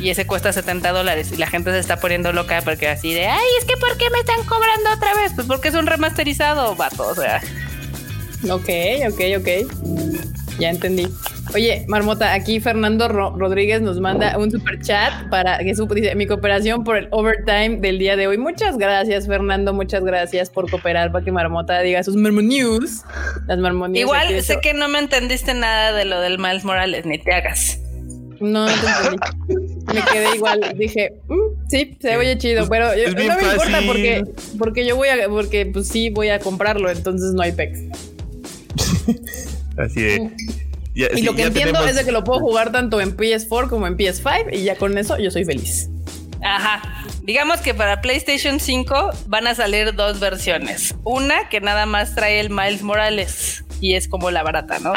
Y 0.00 0.10
ese 0.10 0.26
cuesta 0.26 0.52
70 0.52 0.92
dólares. 0.92 1.30
Y 1.32 1.36
la 1.36 1.46
gente 1.46 1.70
se 1.72 1.78
está 1.78 2.00
poniendo 2.00 2.32
loca 2.32 2.60
porque 2.62 2.88
así 2.88 3.12
de, 3.12 3.26
ay, 3.26 3.44
es 3.58 3.64
que 3.64 3.76
¿por 3.76 3.96
qué 3.98 4.08
me 4.10 4.20
están 4.20 4.44
cobrando 4.44 4.90
otra 4.94 5.14
vez? 5.14 5.32
Pues 5.34 5.46
porque 5.46 5.68
es 5.68 5.74
un 5.74 5.86
remasterizado, 5.86 6.74
vato. 6.74 7.08
O 7.08 7.14
sea. 7.14 7.40
Ok, 8.50 8.68
ok, 9.08 9.20
ok. 9.38 10.41
Ya 10.58 10.70
entendí. 10.70 11.08
Oye, 11.54 11.84
Marmota, 11.88 12.32
aquí 12.32 12.60
Fernando 12.60 13.08
Rodríguez 13.08 13.82
nos 13.82 14.00
manda 14.00 14.38
un 14.38 14.50
super 14.50 14.80
chat 14.80 15.28
para 15.28 15.58
que 15.58 15.74
su, 15.74 15.86
dice 15.86 16.14
mi 16.14 16.26
cooperación 16.26 16.84
por 16.84 16.96
el 16.96 17.08
overtime 17.10 17.78
del 17.80 17.98
día 17.98 18.16
de 18.16 18.26
hoy. 18.26 18.38
Muchas 18.38 18.78
gracias, 18.78 19.26
Fernando. 19.26 19.72
Muchas 19.72 20.04
gracias 20.04 20.50
por 20.50 20.70
cooperar 20.70 21.12
para 21.12 21.24
que 21.24 21.32
Marmota 21.32 21.80
diga 21.80 22.02
sus 22.02 22.16
News. 22.16 23.02
Las 23.46 23.58
Marmonews. 23.58 23.98
Igual 23.98 24.42
sé 24.42 24.60
que 24.60 24.72
no 24.72 24.88
me 24.88 24.98
entendiste 24.98 25.54
nada 25.54 25.92
de 25.92 26.04
lo 26.04 26.20
del 26.20 26.38
Miles 26.38 26.64
Morales, 26.64 27.04
ni 27.06 27.18
te 27.18 27.32
hagas. 27.32 27.78
No, 28.40 28.66
no 28.66 28.72
te 28.72 29.52
entendí. 29.52 29.94
me 29.94 30.02
quedé 30.12 30.36
igual. 30.36 30.74
Dije, 30.76 31.14
mm, 31.28 31.68
sí, 31.68 31.96
se 32.00 32.16
oye 32.16 32.38
chido, 32.38 32.68
pero 32.68 32.86
no 32.86 33.14
me 33.14 33.24
importa 33.24 33.80
porque, 33.86 34.24
porque 34.58 34.86
yo 34.86 34.96
voy 34.96 35.08
a, 35.08 35.28
porque 35.28 35.66
pues 35.66 35.88
sí 35.88 36.10
voy 36.10 36.28
a 36.28 36.38
comprarlo, 36.38 36.90
entonces 36.90 37.34
no 37.34 37.42
hay 37.42 37.52
pex. 37.52 37.80
Así 39.76 40.02
de. 40.02 40.30
Y 40.94 41.22
lo 41.22 41.34
que 41.34 41.44
entiendo 41.44 41.84
es 41.86 41.96
de 41.96 42.04
que 42.04 42.12
lo 42.12 42.22
puedo 42.24 42.40
jugar 42.40 42.70
tanto 42.70 43.00
en 43.00 43.16
PS4 43.16 43.68
como 43.68 43.86
en 43.86 43.96
PS5 43.96 44.50
y 44.52 44.64
ya 44.64 44.76
con 44.76 44.96
eso 44.98 45.18
yo 45.18 45.30
soy 45.30 45.44
feliz. 45.44 45.88
Ajá. 46.42 47.06
Digamos 47.22 47.60
que 47.60 47.72
para 47.72 48.00
PlayStation 48.00 48.58
5 48.58 49.10
van 49.26 49.46
a 49.46 49.54
salir 49.54 49.94
dos 49.94 50.20
versiones. 50.20 50.94
Una 51.04 51.48
que 51.48 51.60
nada 51.60 51.86
más 51.86 52.14
trae 52.14 52.40
el 52.40 52.50
Miles 52.50 52.82
Morales 52.82 53.64
y 53.80 53.94
es 53.94 54.08
como 54.08 54.30
la 54.30 54.42
barata, 54.42 54.78
¿no? 54.80 54.92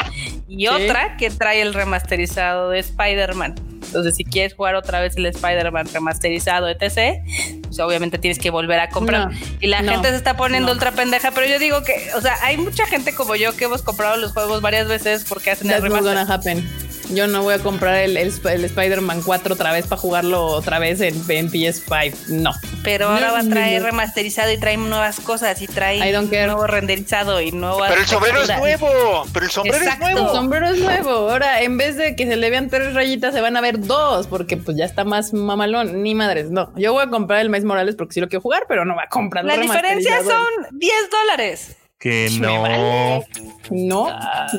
Y 0.48 0.66
otra 0.66 1.16
que 1.16 1.30
trae 1.30 1.62
el 1.62 1.72
remasterizado 1.72 2.70
de 2.70 2.80
Spider-Man. 2.80 3.54
Entonces, 3.86 4.16
si 4.16 4.24
quieres 4.24 4.54
jugar 4.54 4.74
otra 4.74 5.00
vez 5.00 5.16
el 5.16 5.26
Spider-Man 5.26 5.88
remasterizado 5.92 6.68
etc., 6.68 7.22
pues 7.62 7.78
obviamente 7.80 8.18
tienes 8.18 8.38
que 8.38 8.50
volver 8.50 8.80
a 8.80 8.88
comprar. 8.88 9.30
y 9.60 9.66
la 9.66 9.78
gente 9.78 10.10
se 10.10 10.16
está 10.16 10.36
poniendo 10.36 10.72
ultra 10.72 10.92
pendeja, 10.92 11.30
pero 11.30 11.46
yo 11.46 11.58
digo 11.58 11.82
que, 11.82 12.10
o 12.16 12.20
sea, 12.20 12.36
hay 12.42 12.56
mucha 12.56 12.86
gente 12.86 13.14
como 13.14 13.36
yo 13.36 13.56
que 13.56 13.64
hemos 13.64 13.82
comprado 13.82 14.16
los 14.16 14.32
juegos 14.32 14.60
varias 14.62 14.88
veces 14.88 15.24
porque 15.28 15.50
hacen 15.50 15.70
el 15.70 15.82
remaster. 15.82 16.62
Yo 17.10 17.28
no 17.28 17.42
voy 17.42 17.54
a 17.54 17.58
comprar 17.60 17.96
el, 17.96 18.16
Spider-Man 18.16 19.22
4 19.22 19.54
otra 19.54 19.72
vez 19.72 19.86
para 19.86 20.00
jugarlo 20.00 20.44
otra 20.46 20.78
vez 20.78 21.00
en, 21.00 21.14
PS5. 21.24 22.28
No. 22.28 22.52
Pero 22.82 23.08
ahora 23.08 23.30
va 23.30 23.40
a 23.40 23.48
traer 23.48 23.82
remasterizado 23.82 24.50
y 24.50 24.58
trae 24.58 24.76
nuevas 24.76 25.20
cosas 25.20 25.60
y 25.62 25.68
trae 25.68 26.00
nuevo 26.12 26.66
renderizado 26.66 27.40
y 27.40 27.52
nuevo. 27.52 27.78
Pero 27.86 28.00
el 28.00 28.06
sombrero 28.06 28.42
es 28.42 28.48
nuevo. 28.56 29.26
Pero 29.32 29.46
el 29.46 29.52
sombrero 29.52 29.84
es 29.84 29.98
nuevo. 29.98 30.20
El 30.20 30.34
sombrero 30.34 30.68
es 30.68 30.78
nuevo. 30.78 31.10
Ahora, 31.30 31.62
en 31.62 31.76
vez 31.76 31.96
de 31.96 32.16
que 32.16 32.26
se 32.26 32.36
le 32.36 32.50
vean 32.50 32.68
tres 32.68 32.94
rayitas, 32.94 33.32
se 33.32 33.40
van 33.40 33.56
a 33.56 33.60
ver 33.60 33.75
dos 33.76 34.26
porque 34.26 34.56
pues 34.56 34.76
ya 34.76 34.84
está 34.84 35.04
más 35.04 35.32
mamalón. 35.32 36.02
Ni 36.02 36.14
madres. 36.14 36.50
No. 36.50 36.72
Yo 36.76 36.92
voy 36.92 37.04
a 37.04 37.10
comprar 37.10 37.40
el 37.40 37.48
Miles 37.48 37.64
Morales 37.64 37.94
porque 37.96 38.14
sí 38.14 38.20
lo 38.20 38.28
quiero 38.28 38.42
jugar, 38.42 38.64
pero 38.68 38.84
no 38.84 38.94
voy 38.94 39.04
a 39.04 39.08
comprar 39.08 39.44
La 39.44 39.56
diferencia 39.56 40.22
son 40.22 40.78
10 40.78 40.92
dólares. 41.10 41.76
Que 41.98 42.28
no. 42.38 43.24
No, 43.70 44.18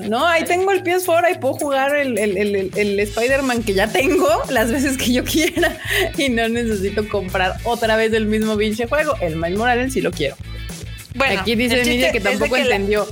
no, 0.09 0.27
ahí 0.27 0.43
tengo 0.43 0.71
el 0.71 0.83
PS4, 0.83 1.23
ahí 1.23 1.35
puedo 1.35 1.53
jugar 1.53 1.95
el, 1.95 2.17
el, 2.17 2.99
Spider-Man 2.99 3.63
que 3.63 3.73
ya 3.73 3.87
tengo 3.87 4.27
las 4.49 4.71
veces 4.71 4.97
que 4.97 5.13
yo 5.13 5.23
quiera 5.25 5.77
y 6.17 6.29
no 6.29 6.49
necesito 6.49 7.07
comprar 7.07 7.57
otra 7.63 7.95
vez 7.95 8.11
el 8.13 8.25
mismo 8.25 8.57
pinche 8.57 8.87
juego. 8.87 9.13
El 9.21 9.35
Miles 9.35 9.57
Morales 9.57 9.93
sí 9.93 10.01
lo 10.01 10.11
quiero. 10.11 10.35
Bueno, 11.15 11.39
aquí 11.39 11.55
dice 11.55 11.81
Emilia 11.81 12.11
que 12.11 12.19
tampoco 12.19 12.57
entendió. 12.57 13.07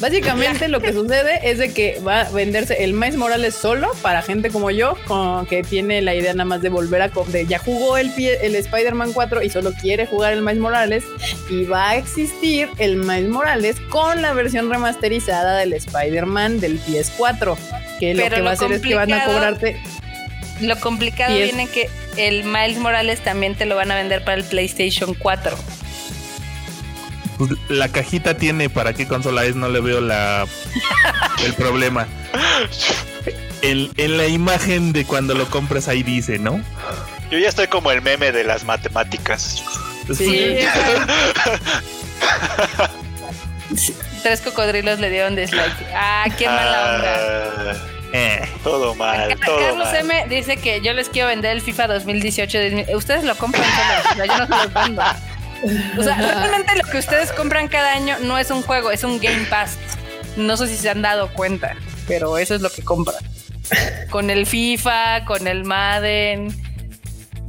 Básicamente 0.00 0.68
lo 0.68 0.80
que 0.80 0.92
sucede 0.92 1.40
es 1.42 1.58
de 1.58 1.72
que 1.72 2.00
va 2.06 2.20
a 2.20 2.30
venderse 2.30 2.84
el 2.84 2.92
Miles 2.92 3.16
Morales 3.16 3.54
solo 3.54 3.90
para 4.00 4.22
gente 4.22 4.50
como 4.50 4.70
yo, 4.70 4.96
que 5.48 5.62
tiene 5.62 6.00
la 6.02 6.14
idea 6.14 6.32
nada 6.32 6.44
más 6.44 6.62
de 6.62 6.68
volver 6.68 7.02
a... 7.02 7.08
De, 7.08 7.46
ya 7.46 7.58
jugó 7.58 7.96
el, 7.96 8.12
el 8.16 8.54
Spider-Man 8.54 9.12
4 9.12 9.42
y 9.42 9.50
solo 9.50 9.72
quiere 9.72 10.06
jugar 10.06 10.32
el 10.32 10.42
Miles 10.42 10.60
Morales 10.60 11.04
y 11.50 11.64
va 11.64 11.90
a 11.90 11.96
existir 11.96 12.68
el 12.78 12.96
Miles 12.96 13.28
Morales 13.28 13.76
con 13.88 14.22
la 14.22 14.32
versión 14.34 14.70
remasterizada 14.70 15.56
del 15.56 15.72
Spider-Man 15.72 16.60
del 16.60 16.80
PS4, 16.80 17.56
que 17.98 18.14
lo 18.14 18.28
que 18.28 18.40
va 18.40 18.50
a 18.50 18.52
hacer 18.52 18.72
es 18.72 18.82
que 18.82 18.94
van 18.94 19.12
a 19.12 19.24
cobrarte... 19.24 19.80
Lo 20.60 20.78
complicado 20.80 21.34
viene 21.34 21.68
que 21.68 21.88
el 22.16 22.44
Miles 22.44 22.78
Morales 22.78 23.20
también 23.20 23.54
te 23.54 23.64
lo 23.64 23.76
van 23.76 23.90
a 23.92 23.96
vender 23.96 24.24
para 24.24 24.38
el 24.38 24.44
PlayStation 24.44 25.14
4. 25.14 25.56
Pues, 27.38 27.52
la 27.68 27.88
cajita 27.88 28.36
tiene 28.36 28.68
para 28.68 28.92
qué 28.92 29.06
consola 29.06 29.44
es, 29.44 29.56
no 29.56 29.68
le 29.68 29.80
veo 29.80 30.00
la 30.00 30.46
el 31.44 31.54
problema. 31.54 32.06
en 33.62 34.16
la 34.16 34.26
imagen 34.26 34.92
de 34.92 35.04
cuando 35.04 35.34
lo 35.34 35.48
compras 35.48 35.88
ahí 35.88 36.02
dice, 36.02 36.38
¿no? 36.38 36.60
Yo 37.30 37.38
ya 37.38 37.48
estoy 37.48 37.68
como 37.68 37.90
el 37.90 38.02
meme 38.02 38.32
de 38.32 38.44
las 38.44 38.64
matemáticas. 38.64 39.62
Sí. 40.16 40.56
Tres 44.22 44.40
cocodrilos 44.40 44.98
le 44.98 45.10
dieron 45.10 45.36
dislike. 45.36 45.76
Ah, 45.94 46.24
qué 46.36 46.46
mala 46.46 46.94
onda. 46.94 47.72
Ah, 47.72 47.76
eh, 48.14 48.48
todo 48.64 48.94
mal, 48.94 49.38
todo 49.44 49.58
Carlos 49.58 49.88
M 49.92 50.26
dice 50.30 50.56
que 50.56 50.80
yo 50.80 50.94
les 50.94 51.10
quiero 51.10 51.28
vender 51.28 51.52
el 51.52 51.60
FIFA 51.60 51.88
2018. 51.88 52.58
Ustedes 52.94 53.24
lo 53.24 53.36
compran 53.36 53.64
solo, 53.64 54.24
yo 54.24 54.38
no 54.38 54.46
se 54.46 54.64
los 54.64 54.72
vendo. 54.72 55.02
O 55.98 56.02
sea, 56.02 56.16
realmente 56.16 56.72
lo 56.76 56.88
que 56.90 56.98
ustedes 56.98 57.32
compran 57.32 57.68
cada 57.68 57.94
año 57.94 58.16
no 58.22 58.38
es 58.38 58.50
un 58.50 58.62
juego, 58.62 58.90
es 58.90 59.04
un 59.04 59.18
Game 59.20 59.46
Pass. 59.50 59.76
No 60.36 60.56
sé 60.56 60.68
si 60.68 60.76
se 60.76 60.88
han 60.88 61.02
dado 61.02 61.32
cuenta, 61.32 61.74
pero 62.06 62.38
eso 62.38 62.54
es 62.54 62.60
lo 62.60 62.70
que 62.70 62.82
compran. 62.82 63.18
Con 64.10 64.30
el 64.30 64.46
FIFA, 64.46 65.24
con 65.24 65.46
el 65.46 65.64
Madden. 65.64 66.48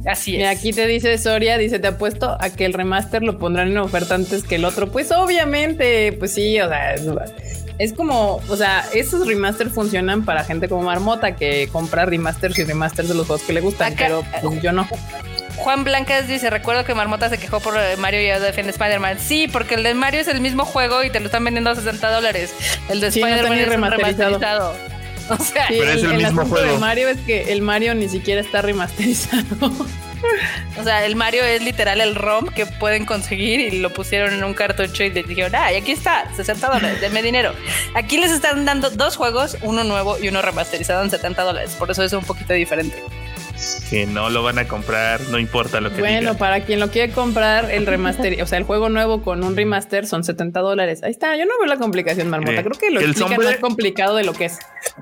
Así 0.06 0.36
es. 0.36 0.40
Y 0.40 0.44
aquí 0.44 0.72
te 0.72 0.86
dice 0.86 1.16
Soria, 1.18 1.58
dice, 1.58 1.78
te 1.78 1.88
apuesto 1.88 2.36
a 2.40 2.50
que 2.50 2.64
el 2.64 2.72
remaster 2.72 3.22
lo 3.22 3.38
pondrán 3.38 3.68
en 3.68 3.78
oferta 3.78 4.14
antes 4.14 4.42
que 4.44 4.56
el 4.56 4.64
otro. 4.64 4.90
Pues 4.90 5.12
obviamente, 5.12 6.12
pues 6.12 6.34
sí, 6.34 6.60
o 6.60 6.68
sea, 6.68 6.94
es, 7.78 7.92
como, 7.92 8.40
o 8.48 8.56
sea, 8.56 8.84
esos 8.94 9.26
remasters 9.26 9.72
funcionan 9.72 10.24
para 10.24 10.44
gente 10.44 10.68
como 10.68 10.82
Marmota 10.82 11.36
que 11.36 11.68
compra 11.70 12.06
remasters 12.06 12.58
y 12.58 12.64
remasters 12.64 13.08
de 13.08 13.14
los 13.14 13.26
juegos 13.26 13.46
que 13.46 13.52
le 13.52 13.60
gustan, 13.60 13.94
pero 13.96 14.24
pues, 14.42 14.62
yo 14.62 14.72
no. 14.72 14.88
Juan 15.60 15.84
Blancas 15.84 16.26
dice, 16.26 16.48
recuerdo 16.48 16.84
que 16.84 16.94
Marmota 16.94 17.28
se 17.28 17.38
quejó 17.38 17.60
por 17.60 17.74
Mario 17.98 18.22
y 18.22 18.30
ahora 18.30 18.46
defiende 18.46 18.72
Spider-Man. 18.72 19.18
Sí, 19.20 19.46
porque 19.46 19.74
el 19.74 19.82
de 19.82 19.94
Mario 19.94 20.20
es 20.20 20.28
el 20.28 20.40
mismo 20.40 20.64
juego 20.64 21.04
y 21.04 21.10
te 21.10 21.20
lo 21.20 21.26
están 21.26 21.44
vendiendo 21.44 21.70
a 21.70 21.74
60 21.74 22.10
dólares. 22.10 22.54
El 22.88 23.00
de 23.00 23.08
Spider-Man 23.08 23.58
es 23.58 23.68
remasterizado. 23.68 24.74
O 25.30 25.36
sea, 25.36 25.66
pero 25.68 25.92
es 25.92 26.02
el, 26.02 26.14
mismo 26.14 26.44
juego. 26.44 26.72
de 26.72 26.78
Mario 26.80 27.08
es 27.08 27.18
que 27.20 27.52
el 27.52 27.62
Mario 27.62 27.94
ni 27.94 28.08
siquiera 28.08 28.40
está 28.40 28.62
remasterizado. 28.62 29.46
O 30.78 30.84
sea, 30.84 31.06
el 31.06 31.16
Mario 31.16 31.44
es 31.44 31.62
literal 31.62 32.00
el 32.00 32.14
ROM 32.14 32.46
que 32.48 32.66
pueden 32.66 33.06
conseguir 33.06 33.60
y 33.60 33.78
lo 33.78 33.90
pusieron 33.90 34.34
en 34.34 34.44
un 34.44 34.52
cartucho 34.52 35.02
y 35.02 35.10
le 35.10 35.22
dijeron, 35.22 35.54
ah, 35.54 35.72
y 35.72 35.76
aquí 35.76 35.92
está, 35.92 36.26
60 36.34 36.68
dólares, 36.68 37.00
denme 37.00 37.22
dinero. 37.22 37.54
Aquí 37.94 38.18
les 38.18 38.30
están 38.30 38.66
dando 38.66 38.90
dos 38.90 39.16
juegos, 39.16 39.56
uno 39.62 39.82
nuevo 39.82 40.18
y 40.18 40.28
uno 40.28 40.42
remasterizado 40.42 41.02
en 41.02 41.10
70 41.10 41.42
dólares, 41.42 41.74
por 41.78 41.90
eso 41.90 42.02
es 42.02 42.12
un 42.12 42.24
poquito 42.24 42.52
diferente 42.52 43.02
que 43.88 44.06
no 44.06 44.30
lo 44.30 44.42
van 44.42 44.58
a 44.58 44.68
comprar, 44.68 45.20
no 45.30 45.38
importa 45.38 45.80
lo 45.80 45.92
que 45.92 46.00
Bueno, 46.00 46.36
para 46.36 46.60
quien 46.64 46.80
lo 46.80 46.90
quiere 46.90 47.12
comprar, 47.12 47.70
el 47.70 47.86
remaster, 47.86 48.42
o 48.42 48.46
sea, 48.46 48.58
el 48.58 48.64
juego 48.64 48.88
nuevo 48.88 49.22
con 49.22 49.44
un 49.44 49.56
remaster 49.56 50.06
son 50.06 50.24
70 50.24 50.60
dólares. 50.60 51.02
Ahí 51.02 51.10
está, 51.10 51.36
yo 51.36 51.44
no 51.44 51.52
veo 51.58 51.66
la 51.66 51.76
complicación, 51.76 52.28
Marmota. 52.28 52.62
Creo 52.62 52.78
que 52.78 52.90
lo 52.90 53.00
el 53.00 53.10
explica 53.10 53.36
más 53.36 53.56
complicado 53.56 54.16
de 54.16 54.24
lo 54.24 54.32
que 54.32 54.46
es. 54.46 54.58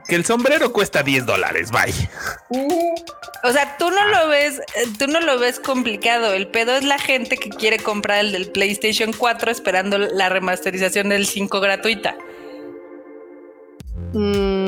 Que 0.08 0.16
el 0.16 0.24
sombrero 0.24 0.72
cuesta 0.72 1.02
10 1.02 1.26
dólares, 1.26 1.70
bye. 1.70 1.92
o 3.44 3.52
sea, 3.52 3.76
tú 3.78 3.90
no 3.90 4.06
lo 4.08 4.28
ves, 4.28 4.60
tú 4.98 5.06
no 5.06 5.20
lo 5.20 5.38
ves 5.38 5.60
complicado. 5.60 6.32
El 6.32 6.48
pedo 6.48 6.72
es 6.72 6.84
la 6.84 6.98
gente 6.98 7.36
que 7.36 7.50
quiere 7.50 7.78
comprar 7.78 8.20
el 8.20 8.32
del 8.32 8.50
PlayStation 8.50 9.12
4 9.12 9.50
esperando 9.50 9.98
la 9.98 10.28
remasterización 10.28 11.10
del 11.10 11.26
5 11.26 11.60
gratuita. 11.60 12.16
Mmm 14.14 14.67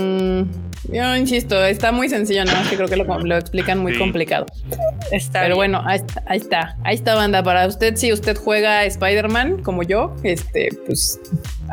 yo 0.92 1.16
insisto, 1.16 1.64
está 1.64 1.92
muy 1.92 2.08
sencillo, 2.08 2.44
nada 2.44 2.60
más 2.60 2.68
que 2.68 2.76
creo 2.76 2.88
que 2.88 2.96
lo, 2.96 3.36
explican 3.36 3.78
muy 3.78 3.96
complicado. 3.98 4.46
Está 5.10 5.42
Pero 5.42 5.56
bueno, 5.56 5.82
ahí 5.86 5.98
está, 5.98 6.22
ahí 6.26 6.38
está, 6.38 6.76
ahí 6.84 6.94
está, 6.94 7.14
banda. 7.14 7.42
Para 7.42 7.66
usted, 7.66 7.96
si 7.96 8.12
usted 8.12 8.36
juega 8.36 8.84
Spider-Man 8.84 9.62
como 9.62 9.82
yo, 9.82 10.14
este, 10.22 10.68
pues 10.86 11.20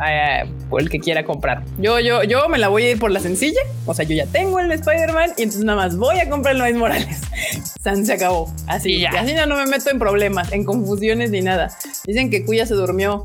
eh, 0.06 0.44
por 0.68 0.80
el 0.80 0.90
que 0.90 1.00
quiera 1.00 1.24
comprar. 1.24 1.62
Yo, 1.78 1.98
yo, 2.00 2.22
yo 2.22 2.48
me 2.48 2.58
la 2.58 2.68
voy 2.68 2.84
a 2.84 2.90
ir 2.90 2.98
por 2.98 3.10
la 3.10 3.20
sencilla. 3.20 3.60
O 3.86 3.94
sea, 3.94 4.04
yo 4.04 4.14
ya 4.14 4.26
tengo 4.26 4.58
el 4.60 4.70
Spider-Man 4.70 5.30
y 5.36 5.42
entonces 5.42 5.64
nada 5.64 5.78
más 5.78 5.96
voy 5.96 6.18
a 6.18 6.28
comprar 6.28 6.54
el 6.54 6.62
Miles 6.62 6.76
Morales. 6.76 7.20
San 7.82 8.04
se 8.04 8.12
acabó. 8.12 8.52
Así, 8.66 9.00
ya. 9.00 9.10
así 9.10 9.34
ya 9.34 9.46
no 9.46 9.56
me 9.56 9.66
meto 9.66 9.90
en 9.90 9.98
problemas, 9.98 10.52
en 10.52 10.64
confusiones 10.64 11.30
ni 11.30 11.40
nada. 11.40 11.70
Dicen 12.04 12.30
que 12.30 12.44
Cuya 12.44 12.66
se 12.66 12.74
durmió. 12.74 13.24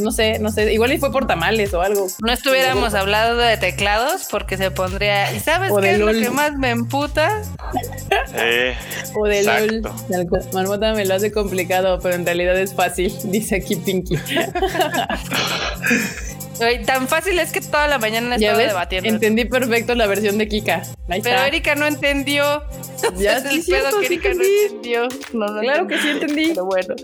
no 0.00 0.10
sé, 0.10 0.38
no 0.38 0.50
sé. 0.50 0.72
Igual 0.72 0.92
y 0.92 0.98
fue 0.98 1.12
por 1.12 1.26
tamales 1.26 1.74
o 1.74 1.80
algo. 1.80 2.06
No 2.24 2.32
estuviéramos 2.32 2.94
hablando 2.94 3.36
de 3.36 3.56
teclados 3.56 4.28
porque 4.30 4.56
se 4.56 4.70
pondría. 4.70 5.32
¿Y 5.32 5.40
sabes 5.40 5.72
qué 5.80 5.92
es 5.92 5.98
lo 5.98 6.12
que 6.12 6.30
más 6.30 6.56
me 6.56 6.70
emputa? 6.70 7.42
Eh, 8.34 8.74
o 9.14 9.26
de 9.26 9.42
LOL. 9.42 9.82
Marmota 10.52 10.94
me 10.94 11.04
lo 11.04 11.14
hace 11.14 11.32
complicado, 11.32 11.98
pero 12.02 12.14
en 12.14 12.24
realidad 12.24 12.58
es 12.58 12.74
fácil, 12.74 13.12
dice 13.24 13.56
aquí 13.56 13.76
Pinky. 13.76 14.16
tan 16.86 17.08
fácil 17.08 17.38
es 17.38 17.52
que 17.52 17.60
toda 17.60 17.88
la 17.88 17.98
mañana 17.98 18.36
estaba 18.36 18.58
debatiendo. 18.58 19.08
Entendí 19.08 19.44
perfecto 19.44 19.94
la 19.94 20.06
versión 20.06 20.38
de 20.38 20.48
Kika. 20.48 20.82
Pero 21.22 21.42
Erika 21.44 21.74
no 21.74 21.86
entendió. 21.86 22.62
Ya 23.18 23.38
sí, 23.40 23.62
pedo 23.70 24.00
que 24.00 24.06
Erika 24.06 24.32
no 24.32 24.42
entendió. 24.42 25.08
claro 25.60 25.86
que 25.86 25.98
sí 25.98 26.08
entendí. 26.08 26.48
Pero 26.48 26.64
bueno, 26.64 26.94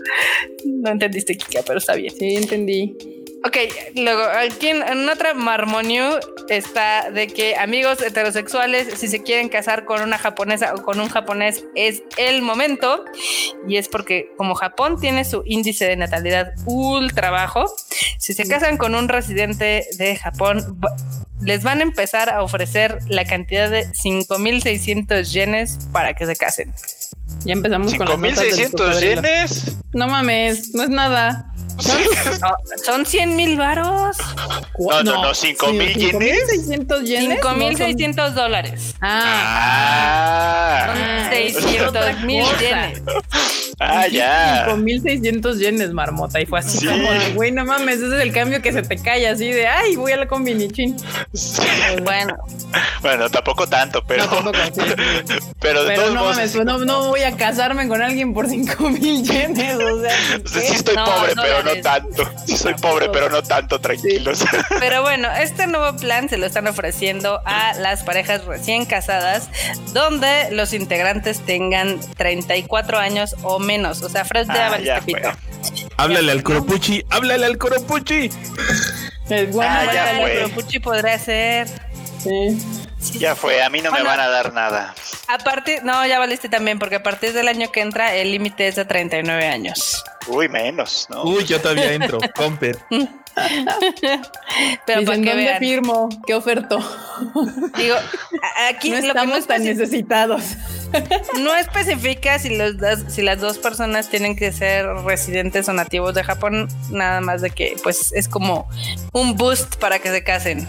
no 0.65 0.89
entendiste 0.89 1.37
Kika, 1.37 1.61
pero 1.65 1.77
está 1.77 1.93
bien. 1.93 2.11
Sí, 2.17 2.35
entendí. 2.37 2.95
Ok, 3.43 3.57
luego 3.95 4.21
aquí 4.21 4.67
en, 4.67 5.09
otra 5.09 5.33
marmonio 5.33 6.19
está 6.47 7.09
de 7.09 7.25
que 7.27 7.55
amigos 7.55 7.99
heterosexuales, 8.01 8.99
si 8.99 9.07
se 9.07 9.23
quieren 9.23 9.49
casar 9.49 9.85
con 9.85 10.03
una 10.03 10.19
japonesa 10.19 10.75
o 10.75 10.83
con 10.83 10.99
un 10.99 11.09
japonés, 11.09 11.65
es 11.75 12.03
el 12.17 12.43
momento. 12.43 13.03
Y 13.67 13.77
es 13.77 13.87
porque 13.87 14.31
como 14.37 14.53
Japón 14.53 14.99
tiene 14.99 15.25
su 15.25 15.41
índice 15.45 15.85
de 15.85 15.95
natalidad 15.95 16.53
ultra 16.65 17.31
bajo, 17.31 17.65
si 18.19 18.33
se 18.33 18.47
casan 18.47 18.77
con 18.77 18.93
un 18.93 19.07
residente 19.07 19.87
de 19.97 20.15
Japón, 20.17 20.79
les 21.41 21.63
van 21.63 21.79
a 21.79 21.83
empezar 21.83 22.29
a 22.29 22.43
ofrecer 22.43 22.99
la 23.07 23.25
cantidad 23.25 23.71
de 23.71 23.87
5.600 23.87 25.23
yenes 25.31 25.79
para 25.91 26.13
que 26.13 26.27
se 26.27 26.35
casen. 26.35 26.73
Ya 27.43 27.53
empezamos 27.53 27.95
con 27.95 28.07
las 28.07 28.17
5.600 28.17 28.99
yenes. 28.99 29.77
No 29.93 30.07
mames, 30.07 30.75
no 30.75 30.83
es 30.83 30.89
nada. 30.89 31.50
Son, 32.83 33.05
100 33.05 33.35
mil 33.35 33.57
varos. 33.57 34.17
No, 34.77 35.03
no, 35.03 35.23
no, 35.23 35.33
5 35.33 35.73
mil 35.73 35.93
yenes. 35.93 36.49
600 36.49 37.03
yenes. 37.03 37.39
5 37.41 37.53
mil 37.55 37.77
600 37.77 38.35
dólares. 38.35 38.95
Ah. 39.01 40.93
ah. 40.93 41.29
600 41.31 42.23
mil 42.23 42.45
yenes. 42.59 43.01
Ah, 43.79 44.07
ya. 44.07 44.65
5600 44.67 45.57
yenes, 45.57 45.91
marmota. 45.91 46.39
Y 46.39 46.45
fue 46.45 46.59
así 46.59 46.85
como 46.85 47.09
güey, 47.33 47.51
no 47.51 47.65
mames, 47.65 47.97
ese 47.97 48.15
es 48.15 48.21
el 48.21 48.31
cambio 48.31 48.61
que 48.61 48.71
se 48.71 48.83
te 48.83 48.97
cae 48.97 49.27
así 49.27 49.51
de, 49.51 49.67
ay, 49.67 49.95
voy 49.95 50.11
a 50.11 50.17
la 50.17 50.27
combinichín. 50.27 50.95
Bueno. 52.03 52.35
Bueno, 53.01 53.29
tampoco 53.29 53.67
tanto, 53.67 54.03
pero. 54.05 54.25
No, 54.25 54.51
pero, 55.59 55.81
pero 55.85 56.11
no 56.11 56.25
mames, 56.25 56.55
no, 56.55 56.77
no, 56.77 57.07
voy 57.07 57.21
a 57.21 57.35
casarme 57.35 57.87
con 57.87 58.01
alguien 58.01 58.33
por 58.33 58.47
5000 58.47 59.23
yenes. 59.23 59.75
O 59.75 60.01
sea, 60.01 60.15
sí 60.45 60.73
estoy 60.73 60.95
pobre, 60.95 61.33
pero 61.35 61.60
no 61.63 61.75
tanto. 61.81 62.29
Soy 62.47 62.73
pobre, 62.75 63.09
pero 63.09 63.29
no 63.29 63.41
tanto, 63.43 63.79
tranquilos. 63.79 64.43
Pero 64.79 65.01
bueno, 65.01 65.29
este 65.31 65.67
nuevo 65.67 65.97
plan 65.97 66.29
se 66.29 66.37
lo 66.37 66.45
están 66.45 66.67
ofreciendo 66.67 67.41
a 67.45 67.73
las 67.75 68.03
parejas 68.03 68.45
recién 68.45 68.85
casadas, 68.85 69.49
donde 69.93 70.49
los 70.51 70.73
integrantes 70.73 71.39
tengan 71.45 71.99
34 72.17 72.97
años 72.97 73.35
o 73.43 73.59
menos. 73.59 74.01
O 74.01 74.09
sea, 74.09 74.25
Fred 74.25 74.47
ah, 74.49 74.79
ya 74.79 75.01
pito. 75.01 75.31
Háblale 75.97 76.31
al 76.31 76.43
Coropuchi, 76.43 77.05
háblale 77.09 77.45
al 77.45 77.57
Coropuchi. 77.57 78.29
Es 79.29 79.51
bueno, 79.51 79.73
ah, 79.73 79.93
ya 79.93 80.21
el 80.21 80.39
Coropuchi 80.39 80.79
podrá 80.79 81.17
ser. 81.19 81.67
Sí. 82.23 83.19
Ya 83.19 83.35
fue, 83.35 83.63
a 83.63 83.69
mí 83.69 83.81
no 83.81 83.91
me 83.91 84.03
van 84.03 84.19
a 84.19 84.27
dar 84.27 84.53
nada. 84.53 84.93
A 85.27 85.37
partir, 85.39 85.83
no, 85.83 86.05
ya 86.05 86.19
valiste 86.19 86.49
también, 86.49 86.77
porque 86.77 86.95
a 86.95 87.03
partir 87.03 87.33
del 87.33 87.47
año 87.47 87.71
que 87.71 87.81
entra 87.81 88.13
el 88.15 88.31
límite 88.31 88.67
es 88.67 88.75
de 88.75 88.85
39 88.85 89.47
años. 89.47 90.03
Uy, 90.27 90.47
menos, 90.47 91.07
¿no? 91.09 91.23
Uy, 91.23 91.45
yo 91.45 91.59
todavía 91.59 91.93
entro, 91.93 92.19
comper. 92.35 92.77
Pero 94.85 95.05
para 95.05 95.21
que 95.21 95.35
vean. 95.35 95.59
firmo? 95.59 96.09
¿Qué 96.27 96.35
oferto? 96.35 96.79
Digo, 97.77 97.95
aquí 98.69 98.91
no 98.91 98.97
estamos 98.97 99.47
tan 99.47 99.63
necesitados. 99.63 100.43
No 101.39 101.55
especifica 101.55 102.37
si, 102.37 102.57
los 102.57 102.75
si 103.07 103.21
las 103.21 103.39
dos 103.39 103.57
personas 103.57 104.09
tienen 104.09 104.35
que 104.35 104.51
ser 104.51 104.85
residentes 105.05 105.69
o 105.69 105.73
nativos 105.73 106.13
de 106.13 106.21
Japón, 106.21 106.67
nada 106.89 107.21
más 107.21 107.41
de 107.41 107.49
que 107.49 107.77
pues 107.81 108.11
es 108.11 108.27
como 108.27 108.67
un 109.13 109.37
boost 109.37 109.77
para 109.77 109.99
que 109.99 110.11
se 110.11 110.21
casen. 110.25 110.67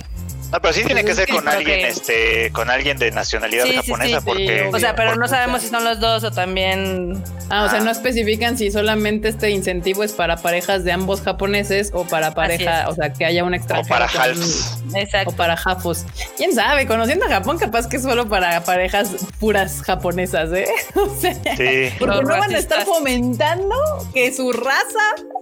No, 0.52 0.60
pero 0.60 0.74
sí 0.74 0.84
tiene 0.84 1.02
que 1.02 1.14
ser 1.14 1.30
con 1.30 1.48
alguien, 1.48 1.86
este, 1.86 2.52
con 2.52 2.68
alguien 2.68 2.98
de 2.98 3.10
nacionalidad 3.10 3.64
japonesa, 3.74 4.20
porque. 4.20 4.70
O 4.70 4.78
sea, 4.78 4.94
pero 4.94 5.16
no 5.16 5.26
sabemos 5.26 5.62
si 5.62 5.68
son 5.68 5.82
los 5.82 5.98
dos 5.98 6.24
o 6.24 6.30
también. 6.30 7.24
Ah, 7.48 7.64
o 7.64 7.70
sea, 7.70 7.80
no 7.80 7.90
especifican 7.90 8.58
si 8.58 8.70
solamente 8.70 9.28
este 9.28 9.48
incentivo 9.48 10.04
es 10.04 10.12
para 10.12 10.36
parejas 10.36 10.84
de 10.84 10.92
ambos 10.92 11.22
japoneses 11.22 11.90
o 11.94 12.04
para 12.04 12.34
pareja, 12.34 12.86
o 12.88 12.94
sea, 12.94 13.14
que 13.14 13.24
haya 13.24 13.44
un 13.44 13.54
extranjero. 13.54 13.94
O 13.94 13.98
para 13.98 14.06
halfs. 14.06 14.82
Exacto. 14.94 15.30
O 15.30 15.36
para 15.36 15.56
jafos. 15.56 16.04
Quién 16.36 16.54
sabe, 16.54 16.86
conociendo 16.86 17.24
a 17.24 17.28
Japón, 17.28 17.58
capaz 17.58 17.88
que 17.88 17.96
es 17.96 18.02
solo 18.02 18.28
para 18.28 18.62
parejas 18.64 19.10
puras 19.40 19.80
japonesas, 19.82 20.52
¿eh? 20.52 20.66
O 20.94 21.08
sea, 21.18 21.34
sí. 21.34 21.90
porque 21.98 22.22
no 22.22 22.38
van 22.38 22.54
a 22.54 22.58
estar 22.58 22.84
fomentando 22.84 23.74
que 24.12 24.32
su 24.32 24.52
raza 24.52 24.72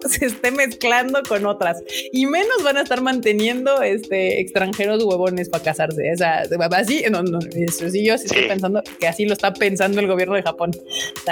se 0.08 0.26
esté 0.26 0.50
mezclando 0.50 1.22
con 1.28 1.46
otras 1.46 1.82
y 2.12 2.26
menos 2.26 2.62
van 2.62 2.76
a 2.78 2.82
estar 2.82 3.00
manteniendo 3.02 3.82
este 3.82 4.40
extranjeros 4.40 4.99
huevones 5.04 5.48
para 5.48 5.64
casarse. 5.64 6.12
O 6.12 6.16
sea, 6.16 6.42
así, 6.72 7.04
no, 7.10 7.22
no, 7.22 7.38
eso 7.52 7.88
sí, 7.90 8.04
yo 8.04 8.16
sí, 8.18 8.26
estoy 8.26 8.48
pensando 8.48 8.82
que 8.98 9.08
así 9.08 9.24
lo 9.26 9.32
está 9.32 9.52
pensando 9.52 10.00
el 10.00 10.06
gobierno 10.06 10.34
de 10.34 10.42
Japón. 10.42 10.70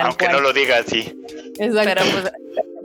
Aunque 0.01 0.29
no 0.29 0.41
lo 0.41 0.53
diga 0.53 0.79
así. 0.79 1.15
Pero 1.59 1.75
pues, 1.75 2.33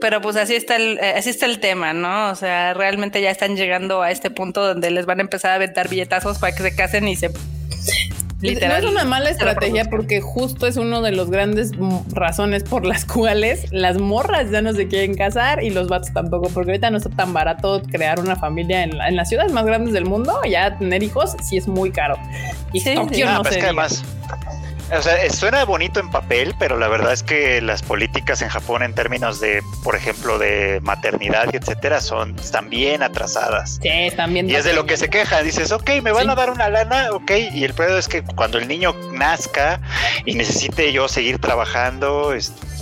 pero 0.03 0.21
pues 0.21 0.35
así 0.35 0.55
está 0.55 0.75
el, 0.75 0.97
eh, 0.99 1.13
así 1.15 1.29
está 1.29 1.45
el 1.45 1.59
tema, 1.59 1.93
¿no? 1.93 2.29
O 2.29 2.35
sea, 2.35 2.73
realmente 2.73 3.21
ya 3.21 3.31
están 3.31 3.55
llegando 3.55 4.01
a 4.01 4.11
este 4.11 4.29
punto 4.29 4.65
donde 4.65 4.91
les 4.91 5.05
van 5.05 5.19
a 5.19 5.21
empezar 5.21 5.51
a 5.51 5.55
aventar 5.55 5.87
billetazos 5.87 6.39
para 6.39 6.53
que 6.53 6.61
se 6.61 6.75
casen 6.75 7.07
y 7.07 7.15
se 7.15 7.31
no 8.43 8.75
es 8.75 8.85
una 8.85 9.03
mala 9.05 9.29
estrategia 9.29 9.85
porque 9.85 10.21
justo 10.21 10.67
es 10.67 10.77
uno 10.77 11.01
de 11.01 11.11
los 11.11 11.29
grandes 11.29 11.71
razones 12.11 12.63
por 12.63 12.85
las 12.85 13.05
cuales 13.13 13.71
las 13.71 13.97
morras 13.97 14.51
ya 14.51 14.61
no 14.61 14.73
se 14.73 14.87
quieren 14.87 15.15
casar 15.15 15.63
y 15.63 15.69
los 15.69 15.87
vatos 15.87 16.11
tampoco, 16.13 16.49
porque 16.49 16.71
ahorita 16.71 16.91
no 16.91 16.97
está 16.97 17.09
tan 17.09 17.33
barato 17.33 17.81
crear 17.91 18.19
una 18.19 18.35
familia 18.35 18.83
en, 18.83 19.15
las 19.15 19.29
ciudades 19.29 19.51
más 19.51 19.65
grandes 19.65 19.93
del 19.93 20.05
mundo. 20.05 20.39
Ya 20.49 20.77
tener 20.77 21.03
hijos 21.03 21.35
sí 21.41 21.57
es 21.57 21.67
muy 21.67 21.91
caro. 21.91 22.17
Y 22.71 22.79
sí, 22.79 22.95
no 22.95 23.07
ah, 23.27 23.39
pues 23.41 23.57
que 23.57 23.63
además 23.63 24.03
o 24.97 25.01
sea, 25.01 25.29
suena 25.29 25.65
bonito 25.65 25.99
en 25.99 26.09
papel, 26.09 26.53
pero 26.59 26.77
la 26.77 26.87
verdad 26.87 27.13
es 27.13 27.23
que 27.23 27.61
las 27.61 27.81
políticas 27.81 28.41
en 28.41 28.49
Japón 28.49 28.83
en 28.83 28.93
términos 28.93 29.39
de, 29.39 29.61
por 29.83 29.95
ejemplo, 29.95 30.37
de 30.37 30.79
maternidad 30.81 31.49
y 31.51 31.57
etcétera, 31.57 32.01
son, 32.01 32.37
están 32.39 32.69
bien 32.69 33.03
atrasadas. 33.03 33.79
Sí, 33.81 33.89
están 33.89 34.33
bien. 34.33 34.49
Y 34.49 34.55
es 34.55 34.63
de 34.63 34.73
lo 34.73 34.85
que 34.85 34.97
se 34.97 35.09
queja. 35.09 35.41
Dices, 35.41 35.71
ok, 35.71 35.89
me 36.01 36.11
van 36.11 36.29
a 36.29 36.35
dar 36.35 36.49
una 36.49 36.69
lana, 36.69 37.09
ok. 37.11 37.31
Y 37.53 37.63
el 37.63 37.73
pedo 37.73 37.97
es 37.97 38.07
que 38.07 38.23
cuando 38.23 38.57
el 38.57 38.67
niño 38.67 38.95
nazca 39.11 39.79
y 40.25 40.35
necesite 40.35 40.91
yo 40.91 41.07
seguir 41.07 41.39
trabajando, 41.39 42.33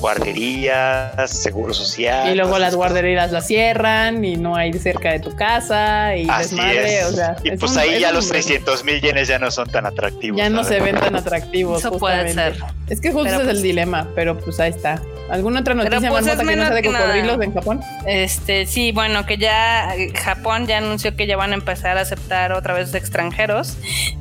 guarderías, 0.01 1.31
seguro 1.31 1.73
social. 1.73 2.29
Y 2.31 2.35
luego 2.35 2.59
las 2.59 2.75
guarderías 2.75 3.31
las 3.31 3.47
cierran 3.47 4.25
y 4.25 4.35
no 4.35 4.55
hay 4.55 4.73
cerca 4.73 5.11
de 5.11 5.19
tu 5.19 5.35
casa 5.35 6.15
y 6.15 6.25
desmadre, 6.25 7.05
o 7.05 7.11
sea. 7.11 7.35
Y 7.43 7.51
pues 7.51 7.77
ahí 7.77 7.99
ya 7.99 8.11
los 8.11 8.27
300 8.27 8.83
mil 8.83 8.99
yenes 8.99 9.27
ya 9.27 9.39
no 9.39 9.51
son 9.51 9.69
tan 9.69 9.85
atractivos. 9.85 10.37
Ya 10.37 10.49
no 10.49 10.63
se 10.63 10.79
ven 10.79 10.99
tan 10.99 11.15
atractivos. 11.15 11.79
Eso 11.79 11.97
puede 11.97 12.33
ser. 12.33 12.57
Es 12.89 12.99
que 12.99 13.11
justo 13.13 13.29
es 13.29 13.39
el 13.39 13.45
pues 13.45 13.61
dilema, 13.61 14.07
pero 14.15 14.37
pues 14.37 14.59
ahí 14.59 14.71
está. 14.71 15.01
¿Alguna 15.29 15.61
otra 15.61 15.73
noticia 15.73 16.09
pues 16.09 16.25
más 16.25 16.37
que 16.37 16.43
no 16.43 16.51
sea 16.51 16.69
de 16.71 16.83
cocodrilos 16.83 17.41
en 17.41 17.53
Japón? 17.53 17.81
Este, 18.05 18.65
sí, 18.65 18.91
bueno, 18.91 19.25
que 19.25 19.37
ya 19.37 19.93
Japón 20.13 20.67
ya 20.67 20.79
anunció 20.79 21.15
que 21.15 21.25
ya 21.25 21.37
van 21.37 21.51
a 21.51 21.55
empezar 21.55 21.97
a 21.97 22.01
aceptar 22.01 22.51
otra 22.51 22.73
vez 22.73 22.93
extranjeros 22.93 23.77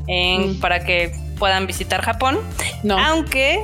en, 0.07 0.53
mm. 0.53 0.61
para 0.61 0.85
que 0.85 1.13
puedan 1.41 1.67
visitar 1.67 2.03
Japón. 2.03 2.39
No. 2.85 2.97
Aunque, 2.97 3.61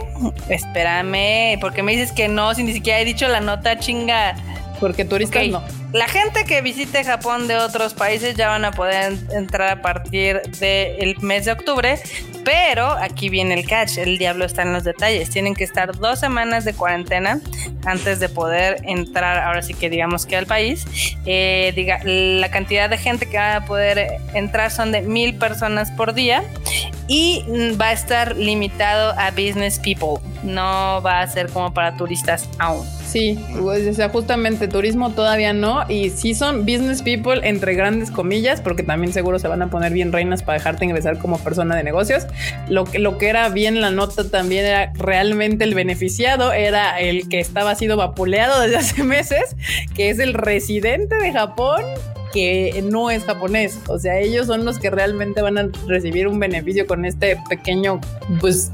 espérame, 0.48 1.60
porque 1.60 1.84
me 1.84 1.92
dices 1.92 2.10
que 2.10 2.26
no, 2.26 2.52
si 2.54 2.64
ni 2.64 2.72
siquiera 2.72 2.98
he 2.98 3.04
dicho 3.04 3.28
la 3.28 3.40
nota 3.40 3.78
chinga. 3.78 4.34
Porque 4.80 5.04
turistas 5.04 5.48
no. 5.48 5.62
La 5.92 6.08
gente 6.08 6.44
que 6.44 6.60
visite 6.60 7.04
Japón 7.04 7.48
de 7.48 7.56
otros 7.56 7.94
países 7.94 8.34
ya 8.36 8.48
van 8.48 8.64
a 8.64 8.72
poder 8.72 9.14
entrar 9.32 9.78
a 9.78 9.82
partir 9.82 10.42
del 10.58 11.16
mes 11.20 11.46
de 11.46 11.52
octubre, 11.52 11.98
pero 12.44 12.90
aquí 12.90 13.28
viene 13.28 13.54
el 13.54 13.66
catch, 13.66 13.98
el 13.98 14.18
diablo 14.18 14.44
está 14.44 14.62
en 14.62 14.72
los 14.72 14.84
detalles. 14.84 15.30
Tienen 15.30 15.54
que 15.54 15.64
estar 15.64 15.96
dos 15.96 16.20
semanas 16.20 16.64
de 16.64 16.74
cuarentena 16.74 17.40
antes 17.86 18.20
de 18.20 18.28
poder 18.28 18.82
entrar, 18.84 19.38
ahora 19.38 19.62
sí 19.62 19.74
que 19.74 19.88
digamos 19.88 20.26
que 20.26 20.36
al 20.36 20.46
país. 20.46 20.84
Eh, 21.24 21.72
diga, 21.74 22.00
la 22.04 22.50
cantidad 22.50 22.90
de 22.90 22.98
gente 22.98 23.26
que 23.26 23.38
va 23.38 23.56
a 23.56 23.64
poder 23.64 24.18
entrar 24.34 24.70
son 24.70 24.92
de 24.92 25.02
mil 25.02 25.36
personas 25.36 25.90
por 25.92 26.12
día 26.12 26.44
y 27.08 27.44
va 27.80 27.86
a 27.86 27.92
estar 27.92 28.36
limitado 28.36 29.14
a 29.18 29.30
business 29.30 29.78
people, 29.78 30.20
no 30.42 31.00
va 31.02 31.20
a 31.20 31.26
ser 31.28 31.48
como 31.48 31.72
para 31.72 31.96
turistas 31.96 32.48
aún. 32.58 32.86
Sí, 33.06 33.38
pues, 33.60 33.86
o 33.86 33.94
sea, 33.94 34.08
justamente 34.08 34.66
turismo 34.66 35.10
todavía 35.10 35.52
no. 35.52 35.84
Y 35.88 36.10
sí 36.10 36.34
son 36.34 36.66
business 36.66 37.02
people, 37.02 37.40
entre 37.48 37.74
grandes 37.74 38.10
comillas, 38.10 38.60
porque 38.60 38.82
también 38.82 39.12
seguro 39.12 39.38
se 39.38 39.48
van 39.48 39.62
a 39.62 39.70
poner 39.70 39.92
bien 39.92 40.12
reinas 40.12 40.42
para 40.42 40.58
dejarte 40.58 40.84
ingresar 40.84 41.18
como 41.18 41.38
persona 41.38 41.76
de 41.76 41.84
negocios. 41.84 42.26
Lo 42.68 42.84
que, 42.84 42.98
lo 42.98 43.16
que 43.16 43.28
era 43.28 43.48
bien 43.48 43.80
la 43.80 43.90
nota 43.90 44.28
también 44.28 44.66
era 44.66 44.92
realmente 44.94 45.64
el 45.64 45.74
beneficiado, 45.74 46.52
era 46.52 46.98
el 47.00 47.28
que 47.28 47.38
estaba 47.38 47.74
sido 47.76 47.96
vapuleado 47.96 48.60
desde 48.60 48.76
hace 48.76 49.02
meses, 49.04 49.56
que 49.94 50.10
es 50.10 50.18
el 50.18 50.34
residente 50.34 51.14
de 51.16 51.32
Japón 51.32 51.82
que 52.32 52.84
no 52.84 53.10
es 53.10 53.24
japonés. 53.24 53.78
O 53.88 53.98
sea, 53.98 54.18
ellos 54.18 54.46
son 54.46 54.64
los 54.64 54.78
que 54.78 54.90
realmente 54.90 55.40
van 55.40 55.56
a 55.56 55.68
recibir 55.86 56.28
un 56.28 56.38
beneficio 56.38 56.86
con 56.86 57.04
este 57.04 57.38
pequeño, 57.48 58.00
pues, 58.40 58.70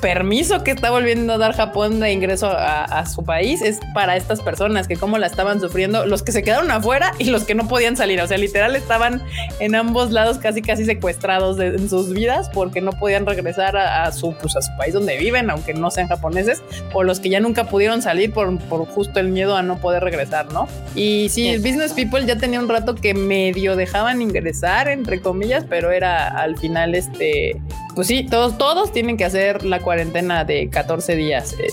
permiso 0.00 0.62
que 0.62 0.70
está 0.70 0.90
volviendo 0.90 1.32
a 1.32 1.38
dar 1.38 1.54
Japón 1.54 2.00
de 2.00 2.12
ingreso 2.12 2.48
a, 2.50 3.04
su 3.06 3.24
país 3.24 3.62
es 3.62 3.78
para 3.94 4.16
estas 4.16 4.40
personas 4.40 4.88
que 4.88 4.96
como 4.96 5.18
la 5.18 5.26
estaban 5.26 5.60
sufriendo, 5.60 6.06
los 6.06 6.22
que 6.22 6.32
se 6.32 6.42
quedaron 6.42 6.70
afuera 6.70 7.12
y 7.18 7.24
los 7.24 7.44
que 7.44 7.54
no 7.54 7.68
podían 7.68 7.96
salir. 7.96 8.20
O 8.20 8.26
sea, 8.26 8.38
literal 8.38 8.76
estaban 8.76 9.22
en 9.60 9.74
ambos 9.74 10.10
lados 10.10 10.38
casi 10.38 10.62
casi 10.62 10.84
secuestrados 10.84 11.58
en 11.60 11.88
sus 11.88 12.12
vidas 12.12 12.50
porque 12.52 12.80
no 12.80 12.92
podían 12.92 13.26
regresar 13.26 13.76
a, 13.76 14.10
su, 14.12 14.34
pues, 14.34 14.56
a 14.56 14.62
su 14.62 14.70
país 14.76 14.94
donde 14.94 15.16
viven, 15.18 15.50
aunque 15.50 15.74
no 15.74 15.90
sean 15.90 16.08
japoneses, 16.08 16.62
o 16.92 17.02
los 17.02 17.20
que 17.20 17.28
ya 17.28 17.40
nunca 17.40 17.64
pudieron 17.64 18.02
salir 18.02 18.32
por, 18.32 18.58
por 18.60 18.86
justo 18.86 19.20
el 19.20 19.28
miedo 19.28 19.56
a 19.56 19.62
no 19.62 19.78
poder 19.78 20.02
regresar, 20.02 20.52
¿no? 20.52 20.68
Y 20.94 21.28
sí, 21.28 21.48
el 21.48 21.60
Business 21.60 21.92
People 21.92 22.24
ya 22.26 22.36
tenía 22.36 22.60
un 22.60 22.68
rato 22.68 22.94
que 22.94 23.14
medio 23.14 23.76
dejaban 23.76 24.22
ingresar, 24.22 24.88
entre 24.88 25.20
comillas, 25.20 25.64
pero 25.68 25.90
era 25.90 26.28
al 26.28 26.56
final 26.56 26.94
este, 26.94 27.60
pues 27.96 28.08
sí, 28.08 28.24
todos, 28.24 28.58
todos 28.58 28.92
tienen 28.92 29.16
que 29.16 29.24
hacer 29.24 29.64
la 29.64 29.80
cuarentena 29.80 30.44
de 30.44 30.68
14 30.68 31.16
días, 31.16 31.56
eh, 31.58 31.72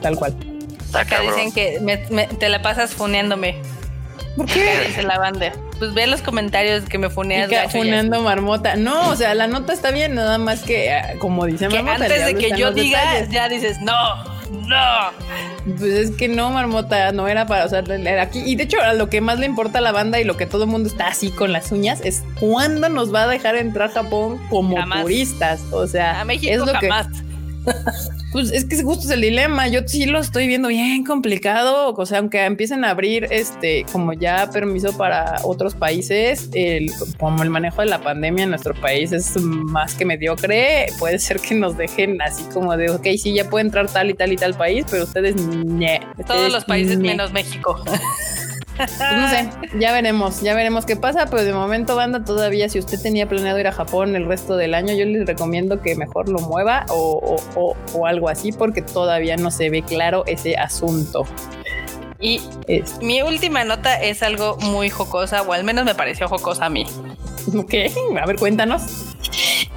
tal 0.00 0.16
cual. 0.16 0.34
Acá 0.94 1.20
dicen 1.20 1.52
que 1.52 1.78
te 2.38 2.48
la 2.48 2.62
pasas 2.62 2.94
funeándome. 2.94 3.60
¿Por 4.34 4.46
qué? 4.46 4.64
Dice 4.86 5.02
la 5.02 5.18
banda. 5.18 5.52
Pues 5.78 5.92
ve 5.92 6.06
los 6.06 6.22
comentarios 6.22 6.84
que 6.86 6.96
me 6.96 7.10
funeas. 7.10 7.50
Que 7.50 7.68
funeando 7.68 8.22
marmota. 8.22 8.76
No, 8.76 9.10
o 9.10 9.16
sea, 9.16 9.34
la 9.34 9.46
nota 9.46 9.74
está 9.74 9.90
bien, 9.90 10.14
nada 10.14 10.38
más 10.38 10.62
que, 10.62 10.90
ah, 10.90 11.14
como 11.18 11.44
dice 11.44 11.68
que 11.68 11.78
Antes 11.78 12.24
de 12.24 12.34
que 12.34 12.56
yo 12.56 12.72
diga, 12.72 13.22
ya 13.28 13.50
dices, 13.50 13.78
no, 13.82 13.92
no. 14.50 15.76
Pues 15.78 15.92
es 15.92 16.10
que 16.12 16.28
no, 16.28 16.50
marmota, 16.50 17.12
no 17.12 17.28
era 17.28 17.46
para, 17.46 17.68
sea, 17.68 17.82
aquí. 18.20 18.42
Y 18.44 18.56
de 18.56 18.64
hecho, 18.64 18.80
a 18.80 18.92
lo 18.94 19.08
que 19.08 19.20
más 19.20 19.38
le 19.38 19.46
importa 19.46 19.78
a 19.78 19.82
la 19.82 19.92
banda 19.92 20.20
y 20.20 20.24
lo 20.24 20.36
que 20.36 20.46
todo 20.46 20.64
el 20.64 20.70
mundo 20.70 20.88
está 20.88 21.08
así 21.08 21.30
con 21.30 21.52
las 21.52 21.72
uñas 21.72 22.00
es 22.04 22.22
cuándo 22.38 22.88
nos 22.88 23.12
va 23.14 23.24
a 23.24 23.26
dejar 23.26 23.56
entrar 23.56 23.90
Japón 23.90 24.40
como 24.48 24.76
turistas. 25.02 25.60
O 25.72 25.86
sea, 25.86 26.20
a 26.20 26.24
México 26.24 26.52
es 26.52 26.58
lo 26.58 26.66
jamás. 26.66 27.08
Pues 28.32 28.50
es 28.52 28.66
que 28.66 28.82
justo 28.82 29.06
es 29.06 29.10
el 29.10 29.22
dilema. 29.22 29.68
Yo 29.68 29.80
sí 29.86 30.04
lo 30.04 30.18
estoy 30.18 30.46
viendo 30.46 30.68
bien 30.68 31.04
complicado. 31.04 31.94
O 31.94 32.06
sea, 32.06 32.18
aunque 32.18 32.44
empiecen 32.44 32.84
a 32.84 32.90
abrir 32.90 33.28
este 33.30 33.86
como 33.90 34.12
ya 34.12 34.50
permiso 34.50 34.96
para 34.96 35.40
otros 35.42 35.74
países, 35.74 36.50
el, 36.52 36.90
como 37.18 37.42
el 37.42 37.50
manejo 37.50 37.80
de 37.80 37.88
la 37.88 38.02
pandemia 38.02 38.44
en 38.44 38.50
nuestro 38.50 38.74
país 38.74 39.12
es 39.12 39.36
más 39.40 39.94
que 39.94 40.04
mediocre, 40.04 40.86
puede 40.98 41.18
ser 41.18 41.40
que 41.40 41.54
nos 41.54 41.76
dejen 41.76 42.20
así 42.20 42.44
como 42.52 42.76
de 42.76 42.90
ok, 42.90 43.06
sí, 43.16 43.32
ya 43.32 43.48
puede 43.48 43.64
entrar 43.64 43.88
tal 43.88 44.10
y 44.10 44.14
tal 44.14 44.32
y 44.32 44.36
tal 44.36 44.54
país, 44.54 44.84
pero 44.90 45.04
ustedes, 45.04 45.34
Todos 46.26 46.52
los 46.52 46.64
países 46.64 46.98
menos 46.98 47.32
México. 47.32 47.82
Pues 48.76 48.90
no 48.98 49.30
sé, 49.30 49.50
ya 49.78 49.92
veremos, 49.92 50.40
ya 50.40 50.54
veremos 50.54 50.86
qué 50.86 50.96
pasa, 50.96 51.26
pero 51.26 51.44
de 51.44 51.52
momento, 51.52 51.96
banda, 51.96 52.24
todavía 52.24 52.68
si 52.68 52.78
usted 52.78 53.00
tenía 53.00 53.28
planeado 53.28 53.58
ir 53.58 53.66
a 53.66 53.72
Japón 53.72 54.16
el 54.16 54.26
resto 54.26 54.56
del 54.56 54.74
año, 54.74 54.94
yo 54.94 55.04
les 55.04 55.26
recomiendo 55.26 55.80
que 55.80 55.96
mejor 55.96 56.28
lo 56.28 56.38
mueva 56.40 56.86
o, 56.90 57.36
algo 58.06 58.28
así, 58.28 58.52
porque 58.52 58.82
todavía 58.82 59.36
no 59.36 59.50
se 59.50 59.70
ve 59.70 59.82
claro 59.82 60.24
ese 60.26 60.56
asunto. 60.56 61.26
Y 62.20 62.40
mi 63.02 63.22
última 63.22 63.64
nota 63.64 64.00
es 64.00 64.22
algo 64.22 64.56
muy 64.58 64.90
jocosa, 64.90 65.42
o 65.42 65.52
al 65.52 65.64
menos 65.64 65.84
me 65.84 65.94
pareció 65.94 66.28
jocosa 66.28 66.66
a 66.66 66.70
mí. 66.70 66.86
Ok, 67.54 67.74
a 68.20 68.26
ver, 68.26 68.36
cuéntanos. 68.36 69.16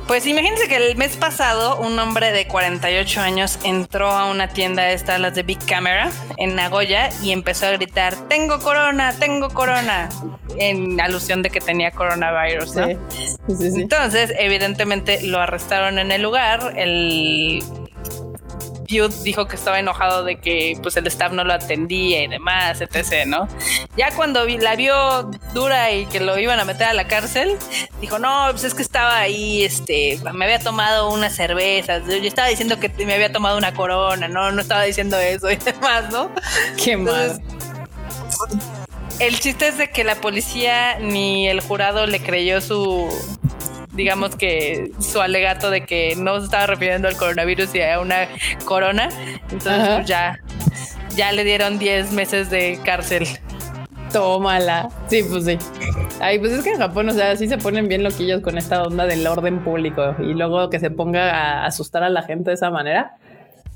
Pues 0.10 0.26
imagínense 0.26 0.68
que 0.68 0.78
el 0.78 0.96
mes 0.98 1.18
pasado 1.18 1.80
un 1.80 2.00
hombre 2.00 2.32
de 2.32 2.48
48 2.48 3.22
años 3.22 3.60
entró 3.64 4.10
a 4.10 4.26
una 4.26 4.48
tienda 4.48 4.90
esta, 4.90 5.20
las 5.20 5.36
de 5.36 5.44
Big 5.44 5.64
Camera, 5.68 6.10
en 6.38 6.56
Nagoya 6.56 7.12
y 7.22 7.32
empezó 7.32 7.68
a 7.68 7.72
gritar, 7.74 8.16
tengo 8.28 8.58
corona, 8.58 9.14
tengo 9.20 9.50
corona, 9.50 10.10
en 10.58 11.00
alusión 11.00 11.44
de 11.44 11.52
que 11.52 11.62
tenía 11.62 11.92
coronavirus, 11.92 12.76
¿no? 12.76 12.88
Entonces, 13.78 14.34
evidentemente 14.40 15.22
lo 15.22 15.40
arrestaron 15.40 16.00
en 16.00 16.12
el 16.12 16.24
lugar, 16.24 16.74
el 16.76 17.64
dijo 18.90 19.48
que 19.48 19.56
estaba 19.56 19.80
enojado 19.80 20.24
de 20.24 20.38
que 20.38 20.78
pues 20.82 20.98
el 20.98 21.06
staff 21.08 21.32
no 21.32 21.44
lo 21.44 21.54
atendía 21.54 22.24
y 22.24 22.28
demás, 22.28 22.82
etc, 22.82 23.26
¿no? 23.28 23.48
Ya 23.96 24.12
cuando 24.16 24.46
la 24.46 24.76
vio 24.76 25.30
dura 25.54 25.92
y 25.92 26.06
que 26.08 26.20
lo 26.20 26.38
iban 26.40 26.60
a 26.60 26.66
meter 26.66 26.88
a 26.88 26.94
la 26.94 27.08
cárcel, 27.08 27.58
dijo, 28.02 28.18
no, 28.18 28.48
pues 28.52 28.64
es 28.64 28.74
que 28.74 28.82
estaba 28.82 29.20
ahí, 29.20 29.64
este, 29.64 30.20
me 30.34 30.46
había 30.46 30.60
tomado 30.60 31.12
unas 31.12 31.36
cervezas, 31.36 32.04
yo 32.08 32.16
estaba 32.16 32.48
diciendo 32.48 32.80
que 32.80 32.90
me 33.06 33.14
había 33.14 33.32
tomado 33.32 33.58
una 33.58 33.74
corona, 33.74 34.28
no, 34.28 34.52
no 34.52 34.62
estaba 34.62 34.84
diciendo 34.84 35.18
eso 35.18 35.52
y 35.52 35.56
demás, 35.66 36.12
¿no? 36.12 36.32
Qué 36.84 36.98
mal. 36.98 37.42
El 39.20 39.38
chiste 39.38 39.68
es 39.68 39.78
de 39.78 39.90
que 39.92 40.04
la 40.04 40.16
policía 40.16 40.98
ni 41.00 41.48
el 41.50 41.60
jurado 41.60 42.08
le 42.08 42.22
creyó 42.22 42.62
su, 42.62 43.10
digamos 44.00 44.38
que 44.38 44.94
su 45.00 45.20
alegato 45.20 45.70
de 45.70 45.86
que 45.86 46.16
no 46.16 46.40
se 46.40 46.46
estaba 46.46 46.68
refiriendo 46.68 47.10
al 47.10 47.18
coronavirus 47.18 47.76
y 47.76 47.82
a 47.82 48.00
una 48.00 48.30
corona. 48.64 49.10
Entonces, 49.52 49.90
pues 49.90 50.08
ya, 50.08 50.40
ya 51.18 51.34
le 51.34 51.44
dieron 51.44 51.80
10 51.80 52.14
meses 52.14 52.50
de 52.50 52.80
cárcel. 52.86 53.28
Tómala. 54.14 54.88
Sí, 55.08 55.22
pues 55.30 55.44
sí. 55.44 55.58
Ay, 56.22 56.40
pues 56.40 56.54
es 56.54 56.64
que 56.64 56.72
en 56.72 56.78
Japón, 56.78 57.10
o 57.10 57.14
sea, 57.14 57.36
sí 57.36 57.50
se 57.50 57.58
ponen 57.58 57.90
bien 57.90 58.02
loquillos 58.04 58.42
con 58.42 58.58
esta 58.58 58.84
onda 58.84 59.06
del 59.06 59.28
orden 59.28 59.60
público 59.66 60.16
y 60.20 60.34
luego 60.34 60.70
que 60.70 60.80
se 60.80 60.92
ponga 60.92 61.32
a 61.32 61.66
asustar 61.66 62.04
a 62.04 62.10
la 62.10 62.22
gente 62.22 62.52
de 62.52 62.56
esa 62.56 62.72
manera 62.72 63.18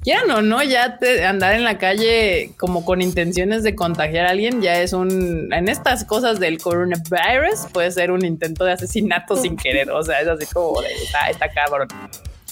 quieran 0.04 0.30
o 0.32 0.42
no, 0.42 0.62
ya 0.64 1.00
andar 1.28 1.54
en 1.56 1.64
la 1.64 1.78
calle 1.78 2.52
como 2.58 2.86
con 2.86 3.02
intenciones 3.02 3.64
de 3.64 3.76
contagiar 3.76 4.26
a 4.26 4.32
alguien 4.32 4.62
ya 4.62 4.82
es 4.82 4.94
un, 4.94 5.52
en 5.54 5.70
estas 5.70 6.04
cosas 6.04 6.40
del 6.40 6.60
coronavirus, 6.60 7.68
puede 7.72 7.92
ser 7.92 8.12
un 8.12 8.26
intento 8.26 8.66
de 8.66 8.74
asesinato 8.74 9.36
sin 9.36 9.58
querer. 9.58 9.90
O 9.92 10.04
sea, 10.04 10.22
es 10.22 10.28
así 10.28 10.46
como 10.48 10.82
de, 10.82 10.94
está, 10.94 11.30
está 11.30 11.50
cabrón. 11.50 11.88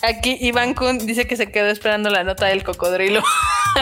Aquí 0.04 0.36
Iván 0.40 0.74
Kun 0.74 1.06
dice 1.06 1.28
que 1.28 1.38
se 1.38 1.52
quedó 1.52 1.68
esperando 1.68 2.10
la 2.10 2.24
nota 2.24 2.48
del 2.48 2.64
cocodrilo. 2.64 3.22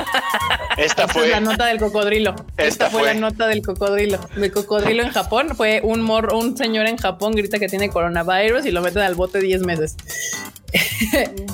Esta 0.77 1.07
fue 1.07 1.27
la 1.29 1.39
nota 1.39 1.65
del 1.65 1.79
cocodrilo. 1.79 2.35
Esta, 2.57 2.89
fue, 2.89 3.03
la 3.03 3.13
nota 3.13 3.47
del 3.47 3.61
cocodrilo. 3.61 4.19
El 4.35 4.51
cocodrilo 4.51 5.03
en 5.03 5.11
Japón 5.11 5.55
fue 5.55 5.79
un 5.81 6.01
mor 6.01 6.33
un 6.33 6.57
señor 6.57 6.87
en 6.87 6.97
Japón 6.97 7.33
grita 7.33 7.57
que 7.57 7.67
tiene 7.67 7.89
coronavirus 7.89 8.65
y 8.65 8.71
lo 8.71 8.81
meten 8.81 9.01
al 9.01 9.15
bote 9.15 9.39
10 9.39 9.61
meses. 9.61 9.95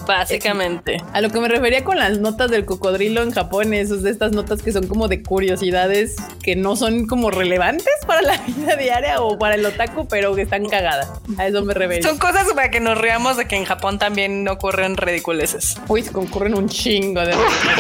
Básicamente. 0.07 0.97
A 1.13 1.21
lo 1.21 1.29
que 1.29 1.39
me 1.39 1.47
refería 1.47 1.83
con 1.83 1.97
las 1.97 2.19
notas 2.19 2.51
del 2.51 2.65
cocodrilo 2.65 3.23
en 3.23 3.31
Japón, 3.31 3.73
es 3.73 4.03
de 4.03 4.09
estas 4.09 4.31
notas 4.31 4.61
que 4.61 4.71
son 4.71 4.87
como 4.87 5.07
de 5.07 5.23
curiosidades 5.23 6.15
que 6.43 6.55
no 6.55 6.75
son 6.75 7.07
como 7.07 7.31
relevantes 7.31 7.93
para 8.05 8.21
la 8.21 8.37
vida 8.47 8.75
diaria 8.75 9.21
o 9.21 9.37
para 9.37 9.55
el 9.55 9.65
otaku, 9.65 10.07
pero 10.07 10.35
que 10.35 10.43
están 10.43 10.67
cagadas. 10.67 11.09
A 11.37 11.47
eso 11.47 11.63
me 11.63 11.73
refería. 11.73 12.07
Son 12.07 12.17
cosas 12.17 12.47
para 12.53 12.69
que 12.69 12.79
nos 12.79 12.97
riamos 12.97 13.37
de 13.37 13.47
que 13.47 13.55
en 13.55 13.65
Japón 13.65 13.99
también 13.99 14.47
ocurren 14.47 14.97
ridiculeces. 14.97 15.77
Uy, 15.87 16.03
se 16.03 16.15
ocurren 16.15 16.55
un 16.55 16.69
chingo 16.69 17.21
de 17.21 17.33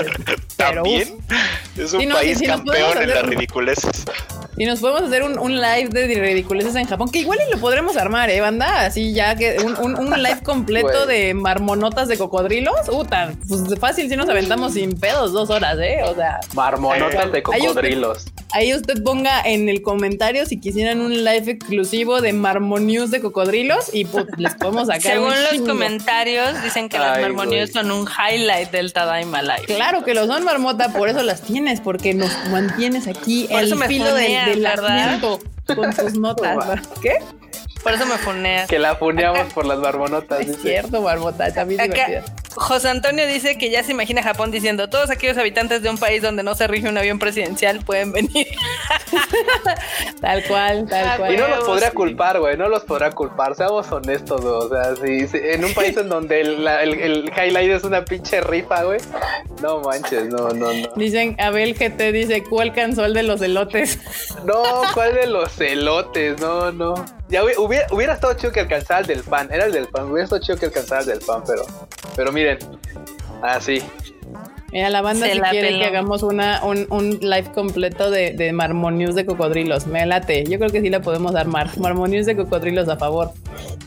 ¿También? 0.57 1.17
es 1.77 1.93
un 1.93 2.09
país 2.09 2.41
campeón 2.41 3.01
en 3.01 3.09
las 3.09 3.23
ridiculeces. 3.23 4.05
Y 4.57 4.65
nos 4.65 4.79
podemos 4.79 5.03
hacer 5.03 5.23
un, 5.23 5.55
live 5.55 5.89
de 5.89 6.07
ridiculeces 6.07 6.75
en 6.75 6.85
Japón, 6.85 7.09
que 7.11 7.19
igual 7.19 7.39
y 7.47 7.53
lo 7.53 7.59
podremos 7.59 7.97
armar, 7.97 8.29
¿eh, 8.29 8.39
banda? 8.41 8.85
Así 8.85 9.13
ya 9.13 9.35
que 9.35 9.57
un, 9.59 10.23
live 10.23 10.41
completo 10.43 11.05
de 11.05 11.33
marmonotas 11.33 12.07
de 12.07 12.17
cocodrilos. 12.17 12.75
Uta, 12.89 13.33
pues 13.47 13.61
fácil 13.79 14.09
si 14.09 14.15
nos 14.15 14.29
aventamos 14.29 14.73
sin 14.73 14.97
pedos 14.97 15.33
dos 15.33 15.49
horas, 15.49 15.77
¿eh? 15.79 15.99
O 16.03 16.15
sea. 16.15 16.39
Marmonotas 16.53 17.31
de 17.31 17.43
cocodrilos. 17.43 18.25
Ahí 18.51 18.73
usted, 18.73 19.03
ponga 19.03 19.41
en 19.41 19.67
el 19.67 19.81
comentario 19.81 20.45
si 20.45 20.57
quisieran 20.57 21.01
un 21.01 21.25
live 21.25 21.51
exclusivo 21.51 22.21
de 22.21 22.31
Marmonews 22.31 23.11
de 23.11 23.19
cocodrilos 23.19 23.93
y 23.93 24.05
pues, 24.05 24.25
les 24.37 24.55
podemos 24.55 24.87
sacar. 24.87 25.13
Según 25.13 25.33
los 25.51 25.67
comentarios, 25.67 26.63
dicen 26.63 26.87
que 26.87 26.97
las 26.97 27.19
Marmonews 27.19 27.71
son 27.71 27.91
un 27.91 28.07
highlight 28.07 28.71
del 28.71 28.93
Tadaima 28.93 29.41
Live. 29.41 29.65
Claro 29.65 30.05
que 30.05 30.13
lo 30.13 30.25
son, 30.27 30.45
Marmota, 30.45 30.93
por 30.93 31.09
eso 31.09 31.21
las 31.23 31.41
tienes, 31.41 31.81
porque 31.81 32.13
nos 32.13 32.31
mantienes 32.49 33.07
aquí 33.07 33.47
el 33.49 33.75
filo 33.87 34.13
de 34.45 34.55
del 34.55 34.65
asiento 34.65 35.39
con 35.75 35.93
sus 35.93 36.13
notas. 36.17 36.87
¿Qué? 37.01 37.17
Por 37.83 37.93
eso 37.93 38.05
me 38.05 38.17
funea. 38.17 38.65
Que 38.65 38.79
la 38.79 38.95
funeamos 38.95 39.53
por 39.53 39.65
las 39.65 39.79
barbonotas. 39.79 40.39
Es 40.41 40.61
cierto, 40.61 41.03
barbota, 41.03 41.53
también 41.53 41.83
divertida. 41.83 42.23
José 42.55 42.89
Antonio 42.89 43.27
dice 43.27 43.57
que 43.57 43.69
ya 43.69 43.83
se 43.83 43.91
imagina 43.91 44.23
Japón 44.23 44.49
diciendo, 44.49 44.89
todos 44.89 45.09
aquellos 45.09 45.37
habitantes 45.37 45.81
de 45.81 45.89
un 45.89 45.97
país 45.97 46.21
donde 46.21 46.41
no 46.41 46.55
se 46.55 46.67
rige 46.67 46.87
un 46.87 46.97
avión 46.97 47.19
presidencial 47.19 47.83
pueden 47.83 48.11
venir. 48.11 48.47
tal 50.21 50.43
cual, 50.45 50.87
tal 50.89 51.05
ah, 51.05 51.17
cual. 51.17 51.33
Y 51.33 51.37
no 51.37 51.47
los 51.47 51.63
podría 51.65 51.91
culpar, 51.91 52.39
güey, 52.39 52.57
no 52.57 52.69
los 52.69 52.83
podrá 52.83 53.11
culpar, 53.11 53.55
seamos 53.55 53.91
honestos, 53.91 54.41
güey. 54.41 54.53
O 54.53 54.69
sea, 54.69 54.95
si, 54.95 55.27
en 55.33 55.65
un 55.65 55.73
país 55.73 55.97
en 55.97 56.09
donde 56.09 56.41
el, 56.41 56.67
el, 56.67 57.31
highlight 57.35 57.71
es 57.71 57.83
una 57.83 58.05
pinche 58.05 58.41
rifa, 58.41 58.83
güey, 58.83 58.99
no 59.61 59.81
manches, 59.81 60.27
no, 60.27 60.49
no, 60.49 60.73
no. 60.73 60.89
Dicen, 60.95 61.35
Abel 61.39 61.75
GT 61.75 62.11
dice, 62.13 62.43
¿cuál 62.43 62.73
canzó 62.73 63.05
el 63.05 63.13
de 63.13 63.23
los 63.23 63.41
elotes? 63.41 63.99
No, 64.45 64.63
¿cuál 64.93 65.15
de 65.15 65.25
los 65.27 65.59
elotes? 65.59 66.39
No, 66.39 66.71
no. 66.71 66.93
Ya 67.29 67.43
hubiera, 67.43 67.87
hubiera 67.91 68.13
estado 68.13 68.33
chido 68.35 68.51
que 68.51 68.59
alcanzara 68.59 68.99
el 68.99 69.07
del 69.07 69.23
pan, 69.23 69.49
era 69.51 69.65
el 69.65 69.71
del 69.71 69.87
pan, 69.87 70.05
hubiera 70.05 70.25
estado 70.25 70.41
chido 70.41 70.57
que 70.57 70.67
alcanzara 70.67 71.01
el 71.01 71.07
del 71.07 71.19
pan, 71.19 71.41
pero, 71.47 71.63
pero 72.15 72.31
mira, 72.31 72.44
miren. 72.45 72.59
Así. 73.41 73.81
Mira, 74.71 74.89
la 74.89 75.01
banda 75.01 75.27
si 75.27 75.39
quiere 75.39 75.77
que 75.77 75.85
hagamos 75.85 76.21
una, 76.23 76.61
un, 76.63 76.87
un, 76.89 77.19
live 77.21 77.51
completo 77.53 78.09
de, 78.11 78.31
de 78.31 78.51
Marmonius 78.51 79.15
de 79.15 79.25
cocodrilos. 79.25 79.87
Me 79.87 80.05
late. 80.05 80.43
Yo 80.45 80.57
creo 80.57 80.69
que 80.69 80.81
sí 80.81 80.89
la 80.89 81.01
podemos 81.01 81.33
armar. 81.35 81.77
Marmonius 81.77 82.25
de 82.25 82.35
cocodrilos 82.35 82.89
a 82.89 82.97
favor. 82.97 83.31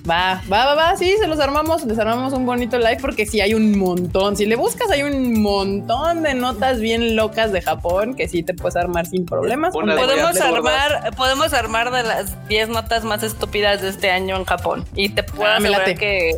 Va, 0.08 0.40
va, 0.50 0.64
va, 0.64 0.74
va, 0.74 0.96
sí, 0.96 1.14
se 1.20 1.26
los 1.26 1.38
armamos, 1.40 1.84
les 1.84 1.98
armamos 1.98 2.32
un 2.32 2.46
bonito 2.46 2.78
live 2.78 2.96
porque 3.02 3.26
sí 3.26 3.42
hay 3.42 3.52
un 3.52 3.78
montón. 3.78 4.36
Si 4.36 4.46
le 4.46 4.56
buscas, 4.56 4.90
hay 4.90 5.02
un 5.02 5.42
montón 5.42 6.22
de 6.22 6.32
notas 6.32 6.80
bien 6.80 7.16
locas 7.16 7.52
de 7.52 7.60
Japón 7.60 8.14
que 8.14 8.26
sí 8.26 8.42
te 8.42 8.54
puedes 8.54 8.76
armar 8.76 9.04
sin 9.04 9.26
problemas. 9.26 9.74
Podemos 9.74 10.40
armar, 10.40 11.10
podemos 11.16 11.52
armar 11.52 11.90
de 11.90 12.02
las 12.04 12.48
10 12.48 12.70
notas 12.70 13.04
más 13.04 13.22
estúpidas 13.22 13.82
de 13.82 13.90
este 13.90 14.10
año 14.10 14.36
en 14.36 14.44
Japón. 14.46 14.86
Y 14.94 15.10
te 15.10 15.22
puedo 15.22 15.50
ah, 15.50 15.58
que 15.98 16.34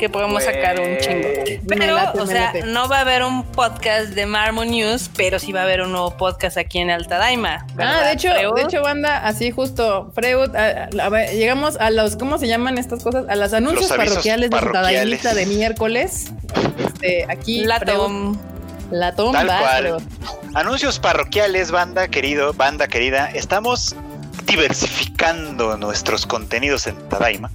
que 0.00 0.08
podemos 0.08 0.42
sacar 0.42 0.80
un 0.80 0.96
chingo. 0.98 1.28
Pero, 1.68 1.96
o 2.14 2.26
sea, 2.26 2.54
no 2.64 2.88
va 2.88 2.96
a 2.96 3.00
haber 3.02 3.22
un 3.22 3.44
podcast 3.44 4.08
de 4.08 4.24
Marmo 4.24 4.64
News, 4.64 5.10
pero 5.14 5.38
sí 5.38 5.52
va 5.52 5.60
a 5.60 5.64
haber 5.64 5.82
un 5.82 5.92
nuevo 5.92 6.16
podcast 6.16 6.56
aquí 6.56 6.78
en 6.78 6.90
Alta 6.90 7.18
Daima. 7.18 7.66
Ah, 7.78 8.00
de 8.04 8.12
hecho, 8.12 8.32
de 8.32 8.62
hecho, 8.62 8.80
banda, 8.80 9.18
así 9.18 9.50
justo, 9.50 10.10
Freud, 10.14 10.52
llegamos 11.34 11.76
a 11.76 11.90
los, 11.90 12.16
¿cómo 12.16 12.38
se 12.38 12.48
llaman 12.48 12.78
estas 12.78 13.04
cosas? 13.04 13.26
A 13.28 13.36
los 13.36 13.52
anuncios 13.52 13.90
parroquiales, 13.90 14.48
de 14.48 14.56
Alta 14.56 14.80
Daimita 14.80 15.34
de 15.34 15.44
miércoles. 15.44 16.32
Este, 16.78 17.26
aquí. 17.28 17.64
La 17.64 17.78
tom. 17.80 18.38
La 18.90 19.14
tom, 19.14 19.32
Tal 19.32 19.46
cual. 19.46 19.96
Anuncios 20.54 20.98
parroquiales, 20.98 21.70
banda 21.70 22.08
querido, 22.08 22.54
banda 22.54 22.88
querida. 22.88 23.30
Estamos 23.34 23.94
diversificando 24.50 25.76
nuestros 25.76 26.26
contenidos 26.26 26.88
en 26.88 26.96
Tadaima. 27.08 27.50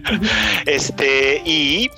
este, 0.66 1.42
y 1.44 1.90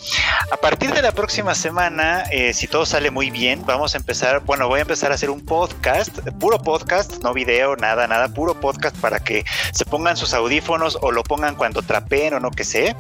a 0.51 0.57
partir 0.57 0.93
de 0.93 1.03
la 1.03 1.13
próxima 1.13 1.55
semana, 1.55 2.25
eh, 2.33 2.53
si 2.53 2.67
todo 2.67 2.85
sale 2.85 3.13
muy 3.13 3.31
bien, 3.31 3.65
vamos 3.65 3.95
a 3.95 3.99
empezar, 3.99 4.41
bueno, 4.41 4.67
voy 4.67 4.81
a 4.81 4.83
empezar 4.83 5.13
a 5.13 5.15
hacer 5.15 5.31
un 5.31 5.45
podcast, 5.45 6.19
puro 6.41 6.59
podcast, 6.59 7.23
no 7.23 7.33
video, 7.33 7.77
nada, 7.77 8.09
nada, 8.09 8.29
puro 8.29 8.59
podcast 8.59 8.97
para 8.97 9.21
que 9.21 9.45
se 9.73 9.85
pongan 9.85 10.17
sus 10.17 10.35
audífonos 10.35 10.99
o 11.01 11.13
lo 11.13 11.23
pongan 11.23 11.55
cuando 11.55 11.83
trapeen 11.83 12.35
o 12.35 12.41
no 12.41 12.51
que 12.51 12.65
sé, 12.65 12.97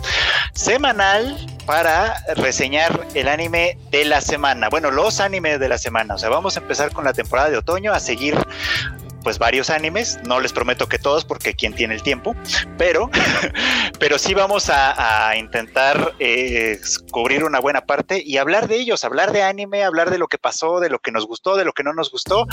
semanal 0.52 1.36
para 1.66 2.14
reseñar 2.36 3.06
el 3.14 3.28
anime 3.28 3.76
de 3.90 4.04
la 4.04 4.20
semana. 4.20 4.68
Bueno, 4.68 4.92
los 4.92 5.18
animes 5.18 5.58
de 5.58 5.68
la 5.68 5.78
semana. 5.78 6.14
O 6.14 6.18
sea, 6.18 6.28
vamos 6.28 6.56
a 6.56 6.60
empezar 6.60 6.92
con 6.92 7.04
la 7.04 7.12
temporada 7.12 7.50
de 7.50 7.56
otoño, 7.56 7.92
a 7.92 7.98
seguir 7.98 8.36
pues 9.24 9.38
varios 9.38 9.70
animes, 9.70 10.18
no 10.24 10.38
les 10.38 10.52
prometo 10.52 10.86
que 10.88 10.98
todos 10.98 11.24
porque 11.24 11.54
quien 11.54 11.72
tiene 11.72 11.94
el 11.94 12.02
tiempo, 12.02 12.36
pero, 12.78 13.10
pero 13.98 14.18
sí 14.18 14.34
vamos 14.34 14.70
a, 14.70 15.34
intentar 15.36 16.14
eh, 16.20 16.78
cubrir 17.10 17.44
una 17.44 17.58
buena 17.58 17.86
parte 17.86 18.22
y 18.24 18.36
hablar 18.36 18.68
de 18.68 18.76
ellos, 18.76 19.04
hablar 19.04 19.32
de 19.32 19.42
anime, 19.42 19.82
hablar 19.82 20.10
de 20.10 20.18
lo 20.18 20.28
que 20.28 20.38
pasó, 20.38 20.78
de 20.78 20.90
lo 20.90 20.98
que 20.98 21.10
nos 21.10 21.26
gustó, 21.26 21.56
de 21.56 21.64
lo 21.64 21.72
que 21.72 21.82
no 21.82 21.94
nos 21.94 22.10
gustó 22.10 22.46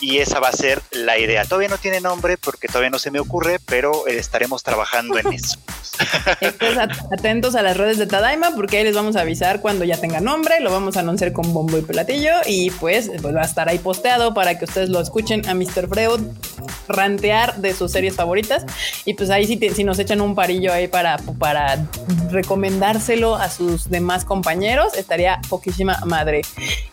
y 0.00 0.18
esa 0.18 0.40
va 0.40 0.48
a 0.48 0.52
ser 0.52 0.80
la 0.90 1.18
idea. 1.18 1.44
Todavía 1.44 1.68
no 1.68 1.78
tiene 1.78 2.00
nombre 2.00 2.36
porque 2.38 2.68
todavía 2.68 2.90
no 2.90 2.98
se 2.98 3.10
me 3.10 3.20
ocurre, 3.20 3.58
pero 3.66 4.06
eh, 4.08 4.18
estaremos 4.18 4.62
trabajando 4.62 5.18
en 5.18 5.32
eso. 5.32 5.58
atentos 7.12 7.54
a 7.54 7.62
las 7.62 7.76
redes 7.76 7.98
de 7.98 8.06
Tadaima 8.06 8.52
porque 8.54 8.78
ahí 8.78 8.84
les 8.84 8.94
vamos 8.94 9.16
a 9.16 9.20
avisar 9.20 9.60
cuando 9.60 9.84
ya 9.84 9.98
tenga 10.00 10.20
nombre, 10.20 10.60
lo 10.60 10.70
vamos 10.70 10.96
a 10.96 11.00
anunciar 11.00 11.32
con 11.32 11.52
bombo 11.52 11.78
y 11.78 11.82
platillo 11.82 12.32
y 12.46 12.70
pues, 12.70 13.10
pues 13.20 13.34
va 13.34 13.42
a 13.42 13.46
estar 13.46 13.68
ahí 13.68 13.78
posteado 13.78 14.34
para 14.34 14.58
que 14.58 14.64
ustedes 14.64 14.88
lo 14.88 15.00
escuchen 15.00 15.46
a 15.48 15.54
Mr. 15.54 15.88
Rantear 16.88 17.56
de 17.56 17.74
sus 17.74 17.92
series 17.92 18.14
favoritas. 18.14 18.64
Y 19.04 19.14
pues 19.14 19.30
ahí 19.30 19.46
si, 19.46 19.58
si 19.70 19.84
nos 19.84 19.98
echan 19.98 20.20
un 20.20 20.34
parillo 20.34 20.72
ahí 20.72 20.88
para, 20.88 21.18
para 21.38 21.86
recomendárselo 22.30 23.36
a 23.36 23.50
sus 23.50 23.90
demás 23.90 24.24
compañeros, 24.24 24.94
estaría 24.94 25.40
poquísima 25.48 25.98
madre. 26.04 26.42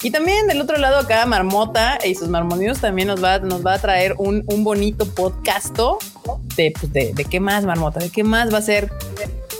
Y 0.01 0.11
también 0.11 0.47
del 0.47 0.61
otro 0.61 0.77
lado 0.77 0.99
acá, 0.99 1.25
Marmota 1.25 1.99
y 2.03 2.15
sus 2.15 2.27
marmonidos 2.27 2.79
también 2.79 3.07
nos 3.07 3.23
va, 3.23 3.39
nos 3.39 3.65
va 3.65 3.75
a 3.75 3.79
traer 3.79 4.15
un, 4.17 4.43
un 4.47 4.63
bonito 4.63 5.05
podcasto 5.05 5.99
de, 6.55 6.73
pues 6.79 6.91
de, 6.93 7.13
de 7.13 7.25
qué 7.25 7.39
más, 7.39 7.65
Marmota, 7.65 7.99
de 7.99 8.09
qué 8.09 8.23
más 8.23 8.53
va 8.53 8.59
a 8.59 8.61
ser 8.61 8.91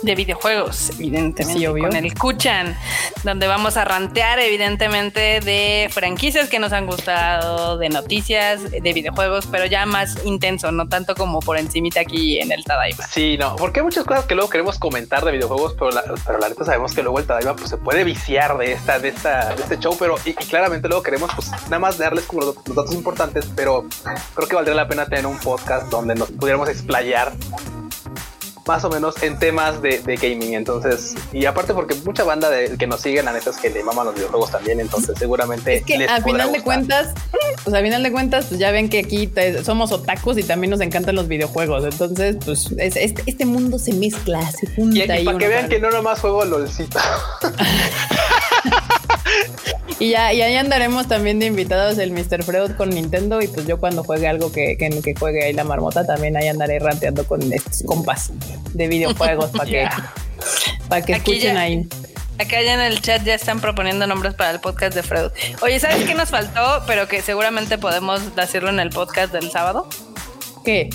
de 0.04 0.14
videojuegos, 0.14 0.90
evidentemente, 0.90 1.66
con 1.66 1.96
el 1.96 2.14
Kuchan, 2.14 2.76
donde 3.22 3.46
vamos 3.46 3.76
a 3.76 3.84
rantear, 3.84 4.38
evidentemente, 4.38 5.40
de 5.40 5.88
franquicias 5.90 6.48
que 6.48 6.58
nos 6.58 6.72
han 6.72 6.86
gustado, 6.86 7.78
de 7.78 7.88
noticias, 7.88 8.70
de 8.70 8.92
videojuegos, 8.92 9.46
pero 9.50 9.66
ya 9.66 9.86
más 9.86 10.24
intenso, 10.24 10.70
no 10.72 10.88
tanto 10.88 11.14
como 11.14 11.40
por 11.40 11.58
encimita 11.58 12.00
aquí 12.00 12.38
en 12.40 12.52
el 12.52 12.64
Tadaima. 12.64 13.06
Sí, 13.06 13.36
no, 13.38 13.56
porque 13.56 13.80
hay 13.80 13.84
muchas 13.84 14.04
cosas 14.04 14.26
que 14.26 14.34
luego 14.34 14.50
queremos 14.50 14.78
comentar 14.78 15.24
de 15.24 15.32
videojuegos, 15.32 15.74
pero 15.74 15.90
la, 15.90 16.02
pero 16.26 16.38
la 16.38 16.48
neta 16.48 16.64
sabemos 16.64 16.94
que 16.94 17.02
luego 17.02 17.18
el 17.18 17.26
Tadaima 17.26 17.56
pues, 17.56 17.70
se 17.70 17.76
puede 17.76 18.04
viciar 18.04 18.56
de 18.58 18.72
esta, 18.72 18.98
de 18.98 19.08
esta, 19.08 19.54
de 19.54 19.62
este 19.62 19.78
show, 19.78 19.96
pero 19.98 20.16
y, 20.24 20.34
claramente 20.34 20.88
luego 20.88 21.02
queremos 21.02 21.30
pues 21.34 21.50
nada 21.64 21.78
más 21.78 21.98
darles 21.98 22.24
como 22.24 22.42
los, 22.42 22.56
los 22.66 22.76
datos 22.76 22.94
importantes, 22.94 23.46
pero 23.56 23.86
creo 24.34 24.48
que 24.48 24.54
valdría 24.54 24.74
la 24.74 24.88
pena 24.88 25.06
tener 25.06 25.26
un 25.26 25.38
podcast 25.38 25.88
donde 25.88 26.14
nos 26.14 26.30
pudiéramos 26.30 26.68
explayar 26.68 27.32
más 28.66 28.84
o 28.84 28.90
menos 28.90 29.22
en 29.22 29.38
temas 29.38 29.80
de, 29.82 30.00
gaming. 30.20 30.54
Entonces, 30.54 31.14
y 31.32 31.44
aparte 31.46 31.74
porque 31.74 31.94
mucha 32.04 32.24
banda 32.24 32.50
de, 32.50 32.76
que 32.76 32.86
nos 32.86 33.00
siguen, 33.00 33.28
a 33.28 33.32
neta 33.32 33.50
es 33.50 33.56
que 33.56 33.70
le 33.70 33.82
maman 33.82 34.06
los 34.06 34.14
videojuegos 34.14 34.50
también. 34.50 34.80
Entonces, 34.80 35.16
seguramente. 35.18 35.76
Es 35.76 35.84
que 35.84 36.04
al 36.04 36.22
final 36.22 36.52
de 36.52 36.62
cuentas, 36.62 37.14
pues 37.62 37.74
al 37.74 37.82
final 37.82 38.02
de 38.02 38.12
cuentas, 38.12 38.46
pues 38.46 38.60
ya 38.60 38.70
ven 38.70 38.88
que 38.88 39.00
aquí 39.00 39.30
somos 39.62 39.92
otakus 39.92 40.38
y 40.38 40.42
también 40.42 40.70
nos 40.70 40.80
encantan 40.80 41.14
los 41.14 41.28
videojuegos. 41.28 41.84
Entonces, 41.84 42.36
pues 42.44 42.72
este, 42.78 43.22
este, 43.26 43.46
mundo 43.46 43.78
se 43.78 43.92
mezcla, 43.92 44.40
se 44.50 44.66
junta. 44.74 45.18
Y, 45.18 45.24
para 45.24 45.38
que 45.38 45.48
vean 45.48 45.68
que 45.68 45.78
no 45.78 45.90
nomás 45.90 46.20
juego 46.20 46.44
LOLcito. 46.44 46.98
Y 49.98 50.10
ya, 50.10 50.32
y 50.32 50.42
ahí 50.42 50.56
andaremos 50.56 51.06
también 51.06 51.38
de 51.38 51.46
invitados 51.46 51.98
el 51.98 52.10
Mr. 52.10 52.42
Freud 52.42 52.72
con 52.72 52.90
Nintendo. 52.90 53.40
Y 53.40 53.48
pues 53.48 53.66
yo 53.66 53.78
cuando 53.78 54.02
juegue 54.02 54.26
algo 54.26 54.50
que, 54.50 54.76
que, 54.76 54.90
que 55.02 55.14
juegue 55.14 55.44
ahí 55.44 55.52
la 55.52 55.64
marmota, 55.64 56.04
también 56.04 56.36
ahí 56.36 56.48
andaré 56.48 56.78
ranteando 56.78 57.26
con 57.26 57.52
estos 57.52 57.82
compas 57.84 58.32
de 58.72 58.88
videojuegos 58.88 59.50
para 59.50 59.64
que, 59.64 59.88
para 60.88 61.02
que 61.02 61.12
escuchen 61.12 61.56
ahí. 61.56 61.88
Acá 62.38 62.60
ya 62.62 62.74
en 62.74 62.80
el 62.80 63.00
chat 63.00 63.22
ya 63.22 63.34
están 63.34 63.60
proponiendo 63.60 64.06
nombres 64.08 64.34
para 64.34 64.50
el 64.50 64.58
podcast 64.58 64.94
de 64.96 65.04
Freud. 65.04 65.30
Oye, 65.62 65.78
¿sabes 65.78 66.02
qué 66.04 66.14
nos 66.14 66.30
faltó? 66.30 66.82
Pero 66.86 67.06
que 67.06 67.22
seguramente 67.22 67.78
podemos 67.78 68.34
decirlo 68.34 68.70
en 68.70 68.80
el 68.80 68.90
podcast 68.90 69.32
del 69.32 69.50
sábado. 69.52 69.88
¿Qué? 70.64 70.90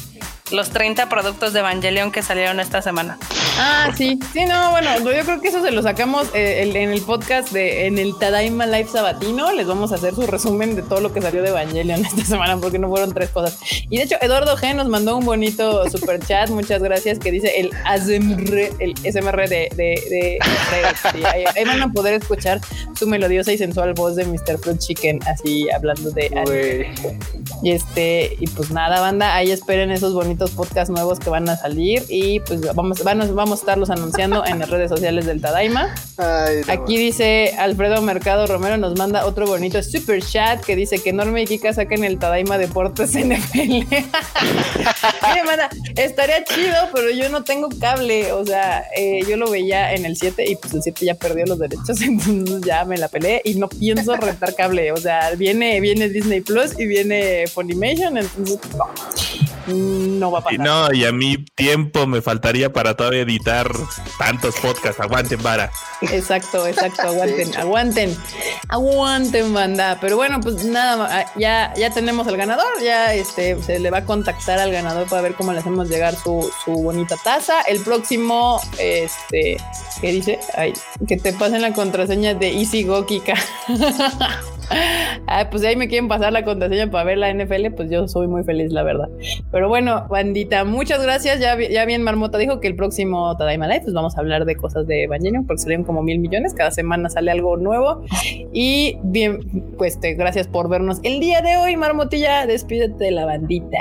Los 0.51 0.69
30 0.69 1.09
productos 1.09 1.53
de 1.53 1.59
Evangelion 1.59 2.11
que 2.11 2.23
salieron 2.23 2.59
esta 2.59 2.81
semana. 2.81 3.17
Ah, 3.61 3.91
sí, 3.95 4.17
sí, 4.31 4.45
no, 4.45 4.71
bueno, 4.71 4.89
yo 4.99 5.25
creo 5.25 5.41
que 5.41 5.49
eso 5.49 5.61
se 5.61 5.71
lo 5.71 5.81
sacamos 5.81 6.29
eh, 6.33 6.71
en 6.73 6.91
el 6.91 7.01
podcast 7.01 7.51
de 7.51 7.87
en 7.87 7.97
el 7.97 8.17
Tadaima 8.17 8.65
Live 8.65 8.87
Sabatino. 8.87 9.51
Les 9.51 9.67
vamos 9.67 9.91
a 9.91 9.95
hacer 9.95 10.15
su 10.15 10.25
resumen 10.25 10.77
de 10.77 10.81
todo 10.81 11.01
lo 11.01 11.11
que 11.11 11.21
salió 11.21 11.41
de 11.41 11.49
Evangelion 11.49 12.05
esta 12.05 12.23
semana, 12.23 12.57
porque 12.57 12.79
no 12.79 12.87
fueron 12.87 13.13
tres 13.13 13.29
cosas. 13.31 13.59
Y 13.89 13.97
de 13.97 14.03
hecho, 14.03 14.15
Eduardo 14.21 14.55
G 14.55 14.73
nos 14.75 14.87
mandó 14.87 15.17
un 15.17 15.25
bonito 15.25 15.89
super 15.89 16.19
chat, 16.25 16.49
muchas 16.49 16.81
gracias, 16.81 17.19
que 17.19 17.31
dice 17.31 17.59
el 17.59 17.71
ASMR, 17.83 18.71
el 18.79 18.95
SMR 19.03 19.49
de, 19.49 19.69
de, 19.75 20.39
ahí, 21.25 21.65
van 21.65 21.81
a 21.81 21.91
poder 21.91 22.13
escuchar 22.13 22.61
su 22.97 23.07
melodiosa 23.07 23.51
y 23.51 23.57
sensual 23.57 23.93
voz 23.93 24.15
de 24.15 24.25
Mr. 24.25 24.57
Fruit 24.57 24.79
Chicken, 24.79 25.19
así 25.27 25.69
hablando 25.69 26.11
de. 26.11 26.29
Y 27.61 27.71
este, 27.71 28.37
y 28.39 28.47
pues 28.47 28.71
nada, 28.71 29.01
banda, 29.01 29.35
ahí 29.35 29.51
esperen 29.51 29.91
esos 29.91 30.13
bonitos 30.13 30.38
podcasts 30.47 30.89
nuevos 30.89 31.19
que 31.19 31.29
van 31.29 31.47
a 31.49 31.57
salir 31.57 32.03
y 32.09 32.39
pues 32.41 32.61
vamos, 32.73 33.03
vamos, 33.03 33.33
vamos 33.33 33.59
a 33.59 33.61
estarlos 33.61 33.89
anunciando 33.89 34.45
en 34.45 34.59
las 34.59 34.69
redes 34.69 34.89
sociales 34.89 35.25
del 35.25 35.41
Tadaima. 35.41 35.93
Aquí 36.67 36.97
dice 36.97 37.55
Alfredo 37.57 38.01
Mercado 38.01 38.47
Romero 38.47 38.77
nos 38.77 38.97
manda 38.97 39.25
otro 39.25 39.45
bonito 39.45 39.81
super 39.83 40.21
chat 40.23 40.63
que 40.63 40.75
dice 40.75 40.99
que 41.01 41.13
Norma 41.13 41.41
y 41.41 41.45
Kika 41.45 41.73
saquen 41.73 42.03
el 42.03 42.19
Tadaima 42.19 42.57
Deportes 42.57 43.11
NFL. 43.13 43.59
Mire, 43.59 45.43
manda, 45.45 45.69
estaría 45.95 46.43
chido, 46.43 46.75
pero 46.93 47.09
yo 47.09 47.29
no 47.29 47.43
tengo 47.43 47.69
cable. 47.79 48.31
O 48.33 48.45
sea, 48.45 48.85
eh, 48.95 49.21
yo 49.27 49.37
lo 49.37 49.49
veía 49.49 49.93
en 49.93 50.05
el 50.05 50.15
7 50.15 50.49
y 50.49 50.55
pues 50.55 50.73
el 50.73 50.83
7 50.83 51.05
ya 51.05 51.15
perdió 51.15 51.45
los 51.45 51.59
derechos, 51.59 52.01
entonces 52.01 52.61
ya 52.65 52.85
me 52.85 52.97
la 52.97 53.07
peleé 53.07 53.41
y 53.43 53.55
no 53.55 53.69
pienso 53.69 54.15
rentar 54.15 54.55
cable. 54.55 54.91
O 54.91 54.97
sea, 54.97 55.31
viene, 55.35 55.79
viene 55.79 56.09
Disney 56.09 56.41
Plus 56.41 56.77
y 56.79 56.85
viene 56.85 57.45
Funimation, 57.47 58.17
entonces 58.17 58.59
no 58.77 58.85
no 59.69 60.31
va 60.31 60.39
a 60.39 60.43
pasar. 60.43 60.59
no, 60.59 60.93
y 60.93 61.05
a 61.05 61.11
mí 61.11 61.37
tiempo 61.55 62.07
me 62.07 62.21
faltaría 62.21 62.71
para 62.71 62.95
todavía 62.95 63.21
editar 63.21 63.71
tantos 64.17 64.55
podcasts. 64.55 64.99
Aguanten, 64.99 65.41
vara. 65.41 65.71
Exacto, 66.01 66.65
exacto. 66.67 67.01
Aguanten, 67.09 67.55
aguanten, 67.55 68.17
aguanten, 68.67 69.53
banda. 69.53 69.97
Pero 70.01 70.17
bueno, 70.17 70.39
pues 70.41 70.63
nada, 70.65 71.25
ya, 71.35 71.73
ya 71.75 71.89
tenemos 71.91 72.27
al 72.27 72.37
ganador. 72.37 72.81
Ya 72.83 73.13
este 73.13 73.61
se 73.61 73.79
le 73.79 73.89
va 73.89 73.99
a 73.99 74.05
contactar 74.05 74.59
al 74.59 74.71
ganador 74.71 75.07
para 75.07 75.21
ver 75.21 75.35
cómo 75.35 75.53
le 75.53 75.59
hacemos 75.59 75.89
llegar 75.89 76.15
su, 76.15 76.51
su 76.63 76.71
bonita 76.71 77.15
taza. 77.23 77.61
El 77.61 77.81
próximo, 77.81 78.61
este, 78.77 79.57
¿qué 80.01 80.11
dice? 80.11 80.39
Ay, 80.55 80.73
que 81.07 81.17
te 81.17 81.33
pasen 81.33 81.61
la 81.61 81.73
contraseña 81.73 82.33
de 82.33 82.49
Easy 82.49 82.83
Go 82.83 83.05
Kika. 83.05 83.35
ah, 85.27 85.47
pues 85.49 85.63
ahí 85.63 85.75
me 85.75 85.87
quieren 85.87 86.07
pasar 86.07 86.33
la 86.33 86.43
contraseña 86.43 86.89
para 86.89 87.03
ver 87.03 87.17
la 87.17 87.33
NFL, 87.33 87.71
pues 87.75 87.89
yo 87.89 88.07
soy 88.07 88.27
muy 88.27 88.43
feliz, 88.43 88.71
la 88.71 88.83
verdad. 88.83 89.09
Pero 89.51 89.69
bueno, 89.69 90.07
bandita, 90.09 90.63
muchas 90.63 91.01
gracias. 91.01 91.39
Ya, 91.39 91.55
bien 91.85 92.03
Marmota 92.03 92.37
dijo 92.37 92.59
que 92.59 92.67
el 92.67 92.75
próximo 92.75 93.35
Tadaima 93.37 93.67
Live, 93.67 93.81
pues 93.81 93.93
vamos 93.93 94.17
a 94.17 94.19
hablar 94.21 94.45
de 94.45 94.55
cosas 94.55 94.87
de 94.87 95.03
Evangelion, 95.03 95.45
porque 95.45 95.61
salieron 95.61 95.85
como 95.85 96.03
mil 96.03 96.19
millones. 96.19 96.53
Cada 96.53 96.71
semana 96.71 97.09
sale 97.09 97.31
algo 97.31 97.57
nuevo. 97.57 98.03
Y 98.53 98.97
bien, 99.03 99.73
pues 99.77 99.99
te, 99.99 100.13
gracias 100.13 100.47
por 100.47 100.69
vernos 100.69 100.99
el 101.03 101.19
día 101.19 101.41
de 101.41 101.57
hoy, 101.57 101.75
Marmotilla. 101.75 102.45
Despídete 102.45 103.05
de 103.05 103.11
la 103.11 103.25
bandita. 103.25 103.77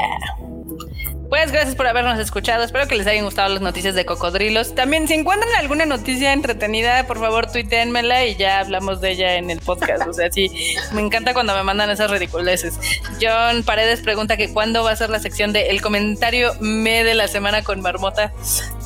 Pues 1.28 1.52
gracias 1.52 1.74
por 1.74 1.86
habernos 1.86 2.18
escuchado. 2.18 2.64
Espero 2.64 2.88
que 2.88 2.96
les 2.96 3.06
hayan 3.06 3.24
gustado 3.24 3.50
las 3.50 3.60
noticias 3.60 3.94
de 3.94 4.06
cocodrilos. 4.06 4.74
También, 4.74 5.06
si 5.06 5.14
encuentran 5.14 5.52
alguna 5.56 5.84
noticia 5.84 6.32
entretenida, 6.32 7.06
por 7.06 7.20
favor, 7.20 7.50
tuiteenmela 7.52 8.24
y 8.24 8.36
ya 8.36 8.60
hablamos 8.60 9.02
de 9.02 9.10
ella 9.10 9.34
en 9.36 9.50
el 9.50 9.60
podcast. 9.60 10.06
O 10.08 10.12
sea, 10.14 10.32
sí, 10.32 10.50
me 10.92 11.02
encanta 11.02 11.34
cuando 11.34 11.54
me 11.54 11.62
mandan 11.62 11.90
esas 11.90 12.10
ridiculeces. 12.10 12.78
John 13.20 13.62
Paredes 13.62 14.00
pregunta 14.00 14.38
que 14.38 14.50
cuándo 14.50 14.84
va 14.84 14.92
a 14.92 14.96
ser 14.96 15.10
la 15.10 15.20
sección 15.20 15.52
de 15.52 15.68
el 15.68 15.82
comentario 15.82 16.54
me 16.60 17.04
de 17.04 17.12
la 17.12 17.28
semana 17.28 17.62
con 17.62 17.82
Marmota. 17.82 18.32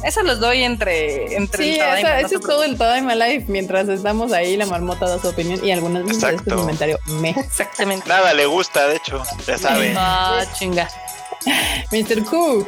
Eso 0.04 0.24
los 0.24 0.40
doy 0.40 0.64
entre, 0.64 1.36
entre 1.36 1.62
sí, 1.62 1.78
el 1.78 2.06
eso 2.24 2.36
es 2.36 2.40
todo 2.40 2.64
el 2.64 2.76
Tadaima 2.76 3.14
Life. 3.14 3.44
Mientras 3.46 3.88
estamos 3.88 4.32
ahí, 4.32 4.56
la 4.56 4.66
Marmota 4.66 5.08
da 5.08 5.20
su 5.20 5.28
opinión 5.28 5.64
y 5.64 5.70
algunas 5.70 6.04
veces 6.04 6.24
este 6.24 6.50
comentario 6.50 6.98
me. 7.06 7.30
Exactamente. 7.30 8.08
Nada 8.08 8.34
le 8.34 8.46
gusta, 8.46 8.88
de 8.88 8.96
hecho, 8.96 9.22
ya 9.46 9.56
sabe. 9.58 9.94
Ah, 9.96 10.44
chinga. 10.58 10.88
Mr. 11.90 12.24
Q. 12.24 12.66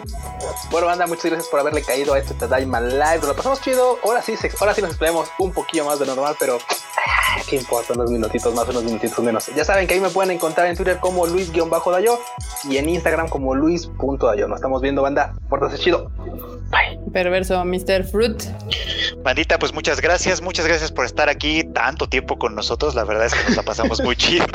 Bueno, 0.71 0.87
banda, 0.87 1.07
muchas 1.07 1.27
gracias 1.27 1.49
por 1.49 1.61
haberle 1.61 1.83
caído 1.83 2.15
a 2.15 2.19
este 2.19 2.35
Tadaima 2.35 2.81
Live. 2.81 3.21
Lo 3.27 3.35
pasamos 3.35 3.61
chido. 3.61 3.99
Ahora 4.05 4.23
sí, 4.23 4.35
ahora 4.61 4.75
sí 4.75 4.83
nos 4.83 4.93
esperemos 4.93 5.29
un 5.39 5.53
poquillo 5.53 5.85
más 5.85 5.99
de 5.99 6.07
normal, 6.07 6.37
pero 6.39 6.59
ah, 6.59 7.41
¿qué 7.49 7.57
importa? 7.57 7.95
Unos 7.95 8.11
minutitos 8.11 8.55
más, 8.55 8.69
unos 8.69 8.85
minutitos 8.85 9.19
menos. 9.25 9.47
Ya 9.55 9.65
saben 9.65 9.87
que 9.87 9.95
ahí 9.95 10.01
me 10.01 10.11
pueden 10.11 10.31
encontrar 10.31 10.67
en 10.67 10.77
Twitter 10.77 10.99
como 11.01 11.27
Luis-Dayo 11.27 12.19
y 12.69 12.77
en 12.77 12.89
Instagram 12.89 13.29
como 13.29 13.55
Luis.dayo. 13.55 14.49
Nos 14.49 14.57
estamos 14.57 14.83
viendo, 14.83 15.03
banda. 15.03 15.35
Pórtase 15.49 15.79
chido. 15.79 16.11
Bye. 16.71 16.99
Perverso, 17.13 17.65
Mr. 17.65 18.05
Fruit. 18.05 18.43
Bandita, 19.23 19.59
pues 19.59 19.73
muchas 19.73 20.01
gracias, 20.01 20.43
muchas 20.43 20.67
gracias 20.67 20.91
por 20.91 21.07
estar 21.07 21.29
aquí 21.29 21.65
tanto 21.65 22.09
tiempo 22.09 22.39
con 22.39 22.55
nosotros. 22.55 22.95
La 22.95 23.05
verdad 23.05 23.27
es 23.27 23.35
que 23.35 23.45
nos 23.45 23.57
la 23.57 23.63
pasamos 23.63 24.03
muy 24.03 24.17
chido. 24.17 24.47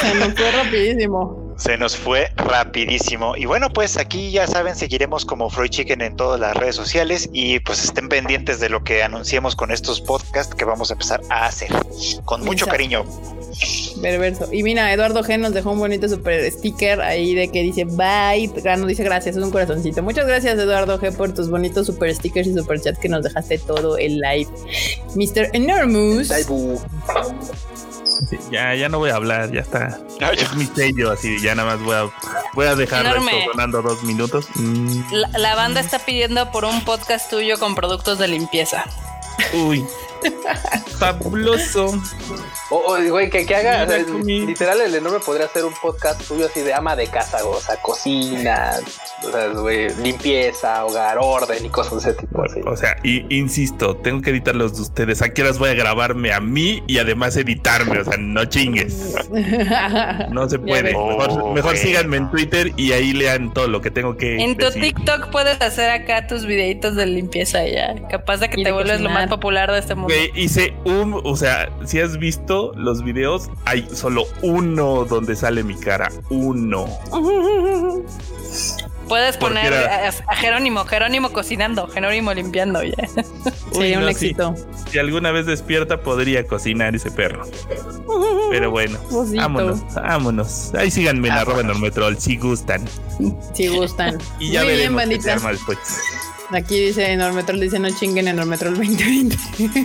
Se 0.00 0.14
nos 0.14 0.34
fue 0.34 0.50
rapidísimo. 0.52 1.45
Se 1.56 1.76
nos 1.78 1.96
fue 1.96 2.30
rapidísimo. 2.36 3.34
Y 3.36 3.46
bueno, 3.46 3.70
pues 3.70 3.96
aquí 3.96 4.30
ya 4.30 4.46
saben, 4.46 4.74
seguiremos 4.76 5.24
como 5.24 5.48
Freud 5.48 5.70
Chicken 5.70 6.02
en 6.02 6.16
todas 6.16 6.38
las 6.38 6.56
redes 6.56 6.76
sociales 6.76 7.28
y 7.32 7.60
pues 7.60 7.82
estén 7.82 8.08
pendientes 8.08 8.60
de 8.60 8.68
lo 8.68 8.84
que 8.84 9.02
anunciemos 9.02 9.56
con 9.56 9.70
estos 9.70 10.00
podcasts 10.00 10.54
que 10.54 10.64
vamos 10.64 10.90
a 10.90 10.94
empezar 10.94 11.20
a 11.30 11.46
hacer. 11.46 11.70
Con 12.24 12.44
mucho 12.44 12.66
cariño. 12.66 13.04
Perverso. 14.02 14.52
Y 14.52 14.62
mira, 14.62 14.92
Eduardo 14.92 15.22
G 15.22 15.38
nos 15.38 15.54
dejó 15.54 15.72
un 15.72 15.78
bonito 15.78 16.08
super 16.08 16.50
sticker 16.50 17.00
ahí 17.00 17.34
de 17.34 17.48
que 17.48 17.62
dice 17.62 17.84
bye. 17.84 18.50
Nos 18.76 18.86
dice 18.86 19.04
gracias, 19.04 19.36
es 19.36 19.42
un 19.42 19.50
corazoncito. 19.50 20.02
Muchas 20.02 20.26
gracias, 20.26 20.58
Eduardo 20.58 21.00
G, 21.00 21.14
por 21.16 21.32
tus 21.32 21.48
bonitos 21.48 21.86
super 21.86 22.14
stickers 22.14 22.48
y 22.48 22.54
super 22.54 22.80
chats 22.80 22.98
que 22.98 23.08
nos 23.08 23.22
dejaste 23.22 23.58
todo 23.58 23.96
el 23.96 24.20
live. 24.20 24.50
Mr. 25.14 25.48
Enormous. 25.54 26.30
Ya, 28.50 28.74
ya 28.74 28.88
no 28.88 28.98
voy 28.98 29.10
a 29.10 29.16
hablar, 29.16 29.52
ya 29.52 29.60
está. 29.60 29.98
Es 30.32 30.54
mi 30.54 30.66
sello, 30.66 31.12
así, 31.12 31.40
ya 31.40 31.54
nada 31.54 31.76
más 31.76 31.84
voy 31.84 31.94
a, 31.94 32.10
voy 32.54 32.66
a 32.66 32.74
dejar 32.74 33.06
esto 33.06 33.30
sonando 33.52 33.82
dos 33.82 34.02
minutos. 34.04 34.46
Mm. 34.54 35.02
la 35.36 35.54
banda 35.54 35.80
está 35.80 35.98
pidiendo 35.98 36.50
por 36.50 36.64
un 36.64 36.84
podcast 36.84 37.30
tuyo 37.30 37.58
con 37.58 37.74
productos 37.74 38.18
de 38.18 38.28
limpieza. 38.28 38.84
Uy. 39.52 39.84
Fabuloso. 40.98 41.92
O, 42.70 42.96
güey, 43.10 43.30
que, 43.30 43.46
que 43.46 43.54
haga, 43.54 43.86
literal, 43.86 44.80
el 44.80 44.94
enorme 44.94 45.20
podría 45.20 45.46
hacer 45.46 45.64
un 45.64 45.74
podcast 45.74 46.20
tuyo 46.26 46.46
así 46.46 46.60
de 46.60 46.74
ama 46.74 46.96
de 46.96 47.06
casa, 47.06 47.44
o 47.44 47.60
sea, 47.60 47.76
cocina, 47.76 48.72
o 49.22 49.30
sea, 49.30 49.48
limpieza, 50.02 50.84
hogar, 50.84 51.18
orden 51.20 51.64
y 51.64 51.68
cosas 51.68 52.02
de 52.02 52.10
ese 52.10 52.20
tipo. 52.20 52.42
O 52.66 52.76
sea, 52.76 52.96
y, 53.04 53.24
insisto, 53.36 53.96
tengo 53.96 54.20
que 54.20 54.30
editar 54.30 54.56
los 54.56 54.74
de 54.74 54.82
ustedes. 54.82 55.22
Aquí 55.22 55.42
las 55.42 55.58
voy 55.58 55.70
a 55.70 55.74
grabarme 55.74 56.32
a 56.32 56.40
mí 56.40 56.82
y 56.88 56.98
además 56.98 57.36
editarme, 57.36 58.00
o 58.00 58.04
sea, 58.04 58.16
no 58.16 58.44
chingues. 58.46 59.14
no 60.30 60.48
se 60.48 60.58
puede. 60.58 60.92
Mejor, 60.92 61.74
oh, 61.74 61.76
síganme 61.76 62.16
en 62.16 62.30
Twitter 62.30 62.72
y 62.76 62.92
ahí 62.92 63.12
lean 63.12 63.52
todo 63.54 63.68
lo 63.68 63.80
que 63.80 63.90
tengo 63.90 64.16
que. 64.16 64.42
En 64.42 64.56
tu 64.56 64.70
TikTok 64.70 65.30
puedes 65.30 65.60
hacer 65.60 65.90
acá 65.90 66.26
tus 66.26 66.46
videitos 66.46 66.96
de 66.96 67.06
limpieza 67.06 67.64
ya. 67.64 67.94
Capaz 68.08 68.38
de 68.38 68.48
que 68.48 68.64
te 68.64 68.72
vuelves 68.72 69.00
lo 69.00 69.10
más 69.10 69.28
popular 69.28 69.70
de 69.70 69.78
este 69.78 69.94
mundo. 69.94 70.14
Hice 70.34 70.74
un, 70.84 71.20
o 71.22 71.36
sea, 71.36 71.70
si 71.84 72.00
has 72.00 72.18
visto 72.18 72.72
los 72.76 73.02
videos, 73.02 73.50
hay 73.64 73.86
solo 73.92 74.24
uno 74.42 75.04
donde 75.04 75.36
sale 75.36 75.62
mi 75.62 75.74
cara. 75.74 76.10
Uno. 76.30 76.86
Puedes 79.08 79.36
poner 79.36 79.72
a, 79.72 80.12
Jerónimo, 80.34 80.84
Jerónimo 80.84 81.30
cocinando, 81.30 81.86
Jerónimo 81.86 82.34
limpiando 82.34 82.82
ya. 82.82 82.94
Sería 83.72 83.98
un 83.98 84.08
éxito. 84.08 84.54
Si, 84.90 84.98
alguna 84.98 85.30
vez 85.30 85.46
despierta, 85.46 86.00
podría 86.00 86.46
cocinar 86.46 86.94
ese 86.96 87.10
perro. 87.10 87.44
Pero 88.50 88.70
bueno, 88.70 88.98
vámonos, 89.36 89.82
vámonos. 89.94 90.74
Ahí 90.74 90.90
síganme 90.90 91.28
en 91.28 91.34
ah, 91.34 91.40
arroba 91.40 91.62
normetrol 91.62 92.18
si 92.18 92.36
gustan. 92.36 92.84
Si 93.54 93.68
gustan. 93.68 94.18
y 94.40 94.52
ya 94.52 94.64
Muy 94.64 94.70
veremos 94.72 95.08
bien, 95.08 95.20
bandita. 95.22 96.35
Aquí 96.52 96.78
dice 96.78 97.12
Enormetrol, 97.12 97.60
dice 97.60 97.78
no 97.78 97.88
chinguen 97.90 98.28
Enormetrol 98.28 98.76
2020. 98.76 99.36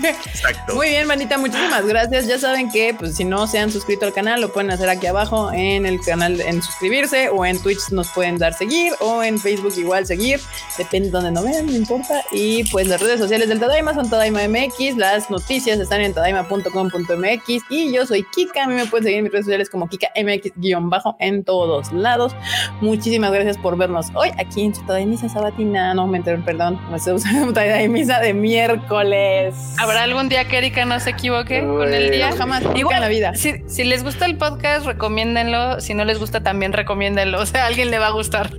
Exacto. 0.05 0.75
Muy 0.75 0.89
bien, 0.89 1.07
manita, 1.07 1.37
muchísimas 1.37 1.85
gracias. 1.85 2.27
Ya 2.27 2.37
saben 2.37 2.71
que, 2.71 2.93
pues, 2.93 3.15
si 3.15 3.23
no 3.23 3.47
se 3.47 3.59
han 3.59 3.71
suscrito 3.71 4.05
al 4.05 4.13
canal, 4.13 4.41
lo 4.41 4.53
pueden 4.53 4.71
hacer 4.71 4.89
aquí 4.89 5.07
abajo 5.07 5.51
en 5.51 5.85
el 5.85 5.99
canal 6.01 6.39
en 6.41 6.61
suscribirse 6.61 7.29
o 7.29 7.45
en 7.45 7.59
Twitch 7.61 7.89
nos 7.91 8.09
pueden 8.09 8.37
dar 8.37 8.53
seguir 8.53 8.93
o 8.99 9.23
en 9.23 9.39
Facebook 9.39 9.73
igual 9.77 10.05
seguir. 10.05 10.39
Depende 10.77 11.07
de 11.07 11.11
donde 11.11 11.31
no 11.31 11.43
vean, 11.43 11.65
no 11.65 11.73
importa. 11.73 12.21
Y 12.31 12.63
pues 12.65 12.87
las 12.87 13.01
redes 13.01 13.19
sociales 13.19 13.49
del 13.49 13.59
Tadaima 13.59 13.93
son 13.93 14.09
Tadaima 14.09 14.41
MX. 14.47 14.97
Las 14.97 15.29
noticias 15.29 15.79
están 15.79 16.01
en 16.01 16.13
tadaima.com.mx. 16.13 17.63
Y 17.69 17.93
yo 17.93 18.05
soy 18.05 18.23
Kika. 18.35 18.63
A 18.63 18.67
mí 18.67 18.75
me 18.75 18.85
pueden 18.85 19.05
seguir 19.05 19.17
en 19.19 19.23
mis 19.23 19.31
redes 19.31 19.45
sociales 19.45 19.69
como 19.69 19.87
Kika 19.87 20.09
MX-bajo 20.15 21.15
en 21.19 21.43
todos 21.43 21.91
lados. 21.91 22.35
Muchísimas 22.81 23.31
gracias 23.31 23.57
por 23.57 23.77
vernos 23.77 24.07
hoy 24.13 24.29
aquí 24.37 24.63
en 24.63 24.75
su 24.75 24.85
Tadaimisa 24.85 25.29
Sabatina. 25.29 25.93
No 25.93 26.07
me 26.07 26.17
entero 26.17 26.37
perdón, 26.51 26.81
me 26.89 26.97
estoy 26.97 27.13
usando 27.13 27.53
de 27.53 27.87
misa 27.87 28.19
de 28.19 28.33
miércoles. 28.33 29.55
¿Habrá 29.77 30.03
algún 30.03 30.27
día 30.27 30.49
que 30.49 30.57
Erika 30.57 30.83
no 30.83 30.99
se 30.99 31.11
equivoque 31.11 31.61
con 31.61 31.93
el 31.93 32.11
día? 32.11 32.33
Jamás, 32.33 32.61
igual 32.75 32.95
en 32.95 33.01
la 33.01 33.07
vida. 33.07 33.35
Si, 33.35 33.53
si, 33.67 33.85
les 33.85 34.03
gusta 34.03 34.25
el 34.25 34.35
podcast, 34.35 34.85
recomiéndenlo. 34.85 35.79
Si 35.79 35.93
no 35.93 36.03
les 36.03 36.19
gusta, 36.19 36.43
también 36.43 36.73
recomiéndenlo. 36.73 37.39
O 37.41 37.45
sea, 37.45 37.63
a 37.63 37.67
alguien 37.67 37.89
le 37.89 37.97
va 37.97 38.07
a 38.07 38.11
gustar. 38.11 38.51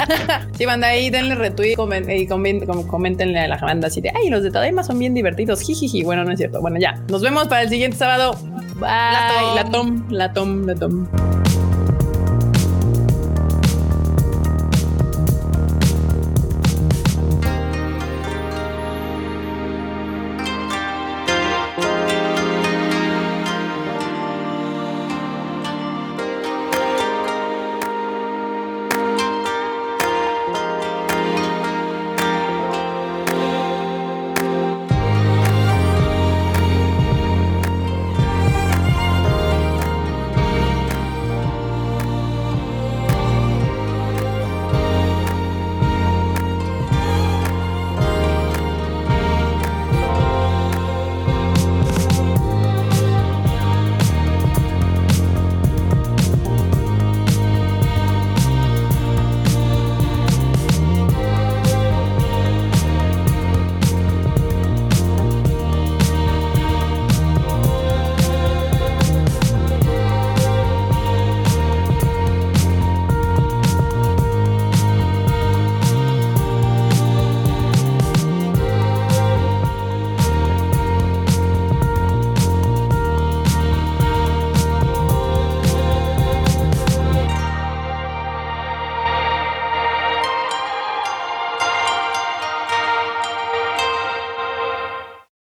sí, 0.56 0.64
banda 0.64 0.88
ahí, 0.88 1.10
denle 1.10 1.34
retweet 1.34 1.72
y 1.72 2.26
coméntenle 2.26 3.38
a 3.38 3.48
la 3.48 3.58
banda 3.58 3.88
así 3.88 4.00
de, 4.00 4.10
ay, 4.14 4.30
los 4.30 4.42
de 4.42 4.50
Tadaima 4.50 4.82
son 4.82 4.98
bien 4.98 5.12
divertidos. 5.12 5.60
Jijiji. 5.60 6.04
Bueno, 6.04 6.24
no 6.24 6.32
es 6.32 6.38
cierto. 6.38 6.60
Bueno, 6.60 6.78
ya. 6.78 6.94
Nos 7.08 7.20
vemos 7.20 7.48
para 7.48 7.62
el 7.62 7.68
siguiente 7.68 7.98
sábado. 7.98 8.34
Bye. 8.76 8.88
La 9.54 9.68
tom, 9.70 10.06
la 10.08 10.32
tom, 10.32 10.66
la 10.66 10.74
tom. 10.74 11.06